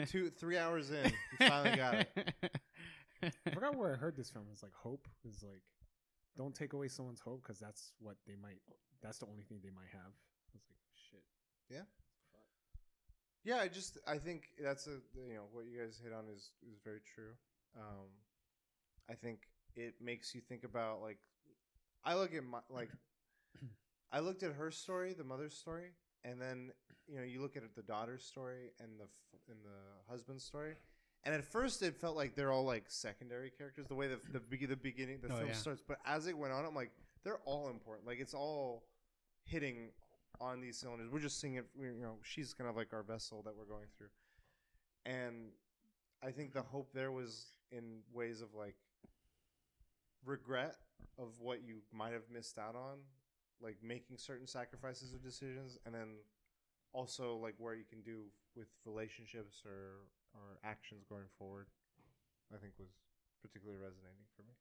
two 0.06 0.30
three 0.30 0.58
hours 0.58 0.90
in, 0.90 1.04
you 1.06 1.48
finally 1.48 1.76
got 1.76 1.94
it. 1.94 2.08
I 3.22 3.50
forgot 3.52 3.76
where 3.76 3.92
I 3.92 3.96
heard 3.96 4.16
this 4.16 4.30
from. 4.30 4.42
It's 4.52 4.62
like 4.62 4.74
hope 4.74 5.06
is 5.28 5.42
like, 5.42 5.62
don't 6.36 6.54
take 6.54 6.72
away 6.72 6.88
someone's 6.88 7.20
hope 7.20 7.42
because 7.42 7.58
that's 7.58 7.92
what 8.00 8.16
they 8.26 8.34
might. 8.40 8.60
That's 9.02 9.18
the 9.18 9.26
only 9.26 9.42
thing 9.42 9.60
they 9.62 9.70
might 9.70 9.90
have. 9.92 10.12
I 10.12 10.54
was 10.54 10.62
like, 10.68 10.78
shit. 10.94 11.22
Yeah, 11.70 11.86
Yeah, 13.44 13.62
I 13.62 13.68
just 13.68 13.98
I 14.06 14.18
think 14.18 14.50
that's 14.62 14.86
a 14.86 14.98
you 15.26 15.34
know 15.34 15.46
what 15.52 15.66
you 15.66 15.78
guys 15.80 16.00
hit 16.02 16.12
on 16.12 16.24
is 16.34 16.50
is 16.70 16.78
very 16.84 17.00
true. 17.14 17.32
Um, 17.76 18.08
I 19.10 19.14
think 19.14 19.48
it 19.76 19.94
makes 20.00 20.34
you 20.34 20.40
think 20.40 20.64
about 20.64 21.00
like 21.02 21.18
I 22.04 22.14
look 22.14 22.34
at 22.34 22.44
my 22.44 22.60
like 22.70 22.90
I 24.12 24.20
looked 24.20 24.42
at 24.42 24.52
her 24.52 24.70
story, 24.70 25.12
the 25.14 25.24
mother's 25.24 25.54
story, 25.54 25.92
and 26.24 26.40
then 26.40 26.70
you 27.06 27.16
know 27.18 27.24
you 27.24 27.40
look 27.40 27.56
at 27.56 27.62
the 27.74 27.82
daughter's 27.82 28.24
story 28.24 28.72
and 28.80 28.98
the 28.98 29.04
f- 29.04 29.40
and 29.48 29.58
the 29.64 30.10
husband's 30.10 30.44
story. 30.44 30.74
And 31.24 31.34
at 31.34 31.44
first, 31.44 31.82
it 31.82 31.96
felt 31.96 32.16
like 32.16 32.34
they're 32.34 32.52
all 32.52 32.64
like 32.64 32.84
secondary 32.88 33.50
characters. 33.50 33.86
The 33.88 33.94
way 33.94 34.08
the 34.08 34.18
the, 34.32 34.40
be- 34.40 34.66
the 34.66 34.76
beginning 34.76 35.18
the 35.20 35.28
Oh, 35.32 35.36
film 35.36 35.48
yeah. 35.48 35.54
starts, 35.54 35.82
but 35.86 35.98
as 36.06 36.26
it 36.26 36.36
went 36.36 36.52
on, 36.52 36.64
I'm 36.64 36.74
like 36.74 36.90
they're 37.24 37.40
all 37.44 37.68
important. 37.68 38.06
Like 38.06 38.20
it's 38.20 38.34
all 38.34 38.84
hitting 39.44 39.90
on 40.40 40.60
these 40.60 40.78
cylinders. 40.78 41.10
We're 41.10 41.18
just 41.20 41.40
seeing 41.40 41.54
it. 41.54 41.66
You 41.78 41.92
know, 42.00 42.16
she's 42.22 42.54
kind 42.54 42.70
of 42.70 42.76
like 42.76 42.92
our 42.92 43.02
vessel 43.02 43.42
that 43.42 43.54
we're 43.56 43.64
going 43.64 43.88
through, 43.96 44.08
and 45.04 45.48
I 46.22 46.30
think 46.30 46.52
the 46.52 46.62
hope 46.62 46.92
there 46.94 47.12
was 47.12 47.46
in 47.72 47.98
ways 48.12 48.40
of 48.40 48.54
like 48.54 48.76
regret 50.24 50.76
of 51.18 51.28
what 51.38 51.62
you 51.66 51.76
might 51.92 52.12
have 52.12 52.22
missed 52.32 52.58
out 52.58 52.74
on, 52.76 52.98
like 53.60 53.76
making 53.82 54.16
certain 54.18 54.46
sacrifices 54.46 55.12
or 55.12 55.18
decisions, 55.18 55.78
and 55.84 55.94
then 55.94 56.16
also 56.92 57.36
like 57.36 57.54
where 57.58 57.74
you 57.74 57.84
can 57.88 58.00
do 58.02 58.22
with 58.56 58.68
relationships 58.86 59.62
or 59.66 60.00
or 60.34 60.58
actions 60.64 61.04
going 61.08 61.28
forward. 61.38 61.66
I 62.54 62.56
think 62.56 62.72
was 62.78 62.88
particularly 63.42 63.78
resonating 63.78 64.24
for 64.36 64.42
me. 64.42 64.54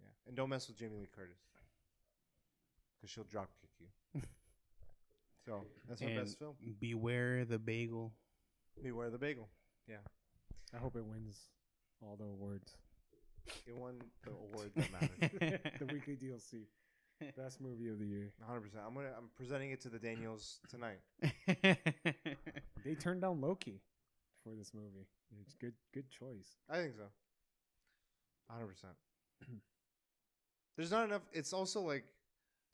Yeah, 0.00 0.12
and 0.26 0.36
don't 0.36 0.48
mess 0.48 0.68
with 0.68 0.76
Jamie 0.76 0.98
Lee 0.98 1.08
Curtis 1.14 1.40
because 2.96 3.10
she'll 3.10 3.24
drop 3.24 3.48
kick 3.60 3.70
you. 3.80 4.20
so 5.46 5.62
that's 5.88 6.02
our 6.02 6.08
And 6.08 6.18
best 6.18 6.38
film. 6.38 6.54
Beware 6.80 7.44
the 7.44 7.58
bagel. 7.58 8.12
Beware 8.82 9.10
the 9.10 9.18
bagel. 9.18 9.48
Yeah, 9.88 10.04
I 10.74 10.78
hope 10.78 10.96
it 10.96 11.04
wins 11.04 11.38
all 12.02 12.16
the 12.16 12.24
awards. 12.24 12.76
It 13.66 13.74
won 13.76 13.98
the 14.24 14.30
award 14.54 14.70
that 14.76 14.92
mattered. 14.92 15.60
the 15.78 15.86
weekly 15.86 16.16
DLC, 16.16 16.66
best 17.36 17.60
movie 17.60 17.88
of 17.88 17.98
the 17.98 18.06
year. 18.06 18.32
100. 18.38 18.60
percent 18.60 18.82
I'm 18.86 18.94
gonna. 18.94 19.12
I'm 19.16 19.28
presenting 19.36 19.70
it 19.72 19.80
to 19.82 19.88
the 19.88 19.98
Daniels 19.98 20.60
tonight. 20.68 21.00
They 22.84 22.94
turned 22.94 23.20
down 23.20 23.40
Loki 23.42 23.80
for 24.42 24.54
this 24.56 24.72
movie. 24.72 25.06
It's 25.42 25.52
good, 25.54 25.74
good 25.92 26.08
choice. 26.10 26.56
I 26.68 26.76
think 26.78 26.94
so. 26.96 27.04
100. 28.48 28.66
percent 28.68 28.94
There's 30.76 30.90
not 30.90 31.04
enough. 31.04 31.22
It's 31.32 31.52
also 31.52 31.80
like 31.82 32.04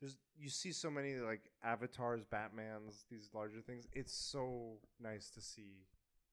there's 0.01 0.17
you 0.39 0.49
see 0.49 0.71
so 0.73 0.91
many 0.91 1.17
like 1.17 1.51
avatars, 1.65 2.25
Batman's, 2.25 3.05
these 3.11 3.31
larger 3.35 3.61
things. 3.61 3.87
It's 3.93 4.13
so 4.15 4.79
nice 5.03 5.29
to 5.31 5.41
see 5.41 5.87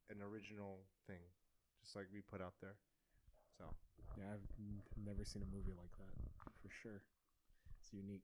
an 0.10 0.18
original 0.22 0.80
thing, 1.08 1.24
just 1.82 1.96
like 1.96 2.06
we 2.14 2.22
put 2.22 2.42
out 2.42 2.54
there. 2.62 2.76
So 3.58 3.66
Yeah, 4.18 4.26
I've 4.34 4.46
n- 4.60 4.82
never 5.04 5.24
seen 5.26 5.42
a 5.42 5.56
movie 5.56 5.74
like 5.76 5.92
that 5.98 6.14
for 6.62 6.70
sure. 6.82 7.02
It's 7.94 8.04
unique. 8.06 8.24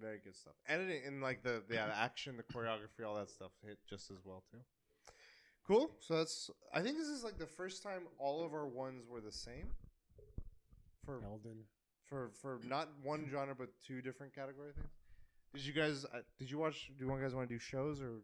very 0.00 0.18
good 0.22 0.36
stuff. 0.36 0.54
Editing 0.68 1.02
and 1.06 1.22
like 1.22 1.42
the 1.42 1.62
the 1.68 1.78
action, 1.80 2.36
the 2.36 2.42
choreography, 2.42 3.06
all 3.06 3.16
that 3.16 3.30
stuff 3.30 3.50
hit 3.64 3.78
just 3.88 4.10
as 4.10 4.18
well 4.24 4.42
too. 4.50 4.58
Cool. 5.66 5.90
So 6.00 6.16
that's. 6.16 6.50
I 6.72 6.80
think 6.80 6.96
this 6.96 7.08
is 7.08 7.22
like 7.24 7.38
the 7.38 7.46
first 7.46 7.82
time 7.82 8.02
all 8.18 8.44
of 8.44 8.52
our 8.54 8.66
ones 8.66 9.04
were 9.08 9.20
the 9.20 9.32
same. 9.32 9.70
For 11.04 11.22
Elden. 11.24 11.64
for 12.06 12.30
for 12.40 12.60
not 12.66 12.88
one 13.02 13.28
genre 13.32 13.54
but 13.54 13.68
two 13.86 14.00
different 14.02 14.34
category 14.34 14.72
things. 14.74 14.88
Did 15.54 15.64
you 15.64 15.72
guys? 15.72 16.04
Uh, 16.04 16.18
did 16.38 16.50
you 16.50 16.58
watch? 16.58 16.90
Do 16.98 17.06
you 17.06 17.18
guys 17.20 17.34
want 17.34 17.48
to 17.48 17.54
do 17.54 17.58
shows 17.58 18.00
or 18.02 18.20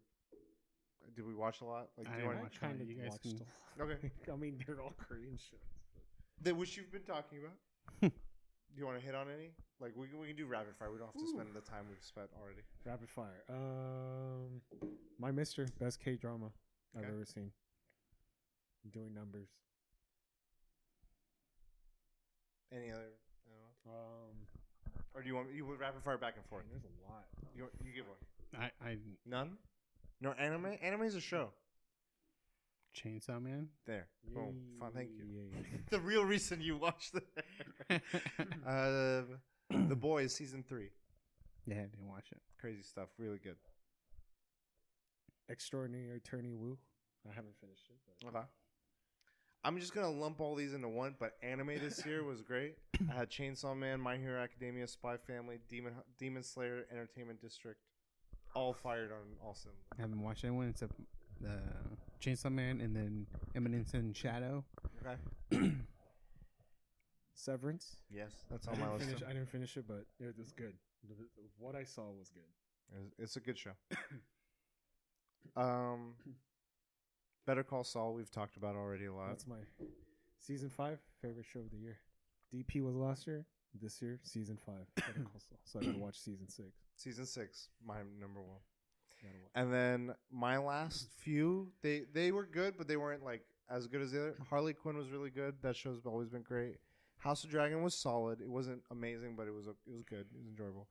did 1.17 1.27
we 1.27 1.35
watch 1.35 1.61
a 1.61 1.65
lot? 1.65 1.89
Like, 1.97 2.07
do 2.07 2.13
I 2.13 2.17
you 2.17 2.23
didn't 2.23 2.27
want? 2.27 2.39
to 2.39 2.43
watch 2.45 2.61
kind 2.61 2.81
of 2.81 2.89
You 2.91 2.97
guys 2.97 3.11
watched. 3.11 3.23
can- 3.23 3.33
a 3.33 3.35
lot. 3.41 3.49
Okay. 3.81 4.11
I 4.33 4.37
mean, 4.37 4.63
they're 4.65 4.81
all 4.81 4.93
Korean 5.09 5.37
shows. 5.37 5.59
That 6.43 6.55
which 6.57 6.77
you've 6.77 6.93
been 6.93 7.03
talking 7.03 7.39
about. 7.41 8.13
Do 8.75 8.81
you 8.81 8.87
want 8.87 8.99
to 8.99 9.05
hit 9.05 9.15
on 9.15 9.27
any? 9.31 9.51
Like 9.81 9.93
we 9.97 10.07
can, 10.09 10.19
we 10.19 10.27
can 10.27 10.37
do 10.37 10.47
rapid 10.47 10.75
fire. 10.79 10.91
We 10.91 10.99
don't 10.99 11.07
have 11.15 11.23
to 11.23 11.29
spend 11.29 11.49
the 11.55 11.61
time 11.61 11.85
we've 11.89 12.03
spent 12.03 12.29
already. 12.41 12.63
Rapid 12.85 13.09
fire. 13.11 13.43
Um, 13.49 14.61
my 15.19 15.31
Mister, 15.31 15.67
best 15.81 16.01
K 16.03 16.17
drama 16.17 16.47
I've 16.97 17.05
ever 17.05 17.25
seen. 17.25 17.51
Doing 18.93 19.15
numbers. 19.15 19.49
Any 22.73 22.91
other? 22.91 23.01
I 23.47 23.51
don't 23.51 23.61
know. 23.63 24.01
Um, 24.01 24.35
Or 25.15 25.23
do 25.23 25.29
you 25.29 25.35
want 25.37 25.49
you 25.55 25.65
would 25.67 25.79
rapid 25.79 26.03
fire 26.03 26.19
back 26.19 26.35
and 26.37 26.45
forth? 26.47 26.65
man, 26.71 26.81
there's 26.83 26.95
a 27.07 27.13
lot. 27.13 27.25
You 27.57 27.67
you 27.85 27.93
give 27.95 28.07
one. 28.07 28.61
I, 28.61 28.71
I 28.91 28.97
None. 29.27 29.57
No 30.21 30.33
anime. 30.33 30.77
Anime 30.83 31.03
is 31.03 31.15
a 31.15 31.21
show. 31.21 31.51
Chainsaw 32.95 33.43
Man. 33.43 33.69
There. 33.87 34.07
Boom. 34.35 34.55
Fun. 34.79 34.91
Thank 34.95 35.11
you. 35.17 35.25
Yeah, 35.31 35.61
yeah. 35.61 35.79
the 35.91 36.01
real 36.01 36.25
reason 36.25 36.61
you 36.61 36.77
watched 36.77 37.15
it. 37.15 38.03
uh, 38.67 39.23
the 39.89 39.97
Boys 39.97 40.35
season 40.35 40.65
three. 40.69 40.91
Yeah, 41.67 41.77
I 41.77 41.87
didn't 41.87 42.09
watch 42.09 42.27
it. 42.33 42.41
Crazy 42.61 42.83
stuff. 42.83 43.09
Really 43.19 43.39
good. 43.39 43.57
Extraordinary 45.49 46.17
Attorney 46.17 46.55
Woo. 46.55 46.79
I 47.31 47.35
haven't 47.35 47.55
finished 47.61 47.85
it. 47.89 47.97
But 48.25 48.37
Okay. 48.39 48.47
I'm 49.67 49.79
just 49.81 49.95
gonna 49.95 50.11
lump 50.11 50.41
all 50.41 50.55
these 50.55 50.75
into 50.75 50.89
one, 50.89 51.15
but 51.19 51.33
anime 51.43 51.69
this 51.81 52.05
year 52.05 52.23
was 52.23 52.43
great. 52.43 52.77
I 53.11 53.15
had 53.15 53.31
Chainsaw 53.31 53.75
Man, 53.77 53.99
My 53.99 54.17
Hero 54.19 54.41
Academia, 54.43 54.87
Spy 54.87 55.17
Family, 55.17 55.59
Demon 55.71 55.95
Demon 56.19 56.43
Slayer, 56.43 56.85
Entertainment 56.93 57.41
District, 57.41 57.81
all 58.55 58.75
fired 58.75 59.11
on 59.11 59.37
all 59.43 59.55
cylinders. 59.55 59.85
I 59.99 60.03
haven't 60.03 60.23
watched 60.23 60.45
anyone 60.45 60.69
except 60.69 60.93
the 61.41 61.59
Chainsaw 62.25 62.51
Man 62.53 62.81
and 62.81 62.95
then 62.97 63.27
Eminence 63.55 63.93
and 63.95 64.17
Shadow. 64.17 64.65
Okay. 65.05 65.71
Severance. 67.35 67.97
Yes, 68.11 68.31
that's 68.51 68.67
I 68.69 68.73
on 68.73 68.81
my 68.81 68.87
didn't, 68.87 68.99
list. 68.99 69.09
finish. 69.11 69.23
I 69.29 69.33
didn't 69.33 69.49
finish 69.51 69.77
it, 69.77 69.85
but 69.87 70.07
it 70.21 70.35
was 70.39 70.53
good. 70.53 70.75
The- 71.09 71.15
the- 71.15 71.29
What 71.59 71.75
I 71.75 71.85
saw 71.85 72.11
was 72.11 72.31
good. 72.31 72.43
It's- 72.97 73.13
It's 73.19 73.37
a 73.37 73.41
good 73.41 73.59
show. 73.59 73.73
um, 75.57 76.15
Better 77.47 77.63
Call 77.63 77.85
Saul. 77.85 78.15
We've 78.15 78.31
talked 78.31 78.57
about 78.57 78.77
already 78.77 79.05
a 79.07 79.13
lot. 79.13 79.29
That's 79.29 79.47
my 79.47 79.57
season 80.39 80.71
five 80.71 80.99
favorite 81.21 81.45
show 81.53 81.61
of 81.61 81.71
the 81.71 81.77
year. 81.77 81.99
DP 82.55 82.81
was 82.83 82.95
last 82.95 83.27
year. 83.27 83.45
This 83.83 84.01
year, 84.01 84.21
season 84.23 84.57
five. 84.65 84.87
Better 84.95 85.25
Call 85.25 85.41
Saul. 85.41 85.59
So 85.65 85.81
I 85.81 85.85
gotta 85.85 85.99
watch 85.99 86.19
season 86.19 86.49
six. 86.49 86.69
Season 86.97 87.27
six, 87.27 87.69
my 87.85 87.97
number 88.21 88.41
one. 88.41 88.61
And 89.55 89.73
then 89.73 90.15
my 90.33 90.59
last 90.59 91.09
few, 91.19 91.69
they 91.83 92.03
they 92.13 92.33
were 92.33 92.45
good, 92.45 92.75
but 92.77 92.89
they 92.89 92.97
weren't 92.97 93.25
like 93.25 93.43
as 93.71 93.87
good 93.87 94.03
as 94.03 94.13
the 94.13 94.21
other. 94.21 94.35
Harley 94.51 94.73
Quinn 94.73 94.97
was 94.97 95.11
really 95.11 95.31
good. 95.31 95.55
That 95.63 95.77
show's 95.77 96.05
always 96.07 96.29
been 96.29 96.43
great. 96.43 96.77
House 97.19 97.45
of 97.45 97.51
Dragon 97.51 97.83
was 97.83 97.95
solid. 97.95 98.41
It 98.41 98.51
wasn't 98.51 98.83
amazing, 98.91 99.35
but 99.37 99.47
it 99.47 99.55
was 99.55 99.67
a, 99.67 99.71
it 99.87 99.93
was 99.93 100.03
good. 100.03 100.27
It 100.33 100.37
was 100.37 100.47
enjoyable. 100.47 100.89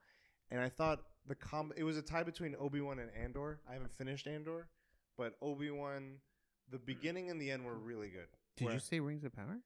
And 0.49 0.61
I 0.61 0.69
thought 0.69 1.01
the 1.27 1.35
com 1.35 1.71
it 1.75 1.83
was 1.83 1.97
a 1.97 2.01
tie 2.01 2.23
between 2.23 2.55
Obi 2.59 2.81
Wan 2.81 2.99
and 2.99 3.09
Andor. 3.21 3.59
I 3.69 3.73
haven't 3.73 3.91
finished 3.91 4.27
Andor, 4.27 4.67
but 5.17 5.35
Obi 5.41 5.69
Wan, 5.69 6.15
the 6.71 6.79
beginning 6.79 7.29
and 7.29 7.39
the 7.39 7.51
end 7.51 7.65
were 7.65 7.75
really 7.75 8.09
good. 8.09 8.27
Did 8.57 8.65
Where 8.65 8.73
you 8.75 8.79
say 8.79 8.99
Rings 8.99 9.23
of 9.23 9.35
Power? 9.35 9.59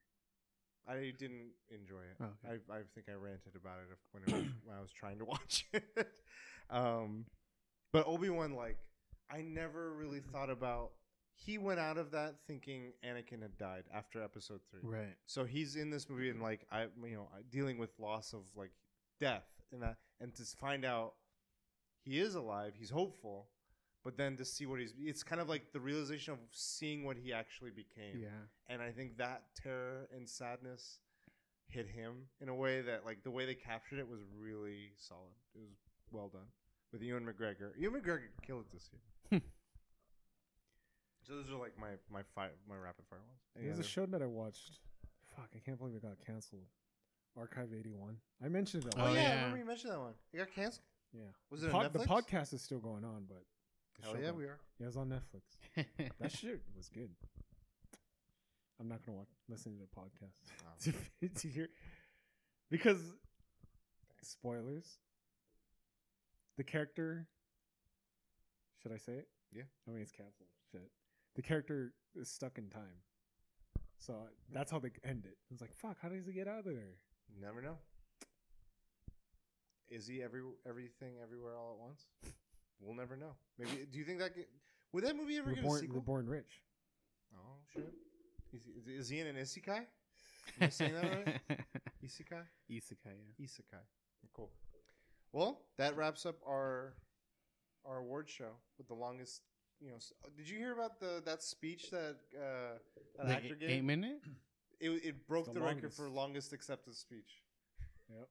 I 0.88 1.14
didn't 1.18 1.52
enjoy 1.70 2.00
it. 2.00 2.18
Oh, 2.22 2.26
okay. 2.46 2.60
I 2.70 2.78
I 2.78 2.80
think 2.96 3.08
I 3.10 3.14
ranted 3.14 3.56
about 3.56 3.80
it 3.80 3.98
when 4.12 4.24
it 4.24 4.34
was 4.34 4.52
when 4.66 4.78
I 4.78 4.82
was 4.82 4.92
trying 4.92 5.20
to 5.20 5.26
watch 5.26 5.66
it. 5.74 5.84
um, 6.70 7.26
but 7.92 8.06
Obi 8.08 8.30
Wan, 8.30 8.54
like, 8.54 8.78
I 9.30 9.42
never 9.42 9.94
really 9.94 10.20
thought 10.20 10.50
about. 10.50 10.92
He 11.40 11.60
went 11.60 11.80
out 11.80 11.98
of 11.98 12.12
that 12.12 12.36
thinking 12.48 12.94
Anakin 13.06 13.44
had 13.44 13.58
died 13.60 13.84
after 13.94 14.24
Episode 14.24 14.60
three. 14.72 14.82
Right. 14.84 15.16
So 15.28 15.46
he's 15.46 15.76
in 15.76 15.92
this 15.92 16.10
movie 16.10 16.30
and 16.32 16.42
like 16.42 16.66
I, 16.72 16.88
you 17.04 17.16
know, 17.16 17.30
dealing 17.52 17.78
with 17.78 17.92
loss 18.00 18.34
of 18.34 18.42
like 18.56 18.72
death 19.20 19.46
and 19.72 19.84
that, 19.84 19.98
and 20.20 20.34
to 20.34 20.44
find 20.60 20.84
out 20.84 21.14
he 22.04 22.20
is 22.20 22.34
alive, 22.34 22.74
he's 22.76 22.90
hopeful, 22.90 23.50
but 24.04 24.18
then 24.18 24.36
to 24.38 24.46
see 24.46 24.66
what 24.66 24.80
he's, 24.80 24.94
it's 25.00 25.22
kind 25.22 25.40
of 25.40 25.48
like 25.48 25.74
the 25.74 25.80
realization 25.80 26.34
of 26.34 26.40
seeing 26.52 27.04
what 27.04 27.18
he 27.18 27.32
actually 27.34 27.70
became 27.72 28.20
Yeah. 28.20 28.30
and 28.68 28.82
I 28.82 28.90
think 28.92 29.18
that 29.18 29.44
terror 29.62 30.08
and 30.16 30.28
sadness 30.28 30.98
hit 31.68 31.88
him 31.88 32.30
in 32.42 32.50
a 32.50 32.56
way 32.56 32.82
that 32.82 33.06
like 33.06 33.22
the 33.24 33.30
way 33.32 33.46
they 33.46 33.54
captured 33.56 34.00
it 34.00 34.08
was 34.08 34.22
really 34.40 34.94
solid. 34.98 35.34
It 35.54 35.60
was 35.60 35.78
well 36.10 36.30
done 36.30 36.48
with 36.92 37.02
Ewan 37.02 37.24
McGregor. 37.26 37.72
Ewan 37.78 38.02
McGregor 38.02 38.28
killed 38.46 38.66
it 38.66 38.72
this 38.74 38.90
year. 38.92 39.42
so 41.28 41.34
those 41.36 41.50
are 41.52 41.58
like 41.60 41.74
my 41.80 41.90
my 42.12 42.22
five 42.36 42.52
my 42.70 42.76
rapid 42.76 43.06
fire 43.10 43.20
ones. 43.20 43.42
Any 43.58 43.66
There's 43.68 43.80
a 43.80 43.84
show 43.84 44.06
that 44.08 44.22
I 44.22 44.26
watched. 44.26 44.80
Fuck, 45.36 45.50
I 45.56 45.60
can't 45.60 45.78
believe 45.78 45.96
it 45.96 46.02
got 46.02 46.18
canceled. 46.26 46.64
Archive 47.38 47.70
81. 47.78 48.16
I 48.44 48.48
mentioned 48.50 48.86
it. 48.86 48.96
Oh, 48.98 49.04
Oh, 49.06 49.14
yeah, 49.14 49.20
I 49.20 49.24
yeah. 49.24 49.36
remember 49.36 49.58
you 49.60 49.66
mentioned 49.66 49.94
that 49.94 50.00
one. 50.00 50.14
It 50.34 50.38
got 50.38 50.52
canceled. 50.56 50.86
yeah. 51.14 51.22
Was 51.52 51.62
The, 51.62 51.68
it 51.68 51.74
on 51.74 51.82
pod- 51.84 51.94
the 51.94 52.00
Netflix? 52.00 52.08
podcast 52.08 52.54
is 52.54 52.62
still 52.64 52.80
going 52.80 53.04
on, 53.06 53.26
but 53.28 53.44
the 54.00 54.04
Hell 54.06 54.14
show 54.14 54.20
yeah, 54.20 54.26
got- 54.28 54.36
we 54.38 54.44
are. 54.46 54.60
Yeah, 54.80 54.88
it's 54.88 54.98
on 54.98 55.10
Netflix. 55.10 55.86
That 56.20 56.32
shit 56.32 56.62
was 56.76 56.90
good. 56.90 57.10
I'm 58.80 58.88
not 58.88 59.06
gonna 59.06 59.18
watch, 59.20 59.30
listen 59.50 59.74
to 59.74 59.80
the 59.80 59.88
podcast 60.00 60.34
Oh. 60.64 60.92
to, 61.22 61.30
to 61.42 61.48
hear 61.48 61.70
because 62.72 63.02
spoilers. 64.24 64.98
The 66.58 66.64
character. 66.64 67.28
Should 68.82 68.92
I 68.92 68.98
say 68.98 69.14
it? 69.14 69.28
Yeah. 69.54 69.64
I 69.88 69.92
mean, 69.92 70.02
it's 70.02 70.12
canceled. 70.12 70.50
Shit. 70.72 70.90
The 71.36 71.42
character 71.42 71.94
is 72.16 72.30
stuck 72.30 72.58
in 72.58 72.70
time. 72.70 73.02
So 74.00 74.14
that's 74.54 74.72
how 74.72 74.80
they 74.80 74.92
end 75.04 75.26
it. 75.26 75.38
It's 75.52 75.62
like, 75.62 75.74
fuck. 75.74 75.98
How 76.02 76.10
does 76.10 76.26
he 76.26 76.34
get 76.34 76.48
out 76.48 76.60
of 76.60 76.66
there? 76.66 76.98
Never 77.40 77.62
know. 77.62 77.78
Is 79.90 80.08
he 80.08 80.22
every 80.22 80.42
everything 80.68 81.14
everywhere 81.22 81.58
all 81.58 81.78
at 81.80 81.86
once? 81.88 82.08
We'll 82.80 82.96
never 82.96 83.18
know. 83.18 83.34
Maybe. 83.58 83.88
Do 83.92 83.98
you 83.98 84.06
think 84.06 84.20
that 84.20 84.36
get, 84.36 84.48
would 84.94 85.04
that 85.04 85.16
movie 85.16 85.36
ever 85.38 85.50
get 85.50 85.58
a 85.58 85.62
Reborn, 85.62 85.80
sequel? 85.80 85.96
Reborn 85.96 86.28
Rich. 86.28 86.62
Oh 87.34 87.58
shit! 87.74 87.92
Is 88.54 88.62
he, 88.86 88.92
is 88.92 89.10
he 89.10 89.20
in 89.20 89.26
an 89.26 89.36
isekai? 89.36 89.78
Am 89.80 89.86
I 90.62 90.70
saying 90.70 90.94
that 90.94 91.04
right? 91.04 91.42
Isekai? 92.06 92.44
Isekai, 92.72 93.16
yeah. 93.18 93.46
Isekai. 93.46 93.82
Cool. 94.34 94.52
Well, 95.34 95.62
that 95.78 95.96
wraps 95.96 96.26
up 96.26 96.36
our 96.48 96.94
our 97.86 97.98
award 98.00 98.30
show 98.30 98.52
with 98.78 98.88
the 98.88 98.94
longest. 98.96 99.42
You 99.80 99.90
know, 99.92 99.98
did 100.36 100.50
you 100.50 100.58
hear 100.58 100.74
about 100.74 101.00
the 101.00 101.22
that 101.26 101.44
speech 101.44 101.90
that 101.92 102.18
uh, 102.36 102.78
that 103.18 103.28
The 103.28 103.34
actor 103.34 103.48
eight, 103.54 103.60
gave? 103.60 103.70
eight 103.70 103.84
minute? 103.84 104.22
It, 104.80 104.92
it 105.04 105.28
broke 105.28 105.48
The 105.48 105.54
the, 105.54 105.62
record 105.62 105.92
for 105.92 106.08
longest 106.08 106.54
accepted 106.54 106.94
speech. 106.94 107.42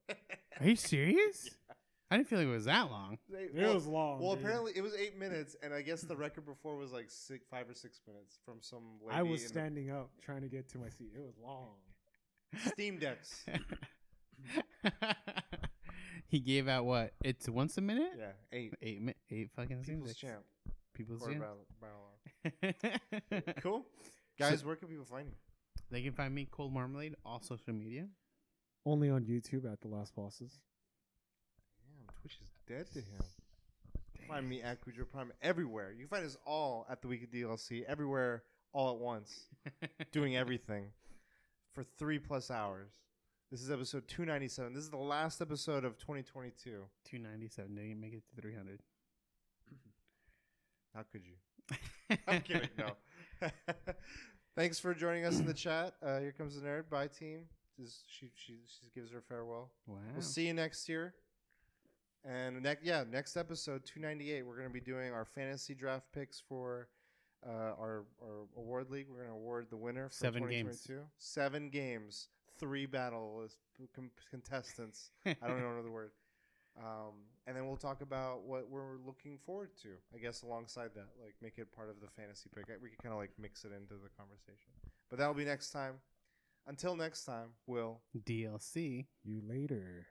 Yep. 0.08 0.18
Are 0.60 0.66
you 0.68 0.76
serious? 0.76 1.50
I 2.08 2.16
didn't 2.18 2.28
feel 2.28 2.38
like 2.38 2.46
it 2.46 2.50
was 2.52 2.66
that 2.66 2.88
long. 2.88 3.18
It 3.32 3.50
well, 3.52 3.74
was 3.74 3.84
long. 3.88 4.20
well, 4.20 4.36
dude. 4.36 4.44
apparently 4.44 4.72
it 4.76 4.80
was 4.80 4.94
eight 4.94 5.18
minutes, 5.18 5.56
and 5.60 5.74
I 5.74 5.82
guess 5.82 6.02
the 6.02 6.14
record 6.14 6.46
before 6.46 6.76
was 6.76 6.92
like 6.92 7.06
six, 7.10 7.44
five 7.50 7.68
or 7.68 7.74
six 7.74 8.00
minutes 8.06 8.38
from 8.44 8.58
some 8.60 9.00
lady. 9.04 9.18
I 9.18 9.22
was 9.24 9.40
in 9.40 9.46
the- 9.48 9.52
standing 9.54 9.90
up 9.90 10.10
trying 10.22 10.42
to 10.42 10.48
get 10.48 10.68
to 10.68 10.78
my 10.78 10.88
seat. 10.88 11.10
It 11.16 11.20
was 11.20 11.34
long. 11.42 11.74
Steam 12.70 12.98
decks. 13.00 13.44
he 16.28 16.40
gave 16.40 16.68
out 16.68 16.84
what? 16.84 17.12
It's 17.24 17.48
once 17.48 17.78
a 17.78 17.80
minute. 17.80 18.10
Yeah, 18.18 18.32
eight. 18.52 18.74
Eight 18.82 19.00
mi- 19.02 19.14
eight 19.30 19.50
fucking 19.54 19.82
People's 19.82 20.10
Steam 20.12 20.30
champ. 20.30 20.42
People's 20.94 21.22
Or 21.22 21.30
champ. 21.30 21.40
battle, 21.42 21.66
battle. 21.80 23.52
Cool, 23.62 23.84
guys. 24.38 24.64
where 24.64 24.76
can 24.76 24.88
people 24.88 25.04
find 25.04 25.28
you? 25.28 25.34
They 25.90 26.02
can 26.02 26.12
find 26.12 26.34
me 26.34 26.46
Cold 26.50 26.72
Marmalade 26.72 27.14
all 27.24 27.40
social 27.40 27.72
media. 27.74 28.06
Only 28.84 29.10
on 29.10 29.24
YouTube 29.24 29.70
at 29.70 29.80
the 29.80 29.88
Last 29.88 30.14
Bosses. 30.14 30.58
Damn, 31.80 32.06
Twitch 32.20 32.38
is 32.40 32.50
dead 32.68 32.86
to 32.92 33.00
him. 33.00 33.22
Find 34.28 34.48
me 34.48 34.62
at 34.62 34.82
Cujo 34.82 35.04
Prime 35.04 35.32
everywhere. 35.42 35.92
You 35.92 36.06
can 36.06 36.08
find 36.08 36.24
us 36.26 36.36
all 36.46 36.86
at 36.90 37.00
the 37.02 37.08
Weekly 37.08 37.28
DLC 37.40 37.84
everywhere, 37.86 38.42
all 38.72 38.90
at 38.94 38.98
once, 39.00 39.46
doing 40.12 40.36
everything 40.36 40.86
for 41.74 41.84
three 41.98 42.18
plus 42.18 42.50
hours. 42.50 42.90
This 43.50 43.62
is 43.62 43.70
episode 43.70 44.08
297. 44.08 44.74
This 44.74 44.82
is 44.82 44.90
the 44.90 44.96
last 44.96 45.40
episode 45.40 45.84
of 45.84 45.96
2022. 45.98 46.82
Two 47.04 47.18
ninety 47.18 47.48
seven. 47.48 47.76
Didn't 47.76 48.00
make 48.00 48.12
it 48.12 48.22
to 48.28 48.40
three 48.40 48.54
hundred. 48.54 48.80
How 50.94 51.02
could 51.12 51.22
you? 51.24 52.16
I'm 52.26 52.40
kidding. 52.40 52.68
No. 52.76 52.90
Thanks 54.56 54.80
for 54.80 54.94
joining 54.94 55.24
us 55.26 55.38
in 55.38 55.46
the 55.46 55.54
chat. 55.54 55.94
Uh, 56.02 56.18
here 56.18 56.32
comes 56.36 56.60
the 56.60 56.66
nerd. 56.66 56.88
Bye, 56.88 57.06
team. 57.08 57.44
Just, 57.78 58.04
she, 58.08 58.30
she, 58.34 58.54
she 58.64 58.88
gives 58.94 59.12
her 59.12 59.20
farewell. 59.20 59.70
Wow. 59.86 59.98
We'll 60.14 60.22
see 60.22 60.46
you 60.46 60.54
next 60.54 60.88
year. 60.88 61.14
And 62.24 62.62
next, 62.62 62.84
yeah, 62.84 63.04
next 63.08 63.36
episode, 63.36 63.84
two 63.84 64.00
ninety 64.00 64.32
eight. 64.32 64.42
We're 64.42 64.56
gonna 64.56 64.70
be 64.70 64.80
doing 64.80 65.12
our 65.12 65.24
fantasy 65.24 65.74
draft 65.74 66.06
picks 66.12 66.42
for 66.48 66.88
uh, 67.46 67.52
our 67.78 68.06
our 68.20 68.46
award 68.56 68.90
league. 68.90 69.06
We're 69.08 69.22
gonna 69.22 69.36
award 69.36 69.66
the 69.70 69.76
winner 69.76 70.08
for 70.08 70.14
Seven 70.14 70.48
games. 70.48 70.90
Seven 71.18 71.68
games, 71.68 72.28
three 72.58 72.86
battle 72.86 73.48
com- 73.94 74.10
contestants. 74.30 75.10
I 75.24 75.34
don't 75.42 75.60
know 75.60 75.82
the 75.82 75.90
word. 75.90 76.10
Um, 76.78 77.14
and 77.46 77.56
then 77.56 77.66
we'll 77.66 77.78
talk 77.78 78.02
about 78.02 78.42
what 78.42 78.68
we're 78.68 78.98
looking 79.06 79.38
forward 79.46 79.70
to. 79.82 79.88
I 80.14 80.18
guess 80.18 80.42
alongside 80.42 80.90
that, 80.94 81.08
like 81.24 81.34
make 81.40 81.56
it 81.56 81.72
part 81.72 81.88
of 81.88 82.00
the 82.00 82.08
fantasy 82.08 82.50
pick. 82.54 82.66
We 82.82 82.90
can 82.90 82.98
kind 83.02 83.12
of 83.14 83.18
like 83.18 83.30
mix 83.40 83.64
it 83.64 83.72
into 83.72 83.94
the 83.94 84.10
conversation. 84.18 84.72
But 85.08 85.18
that'll 85.18 85.32
be 85.32 85.46
next 85.46 85.70
time. 85.70 85.94
Until 86.66 86.96
next 86.96 87.24
time, 87.24 87.50
Will. 87.66 88.00
DLC. 88.26 89.06
You 89.24 89.40
later. 89.48 90.08